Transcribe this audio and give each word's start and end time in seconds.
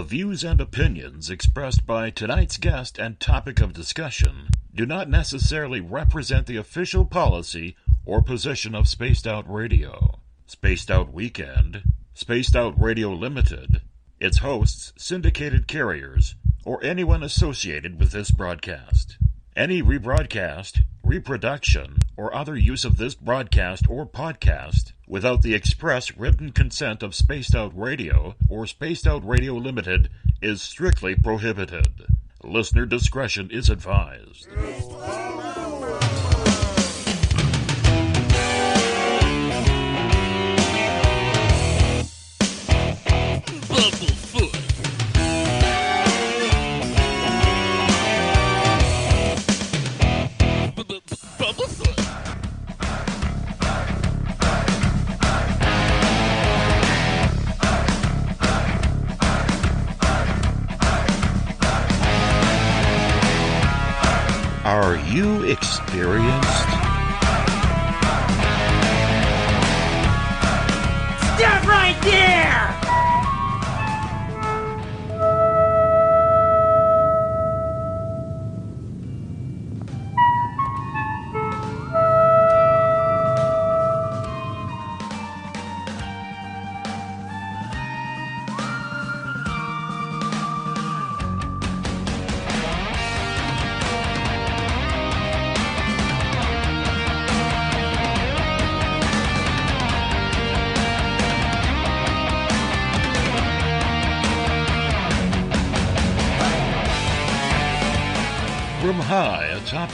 The 0.00 0.06
views 0.06 0.44
and 0.44 0.62
opinions 0.62 1.28
expressed 1.28 1.84
by 1.84 2.08
tonight's 2.08 2.56
guest 2.56 2.98
and 2.98 3.20
topic 3.20 3.60
of 3.60 3.74
discussion 3.74 4.48
do 4.74 4.86
not 4.86 5.10
necessarily 5.10 5.82
represent 5.82 6.46
the 6.46 6.56
official 6.56 7.04
policy 7.04 7.76
or 8.06 8.22
position 8.22 8.74
of 8.74 8.88
Spaced 8.88 9.26
Out 9.26 9.44
Radio, 9.46 10.20
Spaced 10.46 10.90
Out 10.90 11.12
Weekend, 11.12 11.82
Spaced 12.14 12.56
Out 12.56 12.80
Radio 12.80 13.10
Limited, 13.10 13.82
its 14.18 14.38
hosts, 14.38 14.94
syndicated 14.96 15.68
carriers, 15.68 16.34
or 16.64 16.82
anyone 16.82 17.22
associated 17.22 18.00
with 18.00 18.12
this 18.12 18.30
broadcast. 18.30 19.18
Any 19.54 19.82
rebroadcast, 19.82 20.82
reproduction, 21.04 21.98
or 22.16 22.34
other 22.34 22.56
use 22.56 22.84
of 22.84 22.96
this 22.96 23.14
broadcast 23.14 23.88
or 23.88 24.06
podcast 24.06 24.92
without 25.06 25.42
the 25.42 25.54
express 25.54 26.16
written 26.16 26.52
consent 26.52 27.02
of 27.02 27.14
Spaced 27.14 27.54
Out 27.54 27.72
Radio 27.76 28.34
or 28.48 28.66
Spaced 28.66 29.06
Out 29.06 29.26
Radio 29.26 29.54
Limited 29.54 30.08
is 30.40 30.62
strictly 30.62 31.14
prohibited. 31.14 32.06
Listener 32.42 32.86
discretion 32.86 33.50
is 33.50 33.68
advised. 33.68 34.48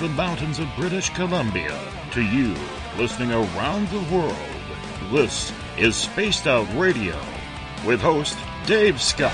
The 0.06 0.12
mountains 0.12 0.60
of 0.60 0.68
British 0.76 1.10
Columbia 1.10 1.76
to 2.12 2.22
you 2.22 2.54
listening 2.96 3.32
around 3.32 3.88
the 3.88 4.14
world, 4.14 4.36
this 5.10 5.52
is 5.76 5.96
Spaced 5.96 6.46
Out 6.46 6.68
Radio 6.76 7.18
with 7.84 8.00
host 8.00 8.38
Dave 8.66 9.02
Scott. 9.02 9.32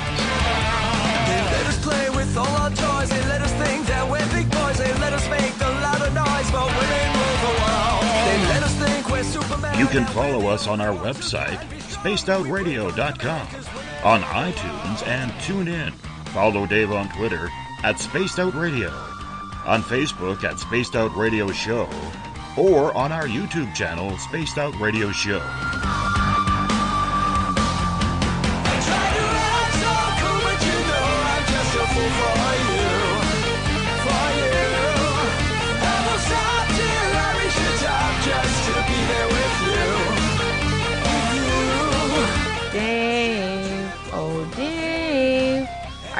They 1.27 1.43
let 1.43 1.67
us 1.67 1.85
play 1.85 2.09
with 2.09 2.35
all 2.39 2.47
our 2.47 2.71
toys. 2.71 3.11
They 3.11 3.23
let 3.27 3.43
us 3.43 3.53
think 3.53 3.87
that 3.87 4.11
we're 4.11 4.27
big 4.31 4.51
boys. 4.51 4.79
They 4.79 4.91
let 4.95 5.13
us 5.13 5.29
make 5.29 5.61
lot 5.61 6.01
of 6.01 6.15
noise, 6.15 6.51
but 6.51 6.65
women 6.65 7.07
rule 7.21 7.39
the 7.45 7.55
world. 7.61 8.03
They 8.25 8.39
let 8.49 8.63
us 8.63 8.75
think 8.77 9.11
we're 9.11 9.25
Superman. 9.25 9.79
You 9.79 9.87
can 9.89 10.07
follow 10.07 10.47
us 10.47 10.67
on 10.69 10.81
our 10.81 10.97
website, 10.97 11.59
spacedoutradio.com, 11.93 13.47
on 14.05 14.23
iTunes 14.23 15.07
and 15.07 15.33
TuneIn. 15.33 15.93
Follow 16.29 16.65
Dave 16.65 16.93
on 16.93 17.11
Twitter 17.11 17.51
at 17.85 18.01
Spaced 18.01 18.39
Out 18.39 18.55
Radio, 18.55 18.91
on 19.67 19.83
Facebook 19.83 20.45
at 20.45 20.59
Spaced 20.59 20.97
Out 20.97 21.15
Radio 21.17 21.51
Show, 21.51 21.89
or 22.57 22.97
on 22.97 23.13
our 23.13 23.27
YouTube 23.27 23.75
channel, 23.75 24.17
Spaced 24.19 24.59
Out 24.59 24.79
Radio 24.81 25.11
Show. 25.11 25.41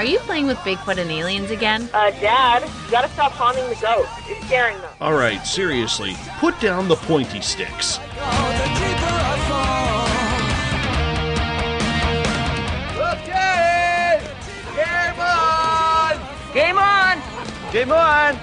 Are 0.03 0.05
you 0.05 0.19
playing 0.19 0.49
with 0.49 0.59
Bigfoot 0.59 0.99
and 0.99 1.11
aliens 1.13 1.53
again? 1.53 1.89
Uh, 1.95 2.11
Dad, 2.11 2.65
you 2.65 2.91
gotta 2.91 3.09
stop 3.11 3.31
haunting 3.31 3.63
the 3.69 3.77
ghost. 3.77 4.11
It's 4.27 4.45
scaring 4.47 4.77
them. 4.79 4.91
All 5.01 5.13
right, 5.13 5.47
seriously, 5.47 6.17
put 6.41 6.59
down 6.59 6.89
the 6.89 6.97
pointy 6.97 7.41
sticks. 7.41 7.99
The 7.99 8.03
deeper 8.11 9.07
I 9.07 9.39
fall. 9.47 10.03
Okay! 13.13 14.19
Game 14.75 15.21
on! 15.21 16.19
Game 16.53 16.73
on! 16.79 17.23
Game 17.73 17.93
on! 17.93 18.37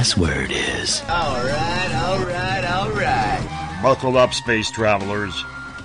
Password 0.00 0.50
is 0.50 1.02
Alright, 1.10 1.94
alright, 1.94 2.64
alright. 2.64 3.82
Buckle 3.82 4.16
up, 4.16 4.32
space 4.32 4.70
travelers. 4.70 5.44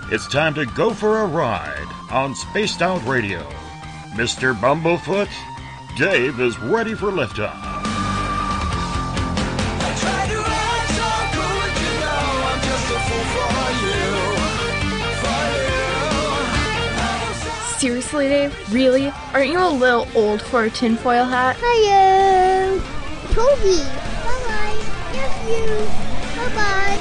It's 0.10 0.26
time 0.30 0.54
to 0.54 0.66
go 0.68 0.94
for 0.94 1.20
a 1.20 1.26
ride 1.26 1.90
on 2.10 2.34
Spaced 2.34 2.82
Out 2.82 3.06
Radio. 3.06 3.42
Mr. 4.14 4.58
Bumblefoot, 4.58 5.28
Dave 5.98 6.40
is 6.40 6.58
ready 6.60 6.96
for 6.96 7.08
liftoff. 7.12 7.60
I 9.84 9.94
try 10.00 10.28
to 10.32 10.40
act 10.48 10.92
so 10.96 11.04
cool, 11.36 11.52
but 11.60 11.76
you 11.84 11.92
know 12.00 12.24
I'm 12.48 12.62
just 12.64 12.88
a 12.96 13.00
fool 13.04 13.26
for 13.36 13.68
you. 13.84 14.08
For 15.20 15.44
you. 17.68 17.80
Seriously, 17.80 18.26
Dave? 18.30 18.56
Really? 18.74 19.12
Aren't 19.34 19.50
you 19.50 19.60
a 19.60 19.68
little 19.68 20.08
old 20.16 20.42
for 20.42 20.64
a 20.64 20.70
tinfoil 20.70 21.26
hat? 21.26 21.58
Hello. 21.60 22.82
Toby. 23.34 24.05
Bye-bye. 25.46 25.54
Love 25.54 25.70
you. 25.70 25.86
Bye-bye. 26.36 26.98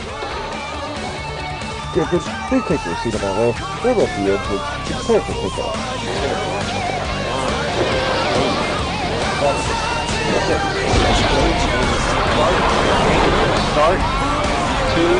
Tickets, 1.94 2.28
please 2.48 2.64
take 2.66 2.84
your 2.84 2.96
seat 2.96 3.14
above 3.14 3.38
all. 3.38 3.52
There 3.82 3.94
will 3.94 4.06
be 4.06 4.30
exits. 4.30 4.68
Prepare 4.84 5.20
for 5.20 5.32
pickup. 5.32 5.76
Start. 13.72 14.00
Two, 14.94 15.16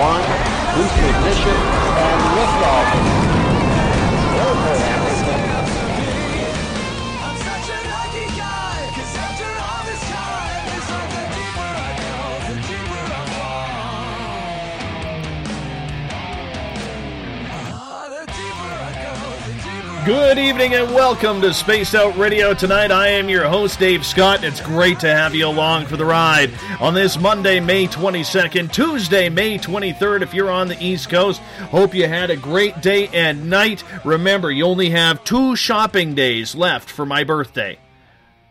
one, 0.00 0.24
boost 0.74 0.96
ignition, 0.96 1.58
and 1.96 2.20
liftoff. 2.36 3.31
Good 20.04 20.36
evening 20.36 20.74
and 20.74 20.92
welcome 20.92 21.40
to 21.42 21.54
Spaced 21.54 21.94
Out 21.94 22.16
Radio 22.16 22.54
tonight. 22.54 22.90
I 22.90 23.06
am 23.06 23.28
your 23.28 23.44
host, 23.44 23.78
Dave 23.78 24.04
Scott, 24.04 24.42
it's 24.42 24.60
great 24.60 24.98
to 25.00 25.06
have 25.06 25.32
you 25.32 25.46
along 25.46 25.86
for 25.86 25.96
the 25.96 26.04
ride 26.04 26.50
on 26.80 26.92
this 26.92 27.20
Monday, 27.20 27.60
May 27.60 27.86
22nd, 27.86 28.72
Tuesday, 28.72 29.28
May 29.28 29.58
23rd, 29.58 30.22
if 30.22 30.34
you're 30.34 30.50
on 30.50 30.66
the 30.66 30.84
East 30.84 31.08
Coast. 31.08 31.40
Hope 31.70 31.94
you 31.94 32.08
had 32.08 32.30
a 32.30 32.36
great 32.36 32.80
day 32.80 33.06
and 33.08 33.48
night. 33.48 33.84
Remember, 34.04 34.50
you 34.50 34.64
only 34.64 34.90
have 34.90 35.22
two 35.22 35.54
shopping 35.54 36.16
days 36.16 36.56
left 36.56 36.90
for 36.90 37.06
my 37.06 37.22
birthday, 37.22 37.78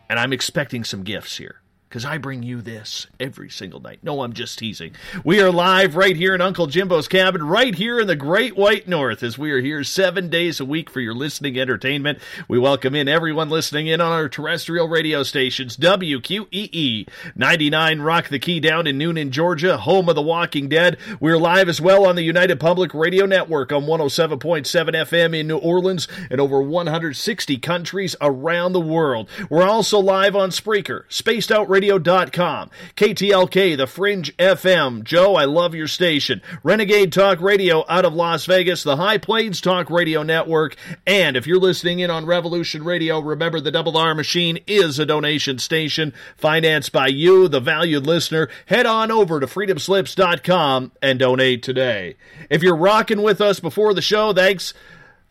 and 0.09 0.19
I'm 0.19 0.31
expecting 0.31 0.86
some 0.86 1.03
gifts 1.03 1.38
here. 1.38 1.61
Because 1.92 2.06
I 2.06 2.20
bring 2.20 2.42
you 2.42 2.62
this 2.62 3.06
every 3.20 3.50
single 3.50 3.82
night. 3.82 4.00
No, 4.02 4.24
I'm 4.24 4.32
just 4.32 4.58
teasing. 4.58 4.94
We 5.26 5.42
are 5.42 5.52
live 5.52 5.98
right 5.98 6.16
here 6.16 6.34
in 6.34 6.40
Uncle 6.40 6.68
Jimbo's 6.68 7.10
cabin, 7.10 7.44
right 7.44 7.76
here 7.76 8.00
in 8.00 8.08
the 8.08 8.16
Great 8.16 8.56
White 8.56 8.88
North, 8.88 9.22
as 9.24 9.38
we 9.38 9.52
are 9.52 9.60
here 9.60 9.84
seven 9.84 10.30
days 10.30 10.62
a 10.62 10.66
week 10.66 10.90
for 10.90 11.02
your 11.02 11.14
listening 11.14 11.60
entertainment. 11.60 12.20
We 12.48 12.58
welcome 12.60 12.96
in 12.96 13.10
everyone 13.10 13.50
listening 13.50 13.88
in 13.88 14.00
on 14.00 14.14
our 14.14 14.30
terrestrial 14.30 14.88
radio 14.88 15.24
stations 15.24 15.76
WQEE 15.76 17.10
99 17.36 18.00
Rock 18.00 18.30
the 18.30 18.40
Key 18.40 18.62
down 18.62 18.88
in 18.88 18.98
Newnan, 18.98 19.32
Georgia, 19.32 19.76
home 19.76 20.08
of 20.08 20.16
the 20.16 20.22
Walking 20.22 20.70
Dead. 20.70 20.96
We're 21.20 21.38
live 21.38 21.68
as 21.68 21.82
well 21.82 22.06
on 22.06 22.16
the 22.16 22.24
United 22.24 22.58
Public 22.62 22.94
Radio 22.94 23.26
Network 23.26 23.74
on 23.74 23.84
107.7 23.84 24.62
FM 24.64 25.38
in 25.38 25.46
New 25.46 25.58
Orleans 25.58 26.08
and 26.30 26.40
over 26.40 26.62
160 26.62 27.58
countries 27.58 28.16
around 28.22 28.72
the 28.72 28.80
world. 28.80 29.28
We're 29.50 29.68
also 29.68 30.00
live 30.00 30.38
on 30.38 30.52
Spreaker, 30.52 31.04
Spaced 31.10 31.52
Out 31.52 31.70
Radio 31.70 31.81
Radio.com, 31.81 32.69
KTLK, 32.95 33.75
The 33.75 33.88
Fringe 33.88 34.38
FM. 34.38 35.04
Joe, 35.04 35.36
I 35.36 35.45
love 35.45 35.74
your 35.74 35.88
station. 35.88 36.44
Renegade 36.62 37.12
Talk 37.12 37.42
Radio 37.42 37.83
out 37.89 38.06
of 38.06 38.13
Las 38.13 38.45
Vegas, 38.45 38.83
the 38.83 38.98
High 38.98 39.18
Plains 39.18 39.60
Talk 39.60 39.89
Radio 39.89 40.22
Network. 40.22 40.75
And 41.07 41.36
if 41.36 41.48
you're 41.48 41.57
listening 41.57 41.98
in 41.98 42.12
on 42.12 42.28
Revolution 42.28 42.83
Radio, 42.83 43.19
remember 43.19 43.60
the 43.60 43.72
Double 43.72 43.98
R 43.98 44.13
Machine 44.13 44.60
is 44.68 45.00
a 45.00 45.07
donation 45.07 45.57
station 45.57 46.13
financed 46.38 46.92
by 46.92 47.07
you, 47.07 47.48
the 47.48 47.60
valued 47.60 48.06
listener. 48.06 48.48
Head 48.68 48.86
on 48.86 49.10
over 49.10 49.39
to 49.39 49.48
freedomslips.com 49.48 50.92
and 51.01 51.18
donate 51.18 51.63
today. 51.63 52.16
If 52.51 52.62
you're 52.62 52.75
rocking 52.75 53.24
with 53.24 53.42
us 53.42 53.60
before 53.60 53.95
the 53.95 54.04
show, 54.04 54.34
thanks. 54.34 54.75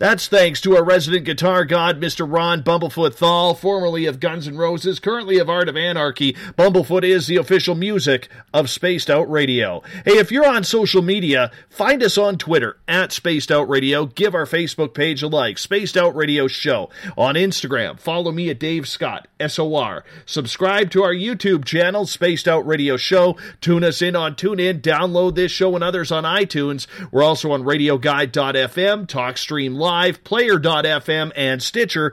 That's 0.01 0.29
thanks 0.29 0.63
to 0.63 0.75
our 0.77 0.83
resident 0.83 1.27
guitar 1.27 1.67
god, 1.67 2.01
Mr. 2.01 2.27
Ron 2.27 2.63
Bumblefoot 2.63 3.13
Thal, 3.13 3.55
formerly 3.55 4.07
of 4.07 4.19
Guns 4.19 4.49
N' 4.49 4.57
Roses, 4.57 4.99
currently 4.99 5.37
of 5.39 5.51
Art 5.51 5.69
of 5.69 5.77
Anarchy. 5.77 6.33
Bumblefoot 6.57 7.05
is 7.05 7.27
the 7.27 7.37
official 7.37 7.75
music 7.75 8.31
of 8.55 8.71
Spaced 8.71 9.11
Out 9.11 9.31
Radio. 9.31 9.83
Hey, 10.07 10.13
if 10.13 10.33
you're 10.33 10.49
on 10.49 10.65
social 10.65 11.03
media, 11.03 11.51
find 11.69 12.03
us 12.03 12.17
on 12.17 12.39
Twitter 12.39 12.79
at 12.89 13.13
Spaced 13.13 13.53
Out 13.53 13.69
Radio. 13.69 14.07
Give 14.07 14.35
our 14.35 14.47
Facebook 14.47 14.95
page 14.95 15.23
a 15.23 15.29
like, 15.29 15.59
Spaced 15.59 15.99
Out 15.99 16.17
Radio 16.17 16.49
Show. 16.49 16.89
On 17.19 17.35
Instagram, 17.35 18.01
follow 18.01 18.33
me 18.33 18.49
at 18.49 18.59
Dave 18.59 18.89
Scott, 18.89 19.29
S-O-R. 19.39 20.03
Subscribe 20.25 20.91
to 20.93 21.03
our 21.03 21.13
YouTube 21.13 21.67
channel, 21.67 22.07
Spaced 22.07 22.49
Out 22.49 22.67
Radio 22.67 22.97
Show. 22.97 23.37
Tune 23.61 23.85
us 23.85 24.01
in 24.01 24.17
on 24.17 24.35
TuneIn. 24.35 24.81
Download 24.81 25.35
this 25.35 25.53
show 25.53 25.75
and 25.75 25.85
others 25.85 26.11
on 26.11 26.25
iTunes. 26.25 26.87
We're 27.13 27.23
also 27.23 27.53
on 27.53 27.65
RadioGuide.fm, 27.65 29.07
TalkStream 29.07 29.77
Live, 29.77 29.90
Live, 29.91 30.23
Player.fm, 30.23 31.33
and 31.35 31.61
Stitcher. 31.61 32.13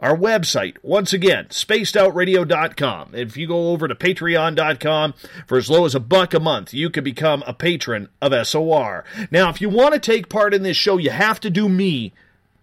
Our 0.00 0.16
website, 0.16 0.78
once 0.82 1.12
again, 1.12 1.48
spacedoutradio.com. 1.50 3.14
If 3.14 3.36
you 3.36 3.46
go 3.46 3.68
over 3.68 3.86
to 3.86 3.94
patreon.com 3.94 5.12
for 5.46 5.58
as 5.58 5.68
low 5.68 5.84
as 5.84 5.94
a 5.94 6.00
buck 6.00 6.32
a 6.32 6.40
month, 6.40 6.72
you 6.72 6.88
can 6.88 7.04
become 7.04 7.44
a 7.46 7.52
patron 7.52 8.08
of 8.22 8.32
SOR. 8.46 9.04
Now, 9.30 9.50
if 9.50 9.60
you 9.60 9.68
want 9.68 9.92
to 9.92 10.00
take 10.00 10.30
part 10.30 10.54
in 10.54 10.62
this 10.62 10.78
show, 10.78 10.96
you 10.96 11.10
have 11.10 11.38
to 11.40 11.50
do 11.50 11.68
me, 11.68 12.14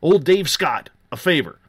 old 0.01 0.23
Dave 0.23 0.49
Scott, 0.49 0.89
a 1.11 1.17
favor. 1.17 1.59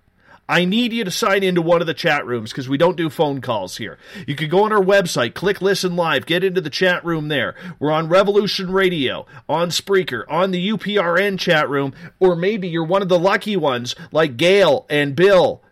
I 0.49 0.65
need 0.65 0.93
you 0.93 1.05
to 1.05 1.11
sign 1.11 1.43
into 1.43 1.61
one 1.61 1.81
of 1.81 1.87
the 1.87 1.95
chat 1.95 2.25
rooms 2.25 2.51
because 2.51 2.69
we 2.69 2.79
don't 2.79 2.97
do 2.97 3.11
phone 3.11 3.41
calls 3.41 3.77
here. 3.79 3.99
You 4.27 4.37
can 4.37 4.49
go 4.49 4.65
on 4.65 4.73
our 4.73 4.83
website, 4.83 5.35
click 5.35 5.61
listen 5.61 5.97
live, 5.97 6.27
get 6.27 6.45
into 6.45 6.61
the 6.61 6.71
chat 6.71 7.05
room 7.05 7.29
there. 7.29 7.57
We're 7.79 7.91
on 7.91 8.09
Revolution 8.09 8.71
Radio, 8.71 9.27
on 9.49 9.71
Spreaker, 9.71 10.25
on 10.29 10.53
the 10.53 10.71
UPRN 10.71 11.39
chat 11.39 11.69
room, 11.69 11.95
or 12.21 12.37
maybe 12.37 12.69
you're 12.69 12.85
one 12.85 13.03
of 13.03 13.09
the 13.09 13.19
lucky 13.19 13.57
ones 13.57 13.97
like 14.13 14.37
Gail 14.37 14.87
and 14.89 15.17
Bill 15.17 15.63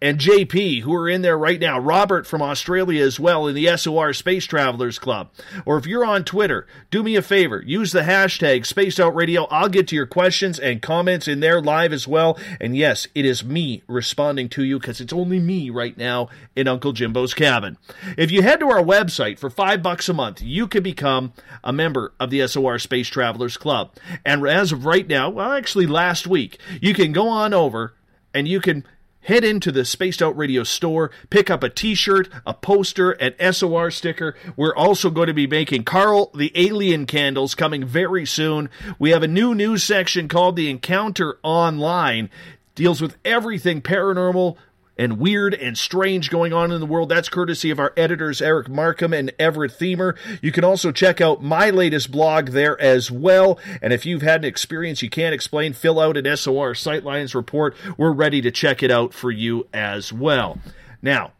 and 0.00 0.18
JP, 0.18 0.82
who 0.82 0.94
are 0.94 1.08
in 1.08 1.22
there 1.22 1.38
right 1.38 1.60
now, 1.60 1.78
Robert 1.78 2.26
from 2.26 2.40
Australia 2.40 3.04
as 3.04 3.18
well 3.18 3.46
in 3.46 3.54
the 3.54 3.76
SOR 3.76 4.12
Space 4.12 4.44
Travelers 4.44 4.98
Club. 4.98 5.30
Or 5.66 5.76
if 5.76 5.86
you're 5.86 6.04
on 6.04 6.24
Twitter, 6.24 6.66
do 6.90 7.02
me 7.02 7.16
a 7.16 7.22
favor, 7.22 7.62
use 7.64 7.92
the 7.92 8.02
hashtag 8.02 8.64
Spaced 8.64 9.00
Out 9.00 9.14
Radio. 9.14 9.44
I'll 9.46 9.68
get 9.68 9.88
to 9.88 9.96
your 9.96 10.06
questions 10.06 10.58
and 10.58 10.80
comments 10.80 11.26
in 11.26 11.40
there 11.40 11.60
live 11.60 11.92
as 11.92 12.06
well. 12.06 12.38
And 12.60 12.76
yes, 12.76 13.08
it 13.14 13.24
is 13.24 13.44
me 13.44 13.82
responding 13.88 14.48
to 14.50 14.62
you 14.62 14.78
because 14.78 15.00
it's 15.00 15.12
only 15.12 15.40
me 15.40 15.70
right 15.70 15.96
now 15.96 16.28
in 16.54 16.68
Uncle 16.68 16.92
Jimbo's 16.92 17.34
cabin. 17.34 17.76
If 18.16 18.30
you 18.30 18.42
head 18.42 18.60
to 18.60 18.68
our 18.68 18.82
website 18.82 19.38
for 19.38 19.50
five 19.50 19.82
bucks 19.82 20.08
a 20.08 20.14
month, 20.14 20.40
you 20.40 20.68
can 20.68 20.82
become 20.82 21.32
a 21.64 21.72
member 21.72 22.12
of 22.20 22.30
the 22.30 22.46
SOR 22.46 22.78
Space 22.78 23.08
Travelers 23.08 23.56
Club. 23.56 23.94
And 24.24 24.46
as 24.46 24.70
of 24.70 24.86
right 24.86 25.08
now, 25.08 25.30
well, 25.30 25.52
actually 25.52 25.86
last 25.86 26.26
week, 26.26 26.58
you 26.80 26.94
can 26.94 27.12
go 27.12 27.28
on 27.28 27.52
over 27.52 27.94
and 28.32 28.46
you 28.46 28.60
can 28.60 28.84
head 29.28 29.44
into 29.44 29.70
the 29.70 29.84
Spaced 29.84 30.22
Out 30.22 30.36
Radio 30.38 30.64
store, 30.64 31.10
pick 31.28 31.50
up 31.50 31.62
a 31.62 31.68
t 31.68 31.94
shirt, 31.94 32.30
a 32.46 32.54
poster, 32.54 33.10
an 33.12 33.34
SOR 33.52 33.90
sticker. 33.90 34.34
We're 34.56 34.74
also 34.74 35.10
going 35.10 35.26
to 35.26 35.34
be 35.34 35.46
making 35.46 35.84
Carl 35.84 36.30
the 36.34 36.50
Alien 36.54 37.04
candles 37.04 37.54
coming 37.54 37.84
very 37.84 38.24
soon. 38.24 38.70
We 38.98 39.10
have 39.10 39.22
a 39.22 39.28
new 39.28 39.54
news 39.54 39.84
section 39.84 40.28
called 40.28 40.56
The 40.56 40.70
Encounter 40.70 41.38
Online. 41.42 42.30
Deals 42.74 43.02
with 43.02 43.18
everything 43.22 43.82
paranormal, 43.82 44.56
and 44.98 45.18
weird 45.18 45.54
and 45.54 45.78
strange 45.78 46.28
going 46.28 46.52
on 46.52 46.72
in 46.72 46.80
the 46.80 46.86
world. 46.86 47.08
That's 47.08 47.28
courtesy 47.28 47.70
of 47.70 47.78
our 47.78 47.92
editors, 47.96 48.42
Eric 48.42 48.68
Markham 48.68 49.12
and 49.12 49.32
Everett 49.38 49.72
Themer. 49.72 50.16
You 50.42 50.52
can 50.52 50.64
also 50.64 50.90
check 50.92 51.20
out 51.20 51.42
my 51.42 51.70
latest 51.70 52.10
blog 52.10 52.48
there 52.48 52.78
as 52.80 53.10
well. 53.10 53.58
And 53.80 53.92
if 53.92 54.04
you've 54.04 54.22
had 54.22 54.42
an 54.42 54.48
experience 54.48 55.02
you 55.02 55.10
can't 55.10 55.34
explain, 55.34 55.72
fill 55.72 56.00
out 56.00 56.16
an 56.16 56.36
SOR 56.36 56.74
Sightlines 56.74 57.34
report. 57.34 57.76
We're 57.96 58.12
ready 58.12 58.40
to 58.42 58.50
check 58.50 58.82
it 58.82 58.90
out 58.90 59.14
for 59.14 59.30
you 59.30 59.68
as 59.72 60.12
well. 60.12 60.58
Now, 61.00 61.32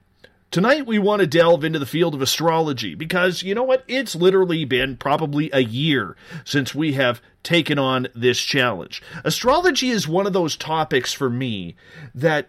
Tonight, 0.51 0.87
we 0.87 0.99
want 0.99 1.21
to 1.21 1.27
delve 1.27 1.63
into 1.63 1.79
the 1.79 1.85
field 1.85 2.15
of 2.15 2.23
astrology 2.23 2.95
because 2.95 3.43
you 3.43 3.55
know 3.55 3.65
what? 3.65 3.85
It's 3.87 4.17
literally 4.17 4.65
been 4.65 4.97
probably 4.97 5.51
a 5.53 5.63
year 5.63 6.17
since 6.43 6.75
we 6.75 6.95
have 6.95 7.21
taken 7.43 7.79
on 7.79 8.09
this 8.15 8.41
challenge. 8.41 9.03
Astrology 9.25 9.91
is 9.91 10.09
one 10.09 10.27
of 10.27 10.33
those 10.33 10.57
topics 10.57 11.13
for 11.13 11.29
me 11.29 11.77
that 12.15 12.49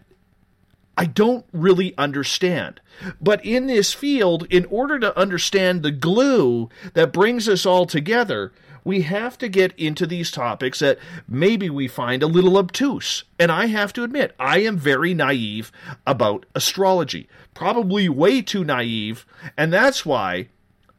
I 1.00 1.06
don't 1.06 1.46
really 1.54 1.98
understand. 1.98 2.82
But 3.22 3.46
in 3.46 3.68
this 3.68 3.94
field, 3.94 4.46
in 4.50 4.66
order 4.66 5.00
to 5.00 5.18
understand 5.18 5.82
the 5.82 5.92
glue 5.92 6.68
that 6.94 7.14
brings 7.14 7.48
us 7.48 7.66
all 7.66 7.86
together, 7.86 8.52
we 8.84 9.04
have 9.04 9.38
to 9.38 9.48
get 9.48 9.72
into 9.80 10.06
these 10.06 10.30
topics 10.30 10.80
that 10.80 11.00
maybe 11.26 11.70
we 11.70 11.88
find 11.88 12.22
a 12.22 12.28
little 12.28 12.58
obtuse. 12.58 13.24
And 13.40 13.50
I 13.50 13.68
have 13.68 13.94
to 13.94 14.04
admit, 14.04 14.36
I 14.38 14.60
am 14.60 14.78
very 14.78 15.14
naive 15.14 15.72
about 16.06 16.46
astrology. 16.54 17.30
Probably 17.54 18.10
way 18.10 18.42
too 18.42 18.66
naive. 18.66 19.26
And 19.56 19.72
that's 19.72 20.06
why 20.06 20.50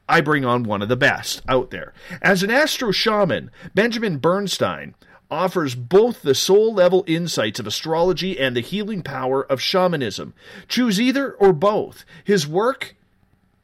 I 0.08 0.22
bring 0.22 0.46
on 0.46 0.62
one 0.62 0.80
of 0.80 0.88
the 0.88 0.96
best 0.96 1.42
out 1.46 1.70
there. 1.70 1.92
As 2.22 2.42
an 2.42 2.50
astro 2.50 2.90
shaman, 2.90 3.50
Benjamin 3.74 4.16
Bernstein 4.16 4.94
offers 5.30 5.74
both 5.74 6.22
the 6.22 6.34
soul 6.34 6.74
level 6.74 7.04
insights 7.06 7.60
of 7.60 7.66
astrology 7.66 8.38
and 8.38 8.56
the 8.56 8.60
healing 8.60 9.02
power 9.02 9.42
of 9.44 9.60
shamanism. 9.60 10.34
Choose 10.68 11.00
either 11.00 11.32
or 11.32 11.52
both. 11.52 12.04
His 12.24 12.46
work 12.46 12.96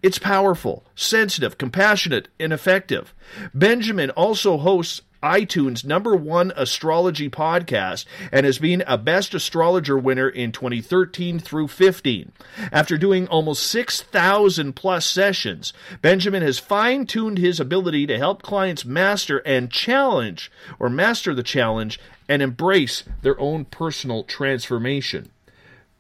it's 0.02 0.18
powerful, 0.20 0.85
sensitive, 0.94 1.58
compassionate, 1.58 2.28
and 2.38 2.52
effective. 2.52 3.12
Benjamin 3.52 4.11
also 4.11 4.56
hosts 4.56 5.02
iTunes 5.23 5.85
number 5.85 6.14
one 6.14 6.52
astrology 6.56 7.28
podcast 7.28 8.04
and 8.32 8.46
has 8.46 8.58
been 8.58 8.82
a 8.87 8.99
best 8.99 9.35
astrologer 9.35 9.99
winner 9.99 10.28
in 10.28 10.52
2013 10.52 11.38
through 11.38 11.68
15. 11.68 12.32
After 12.73 12.96
doing 12.96 13.26
almost 13.28 13.66
6,000 13.68 14.75
plus 14.75 15.06
sessions, 15.06 15.73
Benjamin 16.02 16.42
has 16.42 16.58
fine 16.58 17.06
tuned 17.06 17.38
his 17.38 17.61
ability 17.61 18.06
to 18.06 18.18
help 18.18 18.42
clients 18.42 18.85
master 18.85 19.38
and 19.38 19.70
challenge 19.70 20.50
or 20.78 20.88
master 20.88 21.35
the 21.35 21.42
challenge 21.42 21.99
and 22.28 22.42
embrace 22.42 23.04
their 23.23 23.38
own 23.40 23.64
personal 23.64 24.25
transformation. 24.25 25.30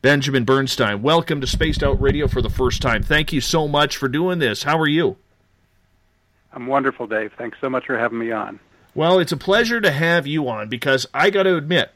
Benjamin 0.02 0.44
Bernstein, 0.44 1.02
welcome 1.02 1.40
to 1.40 1.46
Spaced 1.46 1.82
Out 1.82 2.00
Radio 2.00 2.28
for 2.28 2.40
the 2.40 2.50
first 2.50 2.80
time. 2.82 3.02
Thank 3.02 3.32
you 3.32 3.40
so 3.40 3.66
much 3.66 3.96
for 3.96 4.08
doing 4.08 4.38
this. 4.38 4.62
How 4.62 4.78
are 4.78 4.86
you? 4.86 5.16
I'm 6.52 6.66
wonderful, 6.66 7.06
Dave. 7.06 7.32
Thanks 7.36 7.58
so 7.60 7.68
much 7.68 7.86
for 7.86 7.98
having 7.98 8.18
me 8.18 8.30
on. 8.30 8.60
Well, 8.96 9.18
it's 9.18 9.32
a 9.32 9.36
pleasure 9.36 9.80
to 9.82 9.90
have 9.90 10.26
you 10.26 10.48
on 10.48 10.70
because 10.70 11.06
I 11.12 11.28
got 11.28 11.42
to 11.42 11.56
admit, 11.56 11.90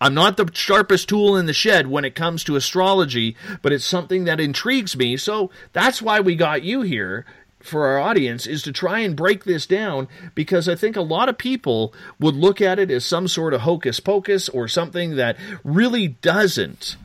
I'm 0.00 0.14
not 0.14 0.36
the 0.36 0.50
sharpest 0.52 1.08
tool 1.08 1.36
in 1.36 1.46
the 1.46 1.52
shed 1.52 1.86
when 1.86 2.04
it 2.04 2.16
comes 2.16 2.42
to 2.44 2.56
astrology, 2.56 3.36
but 3.62 3.72
it's 3.72 3.84
something 3.84 4.24
that 4.24 4.40
intrigues 4.40 4.96
me. 4.96 5.16
So 5.16 5.48
that's 5.72 6.02
why 6.02 6.18
we 6.18 6.34
got 6.34 6.64
you 6.64 6.82
here 6.82 7.24
for 7.60 7.86
our 7.86 8.00
audience 8.00 8.46
is 8.48 8.62
to 8.64 8.72
try 8.72 8.98
and 8.98 9.16
break 9.16 9.44
this 9.44 9.64
down 9.64 10.08
because 10.34 10.68
I 10.68 10.74
think 10.74 10.96
a 10.96 11.02
lot 11.02 11.28
of 11.28 11.38
people 11.38 11.94
would 12.18 12.34
look 12.34 12.60
at 12.60 12.80
it 12.80 12.90
as 12.90 13.04
some 13.04 13.28
sort 13.28 13.54
of 13.54 13.60
hocus 13.62 14.00
pocus 14.00 14.48
or 14.48 14.66
something 14.66 15.14
that 15.16 15.36
really 15.62 16.08
doesn't 16.08 16.96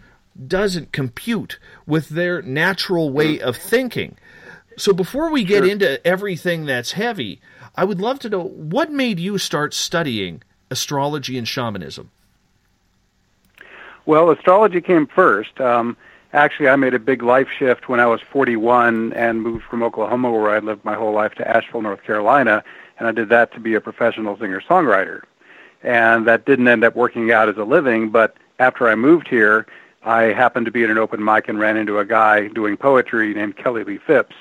doesn't 0.47 0.91
compute 0.91 1.59
with 1.85 2.09
their 2.09 2.41
natural 2.41 3.11
way 3.11 3.39
of 3.39 3.57
thinking. 3.57 4.17
So 4.77 4.91
before 4.93 5.29
we 5.29 5.43
get 5.43 5.63
Sure. 5.63 5.71
into 5.71 6.07
everything 6.07 6.65
that's 6.65 6.93
heavy, 6.93 7.41
I 7.75 7.83
would 7.85 8.01
love 8.01 8.19
to 8.19 8.29
know 8.29 8.43
what 8.43 8.91
made 8.91 9.19
you 9.19 9.37
start 9.37 9.73
studying 9.73 10.43
astrology 10.69 11.37
and 11.37 11.47
shamanism. 11.47 12.11
Well, 14.05 14.29
astrology 14.29 14.81
came 14.81 15.07
first. 15.07 15.59
Um, 15.61 15.95
actually, 16.33 16.69
I 16.69 16.75
made 16.75 16.93
a 16.93 16.99
big 16.99 17.21
life 17.21 17.47
shift 17.49 17.87
when 17.87 17.99
I 17.99 18.07
was 18.07 18.21
41 18.21 19.13
and 19.13 19.41
moved 19.41 19.63
from 19.65 19.83
Oklahoma, 19.83 20.31
where 20.31 20.49
I 20.49 20.59
lived 20.59 20.83
my 20.83 20.95
whole 20.95 21.13
life, 21.13 21.35
to 21.35 21.47
Asheville, 21.47 21.81
North 21.81 22.03
Carolina, 22.03 22.63
and 22.97 23.07
I 23.07 23.11
did 23.11 23.29
that 23.29 23.53
to 23.53 23.59
be 23.59 23.75
a 23.75 23.81
professional 23.81 24.37
singer-songwriter. 24.37 25.23
And 25.83 26.27
that 26.27 26.45
didn't 26.45 26.67
end 26.67 26.83
up 26.83 26.95
working 26.95 27.31
out 27.31 27.49
as 27.49 27.57
a 27.57 27.63
living, 27.63 28.09
but 28.09 28.35
after 28.59 28.87
I 28.87 28.95
moved 28.95 29.27
here, 29.27 29.65
I 30.03 30.23
happened 30.23 30.65
to 30.65 30.71
be 30.71 30.83
at 30.83 30.89
an 30.89 30.97
open 30.97 31.23
mic 31.23 31.47
and 31.47 31.59
ran 31.59 31.77
into 31.77 31.99
a 31.99 32.05
guy 32.05 32.47
doing 32.47 32.77
poetry 32.77 33.33
named 33.33 33.57
Kelly 33.57 33.83
Lee 33.83 33.97
Phipps. 33.97 34.35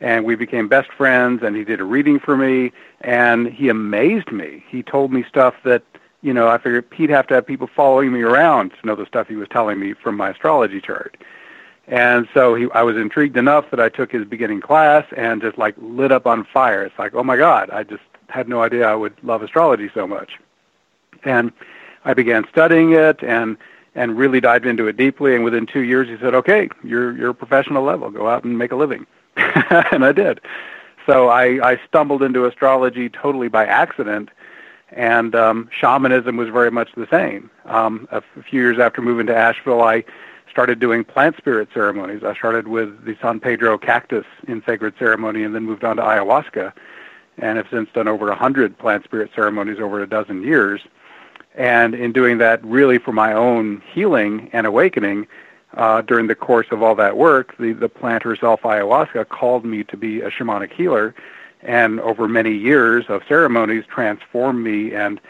And 0.00 0.24
we 0.24 0.34
became 0.34 0.66
best 0.68 0.90
friends, 0.92 1.42
and 1.42 1.54
he 1.54 1.64
did 1.64 1.80
a 1.80 1.84
reading 1.84 2.18
for 2.18 2.36
me, 2.36 2.72
and 3.02 3.46
he 3.46 3.68
amazed 3.68 4.32
me. 4.32 4.64
He 4.68 4.82
told 4.82 5.12
me 5.12 5.24
stuff 5.28 5.54
that, 5.64 5.82
you 6.22 6.32
know, 6.32 6.48
I 6.48 6.56
figured 6.56 6.86
he'd 6.94 7.10
have 7.10 7.26
to 7.28 7.34
have 7.34 7.46
people 7.46 7.66
following 7.66 8.12
me 8.12 8.22
around 8.22 8.70
to 8.70 8.86
know 8.86 8.96
the 8.96 9.06
stuff 9.06 9.28
he 9.28 9.36
was 9.36 9.48
telling 9.48 9.78
me 9.78 9.92
from 9.92 10.16
my 10.16 10.30
astrology 10.30 10.80
chart. 10.80 11.18
And 11.86 12.28
so 12.32 12.54
he, 12.54 12.68
I 12.72 12.82
was 12.82 12.96
intrigued 12.96 13.36
enough 13.36 13.70
that 13.70 13.80
I 13.80 13.88
took 13.88 14.12
his 14.12 14.24
beginning 14.24 14.60
class 14.60 15.04
and 15.16 15.42
just 15.42 15.58
like 15.58 15.74
lit 15.78 16.12
up 16.12 16.26
on 16.26 16.44
fire. 16.44 16.84
It's 16.84 16.98
like, 16.98 17.14
oh 17.14 17.24
my 17.24 17.36
God, 17.36 17.68
I 17.70 17.82
just 17.82 18.02
had 18.28 18.48
no 18.48 18.62
idea 18.62 18.86
I 18.86 18.94
would 18.94 19.12
love 19.24 19.42
astrology 19.42 19.90
so 19.92 20.06
much. 20.06 20.38
And 21.24 21.52
I 22.04 22.14
began 22.14 22.46
studying 22.48 22.92
it 22.92 23.22
and 23.22 23.56
and 23.96 24.16
really 24.16 24.40
dived 24.40 24.66
into 24.66 24.86
it 24.86 24.96
deeply. 24.96 25.34
And 25.34 25.42
within 25.42 25.66
two 25.66 25.80
years, 25.80 26.08
he 26.08 26.16
said, 26.18 26.34
"Okay, 26.34 26.68
you're 26.84 27.16
you're 27.16 27.30
a 27.30 27.34
professional 27.34 27.82
level. 27.82 28.08
Go 28.10 28.28
out 28.28 28.44
and 28.44 28.56
make 28.56 28.72
a 28.72 28.76
living." 28.76 29.04
and 29.92 30.04
I 30.04 30.12
did. 30.12 30.40
So 31.06 31.28
I, 31.28 31.72
I 31.72 31.80
stumbled 31.88 32.22
into 32.22 32.46
astrology 32.46 33.08
totally 33.08 33.48
by 33.48 33.66
accident, 33.66 34.30
and 34.90 35.34
um, 35.34 35.68
shamanism 35.72 36.36
was 36.36 36.48
very 36.48 36.70
much 36.70 36.90
the 36.96 37.08
same. 37.10 37.50
Um, 37.64 38.06
a, 38.12 38.16
f- 38.16 38.24
a 38.38 38.42
few 38.42 38.60
years 38.60 38.78
after 38.78 39.00
moving 39.00 39.26
to 39.26 39.36
Asheville, 39.36 39.82
I 39.82 40.04
started 40.50 40.78
doing 40.78 41.04
plant 41.04 41.36
spirit 41.36 41.68
ceremonies. 41.72 42.22
I 42.24 42.34
started 42.34 42.68
with 42.68 43.04
the 43.04 43.16
San 43.22 43.40
Pedro 43.40 43.78
cactus 43.78 44.26
in 44.46 44.62
sacred 44.66 44.94
ceremony, 44.98 45.42
and 45.42 45.54
then 45.54 45.64
moved 45.64 45.84
on 45.84 45.96
to 45.96 46.02
ayahuasca, 46.02 46.72
and 47.38 47.56
have 47.56 47.66
since 47.70 47.88
done 47.94 48.08
over 48.08 48.28
a 48.30 48.36
hundred 48.36 48.76
plant 48.78 49.04
spirit 49.04 49.30
ceremonies 49.34 49.78
over 49.78 50.02
a 50.02 50.08
dozen 50.08 50.42
years. 50.42 50.80
And 51.54 51.94
in 51.94 52.12
doing 52.12 52.38
that, 52.38 52.64
really 52.64 52.98
for 52.98 53.12
my 53.12 53.32
own 53.32 53.82
healing 53.92 54.50
and 54.52 54.66
awakening, 54.66 55.26
uh, 55.74 56.02
during 56.02 56.26
the 56.26 56.34
course 56.34 56.66
of 56.70 56.82
all 56.82 56.94
that 56.96 57.16
work, 57.16 57.56
the, 57.58 57.72
the 57.72 57.88
plant 57.88 58.22
herself, 58.22 58.62
ayahuasca, 58.62 59.28
called 59.28 59.64
me 59.64 59.84
to 59.84 59.96
be 59.96 60.20
a 60.20 60.30
shamanic 60.30 60.72
healer, 60.72 61.14
and 61.62 62.00
over 62.00 62.26
many 62.26 62.52
years 62.52 63.04
of 63.08 63.22
ceremonies, 63.28 63.84
transformed 63.86 64.64
me 64.64 64.94
and 64.94 65.20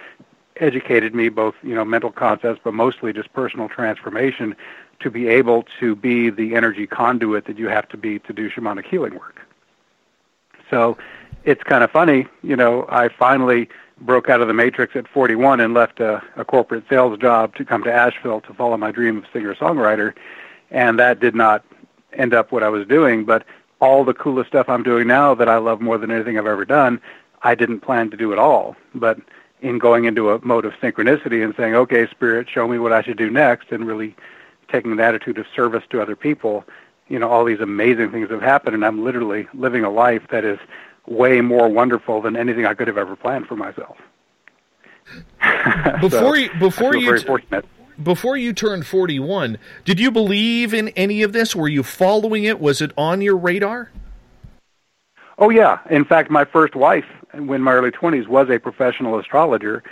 educated 0.57 1.15
me 1.15 1.29
both, 1.29 1.55
you 1.63 1.75
know, 1.75 1.85
mental 1.85 2.13
concepts, 2.13 2.61
but 2.63 2.75
mostly 2.75 3.13
just 3.13 3.33
personal 3.33 3.69
transformation 3.69 4.55
to 5.01 5.11
be 5.11 5.29
able 5.29 5.65
to 5.81 5.97
be 5.97 6.31
the 6.31 6.55
energy 6.55 6.87
conduit 6.87 7.47
that 7.47 7.59
you 7.59 7.69
have 7.69 7.89
to 7.89 7.97
be 7.97 8.19
to 8.21 8.33
do 8.33 8.51
shamanic 8.51 8.87
healing 8.87 9.15
work. 9.15 9.41
So 10.69 10.97
it's 11.45 11.63
kind 11.63 11.83
of 11.83 11.91
funny, 11.91 12.27
you 12.43 12.55
know, 12.55 12.87
I 12.91 13.09
finally 13.09 13.69
broke 14.01 14.29
out 14.29 14.41
of 14.41 14.49
the 14.49 14.55
matrix 14.55 14.97
at 14.97 15.07
41 15.09 15.61
and 15.61 15.75
left 15.75 16.01
a, 16.01 16.23
a 16.37 16.45
corporate 16.45 16.85
sales 16.89 17.19
job 17.19 17.55
to 17.57 17.65
come 17.65 17.83
to 17.85 17.93
Asheville 17.93 18.41
to 18.43 18.55
follow 18.55 18.77
my 18.77 18.91
dream 18.91 19.19
of 19.19 19.25
singer-songwriter, 19.33 20.15
and 20.71 20.99
that 20.99 21.21
did 21.21 21.35
not 21.35 21.65
end 22.13 22.35
up 22.35 22.53
what 22.53 22.63
I 22.63 22.69
was 22.69 22.87
doing. 22.87 23.25
But 23.25 23.45
all 23.81 24.05
the 24.05 24.15
coolest 24.15 24.49
stuff 24.49 24.69
I'm 24.69 24.83
doing 24.83 25.07
now 25.07 25.35
that 25.35 25.49
I 25.49 25.57
love 25.57 25.81
more 25.81 25.99
than 25.99 26.11
anything 26.11 26.39
I've 26.39 26.47
ever 26.47 26.65
done, 26.65 27.01
I 27.43 27.55
didn't 27.55 27.81
plan 27.81 28.11
to 28.11 28.17
do 28.17 28.33
at 28.33 28.39
all. 28.39 28.77
But 28.95 29.19
in 29.61 29.79
going 29.79 30.05
into 30.05 30.31
a 30.31 30.45
mode 30.45 30.65
of 30.65 30.73
synchronicity 30.75 31.45
and 31.45 31.55
saying, 31.57 31.75
okay, 31.75 32.07
Spirit, 32.09 32.49
show 32.49 32.67
me 32.67 32.79
what 32.79 32.93
I 32.93 33.03
should 33.03 33.19
do 33.19 33.31
next, 33.31 33.71
and 33.71 33.87
really 33.87 34.15
taking 34.71 34.93
an 34.93 35.01
attitude 35.01 35.39
of 35.39 35.47
service 35.55 35.85
to 35.91 36.01
other 36.01 36.17
people, 36.17 36.65
you 37.09 37.19
know, 37.19 37.29
all 37.29 37.45
these 37.45 37.61
amazing 37.61 38.11
things 38.13 38.31
have 38.31 38.41
happened, 38.41 38.75
and 38.75 38.85
I'm 38.85 39.05
literally 39.05 39.49
living 39.53 39.85
a 39.85 39.91
life 39.91 40.23
that 40.31 40.45
is 40.45 40.59
way 41.11 41.41
more 41.43 41.69
wonderful 41.69 42.23
than 42.23 42.37
anything 42.37 42.65
I 42.65 42.73
could 42.73 42.87
have 42.89 42.97
ever 42.97 43.17
planned 43.17 43.47
for 43.47 43.57
myself. 43.57 43.99
Before 46.01 46.11
So, 46.11 46.35
you, 46.35 46.51
before 46.61 46.95
you, 46.97 47.07
very 47.07 47.21
t- 47.21 47.27
fortunate. 47.27 47.65
before 48.03 48.37
you 48.37 48.53
turned 48.53 48.87
forty-one, 48.87 49.59
did 49.85 49.99
you 49.99 50.11
believe 50.13 50.73
in 50.73 50.89
any 50.91 51.23
of 51.23 51.33
this? 51.33 51.55
Were 51.57 51.69
you 51.69 51.83
following 51.83 52.45
it? 52.45 52.61
Was 52.61 52.81
it 52.81 52.93
on 52.97 53.21
your 53.21 53.37
radar? 53.37 53.91
Oh 55.39 55.51
yeah. 55.51 55.81
In 55.91 56.05
fact, 56.05 56.31
my 56.31 56.45
first 56.45 56.77
wife, 56.77 57.07
in 57.35 57.63
my 57.63 57.73
early 57.73 57.91
20s, 57.91 58.29
was 58.29 58.49
a 58.51 58.59
professional 58.61 59.19
astrologer, 59.19 59.83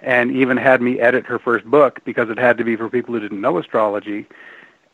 and 0.00 0.30
even 0.30 0.56
had 0.58 0.82
me 0.82 1.00
edit 1.00 1.24
her 1.26 1.38
first 1.38 1.64
book 1.64 2.00
because 2.04 2.28
it 2.28 2.38
had 2.38 2.58
to 2.58 2.64
be 2.64 2.76
for 2.76 2.90
people 2.90 3.14
who 3.14 3.20
didn't 3.20 3.40
know 3.40 3.56
astrology. 3.56 4.26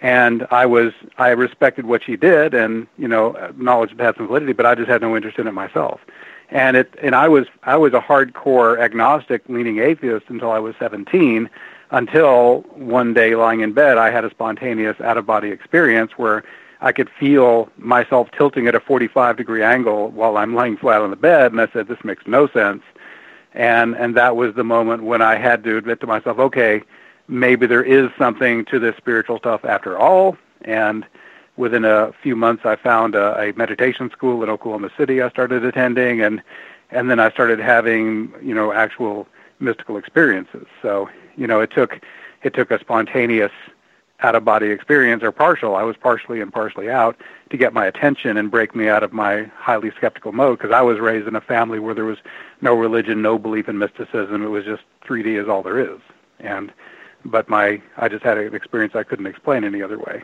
And 0.02 0.48
I 0.50 0.66
was, 0.66 0.92
I 1.16 1.28
respected 1.28 1.86
what 1.86 2.02
she 2.02 2.16
did, 2.16 2.54
and 2.54 2.88
you 2.98 3.06
know, 3.06 3.52
knowledge 3.56 3.94
had 3.98 4.16
some 4.16 4.26
validity, 4.26 4.52
but 4.52 4.66
I 4.66 4.74
just 4.74 4.88
had 4.88 5.00
no 5.00 5.16
interest 5.16 5.38
in 5.38 5.46
it 5.46 5.52
myself. 5.52 6.00
And 6.50 6.76
it, 6.76 6.92
and 7.00 7.14
I 7.14 7.28
was, 7.28 7.46
I 7.62 7.76
was 7.76 7.94
a 7.94 8.00
hardcore 8.00 8.80
agnostic, 8.80 9.42
leaning 9.48 9.78
atheist 9.78 10.26
until 10.28 10.50
I 10.50 10.58
was 10.58 10.74
17. 10.78 11.48
Until 11.92 12.62
one 12.74 13.14
day, 13.14 13.36
lying 13.36 13.60
in 13.60 13.74
bed, 13.74 13.96
I 13.96 14.10
had 14.10 14.24
a 14.24 14.30
spontaneous 14.30 15.00
out-of-body 15.00 15.50
experience 15.50 16.12
where 16.16 16.42
I 16.80 16.90
could 16.90 17.08
feel 17.08 17.70
myself 17.76 18.28
tilting 18.36 18.66
at 18.66 18.74
a 18.74 18.80
45 18.80 19.36
degree 19.36 19.62
angle 19.62 20.10
while 20.10 20.36
I'm 20.36 20.56
laying 20.56 20.76
flat 20.76 21.00
on 21.00 21.10
the 21.10 21.16
bed, 21.16 21.52
and 21.52 21.60
I 21.60 21.68
said, 21.72 21.86
"This 21.86 22.02
makes 22.02 22.26
no 22.26 22.48
sense." 22.48 22.82
And 23.54 23.94
and 23.94 24.16
that 24.16 24.34
was 24.34 24.54
the 24.54 24.64
moment 24.64 25.04
when 25.04 25.22
I 25.22 25.36
had 25.36 25.62
to 25.64 25.76
admit 25.76 26.00
to 26.00 26.06
myself, 26.06 26.38
"Okay, 26.38 26.82
maybe 27.28 27.66
there 27.66 27.82
is 27.82 28.10
something 28.18 28.64
to 28.66 28.78
this 28.78 28.96
spiritual 28.96 29.38
stuff 29.38 29.64
after 29.64 29.98
all." 29.98 30.36
And 30.62 31.04
within 31.56 31.84
a 31.84 32.12
few 32.22 32.36
months, 32.36 32.64
I 32.64 32.76
found 32.76 33.14
a, 33.14 33.38
a 33.38 33.52
meditation 33.54 34.10
school 34.10 34.42
in 34.42 34.50
Oklahoma 34.50 34.90
City. 34.96 35.20
I 35.22 35.30
started 35.30 35.64
attending, 35.64 36.20
and 36.20 36.42
and 36.90 37.10
then 37.10 37.20
I 37.20 37.30
started 37.30 37.58
having 37.58 38.32
you 38.42 38.54
know 38.54 38.72
actual 38.72 39.26
mystical 39.60 39.96
experiences. 39.96 40.66
So 40.80 41.08
you 41.36 41.46
know, 41.46 41.60
it 41.60 41.70
took 41.70 42.00
it 42.42 42.54
took 42.54 42.70
a 42.70 42.78
spontaneous 42.78 43.52
out 44.22 44.34
of 44.34 44.44
body 44.44 44.68
experience 44.68 45.22
or 45.22 45.32
partial 45.32 45.74
i 45.74 45.82
was 45.82 45.96
partially 45.96 46.40
and 46.40 46.52
partially 46.52 46.88
out 46.88 47.16
to 47.50 47.56
get 47.56 47.72
my 47.72 47.86
attention 47.86 48.36
and 48.36 48.50
break 48.50 48.74
me 48.74 48.88
out 48.88 49.02
of 49.02 49.12
my 49.12 49.44
highly 49.56 49.90
skeptical 49.96 50.32
mode 50.32 50.58
because 50.58 50.72
i 50.72 50.80
was 50.80 50.98
raised 51.00 51.26
in 51.26 51.34
a 51.34 51.40
family 51.40 51.78
where 51.78 51.94
there 51.94 52.04
was 52.04 52.18
no 52.60 52.74
religion 52.74 53.20
no 53.20 53.38
belief 53.38 53.68
in 53.68 53.78
mysticism 53.78 54.42
it 54.44 54.48
was 54.48 54.64
just 54.64 54.82
3d 55.04 55.42
is 55.42 55.48
all 55.48 55.62
there 55.62 55.78
is 55.78 56.00
and 56.38 56.72
but 57.24 57.48
my 57.48 57.80
i 57.96 58.08
just 58.08 58.22
had 58.24 58.38
an 58.38 58.54
experience 58.54 58.94
i 58.94 59.02
couldn't 59.02 59.26
explain 59.26 59.64
any 59.64 59.82
other 59.82 59.98
way 59.98 60.22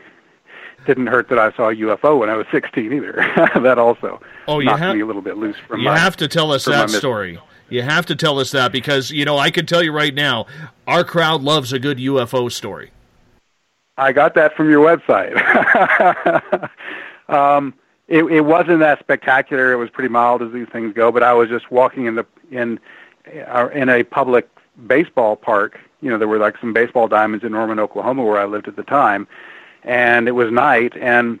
didn't 0.85 1.07
hurt 1.07 1.27
that 1.29 1.39
i 1.39 1.51
saw 1.53 1.69
a 1.69 1.75
ufo 1.75 2.19
when 2.19 2.29
i 2.29 2.35
was 2.35 2.45
16 2.51 2.91
either 2.93 3.13
that 3.61 3.77
also 3.77 4.21
Oh, 4.47 4.59
you 4.59 4.65
knocked 4.65 4.79
have- 4.79 4.95
me 4.95 5.01
a 5.01 5.05
little 5.05 5.21
bit 5.21 5.37
loose 5.37 5.57
from 5.67 5.79
you 5.79 5.85
my 5.85 5.97
have 5.97 6.17
to 6.17 6.27
tell 6.27 6.51
us 6.51 6.65
that 6.65 6.89
story. 6.89 7.39
You 7.71 7.83
have 7.83 8.07
to 8.07 8.15
tell 8.15 8.39
us 8.39 8.49
that 8.51 8.71
because 8.71 9.11
you 9.11 9.25
know 9.25 9.37
I 9.37 9.51
can 9.51 9.67
tell 9.67 9.83
you 9.83 9.91
right 9.91 10.11
now, 10.15 10.47
our 10.87 11.03
crowd 11.03 11.43
loves 11.43 11.71
a 11.71 11.77
good 11.77 11.99
UFO 11.99 12.51
story. 12.51 12.89
I 13.95 14.11
got 14.11 14.33
that 14.33 14.55
from 14.55 14.71
your 14.71 14.83
website. 14.83 15.35
um, 17.29 17.75
it, 18.07 18.23
it 18.23 18.41
wasn't 18.41 18.79
that 18.79 18.97
spectacular. 18.99 19.71
It 19.71 19.75
was 19.75 19.91
pretty 19.91 20.09
mild 20.09 20.41
as 20.41 20.51
these 20.51 20.67
things 20.71 20.95
go. 20.95 21.11
But 21.11 21.21
I 21.21 21.33
was 21.33 21.47
just 21.47 21.69
walking 21.69 22.05
in 22.07 22.15
the 22.15 22.25
in 22.49 22.79
uh, 23.47 23.69
in 23.71 23.87
a 23.89 24.03
public 24.03 24.49
baseball 24.87 25.35
park. 25.35 25.79
You 26.01 26.09
know, 26.09 26.17
there 26.17 26.27
were 26.27 26.37
like 26.37 26.57
some 26.59 26.73
baseball 26.73 27.07
diamonds 27.07 27.43
in 27.43 27.51
Norman, 27.51 27.79
Oklahoma, 27.79 28.23
where 28.23 28.39
I 28.39 28.45
lived 28.45 28.67
at 28.67 28.75
the 28.75 28.83
time, 28.83 29.27
and 29.83 30.27
it 30.27 30.31
was 30.31 30.51
night, 30.51 30.95
and 30.97 31.39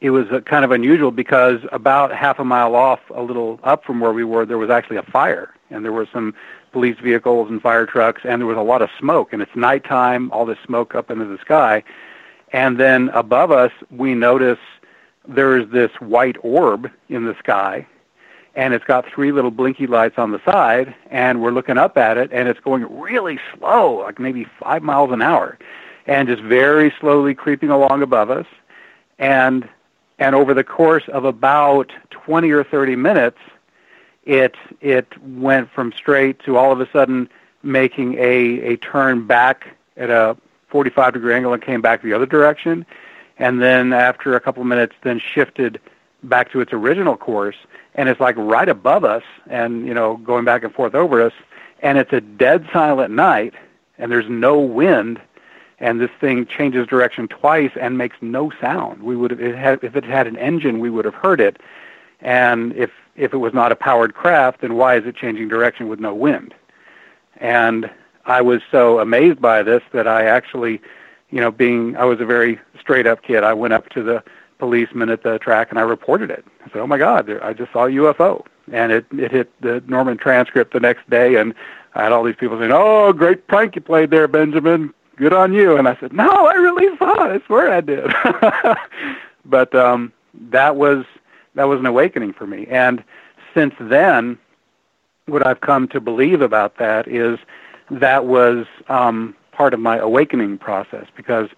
it 0.00 0.10
was 0.10 0.26
uh, 0.32 0.40
kind 0.40 0.64
of 0.64 0.72
unusual 0.72 1.12
because 1.12 1.60
about 1.70 2.12
half 2.12 2.38
a 2.40 2.44
mile 2.44 2.74
off, 2.74 3.00
a 3.14 3.22
little 3.22 3.60
up 3.62 3.84
from 3.84 4.00
where 4.00 4.12
we 4.12 4.24
were, 4.24 4.44
there 4.44 4.58
was 4.58 4.68
actually 4.68 4.96
a 4.96 5.02
fire, 5.04 5.54
and 5.70 5.84
there 5.84 5.92
were 5.92 6.08
some 6.12 6.34
police 6.72 6.98
vehicles 6.98 7.48
and 7.50 7.62
fire 7.62 7.86
trucks, 7.86 8.22
and 8.24 8.40
there 8.40 8.46
was 8.46 8.56
a 8.56 8.62
lot 8.62 8.82
of 8.82 8.90
smoke. 8.98 9.32
And 9.32 9.40
it's 9.40 9.54
nighttime, 9.54 10.30
all 10.32 10.44
this 10.44 10.58
smoke 10.66 10.94
up 10.94 11.10
into 11.10 11.24
the 11.26 11.38
sky, 11.38 11.84
and 12.52 12.78
then 12.78 13.10
above 13.10 13.52
us, 13.52 13.72
we 13.90 14.14
notice 14.14 14.58
there's 15.26 15.68
this 15.70 15.92
white 16.00 16.36
orb 16.42 16.90
in 17.08 17.24
the 17.24 17.36
sky, 17.38 17.86
and 18.54 18.74
it's 18.74 18.84
got 18.84 19.06
three 19.06 19.32
little 19.32 19.50
blinky 19.50 19.86
lights 19.86 20.18
on 20.18 20.30
the 20.30 20.40
side, 20.44 20.94
and 21.10 21.42
we're 21.42 21.50
looking 21.50 21.78
up 21.78 21.96
at 21.96 22.18
it, 22.18 22.30
and 22.32 22.48
it's 22.48 22.60
going 22.60 23.00
really 23.00 23.38
slow, 23.56 24.00
like 24.00 24.18
maybe 24.18 24.46
five 24.60 24.82
miles 24.82 25.10
an 25.10 25.22
hour, 25.22 25.58
and 26.06 26.28
just 26.28 26.42
very 26.42 26.92
slowly 27.00 27.34
creeping 27.34 27.70
along 27.70 28.02
above 28.02 28.30
us, 28.30 28.46
and 29.18 29.68
and 30.18 30.34
over 30.34 30.54
the 30.54 30.64
course 30.64 31.04
of 31.08 31.24
about 31.24 31.90
20 32.10 32.50
or 32.50 32.62
30 32.62 32.96
minutes, 32.96 33.38
it 34.24 34.54
it 34.80 35.06
went 35.22 35.70
from 35.70 35.92
straight 35.92 36.38
to 36.40 36.56
all 36.56 36.72
of 36.72 36.80
a 36.80 36.88
sudden 36.90 37.28
making 37.62 38.14
a 38.14 38.60
a 38.72 38.76
turn 38.76 39.26
back 39.26 39.76
at 39.96 40.10
a 40.10 40.36
45 40.68 41.14
degree 41.14 41.34
angle 41.34 41.52
and 41.52 41.62
came 41.62 41.80
back 41.80 42.02
the 42.02 42.12
other 42.12 42.26
direction, 42.26 42.84
and 43.38 43.62
then 43.62 43.92
after 43.94 44.36
a 44.36 44.40
couple 44.40 44.60
of 44.60 44.66
minutes, 44.66 44.94
then 45.02 45.18
shifted 45.18 45.80
back 46.22 46.52
to 46.52 46.60
its 46.60 46.72
original 46.72 47.16
course, 47.16 47.56
and 47.94 48.08
it's 48.08 48.20
like 48.20 48.36
right 48.36 48.68
above 48.68 49.04
us, 49.04 49.22
and 49.48 49.86
you 49.86 49.94
know 49.94 50.16
going 50.18 50.44
back 50.44 50.62
and 50.62 50.74
forth 50.74 50.94
over 50.94 51.20
us, 51.20 51.32
and 51.80 51.98
it's 51.98 52.12
a 52.12 52.20
dead 52.20 52.66
silent 52.72 53.12
night, 53.12 53.54
and 53.98 54.10
there's 54.10 54.28
no 54.28 54.58
wind, 54.58 55.20
and 55.78 56.00
this 56.00 56.10
thing 56.20 56.46
changes 56.46 56.86
direction 56.86 57.28
twice 57.28 57.72
and 57.80 57.98
makes 57.98 58.16
no 58.20 58.50
sound. 58.60 59.02
We 59.02 59.16
would 59.16 59.30
have 59.30 59.40
it 59.40 59.54
had, 59.54 59.82
if 59.82 59.96
it 59.96 60.04
had 60.04 60.26
an 60.26 60.36
engine, 60.36 60.78
we 60.78 60.90
would 60.90 61.04
have 61.04 61.14
heard 61.14 61.40
it. 61.40 61.60
And 62.20 62.72
if 62.74 62.90
if 63.16 63.34
it 63.34 63.38
was 63.38 63.52
not 63.52 63.72
a 63.72 63.76
powered 63.76 64.14
craft, 64.14 64.62
then 64.62 64.76
why 64.76 64.96
is 64.96 65.04
it 65.06 65.16
changing 65.16 65.48
direction 65.48 65.88
with 65.88 66.00
no 66.00 66.14
wind? 66.14 66.54
And 67.36 67.90
I 68.24 68.40
was 68.40 68.62
so 68.70 69.00
amazed 69.00 69.40
by 69.40 69.62
this 69.62 69.82
that 69.92 70.06
I 70.06 70.24
actually, 70.24 70.80
you 71.30 71.40
know, 71.40 71.50
being 71.50 71.96
I 71.96 72.04
was 72.04 72.20
a 72.20 72.24
very 72.24 72.58
straight 72.80 73.06
up 73.06 73.22
kid, 73.22 73.44
I 73.44 73.52
went 73.52 73.74
up 73.74 73.88
to 73.90 74.02
the 74.02 74.22
policeman 74.62 75.08
at 75.10 75.24
the 75.24 75.40
track 75.40 75.70
and 75.70 75.78
I 75.80 75.82
reported 75.82 76.30
it. 76.30 76.44
I 76.64 76.70
said, 76.70 76.82
"Oh 76.82 76.86
my 76.86 76.96
God, 76.96 77.28
I 77.42 77.52
just 77.52 77.72
saw 77.72 77.86
a 77.86 77.90
UFO," 77.90 78.46
and 78.70 78.92
it 78.92 79.04
it 79.18 79.32
hit 79.32 79.50
the 79.60 79.82
Norman 79.88 80.16
transcript 80.16 80.72
the 80.72 80.78
next 80.78 81.10
day, 81.10 81.34
and 81.34 81.52
I 81.96 82.04
had 82.04 82.12
all 82.12 82.22
these 82.22 82.36
people 82.36 82.56
saying, 82.60 82.70
"Oh, 82.72 83.12
great 83.12 83.48
prank 83.48 83.74
you 83.74 83.82
played 83.82 84.10
there, 84.10 84.28
Benjamin. 84.28 84.94
Good 85.16 85.32
on 85.32 85.52
you." 85.52 85.76
And 85.76 85.88
I 85.88 85.96
said, 85.98 86.12
"No, 86.12 86.30
I 86.46 86.54
really 86.54 86.96
saw 86.96 87.24
it. 87.24 87.42
I 87.42 87.46
swear 87.46 87.72
I 87.72 87.80
did." 87.80 88.06
but 89.44 89.74
um, 89.74 90.12
that 90.52 90.76
was 90.76 91.04
that 91.56 91.64
was 91.64 91.80
an 91.80 91.86
awakening 91.86 92.32
for 92.32 92.46
me, 92.46 92.68
and 92.70 93.02
since 93.54 93.74
then, 93.80 94.38
what 95.26 95.44
I've 95.44 95.60
come 95.60 95.88
to 95.88 96.00
believe 96.00 96.40
about 96.40 96.76
that 96.76 97.08
is 97.08 97.36
that 97.90 98.26
was 98.26 98.66
um, 98.88 99.34
part 99.50 99.74
of 99.74 99.80
my 99.80 99.96
awakening 99.98 100.58
process 100.58 101.06
because 101.16 101.48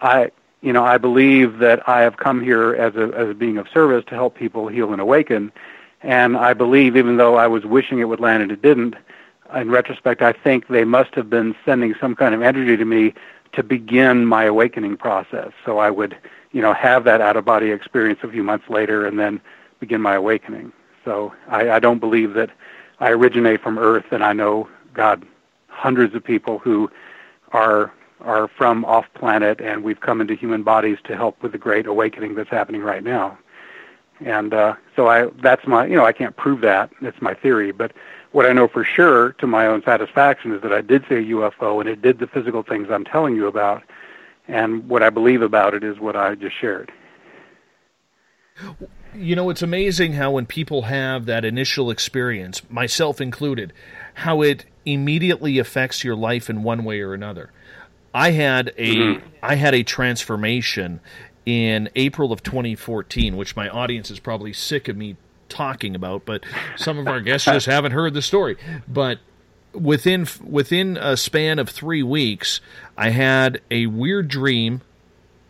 I, 0.00 0.32
you 0.60 0.72
know, 0.72 0.84
I 0.84 0.98
believe 0.98 1.58
that 1.58 1.88
I 1.88 2.00
have 2.00 2.16
come 2.16 2.42
here 2.42 2.74
as 2.74 2.96
a 2.96 3.12
as 3.16 3.36
being 3.36 3.58
of 3.58 3.68
service 3.68 4.04
to 4.08 4.14
help 4.14 4.34
people 4.34 4.68
heal 4.68 4.92
and 4.92 5.00
awaken, 5.00 5.52
and 6.02 6.36
I 6.36 6.54
believe 6.54 6.96
even 6.96 7.16
though 7.16 7.36
I 7.36 7.46
was 7.46 7.64
wishing 7.64 8.00
it 8.00 8.04
would 8.04 8.20
land 8.20 8.42
and 8.42 8.52
it 8.52 8.62
didn't, 8.62 8.96
in 9.54 9.70
retrospect, 9.70 10.22
I 10.22 10.32
think 10.32 10.68
they 10.68 10.84
must 10.84 11.14
have 11.14 11.30
been 11.30 11.54
sending 11.64 11.94
some 12.00 12.14
kind 12.14 12.34
of 12.34 12.42
energy 12.42 12.76
to 12.76 12.84
me 12.84 13.14
to 13.52 13.62
begin 13.62 14.26
my 14.26 14.44
awakening 14.44 14.96
process. 14.96 15.52
So 15.64 15.78
I 15.78 15.90
would, 15.90 16.16
you 16.52 16.60
know, 16.60 16.74
have 16.74 17.04
that 17.04 17.20
out 17.20 17.36
of 17.36 17.44
body 17.44 17.70
experience 17.70 18.20
a 18.22 18.28
few 18.28 18.42
months 18.42 18.68
later 18.68 19.06
and 19.06 19.18
then 19.18 19.40
begin 19.80 20.02
my 20.02 20.14
awakening. 20.14 20.72
So 21.04 21.32
I, 21.48 21.70
I 21.70 21.78
don't 21.78 21.98
believe 21.98 22.34
that 22.34 22.50
I 23.00 23.10
originate 23.10 23.62
from 23.62 23.78
Earth, 23.78 24.06
and 24.10 24.24
I 24.24 24.32
know 24.32 24.68
God, 24.92 25.24
hundreds 25.68 26.14
of 26.14 26.24
people 26.24 26.58
who 26.58 26.90
are 27.52 27.92
are 28.20 28.48
from 28.48 28.84
off 28.84 29.06
planet, 29.14 29.60
and 29.60 29.84
we've 29.84 30.00
come 30.00 30.20
into 30.20 30.34
human 30.34 30.62
bodies 30.62 30.98
to 31.04 31.16
help 31.16 31.42
with 31.42 31.52
the 31.52 31.58
great 31.58 31.86
awakening 31.86 32.34
that's 32.34 32.50
happening 32.50 32.82
right 32.82 33.04
now. 33.04 33.38
And 34.24 34.52
uh, 34.52 34.74
so 34.96 35.08
I 35.08 35.26
that's 35.42 35.66
my 35.66 35.86
you 35.86 35.96
know 35.96 36.04
I 36.04 36.12
can't 36.12 36.36
prove 36.36 36.60
that 36.62 36.90
it's 37.00 37.22
my 37.22 37.34
theory, 37.34 37.70
but 37.70 37.92
what 38.32 38.46
I 38.46 38.52
know 38.52 38.68
for 38.68 38.84
sure 38.84 39.32
to 39.34 39.46
my 39.46 39.66
own 39.66 39.82
satisfaction 39.82 40.52
is 40.52 40.60
that 40.62 40.72
I 40.72 40.80
did 40.80 41.04
see 41.08 41.14
a 41.14 41.22
UFO 41.22 41.80
and 41.80 41.88
it 41.88 42.02
did 42.02 42.18
the 42.18 42.26
physical 42.26 42.62
things 42.62 42.88
I'm 42.90 43.04
telling 43.04 43.36
you 43.36 43.46
about, 43.46 43.82
and 44.48 44.88
what 44.88 45.02
I 45.02 45.10
believe 45.10 45.42
about 45.42 45.74
it 45.74 45.84
is 45.84 45.98
what 45.98 46.16
I 46.16 46.34
just 46.34 46.58
shared. 46.58 46.92
You 49.14 49.36
know, 49.36 49.50
it's 49.50 49.62
amazing 49.62 50.14
how 50.14 50.32
when 50.32 50.46
people 50.46 50.82
have 50.82 51.26
that 51.26 51.44
initial 51.44 51.90
experience, 51.90 52.68
myself 52.68 53.20
included, 53.20 53.72
how 54.14 54.42
it 54.42 54.66
immediately 54.84 55.58
affects 55.58 56.02
your 56.02 56.16
life 56.16 56.50
in 56.50 56.62
one 56.62 56.84
way 56.84 57.00
or 57.00 57.14
another. 57.14 57.50
I 58.14 58.30
had 58.30 58.72
a 58.76 58.94
Mm-hmm. 58.94 59.26
I 59.42 59.54
had 59.54 59.74
a 59.74 59.82
transformation 59.82 61.00
in 61.46 61.88
April 61.94 62.32
of 62.32 62.42
2014, 62.42 63.36
which 63.36 63.54
my 63.56 63.68
audience 63.68 64.10
is 64.10 64.18
probably 64.18 64.52
sick 64.52 64.88
of 64.88 64.96
me 64.96 65.16
talking 65.48 65.94
about, 65.94 66.26
but 66.26 66.44
some 66.76 66.98
of 66.98 67.06
our 67.06 67.20
guests 67.20 67.46
just 67.46 67.66
haven't 67.76 67.92
heard 67.92 68.14
the 68.14 68.22
story. 68.22 68.56
But 68.86 69.20
within 69.72 70.26
within 70.44 70.96
a 70.96 71.16
span 71.16 71.58
of 71.58 71.68
3 71.68 72.02
weeks, 72.02 72.60
I 72.96 73.10
had 73.10 73.60
a 73.70 73.86
weird 73.86 74.28
dream 74.28 74.82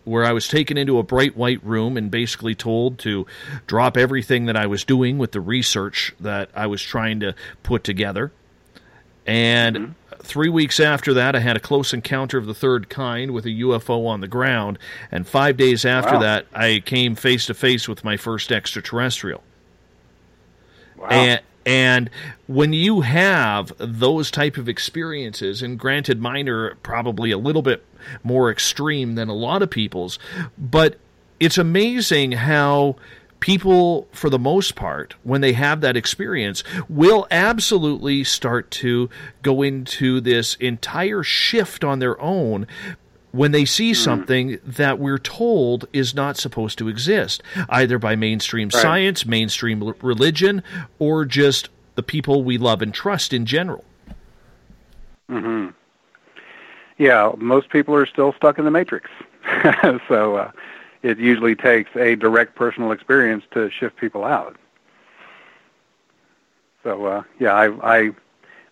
where 0.04 0.24
I 0.24 0.32
was 0.32 0.48
taken 0.48 0.76
into 0.78 0.98
a 0.98 1.02
bright 1.02 1.36
white 1.36 1.62
room 1.64 1.96
and 1.96 2.10
basically 2.10 2.54
told 2.54 2.98
to 3.00 3.26
drop 3.66 3.96
everything 3.96 4.46
that 4.46 4.56
I 4.56 4.66
was 4.66 4.84
doing 4.84 5.18
with 5.18 5.32
the 5.32 5.40
research 5.40 6.14
that 6.18 6.50
I 6.54 6.66
was 6.66 6.82
trying 6.82 7.20
to 7.20 7.34
put 7.62 7.84
together. 7.84 8.32
And 9.28 9.76
mm-hmm. 9.76 10.22
three 10.22 10.48
weeks 10.48 10.80
after 10.80 11.12
that, 11.14 11.36
I 11.36 11.40
had 11.40 11.56
a 11.56 11.60
close 11.60 11.92
encounter 11.92 12.38
of 12.38 12.46
the 12.46 12.54
third 12.54 12.88
kind 12.88 13.32
with 13.32 13.44
a 13.44 13.50
UFO 13.50 14.06
on 14.06 14.20
the 14.20 14.26
ground. 14.26 14.78
And 15.12 15.28
five 15.28 15.56
days 15.56 15.84
after 15.84 16.14
Wow. 16.14 16.20
that, 16.20 16.46
I 16.54 16.82
came 16.84 17.14
face 17.14 17.46
to 17.46 17.54
face 17.54 17.86
with 17.86 18.02
my 18.04 18.16
first 18.16 18.50
extraterrestrial. 18.50 19.44
Wow. 20.96 21.08
And 21.10 21.40
and 21.66 22.08
when 22.46 22.72
you 22.72 23.02
have 23.02 23.74
those 23.78 24.30
type 24.30 24.56
of 24.56 24.70
experiences, 24.70 25.60
and 25.60 25.78
granted, 25.78 26.18
mine 26.18 26.48
are 26.48 26.76
probably 26.76 27.30
a 27.30 27.36
little 27.36 27.60
bit 27.60 27.84
more 28.22 28.50
extreme 28.50 29.16
than 29.16 29.28
a 29.28 29.34
lot 29.34 29.60
of 29.60 29.68
people's, 29.68 30.18
but 30.56 30.96
it's 31.38 31.58
amazing 31.58 32.32
how 32.32 32.96
people, 33.40 34.08
for 34.12 34.30
the 34.30 34.38
most 34.38 34.74
part, 34.74 35.14
when 35.22 35.40
they 35.40 35.52
have 35.52 35.80
that 35.80 35.96
experience, 35.96 36.64
will 36.88 37.26
absolutely 37.30 38.24
start 38.24 38.70
to 38.72 39.08
go 39.42 39.62
into 39.62 40.20
this 40.20 40.54
entire 40.56 41.22
shift 41.22 41.84
on 41.84 41.98
their 41.98 42.20
own 42.20 42.66
when 43.30 43.52
they 43.52 43.64
see 43.64 43.92
something 43.92 44.58
that 44.64 44.98
we're 44.98 45.18
told 45.18 45.86
is 45.92 46.14
not 46.14 46.36
supposed 46.38 46.78
to 46.78 46.88
exist, 46.88 47.42
either 47.68 47.98
by 47.98 48.16
mainstream 48.16 48.68
Right. 48.68 48.80
science, 48.82 49.26
mainstream 49.26 49.94
religion, 50.00 50.62
or 50.98 51.24
just 51.26 51.68
the 51.94 52.02
people 52.02 52.42
we 52.42 52.56
love 52.58 52.80
and 52.80 52.92
trust 52.92 53.32
in 53.32 53.44
general. 53.44 53.84
hmm 55.28 55.68
Yeah, 56.96 57.32
most 57.36 57.68
people 57.68 57.94
are 57.94 58.06
still 58.06 58.32
stuck 58.32 58.58
in 58.58 58.64
the 58.64 58.70
matrix. 58.70 59.10
so 60.08 60.36
uh, 60.36 60.50
it 61.08 61.18
usually 61.18 61.54
takes 61.54 61.94
a 61.96 62.16
direct 62.16 62.54
personal 62.54 62.92
experience 62.92 63.44
to 63.52 63.70
shift 63.70 63.96
people 63.96 64.24
out. 64.24 64.56
So 66.82 67.06
uh, 67.06 67.22
yeah, 67.38 67.54
I, 67.54 67.96
I 67.96 68.10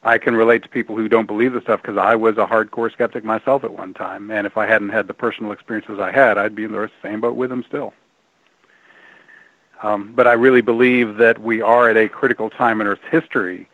I 0.03 0.19
can 0.19 0.37
relate 0.37 0.63
to 0.63 0.69
people 0.69 0.97
who 0.97 1.09
don't 1.09 1.27
believe 1.27 1.53
the 1.53 1.61
stuff 1.63 1.83
because 1.83 1.97
I 1.97 2.15
was 2.15 2.37
a 2.37 2.47
hardcore 2.47 2.93
skeptic 2.93 3.25
myself 3.25 3.65
at 3.65 3.73
one 3.73 3.95
time, 3.95 4.31
and 4.31 4.47
if 4.47 4.57
I 4.57 4.67
hadn't 4.67 4.91
had 4.91 5.09
the 5.09 5.15
personal 5.15 5.51
experiences 5.51 5.99
I 5.99 6.13
had, 6.13 6.39
I'd 6.39 6.55
be 6.55 6.65
in 6.65 6.73
the 6.73 6.91
same 7.03 7.21
boat 7.21 7.35
with 7.35 7.51
them 7.51 7.65
still. 7.67 7.93
Um, 9.83 10.13
but 10.15 10.27
I 10.27 10.35
really 10.35 10.63
believe 10.63 11.17
that 11.17 11.41
we 11.41 11.61
are 11.61 11.91
at 11.91 11.97
a 11.97 12.09
critical 12.09 12.51
time 12.51 12.81
in 12.81 12.87
Earth's 12.87 13.03
history, 13.11 13.69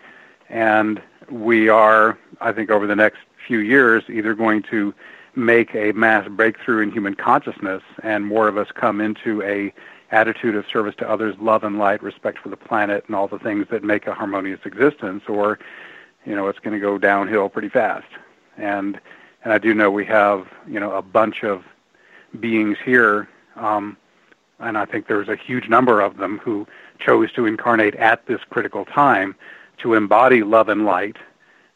and 0.48 1.02
we 1.30 1.68
are, 1.68 2.18
I 2.40 2.52
think, 2.52 2.70
over 2.70 2.86
the 2.86 2.96
next 2.96 3.18
few 3.46 3.58
years, 3.58 4.02
either 4.08 4.34
going 4.34 4.62
to 4.70 4.94
make 5.34 5.74
a 5.74 5.92
mass 5.92 6.28
breakthrough 6.28 6.82
in 6.82 6.90
human 6.90 7.14
consciousness, 7.14 7.82
and 8.02 8.26
more 8.26 8.48
of 8.48 8.56
us 8.56 8.68
come 8.74 9.00
into 9.00 9.42
a 9.42 9.72
attitude 10.10 10.54
of 10.54 10.66
service 10.70 10.94
to 10.98 11.08
others, 11.08 11.34
love 11.40 11.64
and 11.64 11.78
light, 11.78 12.02
respect 12.02 12.38
for 12.38 12.50
the 12.50 12.56
planet, 12.56 13.04
and 13.06 13.16
all 13.16 13.26
the 13.26 13.38
things 13.38 13.66
that 13.70 13.82
make 13.82 14.06
a 14.06 14.14
harmonious 14.14 14.60
existence, 14.64 15.22
or 15.28 15.58
you 16.26 16.34
know, 16.34 16.48
it's 16.48 16.58
going 16.58 16.74
to 16.74 16.80
go 16.80 16.98
downhill 16.98 17.48
pretty 17.48 17.68
fast. 17.68 18.06
And 18.56 19.00
and 19.44 19.52
I 19.52 19.58
do 19.58 19.74
know 19.74 19.90
we 19.90 20.04
have 20.06 20.46
you 20.68 20.78
know 20.78 20.92
a 20.92 21.02
bunch 21.02 21.42
of 21.44 21.64
beings 22.38 22.78
here, 22.84 23.28
um, 23.56 23.96
and 24.60 24.76
I 24.76 24.84
think 24.84 25.06
there's 25.06 25.28
a 25.28 25.36
huge 25.36 25.68
number 25.68 26.00
of 26.00 26.18
them 26.18 26.38
who 26.38 26.66
chose 26.98 27.32
to 27.32 27.46
incarnate 27.46 27.94
at 27.96 28.26
this 28.26 28.40
critical 28.50 28.84
time 28.84 29.34
to 29.78 29.94
embody 29.94 30.42
love 30.42 30.68
and 30.68 30.84
light 30.84 31.16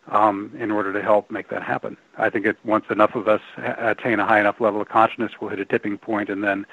um, 0.09 0.53
in 0.59 0.71
order 0.71 0.93
to 0.93 1.03
help 1.03 1.31
make 1.31 1.49
that 1.49 1.63
happen. 1.63 1.97
I 2.17 2.31
think 2.31 2.47
it, 2.47 2.57
once 2.65 2.85
enough 2.91 3.15
of 3.15 3.29
us 3.29 3.41
attain 3.57 4.21
a 4.21 4.27
high 4.27 4.41
enough 4.41 4.61
level 4.61 4.81
of 4.81 4.89
consciousness, 4.89 5.33
we'll 5.41 5.51
hit 5.51 5.61
a 5.61 5.65
tipping 5.65 5.99
point, 5.99 6.29
and 6.29 6.43
then 6.43 6.67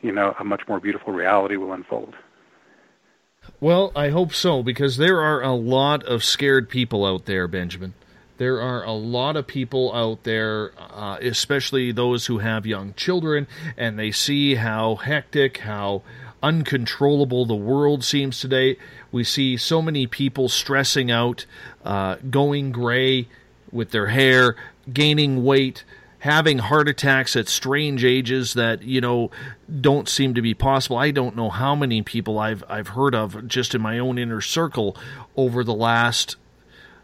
you 0.00 0.12
know 0.12 0.34
a 0.38 0.44
much 0.44 0.66
more 0.68 0.80
beautiful 0.80 1.12
reality 1.12 1.56
will 1.56 1.72
unfold. 1.72 2.14
Well, 3.60 3.92
I 3.96 4.10
hope 4.10 4.32
so, 4.32 4.62
because 4.62 4.96
there 4.96 5.20
are 5.20 5.42
a 5.42 5.54
lot 5.54 6.04
of 6.04 6.24
scared 6.24 6.68
people 6.68 7.04
out 7.04 7.24
there, 7.26 7.48
Benjamin. 7.48 7.94
There 8.36 8.60
are 8.62 8.82
a 8.84 8.92
lot 8.92 9.36
of 9.36 9.46
people 9.46 9.94
out 9.94 10.24
there, 10.24 10.72
uh, 10.78 11.18
especially 11.20 11.92
those 11.92 12.24
who 12.24 12.38
have 12.38 12.64
young 12.64 12.94
children, 12.94 13.46
and 13.76 13.98
they 13.98 14.12
see 14.12 14.54
how 14.54 14.94
hectic, 14.94 15.58
how 15.58 16.02
uncontrollable 16.42 17.44
the 17.46 17.54
world 17.54 18.04
seems 18.04 18.40
today. 18.40 18.76
We 19.12 19.24
see 19.24 19.56
so 19.56 19.82
many 19.82 20.06
people 20.06 20.48
stressing 20.48 21.10
out, 21.10 21.46
uh, 21.84 22.16
going 22.28 22.72
gray 22.72 23.28
with 23.70 23.90
their 23.90 24.08
hair, 24.08 24.56
gaining 24.92 25.44
weight, 25.44 25.84
having 26.20 26.58
heart 26.58 26.88
attacks 26.88 27.34
at 27.34 27.48
strange 27.48 28.04
ages 28.04 28.54
that 28.54 28.82
you 28.82 29.00
know 29.00 29.30
don't 29.80 30.08
seem 30.08 30.34
to 30.34 30.42
be 30.42 30.54
possible. 30.54 30.96
I 30.96 31.10
don't 31.10 31.36
know 31.36 31.50
how 31.50 31.74
many 31.74 32.02
people 32.02 32.38
I've 32.38 32.64
I've 32.68 32.88
heard 32.88 33.14
of 33.14 33.46
just 33.46 33.74
in 33.74 33.80
my 33.80 33.98
own 33.98 34.18
inner 34.18 34.40
circle 34.40 34.96
over 35.36 35.64
the 35.64 35.74
last 35.74 36.36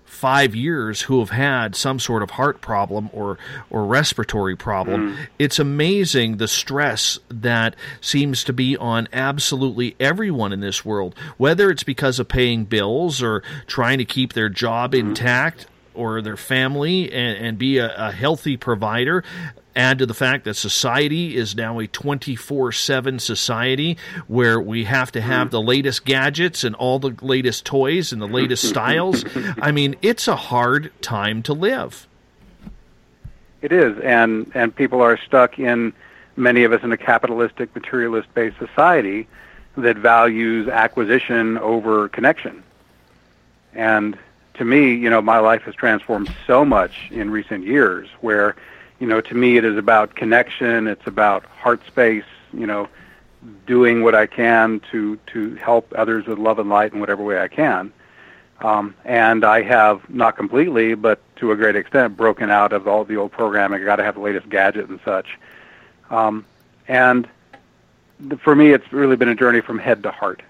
five 0.06 0.54
years 0.54 1.02
who 1.02 1.18
have 1.18 1.30
had 1.30 1.74
some 1.74 1.98
sort 1.98 2.22
of 2.22 2.30
heart 2.30 2.60
problem 2.60 3.10
or 3.12 3.38
or 3.68 3.84
respiratory 3.84 4.56
problem. 4.56 5.12
Mm. 5.12 5.26
It's 5.38 5.58
amazing 5.58 6.38
the 6.38 6.48
stress 6.48 7.18
that 7.28 7.76
seems 8.00 8.44
to 8.44 8.52
be 8.52 8.76
on 8.76 9.08
absolutely 9.12 9.96
everyone 10.00 10.52
in 10.52 10.60
this 10.60 10.84
world, 10.84 11.14
whether 11.36 11.70
it's 11.70 11.82
because 11.82 12.18
of 12.18 12.28
paying 12.28 12.64
bills 12.64 13.22
or 13.22 13.42
trying 13.66 13.98
to 13.98 14.04
keep 14.04 14.32
their 14.32 14.48
job 14.48 14.92
mm-hmm. 14.92 15.08
intact 15.08 15.66
or 15.94 16.22
their 16.22 16.36
family 16.36 17.12
and, 17.12 17.38
and 17.38 17.58
be 17.58 17.78
a, 17.78 17.92
a 17.96 18.12
healthy 18.12 18.56
provider. 18.56 19.24
Add 19.76 19.98
to 19.98 20.06
the 20.06 20.14
fact 20.14 20.44
that 20.44 20.54
society 20.54 21.36
is 21.36 21.54
now 21.54 21.78
a 21.78 21.86
24 21.86 22.72
7 22.72 23.18
society 23.18 23.98
where 24.26 24.60
we 24.60 24.84
have 24.84 25.12
to 25.12 25.20
have 25.20 25.48
hmm. 25.48 25.52
the 25.52 25.62
latest 25.62 26.04
gadgets 26.04 26.64
and 26.64 26.74
all 26.74 26.98
the 26.98 27.14
latest 27.20 27.64
toys 27.64 28.12
and 28.12 28.20
the 28.20 28.26
latest 28.26 28.64
styles. 28.68 29.24
I 29.60 29.70
mean, 29.70 29.94
it's 30.02 30.26
a 30.26 30.36
hard 30.36 30.90
time 31.02 31.42
to 31.44 31.52
live. 31.52 32.08
It 33.62 33.72
is, 33.72 33.98
and 34.00 34.50
and 34.54 34.74
people 34.74 35.00
are 35.00 35.18
stuck 35.18 35.58
in 35.58 35.92
many 36.36 36.64
of 36.64 36.72
us 36.72 36.82
in 36.82 36.92
a 36.92 36.96
capitalistic, 36.96 37.74
materialist-based 37.74 38.58
society 38.58 39.26
that 39.76 39.96
values 39.96 40.68
acquisition 40.68 41.58
over 41.58 42.08
connection. 42.08 42.62
And 43.74 44.18
to 44.54 44.64
me, 44.64 44.94
you 44.94 45.10
know, 45.10 45.20
my 45.20 45.38
life 45.38 45.62
has 45.62 45.74
transformed 45.74 46.32
so 46.46 46.64
much 46.64 47.10
in 47.10 47.30
recent 47.30 47.64
years 47.64 48.08
where, 48.20 48.56
you 48.98 49.06
know, 49.06 49.20
to 49.20 49.34
me 49.34 49.56
it 49.56 49.64
is 49.64 49.76
about 49.76 50.14
connection, 50.14 50.86
it's 50.86 51.06
about 51.06 51.44
heart 51.44 51.86
space, 51.86 52.24
you 52.52 52.66
know, 52.66 52.88
doing 53.66 54.02
what 54.02 54.14
I 54.14 54.26
can 54.26 54.80
to 54.92 55.18
to 55.32 55.54
help 55.56 55.92
others 55.96 56.26
with 56.26 56.38
love 56.38 56.58
and 56.58 56.68
light 56.68 56.92
in 56.92 57.00
whatever 57.00 57.22
way 57.22 57.40
I 57.40 57.48
can. 57.48 57.92
Um, 58.60 58.94
and 59.04 59.44
I 59.44 59.62
have 59.62 60.08
not 60.08 60.36
completely, 60.36 60.94
but 60.94 61.20
to 61.36 61.52
a 61.52 61.56
great 61.56 61.76
extent, 61.76 62.16
broken 62.16 62.50
out 62.50 62.72
of 62.72 62.88
all 62.88 63.04
the 63.04 63.16
old 63.16 63.32
programming. 63.32 63.82
I 63.82 63.84
got 63.84 63.96
to 63.96 64.04
have 64.04 64.14
the 64.14 64.22
latest 64.22 64.48
gadget 64.48 64.88
and 64.88 64.98
such. 65.04 65.38
Um, 66.08 66.46
and 66.88 67.28
the, 68.18 68.38
for 68.38 68.54
me, 68.54 68.72
it's 68.72 68.90
really 68.92 69.16
been 69.16 69.28
a 69.28 69.34
journey 69.34 69.60
from 69.60 69.78
head 69.78 70.02
to 70.04 70.10
heart. 70.10 70.42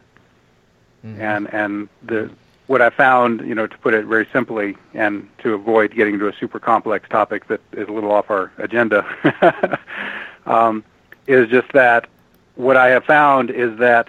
Mm-hmm. 1.05 1.21
And 1.21 1.55
and 1.55 1.89
the 2.03 2.31
what 2.67 2.83
I 2.83 2.91
found, 2.91 3.41
you 3.43 3.55
know, 3.55 3.67
to 3.67 3.79
put 3.79 3.95
it 3.95 4.07
very 4.07 4.27
simply, 4.33 4.77
and 4.93 5.29
to 5.39 5.55
avoid 5.55 5.95
getting 5.95 6.15
into 6.15 6.29
a 6.29 6.33
super 6.33 6.59
complex 6.59 7.09
topic 7.09 7.47
that 7.49 7.61
is 7.73 7.89
a 7.89 7.93
little 7.93 8.11
off 8.11 8.31
our 8.31 8.51
agenda, 8.59 9.79
um, 10.47 10.85
is 11.27 11.49
just 11.49 11.73
that 11.73 12.09
what 12.57 12.77
I 12.77 12.89
have 12.89 13.05
found 13.05 13.51
is 13.51 13.79
that 13.79 14.09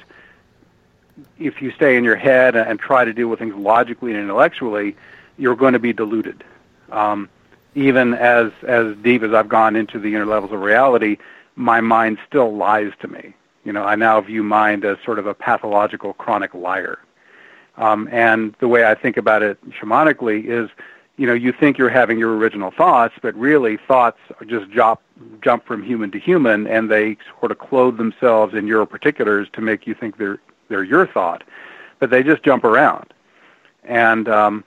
if 1.40 1.62
you 1.62 1.72
stay 1.72 1.98
in 1.98 2.04
your 2.04 2.16
head 2.16 2.56
and 2.56 2.80
try 2.80 3.06
to 3.06 3.14
deal 3.14 3.28
with 3.28 3.40
things 3.40 3.56
logically 3.56 4.12
and 4.12 4.20
intellectually, 4.20 4.96
you're 5.38 5.56
going 5.56 5.74
to 5.74 5.80
be 5.80 5.94
deluded. 5.94 6.44
Um, 6.92 7.30
even 7.76 8.14
as 8.16 8.52
as 8.64 8.96
deep 8.98 9.22
as 9.22 9.34
I've 9.34 9.50
gone 9.50 9.76
into 9.76 10.00
the 10.00 10.16
inner 10.16 10.26
levels 10.26 10.52
of 10.52 10.62
reality, 10.62 11.18
my 11.56 11.82
mind 11.82 12.18
still 12.28 12.56
lies 12.56 12.92
to 13.02 13.08
me. 13.08 13.36
You 13.66 13.74
know, 13.74 13.84
I 13.84 13.96
now 13.96 14.20
view 14.22 14.44
mind 14.44 14.86
as 14.86 14.98
sort 15.04 15.20
of 15.20 15.28
a 15.28 15.34
pathological, 15.34 16.14
chronic 16.14 16.54
liar. 16.54 17.00
Um, 17.78 18.10
and 18.12 18.56
the 18.60 18.68
way 18.68 18.86
I 18.86 18.96
think 18.96 19.18
about 19.18 19.44
it 19.44 19.58
shamanically 19.70 20.46
is, 20.46 20.70
you 21.18 21.26
know, 21.26 21.34
you 21.34 21.52
think 21.52 21.78
you're 21.78 21.90
having 21.90 22.20
your 22.20 22.36
original 22.36 22.72
thoughts, 22.72 23.16
but 23.22 23.36
really 23.36 23.78
thoughts 23.88 24.20
just 24.46 24.70
jump 24.70 25.00
jump 25.42 25.66
from 25.66 25.84
human 25.84 26.12
to 26.12 26.20
human, 26.20 26.68
and 26.68 26.92
they 26.92 27.18
sort 27.40 27.52
of 27.52 27.58
clothe 27.58 27.98
themselves 27.98 28.54
in 28.54 28.68
your 28.68 28.86
particulars 28.86 29.48
to 29.54 29.62
make 29.62 29.88
you 29.88 29.94
think 29.94 30.18
they're 30.18 30.40
they're 30.70 30.84
your 30.84 31.08
thought, 31.08 31.44
but 32.00 32.10
they 32.10 32.24
just 32.24 32.44
jump 32.44 32.64
around. 32.64 33.14
And 33.84 34.28
um, 34.28 34.64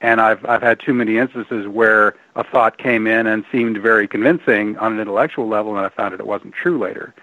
and 0.00 0.20
I've 0.20 0.44
I've 0.44 0.62
had 0.62 0.80
too 0.80 0.92
many 0.92 1.18
instances 1.18 1.66
where 1.66 2.14
a 2.34 2.44
thought 2.44 2.78
came 2.78 3.06
in 3.06 3.26
and 3.26 3.44
seemed 3.50 3.78
very 3.78 4.06
convincing 4.06 4.76
on 4.78 4.94
an 4.94 5.00
intellectual 5.00 5.48
level, 5.48 5.76
and 5.76 5.84
I 5.84 5.88
found 5.88 6.12
that 6.12 6.20
it 6.20 6.26
wasn't 6.26 6.54
true 6.54 6.78
later. 6.78 7.14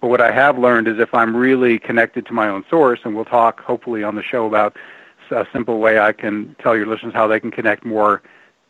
But 0.00 0.08
what 0.08 0.20
I 0.20 0.30
have 0.30 0.58
learned 0.58 0.88
is 0.88 0.98
if 0.98 1.14
I'm 1.14 1.36
really 1.36 1.78
connected 1.78 2.26
to 2.26 2.32
my 2.32 2.48
own 2.48 2.64
source, 2.68 3.00
and 3.04 3.14
we'll 3.14 3.24
talk 3.24 3.60
hopefully 3.60 4.02
on 4.02 4.14
the 4.14 4.22
show 4.22 4.46
about 4.46 4.76
a 5.30 5.46
simple 5.52 5.78
way 5.78 5.98
I 5.98 6.12
can 6.12 6.54
tell 6.60 6.76
your 6.76 6.86
listeners 6.86 7.14
how 7.14 7.26
they 7.26 7.40
can 7.40 7.50
connect 7.50 7.84
more 7.84 8.22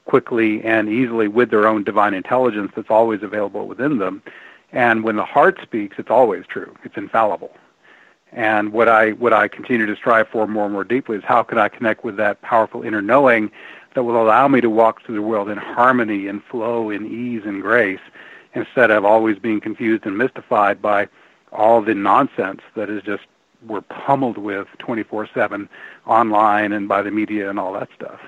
quickly 0.07 0.63
and 0.63 0.89
easily 0.89 1.29
with 1.29 1.51
their 1.51 1.67
own 1.67 1.85
divine 1.85 2.15
intelligence 2.15 2.73
that's 2.75 2.91
always 2.91 3.23
available 3.23 3.67
within 3.67 3.99
them. 3.99 4.23
And 4.73 5.05
when 5.05 5.17
the 5.17 5.25
heart 5.25 5.59
speaks, 5.63 5.97
it's 5.99 6.11
always 6.11 6.47
true. 6.47 6.75
It's 6.85 6.97
infallible. 6.97 7.55
And 8.33 8.73
what 8.73 8.89
I 8.89 9.13
what 9.13 9.33
I 9.33 9.49
continue 9.49 9.87
to 9.87 9.97
strive 9.97 10.29
for 10.29 10.47
more 10.47 10.65
and 10.65 10.73
more 10.73 10.85
deeply 10.85 11.17
is 11.17 11.25
how 11.25 11.43
can 11.43 11.59
I 11.59 11.69
connect 11.69 12.05
with 12.05 12.17
that 12.17 12.43
powerful 12.43 12.83
inner 12.83 13.01
knowing 13.01 13.51
that 13.95 14.03
will 14.03 14.21
allow 14.21 14.47
me 14.49 14.61
to 14.61 14.69
walk 14.69 15.03
through 15.03 15.15
the 15.15 15.23
world 15.23 15.49
in 15.49 15.59
harmony 15.59 16.27
and 16.27 16.43
flow 16.45 16.91
in 16.91 17.07
ease 17.07 17.43
and 17.47 17.63
grace 17.63 18.01
instead 18.57 18.91
of 18.91 19.05
always 19.05 19.39
being 19.39 19.61
confused 19.61 20.07
and 20.07 20.17
mystified 20.19 20.83
by 20.83 21.07
all 21.53 21.81
the 21.83 21.95
nonsense 21.95 22.63
that 22.75 22.91
is 22.91 23.03
just 23.03 23.23
we're 23.67 23.83
pummeled 23.83 24.39
with 24.39 24.67
24/7 24.79 25.69
online 26.07 26.73
and 26.73 26.89
by 26.89 27.03
the 27.03 27.11
media 27.11 27.49
and 27.49 27.59
all 27.59 27.73
that 27.75 27.89
stuff. 27.95 28.21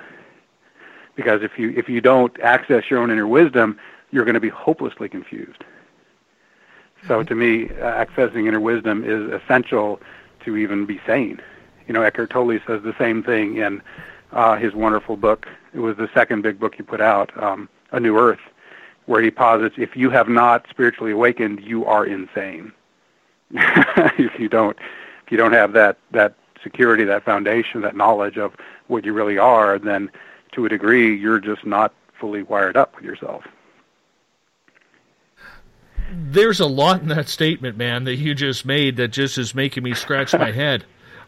Because 1.16 1.42
if 1.42 1.58
you 1.58 1.70
if 1.70 1.88
you 1.88 2.00
don't 2.00 2.38
access 2.40 2.90
your 2.90 3.00
own 3.00 3.10
inner 3.10 3.26
wisdom, 3.26 3.78
you're 4.10 4.24
going 4.24 4.34
to 4.34 4.40
be 4.40 4.48
hopelessly 4.48 5.08
confused. 5.08 5.64
So 7.06 7.22
to 7.22 7.34
me, 7.34 7.66
accessing 7.66 8.48
inner 8.48 8.60
wisdom 8.60 9.04
is 9.04 9.40
essential 9.40 10.00
to 10.44 10.56
even 10.56 10.84
be 10.84 11.00
sane. 11.06 11.40
You 11.86 11.94
know, 11.94 12.02
Eckhart 12.02 12.30
Tolle 12.30 12.58
says 12.66 12.82
the 12.82 12.94
same 12.98 13.22
thing 13.22 13.56
in 13.56 13.80
uh, 14.32 14.56
his 14.56 14.74
wonderful 14.74 15.16
book. 15.16 15.46
It 15.72 15.80
was 15.80 15.96
the 15.96 16.10
second 16.12 16.42
big 16.42 16.58
book 16.58 16.74
he 16.74 16.82
put 16.82 17.00
out, 17.00 17.30
um, 17.42 17.68
A 17.92 18.00
New 18.00 18.18
Earth, 18.18 18.40
where 19.08 19.22
he 19.22 19.30
posits 19.30 19.74
if 19.78 19.96
you 19.96 20.10
have 20.10 20.28
not 20.28 20.66
spiritually 20.68 21.12
awakened, 21.12 21.60
you 21.60 21.84
are 21.86 22.04
insane. 22.06 22.72
if 23.50 24.38
you 24.38 24.48
don't, 24.48 24.76
if 25.24 25.32
you 25.32 25.38
don't 25.38 25.54
have 25.54 25.72
that 25.72 25.96
that 26.12 26.34
security, 26.62 27.04
that 27.04 27.24
foundation, 27.24 27.80
that 27.80 27.96
knowledge 27.96 28.36
of 28.36 28.54
what 28.88 29.04
you 29.04 29.12
really 29.12 29.38
are, 29.38 29.78
then 29.78 30.10
to 30.52 30.66
a 30.66 30.68
degree, 30.68 31.16
you're 31.16 31.40
just 31.40 31.64
not 31.64 31.94
fully 32.20 32.42
wired 32.42 32.76
up 32.76 32.94
with 32.96 33.04
yourself 33.04 33.44
there's 36.10 36.60
a 36.60 36.66
lot 36.66 37.02
in 37.02 37.08
that 37.08 37.28
statement, 37.28 37.76
man, 37.76 38.04
that 38.04 38.16
you 38.16 38.34
just 38.34 38.64
made 38.64 38.96
that 38.96 39.08
just 39.08 39.38
is 39.38 39.54
making 39.54 39.82
me 39.82 39.94
scratch 39.94 40.32
my 40.32 40.52
head. 40.52 40.84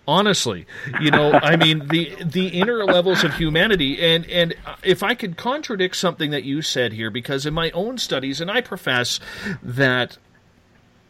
Honestly, 0.09 0.67
you 1.01 1.11
know, 1.11 1.33
I 1.35 1.57
mean 1.57 1.87
the 1.89 2.17
the 2.25 2.49
inner 2.49 2.85
levels 2.85 3.23
of 3.23 3.35
humanity, 3.35 4.01
and 4.01 4.27
and 4.29 4.55
if 4.83 5.03
I 5.03 5.15
could 5.15 5.37
contradict 5.37 5.95
something 5.97 6.31
that 6.31 6.43
you 6.43 6.63
said 6.63 6.93
here, 6.95 7.11
because 7.11 7.47
in 7.47 7.55
my 7.55 7.71
own 7.71 7.99
studies, 7.99 8.41
and 8.41 8.51
I 8.51 8.61
profess 8.61 9.21
that 9.63 10.19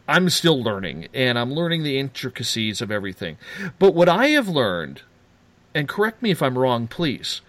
I'm 0.07 0.29
still 0.29 0.61
learning, 0.61 1.07
and 1.13 1.39
I'm 1.39 1.53
learning 1.53 1.83
the 1.83 1.97
intricacies 1.97 2.81
of 2.81 2.91
everything. 2.91 3.37
But 3.79 3.95
what 3.95 4.09
I 4.09 4.27
have 4.27 4.49
learned, 4.49 5.03
and 5.73 5.87
correct 5.87 6.21
me 6.21 6.31
if 6.31 6.41
I'm 6.41 6.57
wrong, 6.57 6.87
please, 6.87 7.41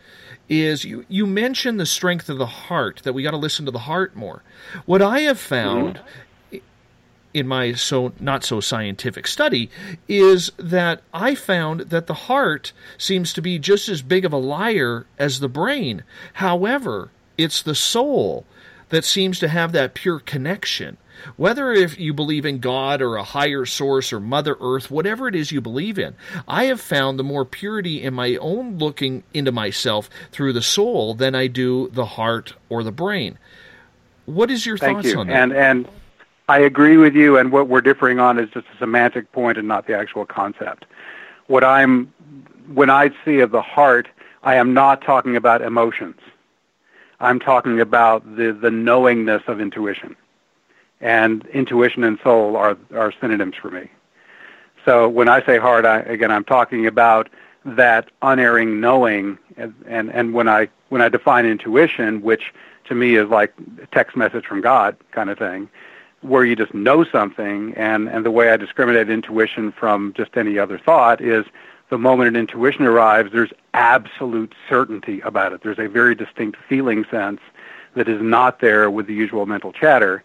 is 0.48 0.84
you, 0.84 1.04
you 1.08 1.26
mentioned 1.26 1.80
the 1.80 1.86
strength 1.86 2.28
of 2.28 2.38
the 2.38 2.46
heart, 2.46 3.00
that 3.04 3.14
we 3.14 3.22
got 3.22 3.32
to 3.32 3.36
listen 3.36 3.64
to 3.64 3.70
the 3.70 3.80
heart 3.80 4.14
more. 4.14 4.42
What 4.86 5.02
I 5.02 5.20
have 5.20 5.40
found 5.40 5.96
mm-hmm. 5.96 6.06
In 7.34 7.46
my 7.46 7.72
so 7.72 8.12
not 8.20 8.44
so 8.44 8.60
scientific 8.60 9.26
study 9.26 9.70
is 10.08 10.52
that 10.58 11.02
I 11.12 11.34
found 11.34 11.80
that 11.80 12.06
the 12.06 12.14
heart 12.14 12.72
seems 12.98 13.32
to 13.32 13.42
be 13.42 13.58
just 13.58 13.88
as 13.88 14.02
big 14.02 14.24
of 14.24 14.32
a 14.32 14.38
liar 14.38 15.06
as 15.18 15.40
the 15.40 15.48
brain. 15.48 16.04
However, 16.34 17.10
it's 17.38 17.62
the 17.62 17.74
soul 17.74 18.44
that 18.90 19.04
seems 19.04 19.38
to 19.38 19.48
have 19.48 19.72
that 19.72 19.94
pure 19.94 20.20
connection. 20.20 20.98
Whether 21.36 21.72
if 21.72 21.98
you 21.98 22.12
believe 22.12 22.44
in 22.44 22.58
God 22.58 23.00
or 23.00 23.16
a 23.16 23.22
higher 23.22 23.64
source 23.64 24.12
or 24.12 24.20
Mother 24.20 24.56
Earth, 24.60 24.90
whatever 24.90 25.28
it 25.28 25.34
is 25.34 25.52
you 25.52 25.60
believe 25.60 25.98
in, 25.98 26.14
I 26.48 26.64
have 26.64 26.80
found 26.80 27.18
the 27.18 27.24
more 27.24 27.44
purity 27.44 28.02
in 28.02 28.12
my 28.14 28.36
own 28.36 28.78
looking 28.78 29.22
into 29.32 29.52
myself 29.52 30.10
through 30.32 30.52
the 30.52 30.62
soul 30.62 31.14
than 31.14 31.34
I 31.34 31.46
do 31.46 31.88
the 31.88 32.04
heart 32.04 32.54
or 32.68 32.82
the 32.82 32.92
brain. 32.92 33.38
What 34.26 34.50
is 34.50 34.66
your 34.66 34.78
Thank 34.78 34.98
thoughts 34.98 35.08
you. 35.08 35.20
on 35.20 35.26
that? 35.28 35.42
And 35.42 35.52
and 35.52 35.88
I 36.48 36.58
agree 36.58 36.96
with 36.96 37.14
you. 37.14 37.38
And 37.38 37.52
what 37.52 37.68
we're 37.68 37.80
differing 37.80 38.18
on 38.18 38.38
is 38.38 38.50
just 38.50 38.66
a 38.74 38.78
semantic 38.78 39.30
point 39.32 39.58
and 39.58 39.68
not 39.68 39.86
the 39.86 39.96
actual 39.96 40.26
concept. 40.26 40.84
What 41.46 41.64
I'm 41.64 42.12
when 42.72 42.90
I 42.90 43.10
see 43.24 43.40
of 43.40 43.50
the 43.50 43.62
heart, 43.62 44.08
I 44.42 44.56
am 44.56 44.74
not 44.74 45.02
talking 45.02 45.36
about 45.36 45.62
emotions. 45.62 46.16
I'm 47.20 47.38
talking 47.38 47.80
about 47.80 48.36
the 48.36 48.52
the 48.52 48.70
knowingness 48.70 49.42
of 49.46 49.60
intuition 49.60 50.16
and 51.00 51.44
intuition 51.48 52.04
and 52.04 52.18
soul 52.22 52.56
are 52.56 52.76
are 52.94 53.12
synonyms 53.20 53.56
for 53.56 53.70
me. 53.70 53.90
So 54.84 55.08
when 55.08 55.28
I 55.28 55.44
say 55.44 55.58
heart, 55.58 55.84
I, 55.84 56.00
again, 56.00 56.30
I'm 56.30 56.44
talking 56.44 56.86
about 56.86 57.28
that 57.64 58.10
unerring 58.22 58.80
knowing, 58.80 59.38
and, 59.56 59.74
and 59.86 60.10
and 60.10 60.32
when 60.32 60.48
I 60.48 60.68
when 60.88 61.02
I 61.02 61.08
define 61.08 61.44
intuition, 61.44 62.22
which 62.22 62.52
to 62.84 62.94
me 62.94 63.16
is 63.16 63.28
like 63.28 63.52
a 63.82 63.86
text 63.86 64.16
message 64.16 64.46
from 64.46 64.60
God 64.60 64.96
kind 65.12 65.30
of 65.30 65.38
thing, 65.38 65.68
where 66.22 66.44
you 66.44 66.56
just 66.56 66.74
know 66.74 67.04
something, 67.04 67.74
and 67.74 68.08
and 68.08 68.24
the 68.24 68.30
way 68.30 68.50
I 68.50 68.56
discriminate 68.56 69.10
intuition 69.10 69.72
from 69.72 70.12
just 70.16 70.36
any 70.36 70.58
other 70.58 70.78
thought 70.78 71.20
is 71.20 71.44
the 71.90 71.98
moment 71.98 72.28
an 72.28 72.36
intuition 72.36 72.86
arrives, 72.86 73.32
there's 73.32 73.52
absolute 73.74 74.54
certainty 74.68 75.20
about 75.20 75.52
it. 75.52 75.62
There's 75.62 75.78
a 75.78 75.88
very 75.88 76.14
distinct 76.14 76.58
feeling 76.68 77.04
sense 77.10 77.40
that 77.94 78.08
is 78.08 78.22
not 78.22 78.60
there 78.60 78.90
with 78.90 79.06
the 79.06 79.14
usual 79.14 79.44
mental 79.44 79.72
chatter 79.72 80.24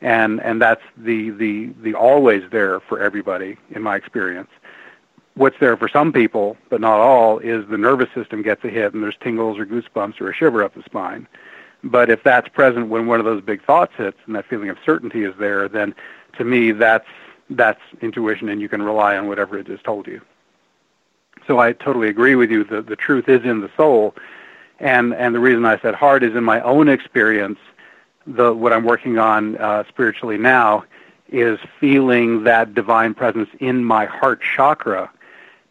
and 0.00 0.40
and 0.42 0.62
that's 0.62 0.82
the 0.96 1.30
the 1.30 1.70
the 1.82 1.92
always 1.92 2.48
there 2.50 2.78
for 2.78 3.00
everybody 3.00 3.56
in 3.70 3.82
my 3.82 3.96
experience 3.96 4.48
what's 5.38 5.58
there 5.60 5.76
for 5.76 5.88
some 5.88 6.12
people, 6.12 6.56
but 6.68 6.80
not 6.80 6.98
all, 6.98 7.38
is 7.38 7.66
the 7.68 7.78
nervous 7.78 8.08
system 8.12 8.42
gets 8.42 8.64
a 8.64 8.68
hit 8.68 8.92
and 8.92 9.02
there's 9.02 9.16
tingles 9.20 9.58
or 9.58 9.64
goosebumps 9.64 10.20
or 10.20 10.30
a 10.30 10.34
shiver 10.34 10.62
up 10.62 10.74
the 10.74 10.82
spine. 10.82 11.26
But 11.84 12.10
if 12.10 12.22
that's 12.22 12.48
present 12.48 12.88
when 12.88 13.06
one 13.06 13.20
of 13.20 13.24
those 13.24 13.42
big 13.42 13.64
thoughts 13.64 13.92
hits 13.96 14.18
and 14.26 14.34
that 14.34 14.46
feeling 14.46 14.68
of 14.68 14.78
certainty 14.84 15.24
is 15.24 15.34
there, 15.38 15.68
then 15.68 15.94
to 16.36 16.44
me 16.44 16.72
that's 16.72 17.06
that's 17.50 17.80
intuition 18.02 18.48
and 18.48 18.60
you 18.60 18.68
can 18.68 18.82
rely 18.82 19.16
on 19.16 19.28
whatever 19.28 19.58
it 19.58 19.68
has 19.68 19.80
told 19.82 20.06
you. 20.06 20.20
So 21.46 21.58
I 21.58 21.72
totally 21.72 22.08
agree 22.08 22.34
with 22.34 22.50
you. 22.50 22.64
The 22.64 22.82
the 22.82 22.96
truth 22.96 23.28
is 23.28 23.44
in 23.44 23.60
the 23.60 23.70
soul, 23.76 24.14
and 24.80 25.14
and 25.14 25.34
the 25.34 25.40
reason 25.40 25.64
I 25.64 25.78
said 25.78 25.94
heart 25.94 26.22
is 26.22 26.34
in 26.34 26.44
my 26.44 26.60
own 26.60 26.88
experience. 26.88 27.58
The 28.26 28.52
what 28.52 28.72
I'm 28.72 28.84
working 28.84 29.18
on 29.18 29.56
uh, 29.56 29.84
spiritually 29.88 30.36
now 30.36 30.84
is 31.30 31.58
feeling 31.78 32.44
that 32.44 32.74
divine 32.74 33.14
presence 33.14 33.48
in 33.60 33.84
my 33.84 34.04
heart 34.04 34.42
chakra, 34.42 35.10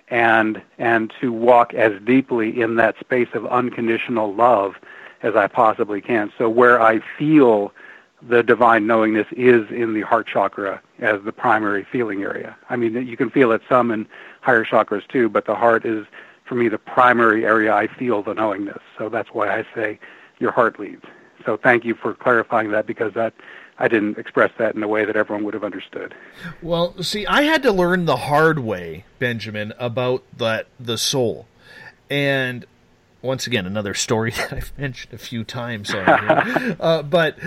and 0.08 0.62
and 0.78 1.13
to 1.20 1.32
walk 1.32 1.74
as 1.74 2.02
deeply 2.04 2.60
in 2.60 2.76
that 2.78 2.98
space 3.00 3.30
of 3.34 3.46
unconditional 3.46 4.34
love 4.34 4.76
as 5.23 5.36
I 5.36 5.47
possibly 5.47 6.01
can. 6.01 6.32
So 6.38 6.49
where 6.49 6.82
I 6.82 6.99
feel 7.17 7.73
the 8.21 8.41
divine 8.41 8.88
knowingness 8.88 9.27
is 9.32 9.69
in 9.69 9.93
the 9.93 10.01
heart 10.01 10.27
chakra 10.27 10.82
as 10.99 11.21
the 11.23 11.32
primary 11.32 11.86
feeling 11.91 12.23
area. 12.23 12.56
I 12.69 12.75
mean, 12.75 13.08
you 13.08 13.15
can 13.15 13.30
feel 13.30 13.51
it 13.51 13.62
some 13.69 13.91
in 13.91 14.08
higher 14.41 14.65
chakras 14.65 15.08
too, 15.08 15.30
but 15.30 15.45
the 15.45 15.56
heart 15.56 15.86
is, 15.86 16.06
for 16.45 16.56
me, 16.56 16.67
the 16.67 16.80
primary 16.80 17.45
area 17.45 17.73
I 17.73 17.88
feel 17.88 18.23
the 18.23 18.34
knowingness. 18.34 18.82
So 18.97 19.10
that's 19.10 19.30
why 19.30 19.56
I 19.56 19.65
say 19.75 19.99
your 20.39 20.51
heart 20.51 20.80
leads. 20.80 21.03
So 21.45 21.58
thank 21.58 21.86
you 21.86 21.93
for 21.93 22.13
clarifying 22.13 22.71
that 22.71 22.88
because 22.88 23.13
that 23.13 23.34
I 23.80 23.88
didn't 23.88 24.17
express 24.17 24.51
that 24.58 24.75
in 24.75 24.82
a 24.82 24.88
way 24.88 25.06
that 25.06 25.15
everyone 25.15 25.43
would 25.45 25.53
have 25.53 25.63
understood. 25.63 26.15
Well, 26.62 27.01
see, 27.03 27.27
I 27.27 27.43
had 27.43 27.62
to 27.63 27.71
learn 27.71 28.06
the 28.06 28.17
hard 28.17 28.60
way, 28.60 29.06
Benjamin, 29.19 29.73
about 29.77 30.23
that 30.36 30.67
the 30.80 30.97
soul, 30.97 31.47
and 32.10 32.65
once 33.21 33.47
again, 33.47 33.65
another 33.65 33.93
story 33.93 34.32
that 34.38 34.53
I've 34.53 34.77
mentioned 34.77 35.13
a 35.13 35.17
few 35.17 35.43
times 35.43 35.93
uh, 36.80 37.03
but 37.03 37.38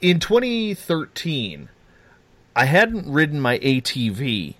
in 0.00 0.20
2013, 0.20 1.68
I 2.56 2.64
hadn't 2.64 3.10
ridden 3.10 3.40
my 3.40 3.58
ATV 3.58 4.54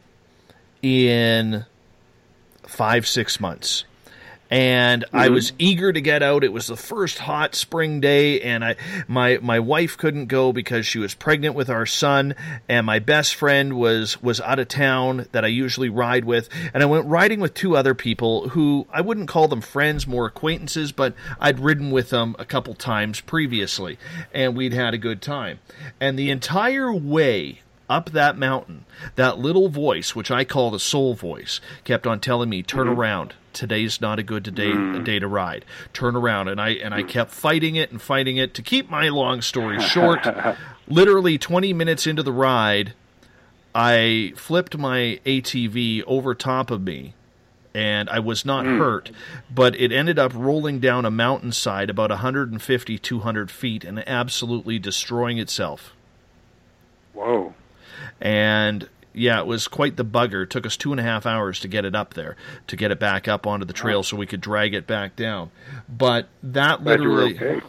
in 0.83 1.64
five, 2.62 3.07
six 3.07 3.40
months. 3.40 3.85
And 4.50 5.04
mm-hmm. 5.04 5.16
I 5.16 5.28
was 5.30 5.52
eager 5.59 5.92
to 5.92 6.00
get 6.00 6.22
out. 6.22 6.44
It 6.44 6.52
was 6.52 6.66
the 6.66 6.76
first 6.76 7.18
hot 7.18 7.54
spring 7.54 8.00
day, 8.00 8.40
and 8.40 8.64
I 8.64 8.76
my 9.09 9.38
my 9.42 9.59
wife 9.59 9.96
couldn't 9.96 10.26
go 10.26 10.52
because 10.52 10.87
she 10.87 10.98
was 10.98 11.14
pregnant 11.14 11.54
with 11.54 11.70
our 11.70 11.87
son, 11.87 12.35
and 12.68 12.87
my 12.87 12.98
best 12.98 13.35
friend 13.35 13.74
was 13.78 14.22
was 14.22 14.40
out 14.40 14.59
of 14.59 14.68
town 14.68 15.26
that 15.33 15.44
I 15.44 15.48
usually 15.48 15.88
ride 15.88 16.24
with, 16.24 16.48
and 16.72 16.83
I 16.83 16.87
went 16.87 17.07
riding 17.07 17.40
with 17.40 17.54
two 17.54 17.76
other 17.76 17.94
people 17.94 18.50
who 18.50 18.87
I 18.92 19.00
wouldn't 19.00 19.28
call 19.28 19.48
them 19.48 19.61
friends, 19.61 20.07
more 20.07 20.26
acquaintances, 20.26 20.92
but 20.92 21.14
I'd 21.40 21.59
ridden 21.59 21.90
with 21.90 22.11
them 22.11 22.37
a 22.38 22.44
couple 22.44 22.74
times 22.74 23.20
previously, 23.20 23.98
and 24.33 24.57
we'd 24.57 24.72
had 24.72 24.94
a 24.94 24.98
good 24.98 25.22
time. 25.22 25.61
And 26.00 26.18
the 26.18 26.30
entire 26.30 26.92
way 26.92 27.61
up 27.88 28.11
that 28.11 28.38
mountain, 28.38 28.85
that 29.16 29.38
little 29.38 29.68
voice, 29.68 30.14
which 30.14 30.30
I 30.30 30.44
call 30.44 30.70
the 30.70 30.78
soul 30.78 31.14
voice, 31.14 31.61
kept 31.85 32.07
on 32.07 32.20
telling 32.20 32.48
me, 32.48 32.62
"Turn 32.62 32.87
mm-hmm. 32.87 33.00
around. 33.00 33.35
Today's 33.55 34.01
not 34.01 34.19
a 34.19 34.23
good 34.23 34.55
day, 34.55 34.73
mm. 34.73 35.01
a 35.01 35.03
day 35.03 35.19
to 35.19 35.27
ride. 35.27 35.64
Turn 35.93 36.17
around." 36.17 36.49
And 36.49 36.61
I 36.61 36.71
and 36.71 36.93
I 36.93 37.03
kept 37.03 37.31
fighting 37.31 37.77
it 37.77 37.90
and 37.90 38.01
fighting 38.01 38.37
it. 38.37 38.55
To 38.55 38.62
keep 38.62 38.90
my 38.90 39.09
long 39.09 39.40
story 39.40 39.81
short, 39.83 40.27
literally 40.87 41.38
20 41.38 41.73
minutes 41.73 42.07
into 42.07 42.23
the 42.23 42.33
ride, 42.33 42.95
I 43.75 44.33
flipped 44.37 44.77
my 44.77 45.21
ATV 45.25 46.03
over 46.07 46.35
top 46.35 46.71
of 46.71 46.83
me. 46.83 47.14
And 47.77 48.09
I 48.09 48.21
was 48.21 48.45
not 48.45 48.64
mm. 48.64 48.79
hurt, 48.79 49.11
but 49.53 49.75
it 49.75 49.90
ended 49.90 50.17
up 50.17 50.33
rolling 50.33 50.79
down 50.79 51.05
a 51.05 51.11
mountainside 51.11 51.90
about 51.90 52.11
150, 52.11 52.99
200 52.99 53.51
feet 53.51 53.83
and 53.83 54.09
absolutely 54.09 54.79
destroying 54.79 55.38
itself. 55.38 55.93
Whoa 57.14 57.53
and 58.21 58.88
yeah, 59.14 59.38
it 59.40 59.46
was 59.46 59.68
quite 59.68 59.96
the 59.96 60.05
bugger. 60.05 60.42
It 60.42 60.50
took 60.50 60.66
us 60.66 60.77
two 60.77 60.90
and 60.90 61.00
a 61.00 61.05
half 61.05 61.24
hours 61.24 61.61
to 61.61 61.68
get 61.68 61.85
it 61.85 61.94
up 61.94 62.14
there, 62.14 62.37
to 62.66 62.77
get 62.77 62.90
it 62.90 62.98
back 62.98 63.29
up 63.29 63.46
onto 63.46 63.64
the 63.64 63.72
trail, 63.72 64.03
so 64.03 64.16
we 64.16 64.27
could 64.27 64.40
drag 64.40 64.74
it 64.74 64.87
back 64.87 65.16
down. 65.16 65.50
But 65.88 66.29
that 66.42 66.83
literally, 66.83 67.37
okay. 67.37 67.61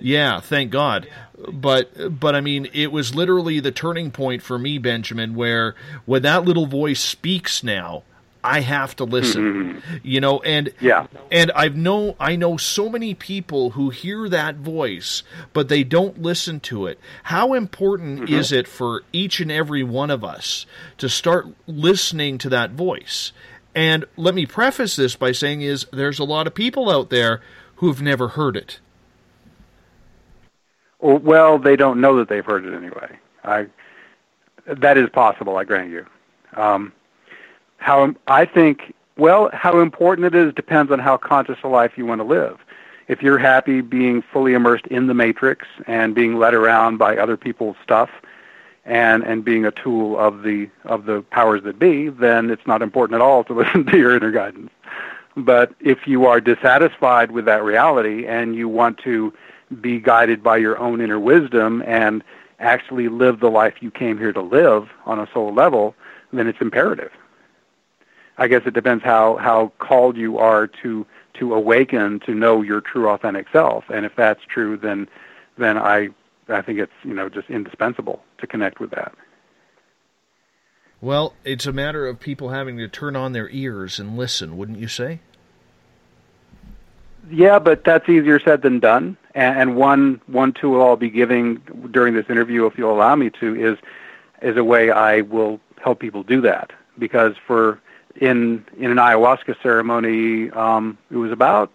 yeah, 0.00 0.40
thank 0.40 0.70
God. 0.70 1.08
But 1.52 2.18
but 2.18 2.34
I 2.34 2.40
mean, 2.40 2.68
it 2.72 2.90
was 2.90 3.14
literally 3.14 3.60
the 3.60 3.72
turning 3.72 4.10
point 4.10 4.42
for 4.42 4.58
me, 4.58 4.78
Benjamin, 4.78 5.34
where 5.34 5.74
when 6.06 6.22
that 6.22 6.44
little 6.44 6.66
voice 6.66 7.00
speaks 7.00 7.62
now, 7.62 8.02
I 8.46 8.60
have 8.60 8.94
to 8.96 9.04
listen. 9.04 9.42
Mm-hmm. 9.42 9.96
You 10.04 10.20
know, 10.20 10.40
and 10.40 10.72
yeah, 10.80 11.08
and 11.32 11.50
I've 11.52 11.76
know 11.76 12.14
I 12.20 12.36
know 12.36 12.56
so 12.56 12.88
many 12.88 13.12
people 13.12 13.70
who 13.70 13.90
hear 13.90 14.28
that 14.28 14.54
voice, 14.54 15.24
but 15.52 15.68
they 15.68 15.82
don't 15.82 16.22
listen 16.22 16.60
to 16.60 16.86
it. 16.86 17.00
How 17.24 17.54
important 17.54 18.20
mm-hmm. 18.20 18.34
is 18.34 18.52
it 18.52 18.68
for 18.68 19.02
each 19.12 19.40
and 19.40 19.50
every 19.50 19.82
one 19.82 20.10
of 20.10 20.22
us 20.22 20.64
to 20.98 21.08
start 21.08 21.48
listening 21.66 22.38
to 22.38 22.48
that 22.50 22.70
voice? 22.70 23.32
And 23.74 24.04
let 24.16 24.34
me 24.34 24.46
preface 24.46 24.94
this 24.94 25.16
by 25.16 25.32
saying 25.32 25.62
is 25.62 25.86
there's 25.92 26.20
a 26.20 26.24
lot 26.24 26.46
of 26.46 26.54
people 26.54 26.88
out 26.88 27.10
there 27.10 27.42
who've 27.76 28.00
never 28.00 28.28
heard 28.28 28.56
it. 28.56 28.78
Well, 31.00 31.58
they 31.58 31.76
don't 31.76 32.00
know 32.00 32.16
that 32.18 32.28
they've 32.28 32.44
heard 32.44 32.64
it 32.64 32.74
anyway. 32.74 33.18
I 33.44 33.66
that 34.66 34.96
is 34.96 35.10
possible. 35.10 35.56
I 35.56 35.64
grant 35.64 35.90
you. 35.90 36.06
Um, 36.54 36.92
how 37.78 38.14
I 38.26 38.44
think, 38.44 38.94
well, 39.16 39.50
how 39.52 39.80
important 39.80 40.26
it 40.26 40.34
is 40.34 40.54
depends 40.54 40.90
on 40.92 40.98
how 40.98 41.16
conscious 41.16 41.58
a 41.62 41.68
life 41.68 41.92
you 41.96 42.06
want 42.06 42.20
to 42.20 42.24
live. 42.24 42.58
If 43.08 43.22
you're 43.22 43.38
happy 43.38 43.80
being 43.80 44.22
fully 44.22 44.54
immersed 44.54 44.86
in 44.88 45.06
the 45.06 45.14
matrix 45.14 45.66
and 45.86 46.14
being 46.14 46.38
led 46.38 46.54
around 46.54 46.98
by 46.98 47.16
other 47.16 47.36
people's 47.36 47.76
stuff, 47.82 48.10
and 48.86 49.24
and 49.24 49.44
being 49.44 49.64
a 49.64 49.72
tool 49.72 50.18
of 50.18 50.42
the 50.42 50.70
of 50.84 51.04
the 51.06 51.22
powers 51.30 51.62
that 51.64 51.78
be, 51.78 52.08
then 52.08 52.50
it's 52.50 52.66
not 52.66 52.82
important 52.82 53.16
at 53.16 53.20
all 53.20 53.44
to 53.44 53.52
listen 53.60 53.84
to 53.86 53.98
your 53.98 54.16
inner 54.16 54.30
guidance. 54.30 54.70
But 55.36 55.74
if 55.80 56.06
you 56.06 56.24
are 56.26 56.40
dissatisfied 56.40 57.30
with 57.30 57.44
that 57.44 57.62
reality 57.62 58.26
and 58.26 58.56
you 58.56 58.68
want 58.68 58.98
to 58.98 59.34
be 59.80 60.00
guided 60.00 60.42
by 60.42 60.56
your 60.56 60.78
own 60.78 61.00
inner 61.00 61.20
wisdom 61.20 61.82
and 61.86 62.24
actually 62.58 63.08
live 63.08 63.40
the 63.40 63.50
life 63.50 63.74
you 63.80 63.90
came 63.90 64.16
here 64.16 64.32
to 64.32 64.40
live 64.40 64.88
on 65.04 65.18
a 65.18 65.28
soul 65.34 65.52
level, 65.52 65.94
then 66.32 66.46
it's 66.46 66.60
imperative. 66.60 67.10
I 68.38 68.48
guess 68.48 68.62
it 68.66 68.74
depends 68.74 69.02
how 69.02 69.36
how 69.36 69.72
called 69.78 70.16
you 70.16 70.38
are 70.38 70.66
to 70.82 71.06
to 71.34 71.54
awaken 71.54 72.20
to 72.20 72.34
know 72.34 72.62
your 72.62 72.80
true 72.80 73.08
authentic 73.08 73.46
self. 73.52 73.84
And 73.88 74.04
if 74.04 74.14
that's 74.16 74.42
true, 74.44 74.76
then 74.76 75.08
then 75.58 75.78
I 75.78 76.10
I 76.48 76.62
think 76.62 76.78
it's 76.78 76.92
you 77.02 77.14
know 77.14 77.28
just 77.28 77.48
indispensable 77.50 78.22
to 78.38 78.46
connect 78.46 78.80
with 78.80 78.90
that. 78.90 79.14
Well, 81.00 81.34
it's 81.44 81.66
a 81.66 81.72
matter 81.72 82.06
of 82.06 82.20
people 82.20 82.50
having 82.50 82.78
to 82.78 82.88
turn 82.88 83.16
on 83.16 83.32
their 83.32 83.50
ears 83.50 83.98
and 83.98 84.16
listen, 84.16 84.56
wouldn't 84.56 84.78
you 84.78 84.88
say? 84.88 85.20
Yeah, 87.30 87.58
but 87.58 87.84
that's 87.84 88.08
easier 88.08 88.40
said 88.40 88.62
than 88.62 88.80
done. 88.80 89.16
And, 89.34 89.58
and 89.58 89.76
one 89.76 90.20
one 90.26 90.52
tool 90.52 90.82
I'll 90.82 90.96
be 90.96 91.10
giving 91.10 91.56
during 91.90 92.14
this 92.14 92.26
interview, 92.30 92.66
if 92.66 92.78
you'll 92.78 92.94
allow 92.94 93.14
me 93.14 93.30
to, 93.40 93.54
is 93.54 93.78
is 94.42 94.56
a 94.56 94.64
way 94.64 94.90
I 94.90 95.22
will 95.22 95.60
help 95.82 96.00
people 96.00 96.22
do 96.22 96.40
that. 96.42 96.72
Because 96.98 97.34
for 97.46 97.80
in 98.20 98.64
in 98.78 98.90
an 98.90 98.96
ayahuasca 98.96 99.60
ceremony. 99.62 100.50
Um, 100.50 100.98
it 101.10 101.16
was 101.16 101.32
about 101.32 101.70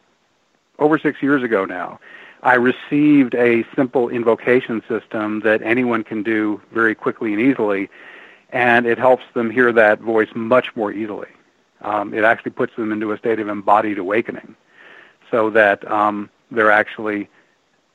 over 0.79 0.97
six 0.97 1.21
years 1.21 1.43
ago 1.43 1.65
now. 1.65 1.99
I 2.43 2.55
received 2.55 3.35
a 3.35 3.63
simple 3.75 4.09
invocation 4.09 4.81
system 4.87 5.41
that 5.41 5.61
anyone 5.61 6.03
can 6.03 6.23
do 6.23 6.59
very 6.71 6.95
quickly 6.95 7.33
and 7.33 7.41
easily, 7.41 7.89
and 8.49 8.87
it 8.87 8.97
helps 8.97 9.23
them 9.35 9.51
hear 9.51 9.71
that 9.73 9.99
voice 9.99 10.29
much 10.33 10.75
more 10.75 10.91
easily. 10.91 11.29
Um, 11.81 12.13
it 12.13 12.23
actually 12.23 12.51
puts 12.51 12.75
them 12.75 12.91
into 12.91 13.11
a 13.11 13.17
state 13.17 13.39
of 13.39 13.47
embodied 13.47 13.99
awakening, 13.99 14.55
so 15.29 15.49
that 15.51 15.89
um, 15.89 16.29
they're 16.51 16.71
actually. 16.71 17.29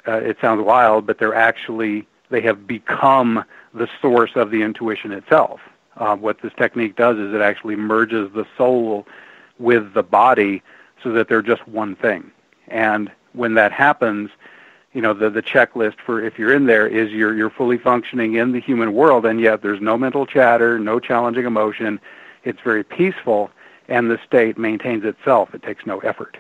Uh, 0.09 0.19
it 0.19 0.37
sounds 0.41 0.63
wild, 0.63 1.05
but 1.05 1.19
they're 1.19 1.35
actually 1.35 2.07
they 2.31 2.41
have 2.41 2.67
become 2.67 3.45
the 3.75 3.89
source 4.01 4.31
of 4.35 4.51
the 4.51 4.63
intuition 4.63 5.13
itself. 5.13 5.61
Uh, 5.97 6.17
what 6.17 6.41
this 6.43 6.53
technique 6.57 6.97
does 6.97 7.17
is 7.19 7.35
it 7.35 7.41
actually 7.41 7.77
merges 7.77 8.31
the 8.33 8.47
soul 8.57 9.07
with 9.59 9.95
the 9.95 10.03
body 10.03 10.63
so 11.03 11.13
that 11.13 11.29
they're 11.29 11.43
just 11.43 11.67
one 11.67 11.97
thing. 11.97 12.31
And 12.69 13.11
when 13.33 13.55
that 13.55 13.73
happens, 13.73 14.31
you 14.93 15.01
know, 15.01 15.15
the, 15.15 15.31
the 15.31 15.43
checklist 15.43 15.97
for 16.05 16.23
if 16.23 16.39
you're 16.39 16.53
in 16.53 16.67
there 16.67 16.87
is 16.87 17.11
you're, 17.13 17.35
you're 17.35 17.51
fully 17.51 17.79
functioning 17.79 18.35
in 18.35 18.53
the 18.53 18.61
human 18.61 18.93
world 18.93 19.25
and 19.27 19.41
yet 19.41 19.63
there's 19.63 19.81
no 19.81 19.97
mental 19.97 20.27
chatter, 20.27 20.79
no 20.79 20.99
challenging 21.01 21.45
emotion. 21.45 22.01
It's 22.45 22.61
very 22.61 22.85
peaceful 22.85 23.51
and 23.89 24.11
the 24.11 24.19
state 24.27 24.59
maintains 24.59 25.05
itself. 25.05 25.55
It 25.55 25.63
takes 25.63 25.87
no 25.87 25.99
effort. 26.01 26.37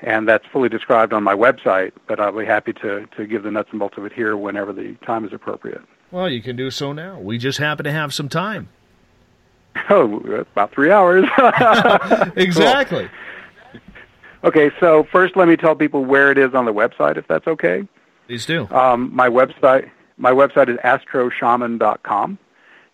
And 0.00 0.28
that's 0.28 0.46
fully 0.46 0.68
described 0.68 1.12
on 1.12 1.22
my 1.22 1.34
website, 1.34 1.92
but 2.06 2.20
I'll 2.20 2.36
be 2.36 2.44
happy 2.44 2.72
to, 2.74 3.06
to 3.16 3.26
give 3.26 3.42
the 3.42 3.50
nuts 3.50 3.70
and 3.70 3.78
bolts 3.78 3.96
of 3.96 4.04
it 4.04 4.12
here 4.12 4.36
whenever 4.36 4.72
the 4.72 4.94
time 5.06 5.24
is 5.24 5.32
appropriate. 5.32 5.82
Well, 6.14 6.30
you 6.30 6.42
can 6.42 6.54
do 6.54 6.70
so 6.70 6.92
now. 6.92 7.18
We 7.18 7.38
just 7.38 7.58
happen 7.58 7.82
to 7.82 7.90
have 7.90 8.14
some 8.14 8.28
time. 8.28 8.68
Oh, 9.90 10.18
about 10.52 10.72
three 10.72 10.92
hours. 10.92 11.24
exactly. 12.36 13.10
Cool. 13.72 13.80
Okay, 14.44 14.70
so 14.78 15.02
first 15.10 15.36
let 15.36 15.48
me 15.48 15.56
tell 15.56 15.74
people 15.74 16.04
where 16.04 16.30
it 16.30 16.38
is 16.38 16.54
on 16.54 16.64
the 16.64 16.72
website, 16.72 17.16
if 17.16 17.26
that's 17.26 17.46
okay. 17.48 17.86
Please 18.28 18.46
do. 18.46 18.68
Um, 18.70 19.14
my 19.14 19.28
website, 19.28 19.90
my 20.16 20.30
website 20.30 20.68
is 20.68 20.76
astroshaman.com. 20.78 22.38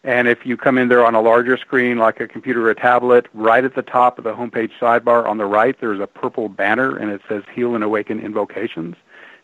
And 0.02 0.26
if 0.26 0.46
you 0.46 0.56
come 0.56 0.78
in 0.78 0.88
there 0.88 1.04
on 1.04 1.14
a 1.14 1.20
larger 1.20 1.58
screen, 1.58 1.98
like 1.98 2.18
a 2.18 2.26
computer 2.26 2.66
or 2.66 2.70
a 2.70 2.74
tablet, 2.74 3.26
right 3.34 3.62
at 3.62 3.74
the 3.74 3.82
top 3.82 4.16
of 4.16 4.24
the 4.24 4.32
homepage 4.32 4.70
sidebar 4.80 5.28
on 5.28 5.36
the 5.36 5.46
right, 5.46 5.76
there's 5.80 6.00
a 6.00 6.06
purple 6.06 6.48
banner, 6.48 6.96
and 6.96 7.10
it 7.10 7.20
says 7.28 7.42
Heal 7.54 7.74
and 7.74 7.84
Awaken 7.84 8.20
Invocations. 8.20 8.96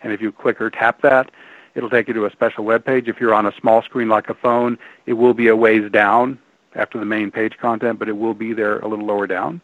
And 0.02 0.12
if 0.12 0.22
you 0.22 0.32
click 0.32 0.60
or 0.60 0.70
tap 0.70 1.02
that, 1.02 1.30
it'll 1.76 1.90
take 1.90 2.08
you 2.08 2.14
to 2.14 2.26
a 2.26 2.32
special 2.32 2.64
web 2.64 2.84
page. 2.84 3.06
If 3.06 3.20
you're 3.20 3.34
on 3.34 3.46
a 3.46 3.52
small 3.60 3.82
screen 3.82 4.08
like 4.08 4.28
a 4.28 4.34
phone, 4.34 4.78
it 5.04 5.12
will 5.12 5.34
be 5.34 5.46
a 5.46 5.54
ways 5.54 5.88
down 5.92 6.38
after 6.74 6.98
the 6.98 7.04
main 7.04 7.30
page 7.30 7.56
content, 7.58 7.98
but 7.98 8.08
it 8.08 8.16
will 8.16 8.34
be 8.34 8.52
there 8.52 8.80
a 8.80 8.88
little 8.88 9.04
lower 9.04 9.26
down. 9.26 9.60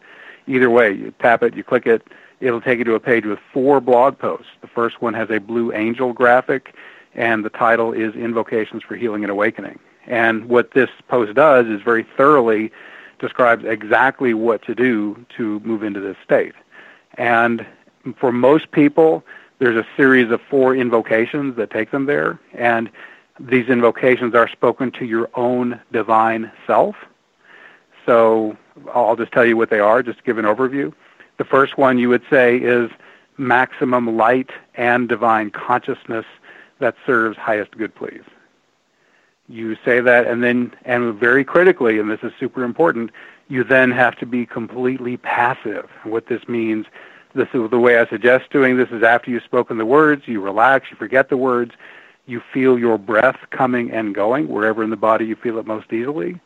Either 0.46 0.70
way, 0.70 0.92
you 0.92 1.12
tap 1.20 1.42
it, 1.42 1.56
you 1.56 1.64
click 1.64 1.86
it, 1.86 2.06
it'll 2.40 2.60
take 2.60 2.78
you 2.78 2.84
to 2.84 2.94
a 2.94 3.00
page 3.00 3.24
with 3.24 3.38
four 3.52 3.80
blog 3.80 4.18
posts. 4.18 4.50
The 4.60 4.66
first 4.66 5.00
one 5.00 5.14
has 5.14 5.30
a 5.30 5.38
blue 5.38 5.72
angel 5.72 6.12
graphic, 6.12 6.74
and 7.14 7.44
the 7.44 7.50
title 7.50 7.92
is 7.92 8.14
Invocations 8.14 8.82
for 8.82 8.94
Healing 8.94 9.24
and 9.24 9.30
Awakening. 9.30 9.78
And 10.06 10.48
what 10.48 10.72
this 10.72 10.90
post 11.08 11.34
does 11.34 11.66
is 11.66 11.80
very 11.80 12.06
thoroughly 12.16 12.72
describes 13.18 13.64
exactly 13.64 14.34
what 14.34 14.62
to 14.62 14.74
do 14.74 15.24
to 15.36 15.60
move 15.60 15.82
into 15.82 16.00
this 16.00 16.16
state. 16.24 16.54
And 17.14 17.64
for 18.16 18.32
most 18.32 18.72
people, 18.72 19.24
there's 19.62 19.76
a 19.76 19.86
series 19.96 20.28
of 20.32 20.40
four 20.50 20.74
invocations 20.74 21.54
that 21.54 21.70
take 21.70 21.92
them 21.92 22.06
there. 22.06 22.40
And 22.52 22.90
these 23.38 23.68
invocations 23.68 24.34
are 24.34 24.48
spoken 24.48 24.90
to 24.98 25.04
your 25.04 25.30
own 25.34 25.80
divine 25.92 26.50
self. 26.66 26.96
So 28.04 28.56
I'll 28.92 29.14
just 29.14 29.30
tell 29.30 29.46
you 29.46 29.56
what 29.56 29.70
they 29.70 29.78
are, 29.78 30.02
just 30.02 30.18
to 30.18 30.24
give 30.24 30.38
an 30.38 30.46
overview. 30.46 30.92
The 31.38 31.44
first 31.44 31.78
one 31.78 31.96
you 31.96 32.08
would 32.08 32.24
say 32.28 32.56
is 32.56 32.90
maximum 33.38 34.16
light 34.16 34.50
and 34.74 35.08
divine 35.08 35.52
consciousness 35.52 36.26
that 36.80 36.96
serves 37.06 37.38
highest 37.38 37.70
good 37.78 37.94
please 37.94 38.22
you 39.48 39.76
say 39.84 40.00
that 40.00 40.26
and 40.26 40.42
then 40.42 40.72
and 40.84 41.14
very 41.14 41.44
critically 41.44 41.98
and 41.98 42.10
this 42.10 42.20
is 42.22 42.32
super 42.38 42.62
important 42.62 43.10
you 43.48 43.64
then 43.64 43.90
have 43.90 44.16
to 44.16 44.26
be 44.26 44.46
completely 44.46 45.16
passive 45.16 45.88
what 46.04 46.26
this 46.26 46.46
means 46.46 46.86
this 47.34 47.48
is 47.54 47.70
the 47.70 47.78
way 47.78 47.98
i 47.98 48.06
suggest 48.06 48.50
doing 48.50 48.76
this 48.76 48.88
is 48.90 49.02
after 49.02 49.30
you've 49.30 49.42
spoken 49.42 49.78
the 49.78 49.86
words 49.86 50.26
you 50.26 50.40
relax 50.40 50.90
you 50.90 50.96
forget 50.96 51.28
the 51.28 51.36
words 51.36 51.72
you 52.26 52.40
feel 52.52 52.78
your 52.78 52.98
breath 52.98 53.38
coming 53.50 53.90
and 53.90 54.14
going 54.14 54.48
wherever 54.48 54.82
in 54.82 54.90
the 54.90 54.96
body 54.96 55.24
you 55.24 55.36
feel 55.36 55.58
it 55.58 55.66
most 55.66 55.92
easily 55.92 56.38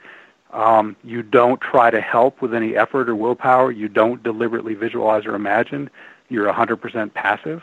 um, 0.53 0.97
you 1.03 1.23
don't 1.23 1.61
try 1.61 1.91
to 1.91 2.01
help 2.01 2.41
with 2.41 2.55
any 2.55 2.77
effort 2.77 3.09
or 3.09 3.17
willpower 3.17 3.71
you 3.71 3.89
don't 3.89 4.23
deliberately 4.23 4.75
visualize 4.75 5.27
or 5.27 5.35
imagine 5.35 5.91
you're 6.29 6.53
100% 6.53 7.15
passive 7.15 7.63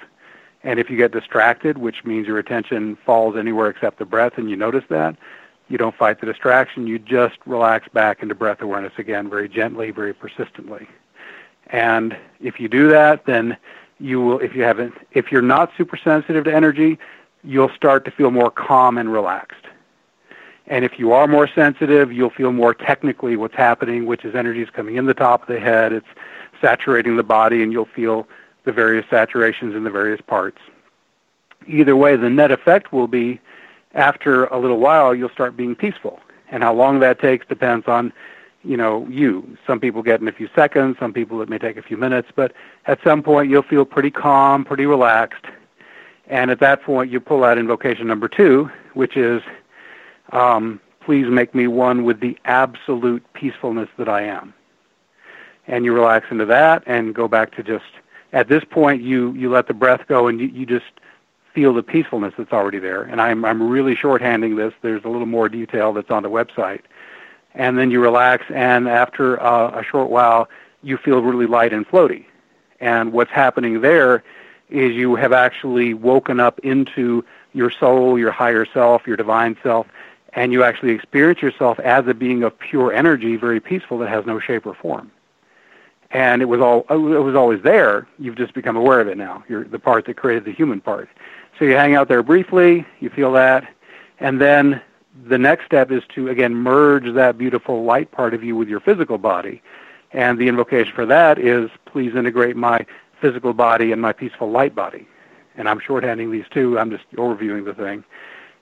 and 0.64 0.80
if 0.80 0.90
you 0.90 0.98
get 0.98 1.12
distracted, 1.12 1.78
which 1.78 2.06
means 2.06 2.26
your 2.26 2.40
attention 2.40 2.96
falls 3.06 3.36
anywhere 3.36 3.70
except 3.70 4.00
the 4.00 4.06
breath, 4.06 4.38
and 4.38 4.50
you 4.50 4.56
notice 4.56 4.86
that, 4.90 5.18
you 5.68 5.78
don't 5.78 5.96
fight 5.96 6.22
the 6.22 6.26
distraction. 6.26 6.88
You 6.88 7.00
just 7.00 7.38
relax 7.46 7.88
back 7.90 8.22
into 8.24 8.36
breath 8.36 8.62
awareness 8.62 8.94
again, 8.98 9.30
very 9.30 9.50
gently, 9.50 9.92
very 9.92 10.14
persistently. 10.14 10.88
And 11.68 12.18
if 12.42 12.60
you 12.60 12.68
do 12.68 12.90
that, 12.90 13.26
then 13.26 13.58
you 14.00 14.22
will. 14.22 14.40
If 14.40 14.56
you 14.56 14.64
haven't, 14.64 14.94
if 15.12 15.32
you're 15.32 15.42
not 15.42 15.72
super 15.78 15.98
sensitive 15.98 16.44
to 16.46 16.54
energy, 16.54 17.00
you'll 17.44 17.74
start 17.76 18.06
to 18.06 18.12
feel 18.12 18.32
more 18.32 18.52
calm 18.52 18.98
and 18.98 19.12
relaxed. 19.12 19.66
And 20.68 20.86
if 20.86 20.98
you 20.98 21.12
are 21.12 21.28
more 21.28 21.48
sensitive, 21.48 22.12
you'll 22.12 22.30
feel 22.30 22.54
more 22.54 22.74
technically 22.74 23.36
what's 23.36 23.56
happening, 23.56 24.06
which 24.06 24.24
is 24.24 24.34
energy 24.34 24.62
is 24.62 24.70
coming 24.70 24.96
in 24.96 25.06
the 25.06 25.14
top 25.14 25.42
of 25.42 25.48
the 25.48 25.60
head. 25.60 25.92
It's 25.92 26.08
saturating 26.62 27.18
the 27.18 27.24
body, 27.24 27.62
and 27.62 27.72
you'll 27.72 27.86
feel 27.86 28.28
the 28.64 28.72
various 28.72 29.06
saturations 29.08 29.76
in 29.76 29.84
the 29.84 29.90
various 29.90 30.22
parts. 30.22 30.60
Either 31.68 31.96
way, 31.96 32.16
the 32.16 32.30
net 32.30 32.52
effect 32.52 32.94
will 32.94 33.08
be 33.08 33.42
after 33.94 34.46
a 34.46 34.58
little 34.58 34.80
while 34.80 35.14
you'll 35.14 35.30
start 35.30 35.58
being 35.58 35.76
peaceful. 35.76 36.20
And 36.50 36.64
how 36.64 36.74
long 36.74 37.00
that 37.00 37.20
takes 37.20 37.46
depends 37.46 37.88
on, 37.88 38.14
you 38.64 38.78
know, 38.78 39.06
you. 39.10 39.58
Some 39.68 39.80
people 39.80 40.02
get 40.02 40.22
in 40.22 40.28
a 40.28 40.32
few 40.32 40.50
seconds, 40.56 40.98
some 41.00 41.14
people 41.14 41.42
it 41.42 41.50
may 41.50 41.58
take 41.58 41.78
a 41.78 41.82
few 41.82 41.98
minutes, 41.98 42.30
but 42.36 42.54
at 42.86 43.00
some 43.04 43.22
point 43.22 43.50
you'll 43.50 43.64
feel 43.64 43.86
pretty 43.86 44.12
calm, 44.12 44.64
pretty 44.64 44.86
relaxed. 44.86 45.46
And 46.28 46.50
at 46.50 46.60
that 46.60 46.82
point 46.84 47.12
you 47.12 47.20
pull 47.20 47.44
out 47.44 47.58
invocation 47.58 48.08
number 48.08 48.28
two, 48.28 48.72
which 48.94 49.18
is 49.18 49.42
um, 50.32 50.80
please 51.02 51.28
make 51.28 51.54
me 51.54 51.68
one 51.68 52.04
with 52.04 52.20
the 52.22 52.38
absolute 52.46 53.24
peacefulness 53.34 53.90
that 53.98 54.08
I 54.08 54.24
am. 54.24 54.54
And 55.68 55.86
you 55.86 55.94
relax 55.94 56.28
into 56.32 56.46
that 56.46 56.84
and 56.86 57.14
go 57.14 57.28
back 57.28 57.56
to 57.56 57.64
just 57.64 57.86
at 58.32 58.48
this 58.48 58.64
point 58.64 59.02
you 59.02 59.34
you 59.34 59.50
let 59.50 59.68
the 59.68 59.74
breath 59.74 60.08
go 60.08 60.28
and 60.28 60.40
you, 60.40 60.48
you 60.48 60.66
just 60.66 60.86
feel 61.54 61.74
the 61.74 61.84
peacefulness 61.84 62.34
that's 62.38 62.52
already 62.52 62.80
there. 62.80 63.04
And 63.04 63.22
I'm 63.22 63.46
I'm 63.46 63.62
really 63.70 63.96
shorthanding 63.96 64.58
this. 64.58 64.74
There's 64.82 65.04
a 65.04 65.10
little 65.10 65.28
more 65.28 65.50
detail 65.50 65.94
that's 65.94 66.12
on 66.12 66.24
the 66.24 66.30
website. 66.30 66.82
And 67.56 67.78
then 67.78 67.92
you 67.92 68.00
relax, 68.00 68.46
and 68.50 68.88
after 68.88 69.42
uh, 69.42 69.80
a 69.80 69.84
short 69.84 70.10
while, 70.10 70.50
you 70.82 70.98
feel 70.98 71.22
really 71.22 71.46
light 71.46 71.72
and 71.72 71.88
floaty. 71.88 72.26
And 72.80 73.14
what's 73.14 73.32
happening 73.32 73.82
there 73.82 74.24
is 74.70 74.94
you 74.94 75.16
have 75.16 75.34
actually 75.34 75.94
woken 75.94 76.40
up 76.40 76.60
into 76.60 77.24
your 77.54 77.70
soul, 77.70 78.18
your 78.18 78.32
higher 78.32 78.66
self, 78.66 79.06
your 79.06 79.18
divine 79.18 79.56
self, 79.62 79.88
and 80.34 80.52
you 80.52 80.64
actually 80.64 80.94
experience 80.94 81.42
yourself 81.42 81.80
as 81.80 82.08
a 82.08 82.14
being 82.14 82.42
of 82.42 82.58
pure 82.58 82.92
energy, 82.92 83.36
very 83.36 83.60
peaceful, 83.60 84.00
that 84.00 84.10
has 84.10 84.26
no 84.26 84.40
shape 84.40 84.66
or 84.66 84.74
form 84.74 85.12
and 86.14 86.42
it 86.42 86.46
was 86.46 86.62
all 86.62 86.86
it 86.90 86.96
was 86.96 87.36
always 87.36 87.62
there. 87.64 88.08
You've 88.20 88.38
just 88.38 88.54
become 88.54 88.78
aware 88.78 89.02
of 89.02 89.08
it 89.08 89.18
now. 89.18 89.44
You're 89.50 89.66
the 89.66 89.80
part 89.80 90.06
that 90.06 90.16
created 90.16 90.46
the 90.46 90.54
human 90.54 90.80
part. 90.80 91.10
So 91.58 91.66
you 91.66 91.74
hang 91.74 91.96
out 91.96 92.08
there 92.08 92.24
briefly, 92.24 92.86
you 93.00 93.10
feel 93.10 93.32
that, 93.34 93.68
and 94.20 94.40
then 94.40 94.82
the 95.28 95.38
next 95.38 95.66
step 95.66 95.92
is 95.92 96.04
to 96.16 96.30
again 96.30 96.56
merge 96.56 97.14
that 97.14 97.38
beautiful 97.38 97.84
light 97.84 98.12
part 98.12 98.34
of 98.34 98.44
you 98.44 98.56
with 98.56 98.68
your 98.68 98.80
physical 98.80 99.18
body. 99.18 99.62
And 100.12 100.38
the 100.38 100.48
invocation 100.48 100.94
for 100.94 101.06
that 101.08 101.40
is 101.40 101.70
please 101.86 102.16
integrate 102.16 102.56
my 102.56 102.86
physical 103.20 103.54
body 103.54 103.92
and 103.92 104.02
my 104.02 104.14
peaceful 104.14 104.52
light 104.52 104.76
body. 104.76 105.08
And 105.56 105.70
I'm 105.70 105.80
shorthanding 105.80 106.32
these 106.32 106.46
two. 106.52 106.78
I'm 106.80 106.92
just 106.92 107.10
overviewing 107.14 107.66
the 107.66 107.74
thing. 107.74 108.04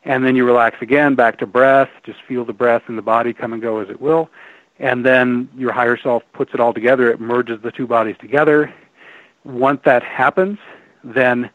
And 0.04 0.26
then 0.26 0.36
you 0.36 0.46
relax 0.46 0.82
again, 0.82 1.16
back 1.16 1.38
to 1.40 1.46
breath. 1.46 1.90
Just 2.04 2.20
feel 2.28 2.44
the 2.44 2.54
breath 2.54 2.84
and 2.88 2.98
the 2.98 3.04
body 3.04 3.34
come 3.34 3.54
and 3.54 3.62
go 3.62 3.80
as 3.80 3.90
it 3.90 4.02
will 4.02 4.30
and 4.82 5.06
then 5.06 5.48
your 5.56 5.72
higher 5.72 5.96
self 5.96 6.24
puts 6.34 6.54
it 6.56 6.60
all 6.60 6.74
together. 6.74 7.10
It 7.12 7.22
merges 7.22 7.62
the 7.62 7.72
two 7.72 7.86
bodies 7.86 8.16
together. 8.20 8.74
Once 9.46 9.80
that 9.86 10.02
happens, 10.02 10.58
then 11.04 11.52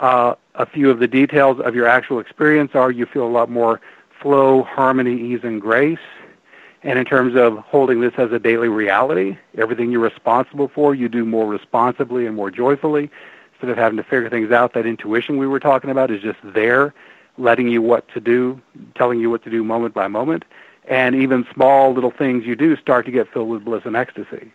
uh, 0.00 0.34
a 0.56 0.66
few 0.66 0.90
of 0.90 0.98
the 0.98 1.06
details 1.06 1.60
of 1.60 1.76
your 1.76 1.86
actual 1.86 2.18
experience 2.18 2.72
are 2.74 2.90
you 2.90 3.06
feel 3.06 3.24
a 3.24 3.30
lot 3.30 3.48
more 3.48 3.80
flow, 4.20 4.62
harmony, 4.62 5.20
ease, 5.32 5.40
and 5.42 5.60
grace. 5.60 5.98
And 6.82 6.98
in 6.98 7.04
terms 7.04 7.34
of 7.36 7.58
holding 7.58 8.00
this 8.00 8.14
as 8.16 8.32
a 8.32 8.38
daily 8.38 8.68
reality, 8.68 9.36
everything 9.56 9.90
you're 9.90 10.00
responsible 10.00 10.68
for, 10.68 10.94
you 10.94 11.08
do 11.08 11.24
more 11.24 11.46
responsibly 11.46 12.26
and 12.26 12.36
more 12.36 12.50
joyfully. 12.50 13.10
Instead 13.54 13.70
of 13.70 13.76
having 13.76 13.96
to 13.96 14.04
figure 14.04 14.28
things 14.28 14.50
out, 14.52 14.74
that 14.74 14.86
intuition 14.86 15.38
we 15.38 15.46
were 15.46 15.60
talking 15.60 15.90
about 15.90 16.10
is 16.10 16.20
just 16.20 16.38
there, 16.44 16.94
letting 17.38 17.68
you 17.68 17.82
what 17.82 18.06
to 18.08 18.20
do, 18.20 18.60
telling 18.94 19.18
you 19.18 19.30
what 19.30 19.42
to 19.44 19.50
do 19.50 19.64
moment 19.64 19.94
by 19.94 20.06
moment 20.06 20.44
and 20.88 21.14
even 21.14 21.46
small 21.52 21.92
little 21.92 22.10
things 22.10 22.44
you 22.44 22.54
do 22.54 22.76
start 22.76 23.06
to 23.06 23.12
get 23.12 23.32
filled 23.32 23.48
with 23.48 23.64
bliss 23.64 23.82
and 23.84 23.96
ecstasy. 23.96 24.52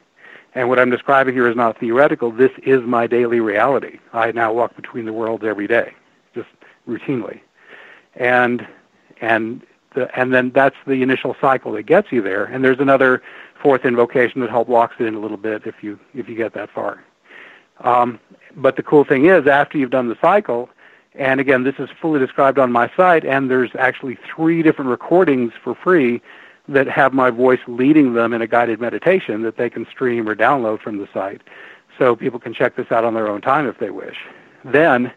And 0.53 0.69
what 0.69 0.79
I'm 0.79 0.89
describing 0.89 1.33
here 1.33 1.47
is 1.47 1.55
not 1.55 1.79
theoretical. 1.79 2.31
This 2.31 2.51
is 2.63 2.81
my 2.81 3.07
daily 3.07 3.39
reality. 3.39 3.99
I 4.13 4.31
now 4.31 4.51
walk 4.53 4.75
between 4.75 5.05
the 5.05 5.13
worlds 5.13 5.43
every 5.43 5.67
day, 5.67 5.93
just 6.33 6.49
routinely, 6.87 7.39
and 8.15 8.67
and 9.21 9.61
the, 9.93 10.19
and 10.19 10.33
then 10.33 10.51
that's 10.51 10.75
the 10.85 11.01
initial 11.01 11.35
cycle 11.39 11.71
that 11.73 11.83
gets 11.83 12.11
you 12.11 12.21
there. 12.21 12.45
And 12.45 12.63
there's 12.63 12.79
another 12.79 13.21
fourth 13.61 13.85
invocation 13.85 14.41
that 14.41 14.49
help 14.49 14.67
locks 14.67 14.95
it 14.99 15.05
in 15.05 15.15
a 15.15 15.19
little 15.19 15.37
bit 15.37 15.65
if 15.65 15.83
you 15.83 15.99
if 16.13 16.27
you 16.27 16.35
get 16.35 16.53
that 16.53 16.69
far. 16.71 17.03
Um, 17.81 18.19
but 18.55 18.75
the 18.75 18.83
cool 18.83 19.03
thing 19.03 19.25
is, 19.25 19.47
after 19.47 19.77
you've 19.77 19.91
done 19.91 20.09
the 20.09 20.17
cycle, 20.21 20.69
and 21.15 21.39
again, 21.39 21.63
this 21.63 21.75
is 21.79 21.89
fully 22.01 22.19
described 22.19 22.59
on 22.59 22.71
my 22.71 22.91
site, 22.95 23.25
and 23.25 23.49
there's 23.49 23.71
actually 23.77 24.17
three 24.35 24.61
different 24.61 24.89
recordings 24.89 25.51
for 25.63 25.75
free 25.75 26.21
that 26.67 26.87
have 26.87 27.13
my 27.13 27.29
voice 27.29 27.59
leading 27.67 28.13
them 28.13 28.33
in 28.33 28.41
a 28.41 28.47
guided 28.47 28.79
meditation 28.79 29.41
that 29.41 29.57
they 29.57 29.69
can 29.69 29.85
stream 29.87 30.27
or 30.27 30.35
download 30.35 30.81
from 30.81 30.99
the 30.99 31.07
site. 31.13 31.41
So 31.97 32.15
people 32.15 32.39
can 32.39 32.53
check 32.53 32.75
this 32.75 32.91
out 32.91 33.03
on 33.03 33.13
their 33.13 33.27
own 33.27 33.41
time 33.41 33.67
if 33.67 33.77
they 33.79 33.89
wish. 33.89 34.17
Then, 34.63 35.11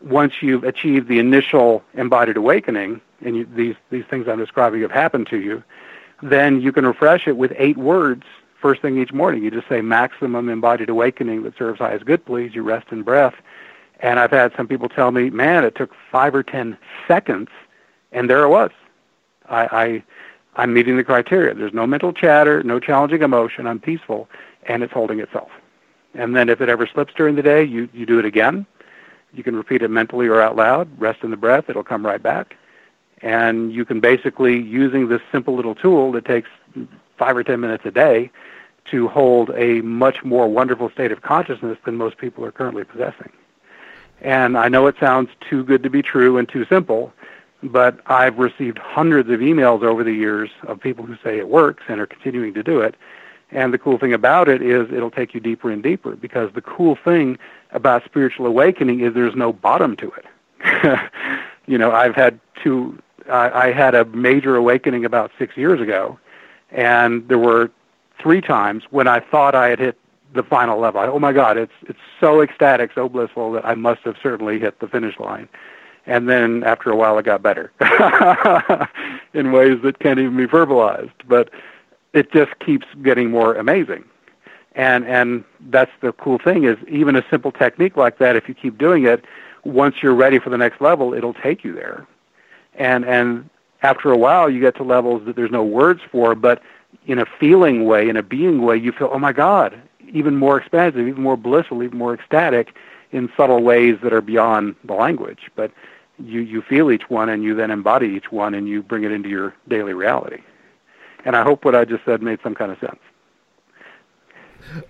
once 0.00 0.34
you've 0.40 0.64
achieved 0.64 1.08
the 1.08 1.18
initial 1.18 1.84
embodied 1.94 2.36
awakening, 2.36 3.00
and 3.24 3.36
you, 3.36 3.48
these, 3.54 3.74
these 3.90 4.04
things 4.08 4.28
I'm 4.28 4.38
describing 4.38 4.82
have 4.82 4.90
happened 4.90 5.26
to 5.28 5.38
you, 5.38 5.62
then 6.22 6.60
you 6.60 6.72
can 6.72 6.86
refresh 6.86 7.26
it 7.26 7.36
with 7.36 7.52
eight 7.56 7.76
words 7.76 8.24
first 8.60 8.82
thing 8.82 8.98
each 8.98 9.12
morning. 9.12 9.44
You 9.44 9.50
just 9.50 9.68
say 9.68 9.80
maximum 9.80 10.48
embodied 10.48 10.88
awakening 10.88 11.44
that 11.44 11.56
serves 11.56 11.78
highest 11.78 12.04
good, 12.06 12.24
please. 12.24 12.54
You 12.54 12.62
rest 12.62 12.88
in 12.90 13.02
breath 13.02 13.34
and 14.00 14.18
I've 14.20 14.30
had 14.30 14.52
some 14.56 14.68
people 14.68 14.88
tell 14.88 15.10
me, 15.10 15.30
man, 15.30 15.64
it 15.64 15.74
took 15.74 15.92
five 16.10 16.34
or 16.34 16.42
ten 16.42 16.78
seconds, 17.06 17.48
and 18.12 18.30
there 18.30 18.42
it 18.44 18.48
was. 18.48 18.70
I, 19.48 19.64
I 19.64 20.04
I'm 20.56 20.72
meeting 20.72 20.96
the 20.96 21.04
criteria. 21.04 21.54
There's 21.54 21.74
no 21.74 21.86
mental 21.86 22.12
chatter, 22.12 22.62
no 22.62 22.80
challenging 22.80 23.22
emotion. 23.22 23.66
I'm 23.66 23.80
peaceful, 23.80 24.28
and 24.64 24.82
it's 24.82 24.92
holding 24.92 25.20
itself. 25.20 25.50
And 26.14 26.34
then 26.34 26.48
if 26.48 26.60
it 26.60 26.68
ever 26.68 26.86
slips 26.86 27.14
during 27.14 27.36
the 27.36 27.42
day, 27.42 27.62
you, 27.62 27.88
you 27.92 28.06
do 28.06 28.18
it 28.18 28.24
again. 28.24 28.66
You 29.32 29.44
can 29.44 29.54
repeat 29.54 29.82
it 29.82 29.88
mentally 29.88 30.26
or 30.26 30.40
out 30.40 30.56
loud. 30.56 30.88
Rest 30.98 31.22
in 31.22 31.30
the 31.30 31.36
breath. 31.36 31.68
It'll 31.68 31.84
come 31.84 32.04
right 32.04 32.22
back. 32.22 32.56
And 33.22 33.72
you 33.72 33.84
can 33.84 34.00
basically, 34.00 34.60
using 34.60 35.08
this 35.08 35.20
simple 35.32 35.54
little 35.54 35.74
tool 35.74 36.12
that 36.12 36.24
takes 36.24 36.48
five 37.16 37.36
or 37.36 37.42
ten 37.42 37.60
minutes 37.60 37.84
a 37.84 37.90
day, 37.90 38.30
to 38.90 39.08
hold 39.08 39.50
a 39.50 39.80
much 39.82 40.24
more 40.24 40.48
wonderful 40.48 40.90
state 40.90 41.12
of 41.12 41.22
consciousness 41.22 41.78
than 41.84 41.96
most 41.96 42.16
people 42.18 42.44
are 42.44 42.52
currently 42.52 42.84
possessing. 42.84 43.30
And 44.20 44.56
I 44.58 44.68
know 44.68 44.86
it 44.86 44.96
sounds 44.98 45.30
too 45.40 45.62
good 45.62 45.82
to 45.82 45.90
be 45.90 46.02
true 46.02 46.38
and 46.38 46.48
too 46.48 46.64
simple, 46.66 47.12
but 47.62 48.00
I've 48.06 48.38
received 48.38 48.78
hundreds 48.78 49.30
of 49.30 49.40
emails 49.40 49.82
over 49.82 50.02
the 50.02 50.12
years 50.12 50.50
of 50.66 50.80
people 50.80 51.04
who 51.04 51.16
say 51.22 51.38
it 51.38 51.48
works 51.48 51.84
and 51.88 52.00
are 52.00 52.06
continuing 52.06 52.54
to 52.54 52.62
do 52.62 52.80
it. 52.80 52.96
And 53.50 53.72
the 53.72 53.78
cool 53.78 53.98
thing 53.98 54.12
about 54.12 54.48
it 54.48 54.60
is 54.60 54.92
it'll 54.92 55.10
take 55.10 55.34
you 55.34 55.40
deeper 55.40 55.70
and 55.70 55.82
deeper 55.82 56.16
because 56.16 56.52
the 56.52 56.60
cool 56.60 56.96
thing 56.96 57.38
about 57.72 58.04
spiritual 58.04 58.46
awakening 58.46 59.00
is 59.00 59.14
there's 59.14 59.36
no 59.36 59.52
bottom 59.52 59.96
to 59.96 60.12
it. 60.12 61.10
you 61.66 61.78
know, 61.78 61.92
I've 61.92 62.14
had 62.14 62.40
two, 62.62 62.98
I, 63.28 63.68
I 63.68 63.72
had 63.72 63.94
a 63.94 64.04
major 64.06 64.56
awakening 64.56 65.04
about 65.04 65.30
six 65.38 65.56
years 65.56 65.80
ago, 65.80 66.18
and 66.70 67.26
there 67.28 67.38
were 67.38 67.70
three 68.20 68.40
times 68.40 68.84
when 68.90 69.06
I 69.06 69.20
thought 69.20 69.54
I 69.54 69.68
had 69.68 69.78
hit 69.78 69.98
the 70.34 70.42
final 70.42 70.78
level. 70.78 71.00
I, 71.00 71.06
oh 71.06 71.18
my 71.18 71.32
God, 71.32 71.56
it's 71.56 71.72
it's 71.82 71.98
so 72.20 72.40
ecstatic, 72.40 72.90
so 72.94 73.08
blissful 73.08 73.52
that 73.52 73.64
I 73.64 73.74
must 73.74 74.02
have 74.02 74.16
certainly 74.22 74.58
hit 74.58 74.80
the 74.80 74.88
finish 74.88 75.18
line. 75.18 75.48
And 76.06 76.28
then 76.28 76.64
after 76.64 76.90
a 76.90 76.96
while, 76.96 77.18
it 77.18 77.24
got 77.24 77.42
better 77.42 77.70
in 79.34 79.52
ways 79.52 79.78
that 79.82 79.98
can't 80.00 80.18
even 80.18 80.36
be 80.36 80.46
verbalized. 80.46 81.12
But 81.26 81.50
it 82.14 82.32
just 82.32 82.58
keeps 82.60 82.86
getting 83.02 83.30
more 83.30 83.54
amazing. 83.54 84.04
And 84.74 85.06
and 85.06 85.44
that's 85.68 85.90
the 86.00 86.12
cool 86.12 86.38
thing 86.38 86.64
is 86.64 86.76
even 86.88 87.16
a 87.16 87.24
simple 87.30 87.52
technique 87.52 87.96
like 87.96 88.18
that, 88.18 88.36
if 88.36 88.48
you 88.48 88.54
keep 88.54 88.78
doing 88.78 89.04
it, 89.04 89.24
once 89.64 90.02
you're 90.02 90.14
ready 90.14 90.38
for 90.38 90.50
the 90.50 90.58
next 90.58 90.80
level, 90.80 91.14
it'll 91.14 91.34
take 91.34 91.64
you 91.64 91.72
there. 91.72 92.06
And 92.78 93.04
and 93.04 93.50
after 93.82 94.10
a 94.10 94.16
while, 94.16 94.48
you 94.48 94.60
get 94.60 94.76
to 94.76 94.82
levels 94.82 95.24
that 95.26 95.36
there's 95.36 95.50
no 95.50 95.62
words 95.62 96.00
for, 96.10 96.34
but 96.34 96.62
in 97.06 97.18
a 97.18 97.26
feeling 97.26 97.84
way, 97.84 98.08
in 98.08 98.16
a 98.16 98.22
being 98.22 98.62
way, 98.62 98.76
you 98.76 98.92
feel, 98.92 99.10
oh 99.12 99.18
my 99.18 99.32
God, 99.32 99.80
even 100.12 100.36
more 100.36 100.58
expansive, 100.58 101.06
even 101.06 101.22
more 101.22 101.36
blissful, 101.36 101.82
even 101.82 101.98
more 101.98 102.14
ecstatic 102.14 102.74
in 103.12 103.30
subtle 103.36 103.62
ways 103.62 103.96
that 104.02 104.12
are 104.12 104.20
beyond 104.20 104.74
the 104.84 104.94
language. 104.94 105.50
But 105.54 105.70
you, 106.18 106.40
you 106.40 106.62
feel 106.62 106.90
each 106.90 107.08
one 107.08 107.28
and 107.28 107.42
you 107.42 107.54
then 107.54 107.70
embody 107.70 108.08
each 108.08 108.32
one 108.32 108.54
and 108.54 108.68
you 108.68 108.82
bring 108.82 109.04
it 109.04 109.12
into 109.12 109.28
your 109.28 109.54
daily 109.68 109.92
reality. 109.92 110.42
And 111.24 111.36
I 111.36 111.42
hope 111.42 111.64
what 111.64 111.74
I 111.74 111.84
just 111.84 112.04
said 112.04 112.22
made 112.22 112.40
some 112.42 112.54
kind 112.54 112.72
of 112.72 112.78
sense. 112.78 112.98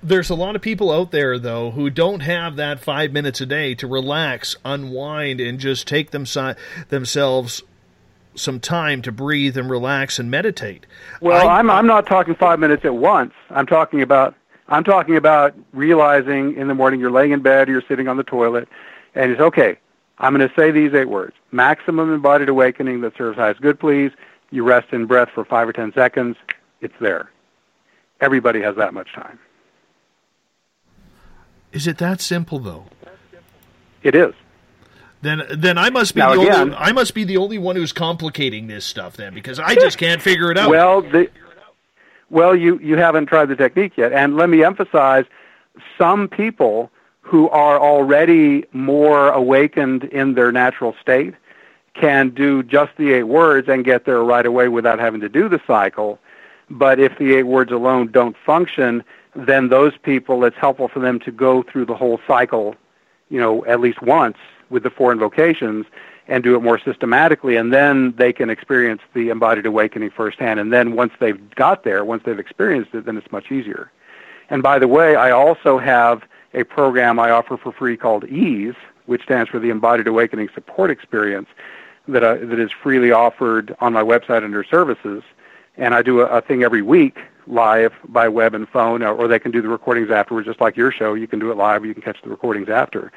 There's 0.02 0.30
a 0.30 0.34
lot 0.34 0.56
of 0.56 0.62
people 0.62 0.90
out 0.90 1.10
there, 1.10 1.38
though, 1.38 1.70
who 1.70 1.90
don't 1.90 2.20
have 2.20 2.56
that 2.56 2.80
five 2.80 3.12
minutes 3.12 3.40
a 3.40 3.46
day 3.46 3.74
to 3.76 3.86
relax, 3.86 4.56
unwind, 4.64 5.40
and 5.40 5.60
just 5.60 5.86
take 5.86 6.10
them 6.10 6.26
si- 6.26 6.54
themselves 6.88 7.62
some 8.38 8.60
time 8.60 9.02
to 9.02 9.12
breathe 9.12 9.56
and 9.56 9.68
relax 9.70 10.18
and 10.18 10.30
meditate. 10.30 10.86
Well, 11.20 11.48
I, 11.48 11.58
I'm 11.58 11.70
I'm 11.70 11.86
not 11.86 12.06
talking 12.06 12.34
five 12.34 12.58
minutes 12.58 12.84
at 12.84 12.94
once. 12.94 13.32
I'm 13.50 13.66
talking 13.66 14.02
about 14.02 14.34
I'm 14.68 14.84
talking 14.84 15.16
about 15.16 15.54
realizing 15.72 16.56
in 16.56 16.68
the 16.68 16.74
morning 16.74 17.00
you're 17.00 17.10
laying 17.10 17.32
in 17.32 17.40
bed, 17.40 17.68
or 17.68 17.72
you're 17.72 17.82
sitting 17.88 18.08
on 18.08 18.16
the 18.16 18.24
toilet, 18.24 18.68
and 19.14 19.30
it's 19.30 19.40
okay. 19.40 19.78
I'm 20.18 20.34
going 20.34 20.48
to 20.48 20.54
say 20.54 20.70
these 20.70 20.94
eight 20.94 21.08
words: 21.08 21.34
maximum 21.52 22.12
embodied 22.12 22.48
awakening 22.48 23.00
that 23.02 23.16
serves 23.16 23.38
highest 23.38 23.60
good, 23.60 23.78
please. 23.78 24.12
You 24.50 24.64
rest 24.64 24.92
in 24.92 25.06
breath 25.06 25.28
for 25.34 25.44
five 25.44 25.68
or 25.68 25.72
ten 25.72 25.92
seconds. 25.92 26.36
It's 26.80 26.94
there. 27.00 27.30
Everybody 28.20 28.60
has 28.62 28.76
that 28.76 28.94
much 28.94 29.12
time. 29.12 29.38
Is 31.72 31.86
it 31.86 31.98
that 31.98 32.20
simple, 32.20 32.58
though? 32.58 32.86
It 34.02 34.14
is. 34.14 34.32
Then, 35.20 35.42
then 35.50 35.78
I 35.78 35.90
must 35.90 36.14
be 36.14 36.20
Now, 36.20 36.34
the 36.34 36.42
again- 36.42 36.60
only 36.60 36.76
I 36.76 36.92
must 36.92 37.14
be 37.14 37.24
the 37.24 37.36
only 37.38 37.58
one 37.58 37.76
who's 37.76 37.92
complicating 37.92 38.68
this 38.68 38.84
stuff. 38.84 39.16
Then, 39.16 39.34
because 39.34 39.58
I 39.58 39.74
just 39.74 39.98
can't 39.98 40.22
figure 40.22 40.50
it 40.50 40.58
out. 40.58 40.70
Well, 40.70 41.02
the, 41.02 41.28
well, 42.30 42.54
you 42.54 42.78
you 42.80 42.96
haven't 42.96 43.26
tried 43.26 43.46
the 43.46 43.56
technique 43.56 43.96
yet, 43.96 44.12
and 44.12 44.36
let 44.36 44.48
me 44.48 44.62
emphasize: 44.62 45.24
some 45.96 46.28
people 46.28 46.90
who 47.20 47.48
are 47.50 47.78
already 47.78 48.64
more 48.72 49.30
awakened 49.30 50.04
in 50.04 50.34
their 50.34 50.52
natural 50.52 50.94
state 51.00 51.34
can 51.94 52.30
do 52.30 52.62
just 52.62 52.92
the 52.96 53.12
eight 53.12 53.24
words 53.24 53.68
and 53.68 53.84
get 53.84 54.04
there 54.04 54.22
right 54.22 54.46
away 54.46 54.68
without 54.68 54.98
having 54.98 55.20
to 55.20 55.28
do 55.28 55.48
the 55.48 55.60
cycle. 55.66 56.18
But 56.70 57.00
if 57.00 57.18
the 57.18 57.34
eight 57.34 57.42
words 57.42 57.72
alone 57.72 58.12
don't 58.12 58.36
function, 58.46 59.02
then 59.34 59.68
those 59.68 59.96
people, 59.98 60.44
it's 60.44 60.56
helpful 60.56 60.88
for 60.88 61.00
them 61.00 61.18
to 61.20 61.32
go 61.32 61.62
through 61.62 61.86
the 61.86 61.96
whole 61.96 62.20
cycle, 62.26 62.76
you 63.30 63.40
know, 63.40 63.64
at 63.66 63.80
least 63.80 64.00
once 64.00 64.36
with 64.70 64.82
the 64.82 64.90
four 64.90 65.12
invocations 65.12 65.86
and 66.28 66.44
do 66.44 66.54
it 66.54 66.62
more 66.62 66.78
systematically, 66.78 67.56
and 67.56 67.72
then 67.72 68.14
they 68.18 68.32
can 68.32 68.50
experience 68.50 69.00
the 69.14 69.30
embodied 69.30 69.64
awakening 69.64 70.10
firsthand. 70.10 70.60
And 70.60 70.72
then 70.72 70.94
once 70.94 71.12
they've 71.18 71.50
got 71.54 71.84
there, 71.84 72.04
once 72.04 72.22
they've 72.24 72.38
experienced 72.38 72.94
it, 72.94 73.06
then 73.06 73.16
it's 73.16 73.32
much 73.32 73.50
easier. 73.50 73.90
And 74.50 74.62
by 74.62 74.78
the 74.78 74.88
way, 74.88 75.16
I 75.16 75.30
also 75.30 75.78
have 75.78 76.22
a 76.54 76.64
program 76.64 77.18
I 77.18 77.30
offer 77.30 77.56
for 77.56 77.72
free 77.72 77.96
called 77.96 78.24
EASE, 78.24 78.76
which 79.06 79.22
stands 79.22 79.50
for 79.50 79.58
the 79.58 79.70
Embodied 79.70 80.06
Awakening 80.06 80.50
Support 80.54 80.90
Experience, 80.90 81.48
that, 82.08 82.22
uh, 82.22 82.34
that 82.34 82.58
is 82.58 82.70
freely 82.72 83.10
offered 83.10 83.74
on 83.80 83.92
my 83.94 84.02
website 84.02 84.44
under 84.44 84.62
services. 84.64 85.22
And 85.76 85.94
I 85.94 86.02
do 86.02 86.20
a, 86.20 86.26
a 86.26 86.40
thing 86.42 86.62
every 86.62 86.82
week 86.82 87.18
live 87.46 87.92
by 88.06 88.28
web 88.28 88.54
and 88.54 88.68
phone, 88.68 89.02
or, 89.02 89.26
they 89.28 89.38
can 89.38 89.50
do 89.50 89.62
the 89.62 89.68
recordings 89.68 90.10
afterwards, 90.10 90.46
just 90.46 90.60
like 90.60 90.76
your 90.76 90.92
show. 90.92 91.14
You 91.14 91.26
can 91.26 91.38
do 91.38 91.50
it 91.50 91.56
live, 91.56 91.86
you 91.86 91.94
can 91.94 92.02
catch 92.02 92.20
the 92.22 92.28
recordings 92.28 92.68
after 92.68 93.10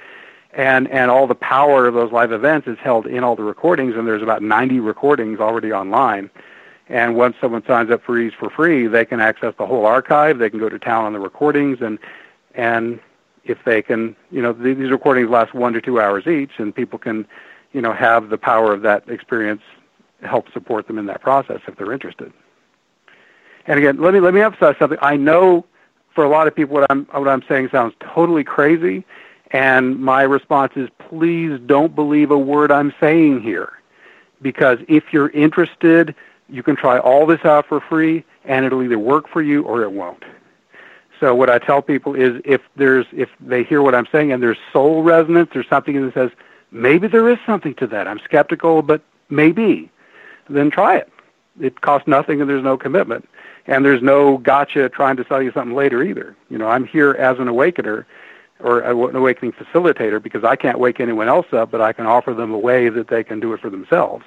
and 0.54 0.90
and 0.90 1.10
all 1.10 1.28
the 1.28 1.36
power 1.36 1.88
of 1.88 1.94
those 1.94 2.12
live 2.12 2.32
events 2.32 2.68
is 2.68 2.78
held 2.80 3.08
in 3.08 3.24
all 3.24 3.36
the 3.36 3.44
recordings 3.44 3.96
and 3.96 4.08
there's 4.08 4.22
about 4.22 4.42
90 4.42 4.80
recordings 4.80 5.40
already 5.40 5.72
online. 5.72 6.30
And 6.90 7.16
once 7.16 7.38
someone 7.40 7.64
signs 7.66 7.90
up 7.90 8.04
for 8.04 8.20
ease 8.20 8.34
for 8.38 8.50
free 8.50 8.88
they 8.88 9.06
can 9.06 9.22
access 9.22 9.54
the 9.58 9.66
whole 9.66 9.86
archive. 9.86 10.40
They 10.40 10.50
can 10.50 10.60
go 10.60 10.70
to 10.70 10.80
town 10.80 11.06
on 11.06 11.14
the 11.14 11.20
recordings 11.20 11.80
and 11.82 12.00
and 12.56 13.00
if 13.46 13.64
they 13.64 13.82
can 13.82 14.16
you 14.30 14.42
know 14.42 14.54
th- 14.54 14.78
these 14.78 14.92
recordings 14.92 15.30
last 15.30 15.54
one 15.54 15.74
to 15.74 15.82
two 15.82 16.02
hours 16.02 16.28
each 16.28 16.52
and 16.58 16.76
people 16.76 17.00
can 17.00 17.26
you 17.72 17.82
know 17.82 17.94
have 17.94 18.30
the 18.30 18.38
power 18.38 18.74
of 18.74 18.82
that 18.82 19.08
experience 19.10 19.62
help 20.22 20.52
support 20.52 20.88
them 20.88 20.98
in 20.98 21.06
that 21.06 21.22
process 21.22 21.62
if 21.68 21.78
they're 21.78 21.94
interested. 21.94 22.32
And 23.68 23.80
again 23.80 24.02
let 24.02 24.14
me 24.14 24.20
let 24.20 24.34
me 24.34 24.42
emphasize 24.42 24.76
something. 24.78 25.00
I 25.02 25.16
know 25.16 25.66
for 26.14 26.26
a 26.26 26.30
lot 26.30 26.46
of 26.46 26.54
people 26.54 26.74
what 26.74 26.86
i'm 26.90 27.06
what 27.06 27.30
i'm 27.30 27.44
saying 27.48 27.70
sounds 27.72 27.94
totally 28.02 28.44
crazy 28.44 29.06
and 29.54 30.00
my 30.00 30.22
response 30.22 30.74
is, 30.76 30.90
please 30.98 31.60
don't 31.66 31.94
believe 31.94 32.32
a 32.32 32.38
word 32.38 32.72
I'm 32.72 32.94
saying 33.00 33.42
here. 33.42 33.74
Because 34.42 34.80
if 34.88 35.12
you're 35.12 35.30
interested, 35.30 36.16
you 36.50 36.64
can 36.64 36.76
try 36.76 36.98
all 37.00 37.26
this 37.26 37.44
out 37.46 37.68
for 37.68 37.80
free, 37.80 38.24
and 38.46 38.66
it'll 38.66 38.82
either 38.82 38.98
work 38.98 39.28
for 39.28 39.42
you 39.42 39.64
or 39.64 39.84
it 39.84 39.92
won't. 39.92 40.24
So 41.20 41.36
what 41.36 41.50
I 41.50 41.60
tell 41.60 41.82
people 41.84 42.16
is 42.16 42.42
if 42.46 42.62
there's 42.76 43.06
if 43.12 43.30
they 43.40 43.64
hear 43.64 43.84
what 43.84 43.94
I'm 43.94 44.08
saying 44.12 44.32
and 44.32 44.42
there's 44.42 44.58
soul 44.74 45.04
resonance, 45.04 45.52
there's 45.54 45.70
something 45.70 46.04
that 46.04 46.14
says, 46.16 46.32
maybe 46.72 47.08
there 47.08 47.30
is 47.30 47.38
something 47.46 47.76
to 47.76 47.88
that. 47.88 48.08
I'm 48.08 48.20
skeptical, 48.20 48.82
but 48.82 49.04
maybe. 49.30 49.92
Then 50.50 50.72
try 50.72 50.98
it. 50.98 51.12
It 51.60 51.82
costs 51.82 52.08
nothing 52.08 52.42
and 52.42 52.50
there's 52.50 52.64
no 52.64 52.76
commitment. 52.76 53.30
And 53.68 53.86
there's 53.86 54.02
no 54.02 54.40
gotcha 54.40 54.90
trying 54.90 55.18
to 55.18 55.26
sell 55.28 55.44
you 55.44 55.52
something 55.52 55.76
later 55.76 56.02
either. 56.02 56.36
You 56.50 56.58
know, 56.58 56.68
I'm 56.68 56.86
here 56.86 57.12
as 57.12 57.38
an 57.38 57.48
awakener 57.48 58.08
or 58.64 58.80
an 58.82 59.16
awakening 59.16 59.54
facilitator 59.54 60.22
because 60.22 60.44
I 60.44 60.56
can't 60.56 60.80
wake 60.80 61.00
anyone 61.00 61.28
else 61.28 61.48
up, 61.52 61.72
but 61.72 61.82
I 61.82 61.94
can 61.94 62.06
offer 62.06 62.34
them 62.34 62.52
a 62.54 62.58
way 62.58 62.90
that 62.90 63.08
they 63.08 63.24
can 63.24 63.40
do 63.40 63.54
it 63.54 63.60
for 63.62 63.70
themselves. 63.70 64.24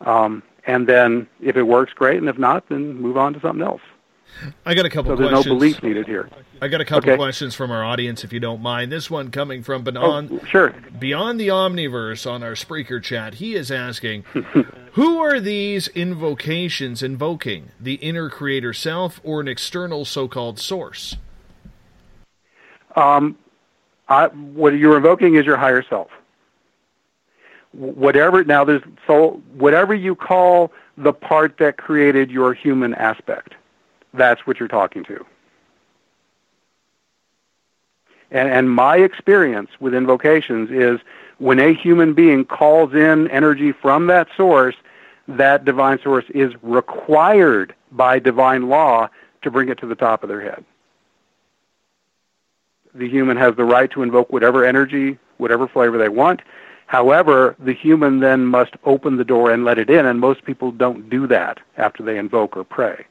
Um, 0.00 0.42
and 0.66 0.86
then 0.86 1.26
if 1.40 1.56
it 1.56 1.62
works, 1.62 1.92
great, 1.92 2.18
and 2.18 2.28
if 2.28 2.38
not, 2.38 2.68
then 2.68 2.94
move 2.94 3.16
on 3.16 3.32
to 3.34 3.40
something 3.40 3.62
else. 3.64 3.80
I 4.64 4.74
got 4.74 4.86
a 4.86 4.90
couple 4.90 5.12
So 5.12 5.16
there's 5.16 5.28
questions. 5.28 5.46
no 5.46 5.58
belief 5.58 5.82
needed 5.82 6.06
here. 6.06 6.28
I 6.62 6.68
got 6.68 6.80
a 6.80 6.84
couple 6.86 7.10
Okay. 7.10 7.16
questions 7.18 7.54
from 7.54 7.70
our 7.70 7.84
audience, 7.84 8.24
if 8.24 8.32
you 8.32 8.40
don't 8.40 8.62
mind. 8.62 8.90
This 8.90 9.10
one 9.10 9.30
coming 9.30 9.62
from 9.62 9.82
Beyond, 9.84 10.30
Oh, 10.32 10.44
sure. 10.46 10.74
Beyond 10.98 11.38
the 11.38 11.48
Omniverse 11.48 12.30
on 12.30 12.42
our 12.42 12.52
Spreaker 12.52 13.02
chat. 13.02 13.34
He 13.34 13.54
is 13.54 13.70
asking, 13.70 14.24
who 14.92 15.18
are 15.20 15.38
these 15.38 15.88
invocations 15.88 17.02
invoking? 17.02 17.70
The 17.78 17.94
inner 17.94 18.30
creator 18.30 18.72
self 18.72 19.20
or 19.22 19.40
an 19.42 19.48
external 19.48 20.04
so-called 20.06 20.58
source? 20.58 21.16
Um, 22.96 23.36
I, 24.12 24.26
what 24.28 24.74
you're 24.74 24.96
invoking 24.96 25.36
is 25.36 25.46
your 25.46 25.56
higher 25.56 25.82
self. 25.82 26.10
Whatever 27.72 28.44
now, 28.44 28.62
there's 28.64 28.82
so 29.06 29.42
whatever 29.54 29.94
you 29.94 30.14
call 30.14 30.70
the 30.98 31.14
part 31.14 31.56
that 31.56 31.78
created 31.78 32.30
your 32.30 32.52
human 32.52 32.92
aspect, 32.94 33.54
that's 34.12 34.46
what 34.46 34.60
you're 34.60 34.68
talking 34.68 35.02
to. 35.04 35.24
And, 38.30 38.50
and 38.50 38.70
my 38.70 38.98
experience 38.98 39.70
with 39.80 39.94
invocations 39.94 40.70
is 40.70 41.00
when 41.38 41.58
a 41.58 41.72
human 41.72 42.12
being 42.12 42.44
calls 42.44 42.92
in 42.92 43.28
energy 43.28 43.72
from 43.72 44.06
that 44.08 44.28
source, 44.36 44.74
that 45.26 45.64
divine 45.64 45.98
source 46.02 46.26
is 46.34 46.52
required 46.62 47.74
by 47.90 48.18
divine 48.18 48.68
law 48.68 49.08
to 49.40 49.50
bring 49.50 49.70
it 49.70 49.78
to 49.78 49.86
the 49.86 49.94
top 49.94 50.22
of 50.22 50.28
their 50.28 50.42
head. 50.42 50.64
The 52.94 53.08
human 53.08 53.36
has 53.36 53.56
the 53.56 53.64
right 53.64 53.90
to 53.92 54.02
invoke 54.02 54.32
whatever 54.32 54.64
energy, 54.64 55.18
whatever 55.38 55.66
flavor 55.66 55.98
they 55.98 56.08
want. 56.08 56.42
However, 56.86 57.56
the 57.58 57.72
human 57.72 58.20
then 58.20 58.44
must 58.44 58.74
open 58.84 59.16
the 59.16 59.24
door 59.24 59.50
and 59.50 59.64
let 59.64 59.78
it 59.78 59.88
in, 59.88 60.04
and 60.04 60.20
most 60.20 60.44
people 60.44 60.70
don't 60.70 61.08
do 61.08 61.26
that 61.26 61.58
after 61.78 62.02
they 62.02 62.18
invoke 62.18 62.56
or 62.56 62.64
pray. 62.64 63.06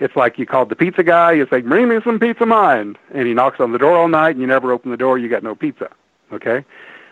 It's 0.00 0.16
like 0.16 0.38
you 0.38 0.46
called 0.46 0.70
the 0.70 0.76
pizza 0.76 1.04
guy, 1.04 1.32
you 1.32 1.46
say, 1.50 1.60
bring 1.60 1.88
me 1.88 1.98
some 2.02 2.18
pizza 2.18 2.46
mine. 2.46 2.96
And 3.12 3.28
he 3.28 3.34
knocks 3.34 3.60
on 3.60 3.72
the 3.72 3.78
door 3.78 3.96
all 3.96 4.08
night 4.08 4.30
and 4.30 4.40
you 4.40 4.46
never 4.46 4.72
open 4.72 4.90
the 4.90 4.96
door, 4.96 5.18
you 5.18 5.28
got 5.28 5.42
no 5.42 5.54
pizza. 5.54 5.90
Okay? 6.32 6.64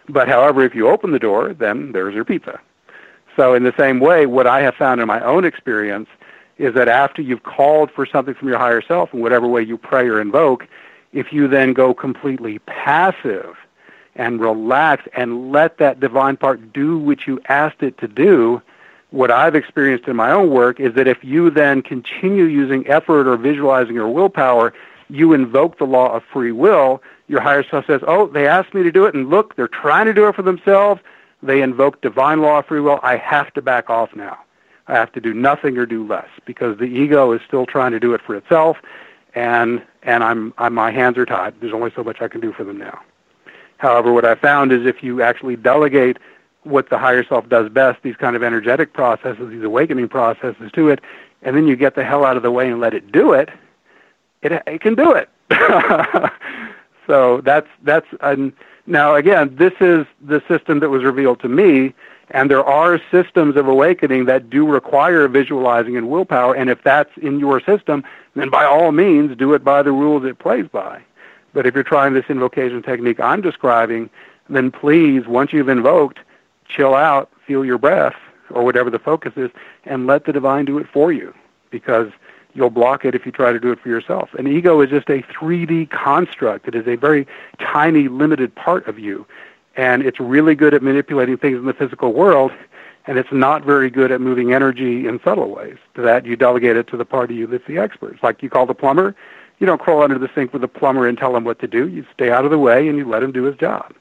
But 0.08 0.26
however, 0.26 0.64
if 0.64 0.74
you 0.74 0.88
open 0.88 1.12
the 1.12 1.18
door, 1.18 1.52
then 1.52 1.92
there's 1.92 2.14
your 2.14 2.24
pizza. 2.24 2.58
So 3.36 3.54
in 3.54 3.62
the 3.62 3.74
same 3.78 4.00
way, 4.00 4.26
what 4.26 4.46
I 4.46 4.62
have 4.62 4.74
found 4.74 5.00
in 5.00 5.06
my 5.06 5.20
own 5.20 5.44
experience 5.44 6.08
is 6.56 6.74
that 6.74 6.88
after 6.88 7.22
you've 7.22 7.42
called 7.44 7.90
for 7.90 8.06
something 8.06 8.34
from 8.34 8.48
your 8.48 8.58
higher 8.58 8.82
self 8.82 9.12
in 9.14 9.20
whatever 9.20 9.46
way 9.46 9.62
you 9.62 9.76
pray 9.78 10.08
or 10.08 10.20
invoke, 10.20 10.66
if 11.12 11.32
you 11.32 11.48
then 11.48 11.72
go 11.72 11.94
completely 11.94 12.58
passive 12.60 13.56
and 14.14 14.40
relax 14.40 15.06
and 15.16 15.52
let 15.52 15.78
that 15.78 16.00
divine 16.00 16.36
part 16.36 16.72
do 16.72 16.98
what 16.98 17.26
you 17.26 17.40
asked 17.48 17.82
it 17.82 17.96
to 17.98 18.08
do, 18.08 18.60
what 19.10 19.30
I've 19.30 19.54
experienced 19.54 20.06
in 20.06 20.16
my 20.16 20.30
own 20.30 20.50
work 20.50 20.80
is 20.80 20.94
that 20.94 21.08
if 21.08 21.24
you 21.24 21.50
then 21.50 21.82
continue 21.82 22.44
using 22.44 22.86
effort 22.88 23.26
or 23.26 23.36
visualizing 23.36 23.96
or 23.96 24.08
willpower, 24.08 24.74
you 25.08 25.32
invoke 25.32 25.78
the 25.78 25.86
law 25.86 26.12
of 26.12 26.22
free 26.24 26.52
will. 26.52 27.02
Your 27.28 27.40
higher 27.40 27.62
self 27.62 27.86
says, 27.86 28.02
Oh, 28.06 28.26
they 28.26 28.46
asked 28.46 28.74
me 28.74 28.82
to 28.82 28.92
do 28.92 29.06
it, 29.06 29.14
and 29.14 29.30
look, 29.30 29.56
they're 29.56 29.68
trying 29.68 30.06
to 30.06 30.14
do 30.14 30.28
it 30.28 30.34
for 30.34 30.42
themselves. 30.42 31.00
They 31.42 31.62
invoke 31.62 32.00
divine 32.02 32.42
law 32.42 32.58
of 32.58 32.66
free 32.66 32.80
will. 32.80 33.00
I 33.02 33.16
have 33.16 33.52
to 33.54 33.62
back 33.62 33.88
off 33.88 34.14
now. 34.14 34.38
I 34.88 34.94
have 34.94 35.12
to 35.12 35.20
do 35.20 35.32
nothing 35.34 35.78
or 35.78 35.86
do 35.86 36.06
less 36.06 36.28
because 36.46 36.78
the 36.78 36.84
ego 36.84 37.32
is 37.32 37.40
still 37.46 37.66
trying 37.66 37.92
to 37.92 38.00
do 38.00 38.14
it 38.14 38.22
for 38.22 38.34
itself, 38.34 38.78
and 39.34 39.82
and 40.02 40.22
I'm, 40.24 40.54
I'm 40.58 40.74
my 40.74 40.90
hands 40.90 41.18
are 41.18 41.26
tied. 41.26 41.54
There's 41.60 41.72
only 41.72 41.92
so 41.94 42.04
much 42.04 42.20
I 42.20 42.28
can 42.28 42.40
do 42.40 42.52
for 42.52 42.64
them 42.64 42.78
now. 42.78 43.00
However, 43.78 44.12
what 44.12 44.24
I 44.24 44.34
found 44.34 44.72
is 44.72 44.86
if 44.86 45.02
you 45.02 45.22
actually 45.22 45.56
delegate 45.56 46.18
what 46.64 46.90
the 46.90 46.98
higher 46.98 47.24
self 47.24 47.48
does 47.48 47.68
best, 47.68 48.02
these 48.02 48.16
kind 48.16 48.36
of 48.36 48.42
energetic 48.42 48.92
processes, 48.92 49.50
these 49.50 49.62
awakening 49.62 50.08
processes 50.08 50.70
to 50.72 50.88
it, 50.88 51.00
and 51.42 51.56
then 51.56 51.66
you 51.66 51.76
get 51.76 51.94
the 51.94 52.04
hell 52.04 52.24
out 52.24 52.36
of 52.36 52.42
the 52.42 52.50
way 52.50 52.68
and 52.68 52.80
let 52.80 52.94
it 52.94 53.12
do 53.12 53.32
it, 53.32 53.48
it, 54.42 54.62
it 54.66 54.80
can 54.80 54.94
do 54.94 55.12
it. 55.12 55.28
so 57.06 57.40
that's 57.42 57.68
that's 57.82 58.06
um, 58.20 58.52
now 58.86 59.14
again, 59.14 59.54
this 59.56 59.72
is 59.80 60.06
the 60.20 60.42
system 60.48 60.80
that 60.80 60.90
was 60.90 61.04
revealed 61.04 61.40
to 61.40 61.48
me, 61.48 61.94
and 62.30 62.50
there 62.50 62.64
are 62.64 63.00
systems 63.10 63.56
of 63.56 63.68
awakening 63.68 64.26
that 64.26 64.50
do 64.50 64.66
require 64.66 65.26
visualizing 65.28 65.96
and 65.96 66.08
willpower. 66.08 66.54
And 66.54 66.68
if 66.68 66.82
that's 66.82 67.10
in 67.18 67.38
your 67.38 67.60
system, 67.60 68.04
then 68.34 68.50
by 68.50 68.64
all 68.64 68.92
means 68.92 69.36
do 69.36 69.54
it 69.54 69.64
by 69.64 69.82
the 69.82 69.92
rules 69.92 70.24
it 70.24 70.38
plays 70.38 70.66
by. 70.70 71.02
But 71.54 71.66
if 71.66 71.74
you're 71.74 71.84
trying 71.84 72.14
this 72.14 72.26
invocation 72.28 72.82
technique 72.82 73.20
I'm 73.20 73.40
describing, 73.40 74.10
then 74.48 74.70
please, 74.70 75.26
once 75.26 75.52
you've 75.52 75.68
invoked, 75.68 76.18
chill 76.68 76.94
out, 76.94 77.30
feel 77.46 77.64
your 77.64 77.78
breath, 77.78 78.16
or 78.50 78.64
whatever 78.64 78.90
the 78.90 78.98
focus 78.98 79.32
is, 79.36 79.50
and 79.84 80.06
let 80.06 80.24
the 80.24 80.32
divine 80.32 80.64
do 80.64 80.78
it 80.78 80.86
for 80.92 81.12
you 81.12 81.34
because 81.70 82.10
you'll 82.54 82.70
block 82.70 83.04
it 83.04 83.14
if 83.14 83.24
you 83.26 83.32
try 83.32 83.52
to 83.52 83.60
do 83.60 83.70
it 83.70 83.78
for 83.80 83.88
yourself. 83.88 84.32
An 84.34 84.46
ego 84.46 84.80
is 84.80 84.90
just 84.90 85.08
a 85.08 85.22
3D 85.22 85.90
construct. 85.90 86.66
It 86.66 86.74
is 86.74 86.86
a 86.86 86.96
very 86.96 87.26
tiny, 87.58 88.08
limited 88.08 88.54
part 88.54 88.86
of 88.86 88.98
you. 88.98 89.26
And 89.78 90.02
it's 90.02 90.20
really 90.20 90.54
good 90.54 90.74
at 90.74 90.82
manipulating 90.82 91.38
things 91.38 91.56
in 91.56 91.64
the 91.64 91.72
physical 91.72 92.12
world, 92.12 92.52
and 93.06 93.16
it's 93.16 93.32
not 93.32 93.64
very 93.64 93.88
good 93.88 94.12
at 94.12 94.20
moving 94.20 94.52
energy 94.52 95.06
in 95.06 95.18
subtle 95.24 95.48
ways. 95.48 95.78
To 95.94 96.02
that, 96.02 96.26
you 96.26 96.36
delegate 96.36 96.76
it 96.76 96.88
to 96.88 96.98
the 96.98 97.06
party 97.06 97.34
you 97.34 97.46
that's 97.46 97.66
the 97.66 97.78
experts. 97.78 98.22
Like 98.22 98.42
you 98.42 98.50
call 98.50 98.66
the 98.66 98.74
plumber, 98.74 99.16
you 99.58 99.66
don't 99.66 99.80
crawl 99.80 100.02
under 100.02 100.18
the 100.18 100.28
sink 100.34 100.52
with 100.52 100.60
the 100.60 100.68
plumber 100.68 101.08
and 101.08 101.16
tell 101.16 101.34
him 101.34 101.44
what 101.44 101.58
to 101.60 101.66
do. 101.66 101.88
You 101.88 102.04
stay 102.12 102.30
out 102.30 102.44
of 102.44 102.50
the 102.50 102.58
way 102.58 102.86
and 102.86 102.98
you 102.98 103.08
let 103.08 103.22
him 103.22 103.32
do 103.32 103.44
his 103.44 103.56
job 103.56 103.94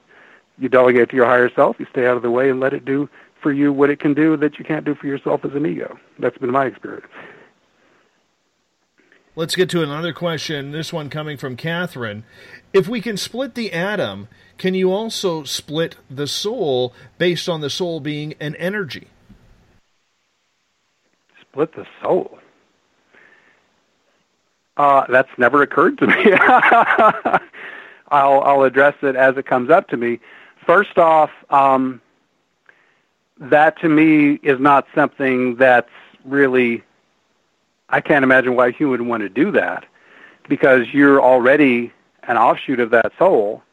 you 0.59 0.69
delegate 0.69 1.09
to 1.09 1.15
your 1.15 1.25
higher 1.25 1.49
self, 1.53 1.79
you 1.79 1.85
stay 1.89 2.07
out 2.07 2.17
of 2.17 2.23
the 2.23 2.31
way 2.31 2.49
and 2.49 2.59
let 2.59 2.73
it 2.73 2.85
do 2.85 3.09
for 3.41 3.51
you 3.51 3.71
what 3.71 3.89
it 3.89 3.99
can 3.99 4.13
do 4.13 4.35
that 4.37 4.57
you 4.57 4.65
can't 4.65 4.85
do 4.85 4.95
for 4.95 5.07
yourself 5.07 5.45
as 5.45 5.53
an 5.53 5.65
ego. 5.65 5.97
That's 6.19 6.37
been 6.37 6.51
my 6.51 6.65
experience. 6.65 7.07
Let's 9.35 9.55
get 9.55 9.69
to 9.69 9.83
another 9.83 10.13
question. 10.13 10.71
This 10.71 10.91
one 10.91 11.11
coming 11.11 11.37
from 11.37 11.55
Catherine. 11.55 12.23
If 12.73 12.87
we 12.87 13.01
can 13.01 13.17
split 13.17 13.53
the 13.53 13.71
atom, 13.71 14.29
can 14.57 14.73
you 14.73 14.91
also 14.91 15.43
split 15.43 15.95
the 16.09 16.27
soul 16.27 16.93
based 17.17 17.47
on 17.47 17.61
the 17.61 17.69
soul 17.69 17.99
being 17.99 18.33
an 18.39 18.55
energy? 18.55 19.07
Split 21.41 21.73
the 21.73 21.85
soul? 22.01 22.39
Uh, 24.77 25.05
that's 25.09 25.29
never 25.37 25.61
occurred 25.61 25.97
to 25.97 26.07
me. 26.07 26.33
I'll, 28.09 28.41
I'll 28.41 28.63
address 28.63 28.95
it 29.01 29.15
as 29.15 29.35
it 29.37 29.45
comes 29.45 29.69
up 29.69 29.89
to 29.89 29.97
me. 29.97 30.19
First 30.65 30.97
off, 30.97 31.31
um, 31.49 32.01
that 33.39 33.79
to 33.81 33.89
me 33.89 34.33
is 34.43 34.59
not 34.59 34.85
something 34.93 35.55
that's 35.55 35.89
really, 36.25 36.83
I 37.89 38.01
can't 38.01 38.23
imagine 38.23 38.55
why 38.55 38.67
a 38.67 38.71
human 38.71 38.99
would 38.99 39.07
want 39.07 39.21
to 39.21 39.29
do 39.29 39.51
that 39.51 39.85
because 40.47 40.87
you're 40.93 41.21
already 41.21 41.91
an 42.23 42.37
offshoot 42.37 42.79
of 42.79 42.91
that 42.91 43.11
soul. 43.17 43.63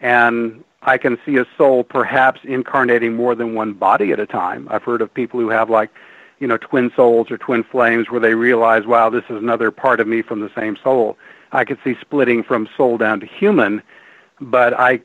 And 0.00 0.64
I 0.82 0.98
can 0.98 1.18
see 1.26 1.36
a 1.36 1.46
soul 1.56 1.84
perhaps 1.84 2.40
incarnating 2.44 3.14
more 3.14 3.34
than 3.34 3.54
one 3.54 3.72
body 3.72 4.12
at 4.12 4.20
a 4.20 4.26
time. 4.26 4.68
I've 4.70 4.82
heard 4.82 5.02
of 5.02 5.12
people 5.12 5.40
who 5.40 5.48
have 5.48 5.68
like, 5.68 5.90
you 6.38 6.46
know, 6.46 6.56
twin 6.56 6.92
souls 6.94 7.30
or 7.30 7.38
twin 7.38 7.64
flames 7.64 8.10
where 8.10 8.20
they 8.20 8.34
realize, 8.34 8.86
wow, 8.86 9.10
this 9.10 9.24
is 9.24 9.36
another 9.36 9.70
part 9.70 9.98
of 9.98 10.06
me 10.06 10.22
from 10.22 10.40
the 10.40 10.50
same 10.54 10.76
soul. 10.82 11.18
I 11.50 11.64
could 11.64 11.78
see 11.82 11.96
splitting 12.00 12.42
from 12.44 12.68
soul 12.76 12.98
down 12.98 13.20
to 13.20 13.26
human, 13.26 13.82
but 14.40 14.72
I 14.78 15.00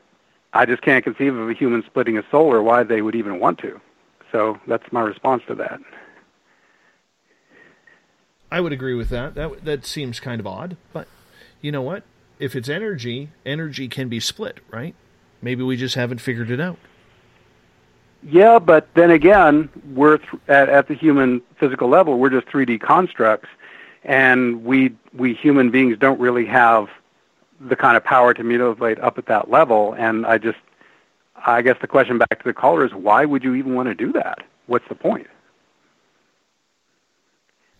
I 0.52 0.66
just 0.66 0.82
can't 0.82 1.02
conceive 1.02 1.34
of 1.34 1.50
a 1.50 1.52
human 1.52 1.82
splitting 1.84 2.16
a 2.16 2.22
soul 2.30 2.46
or 2.46 2.62
why 2.62 2.84
they 2.84 3.02
would 3.02 3.16
even 3.16 3.40
want 3.40 3.58
to. 3.58 3.80
So 4.30 4.60
that's 4.68 4.92
my 4.92 5.00
response 5.00 5.42
to 5.48 5.54
that. 5.56 5.80
I 8.52 8.60
would 8.60 8.72
agree 8.72 8.94
with 8.94 9.08
that. 9.08 9.34
That 9.34 9.64
that 9.64 9.84
seems 9.84 10.20
kind 10.20 10.38
of 10.40 10.46
odd, 10.46 10.76
but 10.92 11.08
you 11.60 11.72
know 11.72 11.82
what? 11.82 12.04
If 12.44 12.54
it's 12.54 12.68
energy, 12.68 13.30
energy 13.46 13.88
can 13.88 14.10
be 14.10 14.20
split, 14.20 14.58
right? 14.70 14.94
Maybe 15.40 15.62
we 15.62 15.78
just 15.78 15.94
haven't 15.94 16.18
figured 16.18 16.50
it 16.50 16.60
out. 16.60 16.76
Yeah, 18.22 18.58
but 18.58 18.86
then 18.92 19.10
again, 19.10 19.70
we're 19.94 20.18
th- 20.18 20.42
at, 20.46 20.68
at 20.68 20.88
the 20.88 20.94
human 20.94 21.40
physical 21.58 21.88
level, 21.88 22.18
we're 22.18 22.28
just 22.28 22.46
3D 22.48 22.82
constructs, 22.82 23.48
and 24.02 24.62
we 24.62 24.94
we 25.14 25.32
human 25.32 25.70
beings 25.70 25.96
don't 25.96 26.20
really 26.20 26.44
have 26.44 26.90
the 27.60 27.76
kind 27.76 27.96
of 27.96 28.04
power 28.04 28.34
to 28.34 28.44
mutilate 28.44 28.98
up 29.00 29.16
at 29.16 29.24
that 29.24 29.48
level. 29.50 29.94
And 29.94 30.26
I 30.26 30.36
just, 30.36 30.58
I 31.46 31.62
guess 31.62 31.78
the 31.80 31.86
question 31.86 32.18
back 32.18 32.42
to 32.42 32.44
the 32.44 32.52
caller 32.52 32.84
is, 32.84 32.92
why 32.92 33.24
would 33.24 33.42
you 33.42 33.54
even 33.54 33.74
want 33.74 33.88
to 33.88 33.94
do 33.94 34.12
that? 34.12 34.44
What's 34.66 34.86
the 34.90 34.94
point? 34.94 35.28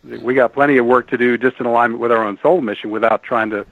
We 0.04 0.32
got 0.32 0.54
plenty 0.54 0.78
of 0.78 0.86
work 0.86 1.08
to 1.08 1.18
do 1.18 1.36
just 1.36 1.60
in 1.60 1.66
alignment 1.66 2.00
with 2.00 2.12
our 2.12 2.24
own 2.24 2.38
soul 2.42 2.62
mission 2.62 2.90
without 2.90 3.22
trying 3.22 3.50
to 3.50 3.66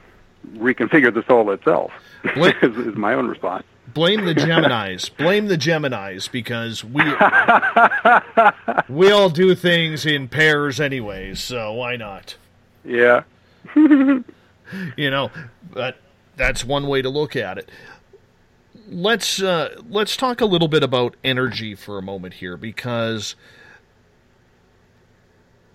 reconfigure 0.55 1.13
the 1.13 1.25
soul 1.27 1.51
itself. 1.51 1.93
Blame, 2.35 2.55
is, 2.63 2.77
is 2.87 2.97
my 2.97 3.15
own 3.15 3.29
response. 3.29 3.65
Blame 3.93 4.25
the 4.25 4.35
Gemini's. 4.35 5.09
Blame 5.19 5.47
the 5.47 5.57
Gemini's 5.57 6.29
because 6.29 6.85
we 6.85 7.03
we 8.89 9.11
all 9.11 9.29
do 9.29 9.55
things 9.55 10.07
in 10.07 10.29
pairs 10.29 10.81
anyways. 10.81 11.41
So 11.41 11.73
why 11.75 11.97
not? 11.97 12.37
Yeah. 12.85 13.25
you 13.77 14.23
know, 14.97 15.31
but 15.71 15.97
that's 16.37 16.65
one 16.65 16.87
way 16.87 17.03
to 17.03 17.09
look 17.09 17.37
at 17.37 17.59
it. 17.59 17.71
Let's 18.89 19.43
uh, 19.43 19.81
let's 19.89 20.17
talk 20.17 20.41
a 20.41 20.47
little 20.47 20.69
bit 20.69 20.83
about 20.83 21.17
energy 21.23 21.75
for 21.75 21.99
a 21.99 22.03
moment 22.03 22.35
here 22.35 22.57
because 22.57 23.37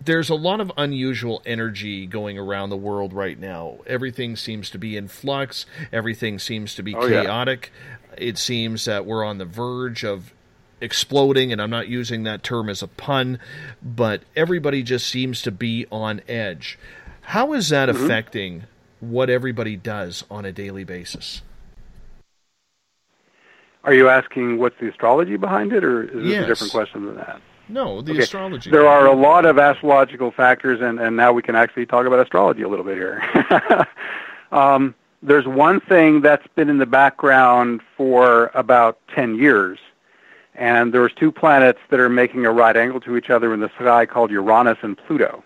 there's 0.03 0.29
a 0.29 0.35
lot 0.35 0.61
of 0.61 0.71
unusual 0.77 1.41
energy 1.45 2.05
going 2.05 2.37
around 2.37 2.69
the 2.69 2.77
world 2.77 3.13
right 3.13 3.39
now. 3.39 3.77
Everything 3.87 4.35
seems 4.35 4.69
to 4.69 4.77
be 4.77 4.95
in 4.95 5.07
flux. 5.07 5.65
Everything 5.91 6.39
seems 6.39 6.75
to 6.75 6.83
be 6.83 6.95
Oh, 6.95 7.05
yeah. 7.07 7.23
chaotic. 7.23 7.71
It 8.17 8.37
seems 8.37 8.85
that 8.85 9.05
we're 9.05 9.25
on 9.25 9.37
the 9.37 9.45
verge 9.45 10.03
of 10.03 10.33
exploding, 10.79 11.51
and 11.51 11.61
I'm 11.61 11.69
not 11.71 11.87
using 11.87 12.23
that 12.23 12.43
term 12.43 12.69
as 12.69 12.83
a 12.83 12.87
pun, 12.87 13.39
but 13.81 14.21
everybody 14.35 14.83
just 14.83 15.07
seems 15.07 15.41
to 15.41 15.51
be 15.51 15.87
on 15.91 16.21
edge. 16.27 16.77
How 17.21 17.53
is 17.53 17.69
that 17.69 17.89
Mhm. 17.89 17.95
affecting 18.05 18.63
what 18.99 19.29
everybody 19.29 19.75
does 19.75 20.23
on 20.29 20.45
a 20.45 20.51
daily 20.51 20.83
basis? 20.83 21.41
Are 23.83 23.93
you 23.93 24.09
asking 24.09 24.57
what's 24.57 24.77
the 24.79 24.89
astrology 24.89 25.37
behind 25.37 25.73
it, 25.73 25.83
or 25.83 26.03
is 26.03 26.13
this 26.13 26.25
Yes. 26.25 26.43
a 26.43 26.47
different 26.47 26.71
question 26.71 27.05
than 27.05 27.15
that? 27.15 27.41
No, 27.69 28.01
the 28.01 28.13
Okay. 28.13 28.23
astrology. 28.23 28.69
There 28.69 28.87
are 28.87 29.05
a 29.07 29.13
lot 29.13 29.45
of 29.45 29.59
astrological 29.59 30.31
factors, 30.31 30.81
and, 30.81 30.99
and 30.99 31.15
now 31.17 31.33
we 31.33 31.41
can 31.41 31.55
actually 31.55 31.85
talk 31.85 32.05
about 32.05 32.19
astrology 32.19 32.61
a 32.63 32.67
little 32.67 32.85
bit 32.85 32.95
here. 32.97 33.21
um, 34.51 34.95
there's 35.21 35.47
one 35.47 35.79
thing 35.81 36.21
that's 36.21 36.47
been 36.55 36.69
in 36.69 36.77
the 36.77 36.85
background 36.85 37.81
for 37.95 38.51
about 38.53 38.99
10 39.13 39.35
years, 39.35 39.79
and 40.55 40.93
there's 40.93 41.11
two 41.13 41.31
planets 41.31 41.79
that 41.89 41.99
are 41.99 42.09
making 42.09 42.45
a 42.45 42.51
right 42.51 42.77
angle 42.77 42.99
to 43.01 43.17
each 43.17 43.29
other 43.29 43.53
in 43.53 43.59
the 43.59 43.69
sky 43.75 44.05
called 44.05 44.31
Uranus 44.31 44.77
and 44.81 44.97
Pluto. 44.97 45.43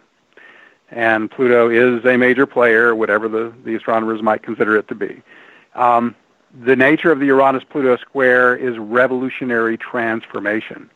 And 0.92 1.32
Pluto 1.32 1.70
is 1.70 2.06
a 2.06 2.18
major 2.18 2.46
player, 2.46 2.94
whatever 2.94 3.30
the, 3.30 3.54
the 3.64 3.76
astronomers 3.76 4.22
might 4.22 4.44
consider 4.44 4.76
it 4.76 4.88
to 4.90 4.96
be. 4.96 5.22
Um, 5.74 6.16
the 6.66 6.76
nature 6.76 7.12
of 7.12 7.20
the 7.20 7.28
Uranus-Pluto 7.28 7.96
square 7.98 8.56
is 8.58 8.78
revolutionary 8.78 9.78
transformation. 9.78 10.90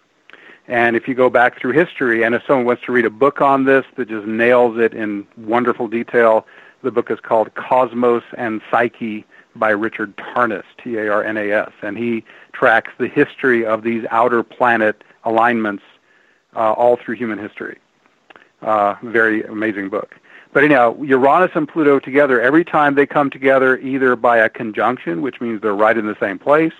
And 0.68 0.96
if 0.96 1.08
you 1.08 1.14
go 1.14 1.30
back 1.30 1.60
through 1.60 1.74
history, 1.74 2.24
and 2.24 2.34
if 2.34 2.44
someone 2.48 2.66
wants 2.66 2.84
to 2.86 2.92
read 2.92 3.06
a 3.06 3.10
book 3.10 3.42
on 3.42 3.66
this 3.66 3.86
that 3.98 4.10
just 4.10 4.26
nails 4.26 4.78
it 4.80 4.94
in 4.94 5.28
wonderful 5.38 5.88
detail, 5.88 6.46
the 6.82 6.92
book 6.92 7.12
is 7.12 7.20
called 7.20 7.54
Cosmos 7.56 8.24
and 8.38 8.62
Psyche 8.72 9.26
by 9.56 9.70
Richard 9.70 10.16
Tarnas, 10.18 10.64
T-A-R-N-A-S, 10.84 11.72
and 11.82 11.98
he 11.98 12.24
tracks 12.52 12.92
the 12.98 13.08
history 13.08 13.66
of 13.66 13.84
these 13.84 14.06
outer 14.10 14.44
planet 14.44 15.04
alignments 15.24 15.84
uh, 16.56 16.74
all 16.74 16.98
through 16.98 17.16
human 17.16 17.38
history. 17.38 17.80
Uh, 18.62 18.96
very 19.04 19.44
amazing 19.44 19.90
book. 19.90 20.16
But 20.52 20.64
anyhow, 20.64 21.00
Uranus 21.02 21.52
and 21.54 21.68
Pluto 21.68 22.00
together, 22.00 22.42
every 22.42 22.64
time 22.64 22.96
they 22.96 23.06
come 23.06 23.30
together 23.30 23.78
either 23.80 24.16
by 24.16 24.38
a 24.38 24.50
conjunction, 24.50 25.22
which 25.22 25.42
means 25.42 25.62
they're 25.62 25.76
right 25.76 25.98
in 25.98 26.06
the 26.08 26.16
same 26.20 26.40
place, 26.40 26.74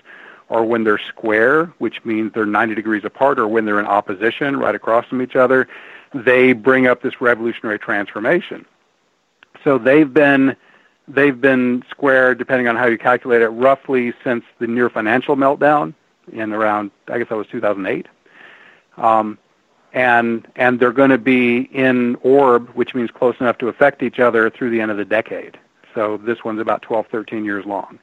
or 0.48 0.64
when 0.64 0.84
they're 0.84 0.98
square, 0.98 1.66
which 1.78 2.04
means 2.04 2.32
they're 2.32 2.46
90 2.46 2.74
degrees 2.74 3.04
apart, 3.04 3.38
or 3.38 3.48
when 3.48 3.64
they're 3.64 3.80
in 3.80 3.86
opposition, 3.86 4.56
right 4.56 4.74
across 4.74 5.06
from 5.06 5.20
each 5.20 5.36
other, 5.36 5.66
they 6.14 6.52
bring 6.52 6.86
up 6.86 7.02
this 7.02 7.20
revolutionary 7.20 7.78
transformation. 7.78 8.64
So 9.64 9.78
they've 9.78 10.12
been 10.12 10.56
they've 11.08 11.40
been 11.40 11.84
square, 11.90 12.34
depending 12.34 12.68
on 12.68 12.76
how 12.76 12.86
you 12.86 12.98
calculate 12.98 13.42
it, 13.42 13.48
roughly 13.48 14.12
since 14.24 14.44
the 14.58 14.66
near 14.66 14.88
financial 14.90 15.36
meltdown 15.36 15.94
in 16.32 16.52
around, 16.52 16.90
I 17.08 17.18
guess 17.18 17.28
that 17.28 17.36
was 17.36 17.46
2008. 17.48 18.06
Um, 18.96 19.38
and 19.92 20.46
and 20.56 20.78
they're 20.78 20.92
going 20.92 21.10
to 21.10 21.18
be 21.18 21.60
in 21.72 22.16
orb, 22.22 22.68
which 22.70 22.94
means 22.94 23.10
close 23.10 23.34
enough 23.40 23.58
to 23.58 23.68
affect 23.68 24.02
each 24.02 24.20
other 24.20 24.50
through 24.50 24.70
the 24.70 24.80
end 24.80 24.90
of 24.90 24.96
the 24.96 25.04
decade. 25.04 25.58
So 25.94 26.18
this 26.18 26.44
one's 26.44 26.60
about 26.60 26.82
12, 26.82 27.06
13 27.06 27.44
years 27.44 27.64
long. 27.64 27.98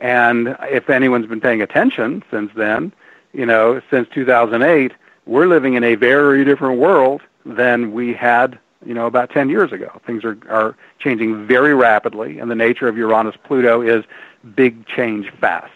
And 0.00 0.56
if 0.62 0.90
anyone's 0.90 1.26
been 1.26 1.40
paying 1.40 1.62
attention 1.62 2.24
since 2.30 2.50
then, 2.56 2.92
you 3.32 3.46
know, 3.46 3.80
since 3.90 4.08
2008, 4.12 4.92
we're 5.26 5.46
living 5.46 5.74
in 5.74 5.84
a 5.84 5.94
very 5.94 6.44
different 6.44 6.78
world 6.78 7.20
than 7.44 7.92
we 7.92 8.12
had 8.14 8.58
you 8.84 8.94
know, 8.94 9.06
about 9.06 9.30
10 9.30 9.48
years 9.50 9.72
ago. 9.72 10.00
Things 10.06 10.24
are, 10.24 10.38
are 10.48 10.76
changing 10.98 11.46
very 11.46 11.74
rapidly, 11.74 12.38
and 12.38 12.50
the 12.50 12.54
nature 12.54 12.88
of 12.88 12.96
Uranus 12.96 13.36
Pluto 13.44 13.82
is 13.82 14.04
big 14.54 14.86
change 14.86 15.30
fast. 15.40 15.70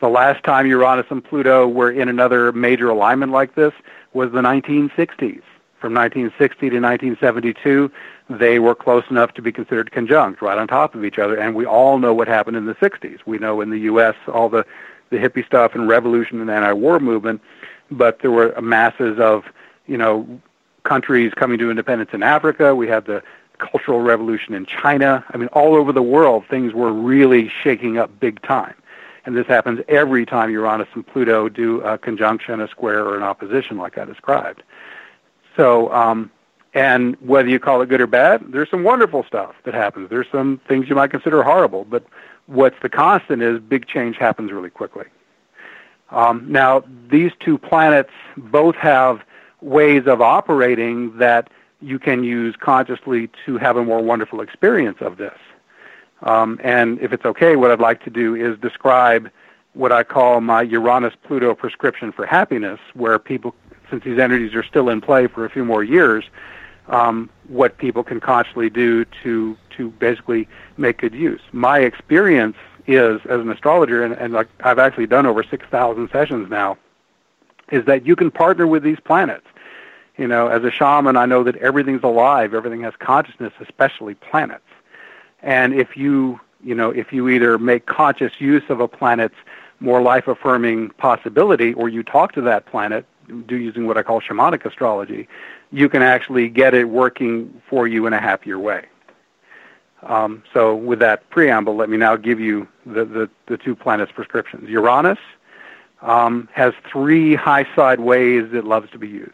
The 0.00 0.08
last 0.08 0.42
time 0.42 0.66
Uranus 0.66 1.06
and 1.10 1.22
Pluto 1.22 1.68
were 1.68 1.90
in 1.90 2.08
another 2.08 2.52
major 2.52 2.88
alignment 2.88 3.32
like 3.32 3.54
this 3.54 3.72
was 4.12 4.32
the 4.32 4.40
1960s. 4.40 5.42
From 5.80 5.92
1960 5.92 6.70
to 6.70 6.80
1972, 6.80 7.90
they 8.28 8.58
were 8.58 8.74
close 8.74 9.04
enough 9.10 9.34
to 9.34 9.42
be 9.42 9.52
considered 9.52 9.90
conjunct, 9.92 10.40
right 10.40 10.56
on 10.56 10.66
top 10.66 10.94
of 10.94 11.04
each 11.04 11.18
other, 11.18 11.36
and 11.36 11.54
we 11.54 11.66
all 11.66 11.98
know 11.98 12.14
what 12.14 12.28
happened 12.28 12.56
in 12.56 12.64
the 12.64 12.74
60s. 12.76 13.18
We 13.26 13.38
know 13.38 13.60
in 13.60 13.70
the 13.70 13.78
U.S. 13.80 14.14
all 14.28 14.48
the, 14.48 14.64
the 15.10 15.16
hippie 15.16 15.44
stuff 15.44 15.74
and 15.74 15.88
revolution 15.88 16.40
and 16.40 16.50
anti-war 16.50 17.00
movement, 17.00 17.42
but 17.90 18.20
there 18.20 18.30
were 18.30 18.58
masses 18.60 19.18
of, 19.18 19.44
you 19.86 19.98
know, 19.98 20.40
countries 20.84 21.32
coming 21.34 21.58
to 21.58 21.70
independence 21.70 22.10
in 22.12 22.22
Africa. 22.22 22.74
We 22.74 22.88
had 22.88 23.04
the 23.04 23.22
Cultural 23.58 24.00
Revolution 24.00 24.54
in 24.54 24.66
China. 24.66 25.24
I 25.30 25.36
mean, 25.36 25.48
all 25.48 25.74
over 25.74 25.92
the 25.92 26.02
world, 26.02 26.44
things 26.48 26.72
were 26.72 26.92
really 26.92 27.48
shaking 27.48 27.98
up 27.98 28.18
big 28.20 28.42
time. 28.42 28.74
And 29.26 29.36
this 29.36 29.46
happens 29.46 29.80
every 29.88 30.26
time 30.26 30.50
Uranus 30.50 30.88
and 30.94 31.06
Pluto 31.06 31.48
do 31.48 31.80
a 31.80 31.96
conjunction, 31.96 32.60
a 32.60 32.68
square, 32.68 33.04
or 33.04 33.16
an 33.16 33.22
opposition 33.22 33.78
like 33.78 33.96
I 33.96 34.04
described. 34.04 34.62
So, 35.56 35.92
um, 35.92 36.30
and 36.74 37.16
whether 37.20 37.48
you 37.48 37.60
call 37.60 37.80
it 37.82 37.88
good 37.88 38.00
or 38.00 38.06
bad, 38.08 38.44
there's 38.48 38.68
some 38.68 38.82
wonderful 38.82 39.24
stuff 39.24 39.54
that 39.64 39.74
happens. 39.74 40.10
There's 40.10 40.26
some 40.30 40.60
things 40.68 40.88
you 40.88 40.96
might 40.96 41.12
consider 41.12 41.42
horrible, 41.42 41.84
but 41.84 42.04
what's 42.46 42.76
the 42.82 42.88
constant 42.88 43.42
is 43.42 43.60
big 43.60 43.86
change 43.86 44.16
happens 44.16 44.50
really 44.50 44.70
quickly. 44.70 45.06
Um, 46.10 46.44
now, 46.50 46.84
these 47.08 47.32
two 47.40 47.58
planets 47.58 48.10
both 48.36 48.74
have 48.76 49.22
ways 49.60 50.06
of 50.06 50.20
operating 50.20 51.16
that 51.18 51.48
you 51.80 51.98
can 51.98 52.24
use 52.24 52.56
consciously 52.58 53.30
to 53.46 53.56
have 53.58 53.76
a 53.76 53.84
more 53.84 54.02
wonderful 54.02 54.40
experience 54.40 54.98
of 55.00 55.16
this. 55.16 55.38
Um, 56.22 56.60
and 56.62 57.00
if 57.00 57.12
it's 57.12 57.24
okay, 57.24 57.56
what 57.56 57.70
I'd 57.70 57.80
like 57.80 58.02
to 58.04 58.10
do 58.10 58.34
is 58.34 58.58
describe 58.58 59.30
what 59.74 59.92
I 59.92 60.02
call 60.02 60.40
my 60.40 60.62
Uranus 60.62 61.14
Pluto 61.24 61.54
prescription 61.54 62.12
for 62.12 62.26
happiness, 62.26 62.80
where 62.94 63.18
people, 63.18 63.54
since 63.90 64.04
these 64.04 64.18
energies 64.18 64.54
are 64.54 64.62
still 64.62 64.88
in 64.88 65.00
play 65.00 65.26
for 65.26 65.44
a 65.44 65.50
few 65.50 65.64
more 65.64 65.84
years, 65.84 66.24
um, 66.88 67.30
what 67.48 67.78
people 67.78 68.02
can 68.04 68.20
consciously 68.20 68.70
do 68.70 69.04
to 69.22 69.56
to 69.76 69.90
basically 69.90 70.48
make 70.76 70.98
good 70.98 71.14
use. 71.14 71.40
My 71.52 71.80
experience 71.80 72.56
is 72.86 73.20
as 73.24 73.40
an 73.40 73.50
astrologer, 73.50 74.04
and, 74.04 74.14
and 74.14 74.32
like 74.32 74.48
I've 74.60 74.78
actually 74.78 75.06
done 75.06 75.26
over 75.26 75.42
six 75.42 75.66
thousand 75.66 76.10
sessions 76.10 76.50
now, 76.50 76.78
is 77.70 77.84
that 77.86 78.06
you 78.06 78.16
can 78.16 78.30
partner 78.30 78.66
with 78.66 78.82
these 78.82 79.00
planets 79.00 79.46
you 80.16 80.28
know, 80.28 80.46
as 80.46 80.62
a 80.62 80.70
shaman, 80.70 81.16
I 81.16 81.26
know 81.26 81.42
that 81.42 81.56
everything's 81.56 82.04
alive, 82.04 82.54
everything 82.54 82.82
has 82.82 82.94
consciousness, 82.98 83.52
especially 83.60 84.14
planets. 84.14 84.62
And 85.42 85.74
if 85.74 85.96
you, 85.96 86.40
you 86.62 86.74
know, 86.74 86.90
if 86.90 87.12
you 87.12 87.28
either 87.28 87.58
make 87.58 87.86
conscious 87.86 88.40
use 88.40 88.62
of 88.68 88.80
a 88.80 88.88
planet's 88.88 89.34
more 89.80 90.00
life-affirming 90.00 90.90
possibility, 90.90 91.74
or 91.74 91.88
you 91.88 92.02
talk 92.02 92.32
to 92.32 92.40
that 92.42 92.66
planet, 92.66 93.04
do 93.46 93.56
using 93.56 93.86
what 93.86 93.98
I 93.98 94.02
call 94.02 94.20
shamanic 94.20 94.64
astrology, 94.64 95.26
you 95.74 95.88
can 95.88 96.02
actually 96.02 96.48
get 96.48 96.72
it 96.72 96.88
working 96.88 97.60
for 97.68 97.88
you 97.88 98.06
in 98.06 98.12
a 98.12 98.20
happier 98.20 98.60
way. 98.60 98.86
Um, 100.04 100.44
so 100.52 100.76
with 100.76 101.00
that 101.00 101.28
preamble, 101.30 101.74
let 101.74 101.88
me 101.88 101.96
now 101.96 102.14
give 102.14 102.38
you 102.38 102.68
the, 102.86 103.04
the, 103.04 103.30
the 103.46 103.56
two 103.56 103.74
planets' 103.74 104.12
prescriptions. 104.12 104.70
Uranus 104.70 105.18
um, 106.00 106.48
has 106.52 106.74
three 106.88 107.34
high 107.34 107.66
side 107.74 107.98
ways 107.98 108.52
it 108.52 108.64
loves 108.64 108.88
to 108.92 108.98
be 108.98 109.08
used. 109.08 109.32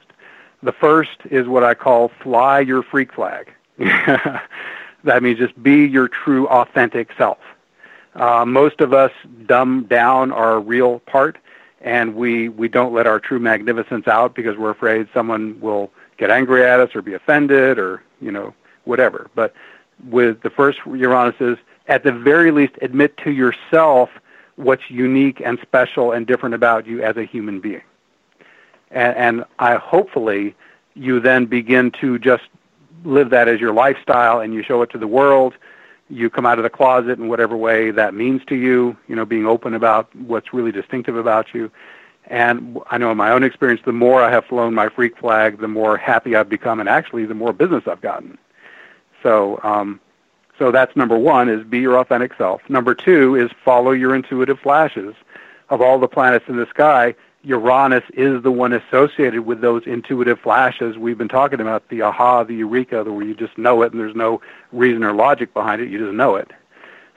The 0.63 0.73
first 0.73 1.19
is 1.31 1.47
what 1.47 1.63
I 1.63 1.75
call 1.75 2.11
fly 2.23 2.61
your 2.61 2.83
freak 2.83 3.13
flag. 3.13 3.53
that 3.79 5.23
means 5.23 5.39
just 5.39 5.63
be 5.63 5.85
your 5.85 6.09
true, 6.09 6.49
authentic 6.49 7.11
self. 7.19 7.39
Uh, 8.15 8.47
most 8.47 8.81
of 8.81 8.95
us 8.95 9.13
dumb 9.45 9.85
down 9.85 10.33
our 10.33 10.59
real 10.59 11.01
part, 11.01 11.37
and 11.83 12.15
we, 12.15 12.49
we 12.49 12.67
don't 12.67 12.95
let 12.95 13.07
our 13.07 13.21
true 13.21 13.39
magnificence 13.39 14.09
out 14.09 14.35
because 14.35 14.57
we're 14.57 14.71
afraid 14.71 15.07
someone 15.13 15.61
will 15.61 15.91
get 16.21 16.31
angry 16.31 16.65
at 16.65 16.79
us 16.79 16.95
or 16.95 17.03
be 17.03 17.15
offended 17.15 17.81
or, 17.81 18.03
you 18.21 18.31
know, 18.31 18.55
whatever. 18.85 19.29
But 19.35 19.53
with 20.09 20.43
the 20.43 20.51
first 20.51 20.79
Uranus 20.87 21.35
is, 21.41 21.59
at 21.89 22.05
the 22.05 22.13
very 22.13 22.53
least, 22.53 22.75
admit 22.81 23.17
to 23.25 23.33
yourself 23.33 24.11
what's 24.55 24.89
unique 24.89 25.43
and 25.45 25.59
special 25.61 26.13
and 26.13 26.27
different 26.27 26.55
about 26.55 26.87
you 26.87 27.03
as 27.03 27.17
a 27.17 27.25
human 27.25 27.59
being 27.59 27.83
and, 28.91 29.17
and 29.17 29.45
I 29.59 29.77
hopefully 29.77 30.55
you 30.95 31.21
then 31.21 31.47
begin 31.47 31.91
to 32.01 32.19
just 32.19 32.45
live 33.05 33.31
that 33.31 33.49
as 33.49 33.61
your 33.61 33.73
lifestyle 33.73 34.41
and 34.41 34.53
you 34.53 34.63
show 34.63 34.83
it 34.83 34.91
to 34.91 34.99
the 34.99 35.07
world. 35.07 35.55
You 36.09 36.29
come 36.29 36.45
out 36.45 36.59
of 36.59 36.65
the 36.65 36.71
closet 36.71 37.19
in 37.19 37.29
whatever 37.29 37.57
way 37.57 37.93
that 37.93 38.15
means 38.15 38.45
to 38.47 38.57
you, 38.57 38.97
you 39.07 39.15
know, 39.15 39.25
being 39.25 39.47
open 39.47 39.75
about 39.75 40.15
what's 40.17 40.53
really 40.53 40.73
distinctive 40.73 41.17
about 41.17 41.55
you. 41.55 41.71
And 42.31 42.79
I 42.89 42.97
know 42.97 43.11
in 43.11 43.17
my 43.17 43.33
own 43.33 43.43
experience, 43.43 43.83
the 43.85 43.93
more 43.93 44.23
I 44.23 44.31
have 44.31 44.47
flown 44.47 44.73
my 44.73 44.89
freak 44.89 45.19
flag, 45.19 45.59
the 45.59 45.69
more 45.69 45.97
happy 45.97 46.37
I've 46.37 46.49
become, 46.49 46.79
and 46.79 46.89
actually, 46.89 47.27
the 47.27 47.35
more 47.35 47.53
business 47.53 47.85
I've 47.89 48.01
gotten. 48.01 48.39
So, 49.23 49.61
um, 49.65 50.01
so 50.57 50.71
that's 50.71 50.95
number 50.95 51.19
one: 51.19 51.49
is 51.49 51.65
be 51.65 51.81
your 51.81 51.99
authentic 51.99 52.33
self. 52.39 52.63
Number 52.71 52.95
two 52.95 53.35
is 53.35 53.51
follow 53.65 53.91
your 53.91 54.15
intuitive 54.15 54.61
flashes. 54.61 55.15
Of 55.71 55.81
all 55.81 55.99
the 55.99 56.09
planets 56.09 56.47
in 56.49 56.57
the 56.57 56.67
sky, 56.67 57.15
Uranus 57.43 58.05
is 58.15 58.43
the 58.43 58.51
one 58.51 58.73
associated 58.73 59.41
with 59.41 59.61
those 59.61 59.83
intuitive 59.87 60.39
flashes 60.39 60.99
we've 60.99 61.19
been 61.19 61.29
talking 61.29 61.61
about, 61.61 61.89
the 61.89 62.03
aha, 62.03 62.45
the 62.45 62.55
eureka, 62.55 63.03
the 63.03 63.13
where 63.13 63.25
you 63.25 63.35
just 63.35 63.57
know 63.57 63.83
it 63.83 63.93
and 63.93 64.01
there's 64.01 64.17
no 64.17 64.41
reason 64.73 65.03
or 65.03 65.13
logic 65.13 65.55
behind 65.55 65.81
it, 65.81 65.89
you 65.89 65.99
just 65.99 66.13
know 66.13 66.37
it. 66.37 66.51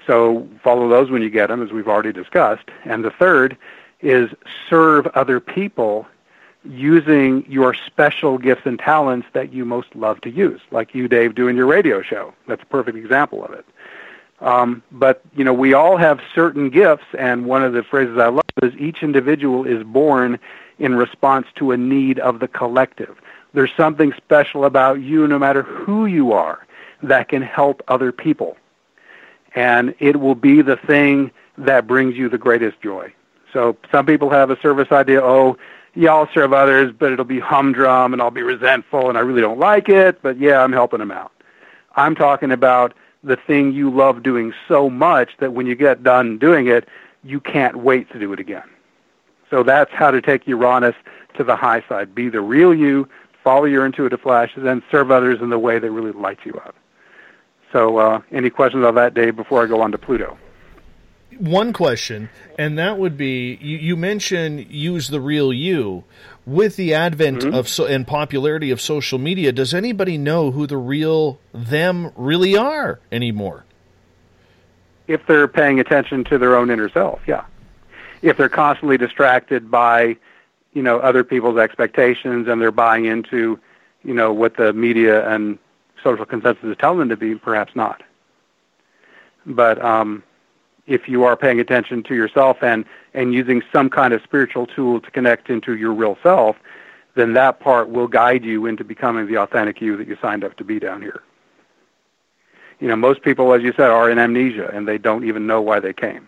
So 0.07 0.47
follow 0.63 0.87
those 0.87 1.09
when 1.09 1.21
you 1.21 1.29
get 1.29 1.47
them, 1.47 1.61
as 1.61 1.71
we've 1.71 1.87
already 1.87 2.13
discussed. 2.13 2.69
And 2.85 3.03
the 3.03 3.11
third 3.11 3.57
is 4.03 4.29
serve 4.69 5.07
other 5.07 5.39
people 5.39 6.05
using 6.65 7.45
your 7.49 7.73
special 7.73 8.37
gifts 8.37 8.61
and 8.65 8.79
talents 8.79 9.27
that 9.33 9.51
you 9.51 9.65
most 9.65 9.95
love 9.95 10.21
to 10.21 10.29
use, 10.29 10.61
like 10.71 10.93
you, 10.93 11.07
Dave, 11.07 11.35
doing 11.35 11.55
your 11.55 11.65
radio 11.65 12.01
show. 12.01 12.33
That's 12.47 12.63
a 12.63 12.67
perfect 12.67 12.97
example 12.97 13.43
of 13.43 13.53
it. 13.53 13.65
Um, 14.39 14.83
but 14.91 15.21
you 15.35 15.43
know, 15.43 15.53
we 15.53 15.73
all 15.73 15.97
have 15.97 16.19
certain 16.35 16.69
gifts, 16.69 17.05
and 17.17 17.45
one 17.45 17.63
of 17.63 17.73
the 17.73 17.83
phrases 17.83 18.17
I 18.17 18.27
love 18.27 18.43
is 18.61 18.73
each 18.75 19.03
individual 19.03 19.65
is 19.65 19.83
born 19.83 20.39
in 20.79 20.95
response 20.95 21.47
to 21.55 21.71
a 21.71 21.77
need 21.77 22.19
of 22.19 22.39
the 22.39 22.47
collective. 22.47 23.19
There's 23.53 23.71
something 23.77 24.11
special 24.13 24.65
about 24.65 25.01
you, 25.01 25.27
no 25.27 25.39
matter 25.39 25.63
who 25.63 26.07
you 26.07 26.33
are, 26.33 26.65
that 27.03 27.29
can 27.29 27.41
help 27.41 27.81
other 27.87 28.11
people, 28.11 28.57
and 29.55 29.93
it 29.99 30.19
will 30.19 30.35
be 30.35 30.61
the 30.61 30.77
thing 30.77 31.31
that 31.57 31.87
brings 31.87 32.15
you 32.15 32.27
the 32.29 32.37
greatest 32.37 32.81
joy. 32.81 33.13
So 33.53 33.77
some 33.91 34.05
people 34.05 34.29
have 34.31 34.49
a 34.49 34.59
service 34.59 34.91
idea, 34.91 35.21
oh, 35.23 35.57
yeah, 35.95 36.11
I'll 36.11 36.29
serve 36.33 36.53
others, 36.53 36.91
but 36.97 37.11
it'll 37.11 37.23
be 37.23 37.39
humdrum 37.39 38.13
and 38.13 38.21
I'll 38.21 38.31
be 38.31 38.41
resentful 38.41 39.09
and 39.09 39.17
I 39.17 39.21
really 39.21 39.41
don't 39.41 39.59
like 39.59 39.87
it, 39.89 40.21
but 40.23 40.39
yeah, 40.39 40.61
I'm 40.61 40.73
helping 40.73 40.99
them 40.99 41.11
out. 41.11 41.31
I'm 41.95 42.15
talking 42.15 42.51
about 42.51 42.95
the 43.23 43.35
thing 43.35 43.71
you 43.71 43.91
love 43.91 44.23
doing 44.23 44.53
so 44.67 44.89
much 44.89 45.37
that 45.39 45.53
when 45.53 45.67
you 45.67 45.75
get 45.75 46.03
done 46.03 46.39
doing 46.39 46.67
it, 46.67 46.87
you 47.23 47.39
can't 47.39 47.77
wait 47.77 48.11
to 48.11 48.19
do 48.19 48.33
it 48.33 48.39
again. 48.39 48.67
So 49.49 49.61
that's 49.61 49.91
how 49.91 50.09
to 50.09 50.19
take 50.19 50.47
Uranus 50.47 50.95
to 51.37 51.43
the 51.43 51.55
high 51.55 51.83
side. 51.87 52.15
Be 52.15 52.27
the 52.27 52.41
real 52.41 52.73
you, 52.73 53.07
follow 53.43 53.65
your 53.65 53.85
intuitive 53.85 54.19
flashes, 54.19 54.63
and 54.65 54.81
serve 54.89 55.11
others 55.11 55.41
in 55.41 55.51
the 55.51 55.59
way 55.59 55.77
that 55.77 55.91
really 55.91 56.11
lights 56.11 56.41
you 56.43 56.53
up. 56.65 56.75
So, 57.71 57.97
uh, 57.97 58.21
any 58.31 58.49
questions 58.49 58.85
on 58.85 58.95
that, 58.95 59.13
Dave, 59.13 59.35
before 59.35 59.63
I 59.63 59.67
go 59.67 59.81
on 59.81 59.91
to 59.91 59.97
Pluto? 59.97 60.37
One 61.39 61.73
question, 61.73 62.29
and 62.57 62.77
that 62.77 62.97
would 62.97 63.17
be 63.17 63.57
you, 63.61 63.77
you 63.77 63.95
mentioned 63.95 64.71
use 64.71 65.07
the 65.09 65.21
real 65.21 65.51
you. 65.53 66.03
With 66.45 66.75
the 66.75 66.93
advent 66.93 67.39
Mm-hmm. 67.39 67.53
of 67.53 67.69
so, 67.69 67.85
and 67.85 68.05
popularity 68.05 68.71
of 68.71 68.81
social 68.81 69.17
media, 69.17 69.51
does 69.53 69.73
anybody 69.73 70.17
know 70.17 70.51
who 70.51 70.67
the 70.67 70.77
real 70.77 71.39
them 71.53 72.11
really 72.17 72.57
are 72.57 72.99
anymore? 73.11 73.63
If 75.07 75.25
they're 75.25 75.47
paying 75.47 75.79
attention 75.79 76.23
to 76.25 76.37
their 76.37 76.55
own 76.55 76.69
inner 76.69 76.89
self, 76.89 77.21
yeah. 77.27 77.45
If 78.21 78.37
they're 78.37 78.49
constantly 78.49 78.97
distracted 78.97 79.69
by, 79.71 80.17
you 80.73 80.81
know, 80.81 80.99
other 80.99 81.23
people's 81.23 81.57
expectations 81.57 82.47
and 82.47 82.61
they're 82.61 82.71
buying 82.71 83.05
into, 83.05 83.59
you 84.03 84.13
know, 84.13 84.31
what 84.33 84.57
the 84.57 84.73
media 84.73 85.27
and 85.29 85.57
social 86.03 86.25
consensus 86.25 86.63
is 86.63 86.77
telling 86.77 86.99
them 86.99 87.09
to 87.09 87.17
be, 87.17 87.35
perhaps 87.35 87.75
not. 87.75 88.03
But 89.45 89.81
um, 89.83 90.23
if 90.87 91.07
you 91.07 91.23
are 91.23 91.35
paying 91.35 91.59
attention 91.59 92.03
to 92.03 92.15
yourself 92.15 92.61
and, 92.61 92.85
and 93.13 93.33
using 93.33 93.61
some 93.71 93.89
kind 93.89 94.13
of 94.13 94.21
spiritual 94.23 94.67
tool 94.67 94.99
to 94.99 95.11
connect 95.11 95.49
into 95.49 95.75
your 95.75 95.93
real 95.93 96.17
self, 96.21 96.57
then 97.15 97.33
that 97.33 97.59
part 97.59 97.89
will 97.89 98.07
guide 98.07 98.43
you 98.43 98.65
into 98.65 98.83
becoming 98.83 99.27
the 99.27 99.37
authentic 99.37 99.81
you 99.81 99.95
that 99.97 100.07
you 100.07 100.17
signed 100.21 100.43
up 100.43 100.57
to 100.57 100.63
be 100.63 100.79
down 100.79 101.01
here. 101.01 101.21
You 102.79 102.87
know, 102.87 102.95
most 102.95 103.21
people, 103.21 103.53
as 103.53 103.61
you 103.61 103.71
said, 103.73 103.89
are 103.89 104.09
in 104.09 104.19
amnesia 104.19 104.69
and 104.73 104.87
they 104.87 104.97
don't 104.97 105.23
even 105.23 105.47
know 105.47 105.61
why 105.61 105.79
they 105.79 105.93
came. 105.93 106.27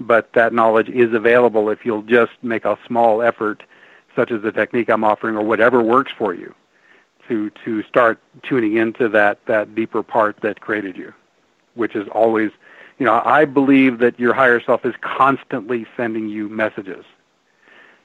But 0.00 0.32
that 0.32 0.52
knowledge 0.52 0.88
is 0.88 1.12
available 1.12 1.68
if 1.70 1.84
you'll 1.84 2.02
just 2.02 2.32
make 2.42 2.64
a 2.64 2.78
small 2.86 3.20
effort, 3.20 3.64
such 4.14 4.30
as 4.30 4.40
the 4.42 4.52
technique 4.52 4.88
I'm 4.88 5.04
offering 5.04 5.36
or 5.36 5.42
whatever 5.42 5.82
works 5.82 6.12
for 6.16 6.32
you, 6.32 6.54
to, 7.26 7.50
to 7.64 7.82
start 7.82 8.20
tuning 8.42 8.76
into 8.76 9.08
that, 9.10 9.44
that 9.46 9.74
deeper 9.74 10.02
part 10.02 10.40
that 10.40 10.60
created 10.60 10.96
you, 10.96 11.12
which 11.74 11.96
is 11.96 12.06
always, 12.08 12.50
you 12.98 13.06
know, 13.06 13.22
I 13.24 13.44
believe 13.44 13.98
that 13.98 14.18
your 14.18 14.34
higher 14.34 14.60
self 14.60 14.84
is 14.84 14.94
constantly 15.00 15.86
sending 15.96 16.28
you 16.28 16.48
messages. 16.48 17.04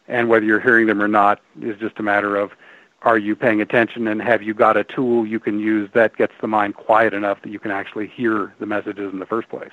And 0.07 0.29
whether 0.29 0.45
you're 0.45 0.59
hearing 0.59 0.87
them 0.87 1.01
or 1.01 1.07
not 1.07 1.41
is 1.61 1.77
just 1.79 1.97
a 1.99 2.03
matter 2.03 2.35
of 2.35 2.51
are 3.01 3.17
you 3.17 3.35
paying 3.35 3.61
attention 3.61 4.07
and 4.07 4.21
have 4.21 4.41
you 4.41 4.53
got 4.53 4.77
a 4.77 4.83
tool 4.83 5.25
you 5.25 5.39
can 5.39 5.59
use 5.59 5.89
that 5.93 6.15
gets 6.15 6.33
the 6.39 6.47
mind 6.47 6.75
quiet 6.75 7.13
enough 7.13 7.41
that 7.41 7.49
you 7.49 7.59
can 7.59 7.71
actually 7.71 8.07
hear 8.07 8.53
the 8.59 8.65
messages 8.65 9.11
in 9.11 9.19
the 9.19 9.25
first 9.25 9.49
place. 9.49 9.71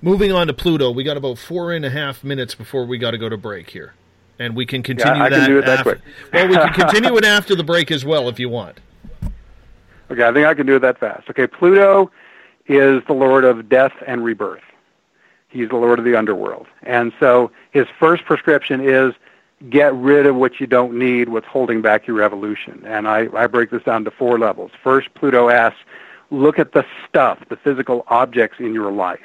Moving 0.00 0.32
on 0.32 0.48
to 0.48 0.52
Pluto, 0.52 0.90
we 0.90 1.02
got 1.02 1.16
about 1.16 1.38
four 1.38 1.72
and 1.72 1.84
a 1.84 1.90
half 1.90 2.22
minutes 2.22 2.54
before 2.54 2.84
we 2.84 2.98
got 2.98 3.12
to 3.12 3.18
go 3.18 3.28
to 3.28 3.38
break 3.38 3.70
here, 3.70 3.94
and 4.38 4.54
we 4.54 4.66
can 4.66 4.82
continue 4.82 5.16
yeah, 5.16 5.24
I 5.24 5.30
can 5.30 5.48
do 5.48 5.58
it 5.58 5.64
that 5.64 5.78
after, 5.78 5.94
quick. 5.94 6.02
well, 6.32 6.48
we 6.48 6.56
can 6.56 6.72
continue 6.74 7.16
it 7.16 7.24
after 7.24 7.54
the 7.54 7.64
break 7.64 7.90
as 7.90 8.04
well 8.04 8.28
if 8.28 8.38
you 8.38 8.50
want. 8.50 8.78
Okay, 10.10 10.22
I 10.22 10.32
think 10.32 10.46
I 10.46 10.52
can 10.52 10.66
do 10.66 10.76
it 10.76 10.80
that 10.80 10.98
fast. 10.98 11.30
Okay, 11.30 11.46
Pluto 11.46 12.10
is 12.66 13.02
the 13.06 13.12
lord 13.12 13.44
of 13.44 13.68
death 13.68 13.92
and 14.06 14.24
rebirth. 14.24 14.62
He's 15.48 15.68
the 15.68 15.76
lord 15.76 15.98
of 15.98 16.04
the 16.04 16.16
underworld. 16.16 16.66
And 16.82 17.12
so 17.20 17.50
his 17.70 17.86
first 17.98 18.24
prescription 18.24 18.80
is 18.80 19.14
get 19.70 19.94
rid 19.94 20.26
of 20.26 20.36
what 20.36 20.60
you 20.60 20.66
don't 20.66 20.98
need, 20.98 21.28
what's 21.28 21.46
holding 21.46 21.80
back 21.80 22.06
your 22.06 22.22
evolution. 22.22 22.82
And 22.84 23.08
I, 23.08 23.28
I 23.34 23.46
break 23.46 23.70
this 23.70 23.82
down 23.82 24.04
to 24.04 24.10
four 24.10 24.38
levels. 24.38 24.72
First, 24.82 25.14
Pluto 25.14 25.48
asks, 25.48 25.78
look 26.30 26.58
at 26.58 26.72
the 26.72 26.84
stuff, 27.08 27.38
the 27.48 27.56
physical 27.56 28.04
objects 28.08 28.58
in 28.58 28.74
your 28.74 28.90
life. 28.90 29.24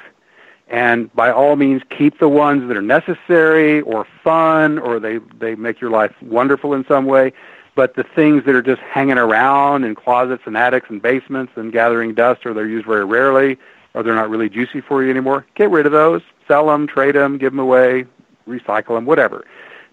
And 0.67 1.13
by 1.15 1.31
all 1.31 1.55
means, 1.55 1.81
keep 1.89 2.19
the 2.19 2.29
ones 2.29 2.67
that 2.67 2.77
are 2.77 2.81
necessary 2.81 3.81
or 3.81 4.05
fun 4.23 4.77
or 4.77 4.99
they, 4.99 5.17
they 5.39 5.55
make 5.55 5.81
your 5.81 5.89
life 5.89 6.13
wonderful 6.21 6.73
in 6.73 6.85
some 6.85 7.05
way. 7.05 7.33
But 7.75 7.95
the 7.95 8.03
things 8.03 8.43
that 8.45 8.55
are 8.55 8.61
just 8.61 8.81
hanging 8.81 9.17
around 9.17 9.83
in 9.83 9.95
closets 9.95 10.43
and 10.45 10.57
attics 10.57 10.89
and 10.89 11.01
basements 11.01 11.53
and 11.55 11.71
gathering 11.71 12.13
dust 12.13 12.45
or 12.45 12.53
they're 12.53 12.67
used 12.67 12.85
very 12.85 13.05
rarely 13.05 13.57
or 13.93 14.03
they're 14.03 14.15
not 14.15 14.29
really 14.29 14.49
juicy 14.49 14.81
for 14.81 15.03
you 15.03 15.09
anymore, 15.09 15.45
get 15.55 15.69
rid 15.69 15.85
of 15.85 15.91
those. 15.91 16.21
Sell 16.47 16.67
them, 16.67 16.87
trade 16.87 17.15
them, 17.15 17.37
give 17.37 17.53
them 17.53 17.59
away, 17.59 18.05
recycle 18.47 18.95
them, 18.95 19.05
whatever. 19.05 19.45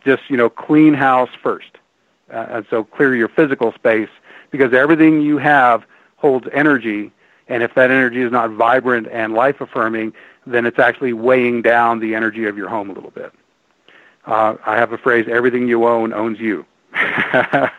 Just, 0.05 0.23
you 0.29 0.37
know, 0.37 0.49
clean 0.49 0.95
house 0.95 1.31
first. 1.43 1.79
Uh, 2.33 2.47
and 2.51 2.67
so 2.71 2.83
clear 2.83 3.15
your 3.15 3.29
physical 3.29 3.73
space 3.73 4.09
because 4.51 4.73
everything 4.73 5.21
you 5.21 5.39
have 5.39 5.85
holds 6.17 6.49
energy. 6.53 7.13
And 7.49 7.63
if 7.63 7.75
that 7.75 7.91
energy 7.91 8.23
is 8.23 8.33
not 8.33 8.51
vibrant 8.51 9.07
and 9.09 9.35
life 9.35 9.61
affirming, 9.61 10.13
then 10.47 10.67
it's 10.67 10.79
actually 10.79 11.13
weighing 11.13 11.63
down 11.63 12.01
the 12.01 12.15
energy 12.15 12.47
of 12.47 12.57
your 12.57 12.69
home 12.69 12.91
a 12.91 12.93
little 12.93 13.11
bit. 13.11 13.33
Uh, 14.25 14.57
I 14.65 14.77
have 14.77 14.93
a 14.93 14.99
phrase, 14.99 15.27
everything 15.31 15.69
you 15.69 15.87
own 15.87 16.13
owns 16.13 16.41
you. 16.41 16.67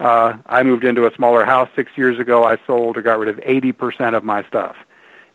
uh, 0.00 0.36
I 0.46 0.62
moved 0.62 0.84
into 0.84 1.06
a 1.06 1.14
smaller 1.14 1.44
house 1.44 1.68
six 1.76 1.92
years 1.96 2.18
ago. 2.18 2.44
I 2.44 2.58
sold 2.66 2.96
or 2.96 3.02
got 3.02 3.18
rid 3.18 3.28
of 3.28 3.36
80% 3.36 4.16
of 4.16 4.24
my 4.24 4.44
stuff. 4.44 4.76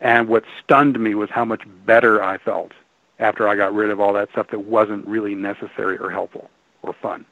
And 0.00 0.28
what 0.28 0.44
stunned 0.62 0.98
me 0.98 1.14
was 1.14 1.30
how 1.30 1.44
much 1.44 1.62
better 1.86 2.22
I 2.22 2.38
felt 2.38 2.72
after 3.18 3.48
I 3.48 3.56
got 3.56 3.74
rid 3.74 3.90
of 3.90 4.00
all 4.00 4.12
that 4.14 4.30
stuff 4.32 4.48
that 4.50 4.60
wasn't 4.60 5.06
really 5.06 5.34
necessary 5.34 5.96
or 5.98 6.10
helpful 6.10 6.50
or 6.82 6.92
fun. 6.92 7.24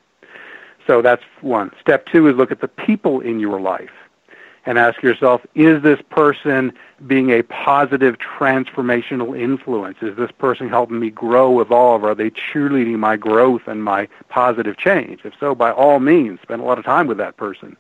So 0.87 1.03
that's 1.03 1.23
one. 1.41 1.71
Step 1.81 2.07
two 2.07 2.27
is 2.29 2.35
look 2.37 2.51
at 2.51 2.61
the 2.61 2.69
people 2.69 3.21
in 3.21 3.41
your 3.41 3.61
life 3.61 3.91
and 4.65 4.79
ask 4.79 5.03
yourself, 5.03 5.45
is 5.55 5.83
this 5.83 6.01
person 6.11 6.73
being 7.07 7.31
a 7.31 7.43
positive 7.43 8.17
transformational 8.19 9.39
influence? 9.39 9.99
Is 10.03 10.17
this 10.17 10.31
person 10.31 10.69
helping 10.69 11.01
me 11.01 11.11
grow, 11.11 11.61
evolve? 11.61 12.05
Are 12.05 12.15
they 12.15 12.31
cheerleading 12.31 12.99
my 12.99 13.17
growth 13.17 13.63
and 13.67 13.83
my 13.83 14.09
positive 14.29 14.77
change? 14.77 15.21
If 15.25 15.35
so, 15.41 15.55
by 15.55 15.73
all 15.73 15.99
means, 15.99 16.41
spend 16.43 16.63
a 16.63 16.65
lot 16.65 16.79
of 16.79 16.85
time 16.85 17.09
with 17.09 17.19
that 17.19 17.37
person. 17.37 17.77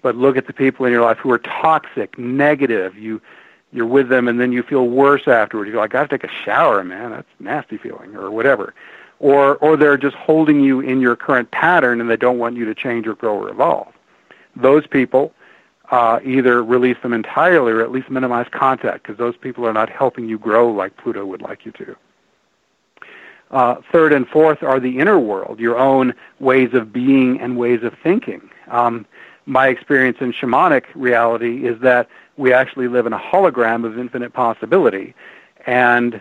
But 0.00 0.16
look 0.16 0.36
at 0.36 0.46
the 0.46 0.52
people 0.52 0.86
in 0.86 0.92
your 0.92 1.02
life 1.02 1.18
who 1.18 1.30
are 1.32 1.38
toxic, 1.38 2.16
negative. 2.18 2.96
You, 2.96 3.20
you're 3.72 3.86
with 3.86 4.08
them 4.08 4.28
and 4.28 4.40
then 4.40 4.52
you 4.52 4.62
feel 4.62 4.86
worse 4.88 5.26
afterwards. 5.26 5.68
You 5.68 5.74
go, 5.74 5.82
I 5.82 5.88
got 5.88 6.08
to 6.08 6.18
take 6.18 6.28
a 6.28 6.32
shower, 6.44 6.84
man. 6.84 7.10
That's 7.10 7.28
a 7.40 7.42
nasty 7.42 7.78
feeling, 7.78 8.14
or 8.14 8.30
whatever. 8.30 8.74
Or, 9.18 9.56
or 9.56 9.76
they're 9.76 9.96
just 9.96 10.16
holding 10.16 10.60
you 10.60 10.80
in 10.80 11.00
your 11.00 11.14
current 11.16 11.50
pattern 11.52 12.00
and 12.00 12.10
they 12.10 12.16
don't 12.16 12.38
want 12.38 12.56
you 12.56 12.64
to 12.64 12.74
change 12.74 13.06
or 13.06 13.14
grow 13.14 13.38
or 13.38 13.48
evolve. 13.48 13.92
Those 14.56 14.86
people, 14.86 15.32
uh, 15.90 16.20
either 16.24 16.62
release 16.62 16.96
them 17.02 17.12
entirely 17.12 17.72
or 17.72 17.82
at 17.82 17.90
least 17.90 18.10
minimize 18.10 18.46
contact 18.50 19.02
because 19.02 19.18
those 19.18 19.36
people 19.36 19.66
are 19.66 19.72
not 19.72 19.90
helping 19.90 20.28
you 20.28 20.38
grow 20.38 20.70
like 20.70 20.96
Pluto 20.96 21.26
would 21.26 21.42
like 21.42 21.66
you 21.66 21.72
to. 21.72 21.96
Uh, 23.50 23.76
third 23.92 24.14
and 24.14 24.26
fourth 24.28 24.62
are 24.62 24.80
the 24.80 24.98
inner 24.98 25.18
world, 25.18 25.60
your 25.60 25.76
own 25.76 26.14
ways 26.40 26.70
of 26.72 26.92
being 26.92 27.38
and 27.40 27.58
ways 27.58 27.82
of 27.82 27.94
thinking. 28.02 28.48
Um, 28.68 29.04
my 29.44 29.68
experience 29.68 30.18
in 30.20 30.32
shamanic 30.32 30.84
reality 30.94 31.66
is 31.66 31.78
that 31.80 32.08
we 32.38 32.52
actually 32.52 32.88
live 32.88 33.06
in 33.06 33.12
a 33.12 33.18
hologram 33.18 33.84
of 33.84 33.98
infinite 33.98 34.32
possibility, 34.32 35.14
and 35.66 36.20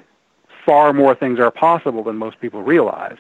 far 0.65 0.91
more 0.91 1.15
things 1.15 1.39
are 1.39 1.51
possible 1.51 2.03
than 2.03 2.17
most 2.17 2.41
people 2.41 2.61
realize. 2.63 3.17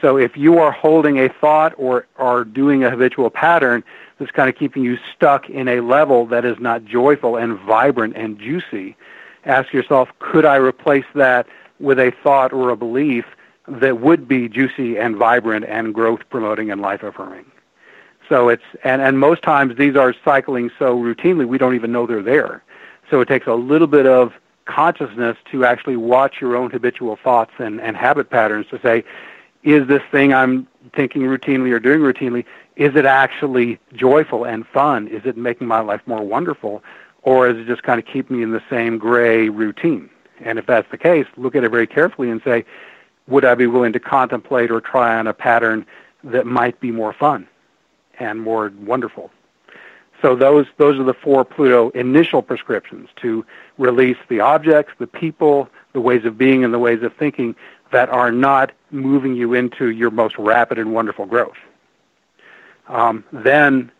So 0.00 0.16
if 0.16 0.36
you 0.36 0.58
are 0.58 0.70
holding 0.70 1.18
a 1.18 1.28
thought 1.28 1.74
or 1.76 2.06
are 2.16 2.44
doing 2.44 2.84
a 2.84 2.90
habitual 2.90 3.30
pattern 3.30 3.82
that's 4.20 4.30
kind 4.30 4.50
of 4.50 4.54
keeping 4.54 4.84
you 4.84 4.98
stuck 5.16 5.48
in 5.48 5.66
a 5.66 5.80
level 5.80 6.26
that 6.26 6.44
is 6.44 6.58
not 6.60 6.84
joyful 6.84 7.36
and 7.36 7.58
vibrant 7.58 8.14
and 8.16 8.38
juicy, 8.38 8.94
ask 9.46 9.72
yourself, 9.72 10.10
could 10.18 10.44
I 10.44 10.56
replace 10.56 11.06
that 11.14 11.46
with 11.80 11.98
a 11.98 12.12
thought 12.22 12.52
or 12.52 12.68
a 12.68 12.76
belief 12.76 13.24
that 13.66 14.00
would 14.00 14.28
be 14.28 14.48
juicy 14.48 14.98
and 14.98 15.16
vibrant 15.16 15.64
and 15.64 15.94
growth 15.94 16.20
promoting 16.28 16.70
and 16.70 16.82
life 16.82 17.02
affirming? 17.02 17.46
So 18.28 18.50
it's 18.50 18.62
and, 18.84 19.00
and 19.00 19.18
most 19.18 19.42
times 19.42 19.76
these 19.76 19.96
are 19.96 20.14
cycling 20.24 20.70
so 20.78 20.96
routinely 20.96 21.48
we 21.48 21.58
don't 21.58 21.74
even 21.74 21.90
know 21.90 22.06
they're 22.06 22.22
there. 22.22 22.62
So 23.10 23.20
it 23.20 23.26
takes 23.26 23.46
a 23.46 23.54
little 23.54 23.88
bit 23.88 24.06
of 24.06 24.34
consciousness 24.66 25.36
to 25.50 25.64
actually 25.64 25.96
watch 25.96 26.40
your 26.40 26.56
own 26.56 26.70
habitual 26.70 27.16
thoughts 27.16 27.52
and, 27.58 27.80
and 27.80 27.96
habit 27.96 28.30
patterns 28.30 28.66
to 28.70 28.78
say, 28.80 29.02
is 29.62 29.88
this 29.88 30.02
thing 30.10 30.32
I'm 30.32 30.68
thinking 30.94 31.22
routinely 31.22 31.72
or 31.72 31.80
doing 31.80 32.00
routinely, 32.00 32.44
is 32.76 32.96
it 32.96 33.04
actually 33.04 33.78
joyful 33.94 34.44
and 34.44 34.66
fun? 34.66 35.08
Is 35.08 35.22
it 35.24 35.36
making 35.36 35.66
my 35.66 35.80
life 35.80 36.00
more 36.06 36.22
wonderful? 36.22 36.82
Or 37.22 37.48
is 37.48 37.58
it 37.58 37.66
just 37.66 37.82
kind 37.82 37.98
of 37.98 38.06
keeping 38.06 38.38
me 38.38 38.42
in 38.42 38.52
the 38.52 38.62
same 38.70 38.98
gray 38.98 39.48
routine? 39.48 40.08
And 40.40 40.58
if 40.58 40.66
that's 40.66 40.90
the 40.90 40.98
case, 40.98 41.26
look 41.36 41.54
at 41.54 41.64
it 41.64 41.70
very 41.70 41.86
carefully 41.86 42.30
and 42.30 42.40
say, 42.42 42.64
would 43.26 43.44
I 43.44 43.54
be 43.54 43.66
willing 43.66 43.92
to 43.92 44.00
contemplate 44.00 44.70
or 44.70 44.80
try 44.80 45.18
on 45.18 45.26
a 45.26 45.34
pattern 45.34 45.86
that 46.24 46.46
might 46.46 46.80
be 46.80 46.90
more 46.90 47.12
fun 47.12 47.46
and 48.18 48.40
more 48.40 48.72
wonderful? 48.80 49.30
So 50.22 50.36
those 50.36 50.66
those 50.76 50.98
are 50.98 51.04
the 51.04 51.14
four 51.14 51.44
Pluto 51.44 51.90
initial 51.90 52.42
prescriptions 52.42 53.08
to 53.16 53.44
release 53.78 54.18
the 54.28 54.40
objects, 54.40 54.92
the 54.98 55.06
people, 55.06 55.68
the 55.92 56.00
ways 56.00 56.24
of 56.24 56.36
being, 56.36 56.62
and 56.64 56.74
the 56.74 56.78
ways 56.78 57.02
of 57.02 57.14
thinking 57.14 57.54
that 57.90 58.08
are 58.10 58.30
not 58.30 58.72
moving 58.90 59.34
you 59.34 59.54
into 59.54 59.90
your 59.90 60.10
most 60.10 60.36
rapid 60.36 60.78
and 60.78 60.92
wonderful 60.92 61.26
growth. 61.26 61.56
Um, 62.90 63.24
then, 63.32 63.90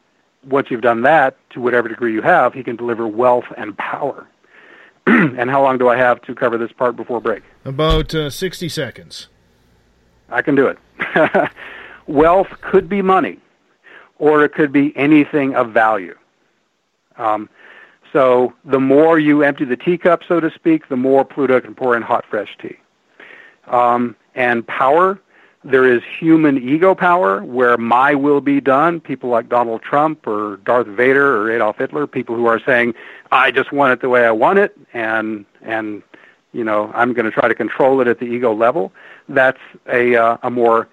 once 0.44 0.70
you've 0.70 0.80
done 0.80 1.02
that, 1.02 1.36
to 1.50 1.60
whatever 1.60 1.88
degree 1.88 2.12
you 2.12 2.22
have, 2.22 2.52
he 2.52 2.62
can 2.62 2.76
deliver 2.76 3.06
wealth 3.06 3.44
and 3.56 3.76
power. 3.78 4.26
and 5.06 5.48
how 5.48 5.62
long 5.62 5.78
do 5.78 5.88
I 5.88 5.96
have 5.96 6.20
to 6.22 6.34
cover 6.34 6.58
this 6.58 6.72
part 6.72 6.96
before 6.96 7.20
break? 7.20 7.42
About 7.64 8.14
uh, 8.14 8.30
60 8.30 8.68
seconds. 8.68 9.28
I 10.28 10.42
can 10.42 10.54
do 10.54 10.66
it. 10.66 10.78
wealth 12.06 12.48
could 12.60 12.88
be 12.88 13.00
money, 13.00 13.38
or 14.18 14.44
it 14.44 14.52
could 14.52 14.72
be 14.72 14.96
anything 14.96 15.54
of 15.54 15.72
value. 15.72 16.16
Um, 17.16 17.48
so 18.12 18.52
the 18.64 18.80
more 18.80 19.18
you 19.18 19.42
empty 19.42 19.64
the 19.64 19.76
teacup, 19.76 20.22
so 20.26 20.40
to 20.40 20.50
speak, 20.50 20.88
the 20.88 20.96
more 20.96 21.24
Pluto 21.24 21.60
can 21.60 21.74
pour 21.74 21.96
in 21.96 22.02
hot, 22.02 22.24
fresh 22.28 22.56
tea. 22.60 22.76
Um, 23.68 24.16
and 24.34 24.66
power, 24.66 25.20
there 25.62 25.84
is 25.84 26.02
human 26.18 26.56
ego 26.56 26.94
power 26.94 27.44
where 27.44 27.76
my 27.76 28.14
will 28.14 28.40
be 28.40 28.60
done. 28.60 29.00
People 29.00 29.28
like 29.28 29.48
Donald 29.48 29.82
Trump 29.82 30.26
or 30.26 30.58
Darth 30.58 30.86
Vader 30.86 31.36
or 31.36 31.50
Adolf 31.50 31.78
Hitler, 31.78 32.06
people 32.06 32.34
who 32.34 32.46
are 32.46 32.60
saying, 32.60 32.94
I 33.30 33.50
just 33.50 33.70
want 33.70 33.92
it 33.92 34.00
the 34.00 34.08
way 34.08 34.24
I 34.24 34.30
want 34.30 34.58
it, 34.58 34.76
and 34.94 35.44
and 35.62 36.02
you 36.52 36.64
know 36.64 36.90
I'm 36.94 37.12
going 37.12 37.26
to 37.26 37.30
try 37.30 37.48
to 37.48 37.54
control 37.54 38.00
it 38.00 38.08
at 38.08 38.18
the 38.18 38.26
ego 38.26 38.54
level. 38.54 38.92
That's 39.28 39.60
a 39.86 40.16
uh, 40.16 40.38
a 40.42 40.50
more 40.50 40.88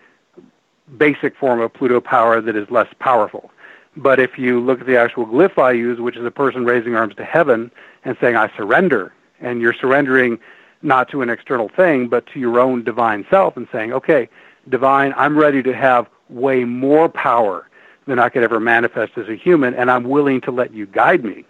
basic 0.97 1.35
form 1.37 1.59
of 1.61 1.73
Pluto 1.73 2.01
power 2.01 2.41
that 2.41 2.55
is 2.55 2.69
less 2.69 2.87
powerful. 2.99 3.51
But 3.95 4.19
if 4.19 4.37
you 4.37 4.59
look 4.59 4.81
at 4.81 4.85
the 4.85 4.97
actual 4.97 5.25
glyph 5.25 5.57
I 5.57 5.71
use, 5.71 5.99
which 5.99 6.15
is 6.15 6.25
a 6.25 6.31
person 6.31 6.65
raising 6.65 6.95
arms 6.95 7.15
to 7.15 7.25
heaven 7.25 7.71
and 8.05 8.15
saying, 8.21 8.35
I 8.35 8.55
surrender, 8.55 9.11
and 9.41 9.59
you're 9.59 9.73
surrendering 9.73 10.39
not 10.83 11.09
to 11.09 11.23
an 11.23 11.29
external 11.29 11.69
thing, 11.69 12.07
but 12.07 12.27
to 12.27 12.39
your 12.39 12.59
own 12.59 12.83
divine 12.83 13.25
self 13.29 13.57
and 13.57 13.67
saying, 13.71 13.91
okay, 13.93 14.29
divine, 14.69 15.13
I'm 15.17 15.37
ready 15.37 15.63
to 15.63 15.73
have 15.73 16.07
way 16.29 16.63
more 16.63 17.09
power 17.09 17.69
than 18.05 18.19
I 18.19 18.29
could 18.29 18.43
ever 18.43 18.59
manifest 18.59 19.17
as 19.17 19.27
a 19.27 19.35
human, 19.35 19.73
and 19.73 19.91
I'm 19.91 20.05
willing 20.05 20.41
to 20.41 20.51
let 20.51 20.73
you 20.73 20.85
guide 20.85 21.23
me. 21.23 21.45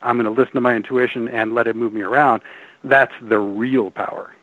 I'm 0.00 0.16
going 0.16 0.32
to 0.32 0.40
listen 0.40 0.54
to 0.54 0.60
my 0.60 0.74
intuition 0.74 1.28
and 1.28 1.54
let 1.54 1.66
it 1.66 1.76
move 1.76 1.92
me 1.92 2.02
around. 2.02 2.42
That's 2.82 3.12
the 3.20 3.38
real 3.38 3.90
power. 3.90 4.34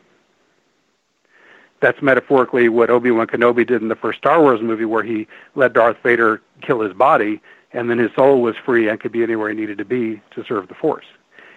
That's 1.80 2.00
metaphorically 2.02 2.68
what 2.68 2.90
Obi-Wan 2.90 3.26
Kenobi 3.26 3.66
did 3.66 3.82
in 3.82 3.88
the 3.88 3.96
first 3.96 4.18
Star 4.18 4.40
Wars 4.40 4.60
movie 4.60 4.84
where 4.84 5.02
he 5.02 5.26
let 5.54 5.72
Darth 5.72 5.96
Vader 6.02 6.42
kill 6.60 6.80
his 6.80 6.92
body 6.92 7.40
and 7.72 7.88
then 7.88 7.98
his 7.98 8.10
soul 8.14 8.42
was 8.42 8.56
free 8.56 8.88
and 8.88 9.00
could 9.00 9.12
be 9.12 9.22
anywhere 9.22 9.48
he 9.48 9.54
needed 9.54 9.78
to 9.78 9.84
be 9.84 10.20
to 10.32 10.44
serve 10.44 10.68
the 10.68 10.74
Force. 10.74 11.06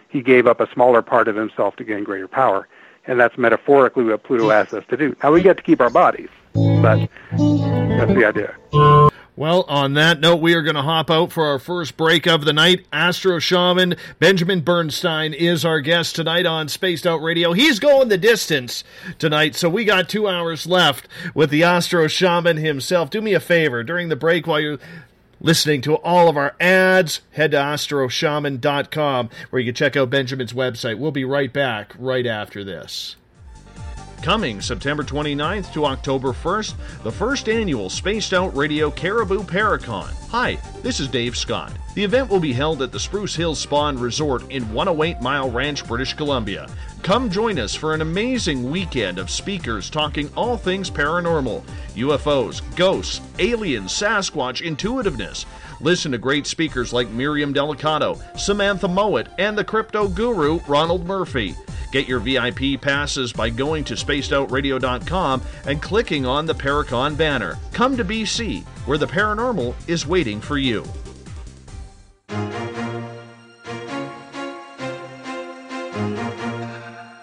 He 0.09 0.21
gave 0.21 0.47
up 0.47 0.59
a 0.59 0.71
smaller 0.71 1.01
part 1.01 1.27
of 1.27 1.35
himself 1.35 1.75
to 1.77 1.83
gain 1.83 2.03
greater 2.03 2.27
power. 2.27 2.67
And 3.05 3.19
that's 3.19 3.37
metaphorically 3.37 4.05
what 4.05 4.23
Pluto 4.23 4.51
asks 4.51 4.73
us 4.73 4.83
to 4.89 4.95
do. 4.95 5.15
Now 5.21 5.31
we 5.31 5.41
get 5.41 5.57
to 5.57 5.63
keep 5.63 5.81
our 5.81 5.89
bodies, 5.89 6.29
but 6.53 7.09
that's 7.31 8.13
the 8.13 8.25
idea. 8.25 9.09
Well, 9.35 9.65
on 9.67 9.95
that 9.95 10.19
note, 10.19 10.41
we 10.41 10.53
are 10.53 10.61
going 10.61 10.75
to 10.75 10.83
hop 10.83 11.09
out 11.09 11.31
for 11.31 11.47
our 11.47 11.57
first 11.57 11.97
break 11.97 12.27
of 12.27 12.45
the 12.45 12.53
night. 12.53 12.85
Astro 12.93 13.39
Shaman 13.39 13.95
Benjamin 14.19 14.61
Bernstein 14.61 15.33
is 15.33 15.65
our 15.65 15.81
guest 15.81 16.15
tonight 16.15 16.45
on 16.45 16.69
Spaced 16.69 17.07
Out 17.07 17.17
Radio. 17.17 17.53
He's 17.53 17.79
going 17.79 18.09
the 18.09 18.17
distance 18.19 18.83
tonight, 19.17 19.55
so 19.55 19.69
we 19.69 19.85
got 19.85 20.07
two 20.07 20.27
hours 20.27 20.67
left 20.67 21.07
with 21.33 21.49
the 21.49 21.63
Astro 21.63 22.07
Shaman 22.07 22.57
himself. 22.57 23.09
Do 23.09 23.21
me 23.21 23.33
a 23.33 23.39
favor 23.39 23.83
during 23.83 24.09
the 24.09 24.15
break 24.15 24.45
while 24.45 24.59
you're 24.59 24.77
listening 25.41 25.81
to 25.81 25.95
all 25.95 26.29
of 26.29 26.37
our 26.37 26.55
ads, 26.59 27.21
head 27.31 27.51
to 27.51 27.57
astroshaman.com 27.57 29.29
where 29.49 29.59
you 29.59 29.71
can 29.71 29.75
check 29.75 29.97
out 29.97 30.11
Benjamin's 30.11 30.53
website. 30.53 30.99
We'll 30.99 31.11
be 31.11 31.25
right 31.25 31.51
back 31.51 31.93
right 31.97 32.27
after 32.27 32.63
this. 32.63 33.15
Coming 34.23 34.61
September 34.61 35.03
29th 35.03 35.73
to 35.73 35.85
October 35.85 36.29
1st, 36.29 36.75
the 37.03 37.11
first 37.11 37.49
annual 37.49 37.89
Spaced 37.89 38.33
Out 38.33 38.55
Radio 38.55 38.89
Cariboo 38.89 39.43
Paracon. 39.43 40.09
Hi, 40.29 40.57
this 40.81 41.01
is 41.01 41.09
Dave 41.09 41.35
Scott. 41.35 41.73
The 41.93 42.05
event 42.05 42.29
will 42.29 42.39
be 42.39 42.53
held 42.53 42.81
at 42.81 42.93
the 42.93 42.99
Spruce 43.01 43.35
Hills 43.35 43.59
Spa 43.59 43.89
and 43.89 43.99
Resort 43.99 44.49
in 44.49 44.71
108 44.71 45.19
Mile 45.19 45.51
Ranch, 45.51 45.85
British 45.85 46.13
Columbia. 46.13 46.69
Come 47.01 47.29
join 47.29 47.59
us 47.59 47.75
for 47.75 47.93
an 47.93 47.99
amazing 47.99 48.71
weekend 48.71 49.19
of 49.19 49.29
speakers 49.29 49.89
talking 49.89 50.31
all 50.37 50.55
things 50.55 50.89
paranormal 50.89 51.61
UFOs, 51.95 52.61
ghosts, 52.77 53.19
aliens, 53.39 53.91
Sasquatch, 53.91 54.63
intuitiveness. 54.63 55.45
Listen 55.81 56.13
to 56.13 56.17
great 56.17 56.47
speakers 56.47 56.93
like 56.93 57.09
Miriam 57.09 57.53
Delicado, 57.53 58.17
Samantha 58.39 58.87
Mowat, 58.87 59.27
and 59.37 59.57
the 59.57 59.65
crypto 59.65 60.07
guru 60.07 60.61
Ronald 60.65 61.05
Murphy. 61.05 61.57
Get 61.93 62.07
your 62.07 62.19
VIP 62.19 62.81
passes 62.81 63.31
by 63.31 63.51
going 63.51 63.83
to 63.83 63.93
spacedoutradio.com 63.93 65.43
and 65.67 65.79
clicking 65.79 66.25
on 66.25 66.47
the 66.47 66.55
Paracon 66.55 67.15
banner. 67.15 67.59
Come 67.71 67.95
to 67.97 68.03
BC, 68.03 68.63
where 68.87 68.97
the 68.97 69.05
paranormal 69.05 69.75
is 69.87 70.07
waiting 70.07 70.41
for 70.41 70.57
you. 70.57 70.83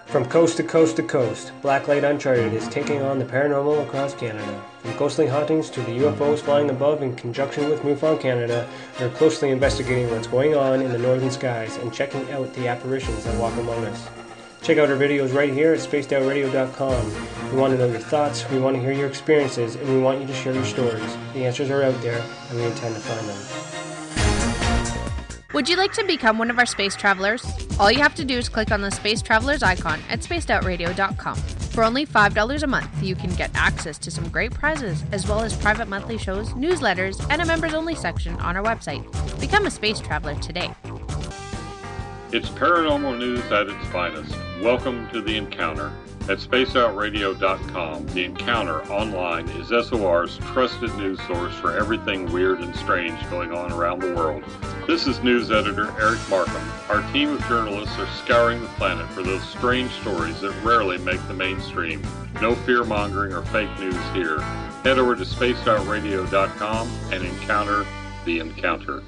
From 0.05 0.25
coast 0.29 0.55
to 0.55 0.63
coast 0.63 0.95
to 0.95 1.03
coast, 1.03 1.51
Blacklight 1.61 2.09
Uncharted 2.09 2.53
is 2.53 2.69
taking 2.69 3.01
on 3.01 3.19
the 3.19 3.25
paranormal 3.25 3.85
across 3.85 4.13
Canada. 4.13 4.63
From 4.83 4.95
ghostly 4.95 5.27
hauntings 5.27 5.69
to 5.71 5.81
the 5.81 5.99
UFOs 5.99 6.39
flying 6.39 6.69
above 6.69 7.03
in 7.03 7.13
conjunction 7.17 7.69
with 7.69 7.81
MUFON 7.81 8.21
Canada, 8.21 8.65
we're 9.01 9.09
closely 9.09 9.49
investigating 9.51 10.09
what's 10.11 10.27
going 10.27 10.55
on 10.55 10.81
in 10.81 10.93
the 10.93 10.97
northern 10.97 11.31
skies 11.31 11.75
and 11.75 11.93
checking 11.93 12.31
out 12.31 12.53
the 12.53 12.69
apparitions 12.69 13.25
that 13.25 13.37
walk 13.37 13.57
among 13.57 13.83
us. 13.83 14.20
Check 14.61 14.77
out 14.77 14.89
our 14.89 14.95
videos 14.95 15.33
right 15.33 15.51
here 15.51 15.73
at 15.73 15.79
spacedoutradio.com. 15.79 17.51
We 17.51 17.57
want 17.57 17.73
to 17.73 17.79
know 17.79 17.87
your 17.87 17.99
thoughts, 17.99 18.47
we 18.51 18.59
want 18.59 18.75
to 18.75 18.81
hear 18.81 18.91
your 18.91 19.07
experiences, 19.07 19.75
and 19.75 19.89
we 19.89 19.99
want 19.99 20.21
you 20.21 20.27
to 20.27 20.33
share 20.33 20.53
your 20.53 20.65
stories. 20.65 21.17
The 21.33 21.45
answers 21.45 21.71
are 21.71 21.81
out 21.81 21.99
there, 22.01 22.23
and 22.49 22.59
we 22.59 22.65
intend 22.65 22.93
to 22.95 23.01
find 23.01 23.27
them. 23.27 23.37
Would 25.53 25.67
you 25.67 25.75
like 25.75 25.91
to 25.93 26.05
become 26.05 26.37
one 26.37 26.49
of 26.49 26.59
our 26.59 26.65
space 26.65 26.95
travelers? 26.95 27.45
All 27.79 27.91
you 27.91 27.99
have 27.99 28.15
to 28.15 28.23
do 28.23 28.37
is 28.37 28.47
click 28.47 28.71
on 28.71 28.81
the 28.81 28.91
Space 28.91 29.21
Travelers 29.21 29.61
icon 29.63 29.99
at 30.09 30.21
spacedoutradio.com. 30.21 31.35
For 31.35 31.83
only 31.83 32.05
$5 32.05 32.63
a 32.63 32.67
month, 32.67 33.03
you 33.03 33.15
can 33.15 33.31
get 33.31 33.51
access 33.53 33.97
to 33.99 34.11
some 34.11 34.29
great 34.29 34.53
prizes, 34.53 35.03
as 35.11 35.27
well 35.27 35.41
as 35.41 35.57
private 35.57 35.87
monthly 35.87 36.17
shows, 36.17 36.49
newsletters, 36.53 37.25
and 37.29 37.41
a 37.41 37.45
members 37.45 37.73
only 37.73 37.95
section 37.95 38.35
on 38.35 38.55
our 38.55 38.63
website. 38.63 39.03
Become 39.41 39.65
a 39.65 39.71
space 39.71 39.99
traveler 39.99 40.35
today. 40.35 40.71
It's 42.31 42.49
paranormal 42.49 43.17
news 43.17 43.43
at 43.51 43.67
its 43.67 43.85
finest. 43.87 44.35
Welcome 44.61 45.09
to 45.09 45.21
The 45.21 45.37
Encounter. 45.37 45.91
At 46.29 46.37
spaceoutradio.com, 46.37 48.05
The 48.05 48.25
Encounter 48.25 48.83
online 48.91 49.49
is 49.49 49.69
SOR's 49.69 50.37
trusted 50.53 50.95
news 50.97 51.19
source 51.25 51.55
for 51.55 51.75
everything 51.75 52.31
weird 52.31 52.59
and 52.59 52.75
strange 52.75 53.19
going 53.31 53.51
on 53.53 53.71
around 53.71 54.03
the 54.03 54.13
world. 54.13 54.43
This 54.85 55.07
is 55.07 55.23
news 55.23 55.49
editor 55.49 55.91
Eric 55.99 56.19
Markham. 56.29 56.61
Our 56.89 57.01
team 57.11 57.29
of 57.29 57.43
journalists 57.47 57.97
are 57.97 58.07
scouring 58.23 58.61
the 58.61 58.67
planet 58.67 59.09
for 59.09 59.23
those 59.23 59.41
strange 59.49 59.89
stories 60.01 60.41
that 60.41 60.53
rarely 60.63 60.99
make 60.99 61.27
the 61.27 61.33
mainstream. 61.33 62.05
No 62.39 62.53
fear 62.53 62.83
mongering 62.83 63.33
or 63.33 63.41
fake 63.45 63.79
news 63.79 63.97
here. 64.13 64.41
Head 64.83 64.99
over 64.99 65.15
to 65.15 65.23
spaceoutradio.com 65.23 66.87
and 67.11 67.25
encounter 67.25 67.83
The 68.25 68.37
Encounter. 68.37 69.01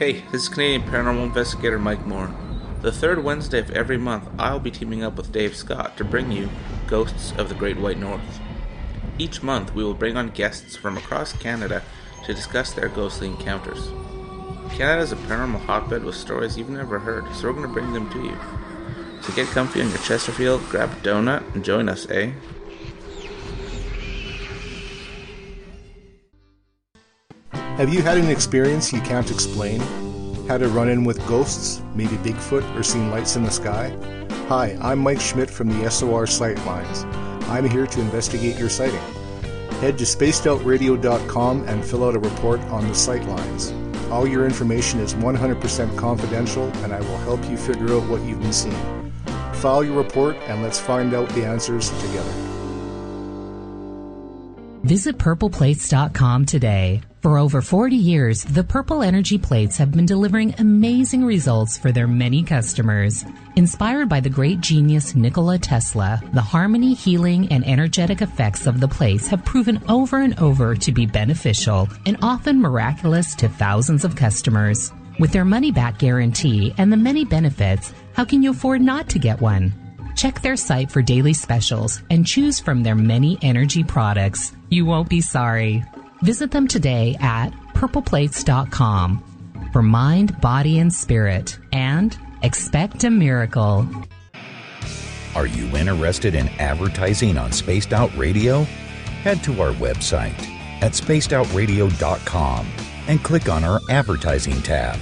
Hey, 0.00 0.24
this 0.32 0.44
is 0.44 0.48
Canadian 0.48 0.80
paranormal 0.90 1.24
investigator 1.24 1.78
Mike 1.78 2.06
Moore. 2.06 2.34
The 2.80 2.90
third 2.90 3.22
Wednesday 3.22 3.58
of 3.58 3.70
every 3.72 3.98
month, 3.98 4.30
I'll 4.38 4.58
be 4.58 4.70
teaming 4.70 5.04
up 5.04 5.18
with 5.18 5.30
Dave 5.30 5.54
Scott 5.54 5.98
to 5.98 6.04
bring 6.04 6.32
you 6.32 6.48
Ghosts 6.86 7.34
of 7.36 7.50
the 7.50 7.54
Great 7.54 7.76
White 7.76 7.98
North. 7.98 8.40
Each 9.18 9.42
month, 9.42 9.74
we 9.74 9.84
will 9.84 9.92
bring 9.92 10.16
on 10.16 10.30
guests 10.30 10.74
from 10.74 10.96
across 10.96 11.34
Canada 11.34 11.82
to 12.24 12.32
discuss 12.32 12.72
their 12.72 12.88
ghostly 12.88 13.26
encounters. 13.26 13.90
Canada 14.70 15.02
is 15.02 15.12
a 15.12 15.16
paranormal 15.16 15.60
hotbed 15.66 16.02
with 16.02 16.14
stories 16.14 16.56
you've 16.56 16.70
never 16.70 16.98
heard, 16.98 17.30
so 17.34 17.48
we're 17.48 17.52
going 17.52 17.68
to 17.68 17.74
bring 17.74 17.92
them 17.92 18.08
to 18.08 18.22
you. 18.22 18.38
So 19.20 19.34
get 19.34 19.48
comfy 19.48 19.82
on 19.82 19.90
your 19.90 19.98
Chesterfield, 19.98 20.66
grab 20.70 20.92
a 20.92 20.94
donut, 21.02 21.54
and 21.54 21.62
join 21.62 21.90
us, 21.90 22.08
eh? 22.08 22.32
Have 27.80 27.94
you 27.94 28.02
had 28.02 28.18
an 28.18 28.28
experience 28.28 28.92
you 28.92 29.00
can't 29.00 29.30
explain? 29.30 29.80
Had 30.46 30.60
a 30.60 30.68
run 30.68 30.90
in 30.90 31.02
with 31.02 31.26
ghosts, 31.26 31.80
maybe 31.94 32.16
Bigfoot, 32.16 32.76
or 32.78 32.82
seen 32.82 33.10
lights 33.10 33.36
in 33.36 33.42
the 33.42 33.50
sky? 33.50 33.96
Hi, 34.48 34.76
I'm 34.82 34.98
Mike 34.98 35.18
Schmidt 35.18 35.48
from 35.48 35.68
the 35.70 35.90
SOR 35.90 36.26
Sightlines. 36.26 37.10
I'm 37.48 37.66
here 37.66 37.86
to 37.86 38.00
investigate 38.02 38.58
your 38.58 38.68
sighting. 38.68 39.00
Head 39.80 39.96
to 39.96 40.04
spacedoutradio.com 40.04 41.66
and 41.66 41.82
fill 41.82 42.04
out 42.04 42.16
a 42.16 42.18
report 42.18 42.60
on 42.64 42.86
the 42.86 42.92
sightlines. 42.92 43.72
All 44.10 44.28
your 44.28 44.44
information 44.44 45.00
is 45.00 45.14
100% 45.14 45.96
confidential, 45.96 46.64
and 46.84 46.92
I 46.92 47.00
will 47.00 47.16
help 47.16 47.42
you 47.48 47.56
figure 47.56 47.94
out 47.94 48.06
what 48.10 48.20
you've 48.24 48.42
been 48.42 48.52
seeing. 48.52 49.10
File 49.54 49.82
your 49.82 49.96
report 49.96 50.36
and 50.48 50.62
let's 50.62 50.78
find 50.78 51.14
out 51.14 51.30
the 51.30 51.46
answers 51.46 51.88
together. 52.02 52.49
Visit 54.82 55.18
purpleplates.com 55.18 56.46
today. 56.46 57.02
For 57.20 57.36
over 57.36 57.60
40 57.60 57.96
years, 57.96 58.44
the 58.44 58.64
Purple 58.64 59.02
Energy 59.02 59.36
Plates 59.36 59.76
have 59.76 59.92
been 59.92 60.06
delivering 60.06 60.54
amazing 60.56 61.22
results 61.22 61.76
for 61.76 61.92
their 61.92 62.06
many 62.06 62.42
customers. 62.42 63.26
Inspired 63.56 64.08
by 64.08 64.20
the 64.20 64.30
great 64.30 64.62
genius 64.62 65.14
Nikola 65.14 65.58
Tesla, 65.58 66.22
the 66.32 66.40
harmony, 66.40 66.94
healing, 66.94 67.52
and 67.52 67.66
energetic 67.66 68.22
effects 68.22 68.66
of 68.66 68.80
the 68.80 68.88
plates 68.88 69.26
have 69.26 69.44
proven 69.44 69.82
over 69.86 70.22
and 70.22 70.38
over 70.40 70.74
to 70.74 70.92
be 70.92 71.04
beneficial 71.04 71.86
and 72.06 72.16
often 72.22 72.58
miraculous 72.58 73.34
to 73.34 73.50
thousands 73.50 74.06
of 74.06 74.16
customers. 74.16 74.92
With 75.18 75.30
their 75.32 75.44
money 75.44 75.70
back 75.70 75.98
guarantee 75.98 76.74
and 76.78 76.90
the 76.90 76.96
many 76.96 77.26
benefits, 77.26 77.92
how 78.14 78.24
can 78.24 78.42
you 78.42 78.52
afford 78.52 78.80
not 78.80 79.10
to 79.10 79.18
get 79.18 79.42
one? 79.42 79.74
Check 80.16 80.40
their 80.42 80.56
site 80.56 80.90
for 80.90 81.02
daily 81.02 81.32
specials 81.34 82.02
and 82.10 82.26
choose 82.26 82.60
from 82.60 82.82
their 82.82 82.94
many 82.94 83.38
energy 83.42 83.84
products. 83.84 84.52
You 84.68 84.86
won't 84.86 85.08
be 85.08 85.20
sorry. 85.20 85.84
Visit 86.22 86.50
them 86.50 86.68
today 86.68 87.16
at 87.20 87.50
purpleplates.com 87.74 89.24
for 89.72 89.82
mind, 89.82 90.40
body, 90.40 90.78
and 90.78 90.92
spirit, 90.92 91.58
and 91.72 92.16
expect 92.42 93.04
a 93.04 93.10
miracle. 93.10 93.88
Are 95.34 95.46
you 95.46 95.64
interested 95.76 96.34
in 96.34 96.48
advertising 96.58 97.38
on 97.38 97.52
Spaced 97.52 97.92
Out 97.92 98.14
Radio? 98.16 98.64
Head 99.22 99.42
to 99.44 99.62
our 99.62 99.72
website 99.74 100.38
at 100.82 100.92
spacedoutradio.com 100.92 102.66
and 103.06 103.22
click 103.22 103.48
on 103.48 103.64
our 103.64 103.80
advertising 103.88 104.60
tab. 104.62 104.98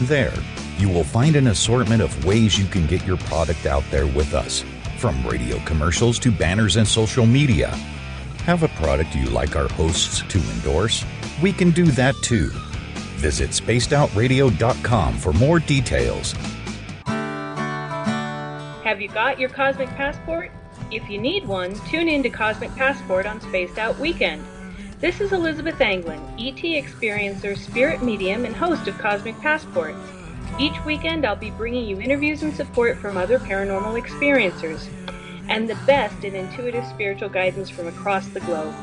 There, 0.00 0.34
you 0.78 0.88
will 0.88 1.04
find 1.04 1.36
an 1.36 1.48
assortment 1.48 2.02
of 2.02 2.24
ways 2.24 2.58
you 2.58 2.66
can 2.66 2.86
get 2.86 3.04
your 3.06 3.16
product 3.18 3.66
out 3.66 3.84
there 3.90 4.06
with 4.06 4.34
us, 4.34 4.64
from 4.98 5.26
radio 5.26 5.58
commercials 5.64 6.18
to 6.20 6.30
banners 6.30 6.76
and 6.76 6.86
social 6.86 7.26
media. 7.26 7.68
Have 8.44 8.62
a 8.62 8.68
product 8.68 9.14
you 9.14 9.26
like 9.26 9.54
our 9.54 9.68
hosts 9.68 10.22
to 10.28 10.38
endorse? 10.38 11.04
We 11.40 11.52
can 11.52 11.70
do 11.70 11.86
that 11.92 12.14
too. 12.22 12.50
Visit 13.18 13.50
spacedoutradio.com 13.50 15.18
for 15.18 15.32
more 15.34 15.60
details. 15.60 16.34
Have 18.82 19.00
you 19.00 19.08
got 19.08 19.38
your 19.38 19.48
Cosmic 19.48 19.88
Passport? 19.90 20.50
If 20.90 21.08
you 21.08 21.18
need 21.18 21.46
one, 21.46 21.74
tune 21.86 22.08
in 22.08 22.22
to 22.24 22.30
Cosmic 22.30 22.74
Passport 22.74 23.26
on 23.26 23.40
Spaced 23.40 23.78
Out 23.78 23.98
Weekend. 23.98 24.44
This 24.98 25.20
is 25.20 25.32
Elizabeth 25.32 25.80
Anglin, 25.80 26.20
ET 26.38 26.56
Experiencer, 26.56 27.56
spirit 27.56 28.02
medium, 28.02 28.44
and 28.44 28.54
host 28.54 28.88
of 28.88 28.98
Cosmic 28.98 29.38
Passport. 29.40 29.94
Each 30.58 30.84
weekend, 30.84 31.24
I'll 31.24 31.36
be 31.36 31.50
bringing 31.50 31.84
you 31.86 32.00
interviews 32.00 32.42
and 32.42 32.54
support 32.54 32.98
from 32.98 33.16
other 33.16 33.38
paranormal 33.38 34.00
experiencers 34.00 34.88
and 35.48 35.68
the 35.68 35.74
best 35.86 36.24
in 36.24 36.34
intuitive 36.34 36.86
spiritual 36.86 37.28
guidance 37.28 37.68
from 37.68 37.86
across 37.86 38.26
the 38.28 38.40
globe. 38.40 38.74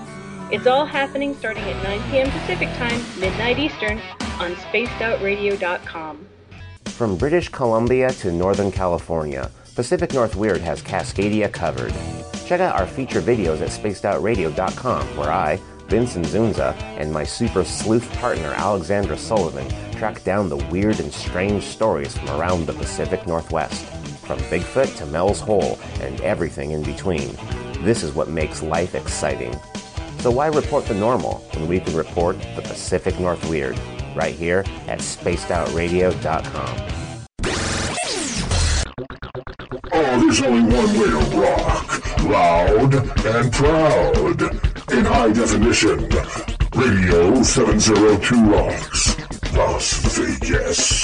It's 0.51 0.67
all 0.67 0.85
happening 0.85 1.35
starting 1.35 1.63
at 1.63 1.83
9 1.83 2.11
p.m. 2.11 2.31
Pacific 2.31 2.69
Time, 2.77 3.01
midnight 3.19 3.59
Eastern, 3.59 3.99
on 4.39 4.55
spacedoutradio.com. 4.55 6.25
From 6.85 7.17
British 7.17 7.49
Columbia 7.49 8.11
to 8.13 8.31
Northern 8.31 8.71
California, 8.71 9.49
Pacific 9.75 10.13
North 10.13 10.35
Weird 10.35 10.61
has 10.61 10.81
Cascadia 10.81 11.51
covered. 11.51 11.93
Check 12.45 12.61
out 12.61 12.75
our 12.75 12.87
feature 12.87 13.21
videos 13.21 13.61
at 13.61 13.69
spacedoutradio.com, 13.69 15.17
where 15.17 15.31
I, 15.31 15.59
Vincent 15.89 16.27
Zunza, 16.27 16.75
and 16.99 17.11
my 17.11 17.23
super 17.23 17.63
sleuth 17.63 18.07
partner 18.19 18.53
Alexandra 18.55 19.17
Sullivan 19.17 19.67
track 19.93 20.23
down 20.23 20.47
the 20.47 20.63
weird 20.71 20.99
and 20.99 21.11
strange 21.11 21.63
stories 21.63 22.15
from 22.15 22.29
around 22.29 22.67
the 22.67 22.73
Pacific 22.73 23.25
Northwest, 23.25 23.83
from 24.25 24.37
Bigfoot 24.51 24.95
to 24.97 25.07
Mel's 25.07 25.39
Hole 25.39 25.79
and 26.01 26.21
everything 26.21 26.69
in 26.71 26.83
between. 26.83 27.35
This 27.83 28.03
is 28.03 28.13
what 28.13 28.29
makes 28.29 28.61
life 28.61 28.93
exciting. 28.93 29.59
So 30.19 30.29
why 30.29 30.45
report 30.47 30.85
the 30.85 30.93
normal 30.93 31.39
when 31.55 31.67
we 31.67 31.79
can 31.79 31.95
report 31.95 32.39
the 32.55 32.61
Pacific 32.61 33.19
North 33.19 33.43
Weird 33.49 33.79
right 34.15 34.35
here 34.35 34.59
at 34.87 34.99
spacedoutradio.com. 34.99 36.77
Oh, 39.91 40.19
there's 40.21 40.41
only 40.43 40.75
one 40.75 40.99
way 40.99 41.07
to 41.07 41.17
rock. 41.35 42.19
Loud 42.23 42.93
and 43.25 43.51
proud. 43.51 44.78
In 44.91 45.05
high 45.05 45.31
definition. 45.31 46.09
Radio 46.75 47.43
702 47.43 48.45
Rocks. 48.45 49.15
Las 49.53 50.17
Vegas. 50.17 51.03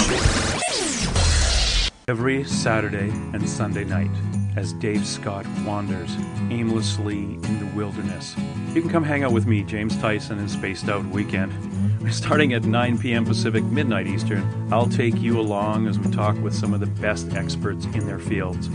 Every 2.08 2.42
Saturday 2.42 3.10
and 3.32 3.48
Sunday 3.48 3.84
night, 3.84 4.10
as 4.56 4.72
Dave 4.74 5.06
Scott 5.06 5.46
wanders 5.64 6.16
aimlessly 6.50 7.18
in 7.18 7.58
the 7.60 7.70
wilderness, 7.76 8.34
you 8.74 8.80
can 8.80 8.90
come 8.90 9.04
hang 9.04 9.22
out 9.22 9.32
with 9.32 9.46
me, 9.46 9.62
James 9.62 9.96
Tyson, 9.98 10.40
in 10.40 10.48
Spaced 10.48 10.88
Out 10.88 11.04
Weekend. 11.06 11.52
Starting 12.12 12.54
at 12.54 12.64
9 12.64 12.98
p.m. 12.98 13.24
Pacific, 13.24 13.62
midnight 13.64 14.06
Eastern, 14.06 14.68
I'll 14.72 14.88
take 14.88 15.16
you 15.20 15.40
along 15.40 15.86
as 15.86 15.98
we 15.98 16.10
talk 16.10 16.36
with 16.38 16.54
some 16.54 16.74
of 16.74 16.80
the 16.80 16.86
best 16.86 17.32
experts 17.34 17.84
in 17.86 18.06
their 18.06 18.18
fields. 18.18 18.68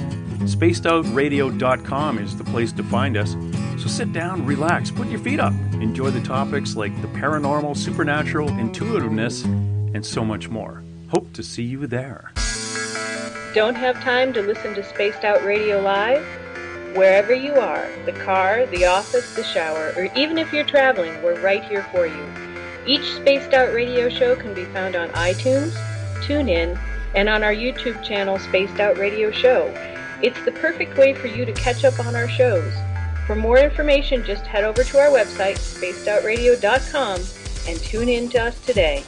SpacedOutRadio.com 0.44 2.18
is 2.18 2.38
the 2.38 2.44
place 2.46 2.72
to 2.74 2.84
find 2.84 3.16
us. 3.16 3.36
So 3.82 3.88
sit 3.88 4.14
down, 4.14 4.46
relax, 4.46 4.92
put 4.92 5.08
your 5.08 5.18
feet 5.18 5.40
up, 5.40 5.54
enjoy 5.74 6.12
the 6.12 6.22
topics 6.22 6.76
like 6.76 6.94
the 7.02 7.08
paranormal, 7.08 7.76
supernatural, 7.76 8.48
intuitiveness, 8.60 9.44
and 9.44 10.06
so 10.06 10.24
much 10.24 10.50
more. 10.50 10.84
Hope 11.10 11.34
to 11.34 11.42
see 11.42 11.64
you 11.64 11.88
there. 11.88 12.32
Don't 13.56 13.74
have 13.74 14.00
time 14.04 14.34
to 14.34 14.44
listen 14.44 14.76
to 14.76 14.84
Spaced 14.84 15.24
Out 15.24 15.44
Radio 15.44 15.82
Live? 15.82 16.24
Wherever 16.96 17.34
you 17.34 17.54
are, 17.56 17.90
the 18.06 18.12
car, 18.12 18.68
the 18.68 18.86
office, 18.86 19.36
the 19.36 19.44
shower, 19.44 19.94
or 19.98 20.10
even 20.16 20.38
if 20.38 20.54
you're 20.54 20.64
traveling, 20.64 21.20
we're 21.24 21.42
right 21.42 21.64
here 21.64 21.88
for 21.92 22.06
you. 22.06 22.34
Each 22.86 23.16
Spaced 23.16 23.52
Out 23.56 23.74
Radio 23.74 24.10
show 24.10 24.36
can 24.36 24.54
be 24.54 24.66
found 24.66 24.96
on 24.96 25.10
iTunes, 25.10 25.74
TuneIn, 26.24 26.80
and 27.16 27.28
on 27.28 27.44
our 27.44 27.54
YouTube 27.54 28.04
channel, 28.04 28.38
Spaced 28.38 28.80
Out 28.80 29.00
Radio 29.00 29.32
Show. 29.32 29.74
It's 30.22 30.40
the 30.46 30.52
perfect 30.52 31.00
way 31.00 31.16
for 31.16 31.26
you 31.26 31.46
to 31.46 31.54
catch 31.54 31.84
up 31.84 32.00
on 32.00 32.16
our 32.16 32.30
shows. 32.30 32.72
For 33.26 33.36
more 33.36 33.60
information, 33.60 34.24
just 34.26 34.46
head 34.46 34.64
over 34.64 34.84
to 34.84 35.00
our 35.00 35.10
website, 35.10 35.58
spacedoutradio.com, 35.58 37.22
and 37.68 37.80
tune 37.80 38.10
in 38.10 38.30
to 38.30 38.44
us 38.44 38.66
today. 38.66 39.04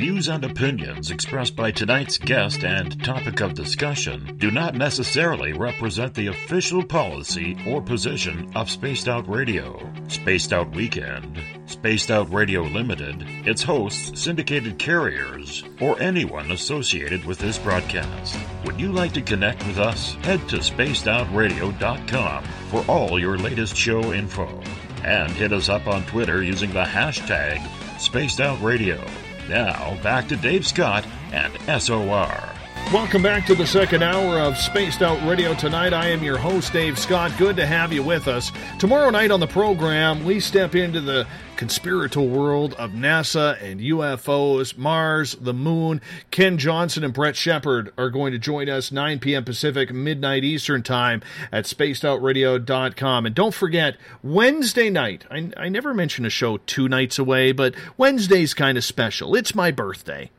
Views 0.00 0.28
and 0.28 0.42
opinions 0.46 1.10
expressed 1.10 1.54
by 1.54 1.70
tonight's 1.70 2.16
guest 2.16 2.64
and 2.64 3.04
topic 3.04 3.42
of 3.42 3.52
discussion 3.52 4.34
do 4.38 4.50
not 4.50 4.74
necessarily 4.74 5.52
represent 5.52 6.14
the 6.14 6.28
official 6.28 6.82
policy 6.82 7.54
or 7.66 7.82
position 7.82 8.50
of 8.54 8.70
Spaced 8.70 9.08
Out 9.08 9.28
Radio, 9.28 9.78
Spaced 10.08 10.54
Out 10.54 10.74
Weekend, 10.74 11.38
Spaced 11.66 12.10
Out 12.10 12.32
Radio 12.32 12.62
Limited, 12.62 13.26
its 13.46 13.62
hosts, 13.62 14.18
syndicated 14.18 14.78
carriers, 14.78 15.64
or 15.82 16.00
anyone 16.00 16.50
associated 16.50 17.22
with 17.26 17.38
this 17.38 17.58
broadcast. 17.58 18.38
Would 18.64 18.80
you 18.80 18.92
like 18.92 19.12
to 19.12 19.20
connect 19.20 19.66
with 19.66 19.78
us? 19.78 20.14
Head 20.22 20.48
to 20.48 20.60
spacedoutradio.com 20.60 22.44
for 22.70 22.82
all 22.88 23.20
your 23.20 23.36
latest 23.36 23.76
show 23.76 24.14
info. 24.14 24.48
And 25.04 25.30
hit 25.32 25.52
us 25.52 25.68
up 25.68 25.86
on 25.86 26.06
Twitter 26.06 26.42
using 26.42 26.72
the 26.72 26.84
hashtag 26.84 27.60
Spaced 28.00 28.40
Out 28.40 28.62
Radio. 28.62 28.98
Now, 29.50 29.98
back 30.00 30.28
to 30.28 30.36
Dave 30.36 30.64
Scott 30.64 31.04
and 31.32 31.52
SOR. 31.82 32.59
Welcome 32.92 33.22
back 33.22 33.46
to 33.46 33.54
the 33.54 33.68
second 33.68 34.02
hour 34.02 34.40
of 34.40 34.56
Spaced 34.56 35.00
Out 35.00 35.24
Radio 35.24 35.54
tonight. 35.54 35.92
I 35.92 36.08
am 36.08 36.24
your 36.24 36.38
host, 36.38 36.72
Dave 36.72 36.98
Scott. 36.98 37.30
Good 37.38 37.54
to 37.54 37.64
have 37.64 37.92
you 37.92 38.02
with 38.02 38.26
us. 38.26 38.50
Tomorrow 38.80 39.10
night 39.10 39.30
on 39.30 39.38
the 39.38 39.46
program, 39.46 40.24
we 40.24 40.40
step 40.40 40.74
into 40.74 41.00
the 41.00 41.24
conspiratorial 41.54 42.28
world 42.28 42.74
of 42.74 42.90
NASA 42.90 43.62
and 43.62 43.78
UFOs, 43.80 44.76
Mars, 44.76 45.36
the 45.40 45.54
moon. 45.54 46.00
Ken 46.32 46.58
Johnson 46.58 47.04
and 47.04 47.14
Brett 47.14 47.36
Shepard 47.36 47.92
are 47.96 48.10
going 48.10 48.32
to 48.32 48.40
join 48.40 48.68
us 48.68 48.90
9 48.90 49.20
p.m. 49.20 49.44
Pacific, 49.44 49.92
midnight 49.92 50.42
Eastern 50.42 50.82
time 50.82 51.22
at 51.52 51.66
spacedoutradio.com. 51.66 53.24
And 53.24 53.34
don't 53.36 53.54
forget, 53.54 53.98
Wednesday 54.24 54.90
night, 54.90 55.26
I, 55.30 55.52
I 55.56 55.68
never 55.68 55.94
mention 55.94 56.26
a 56.26 56.30
show 56.30 56.56
two 56.56 56.88
nights 56.88 57.20
away, 57.20 57.52
but 57.52 57.76
Wednesday's 57.96 58.52
kind 58.52 58.76
of 58.76 58.82
special. 58.82 59.36
It's 59.36 59.54
my 59.54 59.70
birthday. 59.70 60.32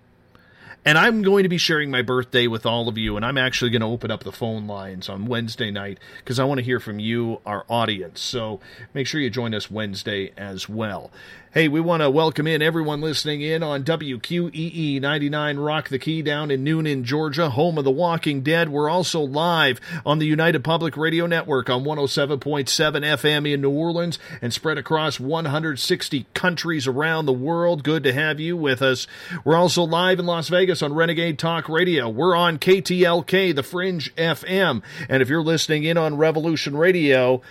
And 0.83 0.97
I'm 0.97 1.21
going 1.21 1.43
to 1.43 1.49
be 1.49 1.59
sharing 1.59 1.91
my 1.91 2.01
birthday 2.01 2.47
with 2.47 2.65
all 2.65 2.87
of 2.87 2.97
you, 2.97 3.15
and 3.15 3.23
I'm 3.23 3.37
actually 3.37 3.69
going 3.69 3.81
to 3.81 3.87
open 3.87 4.09
up 4.09 4.23
the 4.23 4.31
phone 4.31 4.65
lines 4.65 5.09
on 5.09 5.27
Wednesday 5.27 5.69
night 5.69 5.99
because 6.17 6.39
I 6.39 6.43
want 6.43 6.57
to 6.57 6.63
hear 6.63 6.79
from 6.79 6.97
you, 6.97 7.39
our 7.45 7.65
audience. 7.69 8.19
So 8.19 8.59
make 8.91 9.05
sure 9.05 9.21
you 9.21 9.29
join 9.29 9.53
us 9.53 9.69
Wednesday 9.69 10.31
as 10.37 10.67
well. 10.67 11.11
Hey, 11.53 11.67
we 11.67 11.81
want 11.81 12.01
to 12.01 12.09
welcome 12.09 12.47
in 12.47 12.61
everyone 12.61 13.01
listening 13.01 13.41
in 13.41 13.61
on 13.61 13.83
WQEE 13.83 15.01
99 15.01 15.57
Rock 15.57 15.89
the 15.89 15.99
Key 15.99 16.21
down 16.21 16.49
in 16.49 16.63
Newnan, 16.63 17.03
Georgia, 17.03 17.49
home 17.49 17.77
of 17.77 17.83
the 17.83 17.91
Walking 17.91 18.41
Dead. 18.41 18.69
We're 18.69 18.89
also 18.89 19.19
live 19.19 19.81
on 20.05 20.19
the 20.19 20.25
United 20.25 20.63
Public 20.63 20.95
Radio 20.95 21.25
Network 21.25 21.69
on 21.69 21.83
107.7 21.83 22.39
FM 22.69 23.53
in 23.53 23.59
New 23.59 23.69
Orleans 23.69 24.17
and 24.41 24.53
spread 24.53 24.77
across 24.77 25.19
160 25.19 26.25
countries 26.33 26.87
around 26.87 27.25
the 27.25 27.33
world. 27.33 27.83
Good 27.83 28.03
to 28.03 28.13
have 28.13 28.39
you 28.39 28.55
with 28.55 28.81
us. 28.81 29.05
We're 29.43 29.57
also 29.57 29.83
live 29.83 30.19
in 30.19 30.25
Las 30.25 30.47
Vegas 30.47 30.81
on 30.81 30.93
Renegade 30.93 31.37
Talk 31.37 31.67
Radio. 31.67 32.07
We're 32.07 32.33
on 32.33 32.59
KTLK, 32.59 33.53
the 33.53 33.61
Fringe 33.61 34.15
FM. 34.15 34.81
And 35.09 35.21
if 35.21 35.27
you're 35.27 35.43
listening 35.43 35.83
in 35.83 35.97
on 35.97 36.15
Revolution 36.15 36.77
Radio, 36.77 37.41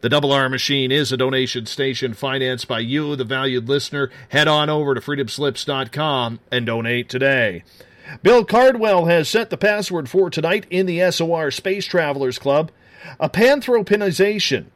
the 0.00 0.08
Double 0.08 0.32
R 0.32 0.48
Machine 0.48 0.90
is 0.90 1.12
a 1.12 1.16
donation 1.16 1.66
station 1.66 2.14
financed 2.14 2.66
by 2.66 2.80
you, 2.80 3.16
the 3.16 3.24
valued 3.24 3.68
listener. 3.68 4.10
Head 4.30 4.48
on 4.48 4.70
over 4.70 4.94
to 4.94 5.00
freedomslips.com 5.00 6.40
and 6.50 6.66
donate 6.66 7.08
today. 7.08 7.64
Bill 8.22 8.44
Cardwell 8.44 9.04
has 9.04 9.28
set 9.28 9.50
the 9.50 9.58
password 9.58 10.08
for 10.08 10.30
tonight 10.30 10.66
in 10.70 10.86
the 10.86 11.10
SOR 11.10 11.50
Space 11.50 11.86
Travelers 11.86 12.38
Club. 12.38 12.70
A 13.18 13.28
panthropinization. 13.28 14.66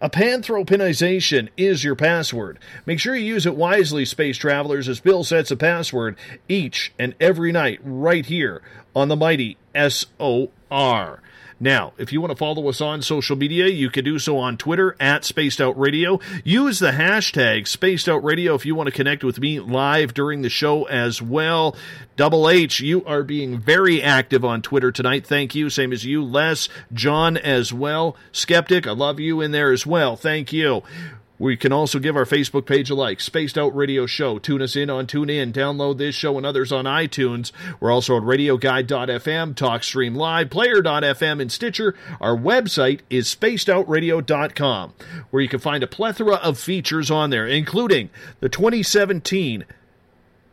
A 0.00 0.10
panthropinization 0.10 1.48
is 1.56 1.84
your 1.84 1.94
password. 1.94 2.58
Make 2.84 2.98
sure 2.98 3.14
you 3.14 3.24
use 3.24 3.46
it 3.46 3.56
wisely, 3.56 4.04
space 4.04 4.36
travelers, 4.36 4.88
as 4.88 5.00
Bill 5.00 5.24
sets 5.24 5.50
a 5.50 5.56
password 5.56 6.16
each 6.48 6.92
and 6.98 7.14
every 7.20 7.52
night 7.52 7.80
right 7.82 8.26
here 8.26 8.60
on 8.94 9.08
the 9.08 9.16
mighty 9.16 9.56
SOR. 9.74 11.22
Now, 11.64 11.94
if 11.96 12.12
you 12.12 12.20
want 12.20 12.30
to 12.30 12.36
follow 12.36 12.68
us 12.68 12.82
on 12.82 13.00
social 13.00 13.36
media, 13.36 13.68
you 13.68 13.88
can 13.88 14.04
do 14.04 14.18
so 14.18 14.36
on 14.36 14.58
Twitter 14.58 14.94
at 15.00 15.24
Spaced 15.24 15.62
Out 15.62 15.78
Radio. 15.78 16.20
Use 16.44 16.78
the 16.78 16.90
hashtag 16.90 17.66
Spaced 17.66 18.06
Out 18.06 18.22
Radio 18.22 18.54
if 18.54 18.66
you 18.66 18.74
want 18.74 18.88
to 18.88 18.94
connect 18.94 19.24
with 19.24 19.40
me 19.40 19.58
live 19.60 20.12
during 20.12 20.42
the 20.42 20.50
show 20.50 20.84
as 20.84 21.22
well. 21.22 21.74
Double 22.16 22.50
H, 22.50 22.80
you 22.80 23.02
are 23.06 23.22
being 23.22 23.58
very 23.58 24.02
active 24.02 24.44
on 24.44 24.60
Twitter 24.60 24.92
tonight. 24.92 25.26
Thank 25.26 25.54
you. 25.54 25.70
Same 25.70 25.94
as 25.94 26.04
you, 26.04 26.22
Les, 26.22 26.68
John 26.92 27.38
as 27.38 27.72
well. 27.72 28.14
Skeptic, 28.30 28.86
I 28.86 28.92
love 28.92 29.18
you 29.18 29.40
in 29.40 29.52
there 29.52 29.72
as 29.72 29.86
well. 29.86 30.16
Thank 30.16 30.52
you. 30.52 30.82
We 31.36 31.56
can 31.56 31.72
also 31.72 31.98
give 31.98 32.16
our 32.16 32.24
Facebook 32.24 32.64
page 32.64 32.90
a 32.90 32.94
like, 32.94 33.20
Spaced 33.20 33.58
Out 33.58 33.74
Radio 33.74 34.06
Show. 34.06 34.38
Tune 34.38 34.62
us 34.62 34.76
in 34.76 34.88
on 34.88 35.08
TuneIn. 35.08 35.52
Download 35.52 35.98
this 35.98 36.14
show 36.14 36.36
and 36.36 36.46
others 36.46 36.70
on 36.70 36.84
iTunes. 36.84 37.50
We're 37.80 37.90
also 37.90 38.14
on 38.14 38.22
RadioGuide.fm, 38.22 39.54
TalkStream 39.54 40.16
Live, 40.16 40.48
Player.fm, 40.48 41.40
and 41.42 41.50
Stitcher. 41.50 41.96
Our 42.20 42.36
website 42.36 43.00
is 43.10 43.34
SpacedOutRadio.com, 43.34 44.94
where 45.30 45.42
you 45.42 45.48
can 45.48 45.58
find 45.58 45.82
a 45.82 45.88
plethora 45.88 46.36
of 46.36 46.56
features 46.56 47.10
on 47.10 47.30
there, 47.30 47.48
including 47.48 48.10
the 48.38 48.48
2017 48.48 49.64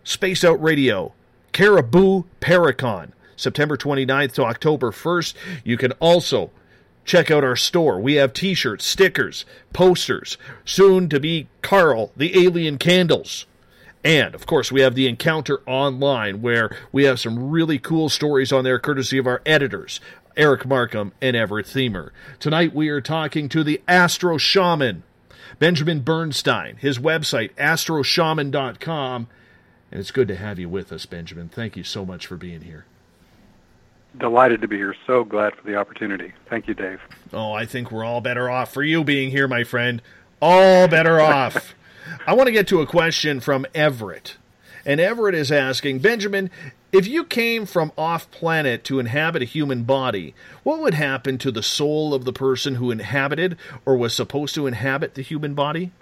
Spaced 0.03 0.43
Out 0.43 0.61
Radio 0.63 1.13
Cariboo 1.53 2.25
Paracon, 2.39 3.11
September 3.35 3.77
29th 3.77 4.33
to 4.33 4.43
October 4.45 4.89
1st. 4.89 5.35
You 5.63 5.77
can 5.77 5.91
also 5.93 6.49
Check 7.05 7.31
out 7.31 7.43
our 7.43 7.55
store. 7.55 7.99
We 7.99 8.15
have 8.15 8.33
t 8.33 8.53
shirts, 8.53 8.85
stickers, 8.85 9.45
posters, 9.73 10.37
soon 10.65 11.09
to 11.09 11.19
be 11.19 11.47
Carl, 11.61 12.11
the 12.15 12.43
alien 12.43 12.77
candles. 12.77 13.45
And, 14.03 14.33
of 14.33 14.45
course, 14.47 14.71
we 14.71 14.81
have 14.81 14.95
the 14.95 15.07
Encounter 15.07 15.59
Online, 15.67 16.41
where 16.41 16.75
we 16.91 17.03
have 17.03 17.19
some 17.19 17.51
really 17.51 17.77
cool 17.77 18.09
stories 18.09 18.51
on 18.51 18.63
there, 18.63 18.79
courtesy 18.79 19.19
of 19.19 19.27
our 19.27 19.41
editors, 19.45 19.99
Eric 20.35 20.65
Markham 20.65 21.11
and 21.21 21.35
Everett 21.35 21.67
Themer. 21.67 22.09
Tonight 22.39 22.73
we 22.73 22.89
are 22.89 23.01
talking 23.01 23.47
to 23.49 23.63
the 23.63 23.81
Astro 23.87 24.37
Shaman, 24.37 25.03
Benjamin 25.59 25.99
Bernstein, 25.99 26.77
his 26.77 26.97
website, 26.97 27.53
astroshaman.com. 27.55 29.27
And 29.91 29.99
it's 29.99 30.11
good 30.11 30.29
to 30.29 30.35
have 30.35 30.57
you 30.57 30.69
with 30.69 30.91
us, 30.91 31.05
Benjamin. 31.05 31.49
Thank 31.49 31.75
you 31.75 31.83
so 31.83 32.05
much 32.05 32.25
for 32.25 32.37
being 32.37 32.61
here 32.61 32.85
delighted 34.17 34.61
to 34.61 34.67
be 34.67 34.77
here. 34.77 34.95
So 35.07 35.23
glad 35.23 35.55
for 35.55 35.63
the 35.63 35.75
opportunity. 35.75 36.33
Thank 36.49 36.67
you, 36.67 36.73
Dave. 36.73 36.99
Oh, 37.33 37.53
I 37.53 37.65
think 37.65 37.91
we're 37.91 38.03
all 38.03 38.21
better 38.21 38.49
off 38.49 38.73
for 38.73 38.83
you 38.83 39.03
being 39.03 39.31
here, 39.31 39.47
my 39.47 39.63
friend. 39.63 40.01
All 40.41 40.87
better 40.87 41.21
off. 41.21 41.73
I 42.25 42.33
want 42.33 42.47
to 42.47 42.51
get 42.51 42.67
to 42.69 42.81
a 42.81 42.85
question 42.85 43.39
from 43.39 43.65
Everett. 43.73 44.37
And 44.85 44.99
Everett 44.99 45.35
is 45.35 45.51
asking 45.51 45.99
Benjamin, 45.99 46.49
if 46.91 47.07
you 47.07 47.23
came 47.23 47.65
from 47.65 47.91
off 47.97 48.29
planet 48.31 48.83
to 48.85 48.99
inhabit 48.99 49.43
a 49.43 49.45
human 49.45 49.83
body, 49.83 50.33
what 50.63 50.79
would 50.79 50.95
happen 50.95 51.37
to 51.37 51.51
the 51.51 51.63
soul 51.63 52.13
of 52.13 52.25
the 52.25 52.33
person 52.33 52.75
who 52.75 52.91
inhabited 52.91 53.57
or 53.85 53.95
was 53.95 54.13
supposed 54.13 54.55
to 54.55 54.67
inhabit 54.67 55.13
the 55.13 55.21
human 55.21 55.53
body? 55.53 55.91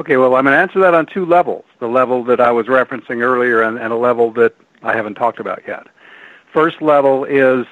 Okay, 0.00 0.16
well, 0.16 0.34
I'm 0.34 0.44
going 0.44 0.54
to 0.54 0.58
answer 0.58 0.80
that 0.80 0.94
on 0.94 1.04
two 1.04 1.26
levels 1.26 1.66
the 1.78 1.86
level 1.86 2.24
that 2.24 2.40
I 2.40 2.52
was 2.52 2.68
referencing 2.68 3.22
earlier 3.22 3.60
and, 3.60 3.78
and 3.78 3.92
a 3.92 3.96
level 3.96 4.30
that 4.32 4.54
I 4.82 4.96
haven't 4.96 5.16
talked 5.16 5.40
about 5.40 5.62
yet. 5.68 5.88
First 6.52 6.82
level 6.82 7.24
is 7.24 7.66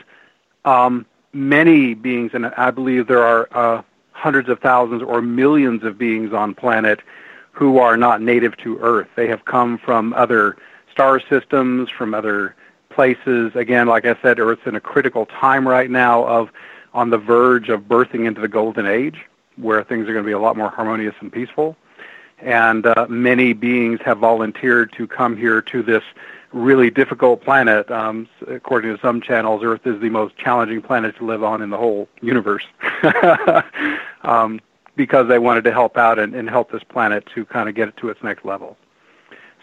um, 0.65 1.07
many 1.33 1.95
beings, 1.95 2.33
and 2.35 2.47
I 2.47 2.71
believe 2.71 3.07
there 3.07 3.23
are 3.23 3.49
uh, 3.53 3.83
hundreds 4.13 4.49
of 4.49 4.61
thousands 4.61 5.03
or 5.03 5.23
millions 5.23 5.85
of 5.85 5.99
beings 5.99 6.33
on 6.33 6.55
planet 6.55 7.01
who 7.53 7.79
are 7.79 7.97
not 7.97 8.23
native 8.23 8.57
to 8.59 8.79
Earth. 8.79 9.09
They 9.17 9.27
have 9.29 9.45
come 9.45 9.79
from 9.79 10.13
other 10.15 10.57
star 10.93 11.21
systems, 11.21 11.91
from 11.91 12.15
other 12.15 12.55
places. 12.91 13.55
Again, 13.55 13.87
like 13.87 14.05
I 14.05 14.17
said, 14.23 14.39
Earth's 14.39 14.67
in 14.67 14.77
a 14.77 14.81
critical 14.81 15.27
time 15.27 15.67
right 15.67 15.91
now 15.91 16.25
of 16.25 16.51
on 16.95 17.11
the 17.11 17.19
verge 17.19 17.69
of 17.69 17.83
birthing 17.83 18.27
into 18.27 18.41
the 18.41 18.49
golden 18.49 18.87
age, 18.87 19.25
where 19.57 19.83
things 19.85 20.09
are 20.09 20.13
going 20.13 20.25
to 20.25 20.29
be 20.29 20.33
a 20.33 20.39
lot 20.39 20.57
more 20.57 20.71
harmonious 20.71 21.15
and 21.21 21.33
peaceful. 21.33 21.77
And 22.41 22.87
uh, 22.87 23.07
many 23.09 23.53
beings 23.53 24.01
have 24.05 24.19
volunteered 24.19 24.93
to 24.93 25.07
come 25.07 25.37
here 25.37 25.61
to 25.63 25.83
this 25.83 26.05
really 26.53 26.91
difficult 26.91 27.43
planet. 27.43 27.91
Um, 27.91 28.29
according 28.47 28.95
to 28.95 29.01
some 29.01 29.21
channels, 29.21 29.63
Earth 29.63 29.87
is 29.87 30.01
the 30.01 30.11
most 30.11 30.37
challenging 30.37 30.83
planet 30.83 31.17
to 31.17 31.25
live 31.25 31.43
on 31.43 31.63
in 31.63 31.71
the 31.71 31.77
whole 31.77 32.09
universe. 32.21 32.65
um, 34.23 34.61
because 34.97 35.29
they 35.29 35.39
wanted 35.39 35.65
to 35.65 35.73
help 35.73 35.97
out 35.97 36.19
and, 36.19 36.35
and 36.35 36.51
help 36.51 36.73
this 36.73 36.83
planet 36.83 37.25
to 37.35 37.45
kind 37.45 37.69
of 37.69 37.75
get 37.75 37.89
it 37.89 37.97
to 37.99 38.09
its 38.09 38.23
next 38.23 38.45
level. 38.45 38.77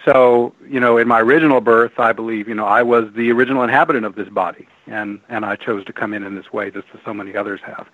So, 0.05 0.53
you 0.67 0.79
know, 0.79 0.97
in 0.97 1.07
my 1.07 1.19
original 1.19 1.61
birth, 1.61 1.99
I 1.99 2.13
believe, 2.13 2.47
you 2.47 2.53
know, 2.53 2.65
I 2.65 2.83
was 2.83 3.11
the 3.15 3.31
original 3.31 3.63
inhabitant 3.63 4.05
of 4.05 4.15
this 4.15 4.29
body, 4.29 4.67
and 4.86 5.19
and 5.29 5.43
I 5.43 5.55
chose 5.55 5.83
to 5.86 5.93
come 5.93 6.13
in 6.13 6.23
in 6.23 6.36
this 6.36 6.53
way, 6.53 6.69
just 6.69 6.88
as 6.93 6.99
so 7.03 7.13
many 7.13 7.36
others 7.36 7.59
have. 7.65 7.88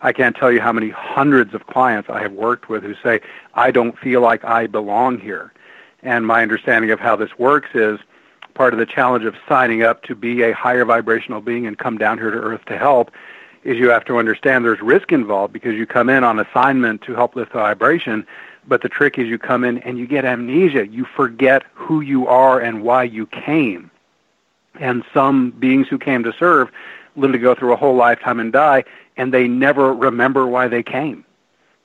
I 0.00 0.12
can't 0.12 0.34
tell 0.34 0.50
you 0.50 0.60
how 0.60 0.72
many 0.72 0.88
hundreds 0.88 1.54
of 1.54 1.66
clients 1.66 2.08
I 2.08 2.22
have 2.22 2.32
worked 2.32 2.68
with 2.68 2.82
who 2.84 2.94
say, 3.02 3.20
I 3.54 3.70
don't 3.70 3.98
feel 3.98 4.20
like 4.20 4.44
I 4.44 4.66
belong 4.66 5.18
here. 5.18 5.52
And 6.02 6.26
my 6.26 6.42
understanding 6.42 6.90
of 6.90 7.00
how 7.00 7.16
this 7.16 7.36
works 7.38 7.70
is 7.74 7.98
part 8.58 8.74
of 8.74 8.80
the 8.80 8.86
challenge 8.86 9.24
of 9.24 9.36
signing 9.48 9.84
up 9.84 10.02
to 10.02 10.16
be 10.16 10.42
a 10.42 10.52
higher 10.52 10.84
vibrational 10.84 11.40
being 11.40 11.64
and 11.64 11.78
come 11.78 11.96
down 11.96 12.18
here 12.18 12.32
to 12.32 12.36
Earth 12.36 12.64
to 12.64 12.76
help 12.76 13.12
is 13.62 13.78
you 13.78 13.88
have 13.88 14.04
to 14.04 14.18
understand 14.18 14.64
there's 14.64 14.82
risk 14.82 15.12
involved 15.12 15.52
because 15.52 15.76
you 15.76 15.86
come 15.86 16.08
in 16.08 16.24
on 16.24 16.40
assignment 16.40 17.00
to 17.02 17.14
help 17.14 17.36
lift 17.36 17.52
the 17.52 17.58
vibration, 17.58 18.26
but 18.66 18.82
the 18.82 18.88
trick 18.88 19.16
is 19.16 19.28
you 19.28 19.38
come 19.38 19.62
in 19.62 19.78
and 19.78 19.96
you 19.96 20.08
get 20.08 20.24
amnesia. 20.24 20.88
You 20.88 21.04
forget 21.04 21.62
who 21.72 22.00
you 22.00 22.26
are 22.26 22.58
and 22.58 22.82
why 22.82 23.04
you 23.04 23.26
came. 23.26 23.92
And 24.80 25.04
some 25.14 25.52
beings 25.52 25.86
who 25.86 25.96
came 25.96 26.24
to 26.24 26.32
serve 26.32 26.68
to 27.16 27.38
go 27.38 27.54
through 27.54 27.72
a 27.72 27.76
whole 27.76 27.94
lifetime 27.94 28.40
and 28.40 28.52
die, 28.52 28.82
and 29.16 29.32
they 29.32 29.46
never 29.46 29.94
remember 29.94 30.48
why 30.48 30.66
they 30.66 30.82
came 30.82 31.24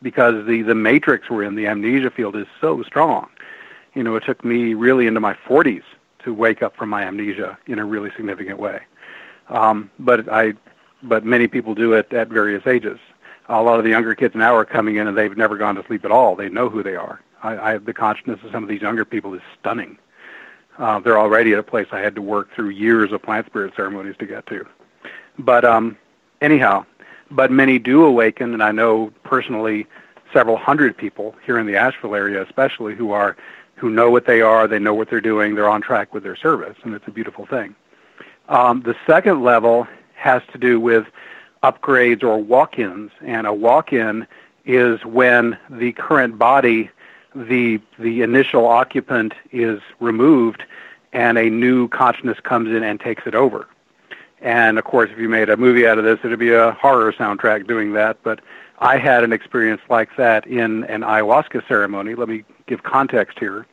because 0.01 0.45
the, 0.47 0.63
the 0.63 0.76
matrix 0.76 1.30
we're 1.30 1.43
in, 1.43 1.53
the 1.53 1.67
amnesia 1.67 2.09
field, 2.09 2.36
is 2.36 2.47
so 2.59 2.82
strong. 2.82 3.30
You 3.93 4.01
know, 4.01 4.15
it 4.15 4.24
took 4.26 4.43
me 4.43 4.74
really 4.74 5.05
into 5.05 5.19
my 5.19 5.36
40s 5.47 5.84
to 6.24 6.34
wake 6.34 6.61
up 6.63 6.76
from 6.76 6.89
my 6.89 7.03
amnesia 7.03 7.57
in 7.67 7.80
a 7.80 7.86
really 7.86 8.11
significant 8.15 8.59
way. 8.59 8.82
Um, 9.49 9.91
but 9.99 10.32
I, 10.32 10.53
but 11.01 11.26
many 11.26 11.47
people 11.47 11.76
do 11.76 11.93
it 11.93 12.11
at 12.13 12.30
various 12.30 12.65
ages. 12.65 12.99
A 13.49 13.61
lot 13.61 13.78
of 13.78 13.84
the 13.84 13.89
younger 13.89 14.15
kids 14.15 14.36
now 14.36 14.55
are 14.55 14.65
coming 14.65 14.95
in 14.95 15.07
and 15.07 15.17
they've 15.17 15.36
never 15.36 15.57
gone 15.57 15.76
to 15.76 15.86
sleep 15.86 16.05
at 16.05 16.11
all. 16.11 16.36
They 16.36 16.49
know 16.49 16.69
who 16.69 16.82
they 16.82 16.95
are. 16.95 17.21
I, 17.41 17.74
I 17.74 17.78
the 17.78 17.93
consciousness 17.93 18.39
of 18.43 18.51
some 18.51 18.63
of 18.63 18.69
these 18.69 18.82
younger 18.82 19.05
people 19.05 19.34
is 19.34 19.41
stunning. 19.59 19.97
Uh, 20.78 20.99
they're 20.99 21.19
already 21.19 21.54
at 21.54 21.59
a 21.59 21.63
place 21.63 21.87
I 21.91 22.00
had 22.00 22.16
to 22.16 22.21
work 22.21 22.54
through 22.55 22.70
years 22.70 23.12
of 23.12 23.21
plant 23.21 23.45
spirit 23.45 23.74
ceremonies 23.75 24.16
to 24.20 24.25
get 24.25 24.45
to. 24.47 24.66
But 25.37 25.66
um, 25.66 25.97
anyhow, 26.41 26.86
but 27.29 27.51
many 27.51 27.79
do 27.79 28.05
awaken, 28.05 28.54
and 28.54 28.63
I 28.63 28.71
know 28.71 29.12
personally 29.24 29.87
several 30.32 30.58
hundred 30.58 30.97
people 30.97 31.36
here 31.45 31.59
in 31.59 31.67
the 31.67 31.75
Asheville 31.75 32.16
area, 32.16 32.41
especially, 32.41 32.95
who 32.95 33.12
are 33.12 33.36
who 33.84 33.89
know 33.89 34.10
what 34.10 34.26
they 34.26 34.39
are, 34.39 34.66
they 34.66 34.80
know 34.80 34.93
what 34.93 35.10
they're 35.10 35.20
doing, 35.20 35.55
they're 35.55 35.68
on 35.68 35.82
track 35.82 36.14
with 36.14 36.24
their 36.24 36.38
service, 36.38 36.78
and 36.86 36.96
it's 36.96 37.05
a 37.05 37.12
beautiful 37.12 37.46
thing. 37.46 37.76
Um, 38.47 38.82
the 38.82 38.96
second 39.05 39.43
level 39.43 39.86
has 40.16 40.42
to 40.54 40.58
do 40.58 40.80
with 40.80 41.05
upgrades 41.64 42.24
or 42.24 42.38
walk-ins, 42.38 43.12
and 43.26 43.46
a 43.46 43.54
walk-in 43.54 44.26
is 44.64 45.04
when 45.04 45.58
the 45.70 45.92
current 45.92 46.39
body, 46.39 46.89
the 47.36 47.82
the 48.00 48.22
initial 48.22 48.66
occupant 48.68 49.34
is 49.51 49.82
removed, 50.00 50.64
and 51.12 51.38
a 51.38 51.50
new 51.50 51.89
consciousness 51.89 52.39
comes 52.39 52.70
in 52.70 52.84
and 52.84 53.01
takes 53.01 53.24
it 53.28 53.36
over. 53.36 53.68
And 54.39 54.80
of 54.80 54.86
course, 54.86 55.10
if 55.12 55.20
you 55.20 55.28
made 55.28 55.50
a 55.50 55.58
movie 55.58 55.86
out 55.86 55.97
of 55.97 56.05
this, 56.05 56.20
it'd 56.24 56.39
be 56.39 56.54
a 56.54 56.72
horror 56.72 57.12
soundtrack 57.12 57.68
doing 57.68 57.92
that. 57.93 58.24
But 58.24 58.39
I 58.80 58.97
had 58.97 59.26
an 59.26 59.34
experience 59.34 59.82
like 59.89 60.16
that 60.16 60.47
in 60.47 60.86
an 60.86 61.01
ayahuasca 61.01 61.68
ceremony. 61.68 62.16
Let 62.16 62.30
me 62.30 62.46
give 62.66 62.84
context 62.84 63.39
here. 63.39 63.68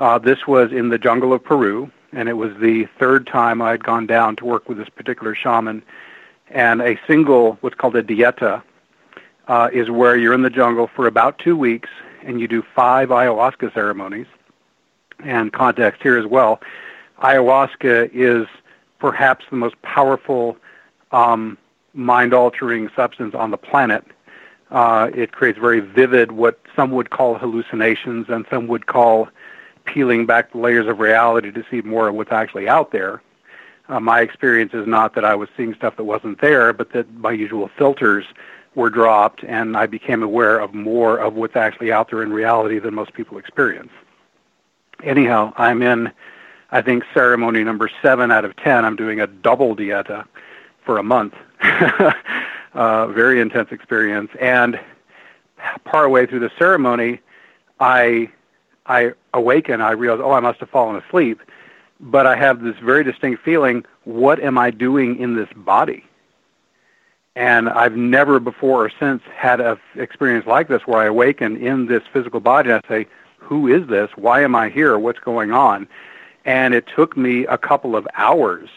Uh, 0.00 0.18
this 0.18 0.46
was 0.46 0.72
in 0.72 0.88
the 0.88 0.98
jungle 0.98 1.34
of 1.34 1.44
Peru, 1.44 1.90
and 2.12 2.26
it 2.26 2.32
was 2.32 2.56
the 2.58 2.86
third 2.98 3.26
time 3.26 3.60
I 3.60 3.72
had 3.72 3.84
gone 3.84 4.06
down 4.06 4.34
to 4.36 4.46
work 4.46 4.66
with 4.66 4.78
this 4.78 4.88
particular 4.88 5.34
shaman. 5.34 5.82
And 6.48 6.80
a 6.80 6.98
single, 7.06 7.58
what's 7.60 7.76
called 7.76 7.94
a 7.96 8.02
dieta, 8.02 8.62
uh, 9.46 9.68
is 9.72 9.90
where 9.90 10.16
you're 10.16 10.32
in 10.32 10.40
the 10.40 10.48
jungle 10.48 10.86
for 10.86 11.06
about 11.06 11.38
two 11.38 11.54
weeks 11.54 11.90
and 12.22 12.40
you 12.40 12.48
do 12.48 12.62
five 12.74 13.10
ayahuasca 13.10 13.74
ceremonies. 13.74 14.26
And 15.22 15.52
context 15.52 16.02
here 16.02 16.16
as 16.16 16.26
well 16.26 16.60
ayahuasca 17.22 18.10
is 18.14 18.46
perhaps 18.98 19.44
the 19.50 19.56
most 19.56 19.80
powerful 19.82 20.56
um, 21.12 21.58
mind 21.92 22.32
altering 22.32 22.88
substance 22.96 23.34
on 23.34 23.50
the 23.50 23.58
planet. 23.58 24.04
Uh, 24.70 25.10
it 25.12 25.32
creates 25.32 25.58
very 25.58 25.80
vivid, 25.80 26.32
what 26.32 26.58
some 26.74 26.90
would 26.92 27.10
call 27.10 27.34
hallucinations, 27.34 28.30
and 28.30 28.46
some 28.48 28.66
would 28.68 28.86
call 28.86 29.28
peeling 29.84 30.26
back 30.26 30.52
the 30.52 30.58
layers 30.58 30.86
of 30.86 30.98
reality 30.98 31.50
to 31.52 31.64
see 31.70 31.80
more 31.82 32.08
of 32.08 32.14
what's 32.14 32.32
actually 32.32 32.68
out 32.68 32.92
there. 32.92 33.22
Uh, 33.88 33.98
my 33.98 34.20
experience 34.20 34.72
is 34.72 34.86
not 34.86 35.14
that 35.14 35.24
I 35.24 35.34
was 35.34 35.48
seeing 35.56 35.74
stuff 35.74 35.96
that 35.96 36.04
wasn't 36.04 36.40
there, 36.40 36.72
but 36.72 36.92
that 36.92 37.12
my 37.14 37.32
usual 37.32 37.68
filters 37.76 38.24
were 38.74 38.90
dropped, 38.90 39.42
and 39.42 39.76
I 39.76 39.86
became 39.86 40.22
aware 40.22 40.60
of 40.60 40.74
more 40.74 41.18
of 41.18 41.34
what's 41.34 41.56
actually 41.56 41.90
out 41.90 42.10
there 42.10 42.22
in 42.22 42.32
reality 42.32 42.78
than 42.78 42.94
most 42.94 43.14
people 43.14 43.36
experience. 43.36 43.90
Anyhow, 45.02 45.52
I'm 45.56 45.82
in, 45.82 46.12
I 46.70 46.82
think, 46.82 47.04
ceremony 47.12 47.64
number 47.64 47.90
seven 48.00 48.30
out 48.30 48.44
of 48.44 48.54
ten. 48.56 48.84
I'm 48.84 48.96
doing 48.96 49.20
a 49.20 49.26
double 49.26 49.74
dieta 49.74 50.24
for 50.84 50.98
a 50.98 51.02
month. 51.02 51.34
uh, 51.62 53.06
very 53.08 53.40
intense 53.40 53.72
experience. 53.72 54.30
And 54.40 54.78
partway 55.84 56.26
through 56.26 56.40
the 56.40 56.50
ceremony, 56.58 57.20
I 57.80 58.30
I 58.90 59.12
awaken. 59.32 59.80
I 59.80 59.92
realize, 59.92 60.20
oh, 60.22 60.32
I 60.32 60.40
must 60.40 60.60
have 60.60 60.68
fallen 60.68 60.96
asleep. 60.96 61.40
But 62.00 62.26
I 62.26 62.34
have 62.36 62.62
this 62.62 62.76
very 62.82 63.04
distinct 63.04 63.42
feeling: 63.44 63.84
what 64.04 64.40
am 64.40 64.58
I 64.58 64.70
doing 64.70 65.18
in 65.18 65.36
this 65.36 65.48
body? 65.54 66.04
And 67.36 67.68
I've 67.68 67.96
never 67.96 68.40
before 68.40 68.84
or 68.84 68.92
since 68.98 69.22
had 69.34 69.60
an 69.60 69.78
experience 69.94 70.46
like 70.46 70.68
this 70.68 70.82
where 70.86 71.00
I 71.00 71.06
awaken 71.06 71.56
in 71.56 71.86
this 71.86 72.02
physical 72.12 72.40
body 72.40 72.70
and 72.70 72.82
I 72.84 72.88
say, 72.88 73.06
who 73.38 73.68
is 73.68 73.86
this? 73.88 74.10
Why 74.16 74.42
am 74.42 74.54
I 74.54 74.68
here? 74.68 74.98
What's 74.98 75.20
going 75.20 75.52
on? 75.52 75.88
And 76.44 76.74
it 76.74 76.86
took 76.86 77.16
me 77.16 77.46
a 77.46 77.56
couple 77.56 77.94
of 77.96 78.06
hours 78.14 78.68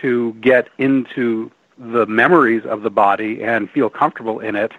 to 0.00 0.34
get 0.34 0.68
into 0.78 1.50
the 1.76 2.06
memories 2.06 2.64
of 2.64 2.82
the 2.82 2.90
body 2.90 3.42
and 3.42 3.70
feel 3.70 3.90
comfortable 3.90 4.38
in 4.38 4.54
it. 4.54 4.72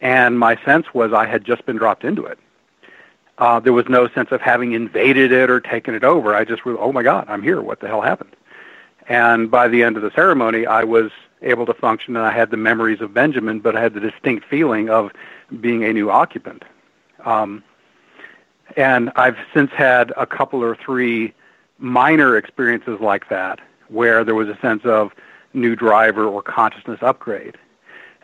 And 0.00 0.38
my 0.38 0.56
sense 0.64 0.86
was 0.92 1.12
I 1.12 1.26
had 1.26 1.44
just 1.44 1.64
been 1.66 1.76
dropped 1.76 2.04
into 2.04 2.24
it. 2.24 2.38
Uh, 3.40 3.58
there 3.58 3.72
was 3.72 3.88
no 3.88 4.06
sense 4.08 4.30
of 4.32 4.40
having 4.42 4.72
invaded 4.72 5.32
it 5.32 5.48
or 5.48 5.60
taken 5.60 5.94
it 5.94 6.04
over. 6.04 6.34
I 6.34 6.44
just 6.44 6.66
was, 6.66 6.76
oh 6.78 6.92
my 6.92 7.02
God, 7.02 7.24
I'm 7.26 7.42
here. 7.42 7.62
What 7.62 7.80
the 7.80 7.88
hell 7.88 8.02
happened? 8.02 8.36
And 9.08 9.50
by 9.50 9.66
the 9.66 9.82
end 9.82 9.96
of 9.96 10.02
the 10.02 10.10
ceremony, 10.10 10.66
I 10.66 10.84
was 10.84 11.10
able 11.40 11.64
to 11.66 11.74
function 11.74 12.16
and 12.16 12.24
I 12.24 12.32
had 12.32 12.50
the 12.50 12.58
memories 12.58 13.00
of 13.00 13.14
Benjamin, 13.14 13.60
but 13.60 13.74
I 13.74 13.80
had 13.80 13.94
the 13.94 14.00
distinct 14.00 14.44
feeling 14.44 14.90
of 14.90 15.10
being 15.58 15.84
a 15.84 15.92
new 15.92 16.10
occupant. 16.10 16.64
Um, 17.24 17.64
and 18.76 19.10
I've 19.16 19.38
since 19.54 19.70
had 19.72 20.12
a 20.18 20.26
couple 20.26 20.62
or 20.62 20.76
three 20.76 21.32
minor 21.78 22.36
experiences 22.36 23.00
like 23.00 23.30
that 23.30 23.58
where 23.88 24.22
there 24.22 24.34
was 24.34 24.48
a 24.48 24.58
sense 24.60 24.84
of 24.84 25.12
new 25.54 25.74
driver 25.74 26.26
or 26.26 26.42
consciousness 26.42 26.98
upgrade. 27.02 27.56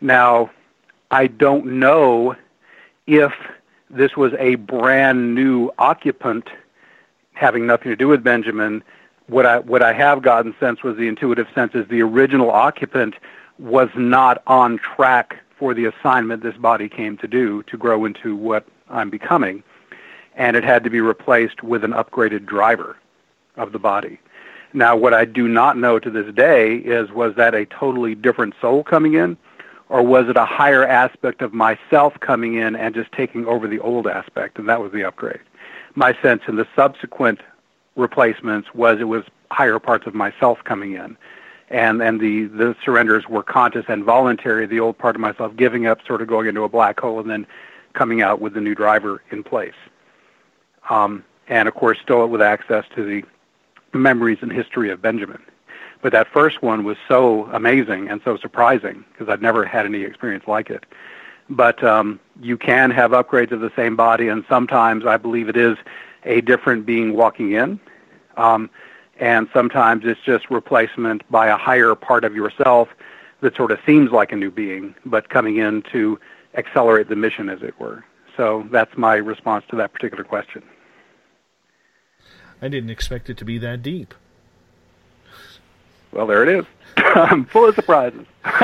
Now, 0.02 0.50
I 1.10 1.26
don't 1.26 1.80
know 1.80 2.36
if 3.06 3.32
this 3.90 4.16
was 4.16 4.32
a 4.38 4.56
brand 4.56 5.34
new 5.34 5.70
occupant 5.78 6.48
having 7.34 7.66
nothing 7.66 7.90
to 7.90 7.96
do 7.96 8.08
with 8.08 8.24
Benjamin. 8.24 8.82
What 9.28 9.46
I 9.46 9.58
what 9.60 9.82
I 9.82 9.92
have 9.92 10.22
gotten 10.22 10.54
sense 10.58 10.82
was 10.82 10.96
the 10.96 11.08
intuitive 11.08 11.48
sense 11.54 11.74
is 11.74 11.86
the 11.88 12.02
original 12.02 12.50
occupant 12.50 13.14
was 13.58 13.88
not 13.96 14.42
on 14.46 14.78
track 14.78 15.36
for 15.58 15.74
the 15.74 15.86
assignment 15.86 16.42
this 16.42 16.56
body 16.56 16.88
came 16.88 17.16
to 17.18 17.26
do 17.26 17.62
to 17.64 17.76
grow 17.76 18.04
into 18.04 18.36
what 18.36 18.66
I'm 18.90 19.10
becoming, 19.10 19.62
and 20.34 20.56
it 20.56 20.64
had 20.64 20.84
to 20.84 20.90
be 20.90 21.00
replaced 21.00 21.62
with 21.62 21.82
an 21.84 21.92
upgraded 21.92 22.44
driver 22.46 22.96
of 23.56 23.72
the 23.72 23.78
body. 23.78 24.20
Now, 24.72 24.94
what 24.94 25.14
I 25.14 25.24
do 25.24 25.48
not 25.48 25.78
know 25.78 25.98
to 25.98 26.10
this 26.10 26.32
day 26.34 26.76
is 26.76 27.10
was 27.10 27.34
that 27.36 27.54
a 27.54 27.64
totally 27.66 28.14
different 28.14 28.54
soul 28.60 28.84
coming 28.84 29.14
in, 29.14 29.36
or 29.88 30.02
was 30.02 30.28
it 30.28 30.36
a 30.36 30.44
higher 30.44 30.84
aspect 30.86 31.42
of 31.42 31.52
myself 31.52 32.18
coming 32.20 32.54
in 32.54 32.74
and 32.74 32.94
just 32.94 33.12
taking 33.12 33.46
over 33.46 33.68
the 33.68 33.78
old 33.78 34.06
aspect, 34.06 34.58
and 34.58 34.68
that 34.68 34.80
was 34.80 34.92
the 34.92 35.04
upgrade. 35.04 35.40
My 35.94 36.16
sense 36.20 36.42
in 36.48 36.56
the 36.56 36.66
subsequent 36.74 37.40
replacements 37.94 38.74
was 38.74 39.00
it 39.00 39.04
was 39.04 39.24
higher 39.50 39.78
parts 39.78 40.06
of 40.06 40.14
myself 40.14 40.58
coming 40.64 40.94
in, 40.94 41.16
and 41.70 42.02
and 42.02 42.20
the 42.20 42.44
the 42.46 42.76
surrenders 42.84 43.28
were 43.28 43.42
conscious 43.42 43.84
and 43.88 44.04
voluntary. 44.04 44.66
The 44.66 44.80
old 44.80 44.98
part 44.98 45.16
of 45.16 45.20
myself 45.20 45.56
giving 45.56 45.86
up, 45.86 46.04
sort 46.06 46.20
of 46.20 46.28
going 46.28 46.48
into 46.48 46.62
a 46.64 46.68
black 46.68 47.00
hole, 47.00 47.20
and 47.20 47.30
then 47.30 47.46
coming 47.92 48.22
out 48.22 48.40
with 48.40 48.54
the 48.54 48.60
new 48.60 48.74
driver 48.74 49.22
in 49.30 49.42
place. 49.42 49.74
Um, 50.90 51.24
and 51.48 51.68
of 51.68 51.74
course, 51.74 51.98
still 52.02 52.26
with 52.26 52.42
access 52.42 52.84
to 52.94 53.04
the 53.04 53.24
memories 53.96 54.38
and 54.42 54.52
history 54.52 54.90
of 54.90 55.00
Benjamin. 55.00 55.42
But 56.06 56.12
that 56.12 56.28
first 56.28 56.62
one 56.62 56.84
was 56.84 56.96
so 57.08 57.46
amazing 57.46 58.08
and 58.08 58.20
so 58.24 58.36
surprising 58.36 59.04
because 59.10 59.28
I'd 59.28 59.42
never 59.42 59.64
had 59.64 59.86
any 59.86 60.02
experience 60.02 60.46
like 60.46 60.70
it. 60.70 60.86
But 61.50 61.82
um, 61.82 62.20
you 62.40 62.56
can 62.56 62.92
have 62.92 63.10
upgrades 63.10 63.50
of 63.50 63.58
the 63.58 63.72
same 63.74 63.96
body, 63.96 64.28
and 64.28 64.44
sometimes 64.48 65.04
I 65.04 65.16
believe 65.16 65.48
it 65.48 65.56
is 65.56 65.76
a 66.22 66.42
different 66.42 66.86
being 66.86 67.16
walking 67.16 67.54
in. 67.54 67.80
Um, 68.36 68.70
and 69.18 69.48
sometimes 69.52 70.04
it's 70.04 70.20
just 70.20 70.48
replacement 70.48 71.28
by 71.28 71.48
a 71.48 71.56
higher 71.56 71.96
part 71.96 72.22
of 72.22 72.36
yourself 72.36 72.88
that 73.40 73.56
sort 73.56 73.72
of 73.72 73.80
seems 73.84 74.12
like 74.12 74.30
a 74.30 74.36
new 74.36 74.52
being, 74.52 74.94
but 75.04 75.28
coming 75.28 75.56
in 75.56 75.82
to 75.90 76.20
accelerate 76.54 77.08
the 77.08 77.16
mission, 77.16 77.48
as 77.48 77.62
it 77.62 77.80
were. 77.80 78.04
So 78.36 78.64
that's 78.70 78.96
my 78.96 79.16
response 79.16 79.64
to 79.70 79.76
that 79.78 79.92
particular 79.92 80.22
question. 80.22 80.62
I 82.62 82.68
didn't 82.68 82.90
expect 82.90 83.28
it 83.28 83.36
to 83.38 83.44
be 83.44 83.58
that 83.58 83.82
deep. 83.82 84.14
Well, 86.12 86.26
there 86.26 86.42
it 86.42 86.48
is. 86.48 86.64
I'm 86.96 87.44
full 87.52 87.68
of 87.68 87.74
surprises. 87.74 88.26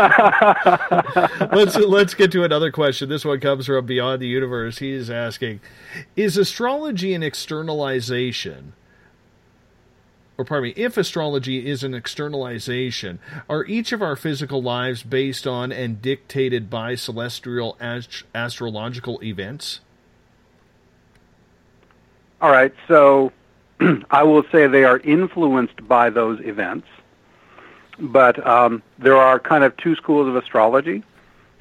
let's 1.53 1.77
let's 1.77 2.15
get 2.15 2.31
to 2.33 2.45
another 2.45 2.71
question. 2.71 3.09
This 3.09 3.25
one 3.25 3.41
comes 3.41 3.67
from 3.67 3.85
Beyond 3.85 4.23
the 4.23 4.29
Universe. 4.29 4.79
He's 4.79 5.11
asking, 5.11 5.61
is 6.17 6.37
astrology 6.37 7.15
an 7.15 7.23
externalization? 7.23 8.75
Or 10.39 10.45
pardon 10.45 10.71
me, 10.71 10.83
if 10.83 10.97
astrology 10.97 11.69
is 11.69 11.85
an 11.85 11.95
externalization, 11.95 13.19
are 13.49 13.65
each 13.67 13.93
of 13.93 14.01
our 14.03 14.17
physical 14.17 14.63
lives 14.63 15.03
based 15.03 15.47
on 15.47 15.71
and 15.71 16.01
dictated 16.01 16.71
by 16.71 16.95
celestial 16.95 17.77
ast- 17.81 18.25
astrological 18.35 19.23
events? 19.23 19.81
All 22.41 22.51
right, 22.51 22.75
so 22.89 23.31
I 24.11 24.23
will 24.23 24.45
say 24.51 24.67
they 24.67 24.85
are 24.85 24.99
influenced 24.99 25.87
by 25.87 26.11
those 26.11 26.41
events, 26.41 26.89
but 27.99 28.45
um, 28.47 28.83
there 28.99 29.17
are 29.17 29.39
kind 29.39 29.65
of 29.65 29.77
two 29.77 29.95
schools 29.97 30.29
of 30.29 30.37
astrology. 30.37 31.03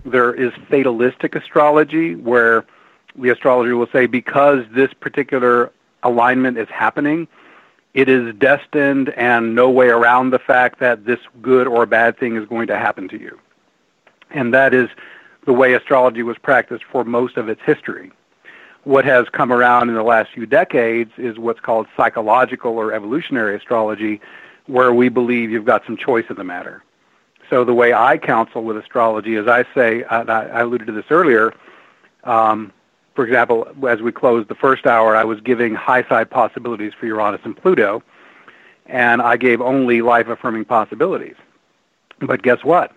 There 0.05 0.33
is 0.33 0.51
fatalistic 0.69 1.35
astrology, 1.35 2.15
where 2.15 2.65
the 3.15 3.29
astrologer 3.29 3.75
will 3.75 3.89
say 3.91 4.05
because 4.05 4.65
this 4.71 4.93
particular 4.93 5.71
alignment 6.03 6.57
is 6.57 6.69
happening, 6.69 7.27
it 7.93 8.07
is 8.07 8.33
destined 8.35 9.09
and 9.09 9.53
no 9.53 9.69
way 9.69 9.89
around 9.89 10.29
the 10.29 10.39
fact 10.39 10.79
that 10.79 11.05
this 11.05 11.19
good 11.41 11.67
or 11.67 11.85
bad 11.85 12.17
thing 12.17 12.37
is 12.37 12.47
going 12.47 12.67
to 12.67 12.77
happen 12.77 13.07
to 13.09 13.19
you. 13.19 13.39
And 14.29 14.53
that 14.53 14.73
is 14.73 14.89
the 15.45 15.53
way 15.53 15.73
astrology 15.73 16.23
was 16.23 16.37
practiced 16.37 16.85
for 16.85 17.03
most 17.03 17.35
of 17.35 17.49
its 17.49 17.61
history 17.63 18.11
what 18.83 19.05
has 19.05 19.29
come 19.29 19.51
around 19.51 19.89
in 19.89 19.95
the 19.95 20.03
last 20.03 20.31
few 20.31 20.45
decades 20.45 21.11
is 21.17 21.37
what's 21.37 21.59
called 21.59 21.87
psychological 21.95 22.77
or 22.77 22.93
evolutionary 22.93 23.55
astrology, 23.55 24.19
where 24.71 24.93
we 24.93 25.09
believe 25.09 25.51
you've 25.51 25.65
got 25.65 25.85
some 25.85 25.97
choice 25.97 26.25
in 26.29 26.37
the 26.37 26.43
matter. 26.45 26.81
So 27.49 27.65
the 27.65 27.73
way 27.73 27.91
I 27.91 28.17
counsel 28.17 28.63
with 28.63 28.77
astrology 28.77 29.35
is 29.35 29.45
I 29.47 29.65
say, 29.75 30.05
I 30.05 30.61
alluded 30.61 30.87
to 30.87 30.93
this 30.93 31.05
earlier, 31.09 31.53
um, 32.23 32.71
for 33.13 33.25
example, 33.25 33.67
as 33.89 34.01
we 34.01 34.13
closed 34.13 34.47
the 34.47 34.55
first 34.55 34.87
hour, 34.87 35.17
I 35.17 35.25
was 35.25 35.41
giving 35.41 35.75
high 35.75 36.07
side 36.07 36.29
possibilities 36.29 36.93
for 36.97 37.05
Uranus 37.05 37.41
and 37.43 37.55
Pluto, 37.55 38.01
and 38.85 39.21
I 39.21 39.35
gave 39.35 39.59
only 39.59 40.01
life 40.01 40.29
affirming 40.29 40.63
possibilities. 40.63 41.35
But 42.19 42.41
guess 42.41 42.63
what? 42.63 42.93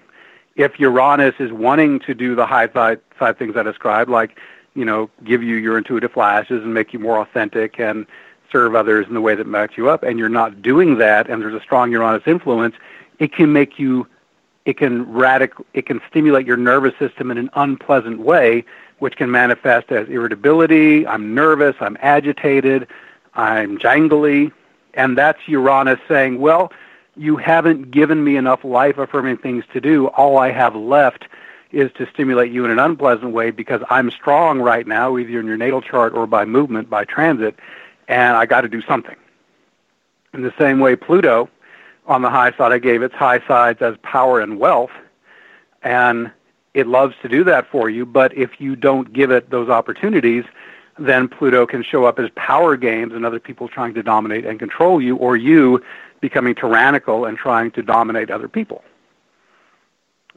If 0.55 0.79
Uranus 0.79 1.35
is 1.41 1.51
wanting 1.51 1.99
to 2.01 2.15
do 2.15 2.37
the 2.37 2.47
high 2.47 2.69
side, 2.69 3.01
side 3.19 3.37
things 3.37 3.57
I 3.57 3.65
described, 3.65 4.09
like 4.09 4.39
you 4.75 4.85
know, 4.85 5.11
give 5.25 5.43
you 5.43 5.57
your 5.57 5.79
intuitive 5.79 6.13
flashes 6.13 6.63
and 6.63 6.73
make 6.73 6.93
you 6.93 7.01
more 7.01 7.19
authentic 7.19 7.81
and 7.81 8.07
serve 8.55 8.76
others 8.76 9.05
in 9.09 9.14
the 9.14 9.20
way 9.20 9.35
that 9.35 9.48
match 9.48 9.76
you 9.76 9.90
up, 9.90 10.05
and 10.05 10.16
you're 10.16 10.28
not 10.28 10.62
doing 10.62 10.98
that, 10.98 11.28
and 11.28 11.43
there's 11.43 11.55
a 11.55 11.60
strong 11.60 11.90
Uranus 11.90 12.22
influence, 12.24 12.76
it 13.18 13.32
can 13.32 13.52
make 13.52 13.78
you 13.81 14.06
it 14.64 14.78
can 14.78 15.05
radic- 15.06 15.62
it 15.74 15.85
can 15.85 16.01
stimulate 16.09 16.47
your 16.47 16.56
nervous 16.56 16.94
system 16.98 17.31
in 17.31 17.36
an 17.36 17.51
unpleasant 17.55 18.20
way, 18.20 18.64
which 19.01 19.16
can 19.16 19.31
manifest 19.31 19.90
as 19.93 20.09
irritability. 20.09 21.06
I'm 21.06 21.35
nervous. 21.35 21.74
I'm 21.81 21.98
agitated. 22.01 22.86
I'm 23.35 23.76
jangly, 23.76 24.52
and 24.94 25.18
that's 25.18 25.40
Uranus 25.48 25.98
saying, 26.09 26.40
"Well, 26.40 26.72
you 27.16 27.36
haven't 27.36 27.90
given 27.90 28.22
me 28.22 28.36
enough 28.36 28.64
life-affirming 28.64 29.39
things 29.39 29.64
to 29.72 29.81
do. 29.81 30.06
All 30.06 30.39
I 30.39 30.51
have 30.51 30.76
left." 30.76 31.26
is 31.72 31.90
to 31.94 32.06
stimulate 32.06 32.52
you 32.52 32.64
in 32.64 32.70
an 32.70 32.78
unpleasant 32.78 33.32
way 33.32 33.51
because 33.51 33.82
I'm 33.90 34.09
strong 34.12 34.60
right 34.60 34.86
now, 34.86 35.18
either 35.18 35.40
in 35.40 35.47
your 35.47 35.56
natal 35.56 35.82
chart 35.82 36.14
or 36.14 36.24
by 36.24 36.44
movement, 36.44 36.89
by 36.89 37.05
transit, 37.05 37.59
and 38.09 38.36
I 38.36 38.47
got 38.47 38.62
to 38.62 38.68
do 38.68 38.82
something. 38.82 39.16
In 40.32 40.43
the 40.43 40.52
same 40.59 40.81
way, 40.81 40.97
Pluto, 40.97 41.48
on 42.06 42.22
the 42.22 42.31
high 42.31 42.52
side, 42.56 42.72
I 42.72 42.78
gave 42.78 43.02
its 43.02 43.14
high 43.14 43.40
sides 43.47 43.81
as 43.82 43.97
power 44.02 44.40
and 44.40 44.59
wealth, 44.59 44.90
and 45.82 46.31
it 46.74 46.86
loves 46.86 47.14
to 47.22 47.28
do 47.28 47.44
that 47.44 47.70
for 47.70 47.89
you. 47.89 48.05
But 48.05 48.36
if 48.36 48.60
you 48.60 48.76
don't 48.76 49.12
give 49.12 49.31
it 49.31 49.51
those 49.51 49.68
opportunities, 49.68 50.44
then 50.98 51.28
Pluto 51.28 51.66
can 51.66 51.82
show 51.82 52.05
up 52.05 52.18
as 52.18 52.31
power 52.35 52.76
games 52.76 53.14
and 53.14 53.24
other 53.24 53.40
people 53.40 53.68
trying 53.68 53.94
to 53.94 54.02
dominate 54.02 54.44
and 54.44 54.59
control 54.59 55.01
you, 55.01 55.16
or 55.16 55.36
you 55.36 55.82
becoming 56.20 56.55
tyrannical 56.55 57.24
and 57.24 57.36
trying 57.39 57.70
to 57.72 57.82
dominate 57.82 58.31
other 58.31 58.48
people. 58.48 58.82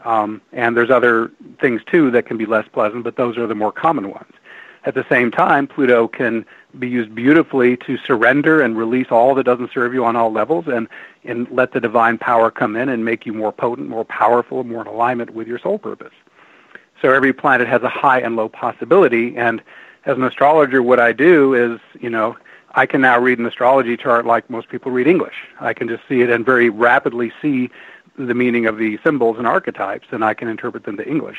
Um, 0.06 0.41
and 0.52 0.77
there's 0.77 0.91
other 0.91 1.31
things 1.60 1.81
too 1.85 2.11
that 2.11 2.26
can 2.26 2.38
be 2.38 2.45
less 2.45 2.68
pleasant, 2.68 3.03
but 3.03 3.15
those 3.15 3.38
are 3.38 3.48
the 3.48 3.56
more 3.56 3.72
common 3.72 4.10
ones. 4.11 4.31
At 4.86 4.94
the 4.94 5.06
same 5.10 5.32
time, 5.32 5.68
Pluto 5.68 6.08
can 6.08 6.45
be 6.80 6.88
used 6.88 7.14
beautifully 7.14 7.78
to 7.78 7.98
surrender 7.98 8.62
and 8.62 8.78
release 8.78 9.08
all 9.10 9.36
that 9.36 9.44
doesn't 9.44 9.72
serve 9.74 9.94
you 9.94 10.06
on 10.06 10.16
all 10.16 10.32
levels 10.32 10.66
and, 10.68 10.88
and 11.24 11.49
let 11.52 11.72
the 11.72 11.80
divine 11.80 12.18
power 12.18 12.52
come 12.52 12.76
in 12.76 12.90
and 12.90 13.04
make 13.04 13.26
you 13.26 13.34
more 13.34 13.52
potent, 13.52 13.90
more 13.90 14.06
powerful, 14.06 14.64
more 14.64 14.82
in 14.82 14.88
alignment 14.88 15.32
with 15.34 15.48
your 15.48 15.60
soul 15.60 15.80
purpose. 15.80 16.14
So 17.02 17.12
every 17.12 17.34
planet 17.34 17.68
has 17.68 17.84
a 17.84 17.90
high 17.90 18.20
and 18.20 18.36
low 18.36 18.49
possibility. 18.49 19.36
And 19.38 19.62
as 20.06 20.18
an 20.18 20.24
astrologer, 20.24 20.82
what 20.82 20.99
I 20.99 21.12
do 21.12 21.54
is, 21.54 21.80
you 21.99 22.10
know, 22.10 22.38
I 22.72 22.86
can 22.86 23.02
now 23.02 23.20
read 23.20 23.40
an 23.40 23.45
astrology 23.45 23.98
chart 23.98 24.26
like 24.26 24.49
most 24.49 24.70
people 24.70 24.91
read 24.91 25.08
English. 25.08 25.36
I 25.60 25.74
can 25.74 25.88
just 25.88 26.04
see 26.08 26.22
it 26.22 26.30
and 26.30 26.45
very 26.45 26.70
rapidly 26.70 27.32
see 27.41 27.70
the 28.18 28.34
meaning 28.34 28.66
of 28.66 28.78
the 28.78 28.99
symbols 29.04 29.38
and 29.38 29.48
archetypes, 29.48 30.08
and 30.12 30.24
I 30.24 30.34
can 30.34 30.48
interpret 30.48 30.84
them 30.84 30.98
to 30.98 31.08
English. 31.08 31.38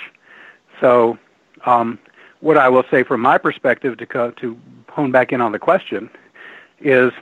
So, 0.81 1.19
um, 1.67 1.99
what 2.41 2.57
I 2.57 2.69
will 2.69 2.85
say 2.91 3.03
from 3.03 3.21
my 3.21 3.39
perspective 3.39 3.97
to 3.99 4.07
co- 4.07 4.31
to 4.33 4.59
hone 4.89 5.11
back 5.11 5.33
in 5.33 5.41
on 5.41 5.53
the 5.53 5.59
question 5.59 6.11
is 6.81 7.13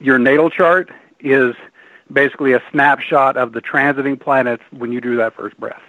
your 0.00 0.18
natal 0.18 0.50
chart 0.50 0.90
is 1.20 1.54
basically 2.12 2.52
a 2.52 2.62
snapshot 2.70 3.36
of 3.36 3.52
the 3.52 3.60
transiting 3.60 4.18
planets 4.18 4.62
when 4.70 4.92
you 4.92 5.00
do 5.00 5.16
that 5.16 5.34
first 5.34 5.58
breath. 5.58 5.82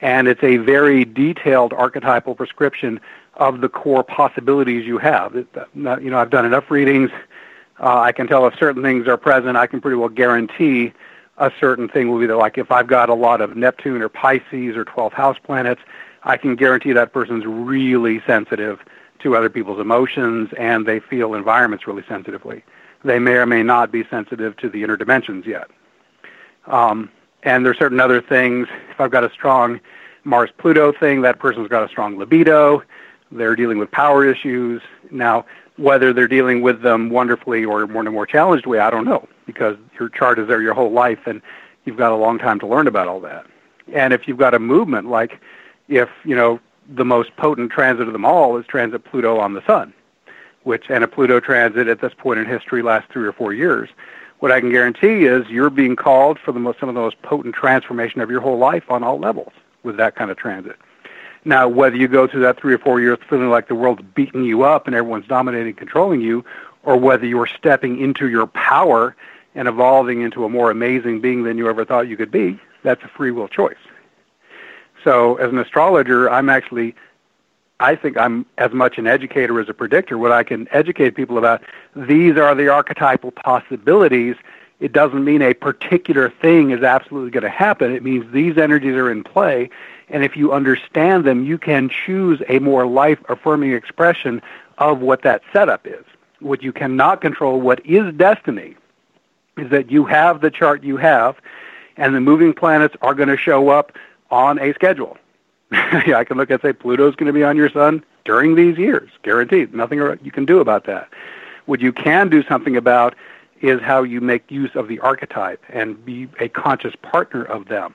And 0.00 0.28
it's 0.28 0.42
a 0.42 0.56
very 0.58 1.04
detailed 1.04 1.72
archetypal 1.72 2.34
prescription 2.34 3.00
of 3.34 3.60
the 3.60 3.68
core 3.68 4.02
possibilities 4.02 4.86
you 4.86 4.98
have. 4.98 5.36
It, 5.36 5.46
you 5.74 6.10
know, 6.10 6.18
I've 6.18 6.30
done 6.30 6.44
enough 6.44 6.70
readings. 6.70 7.10
Uh, 7.78 8.00
I 8.00 8.12
can 8.12 8.26
tell 8.26 8.46
if 8.46 8.58
certain 8.58 8.82
things 8.82 9.06
are 9.06 9.16
present. 9.16 9.56
I 9.56 9.66
can 9.66 9.80
pretty 9.80 9.96
well 9.96 10.08
guarantee 10.08 10.92
a 11.38 11.52
certain 11.60 11.88
thing 11.88 12.10
will 12.10 12.18
be 12.18 12.26
there. 12.26 12.36
Like 12.36 12.56
if 12.56 12.70
I've 12.70 12.86
got 12.86 13.08
a 13.10 13.14
lot 13.14 13.40
of 13.40 13.56
Neptune 13.56 14.00
or 14.00 14.08
Pisces 14.08 14.76
or 14.76 14.84
12th 14.84 15.12
house 15.12 15.36
planets, 15.42 15.82
I 16.26 16.36
can 16.36 16.56
guarantee 16.56 16.92
that 16.92 17.12
person's 17.12 17.46
really 17.46 18.20
sensitive 18.26 18.80
to 19.20 19.36
other 19.36 19.48
people's 19.48 19.80
emotions 19.80 20.50
and 20.58 20.84
they 20.84 20.98
feel 21.00 21.34
environments 21.34 21.86
really 21.86 22.04
sensitively. 22.08 22.64
They 23.04 23.20
may 23.20 23.34
or 23.34 23.46
may 23.46 23.62
not 23.62 23.92
be 23.92 24.04
sensitive 24.10 24.56
to 24.58 24.68
the 24.68 24.82
inner 24.82 24.96
dimensions 24.96 25.46
yet. 25.46 25.70
Um, 26.66 27.10
and 27.44 27.64
there's 27.64 27.78
certain 27.78 28.00
other 28.00 28.20
things. 28.20 28.66
If 28.90 29.00
I've 29.00 29.12
got 29.12 29.22
a 29.22 29.30
strong 29.30 29.80
Mars 30.24 30.50
Pluto 30.58 30.92
thing, 30.92 31.22
that 31.22 31.38
person's 31.38 31.68
got 31.68 31.84
a 31.84 31.88
strong 31.88 32.18
libido. 32.18 32.82
They're 33.30 33.54
dealing 33.54 33.78
with 33.78 33.90
power 33.92 34.24
issues. 34.28 34.82
Now, 35.12 35.46
whether 35.76 36.12
they're 36.12 36.26
dealing 36.26 36.60
with 36.60 36.82
them 36.82 37.08
wonderfully 37.08 37.64
or 37.64 37.86
more 37.86 38.02
in 38.02 38.08
a 38.08 38.10
more 38.10 38.26
challenged 38.26 38.66
way, 38.66 38.80
I 38.80 38.90
don't 38.90 39.04
know 39.04 39.28
because 39.46 39.76
your 40.00 40.08
chart 40.08 40.40
is 40.40 40.48
there 40.48 40.60
your 40.60 40.74
whole 40.74 40.90
life 40.90 41.20
and 41.26 41.40
you've 41.84 41.96
got 41.96 42.10
a 42.10 42.16
long 42.16 42.38
time 42.38 42.58
to 42.58 42.66
learn 42.66 42.88
about 42.88 43.06
all 43.06 43.20
that. 43.20 43.46
And 43.92 44.12
if 44.12 44.26
you've 44.26 44.38
got 44.38 44.54
a 44.54 44.58
movement 44.58 45.08
like 45.08 45.40
if, 45.88 46.08
you 46.24 46.36
know, 46.36 46.60
the 46.88 47.04
most 47.04 47.34
potent 47.36 47.72
transit 47.72 48.06
of 48.06 48.12
them 48.12 48.24
all 48.24 48.56
is 48.56 48.66
transit 48.66 49.04
Pluto 49.04 49.38
on 49.38 49.54
the 49.54 49.64
sun, 49.66 49.92
which 50.62 50.86
and 50.88 51.02
a 51.02 51.08
Pluto 51.08 51.40
transit 51.40 51.88
at 51.88 52.00
this 52.00 52.14
point 52.14 52.38
in 52.38 52.46
history 52.46 52.82
lasts 52.82 53.10
three 53.12 53.26
or 53.26 53.32
four 53.32 53.52
years. 53.52 53.88
What 54.38 54.52
I 54.52 54.60
can 54.60 54.70
guarantee 54.70 55.24
is 55.24 55.48
you're 55.48 55.70
being 55.70 55.96
called 55.96 56.38
for 56.38 56.52
the 56.52 56.60
most, 56.60 56.78
some 56.78 56.88
of 56.88 56.94
the 56.94 57.00
most 57.00 57.20
potent 57.22 57.54
transformation 57.54 58.20
of 58.20 58.30
your 58.30 58.40
whole 58.40 58.58
life 58.58 58.90
on 58.90 59.02
all 59.02 59.18
levels 59.18 59.52
with 59.82 59.96
that 59.96 60.14
kind 60.14 60.30
of 60.30 60.36
transit. 60.36 60.76
Now, 61.44 61.68
whether 61.68 61.96
you 61.96 62.08
go 62.08 62.26
through 62.26 62.42
that 62.42 62.58
three 62.58 62.74
or 62.74 62.78
four 62.78 63.00
years 63.00 63.18
feeling 63.30 63.50
like 63.50 63.68
the 63.68 63.74
world's 63.74 64.02
beating 64.14 64.44
you 64.44 64.64
up 64.64 64.86
and 64.86 64.96
everyone's 64.96 65.28
dominating 65.28 65.74
controlling 65.74 66.20
you, 66.20 66.44
or 66.82 66.96
whether 66.96 67.24
you're 67.24 67.46
stepping 67.46 68.00
into 68.00 68.28
your 68.28 68.46
power 68.46 69.16
and 69.54 69.68
evolving 69.68 70.22
into 70.22 70.44
a 70.44 70.48
more 70.48 70.70
amazing 70.70 71.20
being 71.20 71.44
than 71.44 71.56
you 71.56 71.68
ever 71.68 71.84
thought 71.84 72.08
you 72.08 72.16
could 72.16 72.30
be, 72.30 72.58
that's 72.82 73.02
a 73.04 73.08
free 73.08 73.30
will 73.30 73.48
choice. 73.48 73.76
So 75.06 75.36
as 75.36 75.52
an 75.52 75.58
astrologer, 75.58 76.28
I'm 76.28 76.48
actually, 76.48 76.92
I 77.78 77.94
think 77.94 78.16
I'm 78.16 78.44
as 78.58 78.72
much 78.72 78.98
an 78.98 79.06
educator 79.06 79.60
as 79.60 79.68
a 79.68 79.72
predictor. 79.72 80.18
What 80.18 80.32
I 80.32 80.42
can 80.42 80.66
educate 80.72 81.14
people 81.14 81.38
about, 81.38 81.62
these 81.94 82.36
are 82.36 82.56
the 82.56 82.66
archetypal 82.66 83.30
possibilities. 83.30 84.34
It 84.80 84.92
doesn't 84.92 85.24
mean 85.24 85.42
a 85.42 85.54
particular 85.54 86.28
thing 86.28 86.72
is 86.72 86.82
absolutely 86.82 87.30
going 87.30 87.44
to 87.44 87.48
happen. 87.48 87.92
It 87.92 88.02
means 88.02 88.32
these 88.32 88.58
energies 88.58 88.96
are 88.96 89.08
in 89.08 89.22
play. 89.22 89.70
And 90.08 90.24
if 90.24 90.36
you 90.36 90.52
understand 90.52 91.24
them, 91.24 91.46
you 91.46 91.56
can 91.56 91.88
choose 91.88 92.42
a 92.48 92.58
more 92.58 92.84
life 92.84 93.20
affirming 93.28 93.74
expression 93.74 94.42
of 94.78 94.98
what 94.98 95.22
that 95.22 95.42
setup 95.52 95.86
is. 95.86 96.04
What 96.40 96.64
you 96.64 96.72
cannot 96.72 97.20
control, 97.20 97.60
what 97.60 97.84
is 97.86 98.12
destiny, 98.14 98.74
is 99.56 99.70
that 99.70 99.88
you 99.88 100.04
have 100.06 100.40
the 100.40 100.50
chart 100.50 100.82
you 100.82 100.96
have, 100.96 101.36
and 101.96 102.12
the 102.12 102.20
moving 102.20 102.52
planets 102.52 102.96
are 103.02 103.14
going 103.14 103.28
to 103.28 103.36
show 103.36 103.68
up 103.68 103.92
on 104.30 104.58
a 104.58 104.72
schedule. 104.74 105.16
yeah, 105.72 106.16
I 106.16 106.24
can 106.24 106.36
look 106.36 106.50
and 106.50 106.60
say 106.60 106.72
Pluto's 106.72 107.16
going 107.16 107.26
to 107.26 107.32
be 107.32 107.42
on 107.42 107.56
your 107.56 107.70
sun 107.70 108.04
during 108.24 108.54
these 108.54 108.78
years, 108.78 109.10
guaranteed. 109.22 109.74
Nothing 109.74 109.98
you 110.22 110.30
can 110.30 110.44
do 110.44 110.60
about 110.60 110.84
that. 110.84 111.08
What 111.66 111.80
you 111.80 111.92
can 111.92 112.28
do 112.28 112.42
something 112.44 112.76
about 112.76 113.14
is 113.60 113.80
how 113.80 114.02
you 114.02 114.20
make 114.20 114.50
use 114.50 114.70
of 114.74 114.88
the 114.88 115.00
archetype 115.00 115.62
and 115.68 116.04
be 116.04 116.28
a 116.38 116.48
conscious 116.48 116.94
partner 117.02 117.42
of 117.44 117.66
them. 117.66 117.94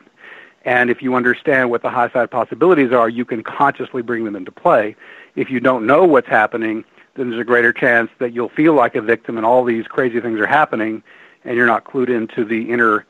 And 0.64 0.90
if 0.90 1.02
you 1.02 1.16
understand 1.16 1.70
what 1.70 1.82
the 1.82 1.90
high 1.90 2.10
side 2.10 2.30
possibilities 2.30 2.92
are, 2.92 3.10
you 3.10 3.26
can 3.26 3.44
consciously 3.44 4.02
bring 4.02 4.26
them 4.26 4.36
into 4.36 4.52
play. 4.52 4.96
If 5.36 5.50
you 5.50 5.60
don't 5.60 5.86
know 5.86 6.04
what's 6.04 6.28
happening, 6.28 6.84
then 7.16 7.30
there's 7.30 7.42
a 7.42 7.46
greater 7.46 7.74
chance 7.74 8.12
that 8.20 8.34
you'll 8.34 8.50
feel 8.50 8.74
like 8.74 8.96
a 8.96 9.02
victim 9.02 9.38
and 9.38 9.46
all 9.46 9.64
these 9.64 9.88
crazy 9.88 10.20
things 10.20 10.40
are 10.40 10.48
happening 10.48 11.04
and 11.44 11.56
you're 11.56 11.68
not 11.68 11.86
clued 11.86 12.10
into 12.10 12.46
the 12.46 12.70
inner 12.70 13.06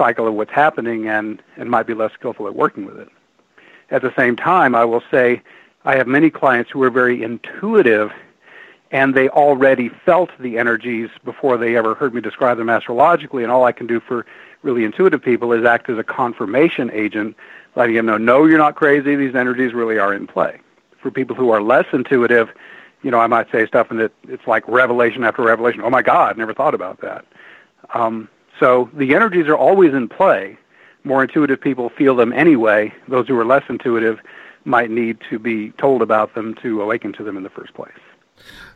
cycle 0.00 0.26
of 0.26 0.32
what's 0.32 0.50
happening 0.50 1.08
and, 1.08 1.42
and 1.58 1.68
might 1.68 1.86
be 1.86 1.92
less 1.92 2.12
skillful 2.14 2.46
at 2.46 2.54
working 2.54 2.86
with 2.86 2.98
it. 2.98 3.08
At 3.90 4.00
the 4.00 4.14
same 4.16 4.34
time, 4.34 4.74
I 4.74 4.84
will 4.86 5.02
say 5.10 5.42
I 5.84 5.96
have 5.96 6.06
many 6.06 6.30
clients 6.30 6.70
who 6.70 6.82
are 6.82 6.90
very 6.90 7.22
intuitive 7.22 8.10
and 8.90 9.14
they 9.14 9.28
already 9.28 9.90
felt 9.90 10.30
the 10.40 10.56
energies 10.56 11.10
before 11.22 11.58
they 11.58 11.76
ever 11.76 11.94
heard 11.94 12.14
me 12.14 12.22
describe 12.22 12.56
them 12.56 12.70
astrologically. 12.70 13.42
And 13.42 13.52
all 13.52 13.64
I 13.64 13.72
can 13.72 13.86
do 13.86 14.00
for 14.00 14.24
really 14.62 14.84
intuitive 14.84 15.22
people 15.22 15.52
is 15.52 15.64
act 15.66 15.90
as 15.90 15.98
a 15.98 16.02
confirmation 16.02 16.90
agent, 16.92 17.36
letting 17.76 17.94
them 17.94 18.06
know, 18.06 18.16
no, 18.16 18.46
you're 18.46 18.58
not 18.58 18.76
crazy. 18.76 19.14
These 19.16 19.34
energies 19.34 19.74
really 19.74 19.98
are 19.98 20.14
in 20.14 20.26
play. 20.26 20.60
For 21.00 21.10
people 21.10 21.36
who 21.36 21.50
are 21.50 21.62
less 21.62 21.86
intuitive, 21.92 22.48
you 23.02 23.10
know, 23.10 23.20
I 23.20 23.26
might 23.26 23.50
say 23.52 23.66
stuff 23.66 23.90
and 23.90 24.00
it, 24.00 24.12
it's 24.28 24.46
like 24.46 24.66
revelation 24.66 25.24
after 25.24 25.42
revelation. 25.42 25.82
Oh 25.82 25.90
my 25.90 26.02
God, 26.02 26.38
never 26.38 26.54
thought 26.54 26.74
about 26.74 27.00
that. 27.02 27.24
Um, 27.94 28.28
so 28.60 28.90
the 28.92 29.14
energies 29.14 29.48
are 29.48 29.56
always 29.56 29.94
in 29.94 30.08
play. 30.08 30.56
More 31.02 31.22
intuitive 31.22 31.60
people 31.60 31.88
feel 31.88 32.14
them 32.14 32.32
anyway. 32.32 32.92
Those 33.08 33.26
who 33.26 33.38
are 33.38 33.44
less 33.44 33.64
intuitive 33.68 34.20
might 34.64 34.90
need 34.90 35.18
to 35.30 35.38
be 35.38 35.70
told 35.72 36.02
about 36.02 36.34
them 36.34 36.54
to 36.56 36.82
awaken 36.82 37.12
to 37.14 37.24
them 37.24 37.36
in 37.38 37.42
the 37.42 37.50
first 37.50 37.72
place. 37.72 37.92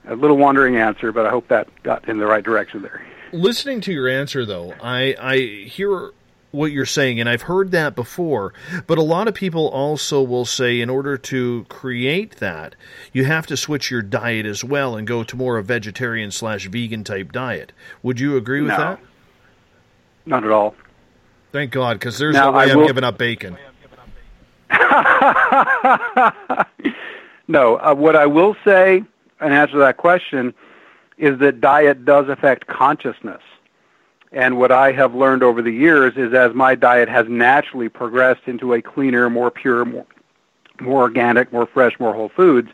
A 0.09 0.15
little 0.17 0.39
wandering 0.39 0.77
answer, 0.77 1.13
but 1.13 1.27
I 1.27 1.31
hope 1.31 1.49
that 1.49 1.69
got 1.83 2.09
in 2.09 2.19
the 2.19 2.27
right 2.27 2.43
direction 2.43 2.83
there. 2.83 3.07
Listening 3.33 3.81
to 3.83 3.93
your 3.93 4.09
answer, 4.09 4.47
though, 4.47 4.75
I, 4.83 5.15
I 5.21 5.37
hear 5.67 6.13
what 6.51 6.73
you're 6.73 6.87
saying, 6.87 7.21
and 7.21 7.29
I've 7.29 7.43
heard 7.43 7.73
that 7.73 7.95
before. 7.95 8.55
But 8.87 8.97
a 8.97 9.03
lot 9.03 9.29
of 9.29 9.35
people 9.35 9.69
also 9.69 10.23
will 10.23 10.45
say, 10.45 10.81
in 10.81 10.89
order 10.89 11.19
to 11.19 11.67
create 11.69 12.37
that, 12.37 12.77
you 13.13 13.25
have 13.25 13.47
to 13.49 13.57
switch 13.57 13.91
your 13.91 14.03
diet 14.03 14.47
as 14.47 14.63
well 14.63 14.97
and 14.97 15.07
go 15.07 15.25
to 15.25 15.37
more 15.37 15.59
of 15.59 15.65
a 15.65 15.69
vegetarian 15.69 16.31
slash 16.31 16.69
vegan 16.69 17.05
type 17.05 17.33
diet. 17.33 17.73
Would 18.03 18.21
you 18.21 18.37
agree 18.37 18.61
with 18.61 18.71
no. 18.71 18.77
that? 18.79 19.01
Not 20.27 20.45
at 20.45 20.51
all. 20.51 20.75
Thank 21.53 21.71
God, 21.71 21.99
because 21.99 22.19
there's 22.19 22.35
Now, 22.35 22.51
no 22.51 22.59
way 22.59 22.65
I 22.65 22.73
I'm 22.73 22.79
will- 22.79 22.87
giving 22.87 23.05
up 23.05 23.19
bacon. 23.19 23.57
no, 27.49 27.77
uh, 27.77 27.95
what 27.95 28.17
I 28.17 28.27
will 28.27 28.57
say 28.65 29.05
in 29.41 29.53
answer 29.53 29.73
to 29.75 29.79
that 29.79 29.97
question 29.99 30.53
is 31.19 31.39
that 31.39 31.61
diet 31.61 32.05
does 32.05 32.29
affect 32.29 32.67
consciousness. 32.67 33.43
And 34.33 34.59
what 34.59 34.73
I 34.73 34.91
have 34.93 35.15
learned 35.15 35.45
over 35.45 35.63
the 35.63 35.71
years 35.71 36.15
is 36.17 36.35
as 36.35 36.55
my 36.55 36.75
diet 36.75 37.09
has 37.09 37.29
naturally 37.29 37.89
progressed 37.89 38.43
into 38.47 38.75
a 38.75 38.83
cleaner, 38.83 39.31
more 39.31 39.51
pure, 39.51 39.85
more, 39.85 40.07
more 40.81 41.03
organic, 41.03 41.53
more 41.53 41.67
fresh, 41.67 42.01
more 42.01 42.13
whole 42.13 42.31
foods, 42.31 42.71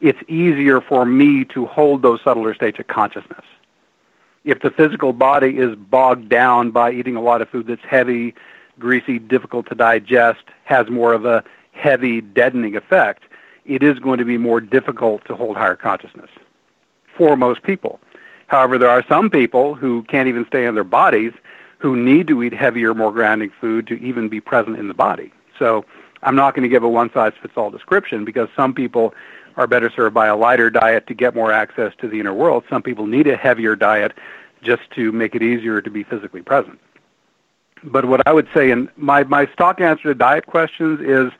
it's 0.00 0.18
easier 0.28 0.80
for 0.80 1.04
me 1.04 1.44
to 1.46 1.66
hold 1.66 2.00
those 2.00 2.20
subtler 2.22 2.54
states 2.54 2.78
of 2.78 2.86
consciousness. 2.86 3.44
If 4.44 4.60
the 4.60 4.70
physical 4.70 5.12
body 5.12 5.58
is 5.58 5.74
bogged 5.74 6.28
down 6.28 6.70
by 6.70 6.92
eating 6.92 7.16
a 7.16 7.22
lot 7.22 7.40
of 7.40 7.48
food 7.48 7.66
that's 7.66 7.84
heavy, 7.84 8.34
greasy, 8.78 9.18
difficult 9.18 9.66
to 9.68 9.74
digest, 9.74 10.44
has 10.64 10.88
more 10.90 11.12
of 11.12 11.24
a 11.24 11.42
heavy, 11.72 12.20
deadening 12.20 12.76
effect, 12.76 13.24
it 13.64 13.82
is 13.82 13.98
going 13.98 14.18
to 14.18 14.24
be 14.24 14.36
more 14.36 14.60
difficult 14.60 15.24
to 15.26 15.34
hold 15.34 15.56
higher 15.56 15.76
consciousness 15.76 16.30
for 17.16 17.36
most 17.36 17.62
people. 17.62 17.98
However, 18.46 18.76
there 18.76 18.90
are 18.90 19.04
some 19.08 19.30
people 19.30 19.74
who 19.74 20.02
can't 20.04 20.28
even 20.28 20.46
stay 20.46 20.66
in 20.66 20.74
their 20.74 20.84
bodies 20.84 21.32
who 21.78 21.96
need 21.96 22.26
to 22.28 22.42
eat 22.42 22.52
heavier, 22.52 22.94
more 22.94 23.12
grounding 23.12 23.50
food 23.60 23.86
to 23.86 23.94
even 24.00 24.28
be 24.28 24.40
present 24.40 24.78
in 24.78 24.88
the 24.88 24.94
body. 24.94 25.32
So 25.58 25.84
I'm 26.22 26.36
not 26.36 26.54
going 26.54 26.62
to 26.62 26.68
give 26.68 26.82
a 26.82 26.88
one 26.88 27.12
size 27.12 27.32
fits 27.40 27.54
all 27.56 27.70
description 27.70 28.24
because 28.24 28.48
some 28.54 28.74
people 28.74 29.14
are 29.56 29.66
better 29.66 29.90
served 29.90 30.14
by 30.14 30.26
a 30.26 30.36
lighter 30.36 30.70
diet 30.70 31.06
to 31.06 31.14
get 31.14 31.34
more 31.34 31.52
access 31.52 31.92
to 31.98 32.08
the 32.08 32.20
inner 32.20 32.34
world. 32.34 32.64
Some 32.68 32.82
people 32.82 33.06
need 33.06 33.26
a 33.26 33.36
heavier 33.36 33.76
diet 33.76 34.12
just 34.62 34.82
to 34.92 35.12
make 35.12 35.34
it 35.34 35.42
easier 35.42 35.80
to 35.80 35.90
be 35.90 36.02
physically 36.02 36.42
present. 36.42 36.78
But 37.82 38.06
what 38.06 38.26
I 38.26 38.32
would 38.32 38.48
say, 38.54 38.70
and 38.70 38.88
my, 38.96 39.24
my 39.24 39.46
stock 39.52 39.80
answer 39.80 40.04
to 40.04 40.14
diet 40.14 40.46
questions 40.46 41.00
is 41.00 41.30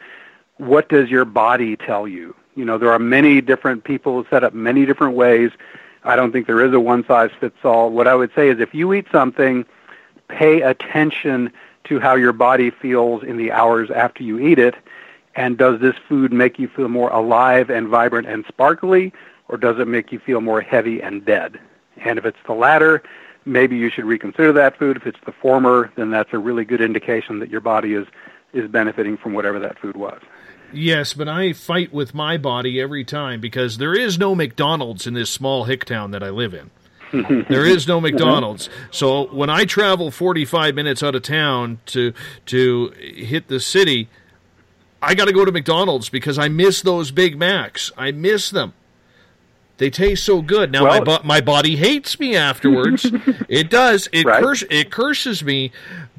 what 0.59 0.89
does 0.89 1.09
your 1.09 1.25
body 1.25 1.77
tell 1.77 2.07
you? 2.07 2.37
You 2.55 2.65
know, 2.65 2.79
there 2.79 2.93
are 2.93 2.99
many 2.99 3.41
different 3.41 3.85
people 3.85 4.25
set 4.31 4.45
up 4.45 4.55
many 4.55 4.87
different 4.87 5.17
ways. 5.17 5.51
I 6.05 6.17
don't 6.17 6.33
think 6.33 6.47
there 6.47 6.65
is 6.65 6.73
a 6.73 6.79
one 6.79 7.05
size 7.07 7.31
fits 7.41 7.57
all. 7.65 7.91
What 7.91 8.07
I 8.07 8.15
would 8.15 8.31
say 8.35 8.49
is 8.49 8.61
if 8.61 8.75
you 8.75 8.93
eat 8.93 9.07
something, 9.11 9.65
pay 10.29 10.61
attention 10.61 11.51
to 11.85 11.99
how 11.99 12.15
your 12.15 12.33
body 12.33 12.71
feels 12.71 13.23
in 13.23 13.37
the 13.37 13.51
hours 13.51 13.91
after 13.91 14.23
you 14.23 14.39
eat 14.39 14.59
it. 14.59 14.75
And 15.37 15.59
does 15.59 15.81
this 15.81 15.97
food 16.09 16.33
make 16.33 16.59
you 16.59 16.69
feel 16.69 16.89
more 16.89 17.11
alive 17.11 17.71
and 17.71 17.89
vibrant 17.89 18.29
and 18.29 18.45
sparkly, 18.47 19.13
or 19.49 19.57
does 19.57 19.79
it 19.79 19.89
make 19.89 20.13
you 20.13 20.19
feel 20.19 20.41
more 20.41 20.61
heavy 20.61 21.03
and 21.03 21.25
dead? 21.25 21.59
And 22.05 22.19
if 22.19 22.25
it's 22.25 22.39
the 22.47 22.55
latter, 22.55 23.03
maybe 23.45 23.77
you 23.77 23.91
should 23.91 24.05
reconsider 24.05 24.53
that 24.53 24.79
food. 24.79 24.97
If 24.97 25.07
it's 25.07 25.19
the 25.27 25.33
former, 25.33 25.93
then 25.97 26.11
that's 26.11 26.33
a 26.33 26.39
really 26.39 26.65
good 26.65 26.81
indication 26.81 27.41
that 27.41 27.51
your 27.51 27.61
body 27.61 27.95
is 27.95 28.07
is 28.53 28.71
benefiting 28.71 29.17
from 29.17 29.33
whatever 29.33 29.59
that 29.59 29.79
food 29.81 29.97
was. 29.97 30.21
Yes, 30.73 31.13
but 31.13 31.29
I 31.29 31.53
fight 31.53 31.93
with 31.93 32.15
my 32.15 32.37
body 32.37 32.81
every 32.81 33.05
time 33.05 33.41
because 33.41 33.79
there 33.79 33.95
is 33.95 34.19
no 34.19 34.35
McDonald's 34.35 35.07
in 35.07 35.15
this 35.15 35.31
small 35.31 35.65
hick 35.65 35.85
town 35.85 36.13
that 36.13 36.23
I 36.23 36.31
live 36.31 36.55
in. 36.55 36.71
there 37.49 37.65
is 37.65 37.87
no 37.87 38.01
McDonald's. 38.01 38.69
So 38.91 39.33
when 39.33 39.51
I 39.51 39.67
travel 39.67 40.11
45 40.11 40.75
minutes 40.75 41.03
out 41.03 41.15
of 41.15 41.23
town 41.23 41.79
to 41.87 42.13
to 42.47 42.89
hit 42.99 43.49
the 43.49 43.61
city, 43.61 44.09
I 45.07 45.15
got 45.15 45.27
to 45.27 45.33
go 45.33 45.45
to 45.45 45.53
McDonald's 45.53 46.09
because 46.09 46.39
I 46.39 46.49
miss 46.49 46.83
those 46.83 47.11
Big 47.11 47.39
Macs. 47.39 47.93
I 47.97 48.13
miss 48.13 48.51
them. 48.51 48.73
They 49.79 49.91
taste 49.91 50.25
so 50.25 50.41
good. 50.43 50.71
Now 50.71 50.85
Well- 50.85 50.99
my 51.01 51.05
bo- 51.05 51.23
my 51.25 51.41
body 51.41 51.77
hates 51.77 52.19
me 52.21 52.37
afterwards. 52.37 53.05
it 53.49 53.71
does. 53.71 54.09
It 54.13 54.25
Right. 54.27 54.43
curse 54.43 54.63
it 54.71 54.91
curses 54.91 55.43
me, 55.43 55.73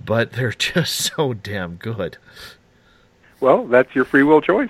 but 0.04 0.34
they're 0.34 0.52
just 0.74 0.96
so 1.16 1.34
damn 1.34 1.76
good. 1.76 2.18
Well, 3.40 3.66
that's 3.66 3.94
your 3.96 4.06
free 4.06 4.24
will 4.24 4.42
choice. 4.42 4.70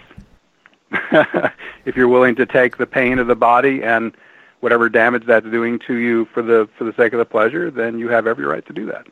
if 0.92 1.96
you're 1.96 2.08
willing 2.08 2.36
to 2.36 2.46
take 2.46 2.78
the 2.78 2.86
pain 2.86 3.20
of 3.20 3.28
the 3.28 3.36
body 3.36 3.84
and 3.84 4.14
whatever 4.60 4.88
damage 4.90 5.26
that's 5.26 5.46
doing 5.48 5.80
to 5.88 5.96
you 5.96 6.26
for 6.34 6.42
the 6.42 6.68
for 6.78 6.84
the 6.84 6.94
sake 6.94 7.14
of 7.14 7.20
the 7.20 7.26
pleasure, 7.26 7.72
then 7.72 7.98
you 8.00 8.08
have 8.10 8.28
every 8.28 8.46
right 8.46 8.66
to 8.68 8.74
do 8.74 8.86
that. 8.86 9.08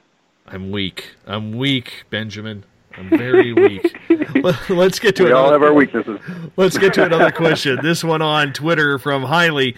I'm 0.47 0.71
weak. 0.71 1.15
I'm 1.25 1.53
weak, 1.53 2.03
Benjamin. 2.09 2.63
I'm 2.97 3.09
very 3.09 3.53
weak. 3.53 3.95
Let- 4.35 4.69
Let's 4.69 4.99
get 4.99 5.15
to 5.17 5.23
we 5.23 5.29
another, 5.31 5.45
all 5.45 5.51
have 5.51 5.63
our 5.63 5.73
weaknesses. 5.73 6.19
Let's 6.57 6.77
get 6.77 6.93
to 6.95 7.05
another 7.05 7.31
question. 7.31 7.79
This 7.81 8.03
one 8.03 8.21
on 8.21 8.53
Twitter 8.53 8.99
from 8.99 9.23
Hiley 9.23 9.75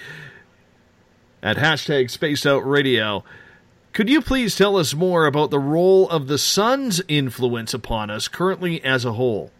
at 1.42 1.58
hashtag 1.58 2.10
Spaced 2.10 2.46
Out 2.46 2.60
Radio. 2.68 3.24
Could 3.94 4.10
you 4.10 4.22
please 4.22 4.56
tell 4.58 4.76
us 4.76 4.94
more 4.94 5.26
about 5.26 5.52
the 5.52 5.60
role 5.60 6.10
of 6.10 6.28
the 6.28 6.38
sun's 6.38 7.02
influence 7.08 7.74
upon 7.74 8.10
us 8.10 8.28
currently 8.28 8.84
as 8.84 9.06
a 9.06 9.14
whole? 9.14 9.52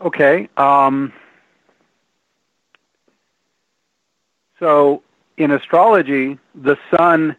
Okay. 0.00 0.48
Um, 0.58 1.12
so 4.58 5.02
in 5.38 5.50
astrology, 5.50 6.38
the 6.54 6.76
sun 6.94 7.36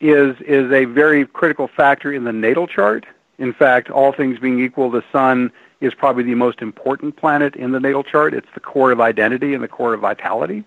is 0.00 0.36
is 0.40 0.72
a 0.72 0.86
very 0.86 1.26
critical 1.26 1.68
factor 1.68 2.12
in 2.12 2.24
the 2.24 2.32
natal 2.32 2.66
chart. 2.66 3.06
In 3.38 3.52
fact, 3.52 3.90
all 3.90 4.12
things 4.12 4.38
being 4.38 4.60
equal, 4.60 4.90
the 4.90 5.04
sun 5.12 5.52
is 5.80 5.94
probably 5.94 6.22
the 6.22 6.34
most 6.34 6.60
important 6.60 7.16
planet 7.16 7.56
in 7.56 7.72
the 7.72 7.80
natal 7.80 8.04
chart. 8.04 8.34
It's 8.34 8.48
the 8.54 8.60
core 8.60 8.92
of 8.92 9.00
identity 9.00 9.54
and 9.54 9.62
the 9.62 9.68
core 9.68 9.94
of 9.94 10.00
vitality, 10.00 10.64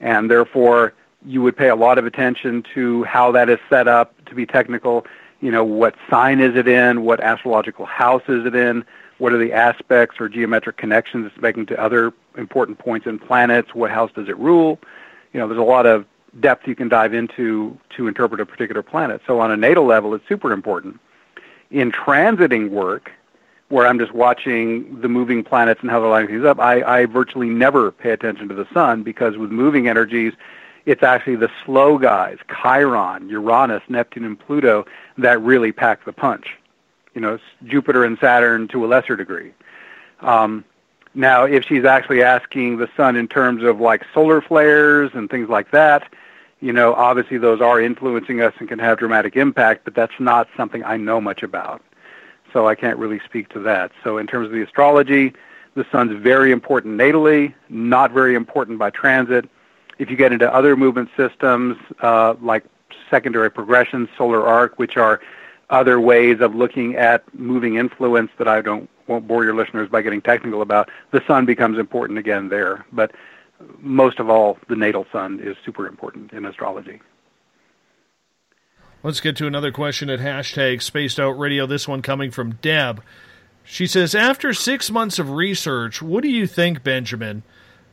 and 0.00 0.30
therefore 0.30 0.92
you 1.24 1.42
would 1.42 1.56
pay 1.56 1.68
a 1.68 1.76
lot 1.76 1.98
of 1.98 2.06
attention 2.06 2.62
to 2.74 3.04
how 3.04 3.32
that 3.32 3.48
is 3.48 3.58
set 3.68 3.88
up. 3.88 4.14
To 4.26 4.34
be 4.34 4.44
technical, 4.44 5.06
you 5.40 5.50
know, 5.50 5.64
what 5.64 5.94
sign 6.10 6.40
is 6.40 6.56
it 6.56 6.68
in? 6.68 7.02
What 7.02 7.20
astrological 7.20 7.86
house 7.86 8.22
is 8.28 8.44
it 8.44 8.54
in? 8.54 8.84
What 9.18 9.32
are 9.32 9.38
the 9.38 9.52
aspects 9.52 10.20
or 10.20 10.28
geometric 10.28 10.76
connections 10.76 11.26
it's 11.26 11.40
making 11.40 11.66
to 11.66 11.80
other 11.80 12.12
important 12.36 12.78
points 12.78 13.06
in 13.06 13.18
planets? 13.18 13.74
What 13.74 13.90
house 13.90 14.10
does 14.14 14.28
it 14.28 14.36
rule? 14.36 14.78
You 15.32 15.40
know, 15.40 15.48
there's 15.48 15.60
a 15.60 15.64
lot 15.64 15.86
of 15.86 16.04
depth 16.40 16.66
you 16.66 16.74
can 16.74 16.88
dive 16.88 17.14
into 17.14 17.78
to 17.96 18.08
interpret 18.08 18.40
a 18.40 18.46
particular 18.46 18.82
planet. 18.82 19.20
So 19.26 19.40
on 19.40 19.50
a 19.50 19.56
natal 19.56 19.84
level, 19.84 20.14
it's 20.14 20.26
super 20.28 20.52
important. 20.52 21.00
In 21.70 21.90
transiting 21.90 22.70
work, 22.70 23.10
where 23.68 23.86
I'm 23.86 23.98
just 23.98 24.12
watching 24.12 25.00
the 25.00 25.08
moving 25.08 25.42
planets 25.42 25.80
and 25.80 25.90
how 25.90 26.00
they're 26.00 26.08
lining 26.08 26.28
things 26.28 26.44
up, 26.44 26.60
I, 26.60 26.82
I 26.82 27.06
virtually 27.06 27.48
never 27.48 27.90
pay 27.90 28.10
attention 28.10 28.48
to 28.48 28.54
the 28.54 28.66
sun 28.72 29.02
because 29.02 29.36
with 29.36 29.50
moving 29.50 29.88
energies, 29.88 30.34
it's 30.84 31.02
actually 31.02 31.36
the 31.36 31.50
slow 31.64 31.98
guys, 31.98 32.38
Chiron, 32.48 33.28
Uranus, 33.28 33.82
Neptune, 33.88 34.24
and 34.24 34.38
Pluto, 34.38 34.86
that 35.18 35.40
really 35.42 35.72
pack 35.72 36.04
the 36.04 36.12
punch. 36.12 36.56
You 37.14 37.20
know, 37.20 37.38
Jupiter 37.64 38.04
and 38.04 38.18
Saturn 38.20 38.68
to 38.68 38.84
a 38.84 38.86
lesser 38.86 39.16
degree. 39.16 39.52
Um, 40.20 40.64
now, 41.14 41.44
if 41.44 41.64
she's 41.64 41.84
actually 41.84 42.22
asking 42.22 42.76
the 42.76 42.88
sun 42.96 43.16
in 43.16 43.26
terms 43.26 43.64
of 43.64 43.80
like 43.80 44.04
solar 44.14 44.40
flares 44.40 45.10
and 45.14 45.28
things 45.28 45.48
like 45.48 45.70
that, 45.72 46.12
you 46.60 46.72
know, 46.72 46.94
obviously 46.94 47.38
those 47.38 47.60
are 47.60 47.80
influencing 47.80 48.40
us 48.40 48.54
and 48.58 48.68
can 48.68 48.78
have 48.78 48.98
dramatic 48.98 49.36
impact, 49.36 49.84
but 49.84 49.94
that's 49.94 50.18
not 50.18 50.48
something 50.56 50.82
I 50.84 50.96
know 50.96 51.20
much 51.20 51.42
about. 51.42 51.82
So 52.52 52.66
I 52.66 52.74
can't 52.74 52.98
really 52.98 53.20
speak 53.24 53.48
to 53.50 53.60
that. 53.60 53.92
So 54.02 54.18
in 54.18 54.26
terms 54.26 54.46
of 54.46 54.52
the 54.52 54.62
astrology, 54.62 55.34
the 55.74 55.84
sun's 55.92 56.18
very 56.22 56.52
important 56.52 56.98
natally, 56.98 57.52
not 57.68 58.10
very 58.10 58.34
important 58.34 58.78
by 58.78 58.90
transit. 58.90 59.48
If 59.98 60.10
you 60.10 60.16
get 60.16 60.32
into 60.32 60.52
other 60.52 60.76
movement 60.76 61.10
systems 61.16 61.76
uh, 62.00 62.34
like 62.40 62.64
secondary 63.10 63.50
progression, 63.50 64.08
solar 64.16 64.46
arc, 64.46 64.78
which 64.78 64.96
are 64.96 65.20
other 65.68 66.00
ways 66.00 66.40
of 66.40 66.54
looking 66.54 66.96
at 66.96 67.22
moving 67.34 67.76
influence 67.76 68.30
that 68.38 68.48
I 68.48 68.60
don't 68.60 68.88
won't 69.06 69.28
bore 69.28 69.44
your 69.44 69.54
listeners 69.54 69.88
by 69.88 70.02
getting 70.02 70.20
technical 70.20 70.62
about, 70.62 70.90
the 71.12 71.22
sun 71.28 71.46
becomes 71.46 71.78
important 71.78 72.18
again 72.18 72.48
there. 72.48 72.84
But 72.92 73.12
most 73.78 74.18
of 74.18 74.28
all, 74.28 74.58
the 74.68 74.76
natal 74.76 75.06
sun 75.12 75.40
is 75.40 75.56
super 75.64 75.86
important 75.86 76.32
in 76.32 76.44
astrology. 76.44 77.00
Let's 79.02 79.20
get 79.20 79.36
to 79.36 79.46
another 79.46 79.70
question 79.70 80.10
at 80.10 80.18
hashtag 80.18 80.82
Spaced 80.82 81.20
Out 81.20 81.38
Radio. 81.38 81.66
This 81.66 81.86
one 81.86 82.02
coming 82.02 82.30
from 82.30 82.56
Deb. 82.56 83.02
She 83.62 83.86
says, 83.86 84.14
After 84.14 84.52
six 84.52 84.90
months 84.90 85.18
of 85.18 85.30
research, 85.30 86.00
what 86.00 86.22
do 86.22 86.28
you 86.28 86.46
think, 86.46 86.82
Benjamin, 86.82 87.42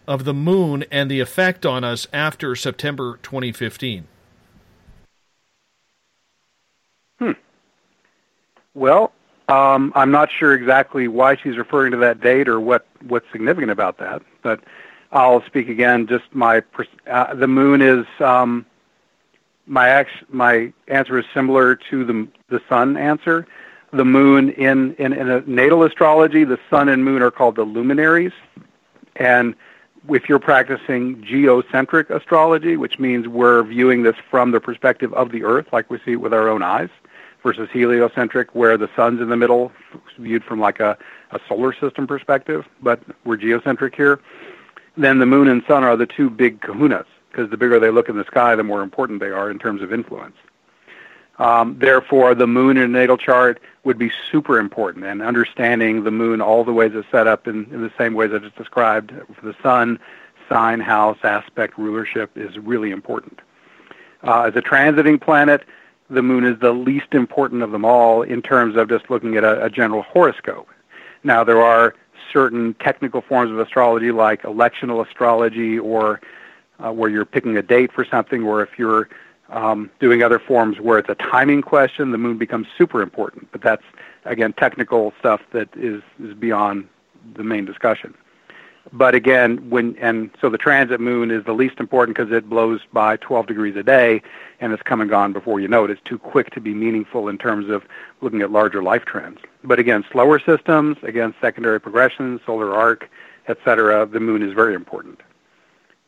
of 0.07 0.23
the 0.23 0.34
moon 0.34 0.85
and 0.91 1.10
the 1.10 1.19
effect 1.19 1.65
on 1.65 1.84
us 1.84 2.07
after 2.14 2.56
September 2.56 3.19
2015? 3.22 4.07
Hmm. 7.19 7.31
Well, 8.73 9.11
um, 9.49 9.91
I'm 9.95 10.11
not 10.11 10.30
sure 10.31 10.53
exactly 10.53 11.07
why 11.07 11.35
she's 11.35 11.57
referring 11.57 11.91
to 11.91 11.98
that 11.98 12.22
date 12.22 12.48
or 12.48 12.60
what 12.60 12.85
what's 13.07 13.30
significant 13.31 13.72
about 13.72 13.98
that, 13.98 14.22
but 14.41 14.61
I'll 15.14 15.45
speak 15.45 15.69
again. 15.69 16.07
Just 16.07 16.26
my 16.34 16.64
uh, 17.07 17.35
the 17.35 17.48
moon 17.48 17.81
is 17.81 18.06
um, 18.19 18.65
my 19.68 20.06
my 20.30 20.73
answer 20.88 21.19
is 21.19 21.26
similar 21.34 21.76
to 21.76 22.03
the 22.03 22.27
the 22.49 22.61
sun 22.68 22.98
answer. 22.98 23.48
The 23.91 24.06
moon 24.06 24.49
in, 24.49 24.95
in 24.95 25.14
in 25.14 25.44
natal 25.45 25.84
astrology, 25.84 26.44
the 26.44 26.60
sun 26.69 26.90
and 26.90 27.06
moon 27.06 27.22
are 27.22 27.30
called 27.30 27.56
the 27.56 27.64
luminaries, 27.64 28.34
and 29.15 29.53
if 30.10 30.27
you're 30.27 30.40
practicing 30.40 31.23
geocentric 31.23 32.10
astrology, 32.10 32.76
which 32.76 32.98
means 32.98 33.27
we're 33.27 33.64
viewing 33.64 34.02
this 34.02 34.15
from 34.31 34.49
the 34.49 34.60
perspective 34.60 35.14
of 35.14 35.31
the 35.31 35.44
Earth, 35.44 35.68
like 35.72 35.91
we 35.91 35.99
see 35.99 36.14
it 36.14 36.22
with 36.22 36.34
our 36.34 36.49
own 36.49 36.64
eyes, 36.64 36.90
versus 37.44 37.69
heliocentric, 37.72 38.56
where 38.56 38.77
the 38.77 38.90
sun's 38.95 39.22
in 39.22 39.30
the 39.30 39.38
middle, 39.38 39.72
viewed 40.18 40.44
from 40.44 40.60
like 40.60 40.80
a, 40.80 40.98
a 41.31 41.40
solar 41.48 41.72
system 41.72 42.07
perspective, 42.07 42.65
but 42.81 42.99
we're 43.26 43.38
geocentric 43.38 43.95
here, 43.95 44.19
then 44.97 45.19
the 45.19 45.25
moon 45.25 45.47
and 45.47 45.63
sun 45.67 45.83
are 45.83 45.97
the 45.97 46.05
two 46.05 46.29
big 46.29 46.61
kahunas. 46.61 47.05
because 47.31 47.49
the 47.49 47.57
bigger 47.57 47.79
they 47.79 47.89
look 47.89 48.09
in 48.09 48.17
the 48.17 48.25
sky, 48.25 48.55
the 48.55 48.63
more 48.63 48.81
important 48.81 49.19
they 49.19 49.31
are 49.31 49.49
in 49.49 49.57
terms 49.57 49.81
of 49.81 49.91
influence. 49.91 50.35
Um, 51.39 51.77
therefore, 51.79 52.35
the 52.35 52.45
moon 52.45 52.77
in 52.77 52.83
a 52.83 52.87
natal 52.87 53.17
chart 53.17 53.59
would 53.83 53.97
be 53.97 54.11
super 54.31 54.59
important, 54.59 55.03
and 55.05 55.21
understanding 55.21 56.03
the 56.03 56.11
moon 56.11 56.41
all 56.41 56.63
the 56.63 56.71
ways 56.71 56.91
it's 56.93 57.09
set 57.09 57.25
up 57.25 57.47
in, 57.47 57.65
in 57.71 57.81
the 57.81 57.91
same 57.97 58.13
ways 58.13 58.31
I 58.33 58.37
just 58.37 58.55
described 58.55 59.11
for 59.33 59.45
the 59.45 59.55
sun, 59.63 59.99
sign, 60.47 60.79
house, 60.79 61.17
aspect, 61.23 61.77
rulership 61.77 62.37
is 62.37 62.57
really 62.59 62.91
important. 62.91 63.39
Uh, 64.23 64.43
as 64.43 64.55
a 64.55 64.61
transiting 64.61 65.19
planet, 65.19 65.63
the 66.09 66.21
moon 66.21 66.45
is 66.45 66.59
the 66.59 66.71
least 66.71 67.13
important 67.13 67.63
of 67.63 67.71
them 67.71 67.83
all 67.83 68.21
in 68.21 68.41
terms 68.41 68.75
of 68.75 68.87
just 68.89 69.09
looking 69.09 69.35
at 69.35 69.43
a, 69.43 69.65
a 69.65 69.69
general 69.69 70.03
horoscope. 70.03 70.69
Now, 71.23 71.43
there 71.43 71.61
are 71.61 71.95
certain 72.34 72.73
technical 72.76 73.22
forms 73.22 73.51
of 73.51 73.60
astrology 73.60 74.11
like 74.11 74.41
electional 74.41 75.05
astrology 75.07 75.80
or 75.80 76.19
uh, 76.84 76.91
where 76.91 77.10
you're 77.10 77.26
picking 77.26 77.55
a 77.55 77.61
date 77.61 77.91
for 77.93 78.03
something, 78.03 78.43
or 78.43 78.61
if 78.61 78.77
you're 78.77 79.07
um, 79.49 79.89
doing 79.99 80.23
other 80.23 80.39
forms 80.39 80.80
where 80.80 80.97
it's 80.97 81.10
a 81.10 81.15
timing 81.15 81.61
question, 81.61 82.11
the 82.11 82.18
moon 82.18 82.38
becomes 82.38 82.68
super 82.77 83.01
important. 83.01 83.47
But 83.51 83.61
that's, 83.61 83.84
again, 84.26 84.53
technical 84.53 85.14
stuff 85.19 85.41
that 85.51 85.69
is, 85.77 86.01
is 86.22 86.34
beyond 86.34 86.89
the 87.35 87.43
main 87.43 87.65
discussion. 87.65 88.15
But 88.91 89.15
again, 89.15 89.69
when 89.69 89.95
and 89.97 90.30
so 90.41 90.49
the 90.49 90.57
transit 90.57 90.99
moon 90.99 91.31
is 91.31 91.45
the 91.45 91.53
least 91.53 91.80
important 91.80 92.18
because 92.18 92.34
it 92.34 92.49
blows 92.49 92.81
by 92.91 93.15
12 93.18 93.47
degrees 93.47 93.76
a 93.77 93.84
day, 93.84 94.22
and 94.60 94.73
it's 94.73 94.84
come 94.84 94.99
and 94.99 95.10
gone 95.10 95.31
before 95.31 95.60
you 95.60 95.68
know 95.68 95.85
it. 95.85 95.91
It's 95.91 96.01
too 96.03 96.19
quick 96.19 96.49
to 96.51 96.60
be 96.60 96.73
meaningful 96.73 97.30
in 97.30 97.38
terms 97.38 97.69
of 97.69 97.84
looking 98.22 98.41
at 98.41 98.51
larger 98.51 98.84
life 98.84 99.05
trends. 99.05 99.39
But 99.64 99.80
again, 99.80 100.03
slower 100.11 100.38
systems, 100.38 100.97
again, 101.01 101.34
secondary 101.39 101.80
progressions, 101.80 102.41
solar 102.45 102.76
arc, 102.76 103.10
etc. 103.47 104.05
The 104.05 104.19
moon 104.19 104.43
is 104.43 104.53
very 104.53 104.76
important. 104.76 105.22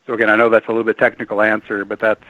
So 0.06 0.12
again, 0.12 0.28
I 0.28 0.36
know 0.36 0.50
that's 0.50 0.66
a 0.66 0.70
little 0.70 0.84
bit 0.84 0.98
technical 0.98 1.40
answer, 1.40 1.84
but 1.84 1.98
that's 1.98 2.24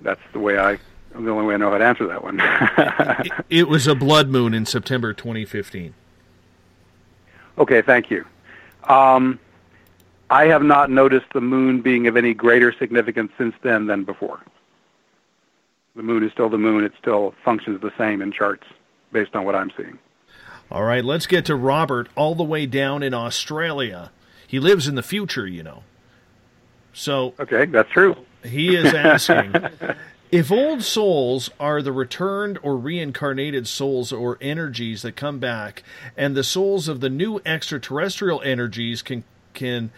that's 0.00 0.20
the 0.32 0.40
way 0.40 0.58
I 0.58 0.78
the 1.12 1.30
only 1.30 1.46
way 1.46 1.54
I 1.54 1.56
know 1.56 1.70
how 1.70 1.78
to 1.78 1.84
answer 1.84 2.06
that 2.08 2.22
one. 2.22 2.40
it, 3.50 3.60
it 3.60 3.68
was 3.68 3.86
a 3.86 3.94
blood 3.94 4.28
moon 4.28 4.52
in 4.52 4.66
September 4.66 5.12
2015. 5.12 5.94
Okay, 7.58 7.82
thank 7.82 8.10
you. 8.10 8.24
Um, 8.84 9.38
I 10.30 10.46
have 10.46 10.62
not 10.62 10.90
noticed 10.90 11.26
the 11.34 11.40
moon 11.40 11.82
being 11.82 12.06
of 12.06 12.16
any 12.16 12.34
greater 12.34 12.72
significance 12.72 13.32
since 13.36 13.54
then 13.62 13.86
than 13.86 14.04
before. 14.04 14.40
The 15.96 16.02
moon 16.04 16.22
is 16.22 16.30
still 16.32 16.48
the 16.48 16.56
moon. 16.56 16.84
It 16.84 16.92
still 17.00 17.34
functions 17.44 17.80
the 17.82 17.92
same 17.98 18.22
in 18.22 18.30
charts 18.30 18.64
based 19.12 19.34
on 19.34 19.44
what 19.44 19.56
I'm 19.56 19.72
seeing. 19.76 19.98
All 20.70 20.84
right, 20.84 21.04
let's 21.04 21.26
get 21.26 21.44
to 21.46 21.56
Robert 21.56 22.08
all 22.14 22.36
the 22.36 22.44
way 22.44 22.64
down 22.64 23.02
in 23.02 23.12
Australia. 23.12 24.12
He 24.46 24.60
lives 24.60 24.86
in 24.86 24.94
the 24.94 25.02
future, 25.02 25.46
you 25.46 25.64
know. 25.64 25.82
So 26.92 27.34
Okay, 27.40 27.66
that's 27.66 27.90
true. 27.90 28.16
He 28.44 28.76
is 28.76 28.94
asking 28.94 29.52
if 30.30 30.52
old 30.52 30.84
souls 30.84 31.50
are 31.58 31.82
the 31.82 31.92
returned 31.92 32.58
or 32.62 32.76
reincarnated 32.76 33.66
souls 33.66 34.12
or 34.12 34.38
energies 34.40 35.02
that 35.02 35.16
come 35.16 35.40
back, 35.40 35.82
and 36.16 36.36
the 36.36 36.44
souls 36.44 36.86
of 36.86 37.00
the 37.00 37.10
new 37.10 37.40
extraterrestrial 37.44 38.40
energies 38.42 39.02
can 39.02 39.24
can 39.54 39.90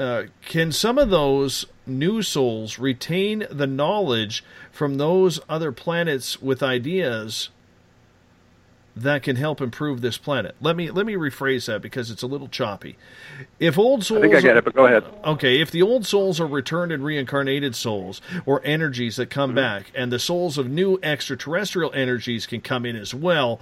uh, 0.00 0.24
can 0.46 0.72
some 0.72 0.96
of 0.96 1.10
those 1.10 1.66
new 1.86 2.22
souls 2.22 2.78
retain 2.78 3.46
the 3.50 3.66
knowledge 3.66 4.42
from 4.72 4.96
those 4.96 5.38
other 5.48 5.72
planets 5.72 6.40
with 6.40 6.62
ideas 6.62 7.50
that 8.96 9.22
can 9.22 9.36
help 9.36 9.60
improve 9.60 10.00
this 10.00 10.16
planet? 10.16 10.56
Let 10.60 10.74
me 10.74 10.90
let 10.90 11.04
me 11.04 11.14
rephrase 11.14 11.66
that 11.66 11.82
because 11.82 12.10
it's 12.10 12.22
a 12.22 12.26
little 12.26 12.48
choppy. 12.48 12.96
If 13.58 13.78
old 13.78 14.02
souls, 14.04 14.20
I 14.20 14.22
think 14.22 14.34
I 14.36 14.40
get 14.40 14.56
it, 14.56 14.64
but 14.64 14.74
go 14.74 14.86
ahead. 14.86 15.04
Okay, 15.24 15.60
if 15.60 15.70
the 15.70 15.82
old 15.82 16.06
souls 16.06 16.40
are 16.40 16.46
returned 16.46 16.92
and 16.92 17.04
reincarnated 17.04 17.76
souls 17.76 18.22
or 18.46 18.62
energies 18.64 19.16
that 19.16 19.28
come 19.28 19.50
mm-hmm. 19.50 19.56
back, 19.56 19.92
and 19.94 20.10
the 20.10 20.18
souls 20.18 20.56
of 20.56 20.68
new 20.70 20.98
extraterrestrial 21.02 21.92
energies 21.92 22.46
can 22.46 22.62
come 22.62 22.86
in 22.86 22.96
as 22.96 23.14
well, 23.14 23.60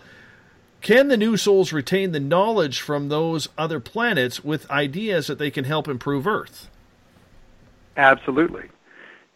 can 0.81 1.09
the 1.09 1.17
new 1.17 1.37
souls 1.37 1.73
retain 1.73 2.13
the 2.13 2.21
knowledge 2.21 2.81
from 2.81 3.09
those 3.09 3.49
other 3.59 3.81
planets 3.81 4.45
with 4.45 4.71
ideas 4.71 5.27
that 5.27 5.39
they 5.39 5.51
can 5.51 5.65
help 5.65 5.89
improve 5.89 6.27
Earth? 6.27 6.69
Absolutely. 7.97 8.65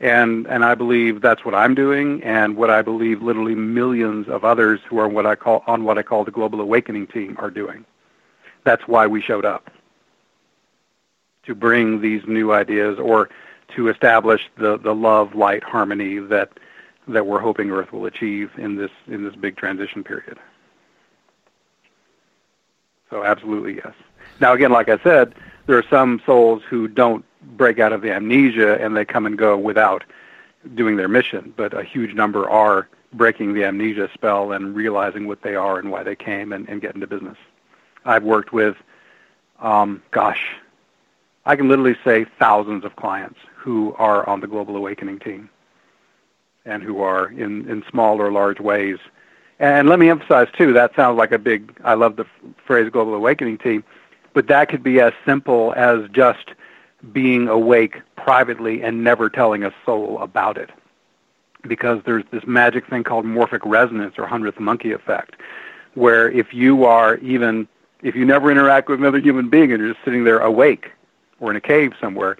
And 0.00 0.46
and 0.46 0.64
I 0.64 0.74
believe 0.74 1.20
that's 1.20 1.44
what 1.44 1.54
I'm 1.54 1.74
doing 1.74 2.22
and 2.22 2.56
what 2.56 2.70
I 2.70 2.82
believe 2.82 3.22
literally 3.22 3.54
millions 3.54 4.28
of 4.28 4.44
others 4.44 4.80
who 4.88 4.98
are 4.98 5.08
what 5.08 5.26
I 5.26 5.36
call 5.36 5.62
on 5.66 5.84
what 5.84 5.98
I 5.98 6.02
call 6.02 6.24
the 6.24 6.30
global 6.30 6.60
awakening 6.60 7.06
team 7.06 7.36
are 7.38 7.50
doing. 7.50 7.84
That's 8.64 8.86
why 8.88 9.06
we 9.06 9.20
showed 9.20 9.44
up. 9.44 9.70
To 11.44 11.54
bring 11.54 12.00
these 12.00 12.22
new 12.26 12.52
ideas 12.52 12.98
or 12.98 13.28
to 13.74 13.88
establish 13.88 14.48
the, 14.56 14.76
the 14.78 14.94
love, 14.94 15.34
light, 15.34 15.62
harmony 15.64 16.18
that 16.18 16.50
that 17.08 17.26
we're 17.26 17.40
hoping 17.40 17.70
Earth 17.70 17.92
will 17.92 18.06
achieve 18.06 18.50
in 18.58 18.76
this 18.76 18.90
in 19.06 19.24
this 19.24 19.34
big 19.34 19.56
transition 19.56 20.04
period. 20.04 20.38
So 23.12 23.24
absolutely 23.24 23.74
yes. 23.74 23.92
Now 24.40 24.54
again, 24.54 24.72
like 24.72 24.88
I 24.88 24.96
said, 25.02 25.34
there 25.66 25.76
are 25.76 25.84
some 25.90 26.22
souls 26.24 26.62
who 26.68 26.88
don't 26.88 27.26
break 27.58 27.78
out 27.78 27.92
of 27.92 28.00
the 28.00 28.10
amnesia 28.10 28.82
and 28.82 28.96
they 28.96 29.04
come 29.04 29.26
and 29.26 29.36
go 29.36 29.56
without 29.58 30.02
doing 30.74 30.96
their 30.96 31.08
mission, 31.08 31.52
but 31.54 31.74
a 31.74 31.82
huge 31.82 32.14
number 32.14 32.48
are 32.48 32.88
breaking 33.12 33.52
the 33.52 33.64
amnesia 33.64 34.08
spell 34.14 34.52
and 34.52 34.74
realizing 34.74 35.26
what 35.26 35.42
they 35.42 35.54
are 35.54 35.78
and 35.78 35.90
why 35.90 36.02
they 36.02 36.16
came 36.16 36.54
and, 36.54 36.66
and 36.70 36.80
get 36.80 36.94
into 36.94 37.06
business. 37.06 37.36
I've 38.06 38.22
worked 38.22 38.54
with, 38.54 38.76
um, 39.60 40.02
gosh, 40.10 40.56
I 41.44 41.54
can 41.54 41.68
literally 41.68 41.96
say 42.02 42.24
thousands 42.38 42.82
of 42.82 42.96
clients 42.96 43.40
who 43.54 43.94
are 43.98 44.26
on 44.26 44.40
the 44.40 44.46
Global 44.46 44.74
Awakening 44.74 45.18
team 45.18 45.50
and 46.64 46.82
who 46.82 47.02
are 47.02 47.26
in, 47.26 47.68
in 47.68 47.84
small 47.90 48.22
or 48.22 48.32
large 48.32 48.58
ways 48.58 48.96
and 49.58 49.88
let 49.88 49.98
me 49.98 50.10
emphasize 50.10 50.48
too, 50.56 50.72
that 50.72 50.94
sounds 50.94 51.16
like 51.18 51.32
a 51.32 51.38
big, 51.38 51.72
I 51.84 51.94
love 51.94 52.16
the 52.16 52.26
phrase 52.66 52.90
global 52.90 53.14
awakening 53.14 53.58
team, 53.58 53.84
but 54.34 54.46
that 54.48 54.68
could 54.68 54.82
be 54.82 55.00
as 55.00 55.12
simple 55.24 55.72
as 55.76 56.08
just 56.10 56.50
being 57.12 57.48
awake 57.48 58.00
privately 58.16 58.82
and 58.82 59.04
never 59.04 59.28
telling 59.28 59.62
a 59.64 59.72
soul 59.84 60.18
about 60.20 60.56
it. 60.56 60.70
Because 61.66 62.00
there's 62.04 62.24
this 62.30 62.44
magic 62.46 62.88
thing 62.88 63.04
called 63.04 63.24
morphic 63.24 63.60
resonance 63.64 64.14
or 64.18 64.26
hundredth 64.26 64.58
monkey 64.58 64.92
effect, 64.92 65.36
where 65.94 66.30
if 66.30 66.52
you 66.52 66.84
are 66.84 67.16
even, 67.18 67.68
if 68.02 68.16
you 68.16 68.24
never 68.24 68.50
interact 68.50 68.88
with 68.88 68.98
another 68.98 69.20
human 69.20 69.48
being 69.48 69.70
and 69.72 69.80
you're 69.80 69.92
just 69.92 70.04
sitting 70.04 70.24
there 70.24 70.40
awake 70.40 70.90
or 71.38 71.50
in 71.50 71.56
a 71.56 71.60
cave 71.60 71.92
somewhere, 72.00 72.36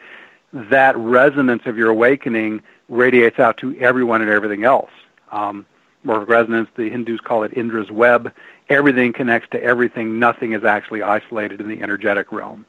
that 0.52 0.97
resonance 0.97 1.62
of 1.66 1.76
your 1.76 1.89
awakening 1.89 2.62
radiates 2.89 3.39
out 3.39 3.56
to 3.59 3.78
everyone 3.78 4.22
and 4.22 4.30
everything 4.30 4.64
else. 4.64 4.90
Um, 5.30 5.66
morphic 6.05 6.29
resonance. 6.29 6.69
The 6.77 6.91
Hindus 6.91 7.20
call 7.20 7.43
it 7.43 7.57
Indra's 7.57 7.91
web. 7.91 8.33
Everything 8.69 9.12
connects 9.12 9.49
to 9.51 9.62
everything. 9.62 10.19
Nothing 10.19 10.53
is 10.53 10.65
actually 10.65 11.03
isolated 11.03 11.61
in 11.61 11.69
the 11.69 11.83
energetic 11.83 12.33
realm. 12.33 12.65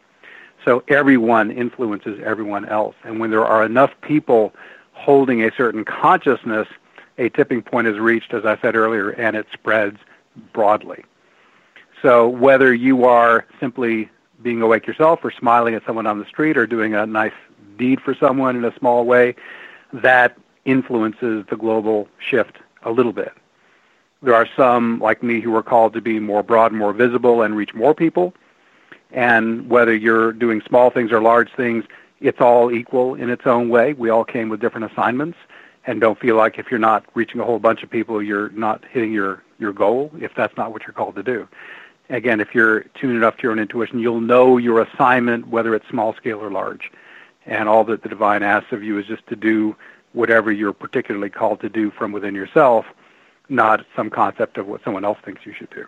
So 0.66 0.84
everyone 0.88 1.52
influences 1.52 2.22
everyone 2.24 2.66
else. 2.66 2.96
And 3.04 3.20
when 3.20 3.32
there 3.32 3.46
are 3.46 3.66
enough 3.66 3.92
people 4.02 4.54
holding 4.94 5.44
a 5.44 5.52
certain 5.56 5.84
consciousness, 5.84 6.68
a 7.18 7.30
tipping 7.30 7.62
point 7.62 7.88
is 7.88 8.00
reached, 8.00 8.34
as 8.34 8.46
I 8.46 8.58
said 8.62 8.76
earlier, 8.76 9.10
and 9.10 9.36
it 9.36 9.46
spreads 9.54 9.98
broadly. 10.54 11.04
So 12.02 12.28
whether 12.28 12.74
you 12.74 13.06
are 13.06 13.46
simply 13.60 14.10
being 14.42 14.62
awake 14.62 14.88
yourself 14.88 15.20
or 15.24 15.32
smiling 15.32 15.74
at 15.74 15.86
someone 15.86 16.06
on 16.06 16.20
the 16.20 16.26
street 16.26 16.58
or 16.58 16.66
doing 16.66 16.94
a 16.94 17.06
nice 17.06 17.34
deed 17.78 18.02
for 18.02 18.14
someone 18.16 18.56
in 18.56 18.66
a 18.66 18.78
small 18.78 19.06
way, 19.06 19.36
that 19.92 20.38
influences 20.66 21.46
the 21.50 21.56
global 21.56 22.08
shift 22.20 22.58
a 22.84 22.92
little 22.92 23.14
bit. 23.14 23.34
There 24.22 24.34
are 24.34 24.48
some, 24.56 25.00
like 25.00 25.22
me, 25.22 25.42
who 25.42 25.56
are 25.56 25.64
called 25.64 25.94
to 25.94 26.02
be 26.02 26.20
more 26.20 26.44
broad, 26.44 26.72
more 26.72 26.94
visible, 26.94 27.42
and 27.42 27.56
reach 27.56 27.74
more 27.74 27.94
people. 27.94 28.34
And 29.12 29.70
whether 29.70 29.94
you're 29.94 30.32
doing 30.32 30.62
small 30.62 30.90
things 30.90 31.12
or 31.12 31.22
large 31.22 31.54
things, 31.54 31.84
it's 32.22 32.40
all 32.40 32.72
equal 32.72 33.16
in 33.16 33.30
its 33.30 33.46
own 33.46 33.68
way. 33.70 33.94
We 33.94 34.10
all 34.10 34.24
came 34.24 34.48
with 34.48 34.62
different 34.62 34.92
assignments, 34.92 35.38
and 35.86 36.00
don't 36.00 36.18
feel 36.18 36.38
like 36.38 36.58
if 36.58 36.72
you're 36.72 36.80
not 36.80 37.04
reaching 37.14 37.42
a 37.42 37.44
whole 37.44 37.60
bunch 37.60 37.84
of 37.84 37.90
people, 37.90 38.24
you're 38.24 38.50
not 38.52 38.86
hitting 38.90 39.12
your, 39.12 39.44
your 39.60 39.74
goal, 39.74 40.10
if 40.20 40.34
that's 40.34 40.56
not 40.56 40.72
what 40.72 40.84
you're 40.84 40.94
called 40.94 41.16
to 41.16 41.24
do. 41.24 41.48
Again, 42.10 42.40
if 42.40 42.56
you're 42.56 42.82
tuned 42.96 43.18
enough 43.18 43.38
to 43.38 43.44
your 43.44 43.52
own 43.52 43.60
intuition, 43.60 44.00
you'll 44.00 44.22
know 44.22 44.58
your 44.58 44.82
assignment, 44.82 45.48
whether 45.50 45.76
it's 45.76 45.88
small 45.90 46.14
scale 46.16 46.40
or 46.40 46.50
large. 46.50 46.92
And 47.46 47.68
all 47.68 47.84
that 47.86 48.04
the 48.04 48.10
divine 48.10 48.42
asks 48.42 48.72
of 48.72 48.84
you 48.84 48.98
is 48.98 49.06
just 49.06 49.28
to 49.28 49.36
do 49.36 49.76
whatever 50.14 50.52
you're 50.52 50.74
particularly 50.74 51.30
called 51.30 51.60
to 51.62 51.70
do 51.70 51.92
from 51.92 52.12
within 52.12 52.34
yourself, 52.34 52.86
not 53.50 53.86
some 53.96 54.10
concept 54.10 54.58
of 54.58 54.68
what 54.68 54.84
someone 54.84 55.04
else 55.04 55.18
thinks 55.26 55.46
you 55.46 55.54
should 55.58 55.70
do. 55.72 55.86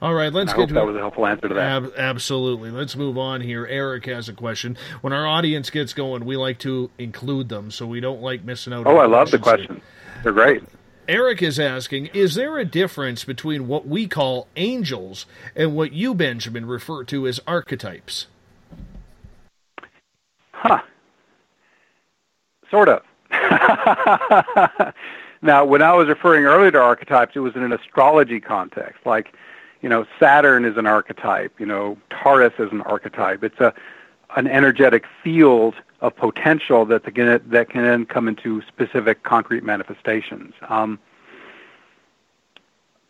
All 0.00 0.14
right, 0.14 0.32
let's 0.32 0.52
get 0.52 0.68
to 0.68 0.74
that 0.74 0.86
was 0.86 0.94
a 0.94 1.00
helpful 1.00 1.26
answer 1.26 1.48
to 1.48 1.54
that. 1.54 1.82
Ab- 1.82 1.92
absolutely. 1.96 2.70
Let's 2.70 2.94
move 2.94 3.18
on 3.18 3.40
here. 3.40 3.66
Eric 3.66 4.06
has 4.06 4.28
a 4.28 4.32
question. 4.32 4.76
When 5.00 5.12
our 5.12 5.26
audience 5.26 5.70
gets 5.70 5.92
going, 5.92 6.24
we 6.24 6.36
like 6.36 6.58
to 6.60 6.90
include 6.98 7.48
them, 7.48 7.70
so 7.72 7.86
we 7.86 7.98
don't 7.98 8.22
like 8.22 8.44
missing 8.44 8.72
out. 8.72 8.86
Oh, 8.86 8.98
I 8.98 9.06
love 9.06 9.30
the 9.30 9.38
questions. 9.38 9.82
They're 10.22 10.32
great. 10.32 10.62
Eric 11.08 11.42
is 11.42 11.58
asking, 11.58 12.06
is 12.06 12.34
there 12.34 12.58
a 12.58 12.64
difference 12.64 13.24
between 13.24 13.66
what 13.66 13.86
we 13.88 14.06
call 14.06 14.46
angels 14.56 15.26
and 15.56 15.74
what 15.74 15.92
you, 15.92 16.14
Benjamin, 16.14 16.66
refer 16.66 17.02
to 17.04 17.26
as 17.26 17.40
archetypes? 17.46 18.26
Huh. 20.52 20.82
Sort 22.70 22.88
of. 22.88 23.02
now, 25.42 25.64
when 25.64 25.82
I 25.82 25.92
was 25.94 26.08
referring 26.08 26.44
earlier 26.44 26.70
to 26.70 26.80
archetypes, 26.80 27.36
it 27.36 27.40
was 27.40 27.56
in 27.56 27.62
an 27.62 27.72
astrology 27.72 28.40
context. 28.40 29.04
Like, 29.06 29.34
you 29.82 29.88
know, 29.88 30.06
Saturn 30.18 30.64
is 30.64 30.76
an 30.76 30.86
archetype. 30.86 31.58
You 31.58 31.66
know, 31.66 31.98
Taurus 32.10 32.54
is 32.58 32.70
an 32.72 32.82
archetype. 32.82 33.42
It's 33.42 33.60
a 33.60 33.74
an 34.36 34.46
energetic 34.46 35.04
field 35.22 35.74
of 36.00 36.14
potential 36.16 36.84
that 36.86 37.02
can 37.14 37.40
that 37.50 37.70
can 37.70 37.82
then 37.82 38.04
come 38.06 38.28
into 38.28 38.62
specific 38.68 39.22
concrete 39.22 39.64
manifestations. 39.64 40.54
Um, 40.68 40.98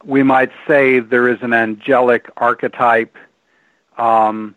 we 0.05 0.22
might 0.22 0.51
say 0.66 1.01
there 1.01 1.28
is 1.28 1.39
an 1.43 1.52
angelic 1.52 2.30
archetype. 2.36 3.16
Um, 3.97 4.55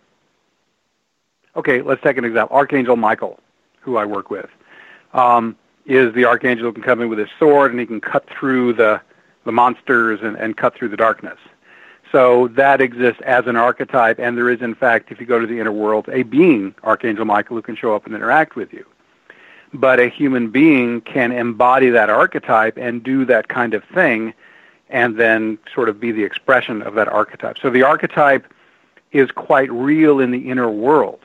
okay, 1.55 1.81
let's 1.81 2.01
take 2.03 2.17
an 2.17 2.25
example. 2.25 2.55
Archangel 2.55 2.95
Michael, 2.95 3.39
who 3.81 3.97
I 3.97 4.05
work 4.05 4.29
with, 4.29 4.49
um, 5.13 5.55
is 5.85 6.13
the 6.13 6.25
archangel 6.25 6.71
can 6.71 6.83
come 6.83 7.01
in 7.01 7.09
with 7.09 7.19
his 7.19 7.29
sword 7.39 7.71
and 7.71 7.79
he 7.79 7.85
can 7.85 8.01
cut 8.01 8.27
through 8.29 8.73
the 8.73 9.01
the 9.43 9.51
monsters 9.51 10.19
and, 10.21 10.35
and 10.37 10.55
cut 10.55 10.75
through 10.75 10.89
the 10.89 10.97
darkness. 10.97 11.39
So 12.11 12.49
that 12.49 12.81
exists 12.81 13.21
as 13.25 13.47
an 13.47 13.55
archetype, 13.55 14.19
and 14.19 14.37
there 14.37 14.49
is, 14.49 14.61
in 14.61 14.75
fact, 14.75 15.11
if 15.11 15.19
you 15.19 15.25
go 15.25 15.39
to 15.39 15.47
the 15.47 15.59
inner 15.59 15.71
world, 15.71 16.09
a 16.09 16.23
being, 16.23 16.75
Archangel 16.83 17.25
Michael, 17.25 17.55
who 17.55 17.61
can 17.61 17.75
show 17.75 17.95
up 17.95 18.05
and 18.05 18.13
interact 18.13 18.55
with 18.55 18.73
you. 18.73 18.85
But 19.73 19.99
a 19.99 20.09
human 20.09 20.49
being 20.49 21.01
can 21.01 21.31
embody 21.31 21.89
that 21.89 22.09
archetype 22.09 22.77
and 22.77 23.01
do 23.01 23.23
that 23.25 23.47
kind 23.47 23.73
of 23.73 23.83
thing, 23.85 24.33
and 24.89 25.17
then 25.17 25.57
sort 25.73 25.87
of 25.87 26.01
be 26.01 26.11
the 26.11 26.23
expression 26.23 26.81
of 26.81 26.95
that 26.95 27.07
archetype. 27.07 27.57
So 27.59 27.69
the 27.69 27.83
archetype 27.83 28.45
is 29.13 29.31
quite 29.31 29.71
real 29.71 30.19
in 30.19 30.31
the 30.31 30.49
inner 30.49 30.69
world. 30.69 31.21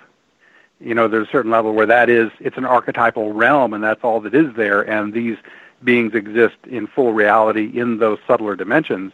You 0.81 0.95
know, 0.95 1.09
there's 1.09 1.29
a 1.29 1.31
certain 1.31 1.51
level 1.51 1.73
where 1.73 1.87
that 1.87 2.11
is, 2.11 2.31
it's 2.41 2.59
an 2.59 2.65
archetypal 2.65 3.33
realm, 3.33 3.73
and 3.73 3.83
that's 3.83 4.05
all 4.05 4.21
that 4.21 4.35
is 4.35 4.55
there, 4.57 4.83
and 4.83 5.13
these 5.13 5.37
beings 5.83 6.15
exist 6.15 6.57
in 6.67 6.87
full 6.87 7.13
reality 7.13 7.79
in 7.79 7.99
those 7.99 8.19
subtler 8.27 8.57
dimensions 8.57 9.13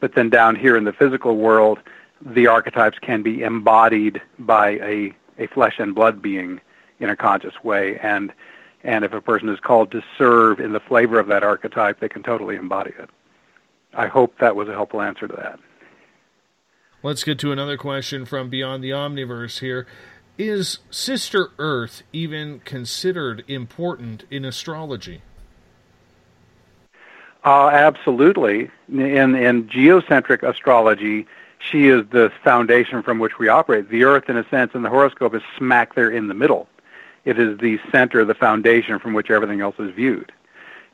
but 0.00 0.14
then 0.14 0.30
down 0.30 0.56
here 0.56 0.76
in 0.76 0.84
the 0.84 0.92
physical 0.92 1.36
world, 1.36 1.78
the 2.20 2.46
archetypes 2.46 2.98
can 2.98 3.22
be 3.22 3.42
embodied 3.42 4.20
by 4.38 4.70
a, 4.70 5.12
a 5.38 5.46
flesh 5.48 5.78
and 5.78 5.94
blood 5.94 6.22
being 6.22 6.60
in 7.00 7.10
a 7.10 7.16
conscious 7.16 7.54
way. 7.62 7.98
And, 7.98 8.32
and 8.84 9.04
if 9.04 9.12
a 9.12 9.20
person 9.20 9.48
is 9.48 9.60
called 9.60 9.90
to 9.92 10.02
serve 10.16 10.60
in 10.60 10.72
the 10.72 10.80
flavor 10.80 11.18
of 11.18 11.26
that 11.28 11.42
archetype, 11.42 12.00
they 12.00 12.08
can 12.08 12.22
totally 12.22 12.56
embody 12.56 12.92
it. 12.98 13.10
I 13.94 14.06
hope 14.06 14.38
that 14.38 14.54
was 14.54 14.68
a 14.68 14.72
helpful 14.72 15.00
answer 15.00 15.26
to 15.26 15.36
that. 15.36 15.58
Let's 17.02 17.22
get 17.22 17.38
to 17.40 17.52
another 17.52 17.76
question 17.76 18.24
from 18.24 18.50
Beyond 18.50 18.82
the 18.82 18.90
Omniverse 18.90 19.60
here. 19.60 19.86
Is 20.38 20.78
Sister 20.88 21.50
Earth 21.58 22.04
even 22.12 22.60
considered 22.60 23.42
important 23.48 24.22
in 24.30 24.44
astrology? 24.44 25.20
Uh, 27.44 27.68
absolutely. 27.70 28.70
In, 28.88 29.34
in 29.34 29.68
geocentric 29.68 30.44
astrology, 30.44 31.26
she 31.58 31.88
is 31.88 32.06
the 32.10 32.30
foundation 32.44 33.02
from 33.02 33.18
which 33.18 33.40
we 33.40 33.48
operate. 33.48 33.90
The 33.90 34.04
Earth, 34.04 34.28
in 34.30 34.36
a 34.36 34.48
sense, 34.48 34.74
in 34.74 34.82
the 34.82 34.88
horoscope 34.88 35.34
is 35.34 35.42
smack 35.56 35.96
there 35.96 36.08
in 36.08 36.28
the 36.28 36.34
middle. 36.34 36.68
It 37.24 37.36
is 37.36 37.58
the 37.58 37.80
center, 37.90 38.24
the 38.24 38.34
foundation 38.34 39.00
from 39.00 39.14
which 39.14 39.32
everything 39.32 39.60
else 39.60 39.74
is 39.80 39.92
viewed. 39.92 40.30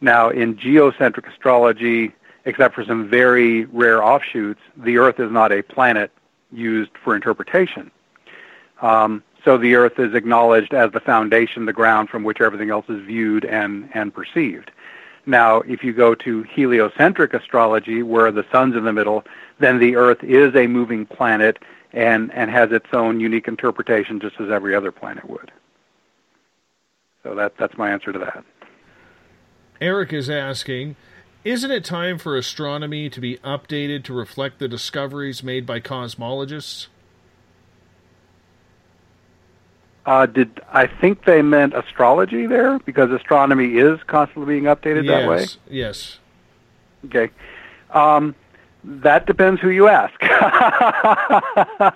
Now, 0.01 0.31
in 0.31 0.57
geocentric 0.57 1.29
astrology, 1.29 2.15
except 2.47 2.75
for 2.75 2.83
some 2.83 3.11
very 3.11 3.67
rare 3.67 4.03
offshoots, 4.03 4.61
the 4.75 4.97
Earth 4.97 5.21
is 5.21 5.31
not 5.31 5.53
a 5.53 5.63
planet 5.63 6.11
used 6.51 6.93
for 7.03 7.15
interpretation. 7.15 7.91
Um, 8.81 9.23
so 9.45 9.59
the 9.59 9.75
Earth 9.75 9.99
is 9.99 10.15
acknowledged 10.15 10.73
as 10.73 10.93
the 10.93 11.01
foundation, 11.01 11.67
the 11.67 11.73
ground 11.73 12.09
from 12.09 12.25
which 12.25 12.41
everything 12.41 12.71
else 12.71 12.87
is 12.89 13.05
viewed 13.05 13.45
and, 13.45 13.91
and 13.93 14.15
perceived. 14.15 14.71
Now, 15.27 15.61
if 15.61 15.83
you 15.83 15.93
go 15.93 16.15
to 16.17 16.43
heliocentric 16.43 17.35
astrology, 17.35 18.03
where 18.03 18.31
the 18.31 18.45
sun's 18.51 18.77
in 18.77 18.85
the 18.85 18.93
middle, 18.93 19.25
then 19.59 19.79
the 19.79 19.97
Earth 19.97 20.23
is 20.23 20.55
a 20.55 20.67
moving 20.67 21.07
planet 21.07 21.59
and, 21.93 22.33
and 22.33 22.51
has 22.51 22.73
its 22.73 22.87
own 22.93 23.21
unique 23.21 23.49
interpretation 23.49 24.21
just 24.21 24.41
as 24.41 24.51
every 24.51 24.75
other 24.75 24.93
planet 24.93 25.29
would. 25.29 25.51
So 27.23 27.35
that, 27.35 27.57
that's 27.57 27.77
my 27.79 27.91
answer 27.91 28.13
to 28.13 28.19
that. 28.19 28.45
Eric 29.81 30.13
is 30.13 30.29
asking 30.29 30.97
Isn't 31.43 31.71
it 31.71 31.85
time 31.85 32.19
for 32.19 32.37
astronomy 32.37 33.09
to 33.11 33.21
be 33.21 33.39
updated 33.39 34.05
to 34.05 34.15
reflect 34.15 34.59
the 34.59 34.69
discoveries 34.69 35.43
made 35.43 35.65
by 35.67 35.81
cosmologists? 35.81 36.89
Uh, 40.07 40.27
did 40.27 40.61
I 40.71 40.87
think 40.87 41.25
they 41.25 41.41
meant 41.41 41.75
astrology 41.75 42.47
there 42.47 42.79
because 42.81 43.11
astronomy 43.11 43.77
is 43.77 44.03
constantly 44.07 44.55
being 44.55 44.65
updated 44.65 45.05
yes, 45.05 45.23
that 45.23 45.29
way? 45.29 45.47
Yes. 45.71 46.19
Okay. 47.07 47.31
Um, 47.91 48.35
that 48.85 49.27
depends 49.27 49.61
who 49.63 49.71
you 49.71 49.89
ask. 49.89 50.23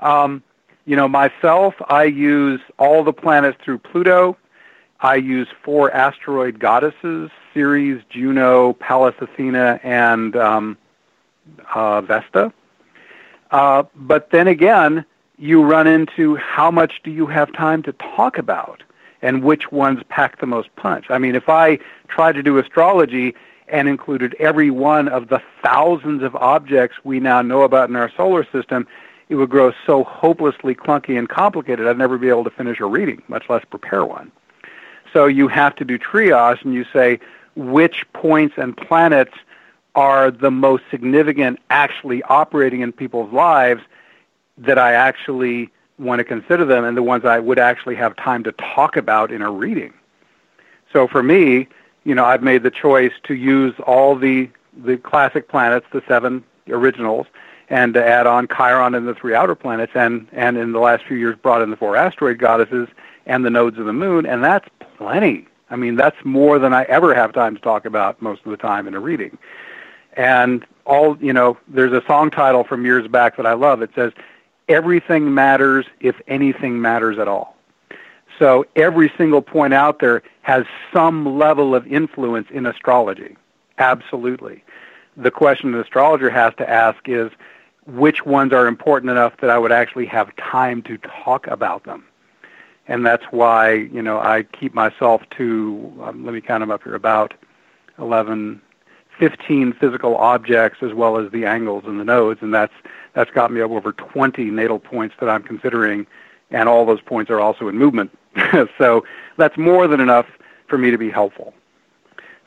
um, 0.00 0.42
you 0.86 0.96
know, 0.96 1.06
myself, 1.06 1.74
I 1.88 2.04
use 2.04 2.60
all 2.78 3.04
the 3.04 3.12
planets 3.12 3.58
through 3.64 3.78
Pluto. 3.78 4.36
I 5.00 5.16
use 5.16 5.48
four 5.62 5.92
asteroid 5.92 6.58
goddesses: 6.58 7.30
Ceres, 7.54 8.02
Juno, 8.10 8.72
Pallas 8.72 9.14
Athena, 9.20 9.78
and 9.84 10.34
um, 10.34 10.76
uh, 11.74 12.00
Vesta. 12.00 12.52
Uh, 13.52 13.84
but 13.94 14.30
then 14.30 14.48
again, 14.48 15.04
you 15.38 15.62
run 15.62 15.86
into 15.86 16.36
how 16.36 16.70
much 16.70 17.00
do 17.02 17.10
you 17.10 17.26
have 17.26 17.52
time 17.52 17.82
to 17.82 17.92
talk 17.92 18.38
about 18.38 18.82
and 19.22 19.42
which 19.42 19.72
ones 19.72 20.02
pack 20.08 20.40
the 20.40 20.46
most 20.46 20.74
punch. 20.76 21.06
I 21.10 21.18
mean, 21.18 21.34
if 21.34 21.48
I 21.48 21.78
tried 22.08 22.32
to 22.32 22.42
do 22.42 22.58
astrology 22.58 23.34
and 23.68 23.88
included 23.88 24.34
every 24.38 24.70
one 24.70 25.08
of 25.08 25.28
the 25.28 25.42
thousands 25.62 26.22
of 26.22 26.36
objects 26.36 26.98
we 27.04 27.18
now 27.20 27.42
know 27.42 27.62
about 27.62 27.88
in 27.88 27.96
our 27.96 28.10
solar 28.16 28.44
system, 28.44 28.86
it 29.28 29.34
would 29.34 29.50
grow 29.50 29.72
so 29.84 30.04
hopelessly 30.04 30.74
clunky 30.74 31.18
and 31.18 31.28
complicated 31.28 31.86
I'd 31.86 31.98
never 31.98 32.18
be 32.18 32.28
able 32.28 32.44
to 32.44 32.50
finish 32.50 32.78
a 32.80 32.86
reading, 32.86 33.22
much 33.28 33.48
less 33.48 33.64
prepare 33.64 34.04
one. 34.04 34.30
So 35.12 35.26
you 35.26 35.48
have 35.48 35.74
to 35.76 35.84
do 35.84 35.98
triage 35.98 36.64
and 36.64 36.74
you 36.74 36.84
say 36.92 37.18
which 37.56 38.04
points 38.12 38.54
and 38.58 38.76
planets 38.76 39.32
are 39.94 40.30
the 40.30 40.50
most 40.50 40.84
significant 40.90 41.58
actually 41.70 42.22
operating 42.24 42.82
in 42.82 42.92
people's 42.92 43.32
lives 43.32 43.82
that 44.58 44.78
I 44.78 44.92
actually 44.92 45.70
want 45.98 46.20
to 46.20 46.24
consider 46.24 46.64
them 46.64 46.84
and 46.84 46.96
the 46.96 47.02
ones 47.02 47.24
I 47.24 47.38
would 47.38 47.58
actually 47.58 47.96
have 47.96 48.16
time 48.16 48.44
to 48.44 48.52
talk 48.52 48.96
about 48.96 49.32
in 49.32 49.42
a 49.42 49.50
reading. 49.50 49.92
So 50.92 51.08
for 51.08 51.22
me, 51.22 51.68
you 52.04 52.14
know, 52.14 52.24
I've 52.24 52.42
made 52.42 52.62
the 52.62 52.70
choice 52.70 53.12
to 53.24 53.34
use 53.34 53.74
all 53.86 54.16
the 54.16 54.48
the 54.84 54.98
classic 54.98 55.48
planets, 55.48 55.86
the 55.90 56.02
seven 56.06 56.44
originals, 56.68 57.26
and 57.70 57.94
to 57.94 58.04
add 58.04 58.26
on 58.26 58.46
Chiron 58.46 58.94
and 58.94 59.08
the 59.08 59.14
three 59.14 59.34
outer 59.34 59.54
planets, 59.54 59.92
and 59.94 60.28
and 60.32 60.56
in 60.56 60.72
the 60.72 60.78
last 60.78 61.04
few 61.04 61.16
years 61.16 61.36
brought 61.36 61.62
in 61.62 61.70
the 61.70 61.76
four 61.76 61.96
asteroid 61.96 62.38
goddesses 62.38 62.88
and 63.24 63.44
the 63.44 63.50
nodes 63.50 63.78
of 63.78 63.86
the 63.86 63.92
moon, 63.92 64.26
and 64.26 64.44
that's 64.44 64.68
plenty. 64.96 65.46
I 65.68 65.76
mean, 65.76 65.96
that's 65.96 66.16
more 66.24 66.58
than 66.58 66.72
I 66.72 66.84
ever 66.84 67.14
have 67.14 67.32
time 67.32 67.56
to 67.56 67.60
talk 67.60 67.84
about 67.84 68.22
most 68.22 68.42
of 68.44 68.50
the 68.50 68.56
time 68.56 68.86
in 68.86 68.94
a 68.94 69.00
reading. 69.00 69.36
And 70.12 70.64
all, 70.84 71.18
you 71.20 71.32
know, 71.32 71.58
there's 71.66 71.92
a 71.92 72.06
song 72.06 72.30
title 72.30 72.62
from 72.62 72.84
years 72.84 73.08
back 73.08 73.36
that 73.36 73.46
I 73.46 73.54
love. 73.54 73.82
It 73.82 73.90
says, 73.94 74.12
everything 74.68 75.32
matters 75.34 75.86
if 76.00 76.20
anything 76.26 76.80
matters 76.80 77.18
at 77.18 77.28
all. 77.28 77.56
So 78.38 78.66
every 78.76 79.12
single 79.16 79.42
point 79.42 79.72
out 79.72 80.00
there 80.00 80.22
has 80.42 80.66
some 80.92 81.38
level 81.38 81.74
of 81.74 81.86
influence 81.86 82.48
in 82.50 82.66
astrology. 82.66 83.36
Absolutely. 83.78 84.62
The 85.16 85.30
question 85.30 85.74
an 85.74 85.80
astrologer 85.80 86.28
has 86.30 86.52
to 86.58 86.68
ask 86.68 87.08
is 87.08 87.30
which 87.86 88.26
ones 88.26 88.52
are 88.52 88.66
important 88.66 89.10
enough 89.10 89.34
that 89.40 89.48
I 89.48 89.58
would 89.58 89.72
actually 89.72 90.06
have 90.06 90.34
time 90.36 90.82
to 90.82 90.98
talk 90.98 91.46
about 91.46 91.84
them. 91.84 92.04
And 92.88 93.04
that's 93.04 93.24
why, 93.30 93.72
you 93.72 94.02
know, 94.02 94.18
I 94.18 94.44
keep 94.44 94.74
myself 94.74 95.22
to, 95.38 95.92
um, 96.02 96.24
let 96.24 96.34
me 96.34 96.40
count 96.40 96.60
them 96.60 96.70
up 96.70 96.84
here, 96.84 96.94
about 96.94 97.34
11, 97.98 98.60
15 99.18 99.72
physical 99.74 100.16
objects 100.16 100.82
as 100.82 100.92
well 100.92 101.18
as 101.18 101.30
the 101.30 101.44
angles 101.44 101.84
and 101.86 101.98
the 101.98 102.04
nodes, 102.04 102.40
and 102.42 102.52
that's 102.52 102.72
that's 103.14 103.30
got 103.30 103.50
me 103.50 103.62
up 103.62 103.70
over 103.70 103.92
20 103.92 104.44
natal 104.50 104.78
points 104.78 105.14
that 105.20 105.28
I'm 105.28 105.42
considering, 105.42 106.06
and 106.50 106.68
all 106.68 106.84
those 106.84 107.00
points 107.00 107.30
are 107.30 107.40
also 107.40 107.68
in 107.68 107.78
movement. 107.78 108.16
so 108.78 109.04
that's 109.38 109.56
more 109.56 109.88
than 109.88 110.00
enough 110.00 110.26
for 110.66 110.76
me 110.76 110.90
to 110.90 110.98
be 110.98 111.10
helpful. 111.10 111.54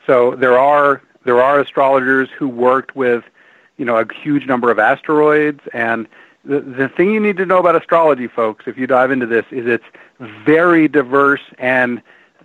So 0.06 0.36
there 0.36 0.58
are 0.58 1.02
there 1.24 1.42
are 1.42 1.60
astrologers 1.60 2.28
who 2.30 2.48
worked 2.48 2.96
with, 2.96 3.24
you 3.76 3.84
know, 3.84 3.96
a 3.96 4.06
huge 4.14 4.46
number 4.46 4.70
of 4.70 4.78
asteroids, 4.78 5.60
and 5.72 6.08
the 6.44 6.60
the 6.60 6.88
thing 6.88 7.12
you 7.12 7.20
need 7.20 7.36
to 7.38 7.46
know 7.46 7.58
about 7.58 7.76
astrology, 7.76 8.28
folks, 8.28 8.64
if 8.66 8.78
you 8.78 8.86
dive 8.86 9.10
into 9.10 9.26
this, 9.26 9.44
is 9.50 9.66
it's 9.66 9.84
very 10.44 10.88
diverse 10.88 11.42
and 11.58 12.02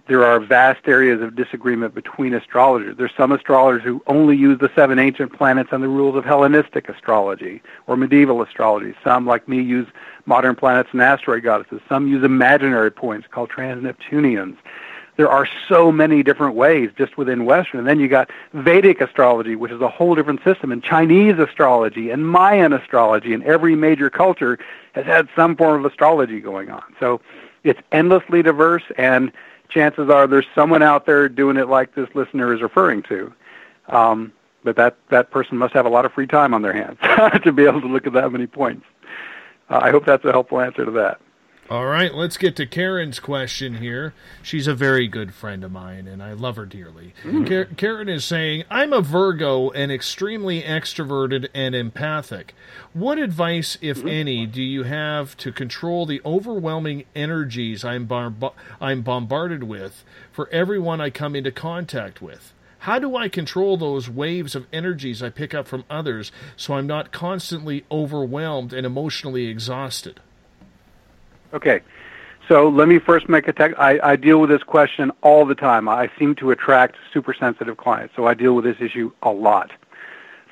there 0.07 0.23
are 0.23 0.39
vast 0.39 0.87
areas 0.87 1.21
of 1.21 1.35
disagreement 1.35 1.95
between 1.95 2.33
astrologers. 2.33 2.95
There's 2.95 3.15
some 3.17 3.31
astrologers 3.31 3.83
who 3.83 4.03
only 4.05 4.37
use 4.37 4.59
the 4.59 4.69
seven 4.75 4.99
ancient 4.99 5.33
planets 5.33 5.69
and 5.71 5.81
the 5.81 5.87
rules 5.87 6.15
of 6.15 6.23
Hellenistic 6.23 6.87
astrology 6.89 7.61
or 7.87 7.97
medieval 7.97 8.41
astrology. 8.43 8.93
Some, 9.03 9.25
like 9.25 9.47
me, 9.47 9.61
use 9.61 9.87
modern 10.27 10.55
planets 10.55 10.89
and 10.91 11.01
asteroid 11.01 11.43
goddesses. 11.43 11.81
Some 11.89 12.07
use 12.07 12.23
imaginary 12.23 12.91
points 12.91 13.27
called 13.31 13.49
trans-Neptunians. 13.49 14.57
there 15.17 15.29
are 15.29 15.47
so 15.67 15.91
many 15.91 16.23
different 16.23 16.55
ways 16.55 16.89
just 16.97 17.17
within 17.17 17.45
Western. 17.45 17.79
And 17.79 17.87
then 17.87 17.99
you 17.99 18.07
got 18.07 18.29
Vedic 18.53 19.01
astrology, 19.01 19.55
which 19.55 19.71
is 19.71 19.81
a 19.81 19.87
whole 19.87 20.15
different 20.15 20.43
system, 20.43 20.71
and 20.71 20.83
Chinese 20.83 21.39
astrology, 21.39 22.09
and 22.09 22.27
Mayan 22.27 22.73
astrology, 22.73 23.33
and 23.33 23.43
every 23.43 23.75
major 23.75 24.09
culture 24.09 24.59
has 24.93 25.05
had 25.05 25.27
some 25.35 25.55
form 25.55 25.83
of 25.83 25.91
astrology 25.91 26.39
going 26.39 26.69
on. 26.69 26.83
So 26.99 27.21
it's 27.63 27.79
endlessly 27.91 28.43
diverse, 28.43 28.83
and 28.97 29.31
chances 29.69 30.09
are 30.09 30.27
there's 30.27 30.45
someone 30.53 30.83
out 30.83 31.05
there 31.05 31.29
doing 31.29 31.57
it 31.57 31.67
like 31.67 31.95
this 31.95 32.09
listener 32.13 32.53
is 32.53 32.61
referring 32.61 33.03
to. 33.03 33.33
Um, 33.87 34.33
but 34.63 34.75
that 34.77 34.97
that 35.09 35.31
person 35.31 35.57
must 35.57 35.73
have 35.73 35.85
a 35.85 35.89
lot 35.89 36.05
of 36.05 36.13
free 36.13 36.27
time 36.27 36.53
on 36.53 36.61
their 36.61 36.73
hands 36.73 36.97
to 37.43 37.51
be 37.51 37.65
able 37.65 37.81
to 37.81 37.87
look 37.87 38.07
at 38.07 38.13
that 38.13 38.31
many 38.31 38.47
points. 38.47 38.85
Uh, 39.69 39.79
I 39.81 39.91
hope 39.91 40.05
that's 40.05 40.25
a 40.25 40.31
helpful 40.31 40.59
answer 40.59 40.85
to 40.85 40.91
that. 40.91 41.21
All 41.67 41.87
right, 41.87 42.13
let's 42.13 42.37
get 42.37 42.55
to 42.57 42.67
Karen's 42.67 43.19
question 43.19 43.77
here. 43.77 44.13
She's 44.43 44.67
a 44.67 44.75
very 44.75 45.07
good 45.07 45.33
friend 45.33 45.63
of 45.63 45.71
mine, 45.71 46.07
and 46.07 46.21
I 46.21 46.33
love 46.33 46.57
her 46.57 46.65
dearly. 46.67 47.15
Mm. 47.23 47.47
Ka- 47.47 47.73
Karen 47.75 48.07
is 48.07 48.23
saying, 48.23 48.65
I'm 48.69 48.93
a 48.93 49.01
Virgo 49.01 49.71
and 49.71 49.91
extremely 49.91 50.61
extroverted 50.61 51.47
and 51.55 51.73
empathic. 51.73 52.53
What 52.93 53.17
advice, 53.17 53.79
if 53.81 54.05
any, 54.05 54.45
do 54.45 54.61
you 54.61 54.83
have 54.83 55.35
to 55.37 55.51
control 55.51 56.05
the 56.05 56.21
overwhelming 56.23 57.05
energies 57.15 57.83
I'm, 57.83 58.05
bar- 58.05 58.53
I'm 58.79 59.01
bombarded 59.01 59.63
with 59.63 60.03
for 60.31 60.47
everyone 60.51 61.01
I 61.01 61.09
come 61.09 61.35
into 61.35 61.51
contact 61.51 62.21
with? 62.21 62.53
How 62.77 62.99
do 62.99 63.15
I 63.15 63.27
control 63.27 63.75
those 63.75 64.07
waves 64.07 64.53
of 64.53 64.67
energies 64.71 65.23
I 65.23 65.31
pick 65.31 65.55
up 65.55 65.67
from 65.67 65.83
others 65.89 66.31
so 66.55 66.75
I'm 66.75 66.85
not 66.85 67.11
constantly 67.11 67.85
overwhelmed 67.89 68.71
and 68.71 68.85
emotionally 68.85 69.47
exhausted? 69.47 70.19
Okay. 71.55 71.81
So 72.47 72.69
let 72.69 72.87
me 72.87 72.99
first 72.99 73.27
make 73.27 73.47
a 73.47 73.53
tech. 73.53 73.73
I, 73.79 73.99
I 74.03 74.15
deal 74.17 74.39
with 74.39 74.51
this 74.51 74.61
question 74.61 75.11
all 75.23 75.45
the 75.45 75.55
time. 75.55 75.89
I 75.89 76.11
seem 76.19 76.35
to 76.35 76.51
attract 76.51 76.97
super 77.11 77.33
sensitive 77.33 77.77
clients, 77.77 78.15
so 78.15 78.27
I 78.27 78.35
deal 78.35 78.53
with 78.53 78.65
this 78.65 78.77
issue 78.79 79.11
a 79.23 79.31
lot. 79.31 79.71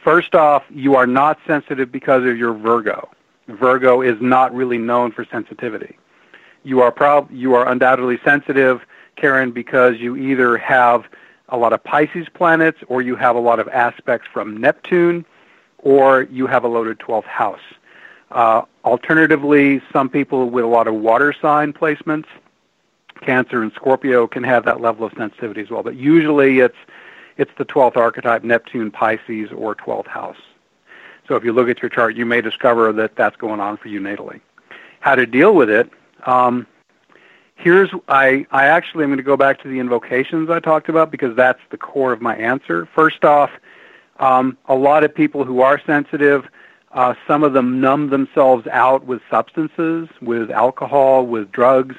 First 0.03 0.33
off, 0.33 0.63
you 0.69 0.95
are 0.95 1.05
not 1.05 1.37
sensitive 1.45 1.91
because 1.91 2.25
of 2.25 2.35
your 2.35 2.53
Virgo. 2.53 3.09
Virgo 3.47 4.01
is 4.01 4.19
not 4.21 4.55
really 4.55 4.77
known 4.77 5.11
for 5.11 5.23
sensitivity. 5.25 5.97
You 6.63 6.81
are 6.81 6.91
prob- 6.91 7.29
you 7.29 7.53
are 7.53 7.67
undoubtedly 7.67 8.17
sensitive, 8.23 8.81
Karen, 9.15 9.51
because 9.51 9.97
you 9.97 10.15
either 10.15 10.57
have 10.57 11.05
a 11.49 11.57
lot 11.57 11.73
of 11.73 11.83
Pisces 11.83 12.27
planets 12.33 12.79
or 12.87 13.01
you 13.01 13.15
have 13.15 13.35
a 13.35 13.39
lot 13.39 13.59
of 13.59 13.67
aspects 13.67 14.27
from 14.31 14.57
Neptune 14.57 15.25
or 15.77 16.23
you 16.23 16.47
have 16.47 16.63
a 16.63 16.67
loaded 16.67 16.97
12th 16.99 17.25
house. 17.25 17.59
Uh, 18.31 18.63
alternatively, 18.83 19.81
some 19.91 20.09
people 20.09 20.49
with 20.49 20.63
a 20.63 20.67
lot 20.67 20.87
of 20.87 20.95
water 20.95 21.33
sign 21.33 21.73
placements, 21.73 22.25
Cancer 23.21 23.61
and 23.61 23.71
Scorpio, 23.73 24.27
can 24.27 24.43
have 24.43 24.65
that 24.65 24.81
level 24.81 25.05
of 25.05 25.13
sensitivity 25.17 25.61
as 25.61 25.69
well. 25.69 25.83
But 25.83 25.95
usually 25.95 26.59
it's 26.59 26.77
it's 27.37 27.51
the 27.57 27.65
12th 27.65 27.97
archetype, 27.97 28.43
Neptune, 28.43 28.91
Pisces, 28.91 29.51
or 29.51 29.75
12th 29.75 30.07
house. 30.07 30.37
So 31.27 31.35
if 31.35 31.43
you 31.43 31.51
look 31.51 31.67
at 31.67 31.81
your 31.81 31.89
chart, 31.89 32.15
you 32.15 32.25
may 32.25 32.41
discover 32.41 32.91
that 32.93 33.15
that's 33.15 33.35
going 33.37 33.59
on 33.59 33.77
for 33.77 33.87
you 33.87 33.99
natally. 33.99 34.39
How 34.99 35.15
to 35.15 35.25
deal 35.25 35.55
with 35.55 35.69
it? 35.69 35.89
Um, 36.25 36.67
here's 37.55 37.89
I 38.07 38.45
I 38.51 38.65
actually 38.65 39.03
am 39.03 39.09
going 39.09 39.17
to 39.17 39.23
go 39.23 39.37
back 39.37 39.61
to 39.63 39.67
the 39.67 39.79
invocations 39.79 40.49
I 40.49 40.59
talked 40.59 40.89
about 40.89 41.11
because 41.11 41.35
that's 41.35 41.61
the 41.69 41.77
core 41.77 42.13
of 42.13 42.21
my 42.21 42.35
answer. 42.35 42.87
First 42.93 43.25
off, 43.25 43.51
um, 44.19 44.57
a 44.67 44.75
lot 44.75 45.03
of 45.03 45.13
people 45.13 45.43
who 45.43 45.61
are 45.61 45.79
sensitive 45.85 46.47
uh, 46.93 47.15
some 47.27 47.43
of 47.43 47.53
them 47.53 47.81
numb 47.81 48.09
themselves 48.09 48.67
out 48.67 49.05
with 49.05 49.21
substances, 49.29 50.07
with 50.21 50.51
alcohol, 50.51 51.25
with 51.25 51.51
drugs, 51.51 51.95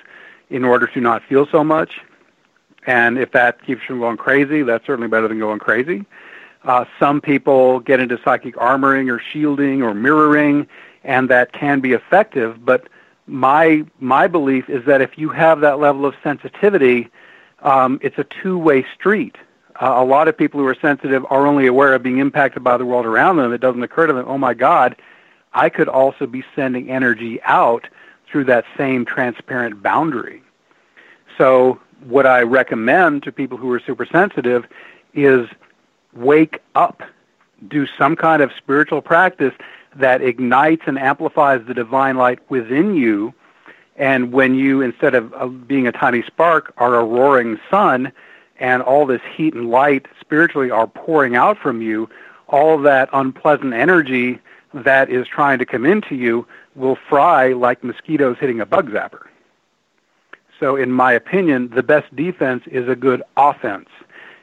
in 0.50 0.64
order 0.64 0.86
to 0.86 1.00
not 1.00 1.22
feel 1.24 1.46
so 1.46 1.64
much. 1.64 2.00
And 2.86 3.18
if 3.18 3.32
that 3.32 3.64
keeps 3.64 3.82
you 3.82 3.86
from 3.86 4.00
going 4.00 4.16
crazy, 4.16 4.62
that's 4.62 4.86
certainly 4.86 5.08
better 5.08 5.26
than 5.26 5.38
going 5.38 5.58
crazy. 5.58 6.04
Uh, 6.64 6.84
some 6.98 7.20
people 7.20 7.80
get 7.80 8.00
into 8.00 8.18
psychic 8.24 8.54
armoring 8.56 9.12
or 9.12 9.18
shielding 9.18 9.82
or 9.82 9.94
mirroring, 9.94 10.66
and 11.02 11.28
that 11.28 11.52
can 11.52 11.80
be 11.80 11.92
effective. 11.92 12.64
But 12.64 12.88
my 13.26 13.84
my 14.00 14.26
belief 14.26 14.68
is 14.68 14.84
that 14.86 15.00
if 15.00 15.18
you 15.18 15.28
have 15.30 15.60
that 15.60 15.78
level 15.78 16.06
of 16.06 16.14
sensitivity, 16.22 17.10
um, 17.62 17.98
it's 18.02 18.18
a 18.18 18.24
two-way 18.24 18.84
street. 18.94 19.36
Uh, 19.80 19.94
a 19.96 20.04
lot 20.04 20.28
of 20.28 20.36
people 20.36 20.60
who 20.60 20.66
are 20.66 20.76
sensitive 20.80 21.26
are 21.30 21.46
only 21.46 21.66
aware 21.66 21.94
of 21.94 22.02
being 22.02 22.18
impacted 22.18 22.62
by 22.62 22.76
the 22.76 22.86
world 22.86 23.06
around 23.06 23.36
them. 23.36 23.52
It 23.52 23.60
doesn't 23.60 23.82
occur 23.82 24.06
to 24.06 24.12
them, 24.12 24.24
oh 24.28 24.38
my 24.38 24.54
God, 24.54 24.96
I 25.52 25.68
could 25.68 25.88
also 25.88 26.26
be 26.26 26.44
sending 26.54 26.90
energy 26.90 27.40
out 27.42 27.88
through 28.30 28.44
that 28.44 28.64
same 28.76 29.04
transparent 29.04 29.82
boundary. 29.82 30.42
So 31.38 31.80
what 32.04 32.26
I 32.26 32.42
recommend 32.42 33.22
to 33.24 33.32
people 33.32 33.58
who 33.58 33.70
are 33.72 33.80
super 33.80 34.06
sensitive 34.06 34.64
is 35.12 35.48
wake 36.12 36.60
up, 36.74 37.02
do 37.68 37.86
some 37.98 38.14
kind 38.16 38.42
of 38.42 38.52
spiritual 38.56 39.00
practice 39.00 39.54
that 39.96 40.22
ignites 40.22 40.82
and 40.86 40.98
amplifies 40.98 41.64
the 41.66 41.74
divine 41.74 42.16
light 42.16 42.38
within 42.48 42.94
you. 42.94 43.32
And 43.96 44.32
when 44.32 44.54
you, 44.56 44.80
instead 44.80 45.14
of 45.14 45.68
being 45.68 45.86
a 45.86 45.92
tiny 45.92 46.22
spark, 46.22 46.74
are 46.78 46.96
a 46.96 47.04
roaring 47.04 47.60
sun, 47.70 48.12
and 48.58 48.82
all 48.82 49.06
this 49.06 49.22
heat 49.36 49.54
and 49.54 49.70
light 49.70 50.06
spiritually 50.20 50.70
are 50.70 50.86
pouring 50.86 51.36
out 51.36 51.58
from 51.58 51.82
you, 51.82 52.08
all 52.48 52.78
that 52.78 53.08
unpleasant 53.12 53.74
energy 53.74 54.38
that 54.72 55.10
is 55.10 55.26
trying 55.26 55.58
to 55.58 55.66
come 55.66 55.86
into 55.86 56.14
you 56.14 56.46
will 56.74 56.96
fry 57.08 57.52
like 57.52 57.84
mosquitoes 57.84 58.36
hitting 58.38 58.60
a 58.60 58.66
bug 58.66 58.90
zapper. 58.90 59.26
So, 60.58 60.76
in 60.76 60.92
my 60.92 61.12
opinion, 61.12 61.70
the 61.70 61.82
best 61.82 62.14
defense 62.14 62.64
is 62.66 62.88
a 62.88 62.96
good 62.96 63.22
offense. 63.36 63.88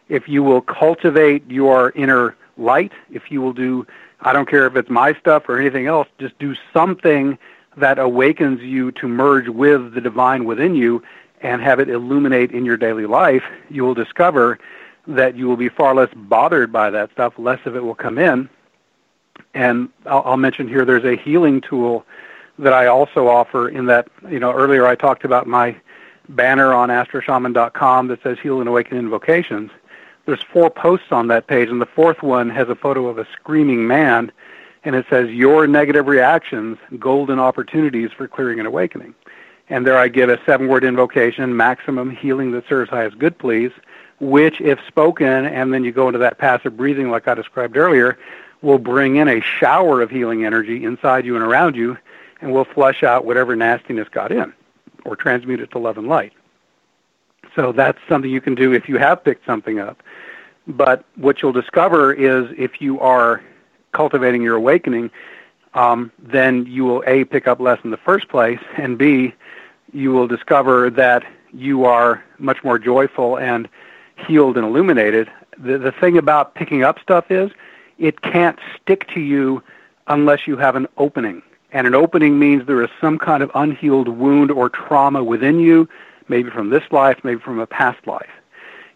If 0.09 0.27
you 0.27 0.43
will 0.43 0.61
cultivate 0.61 1.49
your 1.49 1.91
inner 1.91 2.35
light, 2.57 2.91
if 3.11 3.31
you 3.31 3.41
will 3.41 3.53
do, 3.53 3.87
I 4.21 4.33
don't 4.33 4.47
care 4.47 4.67
if 4.67 4.75
it's 4.75 4.89
my 4.89 5.13
stuff 5.13 5.47
or 5.47 5.57
anything 5.57 5.87
else, 5.87 6.07
just 6.19 6.37
do 6.37 6.55
something 6.73 7.37
that 7.77 7.97
awakens 7.97 8.61
you 8.61 8.91
to 8.93 9.07
merge 9.07 9.47
with 9.47 9.93
the 9.93 10.01
divine 10.01 10.43
within 10.43 10.75
you 10.75 11.01
and 11.41 11.61
have 11.61 11.79
it 11.79 11.89
illuminate 11.89 12.51
in 12.51 12.65
your 12.65 12.77
daily 12.77 13.05
life, 13.05 13.43
you 13.69 13.83
will 13.83 13.93
discover 13.93 14.59
that 15.07 15.35
you 15.35 15.47
will 15.47 15.57
be 15.57 15.69
far 15.69 15.95
less 15.95 16.09
bothered 16.15 16.71
by 16.71 16.89
that 16.89 17.11
stuff, 17.11 17.33
less 17.37 17.59
of 17.65 17.75
it 17.75 17.83
will 17.83 17.95
come 17.95 18.17
in. 18.17 18.49
And 19.53 19.89
I'll, 20.05 20.21
I'll 20.25 20.37
mention 20.37 20.67
here 20.67 20.85
there's 20.85 21.05
a 21.05 21.15
healing 21.15 21.61
tool 21.61 22.05
that 22.59 22.73
I 22.73 22.87
also 22.87 23.27
offer 23.27 23.67
in 23.69 23.87
that, 23.87 24.07
you 24.29 24.39
know, 24.39 24.51
earlier 24.51 24.85
I 24.85 24.95
talked 24.95 25.23
about 25.25 25.47
my 25.47 25.75
banner 26.29 26.73
on 26.73 26.89
astroshaman.com 26.89 28.07
that 28.07 28.21
says 28.21 28.37
Heal 28.39 28.59
and 28.59 28.69
Awaken 28.69 28.97
Invocations. 28.97 29.71
There's 30.25 30.43
four 30.43 30.69
posts 30.69 31.11
on 31.11 31.27
that 31.27 31.47
page, 31.47 31.69
and 31.69 31.81
the 31.81 31.87
fourth 31.87 32.21
one 32.21 32.49
has 32.51 32.69
a 32.69 32.75
photo 32.75 33.07
of 33.07 33.17
a 33.17 33.27
screaming 33.33 33.87
man, 33.87 34.31
and 34.83 34.95
it 34.95 35.05
says, 35.09 35.29
Your 35.29 35.65
negative 35.65 36.05
reactions, 36.05 36.77
golden 36.99 37.39
opportunities 37.39 38.11
for 38.15 38.27
clearing 38.27 38.59
and 38.59 38.67
awakening. 38.67 39.15
And 39.71 39.87
there 39.87 39.97
I 39.97 40.09
give 40.09 40.29
a 40.29 40.37
seven 40.45 40.67
word 40.67 40.83
invocation, 40.83 41.55
maximum 41.55 42.09
healing 42.11 42.51
that 42.51 42.67
serves 42.67 42.89
highest 42.89 43.17
good, 43.17 43.37
please, 43.37 43.71
which, 44.19 44.59
if 44.59 44.77
spoken, 44.85 45.45
and 45.45 45.73
then 45.73 45.85
you 45.85 45.93
go 45.93 46.09
into 46.09 46.19
that 46.19 46.37
passive 46.37 46.75
breathing 46.75 47.09
like 47.09 47.25
I 47.29 47.35
described 47.35 47.77
earlier, 47.77 48.19
will 48.61 48.79
bring 48.79 49.15
in 49.15 49.29
a 49.29 49.39
shower 49.39 50.01
of 50.01 50.11
healing 50.11 50.43
energy 50.43 50.83
inside 50.83 51.25
you 51.25 51.37
and 51.37 51.43
around 51.43 51.77
you 51.77 51.97
and 52.41 52.51
will 52.51 52.65
flush 52.65 53.01
out 53.01 53.23
whatever 53.23 53.55
nastiness 53.55 54.09
got 54.09 54.33
in 54.33 54.53
or 55.05 55.15
transmute 55.15 55.61
it 55.61 55.71
to 55.71 55.79
love 55.79 55.97
and 55.97 56.09
light. 56.09 56.33
So 57.55 57.71
that's 57.71 57.99
something 58.09 58.29
you 58.29 58.41
can 58.41 58.55
do 58.55 58.73
if 58.73 58.89
you 58.89 58.97
have 58.97 59.23
picked 59.23 59.45
something 59.45 59.79
up. 59.79 60.03
But 60.67 61.05
what 61.15 61.41
you'll 61.41 61.53
discover 61.53 62.11
is 62.11 62.53
if 62.57 62.81
you 62.81 62.99
are 62.99 63.41
cultivating 63.93 64.41
your 64.41 64.57
awakening, 64.57 65.11
um, 65.73 66.11
then 66.19 66.65
you 66.65 66.83
will 66.83 67.05
A, 67.07 67.23
pick 67.23 67.47
up 67.47 67.61
less 67.61 67.79
in 67.85 67.91
the 67.91 67.97
first 67.97 68.27
place, 68.27 68.59
and 68.75 68.97
B, 68.97 69.33
you 69.93 70.11
will 70.11 70.27
discover 70.27 70.89
that 70.89 71.23
you 71.53 71.85
are 71.85 72.23
much 72.39 72.63
more 72.63 72.79
joyful 72.79 73.37
and 73.37 73.67
healed 74.27 74.57
and 74.57 74.65
illuminated. 74.65 75.29
The, 75.57 75.77
the 75.77 75.91
thing 75.91 76.17
about 76.17 76.55
picking 76.55 76.83
up 76.83 76.99
stuff 76.99 77.29
is 77.29 77.51
it 77.99 78.21
can't 78.21 78.59
stick 78.81 79.07
to 79.13 79.19
you 79.19 79.61
unless 80.07 80.47
you 80.47 80.57
have 80.57 80.75
an 80.75 80.87
opening. 80.97 81.41
And 81.71 81.87
an 81.87 81.95
opening 81.95 82.37
means 82.37 82.65
there 82.65 82.83
is 82.83 82.89
some 82.99 83.17
kind 83.17 83.41
of 83.41 83.51
unhealed 83.55 84.07
wound 84.07 84.51
or 84.51 84.69
trauma 84.69 85.23
within 85.23 85.59
you, 85.59 85.87
maybe 86.27 86.49
from 86.49 86.69
this 86.69 86.83
life, 86.91 87.19
maybe 87.23 87.39
from 87.39 87.59
a 87.59 87.67
past 87.67 88.05
life. 88.07 88.29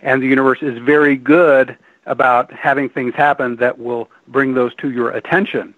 And 0.02 0.22
the 0.22 0.28
universe 0.28 0.60
is 0.62 0.78
very 0.80 1.16
good 1.16 1.78
about 2.06 2.52
having 2.54 2.90
things 2.90 3.16
happen 3.16 3.56
that 3.58 3.80
will 3.80 4.10
bring 4.28 4.54
those 4.54 4.76
to 4.76 4.92
your 4.92 5.12
attention. 5.12 5.74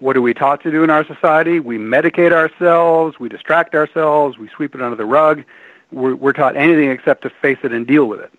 What 0.00 0.16
are 0.16 0.22
we 0.22 0.32
taught 0.32 0.62
to 0.62 0.70
do 0.70 0.82
in 0.82 0.88
our 0.88 1.04
society? 1.04 1.60
We 1.60 1.76
medicate 1.76 2.32
ourselves, 2.32 3.20
we 3.20 3.28
distract 3.28 3.74
ourselves, 3.74 4.38
we 4.38 4.48
sweep 4.48 4.74
it 4.74 4.80
under 4.80 4.96
the 4.96 5.04
rug. 5.04 5.44
We're, 5.92 6.14
we're 6.14 6.32
taught 6.32 6.56
anything 6.56 6.90
except 6.90 7.22
to 7.22 7.30
face 7.30 7.58
it 7.62 7.72
and 7.72 7.86
deal 7.86 8.06
with 8.06 8.20
it. 8.20 8.32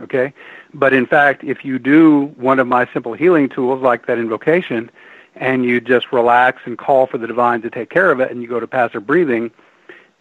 Okay? 0.00 0.32
But 0.72 0.92
in 0.92 1.06
fact, 1.06 1.42
if 1.42 1.64
you 1.64 1.80
do 1.80 2.26
one 2.36 2.60
of 2.60 2.68
my 2.68 2.88
simple 2.92 3.12
healing 3.12 3.48
tools 3.48 3.82
like 3.82 4.06
that 4.06 4.18
invocation, 4.18 4.90
and 5.34 5.64
you 5.64 5.80
just 5.80 6.12
relax 6.12 6.62
and 6.64 6.78
call 6.78 7.08
for 7.08 7.18
the 7.18 7.26
divine 7.26 7.60
to 7.62 7.70
take 7.70 7.90
care 7.90 8.12
of 8.12 8.20
it, 8.20 8.30
and 8.30 8.40
you 8.40 8.48
go 8.48 8.60
to 8.60 8.66
passive 8.68 9.04
breathing, 9.04 9.50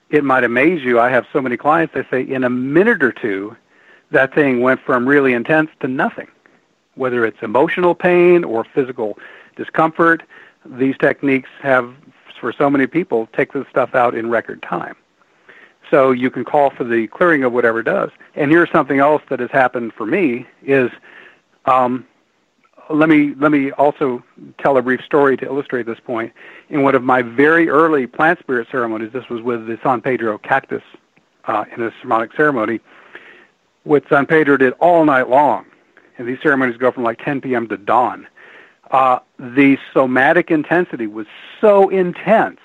it 0.09 0.23
might 0.23 0.43
amaze 0.43 0.83
you. 0.83 0.99
I 0.99 1.09
have 1.09 1.27
so 1.31 1.39
many 1.39 1.55
clients, 1.55 1.93
they 1.93 2.03
say 2.09 2.23
in 2.23 2.43
a 2.43 2.49
minute 2.49 3.03
or 3.03 3.11
two, 3.11 3.55
that 4.09 4.33
thing 4.33 4.61
went 4.61 4.79
from 4.79 5.07
really 5.07 5.33
intense 5.33 5.69
to 5.81 5.87
nothing. 5.87 6.27
Whether 6.95 7.25
it's 7.25 7.41
emotional 7.43 7.93
pain 7.93 8.43
or 8.43 8.63
physical 8.63 9.19
discomfort, 9.55 10.23
these 10.65 10.95
techniques 10.97 11.49
have, 11.61 11.93
for 12.39 12.53
so 12.53 12.69
many 12.69 12.87
people, 12.87 13.27
take 13.33 13.53
this 13.53 13.65
stuff 13.69 13.95
out 13.95 14.15
in 14.15 14.29
record 14.29 14.61
time. 14.61 14.95
So 15.91 16.11
you 16.11 16.29
can 16.29 16.43
call 16.43 16.69
for 16.71 16.83
the 16.83 17.07
clearing 17.07 17.43
of 17.43 17.53
whatever 17.53 17.83
does. 17.83 18.09
And 18.35 18.49
here's 18.49 18.71
something 18.71 18.99
else 18.99 19.21
that 19.29 19.39
has 19.39 19.51
happened 19.51 19.93
for 19.93 20.05
me 20.05 20.47
is 20.63 20.89
um, 21.65 22.07
let 22.89 23.09
me 23.09 23.33
let 23.37 23.51
me 23.51 23.71
also 23.71 24.23
tell 24.57 24.77
a 24.77 24.81
brief 24.81 25.01
story 25.01 25.37
to 25.37 25.45
illustrate 25.45 25.85
this 25.85 25.99
point. 25.99 26.33
In 26.69 26.83
one 26.83 26.95
of 26.95 27.03
my 27.03 27.21
very 27.21 27.69
early 27.69 28.07
plant 28.07 28.39
spirit 28.39 28.67
ceremonies, 28.71 29.11
this 29.13 29.29
was 29.29 29.41
with 29.41 29.67
the 29.67 29.77
San 29.83 30.01
Pedro 30.01 30.37
cactus 30.37 30.83
uh, 31.45 31.65
in 31.75 31.83
a 31.83 31.91
shamanic 31.91 32.35
ceremony. 32.35 32.79
What 33.83 34.03
San 34.09 34.25
Pedro 34.25 34.57
did 34.57 34.73
all 34.79 35.05
night 35.05 35.29
long, 35.29 35.65
and 36.17 36.27
these 36.27 36.39
ceremonies 36.41 36.77
go 36.77 36.91
from 36.91 37.03
like 37.03 37.23
10 37.23 37.41
p.m. 37.41 37.67
to 37.67 37.77
dawn. 37.77 38.27
Uh, 38.91 39.19
the 39.39 39.77
somatic 39.93 40.51
intensity 40.51 41.07
was 41.07 41.27
so 41.59 41.89
intense. 41.89 42.59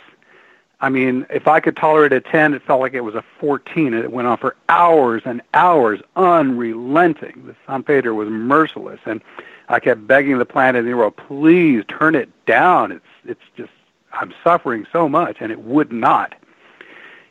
I 0.81 0.91
mean, 0.91 1.27
if 1.31 1.49
I 1.49 1.59
could 1.59 1.77
tolerate 1.77 2.13
a 2.13 2.21
10, 2.21 2.55
it 2.55 2.63
felt 2.63 2.81
like 2.81 2.95
it 2.95 3.01
was 3.01 3.15
a 3.15 3.25
14, 3.41 3.95
and 3.95 4.05
it 4.05 4.13
went 4.13 4.29
on 4.29 4.37
for 4.37 4.55
hours 4.69 5.23
and 5.25 5.43
hours, 5.55 6.01
unrelenting. 6.15 7.43
The 7.47 7.57
San 7.67 7.83
Pedro 7.83 8.15
was 8.15 8.29
merciless, 8.29 9.01
and 9.05 9.21
I 9.69 9.81
kept 9.81 10.07
begging 10.07 10.39
the 10.39 10.45
planet 10.45 10.85
the 10.85 10.95
world, 10.95 11.17
please 11.17 11.85
turn 11.89 12.15
it 12.15 12.31
down. 12.47 12.93
It's 12.93 13.05
it's 13.25 13.41
just 13.57 13.71
I'm 14.13 14.33
suffering 14.43 14.87
so 14.93 15.09
much, 15.09 15.39
and 15.41 15.53
it 15.53 15.61
would 15.61 15.93
not. 15.93 16.35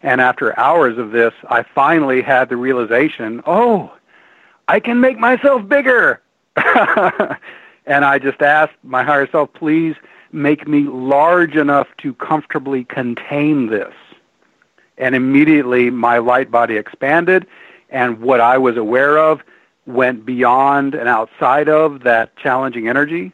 And 0.03 0.21
after 0.21 0.57
hours 0.59 0.97
of 0.97 1.11
this, 1.11 1.33
I 1.49 1.63
finally 1.63 2.21
had 2.21 2.49
the 2.49 2.57
realization, 2.57 3.41
oh, 3.47 3.91
I 4.67 4.79
can 4.79 4.99
make 4.99 5.17
myself 5.17 5.67
bigger. 5.67 6.21
and 7.87 8.05
I 8.05 8.19
just 8.19 8.41
asked 8.41 8.75
my 8.83 9.03
higher 9.03 9.27
self, 9.27 9.51
please 9.53 9.95
make 10.31 10.67
me 10.67 10.81
large 10.81 11.55
enough 11.55 11.87
to 11.99 12.13
comfortably 12.15 12.83
contain 12.83 13.67
this. 13.67 13.93
And 14.97 15.15
immediately 15.15 15.89
my 15.89 16.17
light 16.17 16.51
body 16.51 16.75
expanded, 16.75 17.47
and 17.89 18.19
what 18.19 18.41
I 18.41 18.57
was 18.57 18.77
aware 18.77 19.17
of 19.17 19.41
went 19.85 20.25
beyond 20.25 20.95
and 20.95 21.07
outside 21.07 21.69
of 21.69 22.03
that 22.03 22.35
challenging 22.35 22.89
energy, 22.89 23.31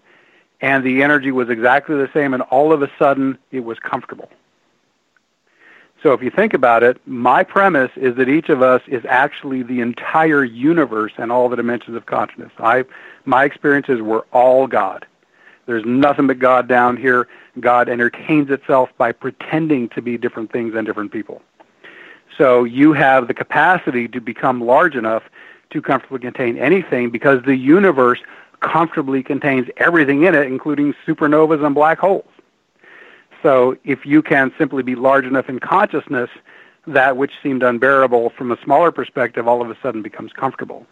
and 0.61 0.83
the 0.83 1.01
energy 1.01 1.31
was 1.31 1.49
exactly 1.49 1.95
the 1.95 2.09
same, 2.13 2.33
and 2.33 2.43
all 2.43 2.71
of 2.71 2.83
a 2.83 2.91
sudden 2.99 3.37
it 3.51 3.61
was 3.61 3.79
comfortable. 3.79 4.29
So 6.03 6.11
if 6.11 6.21
you 6.21 6.29
think 6.29 6.53
about 6.53 6.83
it, 6.83 6.99
my 7.07 7.43
premise 7.43 7.91
is 7.95 8.15
that 8.17 8.27
each 8.27 8.49
of 8.49 8.61
us 8.61 8.81
is 8.87 9.03
actually 9.07 9.63
the 9.63 9.79
entire 9.79 10.43
universe 10.43 11.13
and 11.17 11.31
all 11.31 11.47
the 11.47 11.55
dimensions 11.55 11.95
of 11.95 12.05
consciousness. 12.05 12.51
I, 12.59 12.83
my 13.25 13.45
experiences 13.45 14.01
were 14.01 14.25
all 14.31 14.67
God. 14.67 15.05
There's 15.65 15.85
nothing 15.85 16.27
but 16.27 16.39
God 16.39 16.67
down 16.67 16.97
here. 16.97 17.27
God 17.59 17.87
entertains 17.87 18.49
itself 18.49 18.89
by 18.97 19.11
pretending 19.11 19.89
to 19.89 20.01
be 20.01 20.17
different 20.17 20.51
things 20.51 20.75
and 20.75 20.85
different 20.85 21.11
people. 21.11 21.41
So 22.37 22.63
you 22.63 22.93
have 22.93 23.27
the 23.27 23.33
capacity 23.33 24.07
to 24.09 24.19
become 24.19 24.61
large 24.61 24.95
enough 24.95 25.23
to 25.69 25.81
comfortably 25.81 26.19
contain 26.19 26.57
anything 26.57 27.09
because 27.09 27.43
the 27.43 27.55
universe 27.55 28.19
comfortably 28.59 29.21
contains 29.23 29.67
everything 29.77 30.23
in 30.23 30.35
it, 30.35 30.47
including 30.47 30.93
supernovas 31.05 31.63
and 31.65 31.75
black 31.75 31.99
holes. 31.99 32.25
So 33.41 33.77
if 33.83 34.05
you 34.05 34.21
can 34.21 34.53
simply 34.57 34.83
be 34.83 34.95
large 34.95 35.25
enough 35.25 35.49
in 35.49 35.59
consciousness, 35.59 36.29
that 36.87 37.17
which 37.17 37.33
seemed 37.41 37.61
unbearable 37.61 38.31
from 38.31 38.51
a 38.51 38.57
smaller 38.63 38.91
perspective 38.91 39.47
all 39.47 39.61
of 39.61 39.69
a 39.69 39.77
sudden 39.81 40.01
becomes 40.01 40.31
comfortable. 40.33 40.85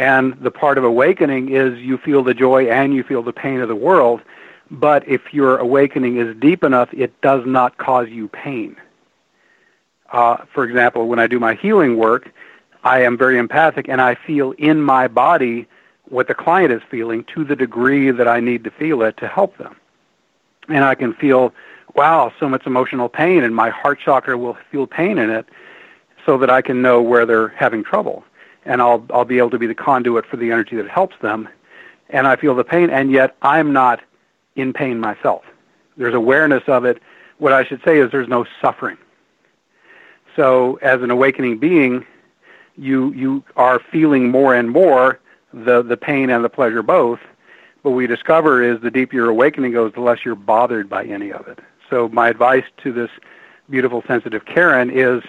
And 0.00 0.32
the 0.40 0.50
part 0.50 0.78
of 0.78 0.84
awakening 0.84 1.50
is 1.50 1.78
you 1.78 1.98
feel 1.98 2.22
the 2.22 2.32
joy 2.32 2.70
and 2.70 2.94
you 2.94 3.02
feel 3.02 3.22
the 3.22 3.34
pain 3.34 3.60
of 3.60 3.68
the 3.68 3.76
world, 3.76 4.22
but 4.70 5.06
if 5.06 5.34
your 5.34 5.58
awakening 5.58 6.16
is 6.16 6.34
deep 6.38 6.64
enough, 6.64 6.88
it 6.94 7.20
does 7.20 7.44
not 7.44 7.76
cause 7.76 8.08
you 8.08 8.26
pain. 8.28 8.76
Uh, 10.10 10.38
for 10.54 10.64
example, 10.64 11.06
when 11.06 11.18
I 11.18 11.26
do 11.26 11.38
my 11.38 11.52
healing 11.52 11.98
work, 11.98 12.32
I 12.82 13.02
am 13.02 13.18
very 13.18 13.36
empathic 13.36 13.90
and 13.90 14.00
I 14.00 14.14
feel 14.14 14.52
in 14.52 14.80
my 14.80 15.06
body 15.06 15.66
what 16.08 16.28
the 16.28 16.34
client 16.34 16.72
is 16.72 16.80
feeling 16.90 17.22
to 17.34 17.44
the 17.44 17.54
degree 17.54 18.10
that 18.10 18.26
I 18.26 18.40
need 18.40 18.64
to 18.64 18.70
feel 18.70 19.02
it 19.02 19.18
to 19.18 19.28
help 19.28 19.58
them 19.58 19.76
and 20.70 20.82
I 20.82 20.94
can 20.94 21.12
feel, 21.12 21.52
wow, 21.94 22.32
so 22.40 22.48
much 22.48 22.66
emotional 22.66 23.10
pain, 23.10 23.42
and 23.42 23.54
my 23.54 23.68
heart 23.68 23.98
chakra 24.02 24.38
will 24.38 24.56
feel 24.70 24.86
pain 24.86 25.18
in 25.18 25.28
it, 25.28 25.46
so 26.24 26.38
that 26.38 26.48
I 26.48 26.62
can 26.62 26.80
know 26.80 27.02
where 27.02 27.26
they're 27.26 27.48
having 27.48 27.82
trouble, 27.82 28.24
and 28.64 28.80
I'll 28.82 29.04
I'll 29.10 29.24
be 29.24 29.38
able 29.38 29.50
to 29.50 29.58
be 29.58 29.66
the 29.66 29.74
conduit 29.74 30.26
for 30.26 30.36
the 30.36 30.50
energy 30.52 30.76
that 30.76 30.88
helps 30.88 31.16
them, 31.20 31.48
and 32.08 32.26
I 32.26 32.36
feel 32.36 32.54
the 32.54 32.64
pain, 32.64 32.90
and 32.90 33.10
yet 33.10 33.36
I'm 33.42 33.72
not 33.72 34.00
in 34.56 34.72
pain 34.72 35.00
myself. 35.00 35.44
There's 35.96 36.14
awareness 36.14 36.62
of 36.66 36.84
it. 36.84 37.00
What 37.38 37.52
I 37.52 37.64
should 37.64 37.82
say 37.84 37.98
is 37.98 38.10
there's 38.10 38.28
no 38.28 38.46
suffering. 38.60 38.98
So 40.36 40.78
as 40.82 41.02
an 41.02 41.10
awakening 41.10 41.58
being, 41.58 42.06
you 42.76 43.12
you 43.12 43.44
are 43.56 43.78
feeling 43.78 44.30
more 44.30 44.54
and 44.54 44.70
more 44.70 45.20
the 45.52 45.82
the 45.82 45.96
pain 45.96 46.30
and 46.30 46.44
the 46.44 46.48
pleasure 46.48 46.82
both, 46.82 47.20
what 47.82 47.92
we 47.92 48.06
discover 48.06 48.62
is 48.62 48.80
the 48.80 48.90
deeper 48.90 49.16
your 49.16 49.28
awakening 49.28 49.72
goes, 49.72 49.92
the 49.94 50.00
less 50.00 50.24
you're 50.24 50.34
bothered 50.34 50.88
by 50.88 51.04
any 51.04 51.32
of 51.32 51.48
it. 51.48 51.58
So 51.88 52.08
my 52.10 52.28
advice 52.28 52.64
to 52.78 52.92
this 52.92 53.10
beautiful, 53.68 54.02
sensitive 54.06 54.44
Karen 54.44 54.90
is 54.90 55.22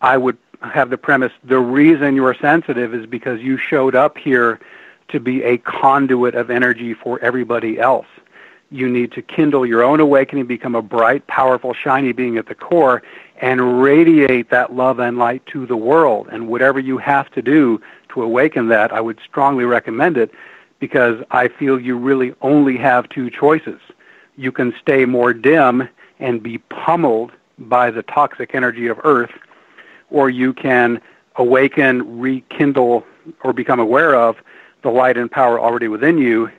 I 0.00 0.16
would 0.16 0.36
have 0.62 0.90
the 0.90 0.98
premise, 0.98 1.32
the 1.44 1.58
reason 1.58 2.14
you're 2.14 2.34
sensitive 2.34 2.94
is 2.94 3.06
because 3.06 3.40
you 3.40 3.56
showed 3.56 3.94
up 3.94 4.18
here 4.18 4.60
to 5.08 5.20
be 5.20 5.42
a 5.42 5.58
conduit 5.58 6.34
of 6.34 6.50
energy 6.50 6.94
for 6.94 7.18
everybody 7.20 7.78
else. 7.78 8.06
You 8.70 8.88
need 8.88 9.10
to 9.12 9.22
kindle 9.22 9.66
your 9.66 9.82
own 9.82 9.98
awakening, 9.98 10.46
become 10.46 10.76
a 10.76 10.82
bright, 10.82 11.26
powerful, 11.26 11.74
shiny 11.74 12.12
being 12.12 12.38
at 12.38 12.46
the 12.46 12.54
core, 12.54 13.02
and 13.40 13.82
radiate 13.82 14.50
that 14.50 14.74
love 14.74 15.00
and 15.00 15.18
light 15.18 15.44
to 15.46 15.66
the 15.66 15.76
world. 15.76 16.28
And 16.30 16.48
whatever 16.48 16.78
you 16.78 16.98
have 16.98 17.30
to 17.32 17.42
do 17.42 17.80
to 18.10 18.22
awaken 18.22 18.68
that, 18.68 18.92
I 18.92 19.00
would 19.00 19.18
strongly 19.26 19.64
recommend 19.64 20.16
it 20.16 20.30
because 20.78 21.22
I 21.30 21.48
feel 21.48 21.80
you 21.80 21.96
really 21.96 22.34
only 22.42 22.76
have 22.76 23.08
two 23.08 23.30
choices. 23.30 23.80
You 24.36 24.52
can 24.52 24.72
stay 24.80 25.04
more 25.04 25.32
dim 25.32 25.88
and 26.20 26.42
be 26.42 26.58
pummeled 26.58 27.32
by 27.58 27.90
the 27.90 28.02
toxic 28.02 28.54
energy 28.54 28.86
of 28.86 29.00
Earth, 29.04 29.32
or 30.10 30.30
you 30.30 30.52
can 30.52 31.00
awaken, 31.36 32.20
rekindle, 32.20 33.04
or 33.42 33.52
become 33.52 33.80
aware 33.80 34.14
of 34.14 34.36
the 34.82 34.90
light 34.90 35.16
and 35.16 35.30
power 35.30 35.60
already 35.60 35.88
within 35.88 36.18
you 36.18 36.50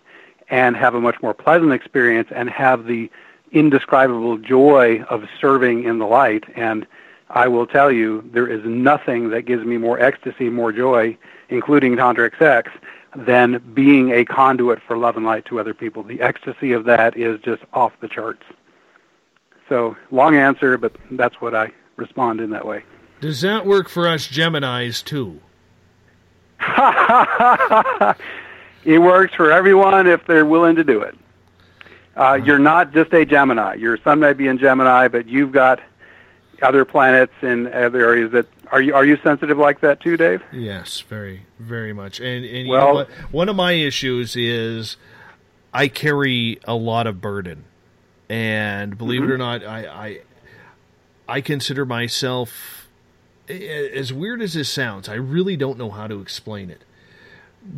and 0.50 0.76
have 0.76 0.96
a 0.96 1.02
much 1.02 1.22
more 1.22 1.34
pleasant 1.34 1.72
experience 1.72 2.30
and 2.34 2.50
have 2.50 2.86
the 2.86 3.10
indescribable 3.52 4.38
joy 4.38 5.02
of 5.04 5.28
serving 5.40 5.84
in 5.84 5.98
the 5.98 6.06
light. 6.06 6.44
And 6.56 6.86
I 7.30 7.48
will 7.48 7.66
tell 7.66 7.92
you, 7.92 8.30
there 8.34 8.48
is 8.48 8.64
nothing 8.66 9.30
that 9.30 9.44
gives 9.44 9.66
me 9.66 9.78
more 9.78 10.00
ecstasy, 10.00 10.50
more 10.50 10.72
joy, 10.72 11.18
including 11.50 11.96
Tantra 11.96 12.32
sex, 12.38 12.72
than 13.16 13.60
being 13.74 14.12
a 14.12 14.26
conduit 14.26 14.82
for 14.82 14.98
love 14.98 15.18
and 15.18 15.26
light 15.26 15.46
to 15.46 15.60
other 15.60 15.74
people. 15.74 16.04
The 16.04 16.22
ecstasy 16.22 16.72
of 16.72 16.86
that 16.86 17.18
is 17.18 17.40
just 17.42 17.64
off 17.74 17.94
the 18.02 18.08
charts. 18.08 18.44
So, 19.68 19.96
long 20.12 20.36
answer, 20.36 20.78
but 20.78 20.96
that's 21.12 21.40
what 21.40 21.56
I 21.56 21.72
respond 21.96 22.42
in 22.42 22.50
that 22.52 22.66
way. 22.66 22.84
Does 23.22 23.42
that 23.42 23.66
work 23.66 23.88
for 23.88 24.08
us 24.08 24.28
Geminis 24.28 25.04
too? 25.04 25.40
it 28.86 29.00
works 29.00 29.34
for 29.36 29.52
everyone 29.52 30.08
if 30.08 30.26
they're 30.28 30.46
willing 30.46 30.76
to 30.76 30.84
do 30.84 31.02
it. 31.02 31.16
Uh, 32.16 32.34
you're 32.44 32.60
not 32.60 32.94
just 32.94 33.14
a 33.14 33.26
Gemini. 33.26 33.76
Your 33.76 33.98
sun 33.98 34.20
may 34.20 34.34
be 34.34 34.48
in 34.48 34.58
Gemini, 34.58 35.08
but 35.08 35.28
you've 35.28 35.52
got 35.52 35.80
other 36.62 36.84
planets 36.86 37.34
in 37.42 37.68
other 37.68 38.02
areas 38.02 38.32
that 38.34 38.46
are 38.72 38.82
you 38.82 38.94
are 38.94 39.06
you 39.06 39.18
sensitive 39.24 39.58
like 39.58 39.82
that 39.82 40.00
too, 40.02 40.18
Dave? 40.18 40.42
Yes, 40.52 41.00
very 41.02 41.46
very 41.60 41.94
much. 41.94 42.20
And 42.20 42.46
and 42.46 42.66
you 42.68 42.72
Well- 42.72 42.88
know 42.88 42.94
what? 42.94 43.10
One 43.32 43.50
of 43.50 43.56
my 43.56 43.72
issues 43.74 44.36
is 44.36 44.98
I 45.74 45.88
carry 45.88 46.60
a 46.66 46.76
lot 46.76 47.08
of 47.08 47.22
burden, 47.22 47.64
and 48.30 48.98
believe 48.98 49.24
it 49.24 49.28
Mhm. 49.28 49.34
or 49.34 49.38
not, 49.38 49.64
I 49.66 49.86
I 49.88 50.20
I 51.38 51.42
consider 51.42 51.86
myself 51.86 52.81
as 53.52 54.12
weird 54.14 54.42
as 54.42 54.54
this 54.54 54.70
sounds. 54.70 55.08
I 55.10 55.16
really 55.16 55.56
don't 55.58 55.78
know 55.78 55.90
how 55.90 56.08
to 56.08 56.20
explain 56.22 56.70
it. 56.70 56.82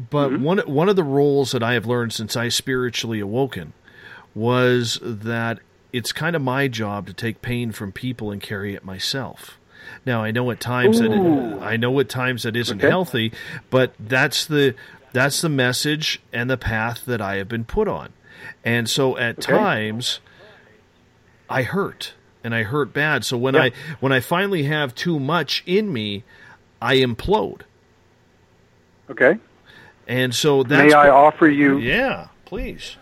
But 0.09 0.29
Mhm. 0.29 0.39
one 0.41 0.57
one 0.59 0.89
of 0.89 0.95
the 0.95 1.03
roles 1.03 1.51
that 1.51 1.61
I 1.63 1.73
have 1.73 1.85
learned 1.85 2.13
since 2.13 2.37
I 2.37 2.47
spiritually 2.49 3.19
awoken 3.19 3.73
was 4.33 4.97
that 5.01 5.59
it's 5.91 6.11
kind 6.11 6.35
of 6.35 6.41
my 6.41 6.67
job 6.67 7.05
to 7.07 7.13
take 7.13 7.41
pain 7.41 7.71
from 7.71 7.91
people 7.91 8.31
and 8.31 8.41
carry 8.41 8.73
it 8.73 8.85
myself. 8.85 9.59
Now 10.05 10.23
I 10.23 10.31
know 10.31 10.49
at 10.51 10.59
times 10.61 10.99
that 10.99 11.11
it, 11.11 11.61
I 11.61 11.75
know 11.77 11.99
at 11.99 12.07
times 12.09 12.43
that 12.43 12.55
isn't 12.55 12.79
Okay. 12.79 12.87
healthy, 12.89 13.31
but 13.69 13.93
that's 13.99 14.45
the 14.45 14.73
that's 15.11 15.41
the 15.41 15.49
message 15.49 16.21
and 16.31 16.49
the 16.49 16.57
path 16.57 17.03
that 17.05 17.21
I 17.21 17.35
have 17.35 17.47
been 17.49 17.65
put 17.65 17.87
on. 17.87 18.13
And 18.63 18.89
so 18.89 19.17
at 19.17 19.37
Okay. 19.39 19.53
times 19.53 20.19
I 21.49 21.63
hurt. 21.63 22.13
And 22.43 22.53
I 22.53 22.63
hurt 22.63 22.93
bad. 22.93 23.23
So 23.25 23.37
when 23.37 23.53
Yeah. 23.55 23.63
I 23.63 23.71
when 23.99 24.11
I 24.11 24.19
finally 24.19 24.63
have 24.63 24.93
too 24.95 25.19
much 25.19 25.63
in 25.65 25.91
me, 25.93 26.23
I 26.81 26.97
implode. 26.97 27.61
Okay. 29.09 29.37
And 30.07 30.33
so 30.35 30.63
that's 30.63 30.91
May 30.91 30.93
I 30.93 31.09
offer 31.09 31.47
you? 31.47 31.77
Yeah, 31.77 32.27
please. 32.45 32.97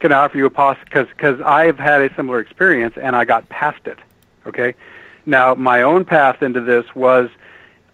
Can 0.00 0.12
I 0.12 0.16
offer 0.16 0.36
you 0.38 0.46
a 0.46 0.50
pause? 0.50 0.76
Because 0.84 1.08
because 1.08 1.40
I've 1.40 1.78
had 1.78 2.00
a 2.02 2.14
similar 2.14 2.38
experience 2.40 2.94
and 3.00 3.16
I 3.16 3.24
got 3.24 3.48
past 3.48 3.86
it. 3.86 3.98
Okay. 4.46 4.74
Now 5.26 5.54
my 5.54 5.82
own 5.82 6.04
path 6.04 6.42
into 6.42 6.60
this 6.60 6.84
was, 6.94 7.30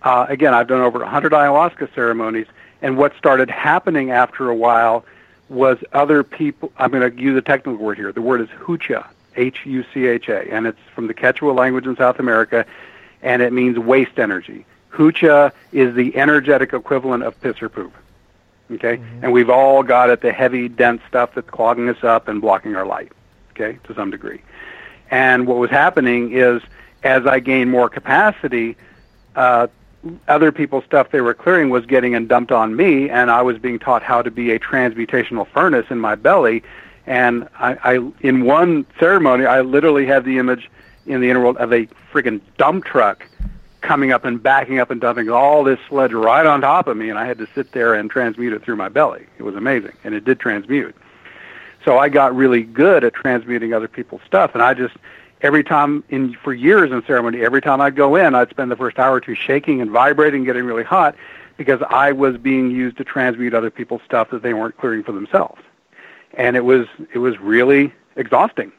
uh, 0.03 0.27
again, 0.29 0.53
I've 0.53 0.67
done 0.67 0.81
over 0.81 0.99
100 0.99 1.33
ayahuasca 1.33 1.95
ceremonies, 1.95 2.47
and 2.83 2.97
what 2.99 3.17
started 3.17 3.49
happening 3.49 4.11
after 4.11 4.49
a 4.51 4.55
while 4.55 5.05
was 5.49 5.79
other 5.93 6.23
people. 6.25 6.73
I'm 6.77 6.91
going 6.91 7.09
to 7.17 7.23
use 7.23 7.37
a 7.37 7.43
technical 7.43 7.77
word 7.77 7.99
here. 7.99 8.11
The 8.13 8.23
word 8.23 8.41
is 8.41 8.49
hucha, 8.49 9.07
H-U-C-H-A, 9.37 10.53
and 10.53 10.67
it's 10.67 10.79
from 10.95 11.07
the 11.07 11.15
Quechua 11.15 11.55
language 11.55 11.87
in 11.87 11.97
South 11.97 12.19
America, 12.19 12.67
and 13.23 13.43
it 13.43 13.53
means 13.53 13.79
waste 13.79 14.19
energy. 14.19 14.65
Hucha 14.93 15.53
is 15.73 15.95
the 15.95 16.17
energetic 16.17 16.73
equivalent 16.73 17.23
of 17.23 17.41
piss 17.41 17.63
or 17.63 17.69
poop. 17.69 17.95
Okay? 18.73 19.01
And 19.23 19.33
we've 19.33 19.51
all 19.51 19.83
got 19.83 20.11
it, 20.11 20.21
the 20.21 20.33
heavy, 20.33 20.69
dense 20.69 21.03
stuff 21.09 21.31
that's 21.35 21.51
clogging 21.51 21.89
us 21.89 22.03
up 22.05 22.29
and 22.29 22.41
blocking 22.41 22.77
our 22.77 22.87
light, 22.87 23.13
okay, 23.51 23.79
to 23.85 23.95
some 23.95 24.11
degree. 24.11 24.43
And 25.11 25.47
what 25.47 25.59
was 25.59 25.71
happening 25.71 26.33
is 26.33 26.63
as 27.03 27.27
I 27.27 27.41
gained 27.41 27.71
more 27.71 27.89
capacity, 27.89 28.77
uh, 29.35 29.69
other 30.29 30.51
people's 30.51 30.85
stuff 30.85 31.11
they 31.11 31.21
were 31.21 31.35
clearing 31.35 31.71
was 31.71 31.85
getting 31.87 32.15
and 32.15 32.29
dumped 32.29 32.53
on 32.53 32.75
me, 32.75 33.11
and 33.11 33.31
I 33.31 33.43
was 33.43 33.59
being 33.59 33.79
taught 33.79 34.03
how 34.03 34.23
to 34.23 34.31
be 34.31 34.51
a 34.53 34.59
transmutational 34.59 35.47
furnace 35.49 35.87
in 35.91 35.99
my 35.99 36.15
belly. 36.15 36.63
And 37.11 37.49
I, 37.59 37.77
I 37.83 38.13
in 38.21 38.45
one 38.45 38.87
ceremony, 39.01 39.45
I 39.45 39.63
literally 39.63 40.07
had 40.07 40.25
the 40.25 40.39
image 40.39 40.71
in 41.07 41.21
the 41.21 41.29
inner 41.29 41.41
world 41.41 41.57
of 41.57 41.73
a 41.73 41.89
friggin' 42.13 42.41
dump 42.57 42.85
truck 42.85 43.27
coming 43.81 44.13
up 44.13 44.25
and 44.25 44.41
backing 44.41 44.79
up 44.79 44.93
and 44.93 45.01
dumping 45.01 45.29
all 45.29 45.65
this 45.65 45.81
sludge 45.89 46.13
right 46.13 46.47
on 46.47 46.61
top 46.61 46.87
of 46.87 46.97
me, 46.97 47.11
and 47.11 47.19
I 47.19 47.27
had 47.27 47.39
to 47.39 47.49
sit 47.53 47.73
there 47.73 47.95
and 47.95 48.09
transmute 48.09 48.53
it 48.53 48.63
through 48.63 48.77
my 48.77 48.89
belly. 48.89 49.27
It 49.39 49.43
was 49.43 49.57
amazing, 49.57 49.95
and 50.05 50.15
it 50.15 50.25
did 50.25 50.39
transmute. 50.39 50.95
So 51.85 51.99
I 51.99 52.11
got 52.11 52.37
really 52.37 52.63
good 52.63 53.03
at 53.03 53.13
transmuting 53.13 53.75
other 53.75 53.89
people's 53.89 54.23
stuff, 54.25 54.53
and 54.55 54.63
I 54.63 54.75
just 54.75 54.95
every 55.41 55.65
time 55.65 56.05
in 56.11 56.35
for 56.35 56.55
years 56.55 56.93
in 56.93 57.05
ceremony, 57.07 57.41
every 57.41 57.61
time 57.61 57.81
I'd 57.81 57.97
go 57.97 58.15
in, 58.15 58.37
I'd 58.37 58.51
spend 58.51 58.71
the 58.71 58.77
first 58.77 59.01
hour 59.01 59.15
or 59.15 59.21
two 59.21 59.35
shaking 59.35 59.81
and 59.81 59.91
vibrating, 59.91 60.45
getting 60.45 60.65
really 60.65 60.85
hot, 60.85 61.17
because 61.57 61.83
I 61.91 62.13
was 62.13 62.37
being 62.37 62.71
used 62.71 62.99
to 62.99 63.05
transmute 63.05 63.53
other 63.53 63.71
people's 63.71 64.03
stuff 64.05 64.31
that 64.31 64.43
they 64.43 64.55
weren't 64.55 64.77
clearing 64.77 65.03
for 65.03 65.11
themselves, 65.11 65.61
and 66.35 66.57
it 66.57 66.65
was 66.65 66.87
it 67.13 67.19
was 67.19 67.39
really 67.41 67.93
exhausting 68.17 68.73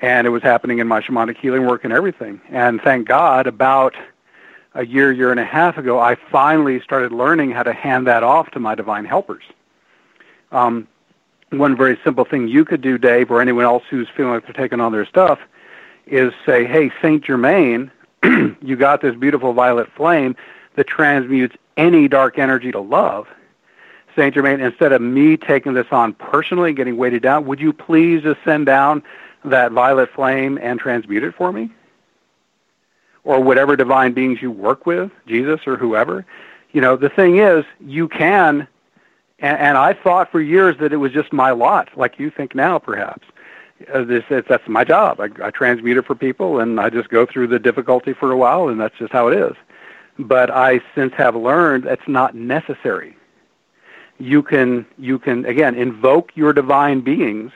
and 0.00 0.26
it 0.26 0.30
was 0.30 0.42
happening 0.42 0.78
in 0.78 0.86
my 0.86 1.00
shamanic 1.00 1.36
healing 1.36 1.66
work 1.66 1.84
and 1.84 1.92
everything. 1.92 2.40
And 2.50 2.80
thank 2.82 3.08
God, 3.08 3.46
about 3.46 3.94
a 4.74 4.84
year, 4.84 5.10
year 5.10 5.30
and 5.30 5.40
a 5.40 5.44
half 5.44 5.78
ago, 5.78 5.98
I 5.98 6.16
finally 6.30 6.80
started 6.80 7.12
learning 7.12 7.52
how 7.52 7.62
to 7.62 7.72
hand 7.72 8.06
that 8.06 8.22
off 8.22 8.50
to 8.50 8.60
my 8.60 8.74
divine 8.74 9.06
helpers. 9.06 9.44
Um, 10.52 10.86
one 11.50 11.76
very 11.76 11.98
simple 12.04 12.24
thing 12.24 12.48
you 12.48 12.64
could 12.64 12.82
do, 12.82 12.98
Dave, 12.98 13.30
or 13.30 13.40
anyone 13.40 13.64
else 13.64 13.84
who's 13.88 14.08
feeling 14.14 14.32
like 14.32 14.44
they're 14.44 14.52
taking 14.52 14.80
on 14.80 14.92
their 14.92 15.06
stuff, 15.06 15.38
is 16.06 16.32
say, 16.44 16.64
"Hey, 16.64 16.92
Saint 17.00 17.24
Germain, 17.24 17.90
you 18.22 18.76
got 18.76 19.00
this 19.00 19.14
beautiful 19.14 19.52
violet 19.52 19.90
flame 19.96 20.36
that 20.74 20.86
transmutes 20.86 21.56
any 21.76 22.08
dark 22.08 22.38
energy 22.38 22.70
to 22.72 22.80
love." 22.80 23.28
Saint 24.16 24.34
Germain, 24.34 24.60
instead 24.60 24.92
of 24.92 25.02
me 25.02 25.36
taking 25.36 25.74
this 25.74 25.86
on 25.90 26.14
personally, 26.14 26.72
getting 26.72 26.96
weighted 26.96 27.22
down, 27.22 27.44
would 27.46 27.60
you 27.60 27.72
please 27.72 28.22
just 28.22 28.40
send 28.44 28.66
down 28.66 29.02
that 29.44 29.72
violet 29.72 30.10
flame 30.10 30.58
and 30.60 30.80
transmute 30.80 31.22
it 31.22 31.34
for 31.34 31.52
me? 31.52 31.70
Or 33.24 33.40
whatever 33.40 33.76
divine 33.76 34.14
beings 34.14 34.40
you 34.40 34.50
work 34.50 34.86
with, 34.86 35.10
Jesus 35.26 35.60
or 35.66 35.76
whoever. 35.76 36.24
You 36.72 36.80
know, 36.80 36.96
the 36.96 37.10
thing 37.10 37.38
is, 37.38 37.64
you 37.80 38.08
can, 38.08 38.66
and, 39.38 39.58
and 39.58 39.76
I 39.76 39.92
thought 39.92 40.30
for 40.32 40.40
years 40.40 40.76
that 40.78 40.92
it 40.92 40.96
was 40.96 41.12
just 41.12 41.32
my 41.32 41.50
lot, 41.50 41.88
like 41.96 42.18
you 42.18 42.30
think 42.30 42.54
now, 42.54 42.78
perhaps. 42.78 43.26
Uh, 43.92 44.04
this, 44.04 44.24
that's 44.30 44.66
my 44.66 44.84
job. 44.84 45.20
I, 45.20 45.28
I 45.44 45.50
transmute 45.50 45.98
it 45.98 46.06
for 46.06 46.14
people, 46.14 46.60
and 46.60 46.80
I 46.80 46.88
just 46.88 47.10
go 47.10 47.26
through 47.26 47.48
the 47.48 47.58
difficulty 47.58 48.14
for 48.14 48.32
a 48.32 48.36
while, 48.36 48.68
and 48.68 48.80
that's 48.80 48.96
just 48.96 49.12
how 49.12 49.28
it 49.28 49.36
is. 49.36 49.54
But 50.18 50.50
I 50.50 50.80
since 50.94 51.12
have 51.14 51.36
learned 51.36 51.84
that's 51.84 52.08
not 52.08 52.34
necessary 52.34 53.15
you 54.18 54.42
can 54.42 54.86
you 54.98 55.18
can 55.18 55.44
again 55.46 55.74
invoke 55.74 56.32
your 56.34 56.52
divine 56.52 57.00
beings 57.00 57.52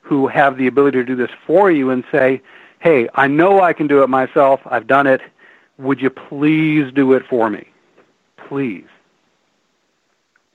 who 0.00 0.28
have 0.28 0.56
the 0.56 0.66
ability 0.66 0.98
to 0.98 1.04
do 1.04 1.16
this 1.16 1.30
for 1.46 1.70
you 1.70 1.90
and 1.90 2.04
say, 2.12 2.40
"Hey, 2.78 3.08
I 3.14 3.26
know 3.26 3.60
I 3.60 3.72
can 3.72 3.86
do 3.86 4.02
it 4.02 4.08
myself. 4.08 4.60
I've 4.66 4.86
done 4.86 5.06
it. 5.06 5.20
Would 5.78 6.00
you 6.00 6.10
please 6.10 6.92
do 6.92 7.12
it 7.12 7.26
for 7.26 7.50
me? 7.50 7.66
Please." 8.36 8.86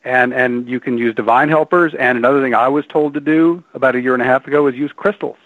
And 0.04 0.34
and 0.34 0.68
you 0.68 0.80
can 0.80 0.98
use 0.98 1.14
divine 1.14 1.50
helpers 1.50 1.94
and 1.94 2.18
another 2.18 2.42
thing 2.42 2.56
I 2.56 2.68
was 2.68 2.88
told 2.88 3.14
to 3.14 3.20
do 3.20 3.64
about 3.74 3.96
a 3.96 4.02
year 4.02 4.14
and 4.14 4.24
a 4.24 4.26
half 4.26 4.48
ago 4.48 4.68
is 4.68 4.76
use 4.76 4.92
crystals. 4.96 5.38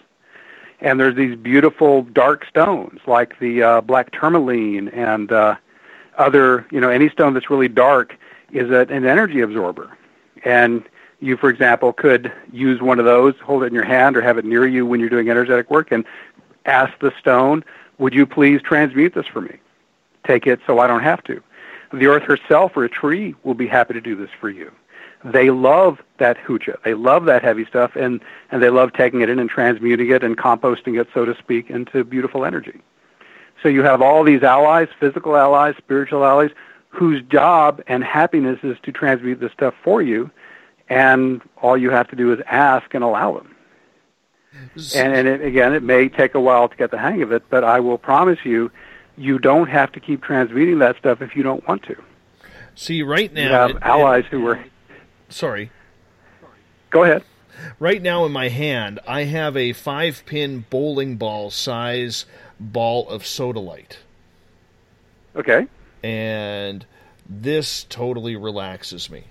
And 0.80 1.00
there's 1.00 1.14
these 1.14 1.36
beautiful 1.36 2.02
dark 2.02 2.46
stones 2.46 3.00
like 3.06 3.38
the 3.38 3.62
uh, 3.62 3.80
black 3.80 4.10
tourmaline 4.12 4.88
and 4.88 5.32
uh, 5.32 5.56
other, 6.18 6.66
you 6.70 6.80
know, 6.80 6.90
any 6.90 7.08
stone 7.08 7.34
that's 7.34 7.50
really 7.50 7.68
dark 7.68 8.16
is 8.58 8.70
a, 8.70 8.80
an 8.92 9.04
energy 9.04 9.40
absorber. 9.40 9.96
And 10.44 10.84
you, 11.20 11.36
for 11.36 11.48
example, 11.48 11.92
could 11.92 12.32
use 12.52 12.80
one 12.80 12.98
of 12.98 13.04
those, 13.04 13.34
hold 13.40 13.62
it 13.62 13.66
in 13.66 13.74
your 13.74 13.84
hand 13.84 14.16
or 14.16 14.20
have 14.20 14.38
it 14.38 14.44
near 14.44 14.66
you 14.66 14.84
when 14.84 15.00
you're 15.00 15.08
doing 15.08 15.30
energetic 15.30 15.70
work 15.70 15.92
and 15.92 16.04
ask 16.66 16.98
the 17.00 17.12
stone, 17.18 17.64
would 17.98 18.14
you 18.14 18.26
please 18.26 18.60
transmute 18.62 19.14
this 19.14 19.26
for 19.26 19.40
me? 19.40 19.56
Take 20.26 20.46
it 20.46 20.60
so 20.66 20.78
I 20.78 20.86
don't 20.86 21.02
have 21.02 21.22
to. 21.24 21.42
The 21.92 22.06
earth 22.06 22.24
herself 22.24 22.76
or 22.76 22.84
a 22.84 22.88
tree 22.88 23.34
will 23.44 23.54
be 23.54 23.66
happy 23.66 23.94
to 23.94 24.00
do 24.00 24.16
this 24.16 24.30
for 24.38 24.50
you. 24.50 24.70
They 25.24 25.50
love 25.50 26.02
that 26.18 26.36
hucha. 26.38 26.82
They 26.82 26.94
love 26.94 27.24
that 27.24 27.42
heavy 27.42 27.64
stuff 27.64 27.96
and, 27.96 28.20
and 28.50 28.62
they 28.62 28.70
love 28.70 28.92
taking 28.92 29.22
it 29.22 29.30
in 29.30 29.38
and 29.38 29.48
transmuting 29.48 30.10
it 30.10 30.22
and 30.22 30.36
composting 30.36 31.00
it, 31.00 31.08
so 31.14 31.24
to 31.24 31.36
speak, 31.36 31.70
into 31.70 32.04
beautiful 32.04 32.44
energy. 32.44 32.80
So 33.62 33.68
you 33.68 33.82
have 33.82 34.02
all 34.02 34.22
these 34.22 34.42
allies, 34.42 34.88
physical 35.00 35.36
allies, 35.36 35.74
spiritual 35.78 36.24
allies, 36.24 36.50
whose 36.96 37.22
job 37.24 37.82
and 37.86 38.02
happiness 38.02 38.58
is 38.62 38.78
to 38.82 38.90
transmute 38.90 39.38
this 39.38 39.52
stuff 39.52 39.74
for 39.84 40.00
you, 40.00 40.30
and 40.88 41.42
all 41.60 41.76
you 41.76 41.90
have 41.90 42.08
to 42.08 42.16
do 42.16 42.32
is 42.32 42.40
ask 42.46 42.94
and 42.94 43.04
allow 43.04 43.34
them. 43.34 43.54
And, 44.94 45.14
and 45.14 45.28
it, 45.28 45.42
again, 45.42 45.74
it 45.74 45.82
may 45.82 46.08
take 46.08 46.34
a 46.34 46.40
while 46.40 46.68
to 46.68 46.76
get 46.76 46.90
the 46.90 46.96
hang 46.98 47.20
of 47.20 47.32
it, 47.32 47.42
but 47.50 47.64
I 47.64 47.80
will 47.80 47.98
promise 47.98 48.38
you, 48.44 48.70
you 49.18 49.38
don't 49.38 49.68
have 49.68 49.92
to 49.92 50.00
keep 50.00 50.22
transmuting 50.22 50.78
that 50.78 50.96
stuff 50.96 51.20
if 51.20 51.36
you 51.36 51.42
don't 51.42 51.66
want 51.68 51.82
to. 51.84 51.96
See, 52.74 53.02
right 53.02 53.30
now 53.30 53.42
you 53.42 53.48
have 53.52 53.70
it- 53.72 53.82
allies 53.82 54.24
who 54.30 54.46
are. 54.48 54.64
Sorry. 55.28 55.70
Go 56.88 57.04
ahead. 57.04 57.24
Right 57.78 58.00
now 58.00 58.24
in 58.24 58.32
my 58.32 58.48
hand, 58.48 59.00
I 59.06 59.24
have 59.24 59.54
a 59.56 59.74
five 59.74 60.22
pin 60.24 60.64
bowling 60.70 61.16
ball 61.16 61.50
size 61.50 62.24
ball 62.58 63.06
of 63.08 63.22
sodalite. 63.22 63.98
Okay. 65.34 65.66
And 66.06 66.86
this 67.28 67.82
totally 67.82 68.36
relaxes 68.36 69.10
me. 69.10 69.24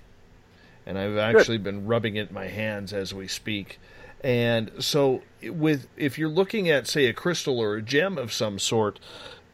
And 0.84 0.98
I've 0.98 1.16
actually 1.16 1.56
been 1.56 1.86
rubbing 1.86 2.16
it 2.16 2.28
in 2.28 2.34
my 2.34 2.48
hands 2.48 2.92
as 2.92 3.14
we 3.14 3.28
speak. 3.28 3.80
And 4.22 4.70
so 4.78 5.22
with 5.42 5.88
if 5.96 6.18
you're 6.18 6.28
looking 6.28 6.68
at 6.68 6.86
say 6.86 7.06
a 7.06 7.14
crystal 7.14 7.58
or 7.58 7.76
a 7.76 7.82
gem 7.82 8.18
of 8.18 8.30
some 8.30 8.58
sort, 8.58 9.00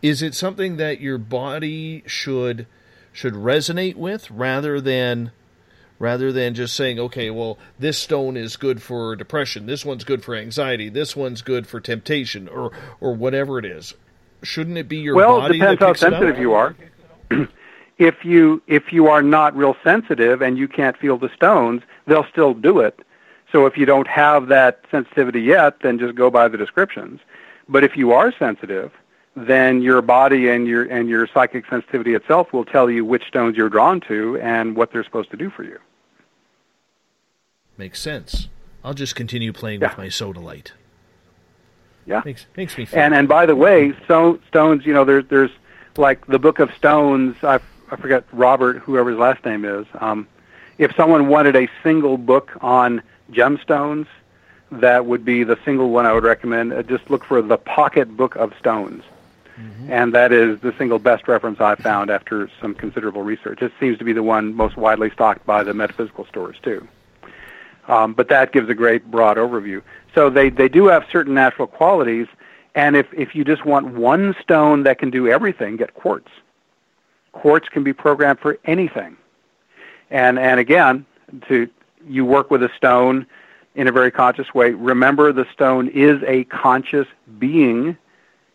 is 0.03 0.21
it 0.21 0.35
something 0.35 0.79
that 0.79 1.01
your 1.01 1.17
body 1.17 2.03
should 2.07 2.67
should 3.13 3.35
resonate 3.35 3.95
with 3.95 4.29
rather 4.29 4.81
than 4.81 5.31
rather 6.01 6.33
than 6.33 6.55
just 6.55 6.75
saying, 6.75 6.99
okay, 6.99 7.31
well, 7.31 7.57
this 7.79 7.99
stone 7.99 8.37
is 8.37 8.57
good 8.57 8.83
for 8.83 9.15
depression, 9.15 9.67
this 9.67 9.85
one's 9.85 10.03
good 10.03 10.25
for 10.25 10.35
anxiety, 10.35 10.89
this 10.89 11.15
one's 11.15 11.41
good 11.43 11.69
for 11.69 11.79
temptation, 11.81 12.49
or 12.49 12.73
or 13.01 13.15
whatever 13.15 13.61
it 13.61 13.65
is. 13.65 13.95
Shouldn't 14.43 14.77
it 14.77 14.89
be 14.89 14.99
your 14.99 15.15
well, 15.15 15.37
it 15.37 15.41
body 15.43 15.59
depends 15.61 15.79
that 15.79 15.85
how 15.85 15.93
picks 15.93 16.03
it 16.03 16.07
up? 16.07 16.13
sensitive 16.15 16.41
you 16.41 16.55
are. 16.55 16.75
if 17.99 18.25
you 18.25 18.63
if 18.67 18.93
you 18.93 19.09
are 19.09 19.23
not 19.23 19.57
real 19.57 19.77
sensitive 19.85 20.43
and 20.43 20.59
you 20.59 20.69
can't 20.69 20.97
feel 20.97 21.19
the 21.19 21.31
stones, 21.35 21.83
they'll 22.07 22.27
still 22.31 22.55
do 22.55 22.81
it. 22.81 23.01
So 23.51 23.67
if 23.67 23.77
you 23.77 23.85
don't 23.85 24.09
have 24.09 24.49
that 24.49 24.85
sensitivity 24.91 25.43
yet, 25.43 25.81
then 25.81 25.99
just 25.99 26.15
go 26.15 26.31
by 26.31 26.49
the 26.49 26.57
descriptions. 26.57 27.21
But 27.69 27.85
if 27.85 27.97
you 27.97 28.13
are 28.13 28.33
sensitive, 28.39 28.93
then 29.37 29.83
your 29.83 30.03
body 30.03 30.49
and 30.49 30.67
your 30.67 30.85
and 30.85 31.09
your 31.09 31.27
psychic 31.33 31.65
sensitivity 31.69 32.15
itself 32.15 32.53
will 32.53 32.65
tell 32.65 32.91
you 32.91 33.05
which 33.05 33.25
stones 33.29 33.57
you're 33.57 33.69
drawn 33.69 34.01
to 34.09 34.39
and 34.39 34.77
what 34.77 34.93
they're 34.93 35.05
supposed 35.05 35.31
to 35.31 35.37
do 35.37 35.51
for 35.51 35.63
you. 35.63 35.79
Makes 37.77 38.01
sense. 38.01 38.49
I'll 38.85 38.95
just 38.95 39.15
continue 39.15 39.53
playing 39.53 39.81
with 39.81 39.97
my 39.97 40.07
sodalite. 40.07 40.73
Yeah. 42.05 42.23
Makes 42.25 42.47
makes 42.57 42.77
me 42.77 42.85
feel 42.85 42.99
And 42.99 43.15
and 43.15 43.29
by 43.29 43.47
the 43.47 43.57
way, 43.57 43.95
so 44.09 44.39
stones, 44.49 44.85
you 44.85 44.93
know, 44.93 45.05
there's 45.05 45.25
there's 45.29 45.51
like 45.97 46.27
the 46.27 46.39
Book 46.39 46.59
of 46.59 46.73
Stones. 46.75 47.37
I 47.43 47.61
I 47.91 47.97
forget 47.97 48.25
Robert, 48.33 48.79
whoever 48.79 49.11
his 49.11 49.19
last 49.19 49.45
name 49.45 49.65
is. 49.65 49.87
Um, 50.01 50.27
if 50.79 50.97
someone 50.97 51.29
wanted 51.29 51.57
a 51.57 51.69
single 51.83 52.17
book 52.17 52.53
on 52.63 53.03
gemstones, 53.31 54.07
that 54.71 55.05
would 55.05 55.25
be 55.25 55.45
the 55.45 55.59
single 55.65 55.91
one 55.91 56.07
I 56.07 56.13
would 56.15 56.25
recommend. 56.25 56.73
Uh, 56.73 56.83
just 56.83 57.11
look 57.11 57.25
for 57.25 57.43
the 57.43 57.59
Pocket 57.59 58.17
Book 58.17 58.35
of 58.37 58.55
Stones. 58.59 59.05
And 59.91 60.15
that 60.15 60.33
is 60.33 60.61
the 60.61 60.73
single 60.79 60.99
best 60.99 61.29
reference 61.29 61.61
I've 61.61 61.79
found 61.79 62.11
after 62.11 62.49
some 62.61 62.75
considerable 62.75 63.23
research. 63.23 63.61
It 63.61 63.73
seems 63.79 63.99
to 63.99 64.05
be 64.05 64.15
the 64.15 64.23
one 64.23 64.55
most 64.55 64.79
widely 64.79 65.11
stocked 65.11 65.45
by 65.45 65.63
the 65.63 65.75
metaphysical 65.75 66.25
stores, 66.25 66.57
too. 66.63 66.89
Um, 67.87 68.15
but 68.15 68.29
that 68.29 68.53
gives 68.53 68.71
a 68.71 68.75
great 68.75 69.11
broad 69.11 69.37
overview. 69.37 69.83
So 70.15 70.31
they, 70.31 70.49
they 70.49 70.69
do 70.69 70.87
have 70.87 71.05
certain 71.13 71.35
natural 71.35 71.67
qualities, 71.67 72.29
and 72.75 72.97
if, 72.97 73.07
if 73.13 73.35
you 73.35 73.45
just 73.45 73.65
want 73.65 73.89
one 73.89 74.35
stone 74.41 74.85
that 74.85 74.99
can 74.99 75.11
do 75.11 75.29
everything, 75.29 75.77
get 75.77 75.95
quartz. 75.95 76.31
Quartz 77.33 77.69
can 77.69 77.83
be 77.83 77.93
programmed 77.93 78.41
for 78.41 78.59
anything. 78.65 79.17
And, 80.11 80.39
and 80.39 80.61
again, 80.61 81.07
to, 81.49 81.69
you 82.07 82.25
work 82.25 82.51
with 82.51 82.63
a 82.63 82.71
stone 82.77 83.27
in 83.75 83.89
a 83.89 83.93
very 83.93 84.11
conscious 84.11 84.53
way. 84.55 84.71
Remember, 84.73 85.33
the 85.33 85.47
stone 85.53 85.89
is 85.89 86.23
a 86.27 86.45
conscious 86.45 87.07
being. 87.39 87.97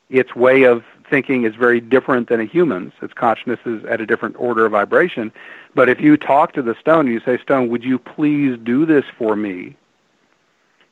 Its 0.09 0.35
way 0.35 0.63
of 0.63 0.83
thinking 1.09 1.43
is 1.43 1.55
very 1.55 1.79
different 1.79 2.29
than 2.29 2.39
a 2.39 2.45
human's. 2.45 2.93
Its 3.01 3.13
consciousness 3.13 3.59
is 3.65 3.83
at 3.85 4.01
a 4.01 4.05
different 4.05 4.35
order 4.37 4.65
of 4.65 4.71
vibration. 4.71 5.31
But 5.73 5.89
if 5.89 5.99
you 5.99 6.17
talk 6.17 6.53
to 6.53 6.61
the 6.61 6.75
stone 6.79 7.05
and 7.07 7.13
you 7.13 7.19
say, 7.21 7.37
Stone, 7.39 7.69
would 7.69 7.83
you 7.83 7.97
please 7.97 8.57
do 8.63 8.85
this 8.85 9.05
for 9.17 9.35
me? 9.35 9.75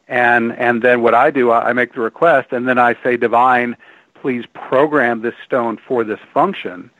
And 0.08 0.54
and 0.54 0.82
then 0.82 1.02
what 1.02 1.16
I 1.16 1.32
do, 1.32 1.52
I 1.52 1.74
make 1.74 1.94
the 1.94 2.02
request, 2.02 2.52
and 2.52 2.68
then 2.68 2.78
I 2.78 2.96
say, 3.04 3.18
Divine, 3.18 3.76
please 4.14 4.46
program 4.54 5.22
this 5.22 5.34
stone 5.46 5.78
for 5.88 6.04
this 6.04 6.20
function. 6.34 6.92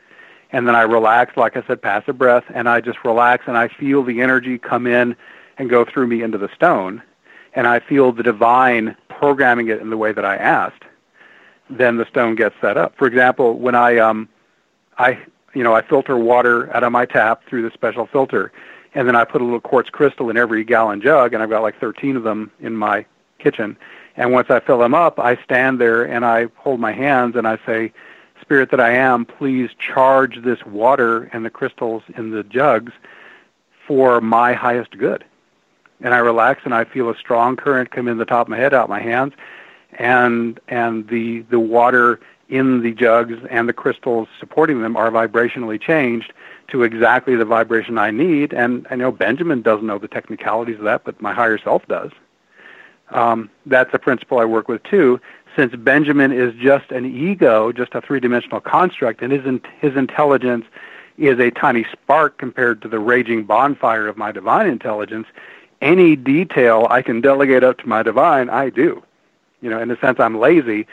And 0.52 0.66
then 0.66 0.74
I 0.74 0.82
relax, 0.82 1.36
like 1.36 1.56
I 1.56 1.62
said, 1.66 1.82
pass 1.82 2.04
a 2.06 2.12
breath, 2.12 2.44
and 2.54 2.68
I 2.68 2.80
just 2.80 3.04
relax, 3.04 3.44
and 3.46 3.56
I 3.56 3.68
feel 3.68 4.02
the 4.02 4.20
energy 4.20 4.58
come 4.58 4.86
in 4.86 5.16
and 5.58 5.68
go 5.68 5.84
through 5.84 6.06
me 6.06 6.22
into 6.22 6.38
the 6.38 6.48
stone, 6.54 7.02
and 7.54 7.66
I 7.66 7.80
feel 7.80 8.12
the 8.12 8.22
divine 8.22 8.96
programming 9.08 9.68
it 9.68 9.80
in 9.80 9.90
the 9.90 9.96
way 9.96 10.12
that 10.12 10.24
I 10.24 10.36
asked. 10.36 10.82
Then 11.68 11.96
the 11.96 12.06
stone 12.06 12.34
gets 12.36 12.54
set 12.60 12.76
up. 12.76 12.96
For 12.96 13.06
example, 13.06 13.58
when 13.58 13.74
I 13.74 13.98
um, 13.98 14.28
I 14.98 15.18
you 15.54 15.64
know 15.64 15.74
I 15.74 15.82
filter 15.82 16.16
water 16.16 16.74
out 16.74 16.84
of 16.84 16.92
my 16.92 17.06
tap 17.06 17.42
through 17.46 17.62
the 17.62 17.70
special 17.72 18.06
filter, 18.06 18.52
and 18.96 19.06
then 19.06 19.14
I 19.14 19.24
put 19.24 19.42
a 19.42 19.44
little 19.44 19.60
quartz 19.60 19.90
crystal 19.90 20.30
in 20.30 20.38
every 20.38 20.64
gallon 20.64 21.02
jug, 21.02 21.34
and 21.34 21.42
I've 21.42 21.50
got 21.50 21.60
like 21.60 21.78
13 21.78 22.16
of 22.16 22.22
them 22.22 22.50
in 22.60 22.74
my 22.74 23.04
kitchen. 23.38 23.76
And 24.16 24.32
once 24.32 24.48
I 24.48 24.58
fill 24.58 24.78
them 24.78 24.94
up, 24.94 25.18
I 25.20 25.36
stand 25.44 25.78
there 25.78 26.02
and 26.02 26.24
I 26.24 26.46
hold 26.56 26.80
my 26.80 26.92
hands 26.92 27.36
and 27.36 27.46
I 27.46 27.58
say, 27.66 27.92
Spirit 28.40 28.70
that 28.70 28.80
I 28.80 28.92
am, 28.92 29.26
please 29.26 29.68
charge 29.78 30.42
this 30.42 30.64
water 30.64 31.24
and 31.34 31.44
the 31.44 31.50
crystals 31.50 32.04
in 32.16 32.30
the 32.30 32.42
jugs 32.42 32.92
for 33.86 34.22
my 34.22 34.54
highest 34.54 34.96
good. 34.96 35.24
And 36.00 36.14
I 36.14 36.18
relax 36.18 36.62
and 36.64 36.74
I 36.74 36.84
feel 36.84 37.10
a 37.10 37.16
strong 37.18 37.56
current 37.56 37.90
come 37.90 38.08
in 38.08 38.16
the 38.16 38.24
top 38.24 38.46
of 38.46 38.50
my 38.50 38.56
head, 38.56 38.72
out 38.72 38.88
my 38.88 39.00
hands, 39.00 39.34
and 39.98 40.58
and 40.68 41.06
the 41.08 41.40
the 41.50 41.60
water 41.60 42.18
in 42.48 42.80
the 42.80 42.92
jugs 42.92 43.34
and 43.50 43.68
the 43.68 43.72
crystals 43.74 44.28
supporting 44.38 44.80
them 44.80 44.96
are 44.96 45.10
vibrationally 45.10 45.80
changed 45.80 46.32
to 46.68 46.82
exactly 46.82 47.36
the 47.36 47.44
vibration 47.44 47.98
I 47.98 48.10
need. 48.10 48.52
And 48.52 48.86
I 48.90 48.96
know 48.96 49.12
Benjamin 49.12 49.62
doesn't 49.62 49.86
know 49.86 49.98
the 49.98 50.08
technicalities 50.08 50.78
of 50.78 50.84
that, 50.84 51.04
but 51.04 51.20
my 51.20 51.32
higher 51.32 51.58
self 51.58 51.86
does. 51.88 52.10
Um, 53.10 53.50
that's 53.66 53.90
a 53.94 53.98
principle 53.98 54.38
I 54.38 54.44
work 54.44 54.68
with 54.68 54.82
too. 54.82 55.20
Since 55.54 55.74
Benjamin 55.76 56.32
is 56.32 56.54
just 56.54 56.90
an 56.90 57.06
ego, 57.06 57.72
just 57.72 57.94
a 57.94 58.00
three-dimensional 58.00 58.60
construct, 58.60 59.22
and 59.22 59.32
his 59.32 59.46
in- 59.46 59.62
his 59.80 59.96
intelligence 59.96 60.66
is 61.16 61.38
a 61.38 61.50
tiny 61.50 61.86
spark 61.92 62.36
compared 62.38 62.82
to 62.82 62.88
the 62.88 62.98
raging 62.98 63.44
bonfire 63.44 64.06
of 64.06 64.16
my 64.16 64.32
divine 64.32 64.66
intelligence, 64.66 65.26
any 65.80 66.16
detail 66.16 66.86
I 66.90 67.00
can 67.02 67.20
delegate 67.20 67.64
up 67.64 67.78
to 67.78 67.88
my 67.88 68.02
divine, 68.02 68.50
I 68.50 68.70
do. 68.70 69.02
You 69.62 69.70
know, 69.70 69.80
in 69.80 69.90
a 69.90 69.98
sense, 69.98 70.20
I'm 70.20 70.38
lazy. 70.38 70.86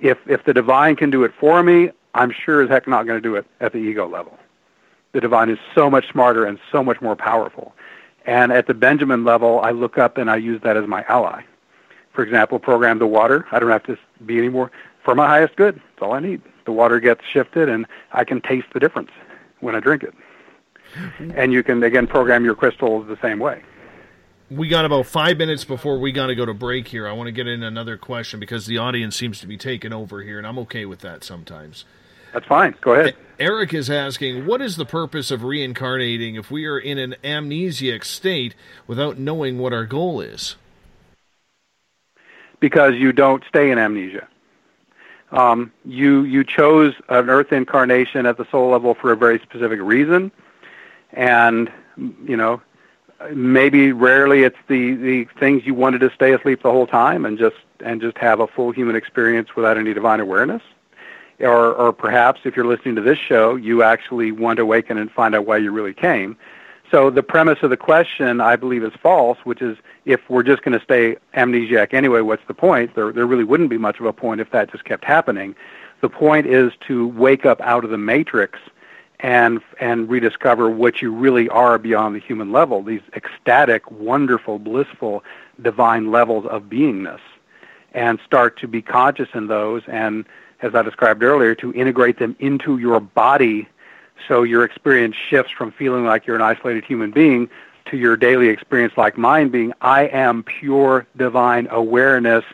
If 0.00 0.18
if 0.26 0.44
the 0.44 0.54
divine 0.54 0.96
can 0.96 1.10
do 1.10 1.24
it 1.24 1.32
for 1.38 1.62
me, 1.62 1.90
I'm 2.14 2.30
sure 2.30 2.62
as 2.62 2.68
heck 2.68 2.86
not 2.88 3.06
going 3.06 3.16
to 3.16 3.28
do 3.28 3.36
it 3.36 3.46
at 3.60 3.72
the 3.72 3.78
ego 3.78 4.08
level. 4.08 4.38
The 5.12 5.20
divine 5.20 5.50
is 5.50 5.58
so 5.74 5.90
much 5.90 6.10
smarter 6.10 6.44
and 6.44 6.58
so 6.70 6.84
much 6.84 7.00
more 7.00 7.16
powerful. 7.16 7.74
And 8.26 8.52
at 8.52 8.66
the 8.66 8.74
Benjamin 8.74 9.24
level, 9.24 9.60
I 9.60 9.70
look 9.70 9.98
up 9.98 10.18
and 10.18 10.30
I 10.30 10.36
use 10.36 10.60
that 10.62 10.76
as 10.76 10.86
my 10.86 11.04
ally. 11.08 11.42
For 12.12 12.22
example, 12.22 12.58
program 12.58 12.98
the 12.98 13.06
water. 13.06 13.46
I 13.50 13.58
don't 13.58 13.70
have 13.70 13.84
to 13.84 13.96
be 14.24 14.38
anymore 14.38 14.70
for 15.04 15.14
my 15.14 15.26
highest 15.26 15.56
good. 15.56 15.76
That's 15.76 16.02
all 16.02 16.12
I 16.12 16.20
need. 16.20 16.42
The 16.64 16.72
water 16.72 17.00
gets 17.00 17.24
shifted, 17.24 17.68
and 17.68 17.86
I 18.12 18.24
can 18.24 18.40
taste 18.40 18.66
the 18.72 18.80
difference 18.80 19.10
when 19.60 19.74
I 19.74 19.80
drink 19.80 20.02
it. 20.02 20.14
And 21.34 21.52
you 21.52 21.62
can 21.62 21.82
again 21.82 22.06
program 22.06 22.44
your 22.44 22.54
crystals 22.54 23.06
the 23.06 23.18
same 23.22 23.38
way. 23.38 23.62
We 24.50 24.66
got 24.66 24.84
about 24.84 25.06
five 25.06 25.38
minutes 25.38 25.64
before 25.64 26.00
we 26.00 26.10
got 26.10 26.26
to 26.26 26.34
go 26.34 26.44
to 26.44 26.54
break 26.54 26.88
here. 26.88 27.06
I 27.06 27.12
want 27.12 27.28
to 27.28 27.32
get 27.32 27.46
in 27.46 27.62
another 27.62 27.96
question 27.96 28.40
because 28.40 28.66
the 28.66 28.78
audience 28.78 29.14
seems 29.14 29.38
to 29.40 29.46
be 29.46 29.56
taking 29.56 29.92
over 29.92 30.22
here, 30.22 30.38
and 30.38 30.46
I'm 30.46 30.58
okay 30.60 30.84
with 30.86 31.00
that 31.00 31.22
sometimes. 31.22 31.84
That's 32.32 32.46
fine. 32.46 32.74
Go 32.80 32.94
ahead. 32.94 33.16
Eric 33.38 33.72
is 33.72 33.88
asking, 33.88 34.46
what 34.46 34.60
is 34.60 34.76
the 34.76 34.84
purpose 34.84 35.30
of 35.30 35.42
reincarnating 35.44 36.34
if 36.34 36.50
we 36.50 36.66
are 36.66 36.78
in 36.78 36.98
an 36.98 37.16
amnesiac 37.24 38.04
state 38.04 38.54
without 38.86 39.18
knowing 39.18 39.58
what 39.58 39.72
our 39.72 39.86
goal 39.86 40.20
is? 40.20 40.56
because 42.60 42.94
you 42.94 43.12
don't 43.12 43.42
stay 43.48 43.70
in 43.70 43.78
amnesia. 43.78 44.28
Um, 45.32 45.72
you 45.84 46.22
you 46.24 46.44
chose 46.44 46.94
an 47.08 47.30
Earth 47.30 47.52
incarnation 47.52 48.26
at 48.26 48.36
the 48.36 48.46
soul 48.50 48.70
level 48.70 48.94
for 48.94 49.12
a 49.12 49.16
very 49.16 49.38
specific 49.40 49.80
reason, 49.80 50.30
and 51.12 51.72
you 51.96 52.36
know 52.36 52.60
maybe 53.32 53.92
rarely 53.92 54.42
it's 54.42 54.58
the 54.68 54.94
the 54.94 55.24
things 55.38 55.64
you 55.64 55.74
wanted 55.74 56.00
to 56.00 56.10
stay 56.14 56.32
asleep 56.32 56.62
the 56.62 56.70
whole 56.70 56.86
time 56.86 57.24
and 57.24 57.38
just 57.38 57.56
and 57.80 58.00
just 58.00 58.18
have 58.18 58.40
a 58.40 58.46
full 58.46 58.72
human 58.72 58.96
experience 58.96 59.54
without 59.56 59.78
any 59.78 59.94
divine 59.94 60.20
awareness. 60.20 60.62
Or, 61.40 61.72
or 61.72 61.92
perhaps 61.92 62.40
if 62.44 62.54
you're 62.54 62.66
listening 62.66 62.96
to 62.96 63.00
this 63.00 63.18
show, 63.18 63.56
you 63.56 63.82
actually 63.82 64.30
want 64.30 64.58
to 64.58 64.62
awaken 64.62 64.98
and 64.98 65.10
find 65.10 65.34
out 65.34 65.46
why 65.46 65.56
you 65.56 65.72
really 65.72 65.94
came. 65.94 66.36
So 66.90 67.08
the 67.08 67.22
premise 67.22 67.58
of 67.62 67.70
the 67.70 67.76
question, 67.76 68.40
I 68.40 68.56
believe, 68.56 68.82
is 68.82 68.92
false, 69.00 69.38
which 69.44 69.62
is 69.62 69.78
if 70.04 70.20
we're 70.28 70.42
just 70.42 70.62
going 70.62 70.76
to 70.76 70.84
stay 70.84 71.16
amnesiac 71.34 71.94
anyway, 71.94 72.20
what's 72.20 72.42
the 72.48 72.54
point? 72.54 72.94
There, 72.94 73.12
there 73.12 73.26
really 73.26 73.44
wouldn't 73.44 73.70
be 73.70 73.78
much 73.78 74.00
of 74.00 74.06
a 74.06 74.12
point 74.12 74.40
if 74.40 74.50
that 74.50 74.72
just 74.72 74.84
kept 74.84 75.04
happening. 75.04 75.54
The 76.00 76.08
point 76.08 76.46
is 76.46 76.72
to 76.88 77.06
wake 77.08 77.46
up 77.46 77.60
out 77.60 77.84
of 77.84 77.90
the 77.90 77.98
matrix 77.98 78.58
and 79.20 79.60
and 79.78 80.08
rediscover 80.08 80.70
what 80.70 81.02
you 81.02 81.12
really 81.12 81.48
are 81.50 81.78
beyond 81.78 82.14
the 82.14 82.20
human 82.20 82.52
level. 82.52 82.82
These 82.82 83.02
ecstatic, 83.14 83.90
wonderful, 83.90 84.58
blissful, 84.58 85.22
divine 85.60 86.10
levels 86.10 86.46
of 86.46 86.64
beingness, 86.64 87.20
and 87.92 88.18
start 88.24 88.58
to 88.60 88.66
be 88.66 88.82
conscious 88.82 89.28
in 89.34 89.46
those. 89.46 89.82
And 89.86 90.24
as 90.62 90.74
I 90.74 90.82
described 90.82 91.22
earlier, 91.22 91.54
to 91.56 91.72
integrate 91.72 92.18
them 92.18 92.36
into 92.38 92.78
your 92.78 93.00
body 93.00 93.68
so 94.28 94.42
your 94.42 94.64
experience 94.64 95.16
shifts 95.16 95.52
from 95.52 95.72
feeling 95.72 96.04
like 96.04 96.26
you're 96.26 96.36
an 96.36 96.42
isolated 96.42 96.84
human 96.84 97.10
being 97.10 97.48
to 97.86 97.96
your 97.96 98.16
daily 98.16 98.48
experience 98.48 98.94
like 98.96 99.18
mine 99.18 99.48
being 99.48 99.72
I 99.80 100.06
am 100.08 100.42
pure 100.42 101.06
divine 101.16 101.68
awareness 101.70 102.44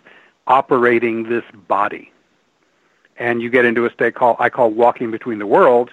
operating 0.46 1.28
this 1.28 1.44
body. 1.68 2.12
And 3.18 3.42
you 3.42 3.50
get 3.50 3.64
into 3.64 3.84
a 3.86 3.90
state 3.90 4.14
called 4.14 4.36
I 4.38 4.48
call 4.48 4.70
walking 4.70 5.10
between 5.10 5.38
the 5.38 5.46
worlds 5.46 5.92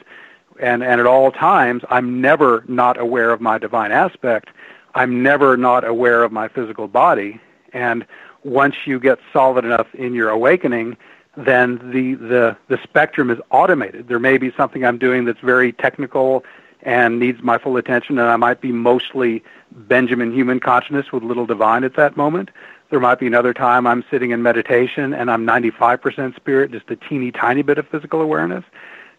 and, 0.60 0.84
and 0.84 1.00
at 1.00 1.08
all 1.08 1.32
times 1.32 1.84
I'm 1.90 2.22
never 2.22 2.64
not 2.68 3.00
aware 3.00 3.32
of 3.32 3.42
my 3.42 3.58
divine 3.58 3.92
aspect. 3.92 4.50
I'm 4.96 5.24
never 5.24 5.58
not 5.58 5.84
aware 5.84 6.24
of 6.24 6.32
my 6.32 6.48
physical 6.48 6.88
body. 6.88 7.40
And 7.74 8.06
once 8.44 8.76
you 8.86 9.00
get 9.00 9.20
solid 9.32 9.66
enough 9.66 9.88
in 9.96 10.14
your 10.14 10.30
awakening, 10.30 10.98
then 11.36 11.78
the, 11.92 12.14
the, 12.16 12.58
the 12.68 12.80
spectrum 12.84 13.30
is 13.30 13.40
automated. 13.50 14.08
There 14.08 14.20
may 14.20 14.38
be 14.38 14.52
something 14.56 14.86
I'm 14.86 14.98
doing 14.98 15.26
that's 15.26 15.40
very 15.40 15.72
technical 15.72 16.44
and 16.84 17.20
needs 17.20 17.42
my 17.42 17.58
full 17.58 17.78
attention, 17.78 18.20
and 18.20 18.28
I 18.28 18.36
might 18.36 18.62
be 18.62 18.72
mostly 18.72 19.44
Benjamin 19.72 20.34
human 20.34 20.60
consciousness 20.60 21.12
with 21.12 21.24
little 21.24 21.46
divine 21.46 21.84
at 21.84 21.96
that 21.96 22.18
moment. 22.18 22.52
There 22.90 23.00
might 23.00 23.20
be 23.20 23.26
another 23.26 23.54
time 23.54 23.88
I'm 23.88 24.04
sitting 24.12 24.32
in 24.32 24.44
meditation 24.44 25.14
and 25.14 25.32
I'm 25.32 25.48
95% 25.48 26.36
spirit, 26.36 26.72
just 26.72 26.92
a 26.92 26.96
teeny 26.96 27.32
tiny 27.32 27.64
bit 27.64 27.78
of 27.78 27.88
physical 27.88 28.22
awareness. 28.22 28.64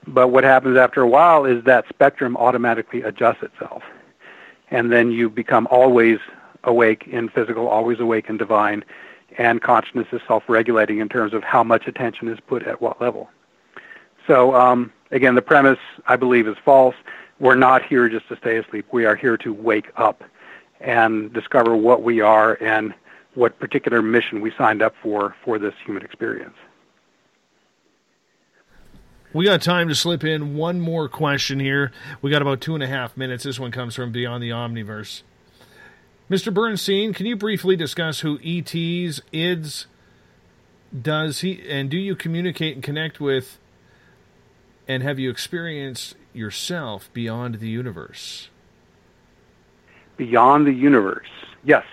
But 0.07 0.28
what 0.28 0.45
happens 0.45 0.77
after 0.77 1.01
a 1.01 1.09
while 1.09 1.45
is 1.45 1.65
that 1.65 1.89
spectrum 1.89 2.36
automatically 2.36 3.03
adjusts 3.03 3.43
itself. 3.43 3.82
And 4.70 4.93
then 4.93 5.11
you 5.11 5.28
become 5.31 5.66
always 5.70 6.19
awake 6.62 7.09
in 7.09 7.28
physical, 7.28 7.66
always 7.66 7.99
awake 7.99 8.28
in 8.28 8.36
divine, 8.36 8.85
and 9.39 9.61
consciousness 9.62 10.06
is 10.12 10.20
self-regulating 10.27 10.98
in 10.98 11.09
terms 11.09 11.35
of 11.35 11.43
how 11.43 11.65
much 11.65 11.86
attention 11.86 12.28
is 12.28 12.39
put 12.40 12.62
at 12.65 12.81
what 12.81 13.01
level. 13.01 13.28
So 14.27 14.55
um, 14.55 14.93
again, 15.11 15.35
the 15.35 15.43
premise 15.43 15.78
I 16.06 16.16
believe 16.16 16.48
is 16.48 16.56
false. 16.65 16.94
We're 17.40 17.56
not 17.56 17.85
here 17.85 18.09
just 18.09 18.28
to 18.28 18.36
stay 18.36 18.56
asleep. 18.56 18.86
We 18.93 19.05
are 19.06 19.16
here 19.16 19.36
to 19.39 19.52
wake 19.52 19.90
up 19.97 20.23
and 20.81 21.32
discover 21.32 21.77
what 21.77 22.02
we 22.02 22.20
are 22.20 22.56
and 22.62 22.94
what 23.35 23.59
particular 23.59 24.02
mission 24.02 24.40
we 24.40 24.52
signed 24.56 24.82
up 24.82 24.94
for 25.02 25.35
for 25.44 25.59
this 25.59 25.74
human 25.85 26.05
experience. 26.05 26.55
We 29.32 29.47
got 29.47 29.62
time 29.62 29.89
to 29.89 29.97
slip 29.97 30.23
in 30.23 30.55
one 30.55 30.81
more 30.81 31.09
question 31.09 31.59
here. 31.59 31.90
We 32.23 32.31
got 32.31 32.40
about 32.40 32.61
two 32.61 32.74
and 32.74 32.85
a 32.85 32.86
half 32.86 33.16
minutes. 33.16 33.43
This 33.43 33.59
one 33.59 33.73
comes 33.73 33.97
from 33.97 34.12
Beyond 34.12 34.40
the 34.40 34.51
Omniverse. 34.51 35.23
Mr. 36.31 36.53
Bernstein, 36.53 37.13
can 37.13 37.27
you 37.27 37.37
briefly 37.37 37.77
discuss 37.77 38.21
who 38.21 38.39
ETs, 38.43 39.21
IDS, 39.31 39.87
does 41.03 41.41
he, 41.41 41.63
and 41.69 41.91
do 41.91 41.99
you 41.99 42.17
communicate 42.17 42.75
and 42.75 42.83
connect 42.83 43.21
with, 43.21 43.59
and 44.89 45.03
have 45.03 45.19
you 45.19 45.29
experienced 45.29 46.15
yourself 46.33 47.11
beyond 47.13 47.57
the 47.57 47.69
universe? 47.69 48.49
Beyond 50.17 50.67
the 50.67 50.73
universe, 50.73 51.29
yes. 51.63 51.85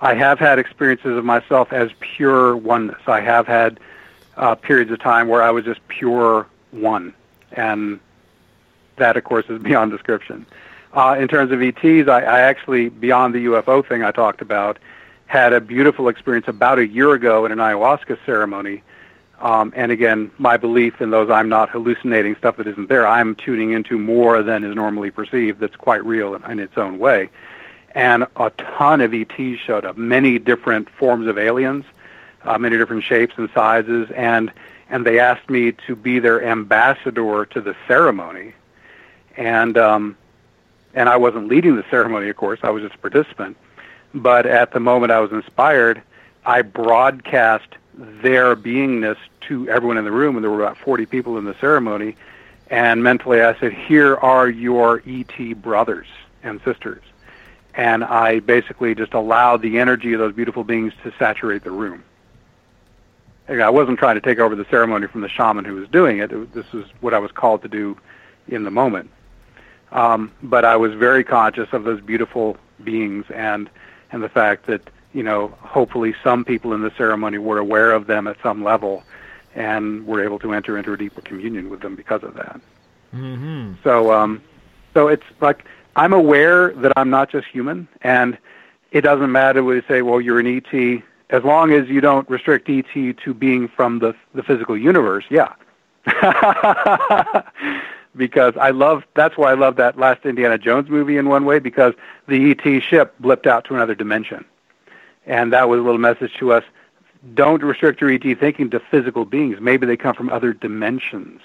I 0.00 0.14
have 0.14 0.40
had 0.40 0.58
experiences 0.58 1.16
of 1.16 1.24
myself 1.24 1.72
as 1.72 1.90
pure 2.00 2.56
oneness. 2.56 3.00
I 3.06 3.20
have 3.20 3.46
had 3.46 3.78
uh, 4.36 4.56
periods 4.56 4.90
of 4.90 5.00
time 5.00 5.28
where 5.28 5.42
I 5.42 5.50
was 5.50 5.64
just 5.64 5.86
pure 5.86 6.46
one, 6.72 7.14
and 7.52 8.00
that, 8.96 9.16
of 9.16 9.22
course, 9.22 9.46
is 9.48 9.62
beyond 9.62 9.92
description. 9.92 10.46
Uh, 10.96 11.14
in 11.18 11.28
terms 11.28 11.52
of 11.52 11.60
ETs, 11.62 12.08
I, 12.08 12.22
I 12.22 12.40
actually, 12.40 12.88
beyond 12.88 13.34
the 13.34 13.44
UFO 13.44 13.86
thing 13.86 14.02
I 14.02 14.12
talked 14.12 14.40
about, 14.40 14.78
had 15.26 15.52
a 15.52 15.60
beautiful 15.60 16.08
experience 16.08 16.48
about 16.48 16.78
a 16.78 16.86
year 16.86 17.12
ago 17.12 17.44
in 17.44 17.52
an 17.52 17.58
ayahuasca 17.58 18.16
ceremony. 18.24 18.82
Um, 19.38 19.74
and 19.76 19.92
again, 19.92 20.30
my 20.38 20.56
belief 20.56 21.02
in 21.02 21.10
those, 21.10 21.28
I'm 21.28 21.50
not 21.50 21.68
hallucinating 21.68 22.34
stuff 22.36 22.56
that 22.56 22.66
isn't 22.66 22.88
there. 22.88 23.06
I'm 23.06 23.34
tuning 23.34 23.72
into 23.72 23.98
more 23.98 24.42
than 24.42 24.64
is 24.64 24.74
normally 24.74 25.10
perceived 25.10 25.60
that's 25.60 25.76
quite 25.76 26.02
real 26.02 26.34
in, 26.34 26.50
in 26.50 26.58
its 26.58 26.78
own 26.78 26.98
way. 26.98 27.28
And 27.94 28.26
a 28.36 28.48
ton 28.56 29.02
of 29.02 29.12
ETs 29.12 29.60
showed 29.60 29.84
up, 29.84 29.98
many 29.98 30.38
different 30.38 30.88
forms 30.88 31.26
of 31.26 31.36
aliens, 31.36 31.84
uh, 32.44 32.56
many 32.56 32.78
different 32.78 33.04
shapes 33.04 33.34
and 33.36 33.50
sizes, 33.54 34.10
and 34.12 34.50
and 34.88 35.04
they 35.04 35.18
asked 35.18 35.50
me 35.50 35.72
to 35.86 35.96
be 35.96 36.20
their 36.20 36.42
ambassador 36.42 37.44
to 37.46 37.60
the 37.60 37.74
ceremony. 37.88 38.54
And 39.36 39.76
um, 39.76 40.16
and 40.96 41.10
I 41.10 41.16
wasn't 41.16 41.46
leading 41.46 41.76
the 41.76 41.84
ceremony, 41.90 42.28
of 42.30 42.36
course. 42.36 42.58
I 42.62 42.70
was 42.70 42.82
just 42.82 42.96
a 42.96 42.98
participant. 42.98 43.56
But 44.14 44.46
at 44.46 44.72
the 44.72 44.80
moment 44.80 45.12
I 45.12 45.20
was 45.20 45.30
inspired, 45.30 46.02
I 46.44 46.62
broadcast 46.62 47.68
their 47.94 48.56
beingness 48.56 49.18
to 49.42 49.68
everyone 49.68 49.98
in 49.98 50.04
the 50.04 50.10
room, 50.10 50.36
and 50.36 50.42
there 50.42 50.50
were 50.50 50.62
about 50.62 50.78
40 50.78 51.06
people 51.06 51.38
in 51.38 51.44
the 51.44 51.54
ceremony. 51.60 52.16
And 52.70 53.02
mentally, 53.02 53.42
I 53.42 53.54
said, 53.60 53.72
"Here 53.72 54.16
are 54.16 54.48
your 54.48 55.02
ET 55.06 55.54
brothers 55.54 56.08
and 56.42 56.60
sisters," 56.64 57.02
and 57.74 58.02
I 58.02 58.40
basically 58.40 58.94
just 58.94 59.14
allowed 59.14 59.62
the 59.62 59.78
energy 59.78 60.14
of 60.14 60.18
those 60.18 60.32
beautiful 60.32 60.64
beings 60.64 60.92
to 61.04 61.12
saturate 61.18 61.62
the 61.62 61.70
room. 61.70 62.02
I 63.48 63.70
wasn't 63.70 63.98
trying 64.00 64.16
to 64.16 64.20
take 64.20 64.40
over 64.40 64.56
the 64.56 64.64
ceremony 64.64 65.06
from 65.06 65.20
the 65.20 65.28
shaman 65.28 65.64
who 65.64 65.74
was 65.74 65.88
doing 65.88 66.18
it. 66.18 66.32
it 66.32 66.52
this 66.52 66.72
was 66.72 66.86
what 67.00 67.14
I 67.14 67.18
was 67.18 67.30
called 67.30 67.62
to 67.62 67.68
do 67.68 67.96
in 68.48 68.64
the 68.64 68.70
moment. 68.70 69.10
Um, 69.92 70.32
but 70.42 70.64
I 70.64 70.76
was 70.76 70.94
very 70.94 71.24
conscious 71.24 71.68
of 71.72 71.84
those 71.84 72.00
beautiful 72.00 72.56
beings 72.82 73.24
and 73.34 73.70
and 74.12 74.22
the 74.22 74.28
fact 74.28 74.66
that 74.66 74.82
you 75.12 75.22
know 75.22 75.48
hopefully 75.60 76.14
some 76.22 76.44
people 76.44 76.72
in 76.72 76.82
the 76.82 76.92
ceremony 76.96 77.38
were 77.38 77.58
aware 77.58 77.92
of 77.92 78.06
them 78.06 78.26
at 78.26 78.36
some 78.42 78.62
level 78.62 79.02
and 79.54 80.06
were 80.06 80.22
able 80.22 80.38
to 80.40 80.52
enter 80.52 80.76
into 80.76 80.92
a 80.92 80.96
deeper 80.96 81.22
communion 81.22 81.70
with 81.70 81.80
them 81.80 81.96
because 81.96 82.22
of 82.22 82.34
that. 82.34 82.60
Mm-hmm. 83.14 83.74
So 83.82 84.12
um, 84.12 84.42
so 84.94 85.08
it's 85.08 85.24
like 85.40 85.64
I'm 85.96 86.12
aware 86.12 86.72
that 86.74 86.92
I'm 86.96 87.10
not 87.10 87.30
just 87.30 87.46
human, 87.48 87.88
and 88.02 88.36
it 88.92 89.00
doesn't 89.00 89.32
matter 89.32 89.64
when 89.64 89.76
you 89.76 89.82
say, 89.88 90.02
well, 90.02 90.20
you're 90.20 90.38
an 90.38 90.46
ET, 90.46 91.02
as 91.30 91.42
long 91.42 91.72
as 91.72 91.88
you 91.88 92.00
don't 92.00 92.28
restrict 92.28 92.68
ET 92.68 92.84
to 92.92 93.34
being 93.34 93.68
from 93.68 93.98
the 93.98 94.14
the 94.34 94.42
physical 94.42 94.76
universe. 94.76 95.24
Yeah. 95.30 95.54
because 98.16 98.56
I 98.56 98.70
love 98.70 99.04
that's 99.14 99.36
why 99.36 99.50
I 99.50 99.54
love 99.54 99.76
that 99.76 99.98
last 99.98 100.24
Indiana 100.24 100.58
Jones 100.58 100.88
movie 100.88 101.16
in 101.16 101.28
one 101.28 101.44
way 101.44 101.58
because 101.58 101.94
the 102.28 102.50
ET 102.50 102.82
ship 102.82 103.14
blipped 103.20 103.46
out 103.46 103.64
to 103.66 103.74
another 103.74 103.94
dimension. 103.94 104.44
And 105.26 105.52
that 105.52 105.68
was 105.68 105.80
a 105.80 105.82
little 105.82 105.98
message 105.98 106.34
to 106.38 106.52
us. 106.52 106.64
Don't 107.34 107.62
restrict 107.62 108.00
your 108.00 108.10
ET 108.10 108.22
thinking 108.38 108.70
to 108.70 108.80
physical 108.80 109.24
beings. 109.24 109.58
Maybe 109.60 109.86
they 109.86 109.96
come 109.96 110.14
from 110.14 110.30
other 110.30 110.52
dimensions. 110.52 111.40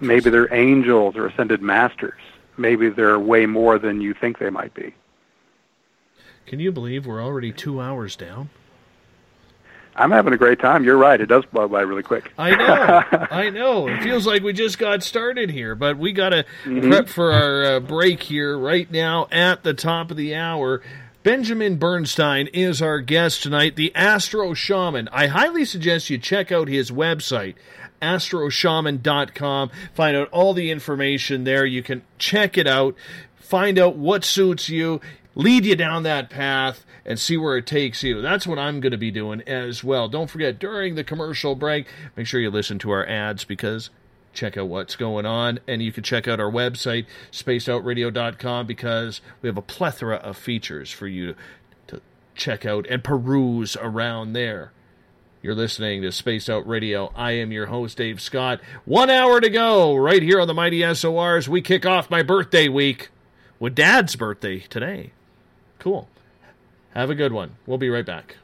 Maybe 0.00 0.28
they're 0.28 0.52
angels 0.52 1.16
or 1.16 1.26
ascended 1.26 1.62
masters. 1.62 2.20
Maybe 2.58 2.90
they're 2.90 3.18
way 3.18 3.46
more 3.46 3.78
than 3.78 4.00
you 4.00 4.14
think 4.14 4.38
they 4.38 4.50
might 4.50 4.74
be. 4.74 4.94
Can 6.46 6.60
you 6.60 6.70
believe 6.70 7.06
we're 7.06 7.22
already 7.22 7.52
two 7.52 7.80
hours 7.80 8.14
down? 8.14 8.50
I'm 9.98 10.10
having 10.10 10.32
a 10.32 10.36
great 10.36 10.60
time. 10.60 10.84
You're 10.84 10.96
right. 10.96 11.20
It 11.20 11.26
does 11.26 11.44
blow 11.46 11.68
by 11.68 11.80
really 11.80 12.02
quick. 12.02 12.32
I 12.38 12.50
know. 12.50 13.26
I 13.30 13.50
know. 13.50 13.88
It 13.88 14.02
feels 14.02 14.26
like 14.26 14.42
we 14.42 14.52
just 14.52 14.78
got 14.78 15.02
started 15.02 15.50
here, 15.50 15.74
but 15.74 15.96
we 15.96 16.12
got 16.12 16.30
to 16.30 16.44
mm-hmm. 16.64 16.90
prep 16.90 17.08
for 17.08 17.32
our 17.32 17.64
uh, 17.64 17.80
break 17.80 18.22
here 18.22 18.58
right 18.58 18.90
now 18.90 19.26
at 19.32 19.62
the 19.62 19.74
top 19.74 20.10
of 20.10 20.16
the 20.16 20.34
hour. 20.34 20.82
Benjamin 21.22 21.76
Bernstein 21.76 22.46
is 22.48 22.80
our 22.80 23.00
guest 23.00 23.42
tonight, 23.42 23.74
the 23.74 23.92
Astro 23.96 24.54
Shaman. 24.54 25.08
I 25.10 25.26
highly 25.26 25.64
suggest 25.64 26.08
you 26.08 26.18
check 26.18 26.52
out 26.52 26.68
his 26.68 26.92
website, 26.92 27.56
astroshaman.com. 28.00 29.70
Find 29.92 30.16
out 30.16 30.28
all 30.28 30.54
the 30.54 30.70
information 30.70 31.42
there. 31.42 31.66
You 31.66 31.82
can 31.82 32.02
check 32.18 32.56
it 32.56 32.68
out, 32.68 32.94
find 33.34 33.76
out 33.76 33.96
what 33.96 34.24
suits 34.24 34.68
you, 34.68 35.00
lead 35.34 35.64
you 35.64 35.74
down 35.74 36.04
that 36.04 36.30
path 36.30 36.85
and 37.06 37.18
see 37.18 37.36
where 37.36 37.56
it 37.56 37.66
takes 37.66 38.02
you. 38.02 38.20
That's 38.20 38.46
what 38.46 38.58
I'm 38.58 38.80
going 38.80 38.92
to 38.92 38.98
be 38.98 39.12
doing 39.12 39.40
as 39.42 39.82
well. 39.84 40.08
Don't 40.08 40.28
forget, 40.28 40.58
during 40.58 40.96
the 40.96 41.04
commercial 41.04 41.54
break, 41.54 41.86
make 42.16 42.26
sure 42.26 42.40
you 42.40 42.50
listen 42.50 42.78
to 42.80 42.90
our 42.90 43.06
ads 43.06 43.44
because 43.44 43.90
check 44.34 44.56
out 44.56 44.68
what's 44.68 44.96
going 44.96 45.24
on. 45.24 45.60
And 45.66 45.80
you 45.80 45.92
can 45.92 46.02
check 46.02 46.28
out 46.28 46.40
our 46.40 46.50
website, 46.50 47.06
spacedoutradio.com, 47.30 48.66
because 48.66 49.20
we 49.40 49.48
have 49.48 49.56
a 49.56 49.62
plethora 49.62 50.16
of 50.16 50.36
features 50.36 50.90
for 50.90 51.06
you 51.06 51.34
to, 51.86 52.02
check 52.34 52.66
out 52.66 52.86
and 52.90 53.02
peruse 53.02 53.76
around 53.80 54.34
there. 54.34 54.72
You're 55.42 55.54
listening 55.54 56.02
to 56.02 56.10
Spaced 56.10 56.50
Out 56.50 56.66
Radio. 56.66 57.12
I 57.14 57.32
am 57.32 57.52
your 57.52 57.66
host, 57.66 57.98
Dave 57.98 58.20
Scott. 58.20 58.60
One 58.84 59.10
hour 59.10 59.40
to 59.40 59.48
go, 59.48 59.94
right 59.94 60.22
here 60.22 60.40
on 60.40 60.48
the 60.48 60.54
Mighty 60.54 60.82
SORs. 60.92 61.48
We 61.48 61.62
kick 61.62 61.86
off 61.86 62.10
my 62.10 62.22
birthday 62.22 62.68
week 62.68 63.10
with 63.60 63.76
Dad's 63.76 64.16
birthday 64.16 64.58
today. 64.58 65.12
Cool. 65.78 66.08
Have 66.96 67.10
a 67.10 67.14
good 67.14 67.30
one. 67.30 67.50
We'll 67.66 67.76
be 67.76 67.90
right 67.90 68.06
back. 68.06 68.36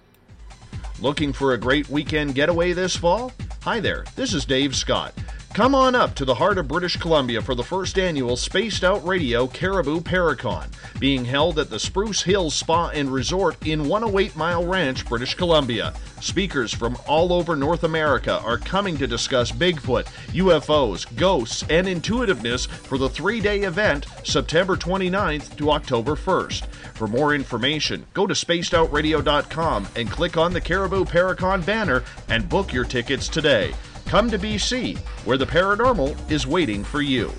Looking 1.01 1.33
for 1.33 1.55
a 1.55 1.59
great 1.59 1.89
weekend 1.89 2.35
getaway 2.35 2.74
this 2.74 2.95
fall? 2.95 3.33
Hi 3.62 3.81
there, 3.81 4.05
this 4.15 4.35
is 4.35 4.45
Dave 4.45 4.77
Scott. 4.77 5.15
Come 5.55 5.74
on 5.74 5.95
up 5.95 6.15
to 6.15 6.24
the 6.24 6.37
heart 6.37 6.57
of 6.57 6.66
British 6.66 6.97
Columbia 6.97 7.43
for 7.43 7.55
the 7.55 7.62
first 7.62 7.99
annual 7.99 8.39
Spaced 8.39 8.83
Out 8.83 9.07
Radio 9.07 9.47
Cariboo 9.47 10.01
Paracon, 10.01 10.66
being 10.99 11.27
held 11.27 11.59
at 11.59 11.69
the 11.69 11.79
Spruce 11.79 12.23
Hills 12.23 12.55
Spa 12.55 12.89
and 12.89 13.12
Resort 13.12 13.66
in 13.66 13.87
108 13.87 14.35
Mile 14.35 14.65
Ranch, 14.65 15.05
British 15.05 15.35
Columbia. 15.35 15.93
Speakers 16.23 16.73
from 16.73 16.97
all 17.07 17.35
over 17.35 17.55
North 17.55 17.85
America 17.85 18.41
are 18.41 18.57
coming 18.57 18.97
to 18.97 19.07
discuss 19.07 19.53
Bigfoot, 19.53 20.07
UFOs, 20.29 21.15
ghosts, 21.16 21.65
and 21.69 21.87
intuitiveness 21.87 22.65
for 22.65 22.97
the 22.97 23.11
three 23.11 23.43
day 23.43 23.61
event, 23.61 24.07
September 24.24 24.74
29th 24.74 25.55
to 25.59 25.70
October 25.70 26.12
1st. 26.12 26.65
For 26.95 27.07
more 27.07 27.35
information, 27.35 28.07
go 28.15 28.27
to 28.27 28.33
spacedoutradio.com 28.33 29.89
and 29.97 30.11
click 30.11 30.39
on 30.39 30.55
the 30.55 30.62
Cariboo 30.62 31.05
Paracon 31.05 31.66
banner 31.66 32.05
and 32.31 32.49
book 32.49 32.73
your 32.73 32.85
tickets 32.85 33.29
today. 33.29 33.74
Come 34.07 34.31
to 34.31 34.39
BC, 34.39 34.99
where 35.24 35.39
the 35.39 35.47
paranormal 35.47 36.31
is 36.31 36.47
waiting 36.47 36.85
for 36.85 37.01
you. 37.01 37.33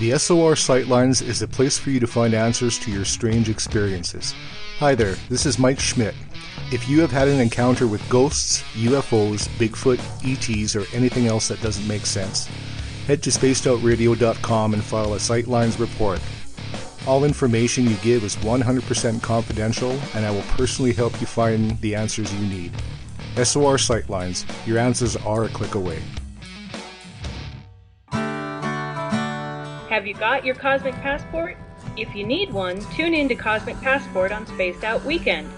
The 0.00 0.18
SOR 0.18 0.54
Sightlines 0.54 1.20
is 1.20 1.42
a 1.42 1.46
place 1.46 1.78
for 1.78 1.90
you 1.90 2.00
to 2.00 2.06
find 2.06 2.32
answers 2.32 2.78
to 2.78 2.90
your 2.90 3.04
strange 3.04 3.50
experiences. 3.50 4.34
Hi 4.78 4.94
there, 4.94 5.16
this 5.28 5.44
is 5.44 5.58
Mike 5.58 5.78
Schmidt. 5.78 6.14
If 6.72 6.88
you 6.88 7.02
have 7.02 7.10
had 7.12 7.28
an 7.28 7.38
encounter 7.38 7.86
with 7.86 8.08
ghosts, 8.08 8.62
UFOs, 8.76 9.46
Bigfoot, 9.58 10.00
ETs, 10.24 10.74
or 10.74 10.86
anything 10.96 11.26
else 11.26 11.48
that 11.48 11.60
doesn't 11.60 11.86
make 11.86 12.06
sense, 12.06 12.46
head 13.06 13.22
to 13.24 13.30
spacedoutradio.com 13.30 14.72
and 14.72 14.82
file 14.82 15.12
a 15.12 15.18
Sightlines 15.18 15.78
report. 15.78 16.20
All 17.06 17.24
information 17.24 17.84
you 17.84 17.96
give 17.96 18.24
is 18.24 18.36
100% 18.36 19.22
confidential, 19.22 19.90
and 20.14 20.24
I 20.24 20.30
will 20.30 20.44
personally 20.56 20.92
help 20.92 21.20
you 21.20 21.26
find 21.26 21.78
the 21.80 21.94
answers 21.94 22.32
you 22.32 22.46
need. 22.46 22.72
SOR 23.36 23.76
Sightlines, 23.76 24.44
your 24.66 24.78
answers 24.78 25.16
are 25.16 25.44
a 25.44 25.48
click 25.48 25.76
away. 25.76 26.02
Have 29.88 30.06
you 30.06 30.14
got 30.14 30.44
your 30.44 30.56
Cosmic 30.56 30.94
Passport? 30.96 31.56
If 31.96 32.14
you 32.14 32.26
need 32.26 32.52
one, 32.52 32.80
tune 32.96 33.14
in 33.14 33.28
to 33.28 33.34
Cosmic 33.36 33.80
Passport 33.80 34.32
on 34.32 34.46
Spaced 34.46 34.82
Out 34.82 35.04
Weekend. 35.04 35.48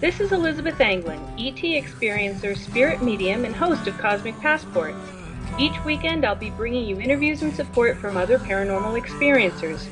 This 0.00 0.20
is 0.20 0.32
Elizabeth 0.32 0.80
Anglin, 0.80 1.20
ET 1.38 1.56
experiencer, 1.56 2.56
spirit 2.56 3.02
medium, 3.02 3.44
and 3.46 3.56
host 3.56 3.86
of 3.86 3.96
Cosmic 3.96 4.38
Passport. 4.40 4.94
Each 5.58 5.82
weekend, 5.84 6.26
I'll 6.26 6.34
be 6.34 6.50
bringing 6.50 6.86
you 6.86 7.00
interviews 7.00 7.42
and 7.42 7.54
support 7.54 7.96
from 7.96 8.18
other 8.18 8.38
paranormal 8.38 9.00
experiencers 9.00 9.86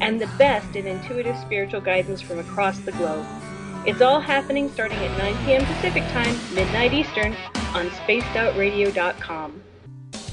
and 0.00 0.20
the 0.20 0.26
best 0.38 0.76
in 0.76 0.86
intuitive 0.86 1.38
spiritual 1.38 1.80
guidance 1.80 2.20
from 2.20 2.38
across 2.38 2.78
the 2.80 2.92
globe. 2.92 3.24
It's 3.86 4.00
all 4.00 4.18
happening 4.18 4.68
starting 4.72 4.98
at 4.98 5.16
9 5.16 5.44
p.m. 5.44 5.64
Pacific 5.64 6.02
Time, 6.08 6.36
midnight 6.52 6.92
Eastern, 6.92 7.36
on 7.72 7.86
spacedoutradio.com. 7.90 9.62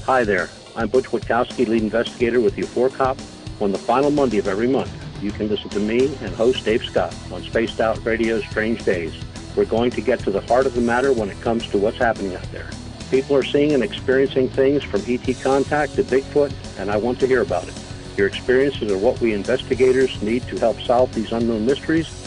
Hi 0.04 0.24
there. 0.24 0.50
I'm 0.74 0.88
Butch 0.88 1.04
Witkowski, 1.04 1.68
lead 1.68 1.84
investigator 1.84 2.40
with 2.40 2.56
UFORCOP, 2.56 3.16
On 3.62 3.70
the 3.70 3.78
final 3.78 4.10
Monday 4.10 4.38
of 4.38 4.48
every 4.48 4.66
month, 4.66 4.90
you 5.22 5.30
can 5.30 5.48
listen 5.48 5.70
to 5.70 5.78
me 5.78 6.06
and 6.16 6.34
host 6.34 6.64
Dave 6.64 6.82
Scott 6.82 7.14
on 7.30 7.44
Spaced 7.44 7.80
Out 7.80 8.04
Radio's 8.04 8.44
Strange 8.46 8.84
Days. 8.84 9.14
We're 9.54 9.66
going 9.66 9.92
to 9.92 10.00
get 10.00 10.18
to 10.20 10.32
the 10.32 10.40
heart 10.40 10.66
of 10.66 10.74
the 10.74 10.80
matter 10.80 11.12
when 11.12 11.30
it 11.30 11.40
comes 11.40 11.68
to 11.68 11.78
what's 11.78 11.98
happening 11.98 12.34
out 12.34 12.50
there. 12.50 12.68
People 13.12 13.36
are 13.36 13.44
seeing 13.44 13.70
and 13.70 13.84
experiencing 13.84 14.48
things 14.48 14.82
from 14.82 15.00
ET 15.06 15.32
contact 15.44 15.94
to 15.94 16.02
Bigfoot, 16.02 16.52
and 16.76 16.90
I 16.90 16.96
want 16.96 17.20
to 17.20 17.28
hear 17.28 17.42
about 17.42 17.68
it. 17.68 17.74
Your 18.16 18.26
experiences 18.26 18.90
are 18.90 18.98
what 18.98 19.20
we 19.20 19.32
investigators 19.32 20.20
need 20.22 20.42
to 20.48 20.58
help 20.58 20.80
solve 20.80 21.14
these 21.14 21.30
unknown 21.30 21.64
mysteries. 21.64 22.23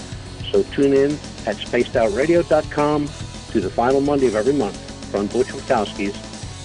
So 0.52 0.64
tune 0.64 0.94
in 0.94 1.12
at 1.46 1.58
spacedoutradio.com 1.58 3.10
to 3.52 3.62
the 3.62 3.70
final 3.70 4.02
Monday 4.02 4.28
of 4.28 4.36
every 4.36 4.54
month 4.54 4.78
from 5.12 5.28
Butch 5.28 5.48
Witkowski's 5.48 6.16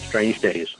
Strange 0.06 0.40
Days. 0.40 0.76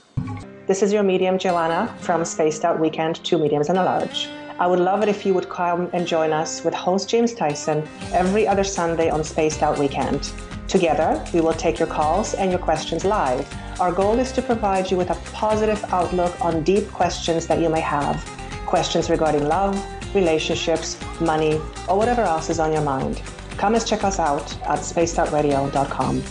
This 0.67 0.81
is 0.81 0.93
your 0.93 1.03
medium, 1.03 1.37
Joanna, 1.37 1.93
from 1.99 2.23
Spaced 2.23 2.63
Out 2.63 2.79
Weekend, 2.79 3.23
Two 3.23 3.37
Mediums 3.37 3.69
and 3.69 3.77
a 3.77 3.83
Large. 3.83 4.29
I 4.59 4.67
would 4.67 4.79
love 4.79 5.01
it 5.01 5.09
if 5.09 5.25
you 5.25 5.33
would 5.33 5.49
come 5.49 5.89
and 5.91 6.07
join 6.07 6.31
us 6.31 6.63
with 6.63 6.73
host 6.73 7.09
James 7.09 7.33
Tyson 7.33 7.85
every 8.13 8.47
other 8.47 8.63
Sunday 8.63 9.09
on 9.09 9.23
Spaced 9.23 9.61
Out 9.63 9.77
Weekend. 9.77 10.31
Together, 10.67 11.23
we 11.33 11.41
will 11.41 11.53
take 11.53 11.79
your 11.79 11.87
calls 11.87 12.33
and 12.35 12.49
your 12.49 12.59
questions 12.59 13.03
live. 13.03 13.45
Our 13.81 13.91
goal 13.91 14.19
is 14.19 14.31
to 14.33 14.41
provide 14.41 14.89
you 14.89 14.95
with 14.95 15.09
a 15.09 15.15
positive 15.33 15.83
outlook 15.85 16.39
on 16.39 16.63
deep 16.63 16.89
questions 16.91 17.47
that 17.47 17.59
you 17.59 17.67
may 17.67 17.81
have. 17.81 18.23
Questions 18.65 19.09
regarding 19.09 19.47
love, 19.47 19.75
relationships, 20.15 20.97
money, 21.19 21.55
or 21.87 21.97
whatever 21.97 22.21
else 22.21 22.49
is 22.49 22.59
on 22.59 22.71
your 22.71 22.81
mind. 22.81 23.21
Come 23.57 23.75
and 23.75 23.85
check 23.85 24.03
us 24.03 24.19
out 24.19 24.53
at 24.63 24.79
spacedoutradio.com. 24.79 26.23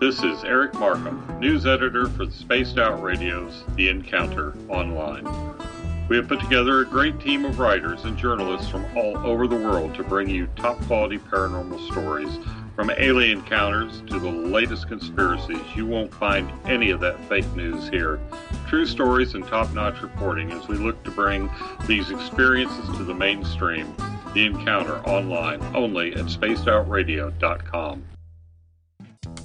This 0.00 0.22
is 0.22 0.44
Eric 0.44 0.74
Markham, 0.74 1.38
news 1.40 1.66
editor 1.66 2.08
for 2.10 2.30
Spaced 2.30 2.78
Out 2.78 3.02
Radio's 3.02 3.64
The 3.76 3.88
Encounter 3.88 4.54
Online. 4.68 5.24
We 6.08 6.16
have 6.16 6.28
put 6.28 6.40
together 6.40 6.82
a 6.82 6.84
great 6.84 7.18
team 7.20 7.46
of 7.46 7.58
writers 7.58 8.04
and 8.04 8.18
journalists 8.18 8.68
from 8.68 8.84
all 8.94 9.16
over 9.26 9.46
the 9.46 9.56
world 9.56 9.94
to 9.94 10.02
bring 10.02 10.28
you 10.28 10.46
top 10.56 10.78
quality 10.82 11.18
paranormal 11.18 11.90
stories. 11.90 12.38
From 12.76 12.90
alien 12.90 13.38
encounters 13.38 14.02
to 14.08 14.18
the 14.18 14.30
latest 14.30 14.88
conspiracies, 14.88 15.62
you 15.74 15.86
won't 15.86 16.12
find 16.12 16.52
any 16.66 16.90
of 16.90 17.00
that 17.00 17.18
fake 17.26 17.50
news 17.54 17.88
here. 17.88 18.20
True 18.74 18.86
stories 18.86 19.34
and 19.34 19.46
top 19.46 19.72
notch 19.72 20.02
reporting 20.02 20.50
as 20.50 20.66
we 20.66 20.74
look 20.74 21.00
to 21.04 21.10
bring 21.12 21.48
these 21.86 22.10
experiences 22.10 22.84
to 22.96 23.04
the 23.04 23.14
mainstream. 23.14 23.94
The 24.34 24.46
Encounter 24.46 24.98
online 25.08 25.62
only 25.76 26.12
at 26.14 26.24
spacedoutradio.com. 26.24 28.02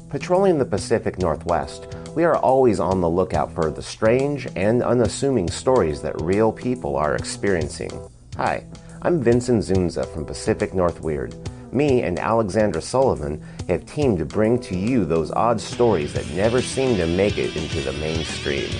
Patrolling 0.10 0.58
the 0.58 0.66
Pacific 0.66 1.20
Northwest, 1.20 1.96
we 2.16 2.24
are 2.24 2.38
always 2.38 2.80
on 2.80 3.02
the 3.02 3.10
lookout 3.10 3.54
for 3.54 3.70
the 3.70 3.84
strange 3.84 4.48
and 4.56 4.82
unassuming 4.82 5.48
stories 5.48 6.02
that 6.02 6.20
real 6.20 6.52
people 6.52 6.96
are 6.96 7.16
experiencing. 7.16 7.92
Hi, 8.36 8.64
I'm 9.04 9.22
Vincent 9.22 9.64
Zunza 9.64 10.12
from 10.12 10.26
Pacific 10.26 10.74
North 10.74 11.02
Weird. 11.02 11.36
Me 11.72 12.02
and 12.02 12.18
Alexandra 12.18 12.82
Sullivan 12.82 13.46
have 13.68 13.86
teamed 13.86 14.18
to 14.18 14.26
bring 14.26 14.58
to 14.62 14.76
you 14.76 15.06
those 15.06 15.30
odd 15.30 15.62
stories 15.62 16.14
that 16.14 16.28
never 16.32 16.64
seem 16.64 16.98
to 16.98 17.06
make 17.06 17.38
it 17.38 17.56
into 17.56 17.80
the 17.82 17.94
mainstream. 17.94 18.72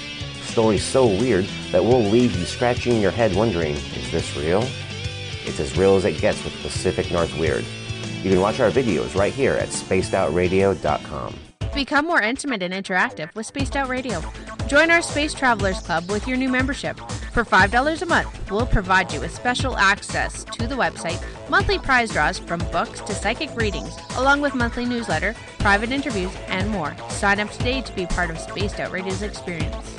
Stories 0.50 0.84
so 0.84 1.06
weird 1.06 1.46
that 1.72 1.86
will 1.86 2.02
leave 2.02 2.36
you 2.36 2.44
scratching 2.44 3.00
your 3.00 3.12
head 3.12 3.36
wondering, 3.36 3.76
is 3.76 4.12
this 4.12 4.36
real? 4.36 4.64
It's 5.46 5.60
as 5.60 5.78
real 5.78 5.96
as 5.96 6.06
it 6.06 6.20
gets 6.20 6.44
with 6.44 6.60
Pacific 6.64 7.12
North 7.12 7.38
Weird. 7.38 7.64
You 8.24 8.32
can 8.32 8.42
watch 8.42 8.60
our 8.60 8.72
videos 8.72 9.16
right 9.16 9.32
here 9.32 9.54
at 9.54 9.70
spacedoutradio.com. 9.70 11.36
Become 11.74 12.08
more 12.08 12.22
intimate 12.22 12.64
and 12.64 12.74
interactive 12.74 13.34
with 13.36 13.46
Spaced 13.46 13.76
Out 13.76 13.90
Radio. 13.90 14.22
Join 14.68 14.90
our 14.90 15.04
Space 15.04 15.36
Travelers 15.36 15.80
Club 15.82 16.10
with 16.10 16.28
your 16.28 16.36
new 16.36 16.50
membership. 16.50 17.00
For 17.32 17.46
$5 17.46 18.02
a 18.02 18.06
month, 18.08 18.52
we'll 18.52 18.66
provide 18.66 19.14
you 19.14 19.20
with 19.20 19.34
special 19.34 19.78
access 19.78 20.44
to 20.46 20.66
the 20.66 20.76
website, 20.76 21.24
monthly 21.48 21.78
prize 21.78 22.10
draws 22.10 22.40
from 22.40 22.60
books 22.72 23.02
to 23.02 23.14
psychic 23.14 23.56
readings, 23.56 23.96
along 24.18 24.42
with 24.42 24.56
monthly 24.56 24.86
newsletter, 24.86 25.36
private 25.60 25.92
interviews, 25.92 26.36
and 26.48 26.70
more. 26.70 26.96
Sign 27.10 27.40
up 27.40 27.52
today 27.52 27.82
to 27.82 27.94
be 27.94 28.08
part 28.08 28.32
of 28.32 28.40
Spaced 28.40 28.80
Out 28.80 28.92
Radio's 28.92 29.22
experience. 29.22 29.99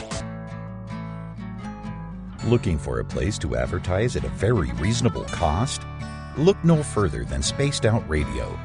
Looking 2.46 2.78
for 2.78 3.00
a 3.00 3.04
place 3.04 3.36
to 3.40 3.54
advertise 3.56 4.16
at 4.16 4.24
a 4.24 4.30
very 4.30 4.72
reasonable 4.72 5.24
cost? 5.24 5.82
Look 6.38 6.56
no 6.64 6.82
further 6.82 7.22
than 7.22 7.42
Spaced 7.42 7.84
Out 7.84 8.08
Radio. 8.08 8.58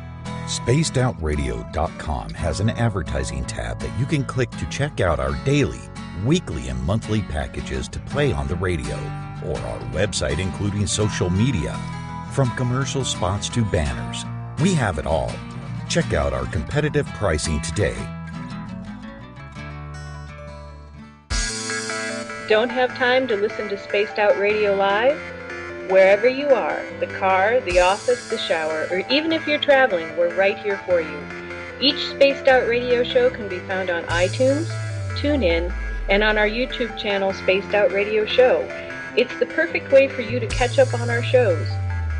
SpacedOutRadio.com 0.45 2.29
has 2.29 2.61
an 2.61 2.69
advertising 2.69 3.43
tab 3.43 3.81
that 3.81 3.99
you 3.99 4.05
can 4.05 4.23
click 4.23 4.49
to 4.51 4.65
check 4.69 5.01
out 5.01 5.19
our 5.19 5.33
daily, 5.43 5.81
weekly, 6.23 6.69
and 6.69 6.81
monthly 6.83 7.21
packages 7.23 7.89
to 7.89 7.99
play 7.99 8.31
on 8.31 8.47
the 8.47 8.55
radio, 8.55 8.95
or 9.45 9.57
our 9.57 9.79
website, 9.91 10.39
including 10.39 10.87
social 10.87 11.29
media. 11.29 11.77
From 12.31 12.55
commercial 12.55 13.03
spots 13.03 13.49
to 13.49 13.65
banners, 13.65 14.23
we 14.61 14.73
have 14.73 14.99
it 14.99 15.05
all. 15.05 15.33
Check 15.89 16.13
out 16.13 16.31
our 16.31 16.45
competitive 16.45 17.07
pricing 17.07 17.61
today 17.61 17.97
Don't 22.47 22.69
have 22.69 22.95
time 22.95 23.27
to 23.29 23.35
listen 23.35 23.67
to 23.69 23.77
Spaced 23.77 24.19
Out 24.19 24.37
Radio 24.37 24.75
Live? 24.75 25.19
Wherever 25.89 26.27
you 26.27 26.49
are, 26.49 26.85
the 26.99 27.07
car, 27.07 27.59
the 27.61 27.79
office, 27.79 28.29
the 28.29 28.37
shower, 28.37 28.87
or 28.91 28.99
even 29.09 29.31
if 29.31 29.47
you're 29.47 29.57
traveling, 29.57 30.15
we're 30.15 30.35
right 30.35 30.55
here 30.59 30.79
for 30.85 31.01
you. 31.01 31.19
Each 31.81 32.05
Spaced 32.09 32.47
Out 32.47 32.67
Radio 32.67 33.03
show 33.03 33.31
can 33.31 33.49
be 33.49 33.57
found 33.61 33.89
on 33.89 34.03
iTunes, 34.03 34.67
TuneIn, 35.17 35.73
and 36.07 36.23
on 36.23 36.37
our 36.37 36.47
YouTube 36.47 36.95
channel, 36.99 37.33
Spaced 37.33 37.73
Out 37.73 37.91
Radio 37.91 38.27
Show. 38.27 38.61
It's 39.17 39.35
the 39.39 39.47
perfect 39.47 39.91
way 39.91 40.07
for 40.07 40.21
you 40.21 40.39
to 40.39 40.45
catch 40.45 40.77
up 40.77 40.93
on 40.93 41.09
our 41.09 41.23
shows. 41.23 41.67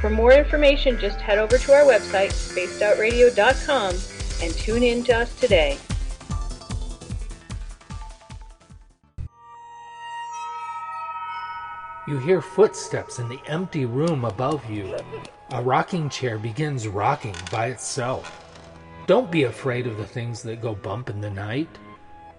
For 0.02 0.10
more 0.10 0.34
information, 0.34 0.99
just 0.99 1.22
head 1.22 1.38
over 1.38 1.60
to 1.60 1.72
our 1.72 1.84
website, 1.84 2.31
spacedoutradio.com, 2.31 3.95
and 4.41 4.53
tune 4.56 4.81
in 4.81 5.03
to 5.03 5.19
us 5.19 5.39
today. 5.39 5.77
You 12.07 12.19
hear 12.19 12.40
footsteps 12.40 13.18
in 13.18 13.27
the 13.30 13.41
empty 13.48 13.86
room 13.86 14.26
above 14.26 14.69
you. 14.69 14.95
A 15.49 15.64
rocking 15.64 16.07
chair 16.07 16.38
begins 16.38 16.88
rocking 16.88 17.36
by 17.52 17.68
itself. 17.68 18.45
Don't 19.07 19.32
be 19.32 19.44
afraid 19.44 19.88
of 19.88 19.98
the 19.98 20.06
things 20.06 20.44
that 20.44 20.61
go 20.61 20.76
bump 20.76 21.10
in 21.10 21.19
the 21.19 21.32
night. 21.32 21.69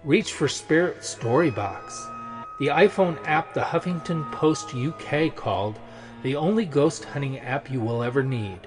Reach 0.05 0.31
for 0.31 0.47
Spirit 0.47 0.99
Storybox, 0.99 2.57
the 2.59 2.67
iPhone 2.67 3.17
app 3.27 3.53
the 3.53 3.59
Huffington 3.59 4.31
Post 4.31 4.73
UK 4.73 5.35
called 5.35 5.77
the 6.23 6.37
only 6.37 6.65
ghost 6.65 7.03
hunting 7.03 7.39
app 7.39 7.69
you 7.69 7.81
will 7.81 8.03
ever 8.03 8.23
need. 8.23 8.59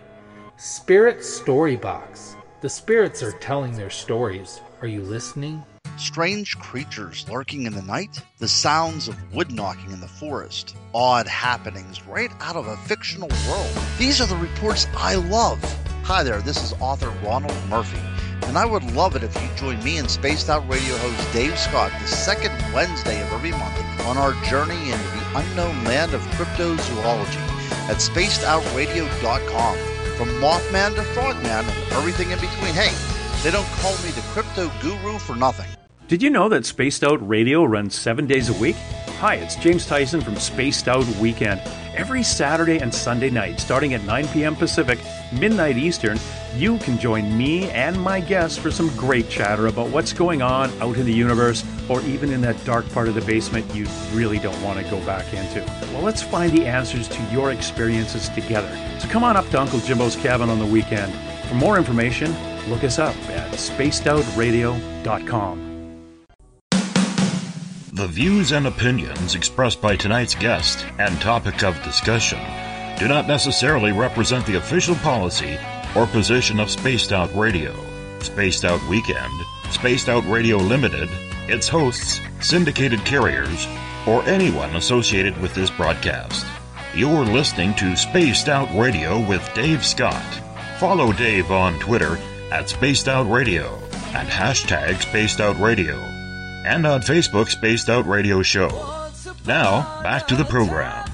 Spirit 0.58 1.20
Storybox. 1.20 2.34
The 2.60 2.68
spirits 2.68 3.22
are 3.22 3.32
telling 3.32 3.72
their 3.72 3.88
stories. 3.88 4.60
Are 4.82 4.86
you 4.86 5.00
listening? 5.00 5.64
Strange 6.00 6.58
creatures 6.58 7.28
lurking 7.28 7.66
in 7.66 7.74
the 7.74 7.82
night, 7.82 8.22
the 8.38 8.48
sounds 8.48 9.06
of 9.06 9.34
wood 9.34 9.52
knocking 9.52 9.90
in 9.90 10.00
the 10.00 10.08
forest, 10.08 10.74
odd 10.94 11.26
happenings 11.26 12.02
right 12.06 12.30
out 12.40 12.56
of 12.56 12.66
a 12.66 12.76
fictional 12.78 13.28
world. 13.46 13.70
These 13.98 14.18
are 14.18 14.26
the 14.26 14.34
reports 14.36 14.86
I 14.96 15.16
love. 15.16 15.62
Hi 16.04 16.22
there, 16.22 16.40
this 16.40 16.56
is 16.64 16.72
author 16.80 17.10
Ronald 17.22 17.54
Murphy, 17.68 18.00
and 18.46 18.56
I 18.56 18.64
would 18.64 18.82
love 18.94 19.14
it 19.14 19.22
if 19.22 19.34
you 19.42 19.48
join 19.56 19.84
me 19.84 19.98
and 19.98 20.10
Spaced 20.10 20.48
Out 20.48 20.66
Radio 20.70 20.96
host 20.96 21.32
Dave 21.34 21.58
Scott 21.58 21.92
the 22.00 22.08
second 22.08 22.54
Wednesday 22.72 23.20
of 23.22 23.30
every 23.34 23.50
month 23.50 23.78
on 24.06 24.16
our 24.16 24.32
journey 24.44 24.90
into 24.90 25.04
the 25.04 25.38
unknown 25.38 25.84
land 25.84 26.14
of 26.14 26.22
cryptozoology 26.32 27.36
at 27.90 27.96
spacedoutradio.com. 27.96 29.76
From 30.16 30.28
Mothman 30.40 30.94
to 30.94 31.02
Frogman 31.02 31.46
and 31.46 31.92
everything 31.92 32.30
in 32.30 32.40
between. 32.40 32.72
Hey, 32.72 32.92
they 33.42 33.50
don't 33.50 33.68
call 33.80 33.92
me 34.02 34.10
the 34.10 34.22
crypto 34.32 34.70
guru 34.82 35.18
for 35.18 35.36
nothing. 35.36 35.66
Did 36.10 36.24
you 36.24 36.30
know 36.30 36.48
that 36.48 36.66
Spaced 36.66 37.04
Out 37.04 37.28
Radio 37.28 37.62
runs 37.62 37.94
seven 37.94 38.26
days 38.26 38.48
a 38.48 38.52
week? 38.54 38.74
Hi, 39.20 39.36
it's 39.36 39.54
James 39.54 39.86
Tyson 39.86 40.20
from 40.20 40.34
Spaced 40.34 40.88
Out 40.88 41.06
Weekend. 41.20 41.62
Every 41.94 42.24
Saturday 42.24 42.78
and 42.78 42.92
Sunday 42.92 43.30
night, 43.30 43.60
starting 43.60 43.94
at 43.94 44.02
9 44.02 44.26
p.m. 44.30 44.56
Pacific, 44.56 44.98
midnight 45.32 45.76
Eastern, 45.76 46.18
you 46.56 46.78
can 46.78 46.98
join 46.98 47.38
me 47.38 47.70
and 47.70 48.02
my 48.02 48.18
guests 48.18 48.58
for 48.58 48.72
some 48.72 48.88
great 48.96 49.30
chatter 49.30 49.68
about 49.68 49.90
what's 49.90 50.12
going 50.12 50.42
on 50.42 50.68
out 50.82 50.96
in 50.96 51.06
the 51.06 51.12
universe 51.12 51.64
or 51.88 52.00
even 52.00 52.32
in 52.32 52.40
that 52.40 52.64
dark 52.64 52.90
part 52.90 53.06
of 53.06 53.14
the 53.14 53.20
basement 53.20 53.72
you 53.72 53.86
really 54.12 54.40
don't 54.40 54.60
want 54.64 54.84
to 54.84 54.90
go 54.90 54.98
back 55.06 55.32
into. 55.32 55.64
Well, 55.92 56.02
let's 56.02 56.22
find 56.22 56.50
the 56.50 56.66
answers 56.66 57.06
to 57.06 57.22
your 57.30 57.52
experiences 57.52 58.28
together. 58.30 58.76
So 58.98 59.06
come 59.06 59.22
on 59.22 59.36
up 59.36 59.48
to 59.50 59.60
Uncle 59.60 59.78
Jimbo's 59.78 60.16
cabin 60.16 60.50
on 60.50 60.58
the 60.58 60.66
weekend. 60.66 61.14
For 61.48 61.54
more 61.54 61.78
information, 61.78 62.34
look 62.68 62.82
us 62.82 62.98
up 62.98 63.14
at 63.28 63.52
spacedoutradio.com. 63.52 65.69
The 68.00 68.06
views 68.06 68.52
and 68.52 68.66
opinions 68.66 69.34
expressed 69.34 69.82
by 69.82 69.94
tonight's 69.94 70.34
guest 70.34 70.86
and 70.98 71.20
topic 71.20 71.62
of 71.62 71.82
discussion 71.82 72.38
do 72.98 73.06
not 73.06 73.28
necessarily 73.28 73.92
represent 73.92 74.46
the 74.46 74.56
official 74.56 74.94
policy 74.94 75.58
or 75.94 76.06
position 76.06 76.60
of 76.60 76.70
Spaced 76.70 77.12
Out 77.12 77.30
Radio, 77.36 77.74
Spaced 78.20 78.64
Out 78.64 78.82
Weekend, 78.88 79.30
Spaced 79.70 80.08
Out 80.08 80.26
Radio 80.30 80.56
Limited, 80.56 81.10
its 81.46 81.68
hosts, 81.68 82.22
syndicated 82.40 83.00
carriers, 83.00 83.68
or 84.06 84.22
anyone 84.22 84.76
associated 84.76 85.38
with 85.42 85.54
this 85.54 85.68
broadcast. 85.68 86.46
You're 86.94 87.26
listening 87.26 87.74
to 87.74 87.94
Spaced 87.98 88.48
Out 88.48 88.74
Radio 88.74 89.20
with 89.28 89.46
Dave 89.52 89.84
Scott. 89.84 90.24
Follow 90.78 91.12
Dave 91.12 91.50
on 91.50 91.78
Twitter 91.80 92.18
at 92.50 92.70
Spaced 92.70 93.08
Out 93.08 93.30
Radio 93.30 93.74
and 94.14 94.26
hashtag 94.26 95.02
Spaced 95.02 95.42
Out 95.42 95.60
Radio, 95.60 95.98
and 96.64 96.86
on 96.86 97.00
Facebook's 97.00 97.52
Spaced 97.52 97.88
Out 97.88 98.06
Radio 98.06 98.42
Show. 98.42 98.68
Now, 99.46 100.02
back 100.02 100.28
to 100.28 100.36
the 100.36 100.44
program. 100.44 101.04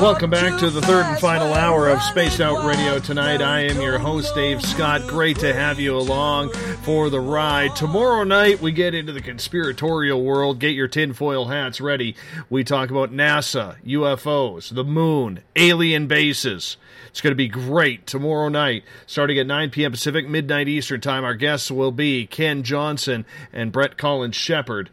Welcome 0.00 0.30
back 0.30 0.60
to 0.60 0.70
the 0.70 0.80
third 0.80 1.06
and 1.06 1.18
final 1.18 1.52
hour 1.54 1.88
of 1.88 2.00
Spaced 2.00 2.40
Out 2.40 2.64
Radio 2.64 3.00
tonight. 3.00 3.42
I 3.42 3.62
am 3.62 3.80
your 3.80 3.98
host, 3.98 4.32
Dave 4.32 4.62
Scott. 4.62 5.08
Great 5.08 5.40
to 5.40 5.52
have 5.52 5.80
you 5.80 5.96
along 5.96 6.50
for 6.82 7.10
the 7.10 7.18
ride. 7.18 7.74
Tomorrow 7.74 8.22
night, 8.22 8.62
we 8.62 8.70
get 8.70 8.94
into 8.94 9.12
the 9.12 9.20
conspiratorial 9.20 10.22
world. 10.22 10.60
Get 10.60 10.76
your 10.76 10.86
tinfoil 10.86 11.46
hats 11.46 11.80
ready. 11.80 12.14
We 12.48 12.62
talk 12.62 12.90
about 12.90 13.12
NASA, 13.12 13.82
UFOs, 13.84 14.72
the 14.72 14.84
moon, 14.84 15.40
alien 15.56 16.06
bases. 16.06 16.76
It's 17.08 17.20
going 17.20 17.32
to 17.32 17.34
be 17.34 17.48
great 17.48 18.06
tomorrow 18.06 18.48
night, 18.48 18.84
starting 19.04 19.40
at 19.40 19.48
9 19.48 19.70
p.m. 19.70 19.90
Pacific, 19.90 20.28
midnight 20.28 20.68
Eastern 20.68 21.00
Time. 21.00 21.24
Our 21.24 21.34
guests 21.34 21.72
will 21.72 21.90
be 21.90 22.24
Ken 22.24 22.62
Johnson 22.62 23.26
and 23.52 23.72
Brett 23.72 23.98
Collins 23.98 24.36
Shepard. 24.36 24.90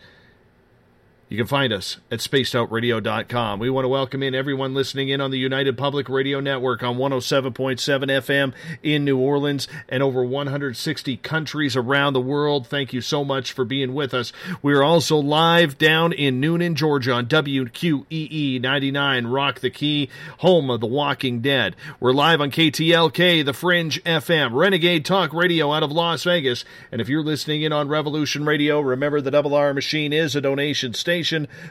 You 1.28 1.38
can 1.38 1.48
find 1.48 1.74
us 1.74 1.98
at 2.12 2.20
spacedoutradio.com. 2.20 3.58
We 3.58 3.72
want 3.72 3.86
to 3.86 3.90
welcome 3.90 4.22
in 4.22 4.36
everyone 4.36 4.76
listening 4.76 5.10
in 5.10 5.22
on 5.22 5.32
the 5.32 5.40
United 5.40 5.76
Public 5.76 6.08
Radio 6.08 6.40
Network 6.40 6.84
on 6.84 6.98
107.7 6.98 7.82
FM 7.82 8.54
in 8.84 9.04
New 9.04 9.18
Orleans 9.18 9.68
and 9.90 10.04
over 10.04 10.24
160 10.24 11.18
countries 11.18 11.76
around 11.76 12.14
the 12.14 12.22
world. 12.22 12.68
Thank 12.68 12.94
you 12.94 13.02
so 13.02 13.26
much 13.26 13.54
for 13.54 13.66
being 13.66 13.96
with 13.96 14.14
us. 14.14 14.34
We 14.62 14.76
are 14.76 14.84
also 14.84 15.18
live 15.18 15.80
down 15.80 16.14
in 16.14 16.40
Newnan, 16.40 16.76
Georgia 16.76 17.14
on 17.14 17.26
WQEE 17.26 18.62
99 18.62 19.26
Rock 19.26 19.62
the 19.62 19.72
Key, 19.72 20.10
home 20.38 20.70
of 20.70 20.80
The 20.80 20.86
Walking 20.86 21.42
Dead. 21.42 21.76
We're 22.00 22.14
live 22.14 22.40
on 22.40 22.52
KTLK, 22.52 23.44
The 23.44 23.54
Fringe 23.54 24.04
FM, 24.04 24.54
Renegade 24.54 25.06
Talk 25.06 25.34
Radio 25.34 25.74
out 25.74 25.82
of 25.82 25.92
Las 25.92 26.24
Vegas. 26.24 26.66
And 26.92 27.02
if 27.02 27.10
you're 27.10 27.24
listening 27.24 27.64
in 27.64 27.74
on 27.74 27.88
Revolution 27.88 28.46
Radio, 28.46 28.80
remember 28.80 29.22
the 29.22 29.32
Double 29.32 29.56
R 29.56 29.74
Machine 29.74 30.14
is 30.14 30.36
a 30.36 30.42
donation 30.42 30.94
station 30.94 31.15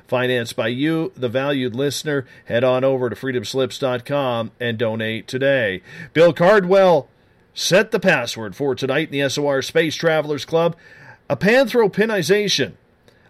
financed 0.06 0.56
by 0.56 0.68
you, 0.68 1.12
the 1.16 1.28
valued 1.28 1.74
listener. 1.74 2.26
Head 2.46 2.64
on 2.64 2.84
over 2.84 3.10
to 3.10 3.16
freedomslips.com 3.16 4.52
and 4.60 4.78
donate 4.78 5.28
today. 5.28 5.82
Bill 6.12 6.32
Cardwell 6.32 7.08
set 7.54 7.90
the 7.90 8.00
password 8.00 8.56
for 8.56 8.74
tonight 8.74 9.12
in 9.12 9.20
the 9.20 9.28
SOR 9.28 9.62
Space 9.62 9.94
Travelers 9.94 10.44
Club. 10.44 10.76
A 11.28 11.36
panthropinization. 11.36 12.72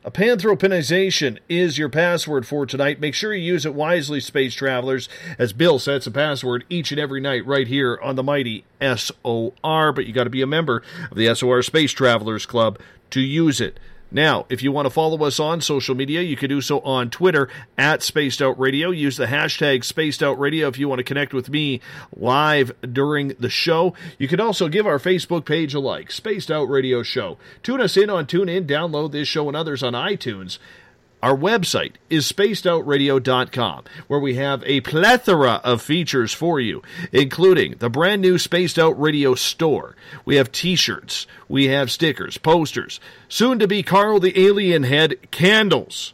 A 0.07 0.11
panthropinization 0.11 1.39
is 1.49 1.79
your 1.79 1.89
password 1.89 2.47
for 2.47 2.67
tonight. 2.67 3.01
Make 3.01 3.15
sure 3.15 3.33
you 3.33 3.53
use 3.53 3.65
it 3.65 3.73
wisely, 3.73 4.21
space 4.21 4.55
travelers, 4.55 5.09
as 5.39 5.55
Bill 5.55 5.79
sets 5.79 6.07
a 6.07 6.11
password 6.11 6.65
each 6.69 6.93
and 6.93 7.01
every 7.01 7.23
night 7.23 7.47
right 7.47 7.67
here 7.67 7.99
on 8.03 8.15
the 8.15 8.23
mighty 8.23 8.67
SOR. 8.83 9.93
But 9.93 10.05
you 10.05 10.13
got 10.13 10.25
to 10.25 10.31
be 10.31 10.43
a 10.43 10.47
member 10.47 10.83
of 11.11 11.17
the 11.17 11.35
SOR 11.35 11.63
Space 11.63 11.93
Travelers 11.93 12.45
Club 12.45 12.79
to 13.11 13.21
use 13.21 13.63
it. 13.63 13.81
Now, 14.15 14.47
if 14.49 14.63
you 14.63 14.71
want 14.71 14.87
to 14.87 14.91
follow 14.91 15.25
us 15.25 15.41
on 15.41 15.61
social 15.61 15.97
media, 15.97 16.23
you 16.23 16.37
can 16.37 16.49
do 16.49 16.61
so 16.61 16.79
on 16.83 17.11
Twitter 17.11 17.49
at 17.77 18.01
Spaced 18.01 18.41
Out 18.41 18.57
Radio. 18.61 18.91
Use 18.91 19.17
the 19.17 19.27
hashtag 19.27 19.83
Spaced 19.83 20.23
Out 20.23 20.39
Radio 20.39 20.69
if 20.69 20.79
you 20.79 20.89
want 20.89 21.01
to 21.01 21.05
connect 21.05 21.35
with 21.35 21.51
me 21.51 21.81
live 22.15 22.71
during 22.81 23.35
the 23.41 23.51
show. 23.51 23.93
You 24.17 24.29
can 24.29 24.39
also 24.39 24.69
give 24.69 24.87
our 24.87 25.01
Facebook 25.01 25.45
page 25.45 25.75
a 25.75 25.81
like, 25.81 26.13
Spaced 26.13 26.49
Out 26.49 26.67
Radio 26.67 27.03
Show. 27.03 27.39
Tune 27.65 27.81
us 27.81 27.97
in 27.97 28.09
on 28.09 28.27
TuneIn, 28.27 28.69
download 28.69 29.11
this 29.11 29.27
show 29.27 29.49
and 29.49 29.57
others 29.57 29.83
on 29.83 29.95
iTunes. 29.95 30.59
Our 31.25 31.35
website 31.35 31.93
is 32.11 32.31
spacedoutradio.com, 32.31 33.85
where 34.09 34.21
we 34.21 34.35
have 34.35 34.63
a 34.67 34.83
plethora 34.83 35.63
of 35.65 35.81
features 35.81 36.35
for 36.35 36.61
you, 36.61 36.83
including 37.13 37.77
the 37.79 37.89
brand 37.89 38.21
new 38.21 38.37
Spaced 38.37 38.79
Out 38.79 39.01
Radio 39.01 39.35
store. 39.35 39.97
We 40.27 40.37
have 40.37 40.53
t 40.53 40.77
shirts, 40.77 41.27
we 41.49 41.69
have 41.69 41.91
stickers, 41.91 42.37
posters, 42.37 43.01
soon 43.27 43.59
to 43.59 43.67
be 43.67 43.83
Carl 43.83 44.21
the 44.21 44.39
Alien 44.39 44.83
Head 44.83 45.31
candles. 45.31 46.13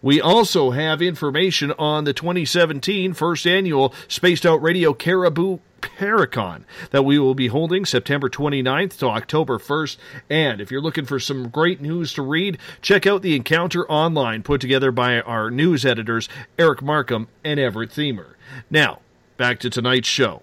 We 0.00 0.20
also 0.20 0.70
have 0.70 1.02
information 1.02 1.72
on 1.72 2.04
the 2.04 2.12
2017 2.12 3.14
first 3.14 3.44
annual 3.44 3.92
Spaced 4.06 4.46
Out 4.46 4.62
Radio 4.62 4.94
Cariboo 4.94 5.58
Paracon 5.80 6.64
that 6.90 7.04
we 7.04 7.18
will 7.18 7.34
be 7.34 7.48
holding 7.48 7.84
September 7.84 8.28
29th 8.28 8.98
to 8.98 9.06
October 9.06 9.58
1st. 9.58 9.96
And 10.30 10.60
if 10.60 10.70
you're 10.70 10.80
looking 10.80 11.04
for 11.04 11.18
some 11.18 11.48
great 11.48 11.80
news 11.80 12.12
to 12.14 12.22
read, 12.22 12.58
check 12.82 13.06
out 13.06 13.22
the 13.22 13.36
Encounter 13.36 13.88
Online 13.90 14.42
put 14.42 14.60
together 14.60 14.90
by 14.92 15.20
our 15.20 15.50
news 15.50 15.84
editors 15.84 16.28
Eric 16.58 16.82
Markham 16.82 17.28
and 17.44 17.58
Everett 17.58 17.90
Themer. 17.90 18.34
Now, 18.70 19.00
back 19.36 19.58
to 19.60 19.70
tonight's 19.70 20.08
show. 20.08 20.42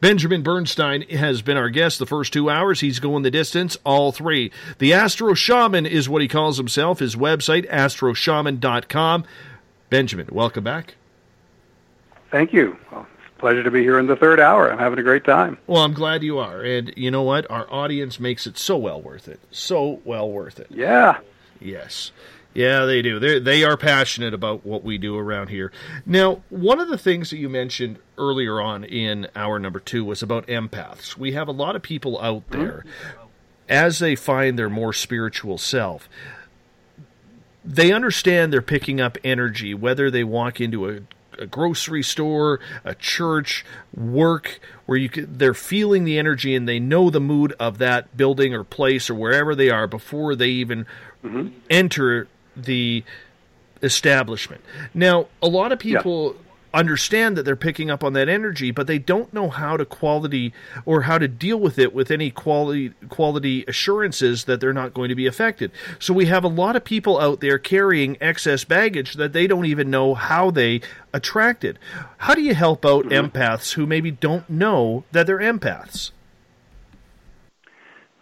Benjamin 0.00 0.42
Bernstein 0.42 1.02
has 1.08 1.40
been 1.40 1.56
our 1.56 1.70
guest 1.70 1.98
the 1.98 2.06
first 2.06 2.32
two 2.32 2.50
hours. 2.50 2.80
He's 2.80 2.98
going 2.98 3.22
the 3.22 3.30
distance, 3.30 3.78
all 3.84 4.12
three. 4.12 4.50
The 4.78 4.92
Astro 4.92 5.34
Shaman 5.34 5.86
is 5.86 6.08
what 6.08 6.20
he 6.20 6.28
calls 6.28 6.58
himself. 6.58 6.98
His 6.98 7.16
website, 7.16 7.66
astroshaman.com. 7.70 9.24
Benjamin, 9.88 10.28
welcome 10.30 10.64
back. 10.64 10.96
Thank 12.30 12.52
you. 12.52 12.76
Well, 12.90 13.06
pleasure 13.44 13.62
to 13.62 13.70
be 13.70 13.82
here 13.82 13.98
in 13.98 14.06
the 14.06 14.16
third 14.16 14.40
hour. 14.40 14.72
I'm 14.72 14.78
having 14.78 14.98
a 14.98 15.02
great 15.02 15.22
time. 15.22 15.58
Well, 15.66 15.82
I'm 15.82 15.92
glad 15.92 16.22
you 16.22 16.38
are. 16.38 16.62
And 16.62 16.94
you 16.96 17.10
know 17.10 17.20
what? 17.20 17.50
Our 17.50 17.70
audience 17.70 18.18
makes 18.18 18.46
it 18.46 18.56
so 18.56 18.78
well 18.78 19.02
worth 19.02 19.28
it. 19.28 19.38
So 19.50 20.00
well 20.02 20.30
worth 20.30 20.58
it. 20.58 20.68
Yeah. 20.70 21.18
Yes. 21.60 22.10
Yeah, 22.54 22.86
they 22.86 23.02
do. 23.02 23.18
They 23.18 23.38
they 23.38 23.62
are 23.62 23.76
passionate 23.76 24.32
about 24.32 24.64
what 24.64 24.82
we 24.82 24.96
do 24.96 25.18
around 25.18 25.48
here. 25.48 25.72
Now, 26.06 26.40
one 26.48 26.80
of 26.80 26.88
the 26.88 26.96
things 26.96 27.28
that 27.28 27.36
you 27.36 27.50
mentioned 27.50 27.98
earlier 28.16 28.62
on 28.62 28.82
in 28.82 29.28
hour 29.36 29.58
number 29.58 29.78
two 29.78 30.06
was 30.06 30.22
about 30.22 30.46
empaths. 30.46 31.18
We 31.18 31.32
have 31.32 31.46
a 31.46 31.52
lot 31.52 31.76
of 31.76 31.82
people 31.82 32.18
out 32.22 32.48
mm-hmm. 32.48 32.62
there 32.62 32.84
as 33.68 33.98
they 33.98 34.16
find 34.16 34.58
their 34.58 34.70
more 34.70 34.94
spiritual 34.94 35.58
self. 35.58 36.08
They 37.62 37.92
understand 37.92 38.54
they're 38.54 38.62
picking 38.62 39.02
up 39.02 39.18
energy, 39.22 39.74
whether 39.74 40.10
they 40.10 40.24
walk 40.24 40.62
into 40.62 40.88
a, 40.88 41.00
a 41.38 41.46
grocery 41.46 42.02
store, 42.02 42.60
a 42.84 42.94
church, 42.94 43.64
work, 43.94 44.60
where 44.86 44.98
you 44.98 45.08
can, 45.08 45.38
they're 45.38 45.54
feeling 45.54 46.04
the 46.04 46.18
energy 46.18 46.54
and 46.54 46.68
they 46.68 46.78
know 46.78 47.10
the 47.10 47.20
mood 47.20 47.54
of 47.58 47.78
that 47.78 48.16
building 48.16 48.54
or 48.54 48.64
place 48.64 49.08
or 49.08 49.14
wherever 49.14 49.54
they 49.54 49.70
are 49.70 49.86
before 49.86 50.34
they 50.34 50.48
even 50.48 50.86
mm-hmm. 51.24 51.48
enter 51.70 52.28
the 52.56 53.02
establishment. 53.82 54.62
Now, 54.92 55.26
a 55.42 55.48
lot 55.48 55.72
of 55.72 55.78
people 55.78 56.36
understand 56.74 57.36
that 57.36 57.44
they're 57.44 57.56
picking 57.56 57.90
up 57.90 58.04
on 58.04 58.12
that 58.12 58.28
energy, 58.28 58.70
but 58.70 58.86
they 58.86 58.98
don't 58.98 59.32
know 59.32 59.48
how 59.48 59.76
to 59.76 59.84
quality 59.84 60.52
or 60.84 61.02
how 61.02 61.16
to 61.16 61.28
deal 61.28 61.58
with 61.58 61.78
it 61.78 61.94
with 61.94 62.10
any 62.10 62.30
quality 62.30 62.92
quality 63.08 63.64
assurances 63.66 64.44
that 64.44 64.60
they're 64.60 64.74
not 64.74 64.92
going 64.92 65.08
to 65.08 65.14
be 65.14 65.26
affected. 65.26 65.70
So 65.98 66.12
we 66.12 66.26
have 66.26 66.44
a 66.44 66.48
lot 66.48 66.76
of 66.76 66.84
people 66.84 67.18
out 67.20 67.40
there 67.40 67.58
carrying 67.58 68.18
excess 68.20 68.64
baggage 68.64 69.14
that 69.14 69.32
they 69.32 69.46
don't 69.46 69.66
even 69.66 69.88
know 69.88 70.14
how 70.14 70.50
they 70.50 70.82
attracted. 71.12 71.78
How 72.18 72.34
do 72.34 72.42
you 72.42 72.54
help 72.54 72.84
out 72.84 73.06
empaths 73.06 73.74
who 73.74 73.86
maybe 73.86 74.10
don't 74.10 74.50
know 74.50 75.04
that 75.12 75.26
they're 75.26 75.38
empaths? 75.38 76.10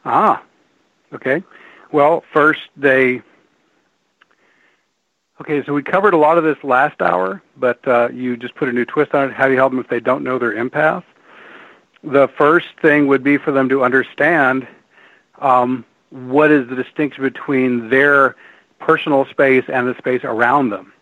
Ah, 0.04 0.42
okay. 1.12 1.42
Well, 1.92 2.24
first 2.32 2.60
they. 2.76 3.22
Okay, 5.42 5.64
so 5.64 5.74
we 5.74 5.82
covered 5.82 6.14
a 6.14 6.16
lot 6.16 6.38
of 6.38 6.44
this 6.44 6.62
last 6.62 7.02
hour, 7.02 7.42
but 7.56 7.80
uh, 7.88 8.08
you 8.12 8.36
just 8.36 8.54
put 8.54 8.68
a 8.68 8.72
new 8.72 8.84
twist 8.84 9.12
on 9.12 9.28
it. 9.28 9.34
How 9.34 9.46
do 9.46 9.50
you 9.50 9.58
help 9.58 9.72
them 9.72 9.80
if 9.80 9.88
they 9.88 9.98
don't 9.98 10.22
know 10.22 10.38
they're 10.38 10.54
empath? 10.54 11.02
The 12.04 12.28
first 12.38 12.68
thing 12.80 13.08
would 13.08 13.24
be 13.24 13.38
for 13.38 13.50
them 13.50 13.68
to 13.70 13.82
understand 13.82 14.68
um, 15.40 15.84
what 16.10 16.52
is 16.52 16.68
the 16.68 16.76
distinction 16.76 17.24
between 17.24 17.88
their 17.88 18.36
personal 18.78 19.24
space 19.24 19.64
and 19.66 19.88
the 19.88 19.98
space 19.98 20.20
around 20.22 20.70
them. 20.70 20.92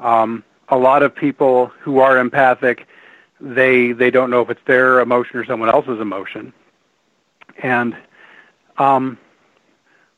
Um, 0.00 0.42
a 0.68 0.76
lot 0.76 1.04
of 1.04 1.14
people 1.14 1.68
who 1.78 2.00
are 2.00 2.18
empathic, 2.18 2.88
they 3.40 3.92
they 3.92 4.10
don't 4.10 4.30
know 4.30 4.40
if 4.40 4.50
it's 4.50 4.64
their 4.66 4.98
emotion 4.98 5.38
or 5.38 5.44
someone 5.44 5.68
else's 5.68 6.00
emotion, 6.00 6.52
and 7.62 7.96
um, 8.78 9.16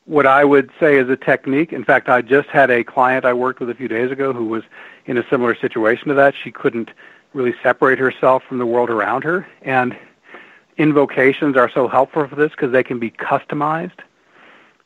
what 0.07 0.25
I 0.25 0.45
would 0.45 0.71
say 0.79 0.97
is 0.97 1.09
a 1.09 1.17
technique. 1.17 1.73
In 1.73 1.83
fact, 1.83 2.07
I 2.07 2.21
just 2.21 2.47
had 2.47 2.71
a 2.71 2.83
client 2.83 3.25
I 3.25 3.33
worked 3.33 3.59
with 3.59 3.69
a 3.69 3.75
few 3.75 3.89
days 3.89 4.09
ago 4.09 4.33
who 4.33 4.45
was 4.45 4.63
in 5.05 5.17
a 5.17 5.29
similar 5.29 5.53
situation 5.53 6.07
to 6.07 6.13
that. 6.15 6.33
She 6.41 6.49
couldn't 6.49 6.89
really 7.33 7.53
separate 7.61 7.99
herself 7.99 8.41
from 8.47 8.57
the 8.57 8.65
world 8.65 8.89
around 8.89 9.25
her, 9.25 9.45
and 9.61 9.95
invocations 10.77 11.57
are 11.57 11.69
so 11.69 11.89
helpful 11.89 12.25
for 12.25 12.35
this 12.35 12.51
because 12.51 12.71
they 12.71 12.83
can 12.83 12.99
be 12.99 13.11
customized. 13.11 13.99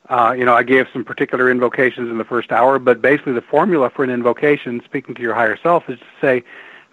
Uh, 0.09 0.33
you 0.35 0.43
know, 0.43 0.55
I 0.55 0.63
gave 0.63 0.87
some 0.91 1.05
particular 1.05 1.51
invocations 1.51 2.09
in 2.09 2.17
the 2.17 2.25
first 2.25 2.51
hour, 2.51 2.79
but 2.79 2.99
basically 2.99 3.33
the 3.33 3.41
formula 3.41 3.91
for 3.91 4.03
an 4.03 4.09
invocation, 4.09 4.81
speaking 4.83 5.13
to 5.15 5.21
your 5.21 5.35
higher 5.35 5.57
self, 5.61 5.87
is 5.87 5.99
to 5.99 6.05
say, 6.19 6.43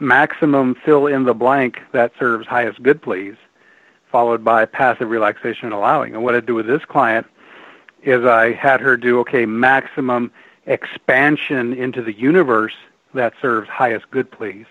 maximum 0.00 0.74
fill 0.84 1.06
in 1.06 1.24
the 1.24 1.34
blank 1.34 1.80
that 1.92 2.12
serves 2.18 2.46
highest 2.46 2.82
good, 2.82 3.00
please, 3.00 3.36
followed 4.12 4.44
by 4.44 4.66
passive 4.66 5.08
relaxation 5.08 5.64
and 5.64 5.72
allowing. 5.72 6.14
And 6.14 6.22
what 6.22 6.34
I 6.34 6.40
do 6.40 6.54
with 6.54 6.66
this 6.66 6.84
client 6.84 7.26
is 8.02 8.24
I 8.24 8.52
had 8.52 8.80
her 8.80 8.96
do, 8.96 9.20
okay, 9.20 9.46
maximum 9.46 10.30
expansion 10.66 11.72
into 11.72 12.02
the 12.02 12.12
universe 12.12 12.74
that 13.14 13.32
serves 13.40 13.68
highest 13.68 14.10
good, 14.10 14.30
please, 14.30 14.66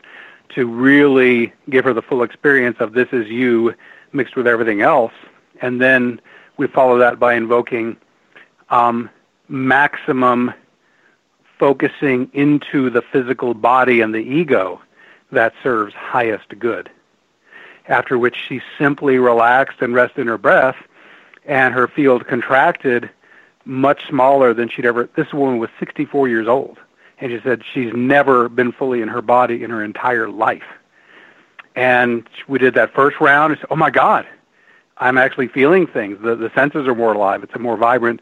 to 0.49 0.67
really 0.67 1.53
give 1.69 1.85
her 1.85 1.93
the 1.93 2.01
full 2.01 2.23
experience 2.23 2.77
of 2.79 2.93
this 2.93 3.09
is 3.11 3.27
you 3.27 3.73
mixed 4.13 4.35
with 4.35 4.47
everything 4.47 4.81
else. 4.81 5.13
And 5.61 5.81
then 5.81 6.21
we 6.57 6.67
follow 6.67 6.97
that 6.99 7.19
by 7.19 7.33
invoking 7.33 7.97
um, 8.69 9.09
maximum 9.47 10.53
focusing 11.59 12.29
into 12.33 12.89
the 12.89 13.01
physical 13.01 13.53
body 13.53 14.01
and 14.01 14.13
the 14.13 14.19
ego 14.19 14.79
that 15.31 15.53
serves 15.63 15.93
highest 15.93 16.57
good. 16.59 16.89
After 17.87 18.17
which 18.17 18.35
she 18.35 18.61
simply 18.77 19.17
relaxed 19.17 19.81
and 19.81 19.93
rested 19.93 20.21
in 20.21 20.27
her 20.27 20.37
breath, 20.37 20.75
and 21.45 21.73
her 21.73 21.87
field 21.87 22.27
contracted 22.27 23.09
much 23.67 24.07
smaller 24.07 24.53
than 24.53 24.69
she'd 24.69 24.85
ever. 24.85 25.09
This 25.15 25.33
woman 25.33 25.59
was 25.59 25.69
64 25.79 26.27
years 26.29 26.47
old, 26.47 26.77
and 27.19 27.31
she 27.31 27.39
said 27.43 27.63
she's 27.73 27.93
never 27.93 28.49
been 28.49 28.71
fully 28.71 29.01
in 29.01 29.07
her 29.07 29.21
body 29.21 29.63
in 29.63 29.69
her 29.69 29.83
entire 29.83 30.29
life. 30.29 30.63
And 31.75 32.27
we 32.47 32.59
did 32.59 32.73
that 32.73 32.93
first 32.93 33.19
round. 33.19 33.53
And 33.53 33.59
said, 33.59 33.67
oh 33.69 33.75
my 33.75 33.91
God, 33.91 34.25
I'm 34.97 35.17
actually 35.17 35.47
feeling 35.47 35.85
things. 35.85 36.17
The 36.21 36.35
the 36.35 36.51
senses 36.55 36.87
are 36.87 36.95
more 36.95 37.13
alive. 37.13 37.43
It's 37.43 37.53
a 37.53 37.59
more 37.59 37.77
vibrant, 37.77 38.21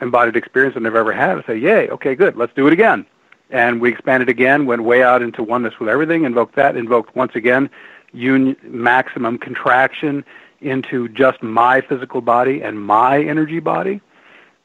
embodied 0.00 0.36
experience 0.36 0.74
than 0.74 0.84
I've 0.84 0.94
ever 0.94 1.12
had. 1.12 1.38
I 1.38 1.42
say, 1.44 1.56
yay, 1.56 1.88
okay, 1.88 2.14
good, 2.14 2.36
let's 2.36 2.52
do 2.54 2.66
it 2.66 2.72
again. 2.72 3.06
And 3.50 3.80
we 3.80 3.90
expanded 3.90 4.28
again, 4.28 4.66
went 4.66 4.82
way 4.84 5.02
out 5.02 5.22
into 5.22 5.42
oneness 5.42 5.78
with 5.78 5.88
everything, 5.88 6.24
invoked 6.24 6.56
that, 6.56 6.76
invoked 6.76 7.14
once 7.14 7.34
again 7.34 7.70
union, 8.12 8.56
maximum 8.62 9.38
contraction 9.38 10.24
into 10.60 11.08
just 11.08 11.42
my 11.42 11.80
physical 11.80 12.20
body 12.20 12.62
and 12.62 12.80
my 12.80 13.22
energy 13.22 13.58
body. 13.58 14.00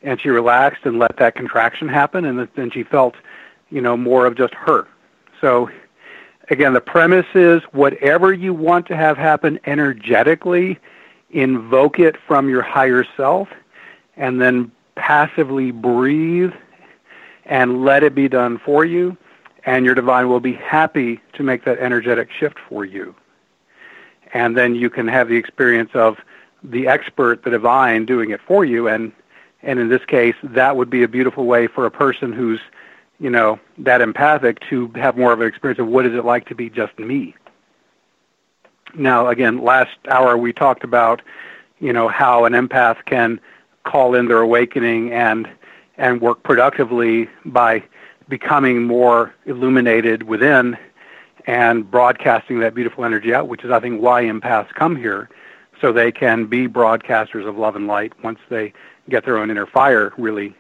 And 0.04 0.22
she 0.22 0.30
relaxed 0.30 0.86
and 0.86 1.00
let 1.00 1.18
that 1.18 1.36
contraction 1.36 1.88
happen, 1.88 2.26
and 2.26 2.48
then 2.56 2.70
she 2.70 2.84
felt, 2.84 3.16
you 3.70 3.82
know, 3.82 3.98
more 3.98 4.26
of 4.26 4.36
just 4.36 4.54
her. 4.54 4.88
So, 5.42 5.70
again, 6.50 6.74
the 6.74 6.82
premise 6.82 7.26
is 7.34 7.64
whatever 7.72 8.32
you 8.32 8.54
want 8.54 8.86
to 8.88 8.96
have 8.96 9.18
happen 9.18 9.60
energetically, 9.66 10.80
invoke 11.32 12.00
it 12.00 12.16
from 12.28 12.48
your 12.48 12.62
higher 12.62 13.06
self, 13.18 13.50
and 14.16 14.40
then 14.40 14.72
passively 14.96 15.72
breathe 15.72 16.54
and 17.46 17.84
let 17.84 18.04
it 18.04 18.14
be 18.14 18.28
done 18.28 18.60
for 18.60 18.86
you, 18.86 19.18
and 19.66 19.84
your 19.86 19.96
divine 19.96 20.30
will 20.30 20.40
be 20.40 20.54
happy 20.54 21.20
to 21.34 21.44
make 21.44 21.64
that 21.66 21.80
energetic 21.80 22.32
shift 22.32 22.58
for 22.70 22.86
you. 22.86 23.16
And 24.34 24.56
then 24.56 24.76
you 24.76 24.90
can 24.90 25.08
have 25.08 25.28
the 25.28 25.38
experience 25.38 25.92
of 25.94 26.18
the 26.64 26.88
expert, 26.88 27.44
the 27.44 27.50
divine, 27.50 28.06
doing 28.06 28.30
it 28.32 28.42
for 28.42 28.66
you. 28.66 28.88
And, 28.88 29.12
and 29.64 29.80
in 29.80 29.90
this 29.90 30.06
case, 30.06 30.36
that 30.44 30.78
would 30.78 30.90
be 30.90 31.04
a 31.04 31.08
beautiful 31.08 31.46
way 31.46 31.68
for 31.68 31.86
a 31.86 31.92
person 31.92 32.32
who's, 32.32 32.60
you 33.20 33.30
know, 33.30 33.60
that 33.80 34.02
empathic 34.02 34.60
to 34.70 34.88
have 34.96 35.18
more 35.18 35.34
of 35.34 35.42
an 35.42 35.48
experience 35.48 35.80
of 35.80 35.88
what 35.88 36.06
is 36.06 36.14
it 36.14 36.26
like 36.26 36.48
to 36.50 36.56
be 36.56 36.70
just 36.70 36.98
me. 37.00 37.36
Now, 38.96 39.28
again, 39.28 39.64
last 39.64 39.98
hour 40.10 40.38
we 40.38 40.54
talked 40.54 40.84
about, 40.84 41.22
you 41.80 41.92
know, 41.92 42.08
how 42.08 42.46
an 42.46 42.54
empath 42.54 43.06
can 43.06 43.40
call 43.84 44.16
in 44.16 44.28
their 44.28 44.42
awakening 44.42 45.12
and 45.12 45.50
and 45.98 46.22
work 46.22 46.44
productively 46.44 47.28
by 47.46 47.84
becoming 48.30 48.84
more 48.84 49.34
illuminated 49.46 50.24
within 50.24 50.78
and 51.48 51.90
broadcasting 51.90 52.60
that 52.60 52.76
beautiful 52.76 53.04
energy 53.04 53.34
out, 53.34 53.48
which 53.48 53.64
is 53.64 53.72
I 53.72 53.80
think 53.80 54.02
why 54.02 54.24
empaths 54.24 54.70
come 54.74 54.96
here, 54.96 55.30
so 55.82 55.92
they 55.92 56.12
can 56.12 56.46
be 56.46 56.68
broadcasters 56.68 57.48
of 57.48 57.58
love 57.58 57.76
and 57.76 57.88
light 57.88 58.14
once 58.24 58.40
they 58.50 58.74
get 59.10 59.26
their 59.26 59.38
own 59.38 59.50
inner 59.52 59.66
fire 59.66 60.14
really 60.18 60.56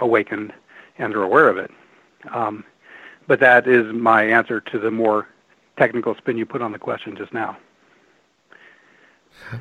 awakened 0.00 0.52
and 0.98 1.14
are 1.14 1.22
aware 1.22 1.48
of 1.48 1.56
it. 1.58 1.70
Um, 2.32 2.64
but 3.26 3.40
that 3.40 3.66
is 3.66 3.92
my 3.92 4.24
answer 4.24 4.60
to 4.60 4.78
the 4.78 4.90
more 4.90 5.28
technical 5.78 6.14
spin 6.16 6.36
you 6.36 6.46
put 6.46 6.62
on 6.62 6.72
the 6.72 6.78
question 6.78 7.16
just 7.16 7.32
now. 7.32 7.56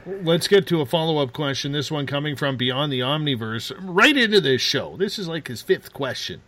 Let's 0.05 0.47
get 0.47 0.67
to 0.67 0.81
a 0.81 0.85
follow 0.85 1.19
up 1.19 1.31
question. 1.31 1.71
This 1.71 1.91
one 1.91 2.05
coming 2.05 2.35
from 2.35 2.57
Beyond 2.57 2.91
the 2.91 2.99
Omniverse, 2.99 3.71
right 3.79 4.15
into 4.17 4.41
this 4.41 4.61
show. 4.61 4.97
This 4.97 5.17
is 5.19 5.27
like 5.27 5.47
his 5.47 5.61
fifth 5.61 5.93
question. 5.93 6.41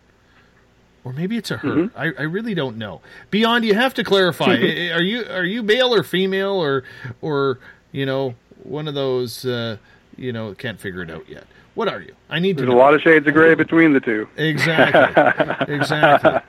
Or 1.04 1.12
maybe 1.12 1.36
it's 1.36 1.50
a 1.50 1.56
her. 1.58 1.68
Mhm. 1.68 1.90
I, 1.96 2.12
I 2.18 2.22
really 2.22 2.54
don't 2.54 2.76
know. 2.76 3.00
Beyond, 3.30 3.64
you 3.64 3.74
have 3.74 3.94
to 3.94 4.04
clarify. 4.04 4.54
Are 4.92 5.02
you 5.02 5.24
are 5.28 5.44
you 5.44 5.62
male 5.62 5.92
or 5.92 6.02
female 6.04 6.52
or 6.52 6.84
or 7.20 7.58
you 7.90 8.06
know 8.06 8.34
one 8.62 8.86
of 8.86 8.94
those 8.94 9.44
uh, 9.44 9.78
you 10.16 10.32
know 10.32 10.54
can't 10.54 10.78
figure 10.78 11.02
it 11.02 11.10
out 11.10 11.28
yet? 11.28 11.44
What 11.74 11.88
are 11.88 12.00
you? 12.00 12.14
I 12.28 12.38
need 12.38 12.58
There's 12.58 12.68
to 12.68 12.74
a 12.74 12.76
lot 12.76 12.94
of 12.94 13.00
shades 13.00 13.26
of 13.26 13.34
gray 13.34 13.54
between 13.54 13.92
the 13.92 14.00
two. 14.00 14.28
Exactly. 14.36 15.74
exactly. 15.74 16.40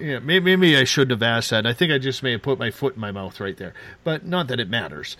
Yeah, 0.00 0.18
maybe, 0.20 0.56
maybe 0.56 0.76
I 0.76 0.84
shouldn't 0.84 1.12
have 1.12 1.22
asked 1.22 1.50
that. 1.50 1.66
I 1.66 1.72
think 1.72 1.92
I 1.92 1.98
just 1.98 2.22
may 2.22 2.32
have 2.32 2.42
put 2.42 2.58
my 2.58 2.70
foot 2.70 2.94
in 2.94 3.00
my 3.00 3.12
mouth 3.12 3.38
right 3.40 3.56
there. 3.56 3.74
But 4.04 4.26
not 4.26 4.48
that 4.48 4.60
it 4.60 4.68
matters. 4.68 5.16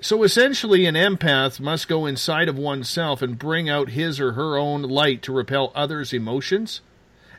So 0.00 0.22
essentially, 0.22 0.86
an 0.86 0.94
empath 0.94 1.58
must 1.58 1.88
go 1.88 2.06
inside 2.06 2.48
of 2.48 2.56
oneself 2.56 3.20
and 3.20 3.38
bring 3.38 3.68
out 3.68 3.90
his 3.90 4.20
or 4.20 4.32
her 4.32 4.56
own 4.56 4.82
light 4.82 5.22
to 5.22 5.32
repel 5.32 5.72
others' 5.74 6.12
emotions. 6.12 6.80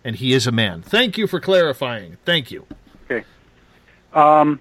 And 0.03 0.17
he 0.17 0.33
is 0.33 0.45
a 0.45 0.51
man. 0.51 0.81
Thank 0.81 1.17
you 1.17 1.25
for 1.25 1.39
clarifying. 1.39 2.17
Thank 2.25 2.51
you. 2.51 2.65
Okay. 3.05 3.25
Um, 4.13 4.59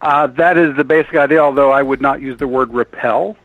uh, 0.00 0.26
that 0.28 0.56
is 0.56 0.76
the 0.76 0.84
basic 0.84 1.14
idea, 1.14 1.40
although 1.40 1.70
I 1.70 1.82
would 1.82 2.00
not 2.00 2.22
use 2.22 2.38
the 2.38 2.48
word 2.48 2.72
repel. 2.72 3.36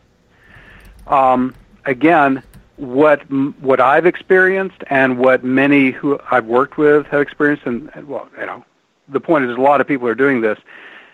Um, 1.06 1.54
again, 1.86 2.42
what 2.76 3.22
what 3.60 3.80
I've 3.80 4.06
experienced 4.06 4.82
and 4.90 5.18
what 5.18 5.42
many 5.42 5.90
who 5.90 6.20
I've 6.30 6.44
worked 6.44 6.76
with 6.76 7.06
have 7.06 7.20
experienced, 7.20 7.64
and 7.66 7.90
and, 7.94 8.06
well, 8.06 8.28
you 8.38 8.46
know, 8.46 8.64
the 9.08 9.20
point 9.20 9.46
is 9.46 9.56
a 9.56 9.60
lot 9.60 9.80
of 9.80 9.86
people 9.86 10.06
are 10.08 10.14
doing 10.14 10.42
this. 10.42 10.58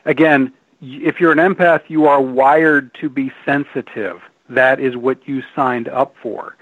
Again, 0.05 0.53
if 0.81 1.21
you're 1.21 1.33
an 1.33 1.39
empath, 1.39 1.83
you 1.89 2.07
are 2.07 2.21
wired 2.21 2.93
to 2.95 3.09
be 3.09 3.33
sensitive. 3.45 4.21
That 4.49 4.81
is 4.81 4.97
what 4.97 5.29
you 5.29 5.43
signed 5.55 5.89
up 5.89 6.15
for, 6.21 6.57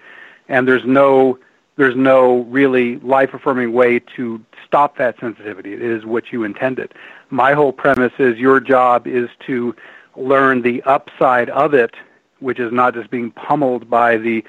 and 0.49 0.69
there's 0.69 0.85
no 0.85 1.39
there's 1.77 1.97
no 1.97 2.41
really 2.43 2.97
life 2.97 3.33
affirming 3.33 3.73
way 3.73 4.01
to 4.17 4.45
stop 4.67 4.99
that 4.99 5.19
sensitivity. 5.19 5.73
It 5.73 5.81
is 5.81 6.05
what 6.05 6.31
you 6.31 6.45
intended. 6.45 6.93
My 7.31 7.55
whole 7.55 7.73
premise 7.73 8.13
is 8.19 8.37
your 8.37 8.61
job 8.61 9.07
is 9.07 9.31
to 9.47 9.75
learn 10.15 10.61
the 10.61 10.83
upside 10.83 11.49
of 11.49 11.73
it, 11.73 11.95
which 12.41 12.59
is 12.59 12.73
not 12.73 12.95
just 12.95 13.11
being 13.11 13.31
pummeled 13.31 13.89
by 13.89 14.17
the 14.17 14.45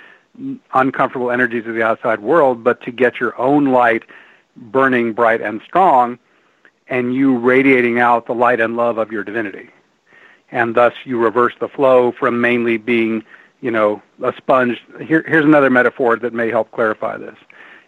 uncomfortable 0.74 1.32
energies 1.32 1.66
of 1.68 1.76
the 1.76 1.84
outside 1.84 2.22
world, 2.22 2.64
but 2.64 2.82
to 2.82 2.92
get 2.92 3.20
your 3.20 3.40
own 3.40 3.66
light 3.66 4.04
burning 4.56 5.14
bright 5.14 5.42
and 5.42 5.62
strong 5.66 6.18
and 6.88 7.16
you 7.16 7.38
radiating 7.38 8.00
out 8.00 8.26
the 8.26 8.34
light 8.34 8.60
and 8.60 8.76
love 8.76 8.98
of 8.98 9.12
your 9.12 9.24
divinity. 9.24 9.70
And 10.52 10.76
thus 10.76 10.94
you 11.06 11.18
reverse 11.18 11.54
the 11.60 11.70
flow 11.70 12.12
from 12.12 12.42
mainly 12.42 12.78
being, 12.78 13.24
you 13.62 13.72
know, 13.72 14.02
a 14.22 14.34
sponge. 14.36 14.82
Here, 15.00 15.24
here's 15.26 15.46
another 15.46 15.70
metaphor 15.70 16.18
that 16.18 16.34
may 16.34 16.50
help 16.50 16.72
clarify 16.72 17.18
this. 17.18 17.38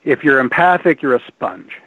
If 0.05 0.23
you're 0.23 0.39
empathic, 0.39 1.01
you're 1.01 1.15
a 1.15 1.23
sponge. 1.27 1.79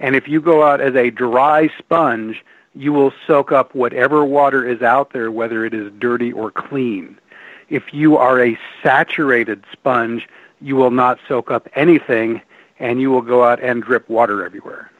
And 0.00 0.16
if 0.16 0.26
you 0.26 0.40
go 0.40 0.64
out 0.64 0.80
as 0.80 0.96
a 0.96 1.10
dry 1.10 1.70
sponge, 1.78 2.44
you 2.74 2.92
will 2.92 3.12
soak 3.26 3.52
up 3.52 3.74
whatever 3.74 4.24
water 4.24 4.66
is 4.66 4.82
out 4.82 5.12
there, 5.12 5.30
whether 5.30 5.64
it 5.64 5.74
is 5.74 5.92
dirty 5.98 6.32
or 6.32 6.50
clean. 6.50 7.18
If 7.70 7.94
you 7.94 8.16
are 8.16 8.42
a 8.44 8.58
saturated 8.82 9.64
sponge, 9.72 10.28
you 10.60 10.76
will 10.76 10.90
not 10.90 11.18
soak 11.26 11.50
up 11.50 11.68
anything 11.74 12.42
and 12.78 13.00
you 13.00 13.10
will 13.10 13.22
go 13.22 13.44
out 13.44 13.62
and 13.62 13.82
drip 13.82 14.08
water 14.08 14.44
everywhere. 14.44 14.90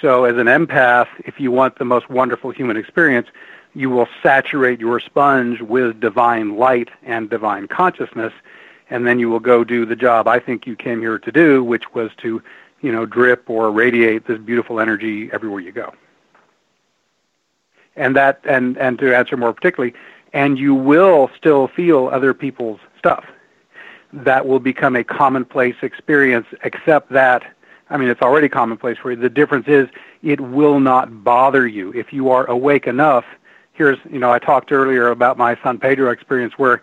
So 0.00 0.24
as 0.24 0.36
an 0.36 0.46
empath, 0.46 1.08
if 1.24 1.40
you 1.40 1.50
want 1.50 1.78
the 1.78 1.84
most 1.84 2.08
wonderful 2.08 2.50
human 2.50 2.76
experience, 2.76 3.28
you 3.74 3.90
will 3.90 4.08
saturate 4.22 4.80
your 4.80 5.00
sponge 5.00 5.60
with 5.60 6.00
divine 6.00 6.56
light 6.56 6.90
and 7.02 7.28
divine 7.28 7.66
consciousness, 7.68 8.32
and 8.90 9.06
then 9.06 9.18
you 9.18 9.28
will 9.28 9.40
go 9.40 9.64
do 9.64 9.84
the 9.84 9.96
job 9.96 10.28
I 10.28 10.38
think 10.38 10.66
you 10.66 10.76
came 10.76 11.00
here 11.00 11.18
to 11.18 11.32
do, 11.32 11.64
which 11.64 11.92
was 11.94 12.10
to, 12.18 12.42
you 12.82 12.92
know, 12.92 13.06
drip 13.06 13.48
or 13.50 13.70
radiate 13.72 14.26
this 14.26 14.38
beautiful 14.38 14.78
energy 14.78 15.30
everywhere 15.32 15.60
you 15.60 15.72
go. 15.72 15.92
And 17.96 18.14
that 18.16 18.40
and, 18.44 18.76
and 18.78 18.98
to 18.98 19.16
answer 19.16 19.36
more 19.36 19.52
particularly, 19.52 19.94
and 20.34 20.58
you 20.58 20.74
will 20.74 21.30
still 21.36 21.68
feel 21.68 22.08
other 22.08 22.34
people's 22.34 22.80
stuff. 22.98 23.24
That 24.12 24.46
will 24.46 24.60
become 24.60 24.94
a 24.96 25.04
commonplace 25.04 25.76
experience, 25.80 26.46
except 26.62 27.10
that 27.12 27.44
I 27.90 27.96
mean, 27.96 28.08
it's 28.08 28.22
already 28.22 28.48
commonplace 28.48 28.98
for 28.98 29.10
you. 29.10 29.16
The 29.16 29.28
difference 29.28 29.68
is 29.68 29.88
it 30.22 30.40
will 30.40 30.80
not 30.80 31.22
bother 31.22 31.66
you 31.66 31.92
if 31.92 32.12
you 32.12 32.30
are 32.30 32.46
awake 32.46 32.86
enough. 32.86 33.24
Here's, 33.72 33.98
you 34.10 34.18
know, 34.18 34.32
I 34.32 34.38
talked 34.38 34.72
earlier 34.72 35.08
about 35.08 35.36
my 35.36 35.56
San 35.62 35.78
Pedro 35.78 36.10
experience 36.10 36.54
where 36.56 36.80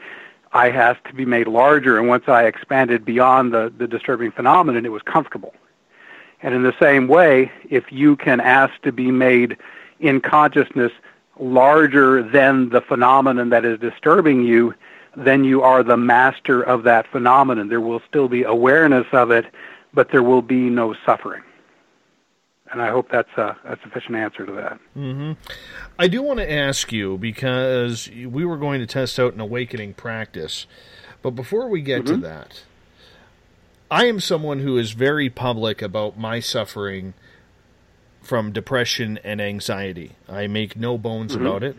I 0.54 0.70
asked 0.70 1.06
to 1.06 1.14
be 1.14 1.26
made 1.26 1.48
larger, 1.48 1.98
and 1.98 2.08
once 2.08 2.26
I 2.28 2.46
expanded 2.46 3.04
beyond 3.04 3.54
the, 3.54 3.74
the 3.76 3.88
disturbing 3.88 4.32
phenomenon, 4.32 4.86
it 4.86 4.92
was 4.92 5.02
comfortable. 5.02 5.54
And 6.44 6.54
in 6.54 6.64
the 6.64 6.76
same 6.80 7.08
way, 7.08 7.52
if 7.70 7.92
you 7.92 8.16
can 8.16 8.40
ask 8.40 8.80
to 8.84 8.92
be 8.92 9.12
made 9.12 9.58
in 10.00 10.22
consciousness 10.22 10.92
larger 11.42 12.24
than 12.24 12.70
the 12.70 12.82
phenomenon 12.82 13.50
that 13.50 13.66
is 13.66 13.80
disturbing 13.80 14.44
you, 14.44 14.74
then 15.18 15.44
you 15.44 15.62
are 15.64 15.84
the 15.84 15.98
master 15.98 16.62
of 16.62 16.84
that 16.84 17.08
phenomenon. 17.12 17.68
There 17.68 17.82
will 17.82 18.02
still 18.08 18.30
be 18.30 18.44
awareness 18.44 19.08
of 19.12 19.32
it, 19.32 19.46
but 19.94 20.12
there 20.12 20.24
will 20.24 20.42
be 20.44 20.70
no 20.70 20.96
suffering. 21.06 21.44
And 22.72 22.82
I 22.82 22.90
hope 22.90 23.12
that's 23.12 23.32
a, 23.36 23.58
a 23.66 23.78
sufficient 23.84 24.16
answer 24.16 24.46
to 24.46 24.52
that. 24.54 24.80
hmm 24.94 25.34
I 26.00 26.08
do 26.08 26.22
want 26.22 26.40
to 26.40 26.50
ask 26.50 26.94
you 26.94 27.18
because 27.18 28.10
we 28.10 28.46
were 28.46 28.56
going 28.58 28.80
to 28.80 28.88
test 28.88 29.20
out 29.20 29.34
an 29.34 29.42
awakening 29.42 29.96
practice, 29.96 30.68
but 31.22 31.32
before 31.32 31.68
we 31.68 31.82
get 31.82 32.06
to 32.06 32.14
Mhm. 32.14 32.22
that, 32.22 32.64
I 33.90 34.06
am 34.06 34.22
someone 34.22 34.60
who 34.60 34.78
is 34.78 34.92
very 34.94 35.30
public 35.30 35.82
about 35.82 36.18
my 36.18 36.40
suffering 36.40 37.14
from 38.22 38.52
depression 38.52 39.20
and 39.24 39.42
anxiety. 39.42 40.12
I 40.30 40.48
make 40.48 40.76
no 40.76 40.98
bones 40.98 41.36
Mhm. 41.36 41.42
about 41.42 41.64
it. 41.64 41.76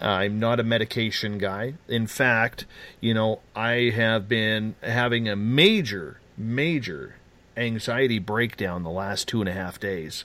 I'm 0.00 0.38
not 0.40 0.60
a 0.60 0.62
medication 0.62 1.36
guy. 1.38 1.74
In 1.88 2.06
fact, 2.06 2.64
you 3.00 3.12
know, 3.12 3.40
I 3.54 3.90
have 3.94 4.28
been 4.28 4.74
having 4.82 5.28
a 5.28 5.36
major, 5.36 6.18
major 6.38 7.16
anxiety 7.56 8.18
breakdown 8.18 8.82
the 8.82 8.90
last 8.90 9.28
two 9.28 9.40
and 9.40 9.48
a 9.48 9.52
half 9.52 9.78
days 9.78 10.24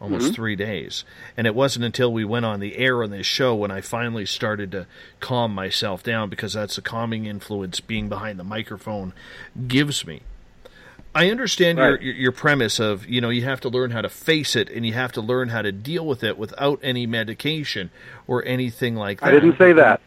almost 0.00 0.32
Mhm. 0.32 0.34
three 0.34 0.56
days. 0.56 1.04
And 1.36 1.46
it 1.46 1.54
wasn't 1.54 1.84
until 1.84 2.10
we 2.10 2.24
went 2.24 2.46
on 2.46 2.60
the 2.60 2.78
air 2.78 3.02
on 3.02 3.10
this 3.10 3.26
show 3.26 3.54
when 3.54 3.70
I 3.70 3.82
finally 3.82 4.24
started 4.24 4.72
to 4.72 4.86
calm 5.20 5.54
myself 5.54 6.02
down 6.02 6.30
because 6.30 6.54
that's 6.54 6.76
the 6.76 6.80
calming 6.82 7.26
influence 7.26 7.80
being 7.80 8.08
behind 8.08 8.38
the 8.38 8.44
microphone 8.44 9.12
gives 9.68 10.06
me. 10.06 10.22
I 11.14 11.30
understand 11.30 11.78
Right. 11.78 12.00
your 12.00 12.14
your 12.14 12.32
premise 12.32 12.78
of 12.78 13.08
you 13.08 13.20
know 13.20 13.30
you 13.30 13.42
have 13.42 13.60
to 13.62 13.68
learn 13.68 13.90
how 13.90 14.00
to 14.00 14.08
face 14.08 14.54
it 14.54 14.70
and 14.70 14.86
you 14.86 14.92
have 14.92 15.12
to 15.12 15.20
learn 15.20 15.48
how 15.48 15.62
to 15.62 15.72
deal 15.72 16.06
with 16.06 16.22
it 16.22 16.38
without 16.38 16.78
any 16.82 17.06
medication 17.06 17.90
or 18.26 18.44
anything 18.44 18.94
like 18.94 19.20
that. 19.20 19.28
I 19.28 19.32
didn't 19.32 19.58
say 19.58 19.72
that. 19.72 20.00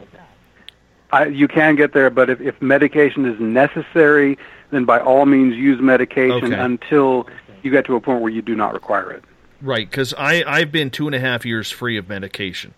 I, 1.12 1.26
you 1.26 1.46
can 1.46 1.76
get 1.76 1.92
there, 1.92 2.10
but 2.10 2.28
if, 2.28 2.40
if 2.40 2.60
medication 2.60 3.24
is 3.24 3.38
necessary, 3.38 4.36
then 4.70 4.84
by 4.84 4.98
all 4.98 5.26
means 5.26 5.54
use 5.54 5.80
medication 5.80 6.52
Okay. 6.52 6.60
until 6.60 7.28
you 7.62 7.70
get 7.70 7.84
to 7.86 7.94
a 7.94 8.00
point 8.00 8.20
where 8.20 8.32
you 8.32 8.42
do 8.42 8.56
not 8.56 8.72
require 8.74 9.12
it. 9.12 9.22
Right, 9.62 9.88
because 9.88 10.12
I 10.16 10.42
I've 10.46 10.72
been 10.72 10.90
two 10.90 11.06
and 11.06 11.14
a 11.14 11.20
half 11.20 11.46
years 11.46 11.70
free 11.70 11.96
of 11.98 12.08
medication. 12.08 12.74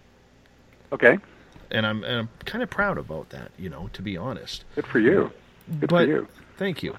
Okay. 0.93 1.19
And 1.71 1.87
I'm 1.87 2.05
and 2.05 2.19
I'm 2.19 2.29
kind 2.45 2.63
of 2.63 2.71
proud 2.71 2.99
about 2.99 3.31
that, 3.31 3.53
you 3.59 3.69
know, 3.69 3.89
to 3.93 4.03
be 4.03 4.17
honest. 4.17 4.65
Good 4.75 4.87
for 4.87 4.99
you. 4.99 5.33
Good 5.81 5.91
but, 5.91 6.05
for 6.05 6.07
you. 6.07 6.29
Thank 6.57 6.83
you. 6.83 6.97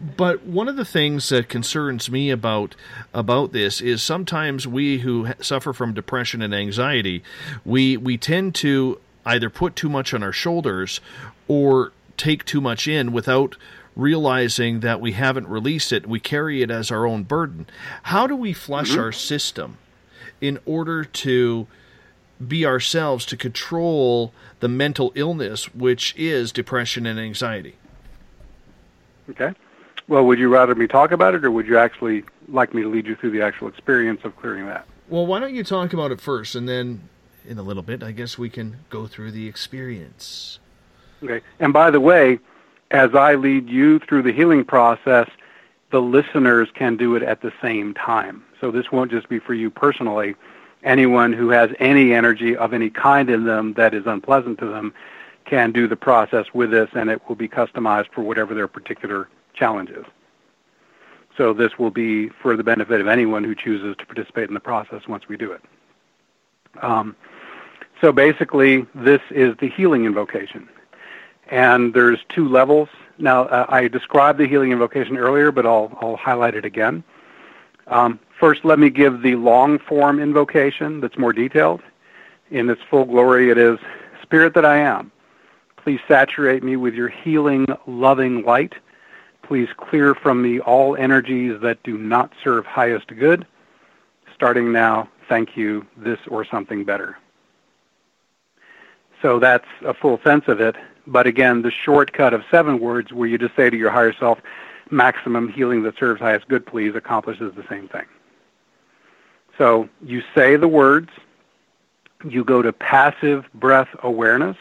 But 0.00 0.44
one 0.44 0.68
of 0.68 0.76
the 0.76 0.84
things 0.84 1.28
that 1.30 1.48
concerns 1.48 2.08
me 2.10 2.30
about 2.30 2.76
about 3.12 3.52
this 3.52 3.80
is 3.80 4.02
sometimes 4.02 4.66
we 4.66 4.98
who 4.98 5.28
suffer 5.40 5.72
from 5.72 5.92
depression 5.92 6.40
and 6.40 6.54
anxiety, 6.54 7.22
we 7.64 7.96
we 7.96 8.16
tend 8.16 8.54
to 8.56 9.00
either 9.26 9.50
put 9.50 9.74
too 9.74 9.88
much 9.88 10.14
on 10.14 10.22
our 10.22 10.32
shoulders 10.32 11.00
or 11.48 11.92
take 12.16 12.44
too 12.44 12.60
much 12.60 12.86
in 12.86 13.12
without 13.12 13.56
realizing 13.96 14.80
that 14.80 15.00
we 15.00 15.12
haven't 15.12 15.48
released 15.48 15.92
it. 15.92 16.06
We 16.06 16.20
carry 16.20 16.62
it 16.62 16.70
as 16.70 16.92
our 16.92 17.04
own 17.04 17.24
burden. 17.24 17.66
How 18.04 18.28
do 18.28 18.36
we 18.36 18.52
flush 18.52 18.92
Mhm. 18.92 18.98
our 18.98 19.12
system 19.12 19.78
in 20.40 20.60
order 20.64 21.02
to 21.02 21.66
be 22.46 22.64
ourselves 22.64 23.26
to 23.26 23.36
control 23.36 24.32
the 24.60 24.68
mental 24.68 25.10
illness 25.16 25.74
which 25.74 26.14
is 26.16 26.52
depression 26.52 27.04
and 27.06 27.18
anxiety? 27.18 27.74
Okay. 29.30 29.52
Well, 30.08 30.24
would 30.24 30.38
you 30.38 30.48
rather 30.48 30.74
me 30.74 30.86
talk 30.86 31.12
about 31.12 31.34
it, 31.34 31.44
or 31.44 31.50
would 31.50 31.66
you 31.66 31.78
actually 31.78 32.24
like 32.48 32.72
me 32.72 32.82
to 32.82 32.88
lead 32.88 33.06
you 33.06 33.14
through 33.14 33.30
the 33.30 33.42
actual 33.42 33.68
experience 33.68 34.22
of 34.24 34.34
clearing 34.36 34.66
that? 34.66 34.86
Well, 35.08 35.26
why 35.26 35.38
don't 35.38 35.54
you 35.54 35.62
talk 35.62 35.92
about 35.92 36.10
it 36.10 36.20
first, 36.20 36.54
and 36.54 36.68
then 36.68 37.08
in 37.46 37.58
a 37.58 37.62
little 37.62 37.82
bit, 37.82 38.02
I 38.02 38.12
guess 38.12 38.38
we 38.38 38.48
can 38.48 38.78
go 38.90 39.06
through 39.06 39.32
the 39.32 39.46
experience. 39.46 40.58
Okay. 41.22 41.42
And 41.60 41.72
by 41.72 41.90
the 41.90 42.00
way, 42.00 42.38
as 42.90 43.14
I 43.14 43.34
lead 43.34 43.68
you 43.68 43.98
through 43.98 44.22
the 44.22 44.32
healing 44.32 44.64
process, 44.64 45.28
the 45.90 46.00
listeners 46.00 46.68
can 46.74 46.96
do 46.96 47.14
it 47.16 47.22
at 47.22 47.40
the 47.40 47.52
same 47.60 47.94
time. 47.94 48.44
So 48.60 48.70
this 48.70 48.90
won't 48.92 49.10
just 49.10 49.28
be 49.28 49.38
for 49.38 49.54
you 49.54 49.70
personally. 49.70 50.36
Anyone 50.84 51.32
who 51.32 51.50
has 51.50 51.70
any 51.80 52.12
energy 52.12 52.56
of 52.56 52.72
any 52.72 52.88
kind 52.90 53.28
in 53.28 53.44
them 53.44 53.74
that 53.74 53.94
is 53.94 54.06
unpleasant 54.06 54.58
to 54.60 54.66
them 54.66 54.94
can 55.44 55.72
do 55.72 55.88
the 55.88 55.96
process 55.96 56.46
with 56.52 56.70
this, 56.70 56.90
and 56.92 57.10
it 57.10 57.26
will 57.28 57.36
be 57.36 57.48
customized 57.48 58.08
for 58.12 58.22
whatever 58.22 58.54
their 58.54 58.68
particular 58.68 59.28
challenge 59.58 59.90
is. 59.90 60.04
So 61.36 61.52
this 61.52 61.78
will 61.78 61.90
be 61.90 62.28
for 62.28 62.56
the 62.56 62.64
benefit 62.64 63.00
of 63.00 63.06
anyone 63.06 63.44
who 63.44 63.54
chooses 63.54 63.96
to 63.98 64.06
participate 64.06 64.48
in 64.48 64.54
the 64.54 64.60
process 64.60 65.06
once 65.06 65.28
we 65.28 65.36
do 65.36 65.52
it. 65.52 65.62
Um, 66.82 67.16
so 68.00 68.12
basically, 68.12 68.86
this 68.94 69.20
is 69.30 69.56
the 69.58 69.68
healing 69.68 70.04
invocation 70.04 70.68
and 71.48 71.94
there's 71.94 72.18
two 72.28 72.48
levels. 72.48 72.88
Now, 73.18 73.44
uh, 73.44 73.66
I 73.68 73.88
described 73.88 74.38
the 74.38 74.46
healing 74.46 74.72
invocation 74.72 75.16
earlier, 75.16 75.50
but 75.50 75.66
I'll, 75.66 75.96
I'll 76.00 76.16
highlight 76.16 76.54
it 76.54 76.64
again. 76.64 77.02
Um, 77.86 78.20
first, 78.38 78.64
let 78.64 78.78
me 78.78 78.90
give 78.90 79.22
the 79.22 79.36
long 79.36 79.78
form 79.78 80.20
invocation 80.20 81.00
that's 81.00 81.18
more 81.18 81.32
detailed. 81.32 81.80
In 82.50 82.70
its 82.70 82.80
full 82.88 83.04
glory, 83.04 83.50
it 83.50 83.58
is 83.58 83.78
Spirit 84.22 84.54
that 84.54 84.64
I 84.64 84.78
am, 84.78 85.10
please 85.76 86.00
saturate 86.06 86.62
me 86.62 86.76
with 86.76 86.94
your 86.94 87.08
healing, 87.08 87.66
loving 87.86 88.44
light. 88.44 88.74
Please 89.48 89.70
clear 89.78 90.14
from 90.14 90.42
me 90.42 90.60
all 90.60 90.94
energies 90.94 91.58
that 91.62 91.82
do 91.82 91.96
not 91.96 92.30
serve 92.44 92.66
highest 92.66 93.06
good. 93.06 93.46
Starting 94.34 94.70
now, 94.72 95.08
thank 95.26 95.56
you, 95.56 95.86
this 95.96 96.18
or 96.28 96.44
something 96.44 96.84
better. 96.84 97.16
So 99.22 99.38
that's 99.38 99.64
a 99.86 99.94
full 99.94 100.20
sense 100.22 100.48
of 100.48 100.60
it. 100.60 100.76
But 101.06 101.26
again, 101.26 101.62
the 101.62 101.70
shortcut 101.70 102.34
of 102.34 102.44
seven 102.50 102.78
words 102.78 103.10
where 103.10 103.26
you 103.26 103.38
just 103.38 103.56
say 103.56 103.70
to 103.70 103.76
your 103.76 103.90
higher 103.90 104.12
self, 104.12 104.38
maximum 104.90 105.48
healing 105.48 105.82
that 105.84 105.96
serves 105.96 106.20
highest 106.20 106.46
good, 106.48 106.66
please, 106.66 106.94
accomplishes 106.94 107.54
the 107.54 107.64
same 107.70 107.88
thing. 107.88 108.04
So 109.56 109.88
you 110.04 110.22
say 110.34 110.56
the 110.56 110.68
words, 110.68 111.08
you 112.22 112.44
go 112.44 112.60
to 112.60 112.70
passive 112.70 113.46
breath 113.54 113.88
awareness, 114.02 114.58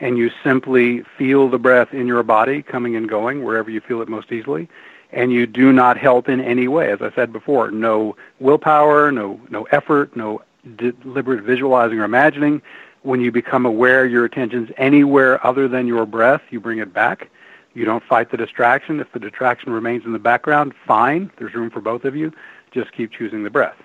and 0.00 0.18
you 0.18 0.30
simply 0.44 1.02
feel 1.16 1.48
the 1.48 1.58
breath 1.58 1.94
in 1.94 2.06
your 2.06 2.22
body 2.22 2.62
coming 2.62 2.96
and 2.96 3.08
going 3.08 3.44
wherever 3.44 3.70
you 3.70 3.80
feel 3.80 4.02
it 4.02 4.08
most 4.08 4.30
easily. 4.30 4.68
And 5.12 5.32
you 5.32 5.46
do 5.46 5.72
not 5.72 5.96
help 5.96 6.28
in 6.28 6.40
any 6.40 6.68
way. 6.68 6.90
As 6.90 7.00
I 7.00 7.10
said 7.12 7.32
before, 7.32 7.70
no 7.70 8.16
willpower, 8.40 9.10
no, 9.10 9.40
no 9.48 9.64
effort, 9.64 10.14
no 10.16 10.42
deliberate 10.76 11.44
visualizing 11.44 11.98
or 12.00 12.04
imagining. 12.04 12.60
When 13.02 13.20
you 13.20 13.30
become 13.30 13.64
aware 13.64 14.04
your 14.04 14.24
attention's 14.24 14.70
anywhere 14.76 15.44
other 15.46 15.68
than 15.68 15.86
your 15.86 16.06
breath, 16.06 16.42
you 16.50 16.60
bring 16.60 16.78
it 16.78 16.92
back. 16.92 17.30
You 17.72 17.84
don't 17.84 18.02
fight 18.02 18.30
the 18.30 18.36
distraction. 18.36 19.00
If 19.00 19.12
the 19.12 19.20
distraction 19.20 19.72
remains 19.72 20.04
in 20.04 20.12
the 20.12 20.18
background, 20.18 20.74
fine. 20.86 21.30
There's 21.38 21.54
room 21.54 21.70
for 21.70 21.80
both 21.80 22.04
of 22.04 22.16
you. 22.16 22.32
Just 22.72 22.92
keep 22.92 23.12
choosing 23.12 23.44
the 23.44 23.50
breath. 23.50 23.76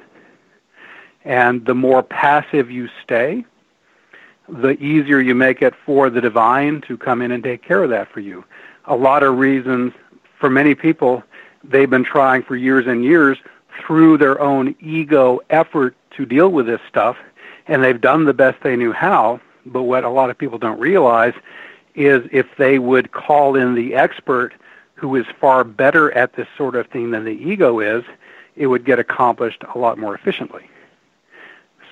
And 1.23 1.65
the 1.65 1.75
more 1.75 2.01
passive 2.01 2.71
you 2.71 2.89
stay, 3.03 3.45
the 4.51 4.71
easier 4.83 5.19
you 5.19 5.33
make 5.33 5.61
it 5.61 5.73
for 5.85 6.09
the 6.09 6.19
divine 6.19 6.81
to 6.81 6.97
come 6.97 7.21
in 7.21 7.31
and 7.31 7.43
take 7.43 7.63
care 7.63 7.83
of 7.83 7.89
that 7.89 8.11
for 8.11 8.19
you. 8.19 8.43
A 8.85 8.95
lot 8.95 9.23
of 9.23 9.37
reasons 9.37 9.93
for 10.39 10.49
many 10.49 10.75
people, 10.75 11.23
they've 11.63 11.89
been 11.89 12.03
trying 12.03 12.43
for 12.43 12.55
years 12.55 12.85
and 12.85 13.03
years 13.03 13.37
through 13.79 14.17
their 14.17 14.39
own 14.41 14.75
ego 14.81 15.39
effort 15.49 15.95
to 16.17 16.25
deal 16.25 16.49
with 16.49 16.65
this 16.65 16.81
stuff, 16.89 17.17
and 17.67 17.81
they've 17.81 18.01
done 18.01 18.25
the 18.25 18.33
best 18.33 18.61
they 18.61 18.75
knew 18.75 18.91
how. 18.91 19.39
But 19.65 19.83
what 19.83 20.03
a 20.03 20.09
lot 20.09 20.29
of 20.29 20.37
people 20.37 20.57
don't 20.57 20.79
realize 20.79 21.33
is 21.95 22.27
if 22.31 22.47
they 22.57 22.79
would 22.79 23.11
call 23.11 23.55
in 23.55 23.75
the 23.75 23.95
expert 23.95 24.53
who 24.95 25.15
is 25.15 25.25
far 25.39 25.63
better 25.63 26.11
at 26.11 26.33
this 26.33 26.47
sort 26.57 26.75
of 26.75 26.87
thing 26.87 27.11
than 27.11 27.23
the 27.23 27.31
ego 27.31 27.79
is, 27.79 28.03
it 28.55 28.67
would 28.67 28.83
get 28.83 28.99
accomplished 28.99 29.63
a 29.73 29.77
lot 29.77 29.97
more 29.97 30.13
efficiently. 30.13 30.69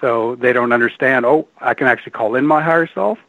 So 0.02 0.36
they 0.36 0.54
don't 0.54 0.72
understand, 0.72 1.26
oh, 1.26 1.48
I 1.60 1.74
can 1.74 1.88
actually 1.88 2.12
call 2.12 2.36
in 2.36 2.46
my 2.46 2.62
higher 2.62 2.88
self. 2.88 3.20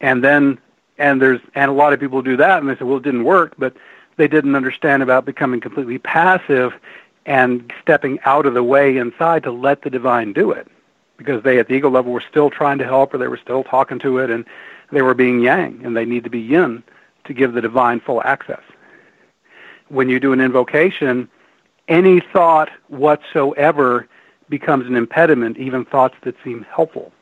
And 0.00 0.22
then, 0.22 0.58
and 0.98 1.20
there's, 1.20 1.40
and 1.54 1.70
a 1.70 1.74
lot 1.74 1.92
of 1.92 2.00
people 2.00 2.22
do 2.22 2.36
that 2.36 2.58
and 2.58 2.68
they 2.68 2.76
say, 2.76 2.84
well, 2.84 2.98
it 2.98 3.02
didn't 3.02 3.24
work, 3.24 3.54
but 3.58 3.74
they 4.16 4.28
didn't 4.28 4.54
understand 4.54 5.02
about 5.02 5.24
becoming 5.24 5.60
completely 5.60 5.98
passive 5.98 6.74
and 7.26 7.72
stepping 7.80 8.18
out 8.24 8.46
of 8.46 8.54
the 8.54 8.62
way 8.62 8.96
inside 8.96 9.42
to 9.44 9.50
let 9.50 9.82
the 9.82 9.90
divine 9.90 10.32
do 10.32 10.50
it. 10.50 10.68
Because 11.16 11.42
they 11.42 11.58
at 11.58 11.68
the 11.68 11.74
ego 11.74 11.88
level 11.88 12.12
were 12.12 12.24
still 12.28 12.50
trying 12.50 12.78
to 12.78 12.84
help 12.84 13.14
or 13.14 13.18
they 13.18 13.28
were 13.28 13.38
still 13.38 13.64
talking 13.64 13.98
to 14.00 14.18
it 14.18 14.30
and 14.30 14.44
they 14.90 15.02
were 15.02 15.14
being 15.14 15.40
yang 15.40 15.80
and 15.84 15.96
they 15.96 16.04
need 16.04 16.24
to 16.24 16.30
be 16.30 16.40
yin 16.40 16.82
to 17.24 17.32
give 17.32 17.54
the 17.54 17.60
divine 17.60 18.00
full 18.00 18.22
access. 18.24 18.62
When 19.88 20.08
you 20.08 20.18
do 20.18 20.32
an 20.32 20.40
invocation, 20.40 21.28
any 21.88 22.20
thought 22.20 22.70
whatsoever 22.88 24.08
becomes 24.48 24.86
an 24.86 24.96
impediment, 24.96 25.56
even 25.58 25.84
thoughts 25.84 26.16
that 26.22 26.34
seem 26.44 26.66
helpful. 26.74 27.12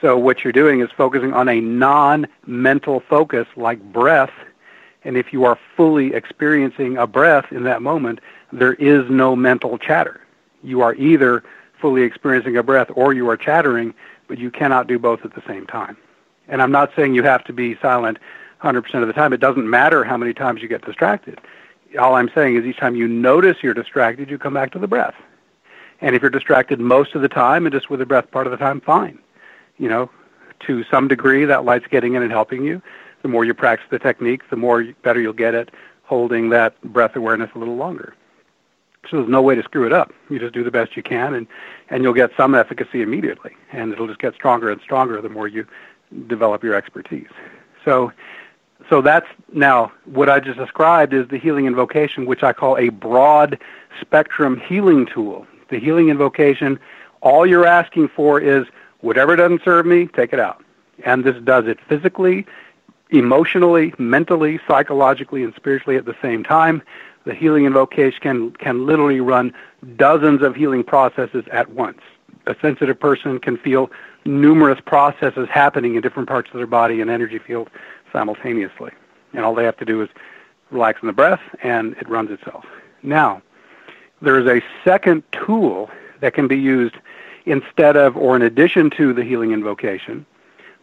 So 0.00 0.18
what 0.18 0.42
you're 0.42 0.52
doing 0.52 0.80
is 0.80 0.90
focusing 0.96 1.32
on 1.32 1.48
a 1.48 1.60
non-mental 1.60 3.00
focus 3.08 3.46
like 3.56 3.80
breath, 3.92 4.32
and 5.04 5.16
if 5.16 5.32
you 5.32 5.44
are 5.44 5.58
fully 5.76 6.12
experiencing 6.12 6.96
a 6.96 7.06
breath 7.06 7.52
in 7.52 7.62
that 7.64 7.82
moment, 7.82 8.20
there 8.52 8.74
is 8.74 9.08
no 9.08 9.36
mental 9.36 9.78
chatter. 9.78 10.20
You 10.62 10.80
are 10.80 10.94
either 10.94 11.44
fully 11.80 12.02
experiencing 12.02 12.56
a 12.56 12.62
breath 12.62 12.88
or 12.94 13.12
you 13.12 13.28
are 13.28 13.36
chattering, 13.36 13.94
but 14.28 14.38
you 14.38 14.50
cannot 14.50 14.86
do 14.86 14.98
both 14.98 15.24
at 15.24 15.34
the 15.34 15.42
same 15.46 15.66
time. 15.66 15.96
And 16.48 16.60
I'm 16.60 16.72
not 16.72 16.90
saying 16.96 17.14
you 17.14 17.22
have 17.22 17.44
to 17.44 17.52
be 17.52 17.76
silent 17.80 18.18
100% 18.62 18.94
of 18.94 19.06
the 19.06 19.12
time. 19.12 19.32
It 19.32 19.40
doesn't 19.40 19.68
matter 19.68 20.04
how 20.04 20.16
many 20.16 20.34
times 20.34 20.62
you 20.62 20.68
get 20.68 20.84
distracted. 20.84 21.40
all 21.98 22.14
I'm 22.14 22.30
saying 22.34 22.56
is 22.56 22.64
each 22.64 22.78
time 22.78 22.96
you 22.96 23.06
notice 23.08 23.58
you're 23.62 23.74
distracted, 23.74 24.30
you 24.30 24.38
come 24.38 24.54
back 24.54 24.72
to 24.72 24.78
the 24.78 24.88
breath. 24.88 25.14
And 26.02 26.14
if 26.14 26.20
you're 26.20 26.30
distracted 26.30 26.80
most 26.80 27.14
of 27.14 27.22
the 27.22 27.28
time 27.28 27.64
and 27.64 27.72
just 27.72 27.88
with 27.88 28.00
the 28.00 28.06
breath 28.06 28.30
part 28.30 28.46
of 28.46 28.50
the 28.50 28.58
time, 28.58 28.80
fine. 28.80 29.18
You 29.78 29.88
know, 29.88 30.10
to 30.66 30.84
some 30.90 31.08
degree, 31.08 31.44
that 31.46 31.64
light's 31.64 31.86
getting 31.86 32.14
in 32.14 32.22
and 32.22 32.30
helping 32.30 32.64
you. 32.64 32.82
The 33.22 33.28
more 33.28 33.44
you 33.44 33.54
practice 33.54 33.86
the 33.88 33.98
technique, 33.98 34.50
the 34.50 34.56
more 34.56 34.84
better 35.02 35.20
you'll 35.20 35.32
get 35.32 35.54
at 35.54 35.70
holding 36.02 36.50
that 36.50 36.80
breath 36.82 37.16
awareness 37.16 37.50
a 37.54 37.58
little 37.58 37.76
longer. 37.76 38.14
So 39.10 39.16
there's 39.16 39.28
no 39.28 39.42
way 39.42 39.54
to 39.54 39.62
screw 39.62 39.86
it 39.86 39.92
up. 39.92 40.12
You 40.28 40.38
just 40.38 40.54
do 40.54 40.62
the 40.62 40.70
best 40.70 40.96
you 40.96 41.02
can, 41.02 41.34
and 41.34 41.46
and 41.90 42.02
you'll 42.02 42.12
get 42.12 42.30
some 42.36 42.54
efficacy 42.54 43.02
immediately, 43.02 43.52
and 43.72 43.92
it'll 43.92 44.06
just 44.06 44.20
get 44.20 44.34
stronger 44.34 44.70
and 44.70 44.80
stronger 44.80 45.20
the 45.20 45.28
more 45.28 45.48
you 45.48 45.66
develop 46.26 46.62
your 46.62 46.74
expertise. 46.74 47.28
So, 47.84 48.12
so 48.88 49.00
that's 49.00 49.26
now 49.52 49.92
what 50.04 50.28
I 50.28 50.38
just 50.38 50.58
described 50.58 51.12
is 51.12 51.26
the 51.28 51.38
healing 51.38 51.66
invocation, 51.66 52.26
which 52.26 52.42
I 52.42 52.52
call 52.52 52.76
a 52.78 52.90
broad 52.90 53.58
spectrum 54.00 54.60
healing 54.60 55.06
tool. 55.06 55.46
The 55.72 55.80
healing 55.80 56.10
invocation, 56.10 56.78
all 57.22 57.46
you're 57.46 57.66
asking 57.66 58.08
for 58.08 58.38
is 58.38 58.66
whatever 59.00 59.36
doesn't 59.36 59.64
serve 59.64 59.86
me, 59.86 60.06
take 60.06 60.34
it 60.34 60.38
out, 60.38 60.62
and 61.06 61.24
this 61.24 61.42
does 61.44 61.66
it 61.66 61.78
physically, 61.88 62.44
emotionally, 63.08 63.94
mentally, 63.96 64.60
psychologically, 64.68 65.42
and 65.42 65.54
spiritually 65.54 65.96
at 65.96 66.04
the 66.04 66.14
same 66.20 66.44
time 66.44 66.82
the 67.24 67.32
healing 67.32 67.64
invocation 67.64 68.20
can, 68.20 68.50
can 68.50 68.84
literally 68.84 69.20
run 69.20 69.54
dozens 69.96 70.42
of 70.42 70.54
healing 70.54 70.84
processes 70.84 71.44
at 71.50 71.70
once. 71.70 72.00
A 72.46 72.54
sensitive 72.60 73.00
person 73.00 73.38
can 73.38 73.56
feel 73.56 73.90
numerous 74.26 74.80
processes 74.84 75.48
happening 75.50 75.94
in 75.94 76.02
different 76.02 76.28
parts 76.28 76.50
of 76.52 76.58
their 76.58 76.66
body 76.66 77.00
and 77.00 77.10
energy 77.10 77.38
field 77.38 77.70
simultaneously. 78.12 78.90
And 79.32 79.42
all 79.42 79.54
they 79.54 79.64
have 79.64 79.78
to 79.78 79.86
do 79.86 80.02
is 80.02 80.10
relax 80.70 81.00
in 81.00 81.06
the 81.06 81.14
breath 81.14 81.40
and 81.62 81.94
it 81.94 82.06
runs 82.10 82.30
itself. 82.30 82.66
Now, 83.02 83.40
there 84.22 84.38
is 84.38 84.46
a 84.46 84.64
second 84.84 85.22
tool 85.32 85.90
that 86.20 86.32
can 86.32 86.48
be 86.48 86.58
used 86.58 86.94
instead 87.44 87.96
of 87.96 88.16
or 88.16 88.36
in 88.36 88.42
addition 88.42 88.88
to 88.90 89.12
the 89.12 89.22
healing 89.22 89.52
invocation. 89.52 90.24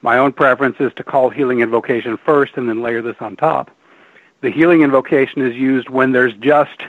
My 0.01 0.17
own 0.17 0.31
preference 0.31 0.77
is 0.79 0.93
to 0.95 1.03
call 1.03 1.29
healing 1.29 1.61
invocation 1.61 2.17
first 2.17 2.57
and 2.57 2.69
then 2.69 2.81
layer 2.81 3.01
this 3.01 3.17
on 3.19 3.35
top 3.35 3.71
the 4.41 4.49
healing 4.49 4.81
invocation 4.81 5.41
is 5.41 5.55
used 5.55 5.89
when 5.89 6.11
there's 6.11 6.33
just 6.35 6.83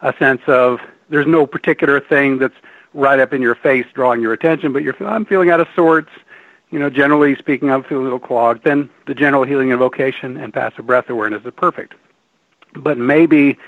a 0.00 0.14
sense 0.18 0.42
of 0.46 0.80
there's 1.08 1.26
no 1.26 1.46
particular 1.46 2.00
thing 2.00 2.38
that's 2.38 2.54
right 2.94 3.18
up 3.18 3.32
in 3.32 3.42
your 3.42 3.54
face 3.54 3.86
drawing 3.94 4.20
your 4.20 4.32
attention, 4.32 4.72
but 4.72 4.82
you're 4.82 4.96
I'm 5.04 5.24
feeling 5.24 5.50
out 5.50 5.60
of 5.60 5.68
sorts. 5.74 6.10
You 6.70 6.78
know, 6.78 6.88
generally 6.88 7.36
speaking, 7.36 7.70
I'm 7.70 7.82
feeling 7.82 8.02
a 8.02 8.04
little 8.04 8.18
clogged. 8.18 8.64
Then 8.64 8.88
the 9.06 9.14
general 9.14 9.44
healing 9.44 9.70
invocation 9.70 10.36
and 10.38 10.54
passive 10.54 10.86
breath 10.86 11.10
awareness 11.10 11.44
is 11.44 11.52
perfect. 11.54 11.94
But 12.74 12.96
maybe 12.96 13.58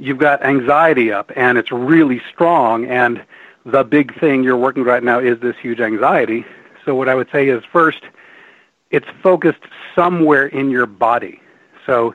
you've 0.00 0.18
got 0.18 0.42
anxiety 0.42 1.12
up 1.12 1.30
and 1.36 1.58
it's 1.58 1.70
really 1.70 2.20
strong, 2.32 2.86
and 2.86 3.22
the 3.66 3.84
big 3.84 4.18
thing 4.18 4.42
you're 4.42 4.56
working 4.56 4.82
right 4.82 5.02
now 5.02 5.20
is 5.20 5.38
this 5.40 5.56
huge 5.60 5.80
anxiety. 5.80 6.44
So 6.84 6.94
what 6.94 7.08
I 7.08 7.14
would 7.14 7.28
say 7.30 7.48
is 7.48 7.62
first, 7.70 8.02
it's 8.90 9.06
focused 9.22 9.62
somewhere 9.94 10.46
in 10.46 10.70
your 10.70 10.86
body. 10.86 11.40
So 11.84 12.14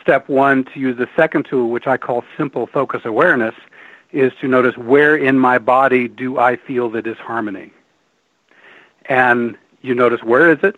step 0.00 0.28
one 0.28 0.64
to 0.72 0.80
use 0.80 0.96
the 0.96 1.08
second 1.14 1.44
tool, 1.44 1.68
which 1.68 1.86
I 1.86 1.98
call 1.98 2.24
simple 2.36 2.66
focus 2.66 3.02
awareness, 3.04 3.54
is 4.12 4.32
to 4.40 4.48
notice 4.48 4.76
where 4.76 5.14
in 5.14 5.38
my 5.38 5.58
body 5.58 6.08
do 6.08 6.38
I 6.38 6.56
feel 6.56 6.88
the 6.88 7.02
disharmony. 7.02 7.72
And 9.04 9.56
you 9.82 9.94
notice 9.94 10.22
where 10.22 10.50
is 10.50 10.58
it? 10.62 10.76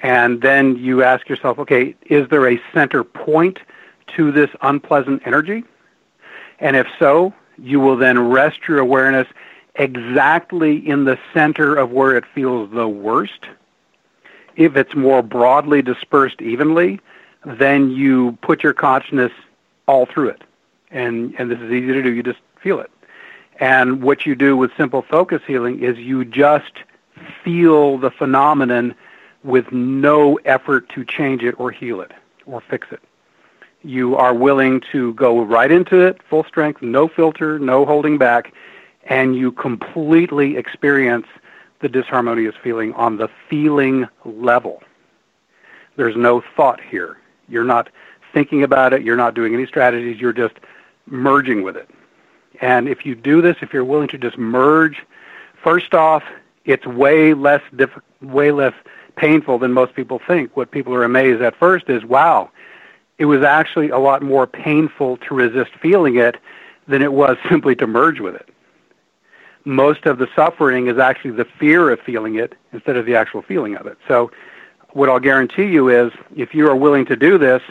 And 0.00 0.40
then 0.40 0.76
you 0.76 1.02
ask 1.02 1.28
yourself, 1.28 1.58
okay, 1.58 1.94
is 2.06 2.28
there 2.30 2.48
a 2.48 2.60
center 2.72 3.04
point 3.04 3.58
to 4.16 4.32
this 4.32 4.50
unpleasant 4.62 5.22
energy? 5.26 5.64
And 6.58 6.76
if 6.76 6.86
so, 6.98 7.32
you 7.58 7.80
will 7.80 7.96
then 7.96 8.18
rest 8.18 8.68
your 8.68 8.78
awareness 8.78 9.26
exactly 9.74 10.76
in 10.76 11.04
the 11.04 11.18
center 11.32 11.76
of 11.76 11.90
where 11.90 12.16
it 12.16 12.24
feels 12.34 12.70
the 12.72 12.88
worst. 12.88 13.46
If 14.56 14.76
it's 14.76 14.94
more 14.94 15.22
broadly 15.22 15.80
dispersed 15.80 16.42
evenly, 16.42 17.00
then 17.44 17.90
you 17.90 18.36
put 18.42 18.62
your 18.62 18.74
consciousness 18.74 19.32
all 19.86 20.06
through 20.06 20.30
it. 20.30 20.42
And, 20.90 21.34
and 21.38 21.50
this 21.50 21.58
is 21.58 21.70
easy 21.70 21.92
to 21.92 22.02
do. 22.02 22.12
You 22.12 22.22
just 22.22 22.40
feel 22.60 22.80
it. 22.80 22.90
And 23.58 24.02
what 24.02 24.26
you 24.26 24.34
do 24.34 24.56
with 24.56 24.70
simple 24.76 25.02
focus 25.02 25.42
healing 25.46 25.82
is 25.82 25.98
you 25.98 26.24
just 26.24 26.72
feel 27.44 27.98
the 27.98 28.10
phenomenon 28.10 28.94
with 29.44 29.70
no 29.72 30.36
effort 30.44 30.88
to 30.90 31.04
change 31.04 31.42
it 31.42 31.58
or 31.58 31.70
heal 31.70 32.00
it 32.00 32.12
or 32.46 32.60
fix 32.60 32.88
it. 32.90 33.00
You 33.82 34.16
are 34.16 34.34
willing 34.34 34.82
to 34.92 35.14
go 35.14 35.42
right 35.42 35.70
into 35.70 36.00
it, 36.00 36.22
full 36.28 36.44
strength, 36.44 36.82
no 36.82 37.08
filter, 37.08 37.58
no 37.58 37.86
holding 37.86 38.18
back, 38.18 38.52
and 39.04 39.34
you 39.34 39.52
completely 39.52 40.56
experience 40.56 41.26
the 41.80 41.88
disharmonious 41.88 42.54
feeling 42.62 42.92
on 42.92 43.16
the 43.16 43.28
feeling 43.48 44.06
level. 44.24 44.82
There's 45.96 46.16
no 46.16 46.42
thought 46.56 46.80
here. 46.80 47.18
You're 47.48 47.64
not 47.64 47.88
thinking 48.32 48.62
about 48.62 48.92
it. 48.92 49.02
You're 49.02 49.16
not 49.16 49.34
doing 49.34 49.54
any 49.54 49.66
strategies. 49.66 50.20
You're 50.20 50.32
just 50.32 50.54
merging 51.06 51.62
with 51.62 51.76
it. 51.76 51.88
And 52.60 52.88
if 52.88 53.06
you 53.06 53.14
do 53.14 53.40
this, 53.40 53.56
if 53.62 53.72
you're 53.72 53.84
willing 53.84 54.08
to 54.08 54.18
just 54.18 54.36
merge, 54.36 55.02
first 55.62 55.94
off, 55.94 56.22
it's 56.66 56.86
way 56.86 57.34
less 57.34 57.62
diff- 57.74 57.98
way 58.20 58.52
less 58.52 58.74
painful 59.16 59.58
than 59.58 59.72
most 59.72 59.94
people 59.94 60.20
think. 60.26 60.56
What 60.56 60.70
people 60.70 60.94
are 60.94 61.04
amazed 61.04 61.42
at 61.42 61.56
first 61.56 61.88
is, 61.88 62.04
wow, 62.04 62.50
it 63.20 63.26
was 63.26 63.42
actually 63.42 63.90
a 63.90 63.98
lot 63.98 64.22
more 64.22 64.46
painful 64.46 65.18
to 65.18 65.34
resist 65.34 65.72
feeling 65.82 66.16
it 66.16 66.38
than 66.88 67.02
it 67.02 67.12
was 67.12 67.36
simply 67.48 67.76
to 67.76 67.86
merge 67.86 68.18
with 68.18 68.34
it. 68.34 68.48
Most 69.66 70.06
of 70.06 70.16
the 70.16 70.26
suffering 70.34 70.86
is 70.86 70.96
actually 70.96 71.32
the 71.32 71.44
fear 71.44 71.90
of 71.90 72.00
feeling 72.00 72.36
it 72.36 72.54
instead 72.72 72.96
of 72.96 73.04
the 73.04 73.14
actual 73.14 73.42
feeling 73.42 73.76
of 73.76 73.86
it. 73.86 73.98
So 74.08 74.30
what 74.94 75.10
I'll 75.10 75.20
guarantee 75.20 75.66
you 75.66 75.90
is 75.90 76.10
if 76.34 76.54
you 76.54 76.66
are 76.68 76.74
willing 76.74 77.04
to 77.06 77.14
do 77.14 77.36
this, 77.36 77.62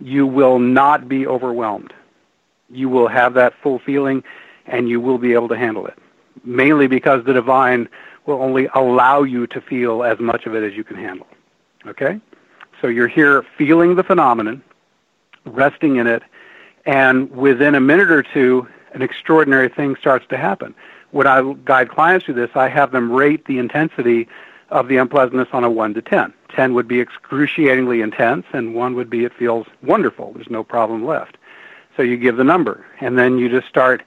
you 0.00 0.26
will 0.26 0.58
not 0.58 1.08
be 1.08 1.24
overwhelmed. 1.24 1.94
You 2.68 2.88
will 2.88 3.06
have 3.06 3.34
that 3.34 3.54
full 3.62 3.78
feeling 3.78 4.24
and 4.66 4.88
you 4.88 5.00
will 5.00 5.18
be 5.18 5.34
able 5.34 5.48
to 5.48 5.56
handle 5.56 5.86
it. 5.86 5.96
Mainly 6.42 6.88
because 6.88 7.24
the 7.24 7.32
divine 7.32 7.88
will 8.26 8.42
only 8.42 8.68
allow 8.74 9.22
you 9.22 9.46
to 9.46 9.60
feel 9.60 10.02
as 10.02 10.18
much 10.18 10.46
of 10.46 10.56
it 10.56 10.64
as 10.64 10.76
you 10.76 10.82
can 10.82 10.96
handle. 10.96 11.28
Okay? 11.86 12.20
So 12.80 12.88
you're 12.88 13.08
here 13.08 13.44
feeling 13.56 13.94
the 13.94 14.02
phenomenon, 14.02 14.62
resting 15.54 15.96
in 15.96 16.06
it, 16.06 16.22
and 16.86 17.30
within 17.30 17.74
a 17.74 17.80
minute 17.80 18.10
or 18.10 18.22
two, 18.22 18.66
an 18.92 19.02
extraordinary 19.02 19.68
thing 19.68 19.96
starts 19.96 20.26
to 20.28 20.36
happen. 20.36 20.74
When 21.10 21.26
I 21.26 21.54
guide 21.64 21.90
clients 21.90 22.26
through 22.26 22.34
this, 22.34 22.50
I 22.54 22.68
have 22.68 22.92
them 22.92 23.10
rate 23.10 23.44
the 23.46 23.58
intensity 23.58 24.28
of 24.70 24.88
the 24.88 24.96
unpleasantness 24.96 25.48
on 25.52 25.64
a 25.64 25.70
1 25.70 25.94
to 25.94 26.02
10. 26.02 26.32
10 26.48 26.74
would 26.74 26.88
be 26.88 27.00
excruciatingly 27.00 28.00
intense, 28.00 28.46
and 28.52 28.74
1 28.74 28.94
would 28.94 29.10
be 29.10 29.24
it 29.24 29.32
feels 29.34 29.66
wonderful. 29.82 30.32
There's 30.32 30.50
no 30.50 30.62
problem 30.62 31.04
left. 31.04 31.36
So 31.96 32.02
you 32.02 32.16
give 32.16 32.36
the 32.36 32.44
number, 32.44 32.84
and 33.00 33.18
then 33.18 33.38
you 33.38 33.48
just 33.48 33.68
start 33.68 34.02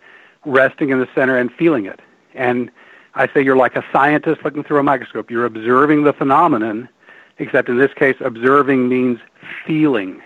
resting 0.45 0.89
in 0.89 0.99
the 0.99 1.07
center 1.13 1.38
and 1.38 1.51
feeling 1.51 1.85
it. 1.85 2.01
And 2.33 2.72
I 3.15 3.27
say 3.27 3.41
you're 3.41 3.57
like 3.57 3.75
a 3.75 3.85
scientist 3.91 4.43
looking 4.43 4.63
through 4.63 4.80
a 4.80 4.83
microscope. 4.83 5.30
You're 5.30 5.45
observing 5.45 6.03
the 6.03 6.13
phenomenon, 6.13 6.89
except 7.38 7.69
in 7.69 7.77
this 7.77 7.93
case, 7.93 8.15
observing 8.19 8.89
means 8.89 9.19
feeling 9.65 10.22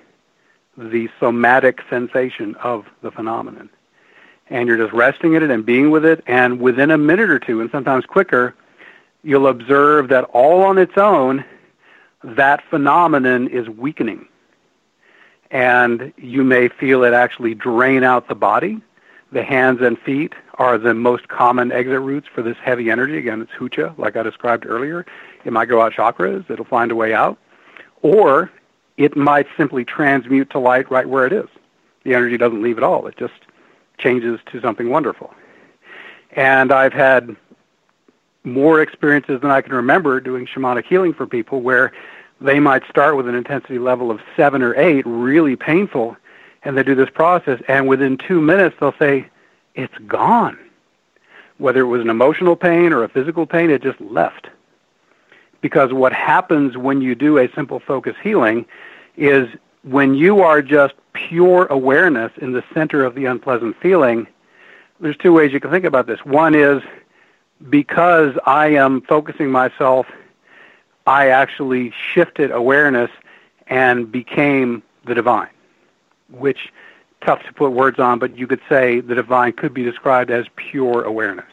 the 0.77 1.09
somatic 1.19 1.81
sensation 1.89 2.55
of 2.55 2.85
the 3.01 3.11
phenomenon. 3.11 3.69
And 4.49 4.67
you're 4.67 4.77
just 4.77 4.93
resting 4.93 5.33
in 5.33 5.43
it 5.43 5.49
and 5.49 5.65
being 5.65 5.91
with 5.91 6.05
it, 6.05 6.23
and 6.27 6.61
within 6.61 6.91
a 6.91 6.97
minute 6.97 7.29
or 7.29 7.39
two, 7.39 7.59
and 7.59 7.69
sometimes 7.71 8.05
quicker, 8.05 8.55
you'll 9.23 9.47
observe 9.47 10.07
that 10.09 10.23
all 10.25 10.63
on 10.63 10.77
its 10.77 10.97
own, 10.97 11.43
that 12.23 12.63
phenomenon 12.69 13.47
is 13.49 13.67
weakening. 13.67 14.27
And 15.51 16.13
you 16.17 16.43
may 16.43 16.69
feel 16.69 17.03
it 17.03 17.13
actually 17.13 17.55
drain 17.55 18.03
out 18.03 18.27
the 18.27 18.35
body. 18.35 18.81
The 19.31 19.43
hands 19.43 19.81
and 19.81 19.99
feet 19.99 20.33
are 20.55 20.77
the 20.77 20.93
most 20.93 21.27
common 21.27 21.71
exit 21.71 21.99
routes 21.99 22.27
for 22.33 22.41
this 22.41 22.57
heavy 22.63 22.89
energy. 22.89 23.17
Again, 23.17 23.41
it's 23.41 23.51
hucha, 23.51 23.97
like 23.97 24.15
I 24.15 24.23
described 24.23 24.65
earlier. 24.65 25.05
It 25.43 25.51
might 25.51 25.65
go 25.65 25.81
out 25.81 25.93
chakras, 25.93 26.49
it'll 26.49 26.65
find 26.65 26.91
a 26.91 26.95
way 26.95 27.13
out. 27.13 27.37
Or 28.01 28.51
it 28.97 29.15
might 29.15 29.47
simply 29.55 29.85
transmute 29.85 30.49
to 30.49 30.59
light 30.59 30.89
right 30.91 31.07
where 31.07 31.25
it 31.25 31.33
is. 31.33 31.47
The 32.03 32.15
energy 32.15 32.37
doesn't 32.37 32.61
leave 32.61 32.77
at 32.77 32.83
all, 32.83 33.07
it 33.07 33.17
just 33.17 33.33
changes 33.97 34.39
to 34.51 34.61
something 34.61 34.89
wonderful. 34.89 35.33
And 36.31 36.71
I've 36.71 36.93
had 36.93 37.35
more 38.43 38.81
experiences 38.81 39.41
than 39.41 39.51
I 39.51 39.61
can 39.61 39.73
remember 39.73 40.19
doing 40.19 40.45
shamanic 40.45 40.85
healing 40.85 41.13
for 41.13 41.27
people 41.27 41.61
where 41.61 41.91
they 42.39 42.59
might 42.59 42.87
start 42.87 43.17
with 43.17 43.27
an 43.27 43.35
intensity 43.35 43.79
level 43.79 44.11
of 44.11 44.21
seven 44.35 44.61
or 44.61 44.75
eight, 44.75 45.05
really 45.05 45.55
painful, 45.55 46.15
and 46.63 46.77
they 46.77 46.83
do 46.83 46.95
this 46.95 47.09
process, 47.09 47.61
and 47.67 47.87
within 47.87 48.17
two 48.17 48.39
minutes 48.41 48.75
they'll 48.79 48.93
say, 48.99 49.27
it's 49.75 49.97
gone. 50.07 50.57
Whether 51.57 51.81
it 51.81 51.87
was 51.87 52.01
an 52.01 52.09
emotional 52.09 52.55
pain 52.55 52.93
or 52.93 53.03
a 53.03 53.09
physical 53.09 53.45
pain, 53.45 53.69
it 53.69 53.81
just 53.81 53.99
left. 53.99 54.47
Because 55.61 55.93
what 55.93 56.13
happens 56.13 56.77
when 56.77 57.01
you 57.01 57.15
do 57.15 57.37
a 57.37 57.51
simple 57.53 57.79
focus 57.79 58.15
healing 58.21 58.65
is 59.15 59.47
when 59.83 60.13
you 60.13 60.41
are 60.41 60.61
just 60.61 60.93
pure 61.13 61.65
awareness 61.67 62.31
in 62.37 62.53
the 62.53 62.63
center 62.73 63.03
of 63.03 63.15
the 63.15 63.25
unpleasant 63.25 63.75
feeling, 63.81 64.27
there's 64.99 65.17
two 65.17 65.33
ways 65.33 65.51
you 65.51 65.59
can 65.59 65.71
think 65.71 65.85
about 65.85 66.07
this. 66.07 66.23
One 66.25 66.55
is 66.55 66.81
because 67.69 68.37
I 68.45 68.67
am 68.67 69.01
focusing 69.01 69.49
myself, 69.51 70.07
I 71.05 71.29
actually 71.29 71.93
shifted 72.13 72.51
awareness 72.51 73.09
and 73.67 74.11
became 74.11 74.83
the 75.05 75.15
divine, 75.15 75.49
which 76.29 76.71
tough 77.21 77.43
to 77.43 77.53
put 77.53 77.71
words 77.71 77.99
on, 77.99 78.19
but 78.19 78.37
you 78.37 78.45
could 78.45 78.61
say 78.69 78.99
the 78.99 79.15
divine 79.15 79.53
could 79.53 79.73
be 79.73 79.83
described 79.83 80.29
as 80.29 80.45
pure 80.55 81.03
awareness. 81.03 81.45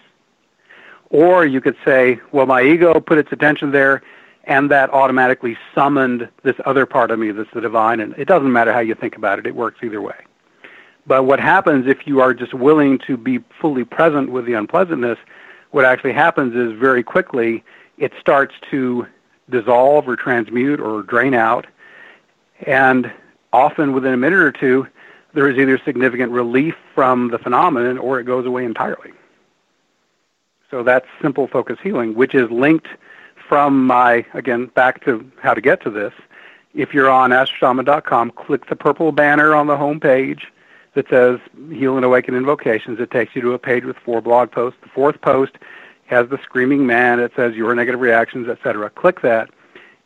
Or 1.14 1.46
you 1.46 1.60
could 1.60 1.76
say, 1.84 2.18
well, 2.32 2.44
my 2.44 2.60
ego 2.62 2.98
put 2.98 3.18
its 3.18 3.30
attention 3.30 3.70
there, 3.70 4.02
and 4.48 4.68
that 4.72 4.90
automatically 4.90 5.56
summoned 5.72 6.28
this 6.42 6.56
other 6.64 6.86
part 6.86 7.12
of 7.12 7.20
me 7.20 7.30
that's 7.30 7.48
the 7.54 7.60
divine. 7.60 8.00
And 8.00 8.14
it 8.18 8.26
doesn't 8.26 8.50
matter 8.50 8.72
how 8.72 8.80
you 8.80 8.96
think 8.96 9.16
about 9.16 9.38
it, 9.38 9.46
it 9.46 9.54
works 9.54 9.78
either 9.84 10.02
way. 10.02 10.16
But 11.06 11.22
what 11.22 11.38
happens 11.38 11.86
if 11.86 12.04
you 12.04 12.20
are 12.20 12.34
just 12.34 12.52
willing 12.52 12.98
to 13.06 13.16
be 13.16 13.38
fully 13.60 13.84
present 13.84 14.32
with 14.32 14.44
the 14.44 14.54
unpleasantness, 14.54 15.16
what 15.70 15.84
actually 15.84 16.14
happens 16.14 16.56
is 16.56 16.76
very 16.76 17.04
quickly 17.04 17.62
it 17.96 18.12
starts 18.18 18.56
to 18.72 19.06
dissolve 19.50 20.08
or 20.08 20.16
transmute 20.16 20.80
or 20.80 21.04
drain 21.04 21.32
out. 21.32 21.68
And 22.66 23.12
often 23.52 23.92
within 23.92 24.14
a 24.14 24.16
minute 24.16 24.40
or 24.40 24.50
two, 24.50 24.88
there 25.32 25.48
is 25.48 25.58
either 25.58 25.78
significant 25.84 26.32
relief 26.32 26.74
from 26.92 27.30
the 27.30 27.38
phenomenon 27.38 27.98
or 27.98 28.18
it 28.18 28.24
goes 28.24 28.46
away 28.46 28.64
entirely. 28.64 29.12
So 30.74 30.82
that's 30.82 31.06
simple 31.22 31.46
focus 31.46 31.78
healing, 31.80 32.16
which 32.16 32.34
is 32.34 32.50
linked 32.50 32.88
from 33.48 33.86
my, 33.86 34.26
again, 34.34 34.66
back 34.74 35.04
to 35.04 35.24
how 35.40 35.54
to 35.54 35.60
get 35.60 35.80
to 35.82 35.90
this. 35.90 36.12
If 36.74 36.92
you're 36.92 37.08
on 37.08 37.30
astroshaman.com, 37.30 38.32
click 38.32 38.66
the 38.68 38.74
purple 38.74 39.12
banner 39.12 39.54
on 39.54 39.68
the 39.68 39.76
home 39.76 40.00
page 40.00 40.48
that 40.94 41.08
says 41.08 41.38
Heal 41.70 41.94
and 41.94 42.04
Awaken 42.04 42.34
Invocations. 42.34 42.98
It 42.98 43.12
takes 43.12 43.36
you 43.36 43.42
to 43.42 43.52
a 43.52 43.58
page 43.60 43.84
with 43.84 43.96
four 43.98 44.20
blog 44.20 44.50
posts. 44.50 44.80
The 44.82 44.88
fourth 44.88 45.20
post 45.20 45.52
has 46.06 46.28
the 46.28 46.38
screaming 46.42 46.88
man. 46.88 47.20
It 47.20 47.30
says 47.36 47.54
your 47.54 47.72
negative 47.76 48.00
reactions, 48.00 48.48
etc. 48.48 48.90
Click 48.90 49.20
that. 49.20 49.50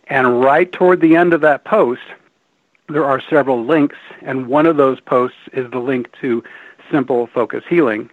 And 0.09 0.43
right 0.43 0.71
toward 0.71 1.01
the 1.01 1.17
end 1.17 1.33
of 1.33 1.41
that 1.41 1.65
post, 1.65 2.03
there 2.91 3.07
are 3.07 3.23
several 3.23 3.65
links, 3.65 3.97
and 4.21 4.49
one 4.49 4.67
of 4.67 4.77
those 4.77 5.01
posts 5.01 5.39
is 5.55 5.71
the 5.71 5.79
link 5.79 6.13
to 6.21 6.45
Simple 6.91 7.27
Focus 7.29 7.65
Healing. 7.67 8.11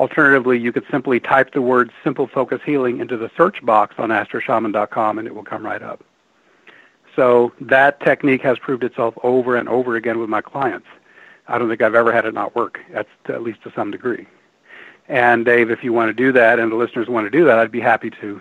Alternatively, 0.00 0.58
you 0.58 0.72
could 0.72 0.86
simply 0.90 1.20
type 1.20 1.52
the 1.52 1.60
word 1.60 1.92
Simple 2.02 2.26
Focus 2.26 2.62
Healing 2.64 3.00
into 3.00 3.18
the 3.18 3.30
search 3.36 3.62
box 3.62 3.96
on 3.98 4.08
astroshaman.com 4.08 5.18
and 5.18 5.28
it 5.28 5.34
will 5.34 5.44
come 5.44 5.62
right 5.62 5.82
up. 5.82 6.02
So 7.14 7.52
that 7.60 8.00
technique 8.00 8.40
has 8.40 8.58
proved 8.58 8.82
itself 8.82 9.12
over 9.22 9.56
and 9.56 9.68
over 9.68 9.96
again 9.96 10.18
with 10.18 10.30
my 10.30 10.40
clients. 10.40 10.86
I 11.48 11.58
don't 11.58 11.68
think 11.68 11.82
I've 11.82 11.94
ever 11.94 12.12
had 12.12 12.24
it 12.24 12.32
not 12.32 12.56
work, 12.56 12.80
at, 12.94 13.08
at 13.28 13.42
least 13.42 13.62
to 13.64 13.72
some 13.76 13.90
degree. 13.90 14.26
And 15.06 15.44
Dave, 15.44 15.70
if 15.70 15.84
you 15.84 15.92
want 15.92 16.08
to 16.08 16.14
do 16.14 16.32
that, 16.32 16.58
and 16.58 16.72
the 16.72 16.76
listeners 16.76 17.08
want 17.08 17.26
to 17.26 17.30
do 17.30 17.44
that, 17.44 17.58
I'd 17.58 17.70
be 17.70 17.80
happy 17.80 18.08
to 18.22 18.40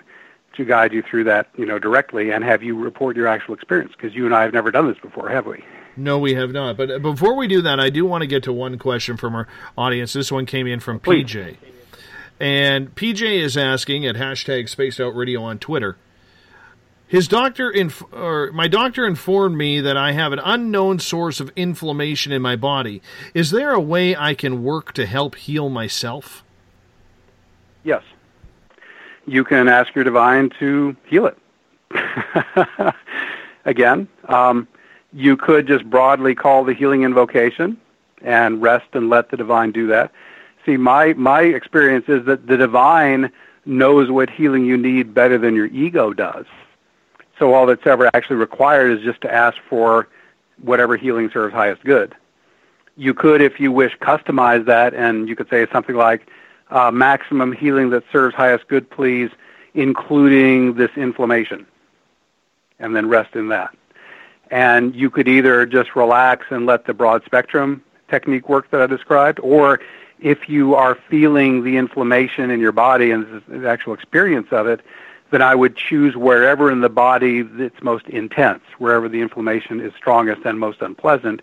to 0.54 0.66
guide 0.66 0.94
you 0.94 1.02
through 1.02 1.26
that, 1.26 1.48
you 1.58 1.66
know, 1.66 1.78
directly 1.78 2.32
and 2.32 2.44
have 2.44 2.64
you 2.64 2.76
report 2.76 3.16
your 3.16 3.28
actual 3.28 3.54
experience 3.54 3.92
because 3.96 4.16
you 4.16 4.26
and 4.26 4.34
I 4.34 4.42
have 4.44 4.54
never 4.54 4.72
done 4.72 4.88
this 4.88 4.98
before, 4.98 5.30
have 5.30 5.46
we? 5.46 5.64
No, 5.98 6.18
we 6.20 6.34
have 6.36 6.52
not. 6.52 6.78
But 6.78 6.92
uh, 6.92 7.00
before 7.00 7.36
we 7.36 7.48
do 7.48 7.62
that, 7.62 7.80
I 7.80 7.90
do 7.90 8.06
want 8.06 8.22
to 8.22 8.28
get 8.28 8.44
to 8.44 8.54
one 8.54 8.78
question 8.78 9.18
from 9.18 9.36
our 9.36 9.48
audience. 9.78 10.14
This 10.14 10.32
one 10.32 10.46
came 10.46 10.68
in 10.68 10.80
from 10.80 11.00
Please. 11.00 11.26
PJ. 11.26 11.58
And 12.40 12.96
PJ 12.96 13.22
is 13.42 13.58
asking 13.58 14.06
at 14.06 14.16
hashtag 14.16 14.70
Spaced 14.70 15.00
Out 15.00 15.16
Radio 15.16 15.42
on 15.42 15.60
Twitter. 15.60 15.98
His 17.10 17.28
doctor, 17.28 17.72
inf- 17.72 18.04
or 18.14 18.52
my 18.54 18.68
doctor 18.68 19.06
informed 19.06 19.58
me 19.58 19.82
that 19.82 19.98
I 19.98 20.12
have 20.12 20.32
an 20.32 20.40
unknown 20.44 21.00
source 21.00 21.40
of 21.40 21.52
inflammation 21.56 22.32
in 22.32 22.42
my 22.42 22.56
body. 22.56 23.02
Is 23.34 23.50
there 23.50 23.72
a 23.72 23.80
way 23.80 24.16
I 24.16 24.36
can 24.36 24.64
work 24.64 24.94
to 24.94 25.08
help 25.08 25.34
heal 25.36 25.70
myself? 25.70 26.44
Yes. 27.84 28.04
You 29.26 29.44
can 29.44 29.68
ask 29.68 29.94
your 29.96 30.04
divine 30.04 30.52
to 30.60 30.96
heal 31.08 31.26
it. 31.26 31.38
Again, 33.66 34.08
um, 34.28 34.68
you 35.14 35.36
could 35.36 35.68
just 35.68 35.86
broadly 35.90 36.36
call 36.36 36.64
the 36.64 36.74
healing 36.74 37.04
invocation 37.04 37.78
and 38.22 38.62
rest 38.62 38.88
and 38.94 39.10
let 39.10 39.30
the 39.30 39.38
divine 39.38 39.72
do 39.72 39.88
that. 39.88 40.12
See, 40.66 40.78
my, 40.78 41.14
my 41.14 41.42
experience 41.42 42.06
is 42.08 42.26
that 42.26 42.48
the 42.48 42.58
divine 42.58 43.32
knows 43.66 44.12
what 44.12 44.30
healing 44.30 44.66
you 44.66 44.78
need 44.78 45.14
better 45.14 45.38
than 45.38 45.56
your 45.56 45.68
ego 45.68 46.14
does. 46.14 46.46
So 47.38 47.54
all 47.54 47.66
that's 47.66 47.88
ever 47.88 48.10
actually 48.14 48.36
required 48.36 48.98
is 48.98 49.04
just 49.04 49.22
to 49.22 49.34
ask 49.34 49.58
for 49.70 50.08
whatever 50.62 50.98
healing 50.98 51.30
serves 51.32 51.54
highest 51.54 51.84
good. 51.84 52.16
You 52.98 53.14
could, 53.14 53.42
if 53.42 53.60
you 53.60 53.72
wish, 53.72 53.98
customize 54.00 54.66
that, 54.66 54.94
and 54.94 55.30
you 55.30 55.36
could 55.36 55.50
say 55.50 55.66
something 55.72 55.96
like, 55.96 56.28
uh, 56.70 56.92
maximum 56.92 57.54
healing 57.54 57.90
that 57.92 58.04
serves 58.12 58.36
highest 58.36 58.68
good, 58.68 58.90
please, 58.90 59.32
including 59.74 60.74
this 60.74 60.92
inflammation, 60.98 61.66
and 62.78 62.96
then 62.96 63.08
rest 63.08 63.36
in 63.36 63.48
that. 63.48 63.74
And 64.52 64.96
you 64.96 65.10
could 65.10 65.28
either 65.28 65.66
just 65.66 65.96
relax 65.96 66.48
and 66.50 66.66
let 66.66 66.86
the 66.86 66.94
broad 66.94 67.24
spectrum 67.26 67.84
technique 68.10 68.50
work 68.50 68.72
that 68.72 68.82
I 68.82 68.88
described, 68.88 69.40
or 69.42 69.80
if 70.20 70.50
you 70.50 70.76
are 70.76 70.96
feeling 71.10 71.64
the 71.64 71.78
inflammation 71.78 72.50
in 72.50 72.60
your 72.60 72.72
body 72.72 73.12
and 73.12 73.42
the 73.48 73.70
actual 73.70 73.94
experience 73.94 74.48
of 74.52 74.68
it, 74.68 74.82
then 75.32 75.42
I 75.42 75.54
would 75.54 75.76
choose 75.76 76.16
wherever 76.16 76.72
in 76.72 76.82
the 76.82 76.90
body 76.90 77.48
it's 77.58 77.82
most 77.84 78.08
intense, 78.08 78.64
wherever 78.80 79.08
the 79.08 79.22
inflammation 79.22 79.80
is 79.80 79.94
strongest 79.96 80.42
and 80.46 80.60
most 80.60 80.82
unpleasant. 80.82 81.42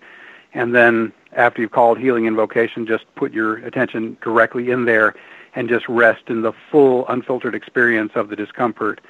And 0.52 0.74
then 0.74 1.12
after 1.32 1.62
you've 1.62 1.70
called 1.70 1.98
healing 1.98 2.26
invocation, 2.26 2.86
just 2.86 3.04
put 3.14 3.32
your 3.32 3.58
attention 3.58 4.16
directly 4.20 4.70
in 4.70 4.84
there 4.84 5.14
and 5.54 5.68
just 5.68 5.88
rest 5.88 6.24
in 6.28 6.42
the 6.42 6.52
full 6.70 7.06
unfiltered 7.08 7.54
experience 7.54 8.12
of 8.14 8.28
the 8.28 8.36
discomfort 8.36 9.00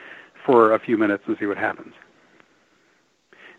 for 0.44 0.74
a 0.74 0.78
few 0.78 0.98
minutes 0.98 1.24
and 1.26 1.38
see 1.38 1.46
what 1.46 1.56
happens. 1.56 1.94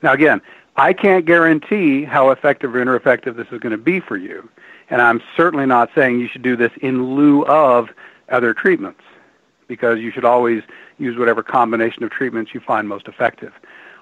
Now 0.02 0.14
again, 0.14 0.42
I 0.76 0.94
can't 0.94 1.26
guarantee 1.26 2.04
how 2.04 2.30
effective 2.30 2.76
or 2.76 2.82
ineffective 2.82 3.36
this 3.36 3.48
is 3.52 3.60
going 3.60 3.72
to 3.72 3.78
be 3.78 4.00
for 4.00 4.18
you. 4.18 4.48
And 4.90 5.02
I'm 5.02 5.22
certainly 5.36 5.66
not 5.66 5.90
saying 5.96 6.20
you 6.20 6.28
should 6.28 6.44
do 6.44 6.56
this 6.56 6.72
in 6.82 7.16
lieu 7.16 7.46
of 7.46 7.90
other 8.30 8.54
treatments 8.54 9.02
because 9.68 10.00
you 10.00 10.12
should 10.12 10.26
always 10.26 10.64
use 10.98 11.18
whatever 11.18 11.44
combination 11.44 12.04
of 12.04 12.10
treatments 12.10 12.54
you 12.54 12.60
find 12.60 12.88
most 12.88 13.08
effective. 13.08 13.54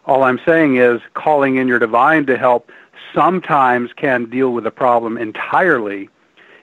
All 0.05 0.23
I'm 0.23 0.39
saying 0.45 0.77
is 0.77 1.01
calling 1.13 1.55
in 1.55 1.67
your 1.67 1.79
divine 1.79 2.25
to 2.27 2.37
help 2.37 2.71
sometimes 3.13 3.91
can 3.93 4.29
deal 4.29 4.51
with 4.51 4.67
a 4.67 4.71
problem 4.71 5.17
entirely 5.17 6.09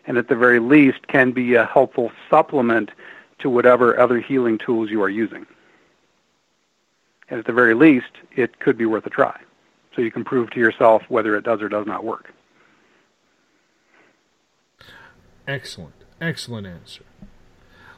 and 0.07 0.19
at 0.19 0.29
the 0.29 0.37
very 0.37 0.59
least 0.59 1.09
can 1.09 1.33
be 1.33 1.55
a 1.55 1.65
helpful 1.65 2.13
supplement 2.31 2.91
to 3.39 3.51
whatever 3.51 3.99
other 3.99 4.21
healing 4.21 4.59
tools 4.59 4.91
you 4.91 5.03
are 5.03 5.09
using. 5.09 5.47
And 7.33 7.39
at 7.39 7.47
the 7.47 7.53
very 7.55 7.73
least, 7.73 8.11
it 8.37 8.61
could 8.61 8.77
be 8.77 8.85
worth 8.85 9.07
a 9.07 9.11
try. 9.11 9.41
So 9.97 10.03
you 10.03 10.11
can 10.11 10.23
prove 10.23 10.51
to 10.51 10.61
yourself 10.61 11.03
whether 11.09 11.35
it 11.35 11.45
does 11.45 11.63
or 11.63 11.69
does 11.71 11.87
not 11.87 12.05
work. 12.05 12.31
Excellent. 15.49 15.95
Excellent 16.21 16.67
answer. 16.67 17.05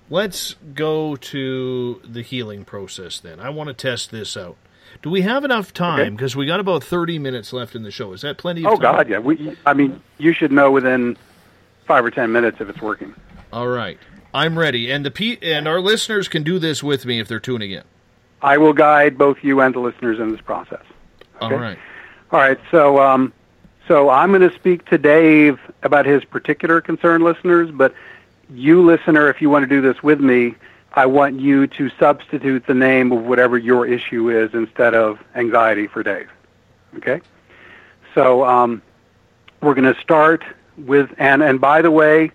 Let's 0.09 0.55
go 0.75 1.17
to 1.17 2.01
the 2.05 2.23
healing 2.23 2.65
process 2.65 3.19
then. 3.19 3.41
I 3.41 3.51
want 3.51 3.67
to 3.69 3.75
test 3.75 4.13
this 4.13 4.37
out. 4.37 4.57
Do 5.03 5.11
we 5.11 5.23
have 5.23 5.45
enough 5.45 5.73
time? 5.73 6.15
Because 6.15 6.37
we 6.37 6.47
got 6.47 6.61
about 6.61 6.85
30 6.85 7.19
minutes 7.19 7.53
left 7.53 7.75
in 7.75 7.83
the 7.83 7.91
show. 7.91 8.13
Is 8.13 8.21
that 8.21 8.39
plenty 8.39 8.61
of 8.61 8.67
Oh 8.67 8.77
time? 8.77 8.81
God, 8.83 9.09
yeah. 9.09 9.19
We, 9.19 9.57
I 9.67 9.75
mean, 9.75 10.01
you 10.19 10.33
should 10.33 10.53
know 10.53 10.71
within 10.71 11.17
five 11.87 12.05
or 12.05 12.13
ten 12.13 12.31
minutes 12.31 12.59
if 12.61 12.69
it's 12.69 12.81
working. 12.81 13.17
All 13.53 13.67
right. 13.67 13.99
I'm 14.33 14.57
ready. 14.57 14.93
And 14.93 15.05
the 15.05 15.11
P- 15.11 15.39
and 15.43 15.67
our 15.67 15.81
listeners 15.81 16.29
can 16.29 16.45
do 16.45 16.61
this 16.61 16.85
with 16.85 17.05
me 17.05 17.19
if 17.19 17.27
they're 17.27 17.41
tuning 17.41 17.73
in. 17.73 17.83
I 18.45 18.59
will 18.59 18.75
guide 18.75 19.17
both 19.17 19.43
you 19.43 19.63
and 19.63 19.75
the 19.75 19.81
listeners 19.81 20.21
in 20.21 20.31
this 20.31 20.41
process. 20.43 20.83
All 21.41 21.51
right. 21.51 21.79
All 22.31 22.39
right. 22.39 22.59
So, 22.71 23.01
um, 23.01 23.33
so 23.89 24.11
I'm 24.11 24.33
going 24.33 24.49
to 24.49 24.55
speak 24.55 24.85
to 24.91 24.99
Dave 24.99 25.59
about 25.83 26.05
his 26.05 26.27
particular 26.27 26.83
concern, 26.83 27.23
listeners. 27.23 27.71
But 27.71 27.95
you, 28.51 28.85
listener, 28.85 29.31
if 29.31 29.41
you 29.41 29.49
want 29.49 29.63
to 29.63 29.67
do 29.67 29.81
this 29.81 30.03
with 30.03 30.21
me, 30.21 30.57
I 30.93 31.07
want 31.07 31.41
you 31.41 31.67
to 31.69 31.89
substitute 31.99 32.67
the 32.67 32.75
name 32.75 33.13
of 33.13 33.23
whatever 33.23 33.57
your 33.57 33.87
issue 33.87 34.29
is 34.29 34.53
instead 34.53 34.95
of 34.95 35.19
anxiety 35.35 35.87
for 35.87 36.03
Dave. 36.03 36.29
Okay. 36.97 37.23
So 38.15 38.45
um, 38.45 38.83
we're 39.63 39.75
going 39.75 39.93
to 39.93 39.99
start 40.03 40.45
with 40.77 41.11
and 41.17 41.43
and 41.43 41.63
by 41.63 41.81
the 41.81 41.91
way, 41.91 42.31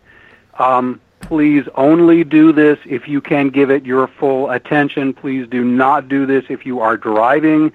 um, 0.57 0.99
please 1.21 1.67
only 1.75 2.23
do 2.23 2.51
this 2.51 2.79
if 2.85 3.07
you 3.07 3.21
can 3.21 3.49
give 3.49 3.69
it 3.69 3.85
your 3.85 4.07
full 4.07 4.49
attention. 4.49 5.13
Please 5.13 5.47
do 5.47 5.63
not 5.63 6.07
do 6.07 6.25
this 6.25 6.45
if 6.49 6.65
you 6.65 6.79
are 6.79 6.97
driving 6.97 7.71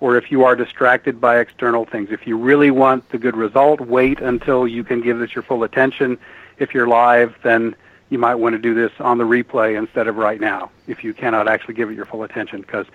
or 0.00 0.16
if 0.16 0.30
you 0.30 0.44
are 0.44 0.56
distracted 0.56 1.20
by 1.20 1.38
external 1.38 1.84
things. 1.84 2.10
If 2.10 2.26
you 2.26 2.36
really 2.36 2.70
want 2.70 3.08
the 3.10 3.18
good 3.18 3.36
result, 3.36 3.80
wait 3.80 4.20
until 4.20 4.66
you 4.66 4.84
can 4.84 5.00
give 5.00 5.18
this 5.18 5.34
your 5.34 5.42
full 5.42 5.62
attention. 5.62 6.18
If 6.58 6.74
you're 6.74 6.86
live, 6.86 7.34
then 7.42 7.74
you 8.10 8.18
might 8.18 8.36
want 8.36 8.54
to 8.54 8.58
do 8.58 8.74
this 8.74 8.92
on 9.00 9.18
the 9.18 9.24
replay 9.24 9.76
instead 9.78 10.06
of 10.06 10.16
right 10.16 10.40
now 10.40 10.70
if 10.86 11.02
you 11.02 11.14
cannot 11.14 11.48
actually 11.48 11.74
give 11.74 11.90
it 11.90 11.94
your 11.94 12.06
full 12.06 12.22
attention 12.22 12.60
because 12.60 12.86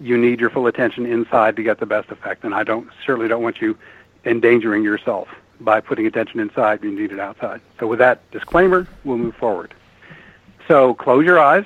you 0.00 0.16
need 0.16 0.40
your 0.40 0.50
full 0.50 0.66
attention 0.66 1.06
inside 1.06 1.56
to 1.56 1.62
get 1.62 1.78
the 1.78 1.86
best 1.86 2.10
effect. 2.10 2.44
And 2.44 2.54
I 2.54 2.64
don't 2.64 2.88
certainly 3.04 3.28
don't 3.28 3.42
want 3.42 3.60
you 3.60 3.76
endangering 4.24 4.82
yourself 4.82 5.28
by 5.60 5.80
putting 5.80 6.06
attention 6.06 6.40
inside 6.40 6.82
you 6.82 6.90
need 6.90 7.12
it 7.12 7.20
outside. 7.20 7.60
So 7.78 7.86
with 7.86 7.98
that 8.00 8.28
disclaimer, 8.30 8.86
we'll 9.04 9.18
move 9.18 9.36
forward. 9.36 9.74
So 10.68 10.94
close 10.94 11.24
your 11.24 11.38
eyes, 11.38 11.64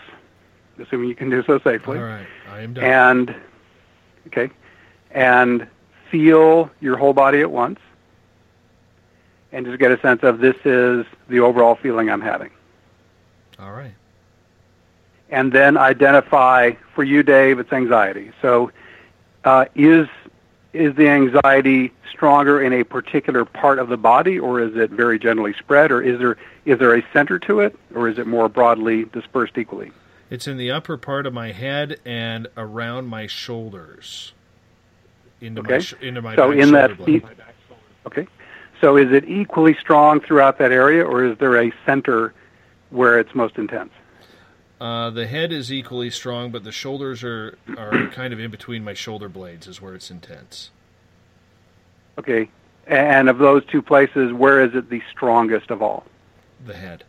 assuming 0.79 1.09
you 1.09 1.15
can 1.15 1.31
do 1.31 1.43
so 1.45 1.59
safely. 1.61 1.99
All 1.99 2.05
right, 2.05 2.27
I 2.51 2.61
am 2.61 2.75
done. 2.75 2.85
And 2.85 3.35
okay, 4.27 4.51
and 5.11 5.67
feel 6.11 6.71
your 6.81 6.97
whole 6.97 7.13
body 7.13 7.41
at 7.41 7.51
once, 7.51 7.79
and 9.53 9.65
just 9.67 9.79
get 9.79 9.91
a 9.91 10.01
sense 10.01 10.23
of 10.23 10.41
this 10.41 10.57
is 10.65 11.07
the 11.29 11.41
overall 11.41 11.77
feeling 11.77 12.11
I'm 12.11 12.21
having. 12.21 12.51
All 13.59 13.73
right. 13.73 13.95
And 15.31 15.53
then 15.53 15.77
identify 15.77 16.73
for 16.95 17.05
you, 17.05 17.23
Dave, 17.23 17.59
it's 17.59 17.73
anxiety. 17.73 18.33
So 18.41 18.73
uh, 19.45 19.67
is 19.75 20.09
is 20.73 20.95
the 20.97 21.09
anxiety 21.09 21.93
stronger 22.11 22.63
in 22.63 22.73
a 22.73 22.85
particular 22.85 23.45
part 23.45 23.79
of 23.79 23.89
the 23.89 23.97
body, 23.97 24.39
or 24.39 24.61
is 24.61 24.77
it 24.77 24.91
very 24.91 25.19
generally 25.19 25.55
spread, 25.55 25.91
or 25.91 26.03
is 26.03 26.19
there 26.19 26.37
is 26.67 26.79
there 26.79 26.95
a 26.97 27.03
center 27.13 27.39
to 27.41 27.61
it, 27.61 27.77
or 27.95 28.09
is 28.09 28.19
it 28.19 28.27
more 28.27 28.49
broadly 28.49 29.05
dispersed 29.07 29.57
equally? 29.57 29.91
It's 30.31 30.47
in 30.47 30.59
the 30.59 30.71
upper 30.71 30.99
part 30.99 31.25
of 31.27 31.33
my 31.33 31.53
head 31.53 31.99
and 32.05 32.49
around 32.57 33.07
my 33.07 33.27
shoulders. 33.27 34.33
Into 35.41 35.63
my 35.63 35.69
Okay. 35.71 35.81
sh- 35.81 35.95
into 36.03 36.21
my 36.21 36.37
so 36.37 36.51
back 36.51 36.59
in 36.61 36.73
that 36.73 37.09
e- 37.09 37.23
okay. 38.07 38.27
So 38.81 38.97
is 38.97 39.11
it 39.13 39.25
equally 39.29 39.75
strong 39.75 40.21
throughout 40.21 40.59
that 40.59 40.71
area, 40.73 41.05
or 41.05 41.25
is 41.25 41.39
there 41.39 41.57
a 41.57 41.73
center 41.87 42.35
where 42.91 43.19
it's 43.19 43.35
most 43.35 43.57
intense? 43.57 43.93
Uh, 44.81 45.11
the 45.11 45.27
head 45.27 45.53
is 45.53 45.73
equally 45.73 46.11
strong, 46.11 46.51
but 46.51 46.65
the 46.65 46.73
shoulders 46.73 47.25
are 47.25 47.59
are 47.77 48.09
kind 48.13 48.33
of 48.33 48.41
in 48.41 48.51
between 48.51 48.85
my 48.85 48.95
shoulder 48.95 49.29
blades, 49.29 49.67
is 49.67 49.83
where 49.83 49.95
it's 49.95 50.11
intense. 50.11 50.71
Okay. 52.19 52.51
And 52.87 53.29
of 53.29 53.39
those 53.39 53.65
two 53.67 53.83
places, 53.83 54.33
where 54.33 54.63
is 54.63 54.75
it 54.75 54.89
the 54.89 55.03
strongest 55.11 55.71
of 55.71 55.83
all? 55.83 56.05
The 56.67 56.75
head. 56.75 57.05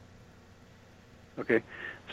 Okay. 1.40 1.64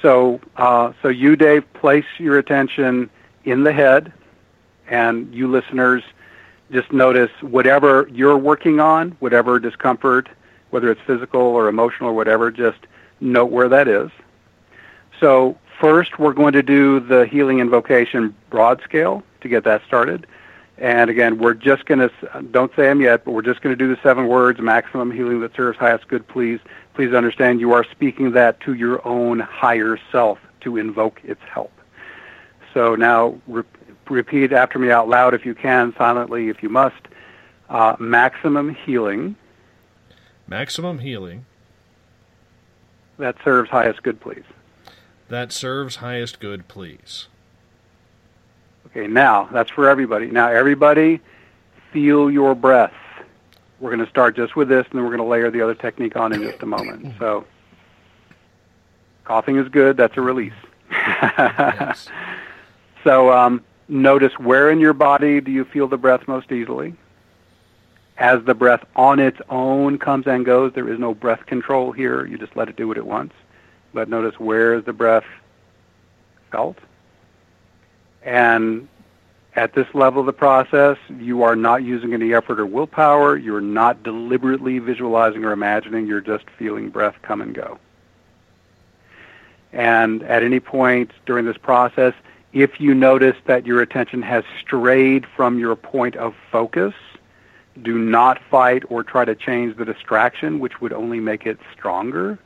So, 0.03 0.41
uh, 0.57 0.93
so 1.03 1.09
you, 1.09 1.37
Dave, 1.37 1.71
place 1.75 2.05
your 2.19 2.39
attention 2.39 3.11
in 3.45 3.65
the 3.65 3.73
head, 3.73 4.13
and 4.89 5.35
you 5.35 5.51
listeners, 5.51 6.03
just 6.71 6.93
notice 6.93 7.31
whatever 7.41 8.09
you're 8.13 8.37
working 8.37 8.79
on, 8.79 9.13
whatever 9.19 9.59
discomfort, 9.59 10.29
whether 10.71 10.91
it's 10.91 11.01
physical 11.03 11.41
or 11.41 11.69
emotional 11.69 12.11
or 12.11 12.13
whatever, 12.13 12.51
just 12.51 12.79
note 13.21 13.51
where 13.51 13.69
that 13.69 13.89
is. 13.89 14.11
So, 15.21 15.57
first, 15.81 16.19
we're 16.19 16.33
going 16.33 16.53
to 16.53 16.63
do 16.63 17.01
the 17.01 17.27
healing 17.27 17.61
invocation 17.61 18.35
broad 18.51 18.83
scale 18.83 19.23
to 19.41 19.49
get 19.49 19.65
that 19.65 19.83
started. 19.87 20.27
And 20.79 21.09
again, 21.09 21.39
we're 21.39 21.55
just 21.55 21.87
going 21.87 22.01
to, 22.01 22.11
don't 22.51 22.71
say 22.77 22.83
them 22.83 23.01
yet, 23.01 23.25
but 23.25 23.33
we're 23.33 23.43
just 23.43 23.63
going 23.63 23.77
to 23.77 23.83
do 23.83 23.89
the 23.95 24.01
seven 24.03 24.27
words, 24.29 24.61
maximum 24.61 25.11
healing 25.11 25.41
that 25.41 25.55
serves 25.55 25.79
highest 25.79 26.09
good, 26.09 26.29
please. 26.29 26.61
Please 26.95 27.15
understand 27.15 27.61
you 27.61 27.73
are 27.73 27.85
speaking 27.85 28.33
that 28.33 28.61
to 28.61 28.75
your 28.75 29.07
own 29.07 29.41
higher 29.41 29.99
self 30.13 30.39
to 30.61 30.77
invoke 30.77 31.21
its 31.25 31.41
help. 31.51 31.73
So 32.75 32.95
now 32.95 33.41
re- 33.47 33.63
repeat 34.11 34.53
after 34.53 34.79
me 34.79 34.91
out 34.91 35.09
loud 35.09 35.33
if 35.33 35.47
you 35.47 35.55
can, 35.55 35.95
silently 35.97 36.51
if 36.51 36.63
you 36.63 36.69
must. 36.69 36.97
Uh, 37.69 37.97
maximum 37.99 38.75
healing 38.75 39.35
Maximum 40.49 40.99
healing 40.99 41.45
that 43.19 43.37
serves 43.43 43.69
highest 43.69 44.03
good, 44.03 44.21
please. 44.21 44.45
That 45.29 45.53
serves 45.53 45.97
highest 45.97 46.41
good, 46.41 46.69
please. 46.69 47.29
Okay, 48.87 49.07
now 49.07 49.49
that's 49.53 49.71
for 49.71 49.89
everybody. 49.89 50.27
Now, 50.27 50.49
everybody, 50.49 51.21
feel 51.93 52.31
your 52.31 52.55
breath. 52.55 52.95
We're 53.81 53.91
going 53.91 54.05
to 54.05 54.11
start 54.11 54.37
just 54.37 54.57
with 54.57 54.69
this, 54.69 54.87
and 54.91 54.99
then 54.99 55.03
we're 55.05 55.17
going 55.17 55.23
to 55.23 55.29
layer 55.29 55.51
the 55.51 55.61
other 55.61 55.75
technique 55.75 56.17
on 56.17 56.33
in 56.33 56.43
just 56.43 56.63
a 56.63 56.67
moment. 56.67 57.15
So, 57.19 57.45
coughing 59.25 59.57
is 59.57 59.69
good. 59.69 59.97
That's 59.97 60.17
a 60.17 60.21
release. 60.21 60.53
yes. 60.91 62.09
So, 63.05 63.31
um, 63.31 63.63
notice 63.89 64.37
where 64.37 64.69
in 64.69 64.81
your 64.81 64.93
body 64.93 65.41
do 65.41 65.53
you 65.53 65.65
feel 65.65 65.87
the 65.87 65.97
breath 65.97 66.27
most 66.27 66.51
easily. 66.51 66.93
As 68.19 68.43
the 68.43 68.55
breath 68.55 68.85
on 68.97 69.21
its 69.21 69.39
own 69.49 69.99
comes 69.99 70.27
and 70.27 70.45
goes, 70.45 70.73
there 70.73 70.89
is 70.93 70.99
no 70.99 71.15
breath 71.15 71.47
control 71.47 71.93
here. 71.93 72.27
You 72.27 72.37
just 72.37 72.57
let 72.57 72.69
it 72.69 72.75
do 72.75 72.89
what 72.89 72.97
it 72.97 73.07
once. 73.07 73.33
But 73.97 74.11
notice 74.11 74.39
where 74.39 74.75
is 74.75 74.85
the 74.85 74.93
breath 74.93 75.25
felt. 76.53 76.77
And 78.23 78.89
at 79.55 79.73
this 79.73 79.87
level 79.95 80.21
of 80.21 80.27
the 80.27 80.35
process, 80.35 80.99
you 81.19 81.45
are 81.45 81.57
not 81.57 81.83
using 81.83 82.13
any 82.13 82.35
effort 82.35 82.61
or 82.61 82.67
willpower. 82.67 83.39
You're 83.39 83.63
not 83.63 84.03
deliberately 84.03 84.81
visualizing 84.81 85.47
or 85.47 85.53
imagining. 85.53 86.07
You're 86.07 86.21
just 86.21 86.45
feeling 86.59 86.91
breath 86.91 87.15
come 87.23 87.41
and 87.41 87.55
go. 87.55 87.79
And 89.73 90.23
at 90.25 90.43
any 90.43 90.61
point 90.61 91.11
during 91.25 91.47
this 91.47 91.57
process, 91.57 92.13
if 92.53 92.79
you 92.79 92.93
notice 92.93 93.37
that 93.47 93.65
your 93.65 93.81
attention 93.81 94.21
has 94.21 94.45
strayed 94.61 95.25
from 95.25 95.59
your 95.59 95.75
point 95.75 96.17
of 96.17 96.35
focus, 96.53 96.93
do 97.81 97.97
not 97.97 98.43
fight 98.51 98.83
or 98.91 99.03
try 99.03 99.25
to 99.25 99.35
change 99.35 99.79
the 99.79 99.87
distraction, 99.87 100.59
which 100.59 100.83
would 100.83 100.93
only 100.93 101.19
make 101.19 101.47
it 101.47 101.59
stronger. 101.73 102.39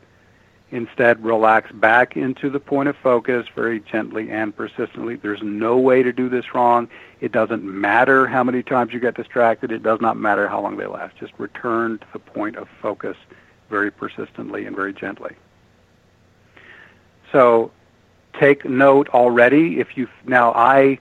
Instead, 0.72 1.24
relax 1.24 1.72
back 1.72 2.16
into 2.16 2.48
the 2.48 2.60
point 2.60 2.88
of 2.88 2.96
focus 2.96 3.46
very 3.56 3.80
gently 3.80 4.30
and 4.30 4.56
persistently. 4.56 5.16
There's 5.16 5.42
no 5.42 5.76
way 5.78 6.02
to 6.04 6.12
do 6.12 6.28
this 6.28 6.54
wrong. 6.54 6.88
It 7.20 7.32
doesn't 7.32 7.64
matter 7.64 8.28
how 8.28 8.44
many 8.44 8.62
times 8.62 8.92
you 8.92 9.00
get 9.00 9.14
distracted. 9.14 9.72
It 9.72 9.82
does 9.82 10.00
not 10.00 10.16
matter 10.16 10.46
how 10.46 10.60
long 10.60 10.76
they 10.76 10.86
last. 10.86 11.16
Just 11.16 11.32
return 11.38 11.98
to 11.98 12.06
the 12.12 12.20
point 12.20 12.56
of 12.56 12.68
focus 12.80 13.16
very 13.68 13.90
persistently 13.90 14.64
and 14.64 14.76
very 14.76 14.92
gently. 14.92 15.34
So 17.32 17.72
take 18.38 18.64
note 18.64 19.08
already 19.08 19.80
if 19.80 19.96
you 19.96 20.08
now 20.24 20.52
I 20.52 20.98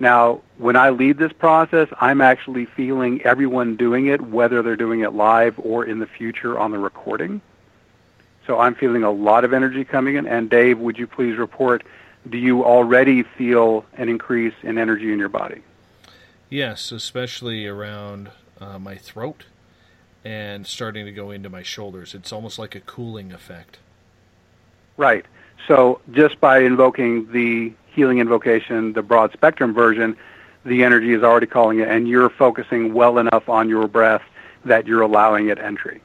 now 0.00 0.40
when 0.58 0.76
I 0.76 0.90
lead 0.90 1.18
this 1.18 1.32
process, 1.32 1.88
I'm 2.00 2.20
actually 2.20 2.66
feeling 2.66 3.22
everyone 3.22 3.76
doing 3.76 4.06
it 4.06 4.20
whether 4.20 4.62
they're 4.62 4.76
doing 4.76 5.00
it 5.00 5.12
live 5.12 5.54
or 5.58 5.84
in 5.84 6.00
the 6.00 6.06
future 6.06 6.58
on 6.58 6.72
the 6.72 6.78
recording. 6.78 7.40
So 8.48 8.58
I'm 8.58 8.74
feeling 8.74 9.02
a 9.02 9.10
lot 9.10 9.44
of 9.44 9.52
energy 9.52 9.84
coming 9.84 10.16
in 10.16 10.26
and 10.26 10.48
Dave, 10.48 10.78
would 10.78 10.98
you 10.98 11.06
please 11.06 11.36
report 11.36 11.84
do 12.28 12.38
you 12.38 12.64
already 12.64 13.22
feel 13.22 13.84
an 13.96 14.08
increase 14.08 14.54
in 14.62 14.78
energy 14.78 15.12
in 15.12 15.18
your 15.18 15.28
body? 15.28 15.62
Yes, 16.48 16.90
especially 16.90 17.66
around 17.66 18.30
uh, 18.58 18.78
my 18.78 18.96
throat 18.96 19.44
and 20.24 20.66
starting 20.66 21.04
to 21.04 21.12
go 21.12 21.30
into 21.30 21.50
my 21.50 21.62
shoulders. 21.62 22.14
It's 22.14 22.32
almost 22.32 22.58
like 22.58 22.74
a 22.74 22.80
cooling 22.80 23.32
effect. 23.32 23.78
Right. 24.96 25.26
So 25.66 26.00
just 26.10 26.40
by 26.40 26.60
invoking 26.60 27.30
the 27.30 27.72
healing 27.86 28.18
invocation, 28.18 28.94
the 28.94 29.02
broad 29.02 29.32
spectrum 29.34 29.74
version, 29.74 30.16
the 30.64 30.84
energy 30.84 31.12
is 31.12 31.22
already 31.22 31.46
calling 31.46 31.80
it, 31.80 31.88
and 31.88 32.08
you're 32.08 32.30
focusing 32.30 32.94
well 32.94 33.18
enough 33.18 33.48
on 33.50 33.68
your 33.68 33.86
breath 33.86 34.22
that 34.64 34.86
you're 34.86 35.02
allowing 35.02 35.48
it 35.48 35.58
entry. 35.58 36.00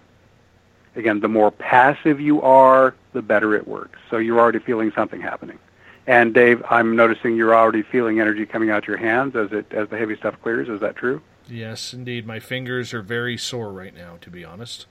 Again, 0.96 1.20
the 1.20 1.28
more 1.28 1.52
passive 1.52 2.20
you 2.20 2.42
are, 2.42 2.94
the 3.14 3.22
better 3.22 3.56
it 3.56 3.68
works. 3.68 4.00
So 4.10 4.18
you're 4.18 4.40
already 4.40 4.60
feeling 4.60 4.92
something 4.96 5.22
happening. 5.22 5.60
And 6.06 6.34
Dave, 6.34 6.62
I'm 6.70 6.96
noticing 6.96 7.36
you're 7.36 7.56
already 7.56 7.82
feeling 7.82 8.20
energy 8.20 8.46
coming 8.46 8.70
out 8.70 8.84
of 8.84 8.88
your 8.88 8.98
hands 8.98 9.36
as 9.36 9.52
it 9.52 9.72
as 9.72 9.90
the 9.90 9.98
heavy 9.98 10.18
stuff 10.18 10.36
clears. 10.42 10.68
Is 10.68 10.82
that 10.82 10.96
true? 10.96 11.22
Yes, 11.48 11.94
indeed. 11.94 12.26
My 12.28 12.40
fingers 12.40 12.94
are 12.94 13.02
very 13.02 13.38
sore 13.38 13.72
right 13.72 13.96
now, 13.96 14.18
to 14.22 14.30
be 14.30 14.44
honest. 14.44 14.86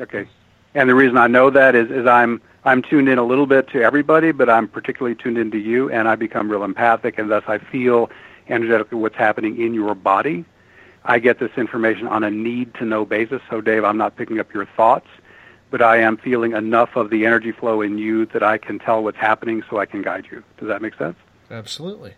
Okay. 0.00 0.28
And 0.74 0.88
the 0.88 0.94
reason 0.94 1.16
I 1.16 1.26
know 1.26 1.50
that 1.50 1.74
is, 1.74 1.90
is 1.90 2.06
I'm 2.06 2.40
I'm 2.64 2.82
tuned 2.82 3.08
in 3.08 3.18
a 3.18 3.24
little 3.24 3.46
bit 3.46 3.68
to 3.68 3.82
everybody, 3.82 4.32
but 4.32 4.48
I'm 4.48 4.68
particularly 4.68 5.16
tuned 5.16 5.38
into 5.38 5.58
you, 5.58 5.90
and 5.90 6.06
I 6.06 6.16
become 6.16 6.50
real 6.50 6.64
empathic, 6.64 7.18
and 7.18 7.30
thus 7.30 7.44
I 7.48 7.58
feel 7.58 8.10
energetically 8.48 8.98
what's 8.98 9.16
happening 9.16 9.60
in 9.60 9.74
your 9.74 9.94
body. 9.94 10.44
I 11.04 11.18
get 11.18 11.38
this 11.40 11.50
information 11.56 12.06
on 12.06 12.22
a 12.22 12.30
need 12.30 12.74
to 12.74 12.84
know 12.84 13.04
basis. 13.04 13.42
So, 13.50 13.60
Dave, 13.60 13.84
I'm 13.84 13.96
not 13.96 14.16
picking 14.16 14.38
up 14.38 14.54
your 14.54 14.66
thoughts, 14.76 15.08
but 15.72 15.80
I 15.80 15.96
am 15.96 16.18
feeling 16.18 16.52
enough 16.52 16.96
of 16.96 17.08
the 17.08 17.24
energy 17.24 17.50
flow 17.50 17.80
in 17.80 17.96
you 17.96 18.26
that 18.26 18.42
I 18.42 18.58
can 18.58 18.78
tell 18.78 19.02
what's 19.02 19.16
happening 19.16 19.64
so 19.70 19.78
I 19.78 19.86
can 19.86 20.02
guide 20.02 20.28
you. 20.30 20.44
Does 20.58 20.68
that 20.68 20.82
make 20.82 20.94
sense? 20.96 21.16
Absolutely. 21.50 22.12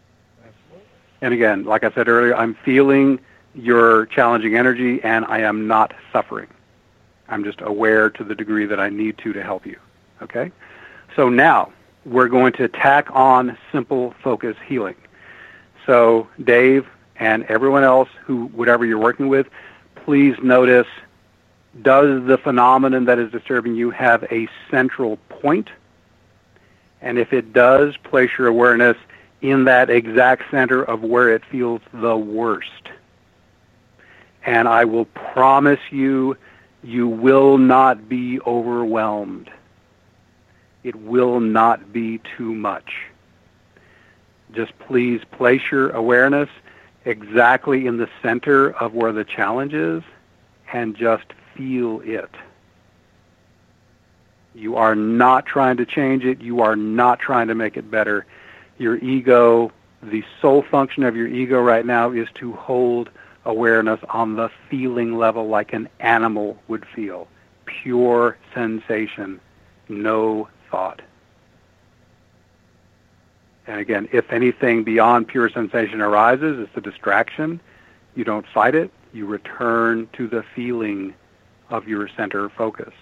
And 1.20 1.32
again, 1.32 1.64
like 1.64 1.84
I 1.84 1.92
said 1.92 2.08
earlier, 2.08 2.36
I'm 2.36 2.54
feeling 2.64 3.20
your 3.54 4.06
challenging 4.06 4.56
energy, 4.56 5.00
and 5.04 5.24
I 5.26 5.38
am 5.38 5.68
not 5.68 5.94
suffering. 6.12 6.48
I'm 7.28 7.44
just 7.44 7.60
aware 7.60 8.10
to 8.10 8.24
the 8.24 8.34
degree 8.34 8.66
that 8.66 8.80
I 8.80 8.88
need 8.88 9.18
to 9.18 9.32
to 9.32 9.42
help 9.42 9.64
you. 9.64 9.78
Okay? 10.20 10.50
So 11.14 11.28
now 11.28 11.72
we're 12.04 12.28
going 12.28 12.54
to 12.54 12.66
tack 12.66 13.06
on 13.12 13.56
simple 13.70 14.16
focus 14.20 14.56
healing. 14.66 14.96
So 15.86 16.28
Dave 16.42 16.88
and 17.16 17.44
everyone 17.44 17.84
else 17.84 18.08
who 18.24 18.46
whatever 18.46 18.84
you're 18.84 18.98
working 18.98 19.28
with, 19.28 19.46
please 19.94 20.36
notice 20.42 20.88
does 21.82 22.24
the 22.26 22.38
phenomenon 22.38 23.04
that 23.06 23.18
is 23.18 23.30
disturbing 23.32 23.74
you 23.74 23.90
have 23.90 24.24
a 24.24 24.48
central 24.70 25.16
point? 25.28 25.70
And 27.00 27.18
if 27.18 27.32
it 27.32 27.52
does, 27.52 27.96
place 27.98 28.30
your 28.38 28.46
awareness 28.48 28.96
in 29.42 29.64
that 29.64 29.90
exact 29.90 30.50
center 30.50 30.82
of 30.82 31.02
where 31.02 31.28
it 31.34 31.44
feels 31.44 31.80
the 31.92 32.16
worst. 32.16 32.70
And 34.46 34.68
I 34.68 34.84
will 34.84 35.04
promise 35.06 35.80
you, 35.90 36.36
you 36.82 37.08
will 37.08 37.58
not 37.58 38.08
be 38.08 38.40
overwhelmed. 38.40 39.50
It 40.82 40.96
will 40.96 41.40
not 41.40 41.92
be 41.92 42.20
too 42.36 42.54
much. 42.54 43.06
Just 44.52 44.78
please 44.78 45.22
place 45.32 45.62
your 45.70 45.90
awareness 45.90 46.48
exactly 47.04 47.86
in 47.86 47.96
the 47.96 48.08
center 48.22 48.70
of 48.70 48.94
where 48.94 49.12
the 49.12 49.24
challenge 49.24 49.74
is 49.74 50.02
and 50.72 50.94
just 50.94 51.24
feel 51.56 52.00
it. 52.04 52.30
You 54.54 54.76
are 54.76 54.94
not 54.94 55.46
trying 55.46 55.78
to 55.78 55.86
change 55.86 56.24
it. 56.24 56.40
You 56.40 56.60
are 56.60 56.76
not 56.76 57.18
trying 57.18 57.48
to 57.48 57.54
make 57.54 57.76
it 57.76 57.90
better. 57.90 58.24
Your 58.78 58.96
ego, 58.96 59.72
the 60.02 60.24
sole 60.40 60.62
function 60.62 61.02
of 61.02 61.16
your 61.16 61.26
ego 61.26 61.60
right 61.60 61.84
now 61.84 62.12
is 62.12 62.28
to 62.34 62.52
hold 62.52 63.10
awareness 63.44 64.00
on 64.08 64.36
the 64.36 64.50
feeling 64.70 65.16
level 65.16 65.48
like 65.48 65.72
an 65.72 65.88
animal 66.00 66.58
would 66.68 66.86
feel. 66.86 67.28
Pure 67.66 68.36
sensation, 68.54 69.40
no 69.88 70.48
thought. 70.70 71.02
And 73.66 73.80
again, 73.80 74.08
if 74.12 74.32
anything 74.32 74.84
beyond 74.84 75.28
pure 75.28 75.48
sensation 75.48 76.00
arises, 76.00 76.58
it's 76.58 76.76
a 76.76 76.80
distraction. 76.80 77.60
You 78.14 78.24
don't 78.24 78.46
fight 78.46 78.74
it. 78.74 78.90
You 79.12 79.26
return 79.26 80.08
to 80.14 80.28
the 80.28 80.44
feeling 80.54 81.14
of 81.70 81.88
your 81.88 82.08
center 82.08 82.48
focus. 82.48 82.92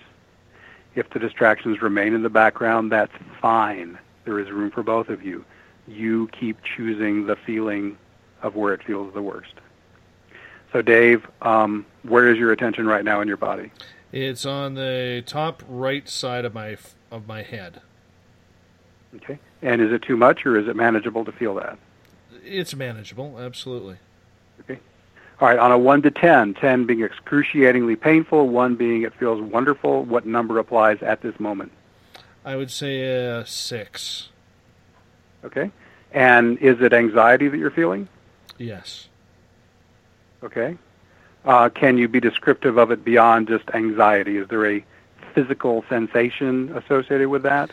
If 0.95 1.11
the 1.11 1.19
distractions 1.19 1.81
remain 1.81 2.15
in 2.15 2.23
the 2.23 2.31
background, 2.31 2.93
that's 2.93 3.13
fine. 3.41 3.99
There 4.25 4.39
is 4.39 4.51
room 4.51 4.71
for 4.71 4.83
both 4.83 5.09
of 5.09 5.25
you. 5.25 5.45
You 5.89 6.29
keep 6.29 6.59
choosing 6.63 7.27
the 7.27 7.37
feeling 7.37 7.97
of 8.43 8.55
where 8.57 8.75
it 8.75 8.83
feels 8.85 9.13
the 9.15 9.23
worst. 9.23 9.55
So, 10.73 10.83
Dave, 10.83 11.27
um, 11.43 11.87
where 12.03 12.29
is 12.29 12.39
your 12.39 12.53
attention 12.53 12.87
right 12.87 13.05
now 13.05 13.21
in 13.21 13.29
your 13.29 13.37
body? 13.37 13.71
It's 14.11 14.45
on 14.47 14.75
the 14.75 15.23
top 15.27 15.63
right 15.69 16.09
side 16.09 16.45
of 16.45 16.55
my 16.55 16.77
of 17.11 17.27
my 17.27 17.43
head. 17.43 17.81
Okay. 19.17 19.39
And 19.61 19.81
is 19.81 19.93
it 19.93 20.03
too 20.03 20.17
much, 20.17 20.47
or 20.47 20.59
is 20.59 20.67
it 20.69 20.77
manageable 20.77 21.25
to 21.25 21.33
feel 21.33 21.55
that? 21.57 21.79
It's 22.45 22.75
manageable, 22.75 23.39
absolutely. 23.39 23.97
Okay. 24.61 24.81
All 25.41 25.49
right. 25.49 25.59
On 25.59 25.73
a 25.73 25.79
one 25.79 26.03
to 26.03 26.11
10, 26.11 26.55
10 26.55 26.87
being 26.87 27.03
excruciatingly 27.03 27.97
painful, 27.97 28.49
one 28.49 28.77
being 28.77 29.03
it 29.03 29.15
feels 29.15 29.41
wonderful. 29.41 30.05
What 30.05 30.27
number 30.27 30.59
applies 30.59 31.03
at 31.03 31.21
this 31.23 31.39
moment? 31.41 31.73
I 32.45 32.57
would 32.57 32.71
say 32.71 33.29
uh, 33.29 33.45
six. 33.45 34.29
Okay. 35.45 35.71
And 36.13 36.59
is 36.59 36.81
it 36.81 36.93
anxiety 36.93 37.49
that 37.49 37.57
you're 37.57 37.71
feeling? 37.71 38.09
Yes. 38.59 39.09
Okay. 40.43 40.77
Uh, 41.45 41.69
can 41.69 41.99
you 41.99 42.09
be 42.09 42.21
descriptive 42.21 42.77
of 42.77 42.91
it 42.91 43.05
beyond 43.05 43.49
just 43.49 43.69
anxiety? 43.75 44.37
Is 44.37 44.49
there 44.49 44.67
a 44.67 44.85
physical 45.35 45.85
sensation 45.89 46.77
associated 46.77 47.29
with 47.29 47.43
that? 47.43 47.71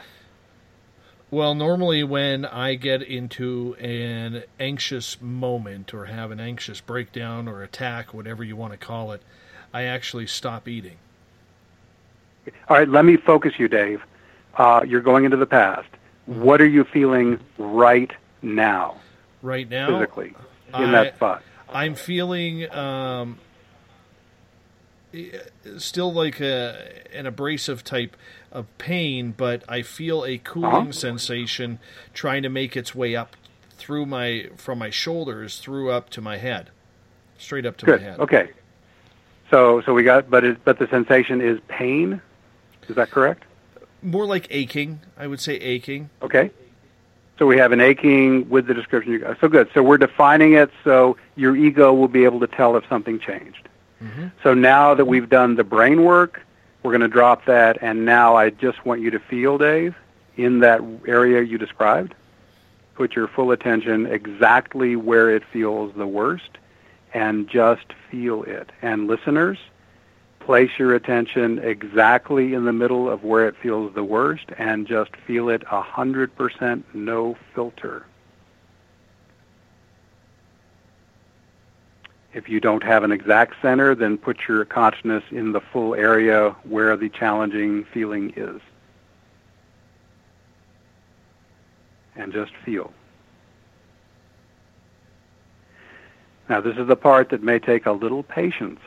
Well, 1.32 1.53
normally 1.53 2.03
when 2.03 2.43
I 2.45 2.74
get 2.74 3.03
into 3.03 3.75
an 3.75 4.43
anxious 4.59 5.22
moment 5.22 5.93
or 5.93 6.06
have 6.06 6.32
an 6.32 6.40
anxious 6.40 6.82
breakdown 6.82 7.48
or 7.48 7.61
attack, 7.61 8.14
whatever 8.14 8.43
you 8.43 8.56
want 8.56 8.74
to 8.74 8.77
call 8.77 9.11
it, 9.11 9.22
I 9.72 9.83
actually 9.83 10.25
stop 10.25 10.67
eating. 10.67 10.98
All 12.67 12.77
right, 12.77 12.90
let 12.90 13.06
me 13.06 13.16
focus 13.16 13.53
you, 13.59 13.67
Dave. 13.67 14.01
Uh, 14.56 14.82
you're 14.88 15.01
going 15.01 15.24
into 15.25 15.38
the 15.38 15.45
past. 15.45 15.88
What 16.25 16.61
are 16.61 16.67
you 16.67 16.83
feeling 16.83 17.40
right 17.59 18.11
now, 18.41 18.98
Right 19.43 19.69
now, 19.69 19.99
physically, 19.99 20.33
in 20.69 20.74
I- 20.74 20.91
that 21.03 21.16
spot? 21.16 21.43
I'm 21.72 21.93
feeling 21.93 22.67
um, 22.74 23.38
eh, 25.14 25.38
still 25.77 26.11
like 26.11 26.40
a, 26.40 26.91
an 27.14 27.27
abrasive 27.27 27.83
type 27.83 28.17
of 28.51 28.65
pain, 28.77 29.33
but 29.35 29.63
I 29.69 29.81
feel 29.81 30.25
a 30.25 30.37
cooling 30.37 30.65
Uh-huh. 30.73 30.91
sensation 30.91 31.79
trying 32.13 32.43
to 32.43 32.49
make 32.49 32.75
its 32.75 32.93
way 32.95 33.15
up 33.15 33.35
through 33.77 34.05
my 34.05 34.47
from 34.57 34.79
my 34.79 34.89
shoulders 34.89 35.59
through 35.59 35.91
up 35.91 36.09
to 36.11 36.21
my 36.21 36.37
head, 36.37 36.69
straight 37.37 37.65
up 37.65 37.77
to 37.77 37.85
Good. 37.85 38.01
my 38.01 38.07
head. 38.07 38.19
Okay. 38.19 38.49
So, 39.51 39.81
so 39.81 39.93
we 39.93 40.03
got, 40.03 40.29
but 40.29 40.43
it, 40.43 40.63
but 40.63 40.77
the 40.77 40.87
sensation 40.87 41.41
is 41.41 41.59
pain. 41.67 42.21
Is 42.87 42.95
that 42.95 43.09
correct? 43.09 43.43
More 44.03 44.25
like 44.25 44.47
aching. 44.51 44.99
I 45.17 45.27
would 45.27 45.39
say 45.39 45.55
aching. 45.55 46.09
Okay. 46.21 46.51
So 47.39 47.45
we 47.47 47.57
have 47.57 47.71
an 47.71 47.79
aching 47.81 48.49
with 48.49 48.67
the 48.67 48.73
description 48.73 49.11
you 49.13 49.19
got. 49.19 49.39
So 49.39 49.47
good. 49.47 49.69
So 49.73 49.81
we're 49.81 49.97
defining 49.97 50.53
it 50.53 50.69
so 50.83 51.15
your 51.35 51.55
ego 51.55 51.93
will 51.93 52.07
be 52.09 52.25
able 52.25 52.39
to 52.41 52.47
tell 52.47 52.75
if 52.75 52.83
something 52.89 53.17
changed. 53.19 53.67
So 54.43 54.53
now 54.53 54.93
that 54.93 55.05
we've 55.05 55.27
done 55.29 55.55
the 55.55 55.63
brain 55.65 56.03
work, 56.03 56.41
we're 56.83 56.91
going 56.91 57.01
to 57.01 57.08
drop 57.08 57.45
that, 57.45 57.77
and 57.82 58.06
now 58.06 58.35
I 58.35 58.49
just 58.49 58.85
want 58.85 59.01
you 59.01 59.11
to 59.11 59.19
feel, 59.19 59.58
Dave, 59.58 59.95
in 60.38 60.59
that 60.59 60.82
area 61.08 61.41
you 61.41 61.58
described. 61.58 62.16
Put 62.95 63.16
your 63.16 63.27
full 63.27 63.51
attention 63.51 64.06
exactly 64.06 64.95
where 64.95 65.30
it 65.30 65.43
feels 65.51 65.93
the 65.95 66.08
worst, 66.08 66.58
and 67.14 67.48
just 67.48 67.93
feel 68.09 68.43
it. 68.43 68.72
And 68.82 69.08
listeners, 69.08 69.58
place 70.40 70.72
your 70.77 70.95
attention 70.95 71.59
exactly 71.59 72.53
in 72.53 72.66
the 72.66 72.74
middle 72.74 73.09
of 73.09 73.24
where 73.24 73.48
it 73.48 73.56
feels 73.61 73.93
the 73.93 74.03
worst, 74.03 74.45
and 74.58 74.88
just 74.88 75.16
feel 75.27 75.49
it 75.49 75.64
a 75.72 75.82
hundred 75.82 76.35
percent, 76.35 76.85
no 76.93 77.38
filter. 77.53 78.06
If 82.39 82.47
you 82.47 82.61
don't 82.61 82.83
have 82.83 83.03
an 83.03 83.11
exact 83.11 83.55
center, 83.61 83.93
then 83.93 84.17
put 84.17 84.47
your 84.47 84.63
consciousness 84.63 85.25
in 85.29 85.51
the 85.51 85.59
full 85.59 85.93
area 85.93 86.55
where 86.63 86.95
the 86.95 87.09
challenging 87.09 87.83
feeling 87.83 88.31
is. 88.37 88.61
And 92.15 92.31
just 92.31 92.53
feel. 92.63 92.93
Now, 96.47 96.61
this 96.61 96.77
is 96.77 96.87
the 96.87 96.95
part 96.95 97.27
that 97.31 97.43
may 97.43 97.59
take 97.59 97.85
a 97.85 97.91
little 97.91 98.23
patience 98.23 98.79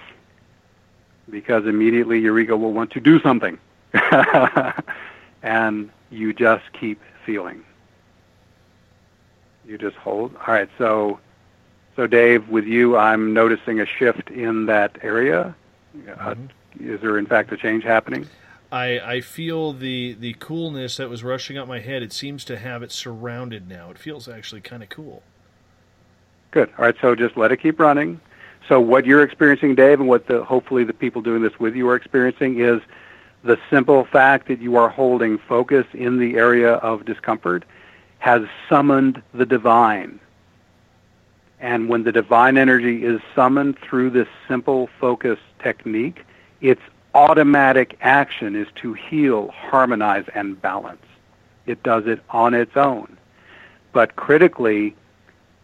because 1.29 1.67
immediately 1.67 2.21
your 2.21 2.39
ego 2.39 2.57
will 2.57 2.73
want 2.73 2.91
to 2.93 3.01
do 3.01 3.21
something. 3.21 3.59
and 5.43 5.91
you 6.09 6.33
just 6.33 6.65
keep 6.73 7.03
feeling. 7.27 7.63
You 9.67 9.77
just 9.77 9.97
hold. 9.97 10.35
All 10.37 10.55
right, 10.55 10.71
so 10.79 11.21
so 11.97 12.07
Dave, 12.07 12.49
with 12.49 12.65
you, 12.65 12.97
I'm 12.97 13.33
noticing 13.33 13.81
a 13.81 13.87
shift 13.87 14.31
in 14.31 14.67
that 14.67 14.99
area. 15.03 15.55
Uh, 16.19 16.35
is 16.81 17.01
there 17.01 17.19
in 17.19 17.27
fact 17.27 17.53
a 17.53 17.57
change 17.57 17.85
happening? 17.85 18.27
I, 18.71 18.99
I 19.01 19.21
feel 19.21 19.75
the, 19.75 20.15
the 20.15 20.33
coolness 20.35 20.97
that 20.97 21.11
was 21.11 21.23
rushing 21.23 21.59
up 21.59 21.69
my 21.69 21.81
head. 21.81 22.03
It 22.03 22.13
seems 22.13 22.45
to 22.47 22.59
have 22.59 22.83
it 22.83 22.91
surrounded 22.91 23.69
now. 23.69 23.91
It 23.91 23.99
feels 23.99 24.29
actually 24.29 24.63
kind 24.63 24.83
of 24.83 24.89
cool. 24.89 25.23
Good. 26.53 26.71
All 26.79 26.87
right, 26.87 26.97
so 27.01 27.15
just 27.15 27.37
let 27.37 27.53
it 27.53 27.59
keep 27.59 27.79
running. 27.79 28.21
So 28.69 28.81
what 28.81 29.05
you're 29.05 29.23
experiencing, 29.23 29.75
Dave, 29.75 30.01
and 30.01 30.09
what 30.09 30.27
the 30.27 30.45
hopefully 30.45 30.85
the 30.85 30.95
people 30.95 31.21
doing 31.21 31.43
this 31.43 31.59
with 31.59 31.75
you 31.75 31.89
are 31.89 31.97
experiencing 31.97 32.61
is 32.61 32.81
the 33.45 33.59
simple 33.69 34.05
fact 34.05 34.49
that 34.49 34.61
you 34.61 34.77
are 34.77 34.89
holding 34.89 35.37
focus 35.37 35.85
in 35.93 36.19
the 36.19 36.37
area 36.37 36.75
of 36.75 37.05
discomfort 37.05 37.65
has 38.19 38.43
summoned 38.69 39.21
the 39.35 39.45
divine. 39.45 40.21
And 41.63 41.89
when 41.89 42.03
the 42.03 42.11
divine 42.11 42.59
energy 42.59 43.05
is 43.05 43.21
summoned 43.37 43.79
through 43.79 44.11
this 44.11 44.27
simple 44.49 44.91
focus 44.99 45.39
technique, 45.61 46.25
its 46.61 46.81
automatic 47.15 47.97
action 48.01 48.57
is 48.57 48.67
to 48.77 48.95
heal, 48.95 49.49
harmonize, 49.53 50.25
and 50.35 50.61
balance. 50.61 51.05
It 51.67 51.81
does 51.85 52.09
it 52.09 52.21
on 52.31 52.53
its 52.53 52.77
own. 52.77 53.17
But 53.93 54.17
critically, 54.17 54.97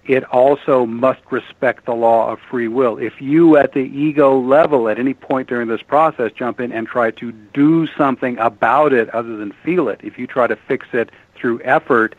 it 0.06 0.22
also 0.24 0.86
must 0.86 1.20
respect 1.30 1.84
the 1.84 1.94
law 1.94 2.30
of 2.30 2.38
free 2.38 2.68
will. 2.68 2.96
If 2.96 3.20
you 3.20 3.56
at 3.56 3.72
the 3.72 3.80
ego 3.80 4.38
level 4.38 4.88
at 4.88 5.00
any 5.00 5.14
point 5.14 5.48
during 5.48 5.66
this 5.66 5.82
process 5.82 6.30
jump 6.32 6.60
in 6.60 6.70
and 6.70 6.86
try 6.86 7.10
to 7.10 7.32
do 7.32 7.88
something 7.88 8.38
about 8.38 8.92
it 8.92 9.10
other 9.10 9.36
than 9.36 9.50
feel 9.50 9.88
it, 9.88 9.98
if 10.04 10.16
you 10.16 10.28
try 10.28 10.46
to 10.46 10.54
fix 10.54 10.86
it 10.92 11.10
through 11.34 11.60
effort, 11.62 12.14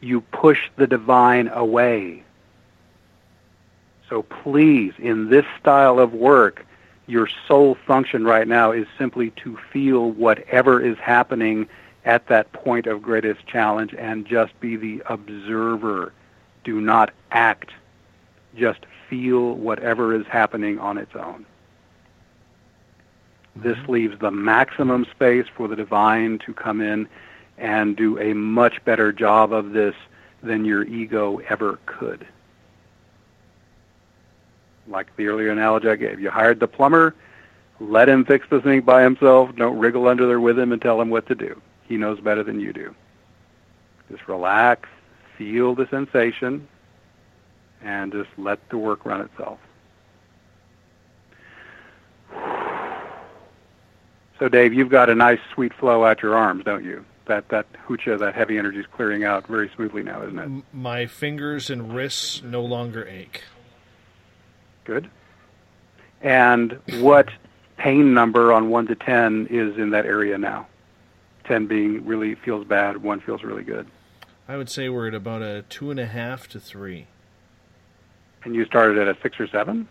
you 0.00 0.20
push 0.20 0.68
the 0.76 0.88
divine 0.88 1.46
away. 1.48 2.24
So 4.10 4.24
please, 4.24 4.92
in 4.98 5.30
this 5.30 5.46
style 5.60 6.00
of 6.00 6.12
work, 6.12 6.66
your 7.06 7.28
sole 7.46 7.76
function 7.86 8.24
right 8.24 8.46
now 8.46 8.72
is 8.72 8.86
simply 8.98 9.30
to 9.42 9.56
feel 9.72 10.10
whatever 10.10 10.84
is 10.84 10.98
happening 10.98 11.68
at 12.04 12.26
that 12.26 12.52
point 12.52 12.86
of 12.86 13.02
greatest 13.02 13.46
challenge 13.46 13.94
and 13.94 14.26
just 14.26 14.58
be 14.60 14.74
the 14.74 15.02
observer. 15.06 16.12
Do 16.64 16.80
not 16.80 17.12
act. 17.30 17.70
Just 18.56 18.80
feel 19.08 19.54
whatever 19.54 20.12
is 20.14 20.26
happening 20.26 20.80
on 20.80 20.98
its 20.98 21.14
own. 21.14 21.46
Mm-hmm. 23.56 23.62
This 23.62 23.78
leaves 23.88 24.18
the 24.18 24.32
maximum 24.32 25.04
space 25.04 25.46
for 25.56 25.68
the 25.68 25.76
divine 25.76 26.40
to 26.40 26.52
come 26.52 26.80
in 26.80 27.08
and 27.58 27.96
do 27.96 28.18
a 28.18 28.34
much 28.34 28.84
better 28.84 29.12
job 29.12 29.52
of 29.52 29.70
this 29.70 29.94
than 30.42 30.64
your 30.64 30.84
ego 30.84 31.40
ever 31.48 31.78
could. 31.86 32.26
Like 34.90 35.14
the 35.16 35.28
earlier 35.28 35.50
analogy 35.50 35.88
I 35.88 35.96
gave, 35.96 36.20
you 36.20 36.30
hired 36.30 36.60
the 36.60 36.66
plumber, 36.66 37.14
let 37.78 38.08
him 38.08 38.24
fix 38.24 38.46
the 38.50 38.60
sink 38.62 38.84
by 38.84 39.02
himself. 39.02 39.54
Don't 39.56 39.78
wriggle 39.78 40.08
under 40.08 40.26
there 40.26 40.40
with 40.40 40.58
him 40.58 40.72
and 40.72 40.82
tell 40.82 41.00
him 41.00 41.08
what 41.08 41.26
to 41.28 41.34
do. 41.34 41.60
He 41.88 41.96
knows 41.96 42.20
better 42.20 42.42
than 42.42 42.60
you 42.60 42.72
do. 42.72 42.94
Just 44.10 44.28
relax, 44.28 44.88
feel 45.38 45.74
the 45.74 45.86
sensation, 45.88 46.68
and 47.82 48.12
just 48.12 48.28
let 48.36 48.68
the 48.68 48.76
work 48.76 49.06
run 49.06 49.20
itself. 49.22 49.58
So, 54.38 54.48
Dave, 54.48 54.72
you've 54.72 54.88
got 54.88 55.10
a 55.10 55.14
nice 55.14 55.38
sweet 55.54 55.72
flow 55.74 56.04
out 56.04 56.22
your 56.22 56.34
arms, 56.34 56.64
don't 56.64 56.84
you? 56.84 57.04
That 57.26 57.48
that 57.50 57.66
hucha, 57.86 58.18
that 58.18 58.34
heavy 58.34 58.58
energy 58.58 58.80
is 58.80 58.86
clearing 58.86 59.22
out 59.22 59.46
very 59.46 59.70
smoothly 59.76 60.02
now, 60.02 60.22
isn't 60.22 60.38
it? 60.38 60.64
My 60.72 61.06
fingers 61.06 61.70
and 61.70 61.94
wrists 61.94 62.42
no 62.42 62.62
longer 62.62 63.06
ache. 63.06 63.44
Good. 64.90 65.08
And 66.20 66.80
what 66.98 67.28
pain 67.76 68.12
number 68.12 68.52
on 68.52 68.70
one 68.70 68.88
to 68.88 68.96
ten 68.96 69.46
is 69.48 69.78
in 69.78 69.90
that 69.90 70.04
area 70.04 70.36
now? 70.36 70.66
Ten 71.44 71.68
being 71.68 72.04
really 72.04 72.34
feels 72.34 72.66
bad, 72.66 72.96
one 72.96 73.20
feels 73.20 73.44
really 73.44 73.62
good. 73.62 73.86
I 74.48 74.56
would 74.56 74.68
say 74.68 74.88
we're 74.88 75.06
at 75.06 75.14
about 75.14 75.42
a 75.42 75.62
two 75.68 75.92
and 75.92 76.00
a 76.00 76.06
half 76.06 76.48
to 76.48 76.58
three. 76.58 77.06
And 78.42 78.56
you 78.56 78.64
started 78.64 78.98
at 78.98 79.06
a 79.06 79.16
six 79.22 79.38
or 79.38 79.46
seven? 79.46 79.86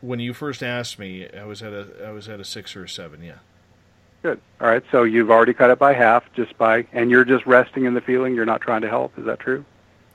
When 0.00 0.18
you 0.18 0.34
first 0.34 0.64
asked 0.64 0.98
me, 0.98 1.28
I 1.30 1.44
was 1.44 1.62
at 1.62 1.72
a 1.72 2.04
I 2.04 2.10
was 2.10 2.28
at 2.28 2.40
a 2.40 2.44
six 2.44 2.74
or 2.74 2.82
a 2.82 2.88
seven. 2.88 3.22
Yeah. 3.22 3.38
Good. 4.22 4.40
All 4.60 4.66
right. 4.66 4.82
So 4.90 5.04
you've 5.04 5.30
already 5.30 5.54
cut 5.54 5.70
it 5.70 5.78
by 5.78 5.92
half, 5.92 6.24
just 6.32 6.58
by, 6.58 6.84
and 6.92 7.12
you're 7.12 7.24
just 7.24 7.46
resting 7.46 7.84
in 7.84 7.94
the 7.94 8.00
feeling. 8.00 8.34
You're 8.34 8.44
not 8.44 8.60
trying 8.60 8.80
to 8.80 8.88
help. 8.88 9.16
Is 9.16 9.24
that 9.26 9.38
true? 9.38 9.64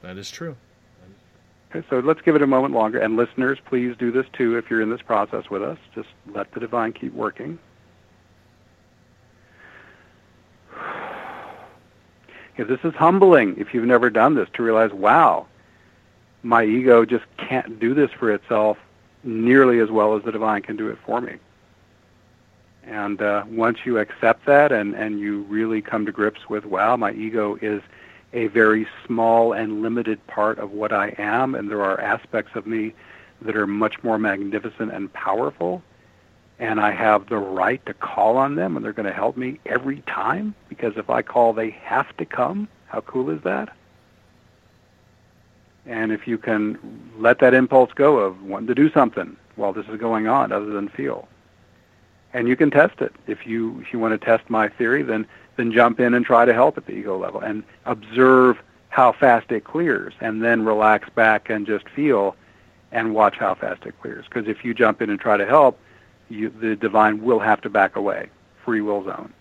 That 0.01 0.17
is 0.17 0.29
true. 0.29 0.57
Okay. 1.69 1.85
So 1.89 1.99
let's 1.99 2.21
give 2.21 2.35
it 2.35 2.41
a 2.41 2.47
moment 2.47 2.73
longer. 2.73 2.99
And 2.99 3.15
listeners, 3.15 3.59
please 3.65 3.95
do 3.97 4.11
this 4.11 4.25
too 4.33 4.57
if 4.57 4.69
you're 4.69 4.81
in 4.81 4.89
this 4.89 5.01
process 5.01 5.49
with 5.49 5.61
us. 5.61 5.77
Just 5.93 6.09
let 6.33 6.51
the 6.51 6.59
divine 6.59 6.93
keep 6.93 7.13
working. 7.13 7.59
Yeah, 12.57 12.65
this 12.65 12.81
is 12.83 12.93
humbling 12.93 13.55
if 13.57 13.73
you've 13.73 13.85
never 13.85 14.09
done 14.09 14.35
this 14.35 14.49
to 14.55 14.63
realize, 14.63 14.91
wow, 14.91 15.47
my 16.43 16.65
ego 16.65 17.05
just 17.05 17.23
can't 17.37 17.79
do 17.79 17.93
this 17.93 18.11
for 18.11 18.33
itself 18.33 18.77
nearly 19.23 19.79
as 19.79 19.89
well 19.89 20.17
as 20.17 20.23
the 20.23 20.31
divine 20.33 20.61
can 20.61 20.75
do 20.75 20.89
it 20.89 20.97
for 21.05 21.21
me. 21.21 21.37
And 22.83 23.21
uh, 23.21 23.43
once 23.47 23.79
you 23.85 23.97
accept 23.97 24.45
that 24.45 24.71
and, 24.71 24.93
and 24.93 25.19
you 25.19 25.43
really 25.43 25.81
come 25.81 26.05
to 26.05 26.11
grips 26.11 26.49
with, 26.49 26.65
wow, 26.65 26.97
my 26.97 27.11
ego 27.11 27.57
is 27.61 27.81
a 28.33 28.47
very 28.47 28.87
small 29.05 29.53
and 29.53 29.81
limited 29.81 30.25
part 30.27 30.59
of 30.59 30.71
what 30.71 30.93
I 30.93 31.15
am, 31.17 31.55
and 31.55 31.69
there 31.69 31.83
are 31.83 31.99
aspects 31.99 32.55
of 32.55 32.67
me 32.67 32.93
that 33.41 33.55
are 33.55 33.67
much 33.67 34.03
more 34.03 34.19
magnificent 34.19 34.91
and 34.91 35.11
powerful, 35.13 35.81
and 36.59 36.79
I 36.79 36.91
have 36.91 37.27
the 37.29 37.37
right 37.37 37.83
to 37.85 37.93
call 37.93 38.37
on 38.37 38.55
them, 38.55 38.75
and 38.75 38.83
they're 38.83 38.93
going 38.93 39.07
to 39.07 39.13
help 39.13 39.37
me 39.37 39.59
every 39.65 40.01
time, 40.01 40.53
because 40.67 40.97
if 40.97 41.09
I 41.09 41.21
call, 41.21 41.53
they 41.53 41.69
have 41.69 42.15
to 42.17 42.25
come. 42.25 42.67
How 42.87 43.01
cool 43.01 43.29
is 43.29 43.41
that? 43.43 43.69
And 45.85 46.11
if 46.11 46.27
you 46.27 46.37
can 46.37 46.77
let 47.17 47.39
that 47.39 47.53
impulse 47.53 47.91
go 47.93 48.19
of 48.19 48.43
wanting 48.43 48.67
to 48.67 48.75
do 48.75 48.91
something 48.91 49.37
while 49.55 49.73
this 49.73 49.87
is 49.87 49.99
going 49.99 50.27
on 50.27 50.51
other 50.51 50.67
than 50.67 50.89
feel, 50.89 51.27
and 52.33 52.47
you 52.47 52.55
can 52.55 52.69
test 52.69 53.01
it. 53.01 53.13
If 53.25 53.47
you 53.47 53.79
if 53.79 53.91
you 53.91 53.97
want 53.97 54.19
to 54.19 54.23
test 54.23 54.49
my 54.49 54.67
theory, 54.67 55.01
then 55.01 55.25
then 55.59 55.73
jump 55.73 55.99
in 55.99 56.13
and 56.13 56.25
try 56.25 56.45
to 56.45 56.53
help 56.53 56.77
at 56.77 56.85
the 56.85 56.93
ego 56.93 57.17
level 57.17 57.41
and 57.41 57.63
observe 57.85 58.57
how 58.87 59.11
fast 59.11 59.51
it 59.51 59.65
clears, 59.65 60.13
and 60.21 60.43
then 60.43 60.63
relax 60.65 61.09
back 61.09 61.49
and 61.49 61.67
just 61.67 61.87
feel, 61.89 62.35
and 62.91 63.13
watch 63.13 63.35
how 63.35 63.53
fast 63.53 63.85
it 63.85 63.93
clears. 64.01 64.25
Because 64.25 64.47
if 64.47 64.65
you 64.65 64.73
jump 64.73 65.01
in 65.01 65.09
and 65.09 65.19
try 65.19 65.37
to 65.37 65.45
help, 65.45 65.77
you, 66.29 66.49
the 66.49 66.75
divine 66.75 67.21
will 67.21 67.39
have 67.39 67.61
to 67.61 67.69
back 67.69 67.95
away, 67.95 68.29
free 68.63 68.81
will 68.81 69.03
zone, 69.03 69.33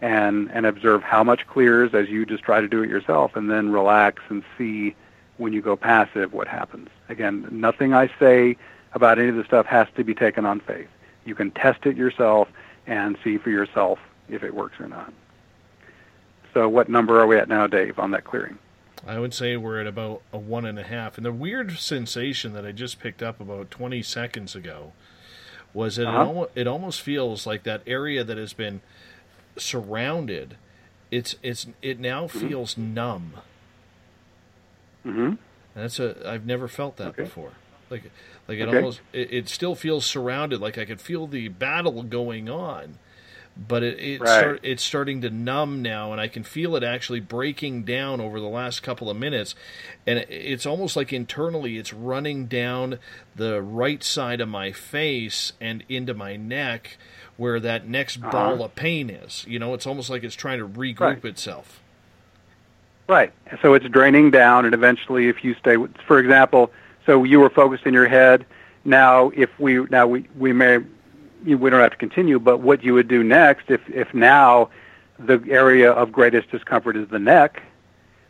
and 0.00 0.50
and 0.52 0.66
observe 0.66 1.02
how 1.02 1.22
much 1.22 1.46
clears 1.46 1.94
as 1.94 2.08
you 2.08 2.26
just 2.26 2.42
try 2.42 2.60
to 2.60 2.68
do 2.68 2.82
it 2.82 2.90
yourself, 2.90 3.36
and 3.36 3.50
then 3.50 3.70
relax 3.70 4.22
and 4.28 4.42
see 4.58 4.94
when 5.38 5.52
you 5.52 5.62
go 5.62 5.76
passive 5.76 6.32
what 6.32 6.48
happens. 6.48 6.88
Again, 7.08 7.46
nothing 7.50 7.94
I 7.94 8.10
say 8.18 8.56
about 8.92 9.18
any 9.18 9.28
of 9.28 9.36
this 9.36 9.46
stuff 9.46 9.66
has 9.66 9.86
to 9.96 10.04
be 10.04 10.14
taken 10.14 10.44
on 10.44 10.60
faith. 10.60 10.88
You 11.24 11.34
can 11.34 11.50
test 11.52 11.86
it 11.86 11.96
yourself 11.96 12.48
and 12.86 13.16
see 13.22 13.38
for 13.38 13.50
yourself 13.50 13.98
if 14.28 14.42
it 14.42 14.54
works 14.54 14.80
or 14.80 14.88
not. 14.88 15.12
So 16.56 16.66
what 16.70 16.88
number 16.88 17.20
are 17.20 17.26
we 17.26 17.36
at 17.36 17.50
now, 17.50 17.66
Dave, 17.66 17.98
on 17.98 18.12
that 18.12 18.24
clearing? 18.24 18.56
I 19.06 19.18
would 19.18 19.34
say 19.34 19.58
we're 19.58 19.78
at 19.78 19.86
about 19.86 20.22
a 20.32 20.38
one 20.38 20.64
and 20.64 20.78
a 20.78 20.84
half. 20.84 21.18
And 21.18 21.26
the 21.26 21.30
weird 21.30 21.72
sensation 21.72 22.54
that 22.54 22.64
I 22.64 22.72
just 22.72 22.98
picked 22.98 23.22
up 23.22 23.42
about 23.42 23.70
20 23.70 24.00
seconds 24.02 24.54
ago 24.56 24.94
was 25.74 25.96
that 25.96 26.06
Uh-huh. 26.08 26.16
it, 26.18 26.24
almost, 26.26 26.50
it 26.54 26.66
almost 26.66 27.02
feels 27.02 27.46
like 27.46 27.64
that 27.64 27.82
area 27.86 28.24
that 28.24 28.38
has 28.38 28.54
been 28.54 28.80
surrounded. 29.58 30.56
It's 31.10 31.36
it's 31.42 31.66
it 31.82 32.00
now 32.00 32.26
feels 32.26 32.78
numb. 32.78 33.34
Mm-hmm. 35.06 35.34
That's 35.74 36.00
a 36.00 36.26
I've 36.26 36.46
never 36.46 36.68
felt 36.68 36.96
that 36.96 37.16
before. 37.16 37.52
Like 37.90 38.04
like 38.48 38.56
it 38.58 38.66
Okay. 38.66 38.78
almost 38.78 39.02
it, 39.12 39.30
it 39.30 39.48
still 39.50 39.74
feels 39.74 40.06
surrounded. 40.06 40.62
Like 40.62 40.78
I 40.78 40.86
could 40.86 41.02
feel 41.02 41.26
the 41.26 41.48
battle 41.48 42.02
going 42.02 42.48
on, 42.48 42.98
but 43.56 43.82
it 43.82 43.98
it 43.98 44.20
Right. 44.20 44.28
start, 44.28 44.60
it's 44.62 44.82
starting 44.82 45.20
to 45.22 45.30
numb 45.30 45.82
now, 45.82 46.12
and 46.12 46.20
I 46.20 46.28
can 46.28 46.42
feel 46.42 46.76
it 46.76 46.82
actually 46.82 47.20
breaking 47.20 47.84
down 47.84 48.20
over 48.20 48.38
the 48.40 48.46
last 48.48 48.82
couple 48.82 49.08
of 49.10 49.16
minutes, 49.16 49.54
and 50.06 50.18
it's 50.28 50.66
almost 50.66 50.96
like 50.96 51.12
internally 51.12 51.78
it's 51.78 51.92
running 51.92 52.46
down 52.46 52.98
the 53.34 53.62
right 53.62 54.02
side 54.04 54.40
of 54.40 54.48
my 54.48 54.72
face 54.72 55.52
and 55.60 55.84
into 55.88 56.14
my 56.14 56.36
neck. 56.36 56.96
Where 57.38 57.60
that 57.60 57.86
next 57.86 58.16
Uh-huh. 58.16 58.30
ball 58.30 58.62
of 58.64 58.74
pain 58.76 59.10
is, 59.10 59.44
you 59.46 59.58
know, 59.58 59.74
it's 59.74 59.86
almost 59.86 60.08
like 60.08 60.24
it's 60.24 60.34
trying 60.34 60.58
to 60.58 60.66
regroup 60.66 61.00
Right. 61.00 61.24
itself. 61.26 61.80
Right. 63.08 63.30
So 63.62 63.74
it's 63.74 63.86
draining 63.86 64.30
down, 64.30 64.64
and 64.64 64.72
eventually, 64.74 65.28
if 65.28 65.44
you 65.44 65.54
stay, 65.54 65.76
with, 65.76 65.94
for 66.06 66.18
example, 66.18 66.72
so 67.04 67.24
you 67.24 67.38
were 67.38 67.50
focused 67.50 67.84
in 67.86 67.92
your 67.94 68.08
head. 68.08 68.46
Now, 68.86 69.30
if 69.34 69.50
we 69.60 69.84
now 69.90 70.06
we 70.06 70.26
we 70.38 70.52
may 70.54 70.78
we 71.54 71.70
don't 71.70 71.80
have 71.80 71.92
to 71.92 71.96
continue, 71.96 72.38
but 72.38 72.60
what 72.60 72.82
you 72.82 72.94
would 72.94 73.08
do 73.08 73.22
next, 73.22 73.70
if 73.70 73.88
if 73.88 74.12
now 74.12 74.70
the 75.18 75.42
area 75.48 75.92
of 75.92 76.12
greatest 76.12 76.50
discomfort 76.50 76.96
is 76.96 77.08
the 77.08 77.18
neck, 77.18 77.62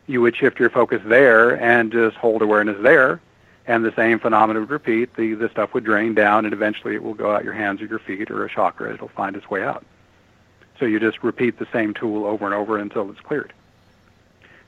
you 0.05 0.21
would 0.21 0.35
shift 0.35 0.59
your 0.59 0.69
focus 0.69 1.01
there 1.05 1.59
and 1.61 1.91
just 1.91 2.15
hold 2.17 2.41
awareness 2.41 2.77
there, 2.81 3.19
and 3.65 3.83
the 3.83 3.93
same 3.95 4.19
phenomenon 4.19 4.61
would 4.61 4.69
repeat. 4.69 5.15
The 5.15 5.33
the 5.33 5.49
stuff 5.49 5.73
would 5.73 5.83
drain 5.83 6.13
down, 6.13 6.45
and 6.45 6.53
eventually 6.53 6.95
it 6.95 7.03
will 7.03 7.13
go 7.13 7.31
out 7.33 7.43
your 7.43 7.53
hands 7.53 7.81
or 7.81 7.85
your 7.85 7.99
feet 7.99 8.29
or 8.29 8.45
a 8.45 8.49
chakra. 8.49 8.93
It'll 8.93 9.09
find 9.09 9.35
its 9.35 9.49
way 9.49 9.63
out. 9.63 9.85
So 10.79 10.85
you 10.85 10.99
just 10.99 11.23
repeat 11.23 11.57
the 11.57 11.67
same 11.73 11.93
tool 11.93 12.25
over 12.25 12.45
and 12.45 12.53
over 12.53 12.77
until 12.77 13.09
it's 13.09 13.19
cleared. 13.21 13.51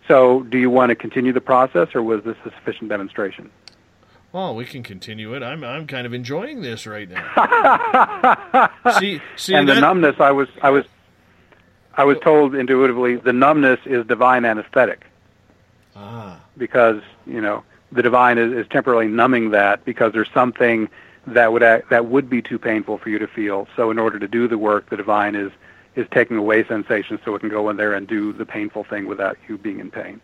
So, 0.07 0.41
do 0.41 0.57
you 0.57 0.71
want 0.71 0.89
to 0.89 0.95
continue 0.95 1.31
the 1.33 1.41
process, 1.41 1.93
or 1.93 2.01
was 2.01 2.23
this 2.23 2.35
a 2.43 2.49
sufficient 2.49 2.89
demonstration? 2.89 3.51
Oh, 4.33 4.53
we 4.53 4.65
can 4.65 4.83
continue 4.83 5.33
it. 5.33 5.41
I'm 5.41 5.63
I'm 5.63 5.87
kind 5.87 6.05
of 6.05 6.13
enjoying 6.13 6.61
this 6.61 6.85
right 6.85 7.09
now. 7.09 8.69
see, 8.99 9.21
see, 9.35 9.55
and 9.55 9.67
the 9.67 9.73
that- 9.75 9.81
numbness, 9.81 10.15
I 10.19 10.31
was, 10.31 10.47
I 10.61 10.69
was, 10.69 10.85
I 11.95 12.03
was 12.03 12.17
told 12.19 12.53
intuitively, 12.55 13.15
the 13.15 13.33
numbness 13.33 13.79
is 13.85 14.05
divine 14.05 14.45
anesthetic 14.45 15.05
Ah, 15.95 16.39
because 16.57 17.01
you 17.25 17.41
know 17.41 17.63
the 17.91 18.03
divine 18.03 18.37
is, 18.37 18.53
is 18.53 18.67
temporarily 18.69 19.07
numbing 19.07 19.49
that 19.51 19.83
because 19.83 20.13
there's 20.13 20.29
something 20.31 20.87
that 21.27 21.51
would 21.51 21.63
act, 21.63 21.89
that 21.89 22.05
would 22.05 22.29
be 22.29 22.41
too 22.41 22.59
painful 22.59 22.97
for 22.99 23.09
you 23.09 23.17
to 23.19 23.27
feel. 23.27 23.67
So, 23.75 23.89
in 23.91 23.97
order 23.99 24.19
to 24.19 24.27
do 24.27 24.47
the 24.47 24.57
work, 24.59 24.89
the 24.91 24.97
divine 24.97 25.35
is 25.35 25.51
is 25.95 26.05
taking 26.11 26.37
away 26.37 26.63
sensations 26.67 27.19
so 27.25 27.33
it 27.35 27.39
can 27.39 27.49
go 27.49 27.67
in 27.71 27.77
there 27.77 27.93
and 27.93 28.07
do 28.07 28.31
the 28.31 28.45
painful 28.45 28.83
thing 28.83 29.07
without 29.07 29.37
you 29.47 29.57
being 29.57 29.79
in 29.79 29.89
pain. 29.89 30.21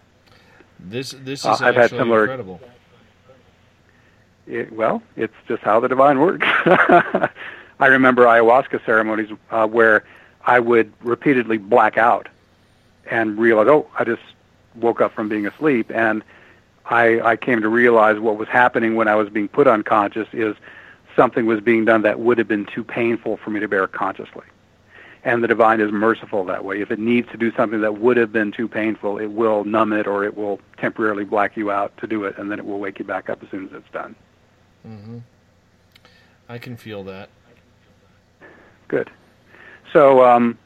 this 0.80 1.11
this 1.24 1.40
is 1.40 1.45
Uh, 1.48 1.58
I've 1.61 1.75
had 1.75 1.90
similar- 1.90 2.22
incredible. 2.25 2.61
It, 4.48 4.72
well, 4.72 5.01
it's 5.15 5.33
just 5.48 5.64
how 5.64 5.80
the 5.80 5.88
divine 5.88 6.19
works. 6.19 6.48
I 7.80 7.88
remember 7.88 8.25
ayahuasca 8.25 8.85
ceremonies 8.85 9.30
uh, 9.51 9.67
where 9.67 10.03
I 10.45 10.59
would 10.59 10.93
repeatedly 11.01 11.57
black 11.57 11.98
out 11.98 12.27
and 13.09 13.38
realize, 13.38 13.67
oh, 13.67 13.88
I 13.98 14.03
just 14.03 14.22
woke 14.75 15.01
up 15.01 15.14
from 15.14 15.30
being 15.30 15.48
asleep, 15.48 15.91
and 15.93 16.24
I, 16.85 17.19
I 17.22 17.35
came 17.35 17.61
to 17.61 17.69
realize 17.69 18.19
what 18.19 18.38
was 18.38 18.48
happening 18.48 18.95
when 18.95 19.07
I 19.07 19.15
was 19.15 19.30
being 19.30 19.48
put 19.48 19.67
unconscious 19.67 20.27
is 20.32 20.56
something 21.15 21.45
was 21.45 21.61
being 21.61 21.85
done 21.85 22.03
that 22.03 22.19
would 22.19 22.38
have 22.38 22.48
been 22.48 22.65
too 22.65 22.83
painful 22.83 23.38
for 23.38 23.49
me 23.49 23.59
to 23.59 23.67
bear 23.67 23.88
consciously. 23.88 24.45
And 25.24 25.43
the 25.43 25.48
divine 25.48 25.82
is 25.82 25.91
merciful 25.91 26.45
that 26.45 26.64
way. 26.64 26.82
If 26.82 26.91
it 26.91 26.99
needs 26.99 27.30
to 27.32 27.38
do 27.38 27.51
something 27.53 27.82
that 27.82 27.98
would 27.98 28.17
have 28.17 28.32
been 28.32 28.51
too 28.51 28.67
painful, 28.67 29.17
it 29.17 29.32
will 29.32 29.64
numb 29.64 29.91
it 29.91 30.06
or 30.06 30.24
it 30.24 30.38
will 30.38 30.59
temporarily 30.77 31.24
black 31.24 31.57
you 31.57 31.72
out 31.72 31.98
to 31.98 32.07
do 32.07 32.25
it, 32.25 32.38
and 32.38 32.51
then 32.51 32.59
it 32.59 32.65
will 32.65 32.80
wake 32.80 32.99
you 32.99 33.06
back 33.06 33.30
up 33.30 33.41
as 33.41 33.49
soon 33.49 33.65
as 33.65 33.74
it's 33.74 33.91
done. 33.91 34.15
Hmm 34.85 35.17
I 36.47 36.59
can 36.59 36.77
feel 36.77 37.03
that. 37.05 37.30
Good. 38.88 39.09
So, 39.91 40.23
um, 40.23 40.59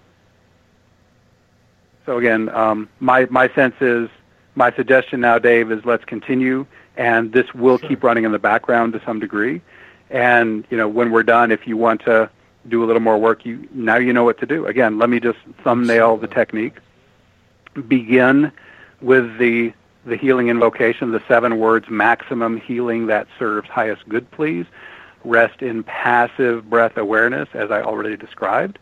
so 2.06 2.18
again, 2.18 2.50
um, 2.50 2.90
my 3.00 3.28
my 3.30 3.48
sense 3.54 3.76
is 3.80 4.10
my 4.56 4.74
suggestion 4.74 5.22
now, 5.22 5.40
Dave, 5.40 5.72
is 5.72 5.86
let's 5.86 6.04
continue, 6.04 6.66
and 6.98 7.32
this 7.32 7.54
will 7.54 7.78
keep 7.78 8.04
running 8.04 8.26
in 8.26 8.34
the 8.34 8.40
background 8.40 8.92
to 8.94 9.02
some 9.06 9.20
degree. 9.20 9.62
And 10.10 10.66
you 10.70 10.76
know, 10.76 10.90
when 10.90 11.12
we're 11.12 11.24
done, 11.24 11.50
if 11.52 11.66
you 11.66 11.78
want 11.78 12.02
to 12.02 12.30
do 12.68 12.84
a 12.84 12.86
little 12.86 13.02
more 13.02 13.18
work, 13.18 13.46
you 13.46 13.70
now 13.72 13.96
you 13.96 14.12
know 14.12 14.26
what 14.26 14.38
to 14.40 14.46
do. 14.46 14.66
Again, 14.66 14.98
let 14.98 15.10
me 15.10 15.22
just 15.22 15.40
thumbnail 15.64 16.18
the 16.18 16.28
technique. 16.28 16.76
Begin 17.88 18.52
with 19.00 19.38
the 19.38 19.72
the 20.06 20.16
healing 20.16 20.48
invocation, 20.50 21.12
the 21.12 21.22
seven 21.28 21.60
words 21.60 21.90
maximum 21.90 22.58
healing 22.58 23.08
that 23.08 23.28
serves 23.38 23.70
highest 23.70 24.08
good, 24.08 24.30
please. 24.32 24.66
Rest 25.26 25.62
in 25.62 25.84
passive 25.84 26.70
breath 26.70 26.98
awareness, 26.98 27.50
as 27.54 27.72
I 27.72 27.82
already 27.82 28.16
described. 28.16 28.80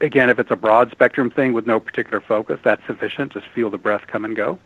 Again, 0.00 0.28
if 0.28 0.38
it's 0.38 0.50
a 0.50 0.56
broad 0.56 0.90
spectrum 0.90 1.30
thing 1.30 1.52
with 1.52 1.66
no 1.66 1.80
particular 1.80 2.20
focus, 2.20 2.58
that's 2.62 2.84
sufficient. 2.86 3.32
Just 3.32 3.46
feel 3.48 3.70
the 3.70 3.78
breath 3.78 4.06
come 4.08 4.24
and 4.24 4.36
go. 4.36 4.58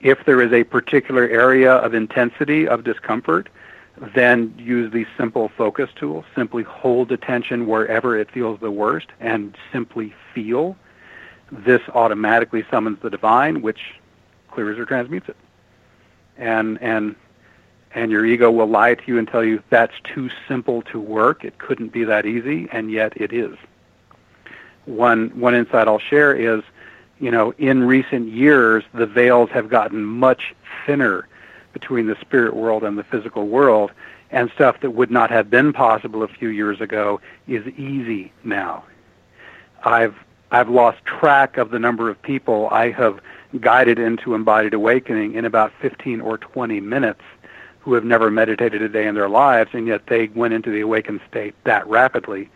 If 0.00 0.24
there 0.24 0.40
is 0.40 0.52
a 0.52 0.64
particular 0.64 1.28
area 1.28 1.72
of 1.72 1.94
intensity 1.94 2.68
of 2.68 2.84
discomfort, 2.84 3.48
then 4.14 4.54
use 4.58 4.92
the 4.92 5.06
simple 5.16 5.50
focus 5.56 5.90
tool. 5.94 6.24
Simply 6.34 6.62
hold 6.62 7.12
attention 7.12 7.66
wherever 7.66 8.16
it 8.18 8.30
feels 8.30 8.60
the 8.60 8.70
worst 8.70 9.08
and 9.20 9.56
simply 9.72 10.14
feel. 10.32 10.76
This 11.50 11.82
automatically 11.92 12.64
summons 12.70 12.98
the 13.00 13.10
divine, 13.10 13.62
which 13.62 13.94
clears 14.54 14.78
or 14.78 14.84
transmutes 14.84 15.28
it. 15.28 15.36
And 16.38 16.80
and 16.80 17.16
and 17.94 18.10
your 18.10 18.26
ego 18.26 18.50
will 18.50 18.66
lie 18.66 18.94
to 18.94 19.02
you 19.06 19.18
and 19.18 19.28
tell 19.28 19.44
you 19.44 19.62
that's 19.70 19.94
too 20.02 20.28
simple 20.48 20.82
to 20.82 20.98
work. 20.98 21.44
It 21.44 21.58
couldn't 21.58 21.92
be 21.92 22.04
that 22.04 22.26
easy, 22.26 22.68
and 22.72 22.90
yet 22.90 23.12
it 23.16 23.32
is. 23.32 23.56
One 24.86 25.28
one 25.38 25.54
insight 25.54 25.86
I'll 25.86 25.98
share 25.98 26.34
is, 26.34 26.62
you 27.20 27.30
know, 27.30 27.52
in 27.58 27.84
recent 27.84 28.28
years 28.28 28.84
the 28.92 29.06
veils 29.06 29.50
have 29.50 29.68
gotten 29.68 30.04
much 30.04 30.54
thinner 30.86 31.28
between 31.72 32.06
the 32.06 32.16
spirit 32.20 32.54
world 32.54 32.84
and 32.84 32.98
the 32.98 33.04
physical 33.04 33.46
world, 33.48 33.90
and 34.30 34.50
stuff 34.50 34.80
that 34.80 34.90
would 34.90 35.10
not 35.10 35.30
have 35.30 35.48
been 35.50 35.72
possible 35.72 36.22
a 36.22 36.28
few 36.28 36.48
years 36.48 36.80
ago 36.80 37.20
is 37.46 37.66
easy 37.78 38.32
now. 38.42 38.84
I've 39.84 40.16
I've 40.50 40.68
lost 40.68 41.04
track 41.04 41.56
of 41.58 41.70
the 41.70 41.78
number 41.78 42.10
of 42.10 42.20
people 42.22 42.68
I 42.70 42.90
have 42.90 43.20
guided 43.60 43.98
into 43.98 44.34
embodied 44.34 44.74
awakening 44.74 45.34
in 45.34 45.44
about 45.44 45.72
15 45.80 46.20
or 46.20 46.38
20 46.38 46.80
minutes 46.80 47.22
who 47.80 47.94
have 47.94 48.04
never 48.04 48.30
meditated 48.30 48.80
a 48.80 48.88
day 48.88 49.06
in 49.06 49.14
their 49.14 49.28
lives, 49.28 49.70
and 49.74 49.86
yet 49.86 50.06
they 50.06 50.28
went 50.28 50.54
into 50.54 50.70
the 50.70 50.80
awakened 50.80 51.20
state 51.28 51.54
that 51.64 51.86
rapidly. 51.86 52.48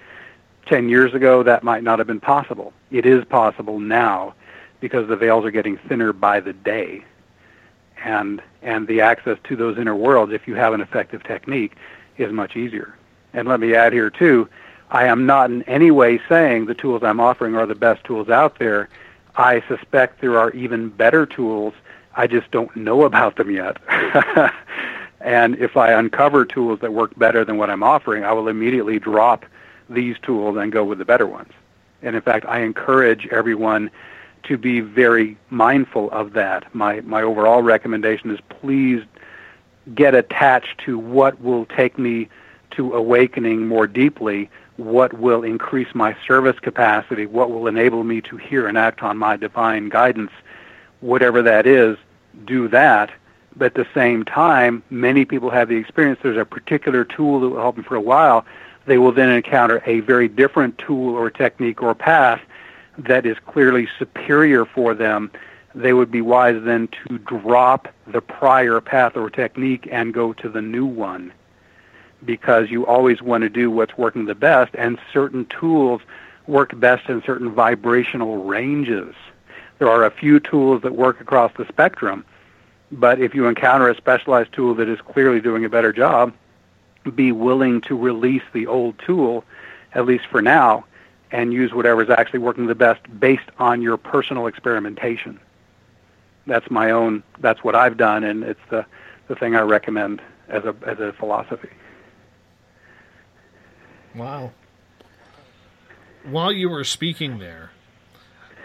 10 0.66 0.88
years 0.88 1.14
ago, 1.14 1.42
that 1.42 1.62
might 1.62 1.82
not 1.82 1.98
have 1.98 2.06
been 2.06 2.20
possible. 2.20 2.72
It 2.90 3.06
is 3.06 3.24
possible 3.24 3.78
now 3.78 4.34
because 4.80 5.08
the 5.08 5.16
veils 5.16 5.44
are 5.44 5.50
getting 5.50 5.76
thinner 5.76 6.12
by 6.12 6.40
the 6.40 6.52
day. 6.52 7.04
And, 8.04 8.42
and 8.62 8.86
the 8.86 9.00
access 9.00 9.38
to 9.44 9.56
those 9.56 9.76
inner 9.76 9.96
worlds, 9.96 10.32
if 10.32 10.46
you 10.46 10.54
have 10.54 10.72
an 10.72 10.80
effective 10.80 11.22
technique, 11.24 11.74
is 12.16 12.32
much 12.32 12.56
easier. 12.56 12.94
And 13.34 13.48
let 13.48 13.60
me 13.60 13.74
add 13.74 13.92
here, 13.92 14.10
too, 14.10 14.48
I 14.90 15.06
am 15.06 15.26
not 15.26 15.50
in 15.50 15.62
any 15.64 15.90
way 15.90 16.20
saying 16.28 16.66
the 16.66 16.74
tools 16.74 17.02
I'm 17.02 17.20
offering 17.20 17.54
are 17.54 17.66
the 17.66 17.74
best 17.74 18.04
tools 18.04 18.28
out 18.28 18.58
there. 18.58 18.88
I 19.36 19.62
suspect 19.68 20.20
there 20.20 20.38
are 20.38 20.50
even 20.50 20.88
better 20.88 21.26
tools. 21.26 21.74
I 22.16 22.26
just 22.26 22.50
don't 22.50 22.74
know 22.74 23.04
about 23.04 23.36
them 23.36 23.50
yet. 23.50 23.76
and 25.20 25.56
if 25.56 25.76
I 25.76 25.92
uncover 25.92 26.44
tools 26.44 26.80
that 26.80 26.92
work 26.92 27.16
better 27.18 27.44
than 27.44 27.56
what 27.56 27.70
I'm 27.70 27.82
offering, 27.82 28.24
I 28.24 28.32
will 28.32 28.48
immediately 28.48 28.98
drop 28.98 29.44
these 29.88 30.16
tools 30.20 30.56
and 30.56 30.72
go 30.72 30.84
with 30.84 30.98
the 30.98 31.04
better 31.04 31.26
ones. 31.26 31.52
And 32.02 32.14
in 32.14 32.22
fact, 32.22 32.46
I 32.46 32.60
encourage 32.60 33.26
everyone 33.28 33.90
to 34.44 34.56
be 34.56 34.80
very 34.80 35.36
mindful 35.50 36.10
of 36.10 36.32
that. 36.32 36.72
My 36.74 37.00
my 37.00 37.22
overall 37.22 37.62
recommendation 37.62 38.30
is 38.30 38.38
please 38.48 39.02
get 39.94 40.14
attached 40.14 40.78
to 40.84 40.98
what 40.98 41.40
will 41.40 41.66
take 41.66 41.98
me 41.98 42.28
to 42.72 42.94
awakening 42.94 43.66
more 43.66 43.86
deeply, 43.86 44.50
what 44.78 45.12
will 45.12 45.42
increase 45.42 45.92
my 45.92 46.16
service 46.26 46.58
capacity, 46.60 47.26
what 47.26 47.50
will 47.50 47.66
enable 47.66 48.04
me 48.04 48.20
to 48.22 48.36
hear 48.36 48.66
and 48.68 48.78
act 48.78 49.02
on 49.02 49.18
my 49.18 49.36
divine 49.36 49.88
guidance, 49.88 50.30
whatever 51.00 51.42
that 51.42 51.66
is, 51.66 51.98
do 52.44 52.68
that. 52.68 53.10
But 53.56 53.66
at 53.66 53.74
the 53.74 53.86
same 53.92 54.24
time, 54.24 54.84
many 54.88 55.24
people 55.24 55.50
have 55.50 55.68
the 55.68 55.76
experience 55.76 56.20
there's 56.22 56.38
a 56.38 56.44
particular 56.44 57.04
tool 57.04 57.40
that 57.40 57.48
will 57.48 57.60
help 57.60 57.74
them 57.74 57.84
for 57.84 57.96
a 57.96 58.00
while. 58.00 58.46
They 58.86 58.98
will 58.98 59.10
then 59.10 59.30
encounter 59.30 59.82
a 59.84 59.98
very 60.00 60.28
different 60.28 60.78
tool 60.78 61.14
or 61.14 61.28
technique 61.28 61.82
or 61.82 61.94
path 61.94 62.40
that 62.98 63.26
is 63.26 63.36
clearly 63.46 63.88
superior 63.98 64.64
for 64.64 64.94
them. 64.94 65.30
They 65.74 65.92
would 65.92 66.10
be 66.10 66.22
wise 66.22 66.62
then 66.62 66.88
to 67.08 67.18
drop 67.18 67.88
the 68.06 68.20
prior 68.20 68.80
path 68.80 69.16
or 69.16 69.28
technique 69.28 69.88
and 69.90 70.14
go 70.14 70.32
to 70.34 70.48
the 70.48 70.62
new 70.62 70.86
one 70.86 71.32
because 72.24 72.70
you 72.70 72.86
always 72.86 73.22
want 73.22 73.42
to 73.42 73.48
do 73.48 73.70
what's 73.70 73.96
working 73.96 74.26
the 74.26 74.34
best, 74.34 74.74
and 74.74 74.98
certain 75.12 75.46
tools 75.46 76.02
work 76.46 76.78
best 76.78 77.08
in 77.08 77.22
certain 77.22 77.50
vibrational 77.52 78.44
ranges. 78.44 79.14
There 79.78 79.88
are 79.88 80.04
a 80.04 80.10
few 80.10 80.40
tools 80.40 80.82
that 80.82 80.94
work 80.94 81.20
across 81.20 81.52
the 81.56 81.66
spectrum, 81.66 82.24
but 82.90 83.20
if 83.20 83.34
you 83.34 83.46
encounter 83.46 83.88
a 83.88 83.96
specialized 83.96 84.52
tool 84.52 84.74
that 84.74 84.88
is 84.88 85.00
clearly 85.00 85.40
doing 85.40 85.64
a 85.64 85.68
better 85.68 85.92
job, 85.92 86.32
be 87.14 87.32
willing 87.32 87.80
to 87.82 87.96
release 87.96 88.42
the 88.52 88.66
old 88.66 88.98
tool, 88.98 89.44
at 89.94 90.06
least 90.06 90.26
for 90.26 90.42
now, 90.42 90.84
and 91.30 91.52
use 91.52 91.72
whatever 91.72 92.02
is 92.02 92.10
actually 92.10 92.40
working 92.40 92.66
the 92.66 92.74
best 92.74 93.00
based 93.20 93.48
on 93.58 93.82
your 93.82 93.96
personal 93.96 94.46
experimentation. 94.46 95.38
That's 96.46 96.70
my 96.70 96.90
own. 96.90 97.22
That's 97.40 97.62
what 97.62 97.74
I've 97.74 97.96
done, 97.96 98.24
and 98.24 98.42
it's 98.42 98.60
the 98.70 98.86
the 99.28 99.36
thing 99.36 99.54
I 99.54 99.60
recommend 99.60 100.22
as 100.48 100.64
a 100.64 100.74
as 100.86 100.98
a 100.98 101.12
philosophy. 101.12 101.68
Wow. 104.18 104.50
While 106.24 106.52
you 106.52 106.68
were 106.68 106.84
speaking 106.84 107.38
there, 107.38 107.70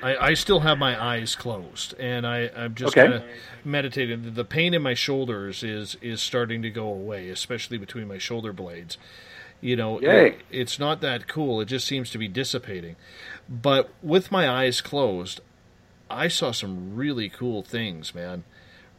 I, 0.02 0.18
I 0.18 0.34
still 0.34 0.62
have 0.62 0.78
my 0.78 1.02
eyes 1.02 1.36
closed, 1.36 1.94
and 2.00 2.28
I, 2.28 2.50
I'm 2.56 2.76
just 2.76 2.98
Okay. 2.98 3.04
kind 3.10 3.14
of 3.14 3.24
meditating. 3.64 4.34
The 4.34 4.44
pain 4.44 4.74
in 4.74 4.82
my 4.82 4.96
shoulders 4.96 5.64
is 5.64 5.96
is 6.02 6.22
starting 6.22 6.62
to 6.64 6.70
go 6.70 6.88
away, 6.90 7.30
especially 7.30 7.78
between 7.78 8.08
my 8.08 8.18
shoulder 8.18 8.52
blades. 8.52 8.98
You 9.62 9.78
know, 9.78 10.00
it- 10.00 10.42
it's 10.52 10.78
not 10.78 11.00
that 11.02 11.28
cool. 11.30 11.62
It 11.62 11.66
just 11.66 11.88
seems 11.88 12.10
to 12.10 12.18
be 12.18 12.28
dissipating. 12.28 12.98
But 13.48 13.90
with 14.02 14.30
my 14.30 14.50
eyes 14.50 14.82
closed, 14.82 15.40
I 16.10 16.28
saw 16.28 16.52
some 16.52 16.96
really 16.96 17.30
cool 17.30 17.62
things, 17.62 18.14
man. 18.14 18.44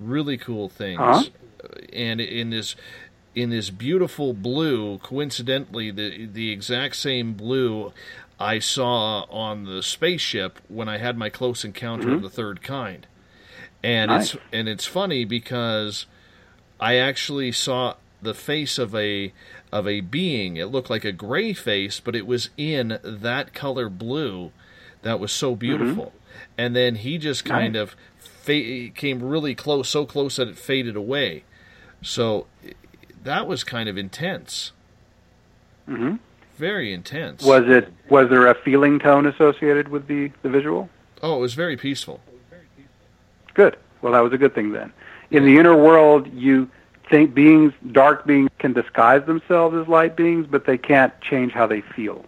Really 0.01 0.39
cool 0.39 0.71
things. 0.71 1.01
Uh-huh. 1.01 1.25
And 1.93 2.19
in 2.21 2.49
this 2.51 2.77
in 3.35 3.51
this 3.51 3.71
beautiful 3.71 4.33
blue, 4.33 4.99
coincidentally, 4.99 5.91
the 5.91 6.27
the 6.27 6.51
exact 6.51 6.97
same 6.97 7.35
blue 7.35 7.93
I 8.39 8.59
saw 8.59 9.23
on 9.31 9.65
the 9.65 9.83
spaceship 9.83 10.59
when 10.69 10.89
I 10.89 10.99
had 10.99 11.17
my 11.17 11.31
close 11.31 11.65
encounter 11.65 12.13
of 12.13 12.21
Mhm. 12.21 12.23
the 12.23 12.31
third 12.31 12.63
kind. 12.63 13.07
And 13.83 14.11
Nice. 14.11 14.35
it's 14.35 14.43
and 14.53 14.69
it's 14.69 14.87
funny 14.87 15.25
because 15.25 16.07
I 16.81 16.97
actually 16.97 17.53
saw 17.53 17.95
the 18.23 18.35
face 18.35 18.79
of 18.79 18.95
a 18.95 19.33
of 19.73 19.87
a 19.89 20.01
being. 20.01 20.57
It 20.57 20.67
looked 20.67 20.91
like 20.91 21.05
a 21.05 21.13
gray 21.13 21.53
face, 21.53 22.01
but 22.01 22.15
it 22.17 22.27
was 22.27 22.51
in 22.57 22.99
that 23.03 23.53
color 23.53 23.89
blue 23.89 24.53
that 25.03 25.19
was 25.21 25.33
so 25.33 25.55
beautiful. 25.57 26.13
And 26.57 26.75
then 26.75 26.97
he 26.97 27.19
just 27.19 27.45
kind 27.45 27.75
Nice. 27.75 27.83
of 27.83 27.97
fa- 28.17 28.91
came 28.95 29.23
really 29.23 29.55
close, 29.55 29.89
so 29.89 30.07
close 30.07 30.37
that 30.37 30.49
it 30.49 30.57
faded 30.59 30.97
away. 30.97 31.45
So 32.03 32.47
that 33.25 33.47
was 33.47 33.65
kind 33.65 33.89
of 33.89 33.99
intense, 33.99 34.73
hmm 35.87 36.17
very 36.57 36.93
intense. 36.93 37.43
Was 37.43 37.69
it 37.69 37.93
was 38.09 38.31
there 38.31 38.47
a 38.47 38.55
feeling 38.55 38.99
tone 39.01 39.27
associated 39.27 39.89
with 39.89 40.07
the 40.07 40.31
the 40.43 40.49
visual? 40.49 40.89
Oh, 41.23 41.37
it 41.39 41.41
was 41.41 41.55
very 41.55 41.77
peaceful. 41.77 42.21
Good. 43.55 43.77
Well, 44.03 44.13
that 44.13 44.21
was 44.21 44.33
a 44.33 44.39
good 44.39 44.55
thing 44.55 44.73
then. 44.73 44.93
In 45.31 45.45
the 45.45 45.59
inner 45.59 45.77
world, 45.77 46.33
you 46.33 46.69
think 47.11 47.35
beings, 47.35 47.73
dark 47.93 48.27
beings, 48.27 48.51
can 48.59 48.73
disguise 48.73 49.25
themselves 49.25 49.77
as 49.77 49.89
light 49.89 50.17
beings, 50.17 50.47
but 50.49 50.67
they 50.67 50.79
can't 50.79 51.19
change 51.21 51.53
how 51.53 51.67
they 51.67 51.81
feel. 51.81 52.25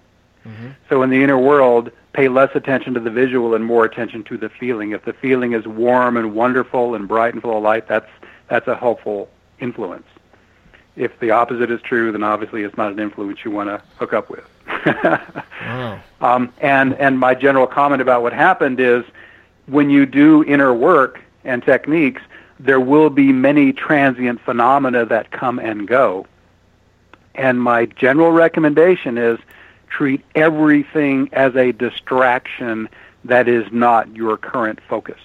So 0.89 1.03
in 1.03 1.11
the 1.11 1.23
inner 1.25 1.39
world, 1.39 1.91
pay 2.13 2.29
less 2.29 2.51
attention 2.55 2.95
to 2.95 3.01
the 3.01 3.11
visual 3.11 3.55
and 3.57 3.65
more 3.65 3.85
attention 3.85 4.23
to 4.25 4.37
the 4.37 4.49
feeling. 4.49 4.93
If 4.93 5.05
the 5.05 5.13
feeling 5.13 5.55
is 5.55 5.67
warm 5.67 6.17
and 6.17 6.35
wonderful 6.35 6.95
and 6.95 7.09
bright 7.09 7.35
and 7.35 7.43
full 7.43 7.57
of 7.57 7.65
light, 7.65 7.89
that's 7.89 8.09
that's 8.49 8.69
a 8.69 8.77
helpful 8.77 9.29
influence. 9.59 10.07
If 10.97 11.19
the 11.21 11.31
opposite 11.31 11.71
is 11.71 11.81
true, 11.83 12.11
then 12.11 12.23
obviously 12.23 12.63
it's 12.63 12.77
not 12.77 12.91
an 12.91 12.99
influence 12.99 13.45
you 13.45 13.51
want 13.51 13.69
to 13.69 13.83
hook 13.99 14.13
up 14.13 14.31
with. 14.31 14.45
Wow. 15.67 16.01
Um, 16.21 16.53
and 16.61 16.95
and 16.95 17.19
my 17.19 17.35
general 17.35 17.67
comment 17.67 18.01
about 18.01 18.23
what 18.23 18.33
happened 18.33 18.79
is, 18.79 19.05
when 19.67 19.91
you 19.91 20.07
do 20.07 20.45
inner 20.45 20.73
work 20.73 21.21
and 21.45 21.61
techniques, 21.63 22.23
there 22.61 22.79
will 22.79 23.11
be 23.11 23.33
many 23.33 23.73
transient 23.73 24.41
phenomena 24.41 25.05
that 25.07 25.33
come 25.33 25.59
and 25.59 25.89
go. 25.89 26.27
And 27.35 27.61
my 27.61 27.87
general 27.87 28.31
recommendation 28.31 29.19
is 29.19 29.39
treat 29.89 30.25
everything 30.35 31.29
as 31.33 31.55
a 31.57 31.73
distraction 31.73 32.89
that 33.25 33.49
is 33.49 33.71
not 33.73 34.15
your 34.15 34.37
current 34.37 34.81
focus. 34.89 35.21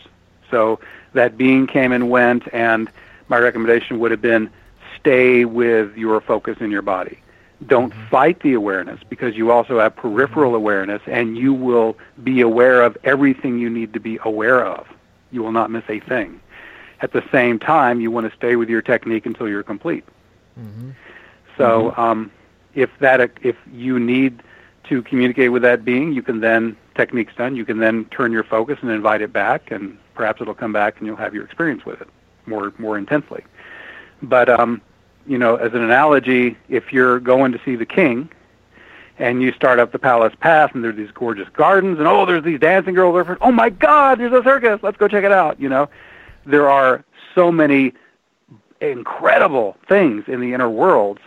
So 0.49 0.79
that 1.13 1.37
being 1.37 1.67
came 1.67 1.91
and 1.91 2.09
went, 2.09 2.51
and 2.53 2.89
my 3.29 3.37
recommendation 3.37 3.99
would 3.99 4.11
have 4.11 4.21
been 4.21 4.49
stay 5.01 5.45
with 5.45 5.97
your 5.97 6.21
focus 6.21 6.57
in 6.59 6.71
your 6.71 6.81
body. 6.81 7.19
Don't 7.67 7.93
fight 8.09 8.39
the 8.41 8.53
awareness 8.53 8.99
because 9.07 9.35
you 9.35 9.51
also 9.51 9.79
have 9.79 9.95
peripheral 9.95 10.55
awareness, 10.55 11.01
and 11.05 11.37
you 11.37 11.53
will 11.53 11.95
be 12.23 12.41
aware 12.41 12.81
of 12.81 12.97
everything 13.03 13.59
you 13.59 13.69
need 13.69 13.93
to 13.93 13.99
be 13.99 14.17
aware 14.23 14.65
of. 14.65 14.87
You 15.31 15.43
will 15.43 15.51
not 15.51 15.69
miss 15.69 15.83
a 15.87 15.99
thing. 15.99 16.39
At 17.01 17.13
the 17.13 17.23
same 17.31 17.59
time, 17.59 18.01
you 18.01 18.09
want 18.11 18.29
to 18.29 18.35
stay 18.35 18.55
with 18.55 18.69
your 18.69 18.81
technique 18.81 19.25
until 19.25 19.47
you're 19.47 19.63
complete. 19.63 20.03
So 21.57 21.93
um, 21.97 22.31
if 22.73 22.89
that 22.99 23.31
if 23.43 23.55
you 23.71 23.99
need 23.99 24.41
to 24.85 25.01
communicate 25.03 25.51
with 25.51 25.61
that 25.61 25.85
being, 25.85 26.13
you 26.13 26.23
can 26.23 26.39
then 26.39 26.75
technique's 26.95 27.35
done. 27.35 27.55
You 27.55 27.65
can 27.65 27.77
then 27.77 28.05
turn 28.05 28.31
your 28.31 28.43
focus 28.43 28.79
and 28.81 28.89
invite 28.89 29.21
it 29.21 29.31
back, 29.31 29.69
and 29.71 29.97
perhaps 30.15 30.41
it'll 30.41 30.55
come 30.55 30.73
back, 30.73 30.97
and 30.97 31.05
you'll 31.05 31.15
have 31.17 31.35
your 31.35 31.45
experience 31.45 31.85
with 31.85 32.01
it 32.01 32.07
more 32.45 32.73
more 32.79 32.97
intensely. 32.97 33.43
But 34.23 34.49
um, 34.49 34.81
you 35.31 35.37
know, 35.37 35.55
as 35.55 35.73
an 35.73 35.81
analogy, 35.83 36.57
if 36.69 36.91
you're 36.91 37.19
going 37.19 37.51
to 37.53 37.59
see 37.63 37.75
the 37.75 37.85
king, 37.85 38.29
and 39.17 39.41
you 39.41 39.51
start 39.53 39.79
up 39.79 39.91
the 39.91 39.99
palace 39.99 40.33
path, 40.39 40.71
and 40.73 40.83
there's 40.83 40.95
these 40.97 41.11
gorgeous 41.11 41.47
gardens, 41.53 41.99
and 41.99 42.07
oh, 42.07 42.25
there's 42.25 42.43
these 42.43 42.59
dancing 42.59 42.93
girls. 42.93 43.15
over- 43.15 43.37
Oh 43.41 43.51
my 43.51 43.69
God, 43.69 44.19
there's 44.19 44.33
a 44.33 44.43
circus. 44.43 44.79
Let's 44.83 44.97
go 44.97 45.07
check 45.07 45.23
it 45.23 45.31
out. 45.31 45.59
You 45.59 45.69
know, 45.69 45.89
there 46.45 46.69
are 46.69 47.03
so 47.35 47.51
many 47.51 47.93
incredible 48.81 49.77
things 49.87 50.25
in 50.27 50.41
the 50.41 50.53
inner 50.53 50.69
worlds 50.69 51.21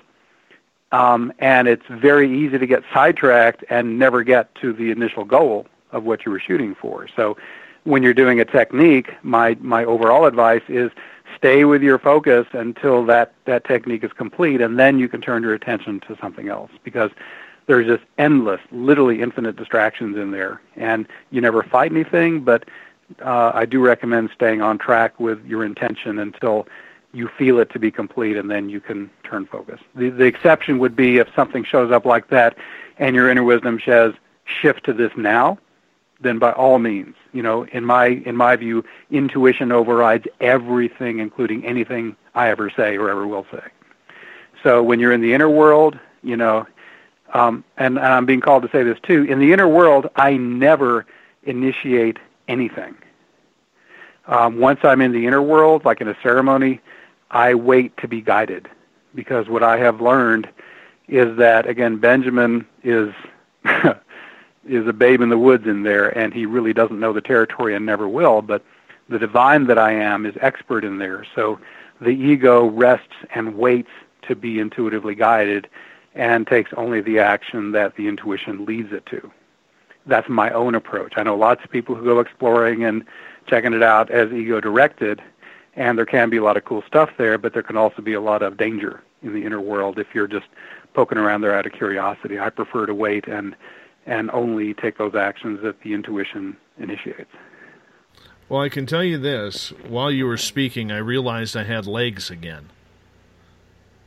um, 0.93 1.33
and 1.41 1.67
it's 1.67 1.85
very 1.89 2.31
easy 2.33 2.57
to 2.59 2.67
get 2.67 2.83
sidetracked 2.93 3.65
and 3.69 3.99
never 3.99 4.23
get 4.23 4.55
to 4.57 4.73
the 4.73 4.91
initial 4.93 5.25
goal 5.25 5.67
of 5.91 6.05
what 6.05 6.25
you 6.25 6.31
were 6.31 6.39
shooting 6.39 6.75
for. 6.75 7.09
So 7.17 7.37
when 7.85 8.03
you're 8.05 8.15
doing 8.15 8.39
a 8.41 8.45
technique, 8.45 9.13
my 9.23 9.57
my 9.61 9.85
overall 9.85 10.25
advice 10.25 10.63
is 10.69 10.91
stay 11.37 11.65
with 11.65 11.83
your 11.83 11.99
focus 11.99 12.47
until 12.53 13.05
that 13.07 13.33
that 13.45 13.65
technique 13.65 14.05
is 14.05 14.13
complete, 14.13 14.61
and 14.61 14.79
then 14.79 14.99
you 14.99 15.09
can 15.09 15.21
turn 15.21 15.43
your 15.43 15.55
attention 15.55 16.01
to 16.01 16.17
something 16.21 16.49
else 16.49 16.71
because 16.83 17.11
there's 17.67 17.87
just 17.87 18.05
endless, 18.19 18.61
literally 18.71 19.23
infinite 19.23 19.57
distractions 19.57 20.17
in 20.17 20.31
there, 20.31 20.61
and 20.77 21.07
you 21.31 21.41
never 21.41 21.63
fight 21.63 21.91
anything. 21.91 22.45
But 22.45 22.69
uh, 23.25 23.53
I 23.55 23.65
do 23.65 23.81
recommend 23.81 24.31
staying 24.35 24.63
on 24.63 24.79
track 24.79 25.19
with 25.19 25.45
your 25.47 25.65
intention 25.65 26.19
until 26.19 26.67
you 27.13 27.29
feel 27.29 27.59
it 27.59 27.71
to 27.71 27.79
be 27.79 27.91
complete, 27.91 28.37
and 28.37 28.51
then 28.51 28.69
you 28.69 28.81
can 28.81 29.09
turn 29.23 29.47
focus. 29.47 29.81
The, 29.95 30.11
the 30.11 30.25
exception 30.25 30.79
would 30.79 30.97
be 30.97 31.19
if 31.19 31.29
something 31.35 31.65
shows 31.65 31.93
up 31.93 32.05
like 32.05 32.29
that, 32.29 32.57
and 32.99 33.15
your 33.15 33.31
inner 33.31 33.45
wisdom 33.45 33.81
says, 33.85 34.15
"Shift 34.45 34.85
to 34.85 34.93
this 34.93 35.13
now." 35.17 35.59
Then, 36.21 36.39
by 36.39 36.53
all 36.53 36.79
means, 36.79 37.17
you 37.33 37.43
know, 37.43 37.65
in 37.67 37.85
my 37.85 38.07
in 38.07 38.37
my 38.37 38.57
view, 38.57 38.85
intuition 39.11 39.73
overrides 39.73 40.27
everything, 40.41 41.19
including 41.19 41.65
anything 41.65 42.17
I 42.35 42.49
ever 42.49 42.71
say 42.71 42.97
or 42.97 43.11
ever 43.11 43.27
will 43.27 43.47
say. 43.51 43.63
So, 44.63 44.83
when 44.83 45.01
you're 45.01 45.13
in 45.13 45.21
the 45.21 45.35
inner 45.35 45.51
world, 45.51 45.99
you 46.23 46.37
know, 46.37 46.67
um, 47.35 47.65
and, 47.77 47.99
and 47.99 48.07
I'm 48.07 48.27
being 48.27 48.41
called 48.41 48.63
to 48.63 48.71
say 48.71 48.83
this 48.85 48.99
too. 49.03 49.25
In 49.25 49.39
the 49.39 49.53
inner 49.53 49.69
world, 49.69 50.09
I 50.17 50.37
never 50.37 51.05
initiate 51.43 52.19
anything. 52.49 52.95
Um, 54.27 54.59
once 54.59 54.81
I'm 54.85 55.01
in 55.01 55.13
the 55.13 55.27
inner 55.27 55.43
world, 55.43 55.85
like 55.85 56.01
in 56.01 56.09
a 56.09 56.17
ceremony, 56.23 56.81
I 57.31 57.55
wait 57.55 57.97
to 57.99 58.09
be 58.09 58.21
guided 58.21 58.69
because 59.15 59.49
what 59.49 59.63
I 59.63 59.77
have 59.79 60.01
learned 60.01 60.49
is 61.09 61.37
that 61.37 61.69
again 61.69 61.99
Benjamin 61.99 62.67
is 62.83 63.13
is 64.67 64.87
a 64.87 64.93
babe 64.93 65.21
in 65.21 65.29
the 65.29 65.39
woods 65.39 65.67
in 65.67 65.83
there 65.83 66.17
and 66.17 66.33
he 66.33 66.47
really 66.47 66.73
doesn't 66.73 67.01
know 67.01 67.13
the 67.13 67.21
territory 67.21 67.75
and 67.75 67.85
never 67.85 68.09
will 68.09 68.43
but 68.43 68.65
the 69.09 69.19
divine 69.19 69.67
that 69.67 69.79
I 69.79 69.93
am 69.93 70.25
is 70.27 70.35
expert 70.41 70.85
in 70.85 70.99
there. 70.99 71.27
So 71.35 71.59
the 72.01 72.11
ego 72.11 72.67
rests 72.67 73.15
and 73.35 73.57
waits 73.57 73.91
to 74.23 74.35
be 74.35 74.59
intuitively 74.59 75.15
guided 75.15 75.69
and 76.15 76.47
takes 76.47 76.73
only 76.77 77.01
the 77.01 77.19
action 77.19 77.73
that 77.73 77.97
the 77.97 78.09
intuition 78.09 78.65
leads 78.65 78.93
it 78.93 79.05
to. 79.07 79.31
That's 80.07 80.29
my 80.29 80.51
own 80.51 80.75
approach. 80.75 81.15
I 81.17 81.23
know 81.23 81.37
lots 81.37 81.65
of 81.65 81.71
people 81.71 81.95
who 81.95 82.05
go 82.05 82.21
exploring 82.21 82.85
and 82.85 83.05
checking 83.47 83.73
it 83.73 83.83
out 83.83 84.11
as 84.11 84.33
ego 84.33 84.61
directed 84.61 85.23
and 85.77 85.99
there 85.99 86.07
can 86.07 86.31
be 86.31 86.37
a 86.37 86.43
lot 86.43 86.57
of 86.57 86.65
cool 86.65 86.85
stuff 86.87 87.11
there, 87.19 87.37
but 87.37 87.53
there 87.53 87.63
can 87.63 87.77
also 87.77 88.01
be 88.01 88.13
a 88.13 88.21
lot 88.21 88.43
of 88.43 88.57
danger 88.57 89.03
in 89.23 89.35
the 89.35 89.45
inner 89.45 89.61
world 89.61 89.99
if 89.99 90.07
you're 90.15 90.29
just 90.29 90.47
poking 90.95 91.19
around 91.19 91.41
there 91.41 91.55
out 91.55 91.67
of 91.67 91.73
curiosity. 91.73 92.39
I 92.39 92.51
prefer 92.51 92.87
to 92.87 92.95
wait 92.95 93.27
and 93.27 93.57
and 94.07 94.31
only 94.31 94.75
take 94.75 94.99
those 94.99 95.15
actions 95.15 95.61
that 95.63 95.81
the 95.83 95.93
intuition 95.95 96.57
initiates. 96.79 97.31
Well, 98.49 98.61
I 98.61 98.69
can 98.69 98.87
tell 98.87 99.03
you 99.05 99.19
this: 99.19 99.71
while 99.89 100.11
you 100.11 100.27
were 100.27 100.37
speaking, 100.37 100.93
I 100.93 100.99
realized 100.99 101.57
I 101.57 101.65
had 101.65 101.87
legs 101.87 102.31
again. 102.31 102.69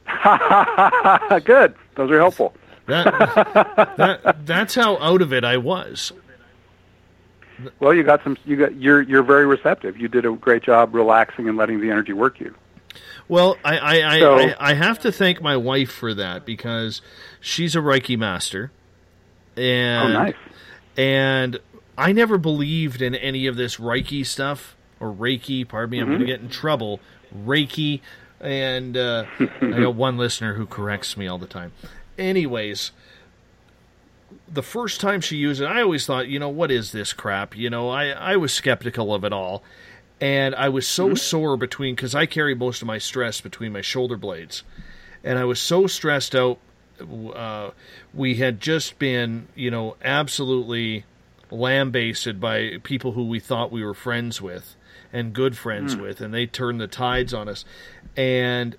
Good. 1.44 1.76
Those 1.96 2.12
are 2.12 2.18
helpful. 2.20 2.54
That, 2.86 3.06
that 3.98 4.46
that's 4.46 4.76
how 4.76 4.98
out 5.00 5.22
of 5.22 5.34
it 5.34 5.44
I 5.44 5.58
was. 5.58 6.14
Well, 7.80 7.94
you 7.94 8.04
got 8.04 8.24
some. 8.24 8.38
You 8.46 8.56
got. 8.56 8.76
You're 8.76 9.02
you're 9.02 9.24
very 9.24 9.46
receptive. 9.46 9.98
You 9.98 10.08
did 10.08 10.26
a 10.26 10.32
great 10.32 10.64
job 10.64 10.94
relaxing 10.94 11.50
and 11.50 11.58
letting 11.58 11.82
the 11.82 11.90
energy 11.90 12.14
work 12.14 12.40
you. 12.40 12.54
Well, 13.28 13.58
I 13.66 13.80
I, 14.02 14.20
So- 14.20 14.38
I, 14.38 14.56
I 14.60 14.74
have 14.76 15.00
to 15.00 15.12
thank 15.12 15.42
my 15.42 15.58
wife 15.58 15.92
for 15.92 16.14
that 16.14 16.46
because 16.46 17.02
she's 17.42 17.76
a 17.76 17.80
Reiki 17.80 18.18
master, 18.18 18.72
and 19.58 20.16
Oh, 20.16 20.24
nice. 20.24 20.36
and 20.96 21.60
I 21.98 22.12
never 22.12 22.38
believed 22.38 23.02
in 23.02 23.16
any 23.16 23.48
of 23.48 23.56
this 23.56 23.78
Reiki 23.78 24.26
stuff 24.26 24.76
or 25.00 25.12
Reiki. 25.12 25.68
Pardon 25.68 25.92
me, 25.92 26.00
I'm 26.00 26.08
going 26.08 26.20
to 26.20 26.26
Mhm. 26.26 26.28
get 26.28 26.42
in 26.42 26.50
trouble. 26.50 27.00
Reiki, 27.36 28.02
and 28.40 28.96
uh, 28.96 29.26
I 29.62 29.80
got 29.80 29.96
one 29.96 30.18
listener 30.18 30.54
who 30.54 30.66
corrects 30.66 31.18
me 31.18 31.28
all 31.28 31.38
the 31.38 31.48
time. 31.48 31.72
Anyways, 32.18 32.92
the 34.52 34.62
first 34.64 35.00
time 35.02 35.22
she 35.22 35.38
used 35.38 35.62
it, 35.62 35.66
I 35.66 35.82
always 35.82 36.06
thought, 36.06 36.28
you 36.28 36.40
know, 36.40 36.50
what 36.50 36.72
is 36.72 36.92
this 36.92 37.14
crap? 37.14 37.56
You 37.56 37.70
know, 37.70 37.90
I, 37.90 38.10
I 38.10 38.36
was 38.38 38.54
skeptical 38.54 39.14
of 39.14 39.24
it 39.24 39.34
all. 39.34 39.64
And 40.20 40.56
I 40.56 40.70
was 40.70 40.88
so 40.88 41.14
sore 41.14 41.58
between, 41.58 41.94
because 41.96 42.16
I 42.16 42.26
carry 42.26 42.56
most 42.56 42.82
of 42.82 42.88
my 42.88 42.98
stress 42.98 43.40
between 43.40 43.72
my 43.72 43.82
shoulder 43.82 44.18
blades. 44.18 44.64
And 45.24 45.38
I 45.38 45.44
was 45.46 45.60
so 45.60 45.86
stressed 45.86 46.36
out. 46.36 46.58
Uh, 47.00 47.72
we 48.14 48.36
had 48.36 48.60
just 48.60 48.98
been, 49.00 49.48
you 49.56 49.70
know, 49.72 49.96
absolutely 50.04 51.06
lambasted 51.52 52.40
by 52.40 52.78
people 52.84 53.14
who 53.14 53.26
we 53.26 53.40
thought 53.40 53.72
we 53.72 53.84
were 53.84 53.94
friends 53.94 54.42
with 54.42 54.76
and 55.14 55.34
good 55.34 55.58
friends 55.58 55.94
Hmm. 55.94 56.02
with. 56.02 56.22
And 56.22 56.34
they 56.34 56.46
turned 56.46 56.82
the 56.82 56.88
tides 56.88 57.34
on 57.34 57.48
us. 57.48 57.64
And 58.16 58.76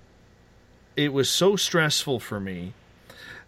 it 0.95 1.13
was 1.13 1.29
so 1.29 1.55
stressful 1.55 2.19
for 2.19 2.39
me 2.39 2.73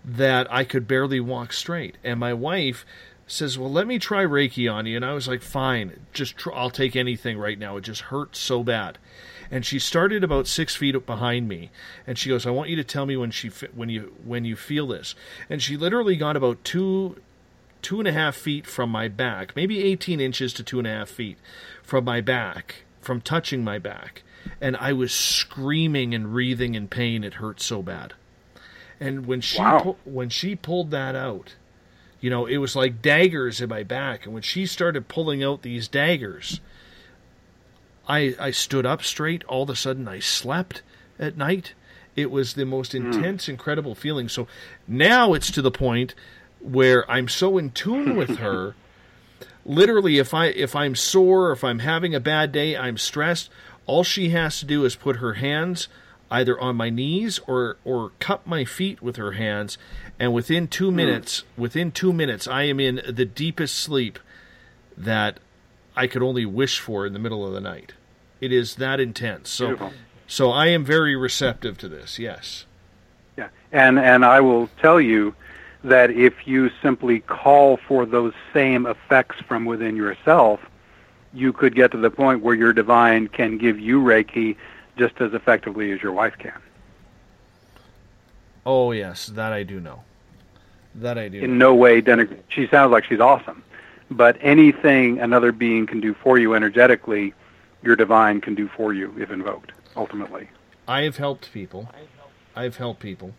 that 0.03 0.51
I 0.51 0.63
could 0.63 0.87
barely 0.87 1.19
walk 1.19 1.53
straight. 1.53 1.97
And 2.03 2.19
my 2.19 2.33
wife 2.33 2.85
says, 3.27 3.57
"Well, 3.57 3.71
let 3.71 3.87
me 3.87 3.99
try 3.99 4.23
Reiki 4.25 4.71
on 4.71 4.85
you." 4.85 4.95
And 4.95 5.05
I 5.05 5.13
was 5.13 5.27
like, 5.27 5.41
"Fine, 5.41 5.99
just 6.11 6.37
tr- 6.37 6.53
I'll 6.53 6.69
take 6.71 6.95
anything 6.95 7.37
right 7.37 7.59
now. 7.59 7.77
It 7.77 7.81
just 7.83 8.01
hurts 8.01 8.39
so 8.39 8.63
bad." 8.63 8.97
And 9.51 9.65
she 9.65 9.79
started 9.79 10.23
about 10.23 10.47
six 10.47 10.75
feet 10.77 11.05
behind 11.05 11.47
me, 11.49 11.71
and 12.07 12.17
she 12.17 12.29
goes, 12.29 12.45
"I 12.47 12.51
want 12.51 12.69
you 12.69 12.77
to 12.77 12.83
tell 12.85 13.05
me 13.05 13.17
when 13.17 13.31
she 13.31 13.49
when 13.75 13.89
you 13.89 14.15
when 14.23 14.45
you 14.45 14.55
feel 14.55 14.87
this." 14.87 15.13
And 15.49 15.61
she 15.61 15.75
literally 15.75 16.15
got 16.15 16.37
about 16.37 16.63
two 16.63 17.17
two 17.81 17.99
and 17.99 18.07
a 18.07 18.13
half 18.13 18.35
feet 18.35 18.65
from 18.65 18.89
my 18.89 19.07
back, 19.09 19.53
maybe 19.55 19.83
eighteen 19.83 20.21
inches 20.21 20.53
to 20.53 20.63
two 20.63 20.77
and 20.79 20.87
a 20.87 20.91
half 20.91 21.09
feet 21.09 21.37
from 21.83 22.05
my 22.05 22.21
back, 22.21 22.83
from 23.01 23.19
touching 23.19 23.61
my 23.63 23.77
back, 23.77 24.23
and 24.61 24.77
I 24.77 24.93
was 24.93 25.11
screaming 25.11 26.13
and 26.15 26.33
wreathing 26.33 26.73
in 26.75 26.87
pain. 26.87 27.23
It 27.23 27.33
hurt 27.35 27.59
so 27.59 27.81
bad. 27.81 28.13
And 29.01 29.25
when 29.25 29.41
she 29.41 29.57
Wow. 29.59 29.79
pu- 29.79 29.97
when 30.09 30.29
she 30.29 30.55
pulled 30.55 30.91
that 30.91 31.15
out, 31.15 31.55
you 32.21 32.29
know, 32.29 32.45
it 32.45 32.57
was 32.57 32.75
like 32.75 33.01
daggers 33.01 33.59
in 33.59 33.67
my 33.67 33.83
back. 33.83 34.23
And 34.25 34.33
when 34.33 34.43
she 34.43 34.65
started 34.65 35.07
pulling 35.09 35.43
out 35.43 35.63
these 35.63 35.87
daggers, 35.89 36.61
I 38.07 38.35
I 38.39 38.51
stood 38.51 38.85
up 38.85 39.03
straight. 39.03 39.43
All 39.45 39.63
of 39.63 39.69
a 39.69 39.75
sudden, 39.75 40.07
I 40.07 40.19
slept 40.19 40.81
at 41.19 41.37
night. 41.37 41.73
It 42.15 42.31
was 42.31 42.53
the 42.53 42.65
most 42.65 42.91
hmm. 42.91 43.05
intense, 43.05 43.47
incredible 43.47 43.95
feeling. 43.95 44.29
So 44.29 44.47
now 44.87 45.33
it's 45.33 45.51
to 45.51 45.61
the 45.61 45.71
point 45.71 46.13
where 46.59 47.09
I'm 47.09 47.27
so 47.27 47.57
in 47.57 47.71
tune 47.71 48.15
with 48.17 48.37
her. 48.37 48.75
Literally, 49.65 50.17
if 50.17 50.33
I 50.33 50.47
if 50.47 50.75
I'm 50.75 50.95
sore, 50.95 51.51
if 51.51 51.63
I'm 51.63 51.79
having 51.79 52.15
a 52.15 52.19
bad 52.19 52.51
day, 52.51 52.75
I'm 52.75 52.97
stressed. 52.97 53.49
All 53.85 54.03
she 54.03 54.29
has 54.29 54.59
to 54.59 54.65
do 54.65 54.85
is 54.85 54.95
put 54.95 55.17
her 55.17 55.33
hands 55.33 55.87
either 56.31 56.59
on 56.59 56.77
my 56.77 56.89
knees 56.89 57.39
or 57.45 57.77
or 57.83 58.11
cup 58.19 58.47
my 58.47 58.65
feet 58.65 59.01
with 59.01 59.17
her 59.17 59.33
hands, 59.33 59.77
and 60.19 60.33
within 60.33 60.67
two 60.67 60.89
hmm. 60.89 60.95
minutes, 60.95 61.43
within 61.57 61.91
two 61.91 62.11
minutes, 62.11 62.47
I 62.47 62.63
am 62.63 62.79
in 62.79 63.01
the 63.07 63.25
deepest 63.25 63.75
sleep 63.75 64.17
that 64.97 65.39
I 65.95 66.07
could 66.07 66.23
only 66.23 66.45
wish 66.45 66.79
for 66.79 67.05
in 67.05 67.13
the 67.13 67.19
middle 67.19 67.45
of 67.45 67.53
the 67.53 67.61
night. 67.61 67.93
It 68.39 68.51
is 68.51 68.75
that 68.75 68.99
intense. 68.99 69.49
So, 69.49 69.67
Beautiful. 69.67 69.93
so 70.27 70.51
I 70.51 70.67
am 70.67 70.83
very 70.83 71.15
receptive 71.15 71.77
to 71.79 71.89
this. 71.89 72.17
Yes. 72.17 72.65
Yeah, 73.37 73.49
and 73.71 73.99
and 73.99 74.25
I 74.25 74.41
will 74.41 74.69
tell 74.81 74.99
you 74.99 75.35
that 75.83 76.11
if 76.11 76.47
you 76.47 76.69
simply 76.81 77.19
call 77.21 77.77
for 77.77 78.05
those 78.05 78.33
same 78.53 78.85
effects 78.85 79.37
from 79.47 79.65
within 79.65 79.95
yourself, 79.95 80.59
you 81.33 81.53
could 81.53 81.75
get 81.75 81.91
to 81.91 81.97
the 81.97 82.09
point 82.09 82.41
where 82.41 82.55
your 82.55 82.73
divine 82.73 83.27
can 83.27 83.57
give 83.57 83.79
you 83.79 84.01
Reiki 84.01 84.57
just 84.97 85.19
as 85.21 85.33
effectively 85.33 85.91
as 85.91 86.01
your 86.01 86.11
wife 86.11 86.37
can. 86.37 86.59
Oh 88.65 88.91
yes, 88.91 89.27
that 89.27 89.53
I 89.53 89.63
do 89.63 89.79
know. 89.79 90.03
That 90.95 91.17
I 91.17 91.29
do. 91.29 91.39
In 91.39 91.57
no 91.57 91.73
way 91.73 92.01
denigr 92.01 92.37
She 92.49 92.67
sounds 92.67 92.91
like 92.91 93.05
she's 93.05 93.19
awesome, 93.19 93.63
but 94.11 94.37
anything 94.41 95.19
another 95.19 95.51
being 95.51 95.87
can 95.87 96.01
do 96.01 96.13
for 96.13 96.37
you 96.37 96.53
energetically, 96.53 97.33
your 97.81 97.95
divine 97.95 98.41
can 98.41 98.53
do 98.53 98.67
for 98.67 98.93
you 98.93 99.15
if 99.17 99.31
invoked. 99.31 99.71
Ultimately, 99.95 100.49
I 100.87 101.01
have 101.01 101.17
helped 101.17 101.51
people. 101.53 101.89
I've 102.55 102.75
helped 102.75 102.99
people, 102.99 103.33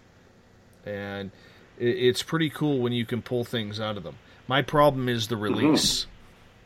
and 0.86 1.30
it's 1.78 2.22
pretty 2.22 2.50
cool 2.50 2.80
when 2.80 2.92
you 2.92 3.04
can 3.04 3.22
pull 3.22 3.44
things 3.44 3.78
out 3.78 3.96
of 3.96 4.02
them. 4.02 4.16
My 4.48 4.62
problem 4.62 5.08
is 5.08 5.28
the 5.28 5.34
mm-hmm. 5.34 5.44
release. 5.44 6.06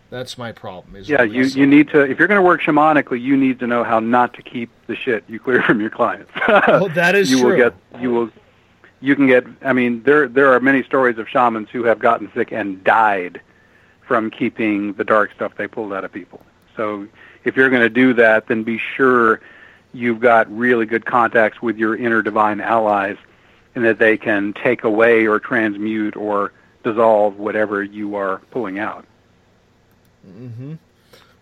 That's 0.08 0.38
my 0.38 0.52
problem. 0.52 0.94
Is 0.94 1.08
yeah, 1.08 1.22
you 1.22 1.42
you 1.44 1.66
need 1.66 1.88
to 1.88 2.02
if 2.02 2.18
you're 2.18 2.28
going 2.28 2.40
to 2.40 2.46
work 2.46 2.62
shamanically, 2.62 3.20
you 3.20 3.36
need 3.36 3.58
to 3.58 3.66
know 3.66 3.82
how 3.82 3.98
not 3.98 4.34
to 4.34 4.42
keep 4.42 4.70
the 4.86 4.94
shit 4.94 5.24
you 5.28 5.40
clear 5.40 5.62
from 5.66 5.80
your 5.80 5.90
clients. 5.90 6.30
Oh, 6.46 6.88
that 6.94 7.16
is 7.16 7.30
you 7.32 7.44
will 7.44 7.56
get 7.56 7.74
you 8.00 8.10
will 8.10 8.30
you 9.00 9.16
can 9.16 9.26
get 9.26 9.44
I 9.62 9.72
mean 9.72 10.04
there 10.04 10.28
there 10.28 10.52
are 10.52 10.60
many 10.60 10.84
stories 10.84 11.18
of 11.18 11.28
shamans 11.28 11.68
who 11.70 11.84
have 11.84 11.98
gotten 11.98 12.30
sick 12.34 12.52
and 12.52 12.82
died 12.84 13.40
from 14.06 14.30
keeping 14.30 14.92
the 14.94 15.04
dark 15.04 15.32
stuff 15.34 15.54
they 15.56 15.66
pulled 15.66 15.92
out 15.92 16.04
of 16.04 16.12
people. 16.12 16.40
So 16.76 17.06
if 17.44 17.56
you're 17.56 17.70
going 17.70 17.82
to 17.82 17.90
do 17.90 18.14
that, 18.14 18.46
then 18.46 18.62
be 18.62 18.78
sure 18.78 19.40
you've 19.92 20.20
got 20.20 20.50
really 20.54 20.86
good 20.86 21.04
contacts 21.04 21.60
with 21.60 21.76
your 21.76 21.96
inner 21.96 22.22
divine 22.22 22.60
allies 22.60 23.16
and 23.74 23.84
that 23.84 23.98
they 23.98 24.16
can 24.16 24.52
take 24.52 24.84
away 24.84 25.26
or 25.26 25.38
transmute 25.38 26.16
or 26.16 26.52
dissolve 26.82 27.38
whatever 27.38 27.82
you 27.82 28.16
are 28.16 28.38
pulling 28.50 28.78
out. 28.78 29.04
Mm-hmm. 30.26 30.74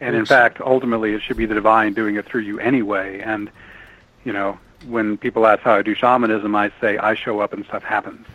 And 0.01 0.17
in 0.17 0.27
fact, 0.27 0.61
ultimately, 0.61 1.15
it 1.15 1.23
should 1.23 1.37
be 1.37 1.47
the 1.47 1.55
divine 1.55 1.95
doing 1.95 2.17
it 2.17 2.27
through 2.27 2.43
you 2.43 2.59
anyway. 2.59 3.21
And, 3.21 3.51
you 4.25 4.33
know, 4.33 4.59
when 4.87 5.17
people 5.17 5.47
ask 5.47 5.63
how 5.63 5.75
I 5.75 5.83
do 5.83 5.95
shamanism, 5.95 6.55
I 6.55 6.71
say 6.81 6.99
I 6.99 7.15
show 7.15 7.41
up 7.41 7.53
and 7.53 7.65
stuff 7.65 7.83
happens. 7.83 8.27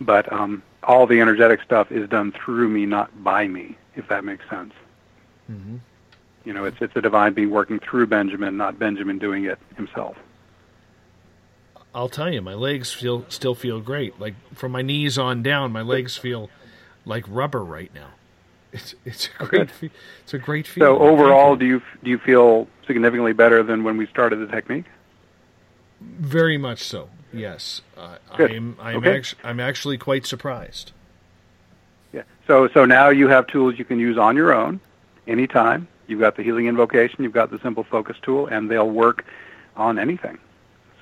But 0.00 0.32
um, 0.32 0.62
all 0.82 1.06
the 1.06 1.20
energetic 1.20 1.62
stuff 1.62 1.90
is 1.92 2.08
done 2.08 2.32
through 2.32 2.68
me, 2.68 2.86
not 2.86 3.22
by 3.22 3.46
me, 3.46 3.76
if 3.94 4.08
that 4.08 4.24
makes 4.24 4.48
sense. 4.48 4.72
Mm-hmm. 5.50 5.76
You 6.44 6.52
know, 6.52 6.64
it's 6.64 6.78
it's 6.80 6.96
a 6.96 7.00
divine 7.00 7.34
being 7.34 7.50
working 7.50 7.78
through 7.78 8.06
Benjamin, 8.08 8.56
not 8.56 8.78
Benjamin 8.78 9.18
doing 9.18 9.44
it 9.44 9.58
himself. 9.76 10.16
I'll 11.94 12.08
tell 12.08 12.32
you, 12.32 12.40
my 12.40 12.54
legs 12.54 12.92
feel 12.92 13.24
still 13.28 13.54
feel 13.54 13.80
great. 13.80 14.18
Like 14.18 14.34
from 14.54 14.72
my 14.72 14.82
knees 14.82 15.18
on 15.18 15.42
down, 15.42 15.72
my 15.72 15.82
legs 15.82 16.16
feel 16.16 16.50
like 17.04 17.24
rubber 17.28 17.64
right 17.64 17.92
now. 17.94 18.08
It's 18.72 18.94
it's 19.04 19.28
a 19.38 19.44
great 19.44 19.70
fe- 19.70 19.90
it's 20.24 20.34
a 20.34 20.38
great 20.38 20.66
feeling. 20.66 20.98
So 20.98 21.02
overall, 21.02 21.56
do 21.56 21.66
you 21.66 21.82
do 22.02 22.10
you 22.10 22.18
feel 22.18 22.66
significantly 22.86 23.34
better 23.34 23.62
than 23.62 23.84
when 23.84 23.96
we 23.96 24.06
started 24.06 24.36
the 24.36 24.46
technique? 24.46 24.86
very 26.02 26.58
much 26.58 26.82
so. 26.82 27.08
Yes, 27.32 27.80
uh, 27.96 28.16
I'm 28.32 28.76
I'm 28.80 28.96
Okay. 28.96 29.16
actu- 29.18 29.36
I'm 29.42 29.60
actually 29.60 29.98
quite 29.98 30.26
surprised. 30.26 30.92
Yeah. 32.12 32.22
So 32.46 32.68
so 32.68 32.84
now 32.84 33.08
you 33.08 33.28
have 33.28 33.46
tools 33.46 33.78
you 33.78 33.84
can 33.84 33.98
use 33.98 34.18
on 34.18 34.36
your 34.36 34.52
own, 34.52 34.80
anytime. 35.26 35.88
You've 36.08 36.20
got 36.20 36.36
the 36.36 36.42
healing 36.42 36.66
invocation, 36.66 37.22
you've 37.24 37.32
got 37.32 37.50
the 37.50 37.58
simple 37.60 37.84
focus 37.84 38.16
tool, 38.22 38.46
and 38.48 38.70
they'll 38.70 38.90
work 38.90 39.24
on 39.76 39.98
anything. 39.98 40.38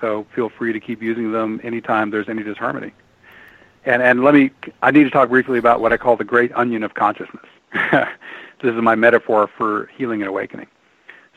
So 0.00 0.24
feel 0.34 0.48
free 0.48 0.72
to 0.72 0.80
keep 0.80 1.02
using 1.02 1.32
them 1.32 1.60
anytime 1.64 2.10
there's 2.10 2.28
any 2.28 2.42
disharmony. 2.42 2.92
And 3.84 4.02
and 4.02 4.22
let 4.22 4.34
me 4.34 4.50
I 4.82 4.90
need 4.92 5.04
to 5.04 5.10
talk 5.10 5.30
briefly 5.30 5.58
about 5.58 5.80
what 5.80 5.92
I 5.92 5.96
call 5.96 6.16
the 6.16 6.24
great 6.24 6.52
onion 6.54 6.82
of 6.84 6.94
consciousness. 6.94 7.46
this 7.72 8.06
is 8.62 8.74
my 8.82 8.94
metaphor 8.94 9.48
for 9.48 9.90
healing 9.96 10.20
and 10.22 10.28
awakening. 10.28 10.68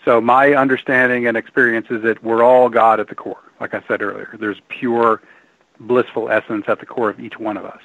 So 0.06 0.20
my 0.20 0.54
understanding 0.54 1.26
and 1.28 1.38
experience 1.38 1.88
is 1.90 2.04
that 2.04 2.22
we're 2.24 2.44
all 2.44 2.70
God 2.70 3.00
at 3.00 3.08
the 3.08 3.16
core. 3.16 3.40
Like 3.64 3.74
I 3.74 3.82
said 3.88 4.02
earlier, 4.02 4.36
there's 4.38 4.60
pure 4.68 5.22
blissful 5.80 6.30
essence 6.30 6.66
at 6.68 6.82
the 6.82 6.86
core 6.86 7.10
of 7.10 7.22
each 7.22 7.40
one 7.40 7.56
of 7.56 7.64
us. 7.64 7.80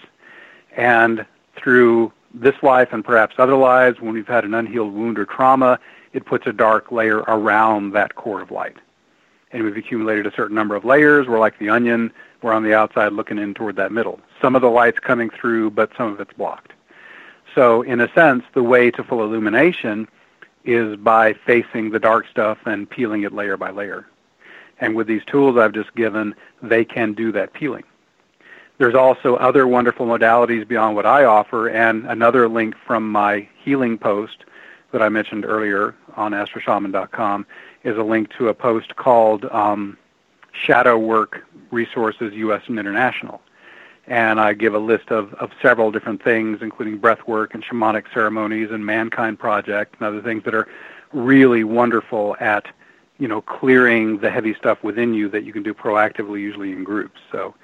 And 0.76 1.24
through 1.55 2.12
this 2.34 2.57
life 2.65 2.89
and 2.90 3.05
perhaps 3.05 3.36
other 3.39 3.55
lives, 3.55 4.00
when 4.00 4.12
we've 4.12 4.26
had 4.26 4.44
an 4.44 4.55
unhealed 4.55 4.92
wound 4.92 5.20
or 5.20 5.24
trauma, 5.24 5.78
it 6.15 6.26
puts 6.26 6.48
a 6.48 6.52
dark 6.52 6.90
layer 6.90 7.18
around 7.18 7.92
that 7.92 8.16
core 8.16 8.40
of 8.40 8.50
light. 8.50 8.76
And 9.52 9.62
we've 9.62 9.76
accumulated 9.76 10.26
a 10.26 10.32
certain 10.32 10.57
number 10.57 10.74
of 10.74 10.84
layers. 10.84 11.28
We're 11.28 11.39
like 11.39 11.57
the 11.60 11.68
onion. 11.68 12.12
We're 12.42 12.55
on 12.55 12.65
the 12.65 12.74
outside 12.74 13.12
looking 13.12 13.39
in 13.39 13.55
toward 13.55 13.76
that 13.76 13.92
middle. 13.92 14.18
Some 14.42 14.57
of 14.57 14.62
the 14.62 14.70
light's 14.70 14.98
coming 14.98 15.31
through, 15.31 15.70
but 15.70 15.92
some 15.97 16.12
of 16.12 16.18
it's 16.18 16.32
blocked. 16.32 16.73
So, 17.55 17.82
in 17.82 18.00
a 18.00 18.12
sense, 18.15 18.42
the 18.52 18.65
way 18.65 18.90
to 18.90 19.05
full 19.05 19.23
illumination 19.23 20.08
is 20.65 20.97
by 20.97 21.34
facing 21.34 21.90
the 21.90 22.00
dark 22.00 22.26
stuff 22.26 22.58
and 22.66 22.90
peeling 22.90 23.23
it 23.23 23.32
layer 23.32 23.57
by 23.57 23.70
layer. 23.70 24.08
And 24.81 24.94
with 24.94 25.07
these 25.07 25.24
tools 25.26 25.57
I've 25.57 25.73
just 25.73 25.94
given, 25.94 26.34
they 26.62 26.84
can 26.84 27.12
do 27.12 27.32
that 27.32 27.52
peeling. 27.52 27.84
There's 28.78 28.94
also 28.94 29.34
other 29.36 29.66
wonderful 29.66 30.07
modalities 30.07 30.66
beyond 30.66 30.94
what 30.94 31.05
I 31.05 31.24
offer, 31.24 31.68
and 31.68 32.07
another 32.07 32.48
link 32.48 32.76
from 32.86 33.10
my 33.10 33.48
healing 33.58 33.98
post 33.98 34.44
that 34.92 35.02
I 35.02 35.08
mentioned 35.08 35.44
earlier 35.44 35.94
on 36.16 36.32
astroshaman.com 36.32 37.44
is 37.82 37.97
a 37.97 38.02
link 38.02 38.31
to 38.39 38.48
a 38.48 38.55
post 38.55 38.94
called 38.97 39.44
um, 39.47 39.98
Shadow 40.52 40.97
Work 40.97 41.44
Resources 41.70 42.32
U.S. 42.34 42.62
and 42.66 42.78
International. 42.78 43.42
And 44.07 44.40
I 44.40 44.55
give 44.55 44.74
a 44.74 44.78
list 44.78 45.10
of, 45.10 45.34
of 45.34 45.50
several 45.60 45.90
different 45.90 46.23
things, 46.23 46.62
including 46.62 46.98
breath 46.98 47.26
work 47.26 47.55
and 47.55 47.62
shamanic 47.65 48.05
ceremonies 48.15 48.70
and 48.70 48.86
Mankind 48.86 49.39
Project 49.39 49.97
and 49.98 50.07
other 50.07 50.23
things 50.23 50.44
that 50.44 50.55
are 50.55 50.66
really 51.12 51.65
wonderful 51.65 52.36
at, 52.40 52.66
you 53.18 53.28
know, 53.28 53.40
clearing 53.42 54.18
the 54.18 54.30
heavy 54.30 54.55
stuff 54.55 54.82
within 54.82 55.12
you 55.12 55.28
that 55.28 55.44
you 55.44 55.52
can 55.52 55.62
do 55.62 55.74
proactively, 55.74 56.40
usually 56.40 56.72
in 56.72 56.84
groups. 56.84 57.20
So 57.32 57.55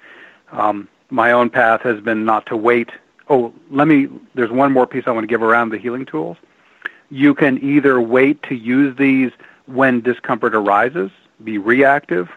um, 0.52 0.88
my 1.10 1.32
own 1.32 1.50
path 1.50 1.82
has 1.82 2.00
been 2.00 2.24
not 2.24 2.46
to 2.46 2.56
wait. 2.56 2.90
Oh, 3.28 3.52
let 3.70 3.88
me, 3.88 4.08
there's 4.34 4.50
one 4.50 4.72
more 4.72 4.86
piece 4.86 5.04
I 5.06 5.12
want 5.12 5.24
to 5.24 5.28
give 5.28 5.42
around 5.42 5.70
the 5.70 5.78
healing 5.78 6.06
tools. 6.06 6.36
You 7.10 7.34
can 7.34 7.62
either 7.62 8.00
wait 8.00 8.42
to 8.44 8.54
use 8.54 8.96
these 8.96 9.30
when 9.66 10.00
discomfort 10.00 10.54
arises, 10.54 11.10
be 11.42 11.58
reactive, 11.58 12.28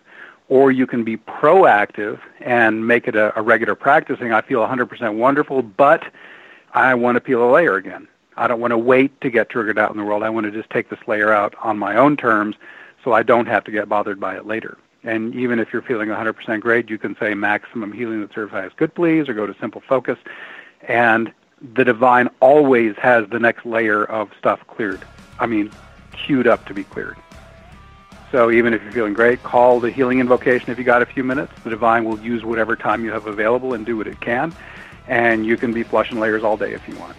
or 0.50 0.72
you 0.72 0.88
can 0.88 1.04
be 1.04 1.18
proactive 1.18 2.20
and 2.40 2.88
make 2.88 3.08
it 3.08 3.16
a, 3.16 3.38
a 3.38 3.42
regular 3.42 3.76
practicing. 3.76 4.32
I 4.32 4.42
feel 4.42 4.62
100% 4.62 5.16
wonderful, 5.16 5.62
but 5.62 6.06
I 6.74 6.94
want 6.94 7.16
to 7.16 7.22
peel 7.22 7.50
a 7.50 7.52
layer 7.52 7.76
again. 7.76 8.08
I 8.38 8.48
don't 8.48 8.62
want 8.62 8.72
to 8.72 8.78
wait 8.78 9.20
to 9.22 9.30
get 9.30 9.50
triggered 9.50 9.80
out 9.80 9.92
in 9.92 9.98
the 9.98 10.04
world. 10.04 10.24
I 10.24 10.30
want 10.30 10.46
to 10.46 10.52
just 10.52 10.70
take 10.70 10.90
this 10.90 11.00
layer 11.08 11.34
out 11.34 11.56
on 11.64 11.78
my 11.78 11.98
own 11.98 12.16
terms 12.16 12.56
so 13.08 13.14
I 13.14 13.24
don't 13.24 13.46
have 13.46 13.64
to 13.64 13.72
get 13.72 13.88
bothered 13.88 14.20
by 14.20 14.36
it 14.36 14.46
later. 14.46 14.78
And 15.02 15.34
even 15.34 15.60
if 15.60 15.72
you're 15.72 15.82
feeling 15.82 16.10
100% 16.10 16.60
great, 16.60 16.90
you 16.90 16.98
can 16.98 17.16
say 17.18 17.34
maximum 17.36 17.94
healing 17.94 18.20
that 18.20 18.34
serves 18.34 18.52
highest 18.52 18.76
good, 18.76 18.94
please, 18.94 19.30
or 19.30 19.34
go 19.34 19.48
to 19.48 19.56
simple 19.62 19.82
focus. 19.88 20.18
And 20.82 21.32
the 21.74 21.86
divine 21.86 22.28
always 22.42 22.98
has 22.98 23.26
the 23.30 23.40
next 23.40 23.66
layer 23.66 24.04
of 24.04 24.30
stuff 24.38 24.60
cleared. 24.68 25.00
I 25.40 25.46
mean, 25.46 25.72
queued 26.12 26.48
up 26.48 26.66
to 26.66 26.74
be 26.74 26.84
cleared. 26.84 27.16
So 28.30 28.52
even 28.52 28.74
if 28.74 28.84
you're 28.84 28.92
feeling 28.92 29.14
great, 29.14 29.42
call 29.42 29.80
the 29.80 29.90
healing 29.90 30.20
invocation 30.20 30.70
if 30.72 30.78
you 30.78 30.84
got 30.84 31.02
a 31.02 31.06
few 31.06 31.24
minutes. 31.24 31.54
The 31.64 31.70
divine 31.70 32.04
will 32.04 32.20
use 32.20 32.44
whatever 32.44 32.76
time 32.76 33.06
you 33.06 33.12
have 33.14 33.26
available 33.26 33.74
and 33.74 33.86
do 33.86 33.96
what 33.96 34.08
it 34.08 34.20
can. 34.20 34.54
And 35.08 35.46
you 35.46 35.56
can 35.56 35.72
be 35.72 35.84
flushing 35.84 36.20
layers 36.20 36.44
all 36.44 36.58
day 36.58 36.74
if 36.74 36.86
you 36.90 36.98
want. 36.98 37.16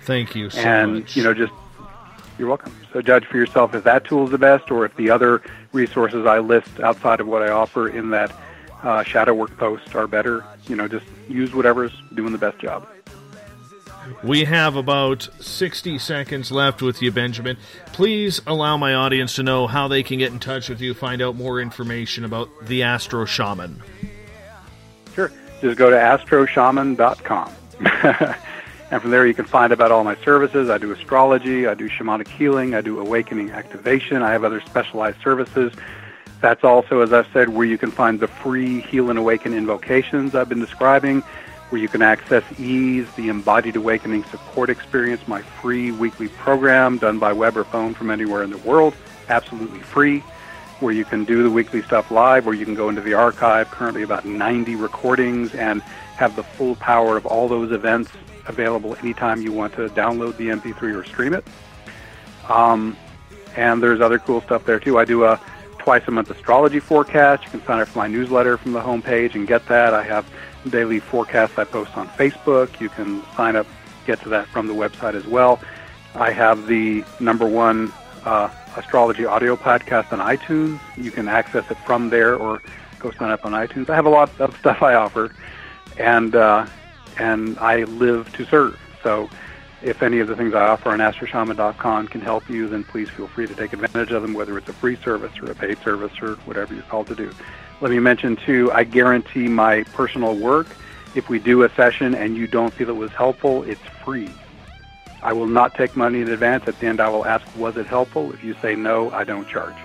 Thank 0.00 0.34
you 0.34 0.50
so 0.50 0.58
and 0.58 0.94
much. 0.94 1.16
you 1.16 1.22
know, 1.22 1.32
just 1.32 1.52
you're 2.42 2.48
welcome. 2.48 2.74
So 2.92 3.00
judge 3.00 3.24
for 3.24 3.36
yourself 3.36 3.72
if 3.72 3.84
that 3.84 4.04
tool 4.04 4.24
is 4.24 4.32
the 4.32 4.38
best, 4.38 4.72
or 4.72 4.84
if 4.84 4.96
the 4.96 5.10
other 5.10 5.42
resources 5.72 6.26
I 6.26 6.40
list 6.40 6.80
outside 6.80 7.20
of 7.20 7.28
what 7.28 7.40
I 7.40 7.50
offer 7.50 7.88
in 7.88 8.10
that 8.10 8.32
uh, 8.82 9.04
shadow 9.04 9.32
work 9.32 9.56
post 9.58 9.94
are 9.94 10.08
better. 10.08 10.44
You 10.66 10.74
know, 10.74 10.88
just 10.88 11.06
use 11.28 11.54
whatever's 11.54 11.92
doing 12.14 12.32
the 12.32 12.38
best 12.38 12.58
job. 12.58 12.88
We 14.24 14.42
have 14.42 14.74
about 14.74 15.28
60 15.38 16.00
seconds 16.00 16.50
left 16.50 16.82
with 16.82 17.00
you, 17.00 17.12
Benjamin. 17.12 17.58
Please 17.92 18.40
allow 18.44 18.76
my 18.76 18.94
audience 18.94 19.36
to 19.36 19.44
know 19.44 19.68
how 19.68 19.86
they 19.86 20.02
can 20.02 20.18
get 20.18 20.32
in 20.32 20.40
touch 20.40 20.68
with 20.68 20.80
you, 20.80 20.94
find 20.94 21.22
out 21.22 21.36
more 21.36 21.60
information 21.60 22.24
about 22.24 22.48
the 22.66 22.82
Astro 22.82 23.24
Shaman. 23.24 23.80
Sure. 25.14 25.30
Just 25.60 25.78
go 25.78 25.90
to 25.90 25.96
astroshaman.com. 25.96 27.54
and 28.92 29.00
from 29.00 29.10
there 29.10 29.26
you 29.26 29.32
can 29.32 29.46
find 29.46 29.72
about 29.72 29.90
all 29.90 30.04
my 30.04 30.14
services. 30.16 30.68
I 30.68 30.76
do 30.76 30.92
astrology, 30.92 31.66
I 31.66 31.72
do 31.72 31.88
shamanic 31.88 32.28
healing, 32.28 32.74
I 32.74 32.82
do 32.82 33.00
awakening 33.00 33.50
activation, 33.50 34.20
I 34.22 34.32
have 34.32 34.44
other 34.44 34.60
specialized 34.60 35.18
services. 35.22 35.72
That's 36.42 36.62
also, 36.62 37.00
as 37.00 37.10
I've 37.10 37.26
said, 37.32 37.48
where 37.48 37.64
you 37.64 37.78
can 37.78 37.90
find 37.90 38.20
the 38.20 38.28
free 38.28 38.82
Heal 38.82 39.08
and 39.08 39.18
Awaken 39.18 39.54
invocations 39.54 40.34
I've 40.34 40.50
been 40.50 40.60
describing, 40.60 41.22
where 41.70 41.80
you 41.80 41.88
can 41.88 42.02
access 42.02 42.44
EASE, 42.60 43.06
the 43.16 43.30
Embodied 43.30 43.76
Awakening 43.76 44.24
Support 44.24 44.68
Experience, 44.68 45.26
my 45.26 45.40
free 45.40 45.90
weekly 45.90 46.28
program 46.28 46.98
done 46.98 47.18
by 47.18 47.32
web 47.32 47.56
or 47.56 47.64
phone 47.64 47.94
from 47.94 48.10
anywhere 48.10 48.42
in 48.42 48.50
the 48.50 48.58
world, 48.58 48.94
absolutely 49.30 49.80
free, 49.80 50.18
where 50.80 50.92
you 50.92 51.06
can 51.06 51.24
do 51.24 51.42
the 51.42 51.50
weekly 51.50 51.80
stuff 51.80 52.10
live, 52.10 52.44
where 52.44 52.54
you 52.54 52.66
can 52.66 52.74
go 52.74 52.90
into 52.90 53.00
the 53.00 53.14
archive, 53.14 53.70
currently 53.70 54.02
about 54.02 54.26
90 54.26 54.76
recordings, 54.76 55.54
and 55.54 55.80
have 55.80 56.36
the 56.36 56.42
full 56.42 56.76
power 56.76 57.16
of 57.16 57.24
all 57.24 57.48
those 57.48 57.72
events 57.72 58.10
available 58.46 58.96
anytime 58.96 59.42
you 59.42 59.52
want 59.52 59.74
to 59.74 59.88
download 59.90 60.36
the 60.36 60.48
MP3 60.48 60.94
or 60.94 61.04
stream 61.04 61.34
it. 61.34 61.44
Um, 62.48 62.96
and 63.56 63.82
there's 63.82 64.00
other 64.00 64.18
cool 64.18 64.40
stuff 64.40 64.64
there 64.64 64.80
too. 64.80 64.98
I 64.98 65.04
do 65.04 65.24
a 65.24 65.40
twice 65.78 66.02
a 66.06 66.10
month 66.10 66.30
astrology 66.30 66.80
forecast. 66.80 67.44
You 67.44 67.50
can 67.50 67.64
sign 67.64 67.80
up 67.80 67.88
for 67.88 67.98
my 67.98 68.06
newsletter 68.06 68.56
from 68.56 68.72
the 68.72 68.80
homepage 68.80 69.34
and 69.34 69.46
get 69.46 69.66
that. 69.68 69.94
I 69.94 70.02
have 70.02 70.26
daily 70.68 71.00
forecasts 71.00 71.58
I 71.58 71.64
post 71.64 71.96
on 71.96 72.08
Facebook. 72.08 72.80
You 72.80 72.88
can 72.88 73.22
sign 73.36 73.56
up, 73.56 73.66
get 74.06 74.20
to 74.22 74.28
that 74.30 74.46
from 74.48 74.66
the 74.66 74.74
website 74.74 75.14
as 75.14 75.26
well. 75.26 75.60
I 76.14 76.30
have 76.30 76.66
the 76.66 77.04
number 77.20 77.46
one 77.46 77.92
uh, 78.24 78.50
astrology 78.76 79.24
audio 79.24 79.56
podcast 79.56 80.12
on 80.12 80.20
iTunes. 80.20 80.78
You 80.96 81.10
can 81.10 81.28
access 81.28 81.68
it 81.70 81.78
from 81.78 82.10
there 82.10 82.36
or 82.36 82.62
go 82.98 83.10
sign 83.12 83.30
up 83.30 83.44
on 83.44 83.52
iTunes. 83.52 83.90
I 83.90 83.96
have 83.96 84.06
a 84.06 84.10
lot 84.10 84.30
of 84.40 84.56
stuff 84.58 84.82
I 84.82 84.94
offer, 84.94 85.34
and 85.98 86.34
uh, 86.34 86.66
and 87.18 87.58
I 87.58 87.84
live 87.84 88.30
to 88.32 88.44
serve. 88.46 88.78
So 89.02 89.30
if 89.82 90.02
any 90.02 90.20
of 90.20 90.28
the 90.28 90.36
things 90.36 90.54
I 90.54 90.60
offer 90.68 90.90
on 90.90 91.00
astroshaman.com 91.00 92.08
can 92.08 92.20
help 92.20 92.48
you, 92.48 92.68
then 92.68 92.84
please 92.84 93.08
feel 93.16 93.28
free 93.28 93.46
to 93.46 93.54
take 93.54 93.72
advantage 93.72 94.12
of 94.12 94.22
them, 94.22 94.34
whether 94.34 94.56
it's 94.56 94.68
a 94.68 94.72
free 94.74 94.96
service 95.04 95.32
or 95.42 95.50
a 95.50 95.54
paid 95.54 95.78
service 95.82 96.12
or 96.22 96.36
whatever 96.44 96.72
you're 96.74 96.84
called 96.84 97.08
to 97.08 97.14
do. 97.14 97.34
Let 97.80 97.90
me 97.90 97.98
mention, 97.98 98.36
too, 98.36 98.70
I 98.72 98.84
guarantee 98.84 99.48
my 99.48 99.82
personal 99.92 100.36
work. 100.36 100.76
If 101.14 101.28
we 101.28 101.38
do 101.40 101.64
a 101.64 101.70
session 101.74 102.14
and 102.14 102.36
you 102.36 102.46
don't 102.46 102.72
feel 102.74 102.88
it 102.88 102.96
was 102.96 103.10
helpful, 103.12 103.64
it's 103.64 103.82
free. 104.04 104.30
I 105.22 105.32
will 105.32 105.46
not 105.46 105.74
take 105.74 105.96
money 105.96 106.20
in 106.20 106.28
advance. 106.28 106.64
At 106.66 106.78
the 106.80 106.86
end, 106.86 107.00
I 107.00 107.08
will 107.08 107.26
ask, 107.26 107.44
was 107.56 107.76
it 107.76 107.86
helpful? 107.86 108.32
If 108.32 108.42
you 108.42 108.54
say 108.62 108.74
no, 108.76 109.10
I 109.10 109.24
don't 109.24 109.48
charge. 109.48 109.76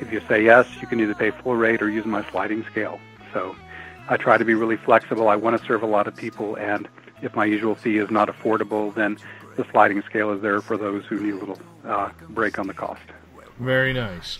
If 0.00 0.12
you 0.12 0.20
say 0.28 0.42
yes, 0.44 0.66
you 0.80 0.86
can 0.86 1.00
either 1.00 1.14
pay 1.14 1.30
full 1.30 1.56
rate 1.56 1.82
or 1.82 1.90
use 1.90 2.06
my 2.06 2.28
sliding 2.30 2.64
scale. 2.70 2.98
So 3.34 3.54
I 4.10 4.16
try 4.16 4.36
to 4.36 4.44
be 4.44 4.54
really 4.54 4.76
flexible. 4.76 5.28
I 5.28 5.36
want 5.36 5.58
to 5.58 5.64
serve 5.66 5.84
a 5.84 5.86
lot 5.86 6.08
of 6.08 6.16
people, 6.16 6.56
and 6.56 6.88
if 7.22 7.36
my 7.36 7.44
usual 7.44 7.76
fee 7.76 7.98
is 7.98 8.10
not 8.10 8.28
affordable, 8.28 8.92
then 8.92 9.16
the 9.56 9.64
sliding 9.70 10.02
scale 10.02 10.32
is 10.32 10.42
there 10.42 10.60
for 10.60 10.76
those 10.76 11.06
who 11.06 11.20
need 11.20 11.34
a 11.34 11.36
little 11.36 11.58
uh, 11.84 12.10
break 12.28 12.58
on 12.58 12.66
the 12.66 12.74
cost. 12.74 13.02
Very 13.60 13.92
nice. 13.92 14.38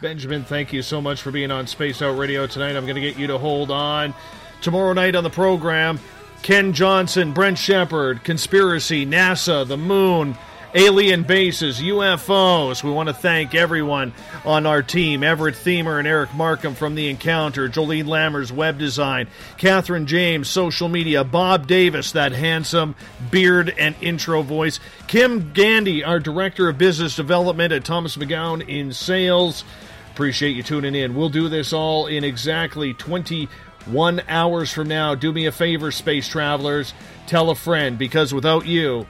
Benjamin, 0.00 0.44
thank 0.44 0.72
you 0.72 0.80
so 0.80 1.02
much 1.02 1.20
for 1.20 1.30
being 1.30 1.50
on 1.50 1.66
Space 1.66 2.00
Out 2.00 2.16
Radio 2.16 2.46
tonight. 2.46 2.74
I'm 2.74 2.84
going 2.84 2.94
to 2.94 3.02
get 3.02 3.18
you 3.18 3.26
to 3.26 3.38
hold 3.38 3.70
on. 3.70 4.14
Tomorrow 4.62 4.94
night 4.94 5.14
on 5.14 5.24
the 5.24 5.30
program, 5.30 6.00
Ken 6.42 6.72
Johnson, 6.72 7.32
Brent 7.32 7.58
Shepard, 7.58 8.24
Conspiracy, 8.24 9.04
NASA, 9.04 9.68
the 9.68 9.76
Moon, 9.76 10.36
alien 10.74 11.22
bases, 11.22 11.80
UFOs. 11.80 12.82
We 12.82 12.90
want 12.90 13.08
to 13.08 13.14
thank 13.14 13.54
everyone 13.54 14.12
on 14.44 14.66
our 14.66 14.82
team 14.82 15.22
Everett 15.22 15.54
Themer 15.54 15.98
and 15.98 16.08
Eric 16.08 16.34
Markham 16.34 16.74
from 16.74 16.94
The 16.94 17.08
Encounter, 17.08 17.68
Jolene 17.68 18.06
Lammers, 18.06 18.50
web 18.50 18.78
design, 18.78 19.28
Catherine 19.58 20.06
James, 20.06 20.48
social 20.48 20.88
media, 20.88 21.24
Bob 21.24 21.66
Davis, 21.66 22.12
that 22.12 22.32
handsome 22.32 22.94
beard 23.30 23.74
and 23.78 23.94
intro 24.00 24.42
voice, 24.42 24.80
Kim 25.06 25.52
Gandy, 25.52 26.04
our 26.04 26.18
director 26.18 26.68
of 26.68 26.78
business 26.78 27.16
development 27.16 27.72
at 27.72 27.84
Thomas 27.84 28.16
McGowan 28.16 28.66
in 28.66 28.92
sales. 28.92 29.64
Appreciate 30.12 30.56
you 30.56 30.62
tuning 30.62 30.94
in. 30.94 31.14
We'll 31.14 31.28
do 31.28 31.48
this 31.48 31.72
all 31.72 32.06
in 32.06 32.24
exactly 32.24 32.94
21 32.94 34.22
hours 34.28 34.72
from 34.72 34.88
now. 34.88 35.14
Do 35.14 35.32
me 35.32 35.46
a 35.46 35.52
favor, 35.52 35.90
space 35.90 36.28
travelers. 36.28 36.92
Tell 37.26 37.50
a 37.50 37.54
friend, 37.54 37.98
because 37.98 38.34
without 38.34 38.66
you, 38.66 39.06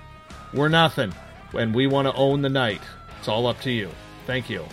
we're 0.52 0.68
nothing 0.68 1.12
and 1.55 1.74
we 1.74 1.86
want 1.86 2.08
to 2.08 2.14
own 2.14 2.42
the 2.42 2.48
night. 2.48 2.82
It's 3.18 3.28
all 3.28 3.47
up 3.47 3.60
to 3.62 3.70
you. 3.70 3.90
Thank 4.26 4.50
you. 4.50 4.64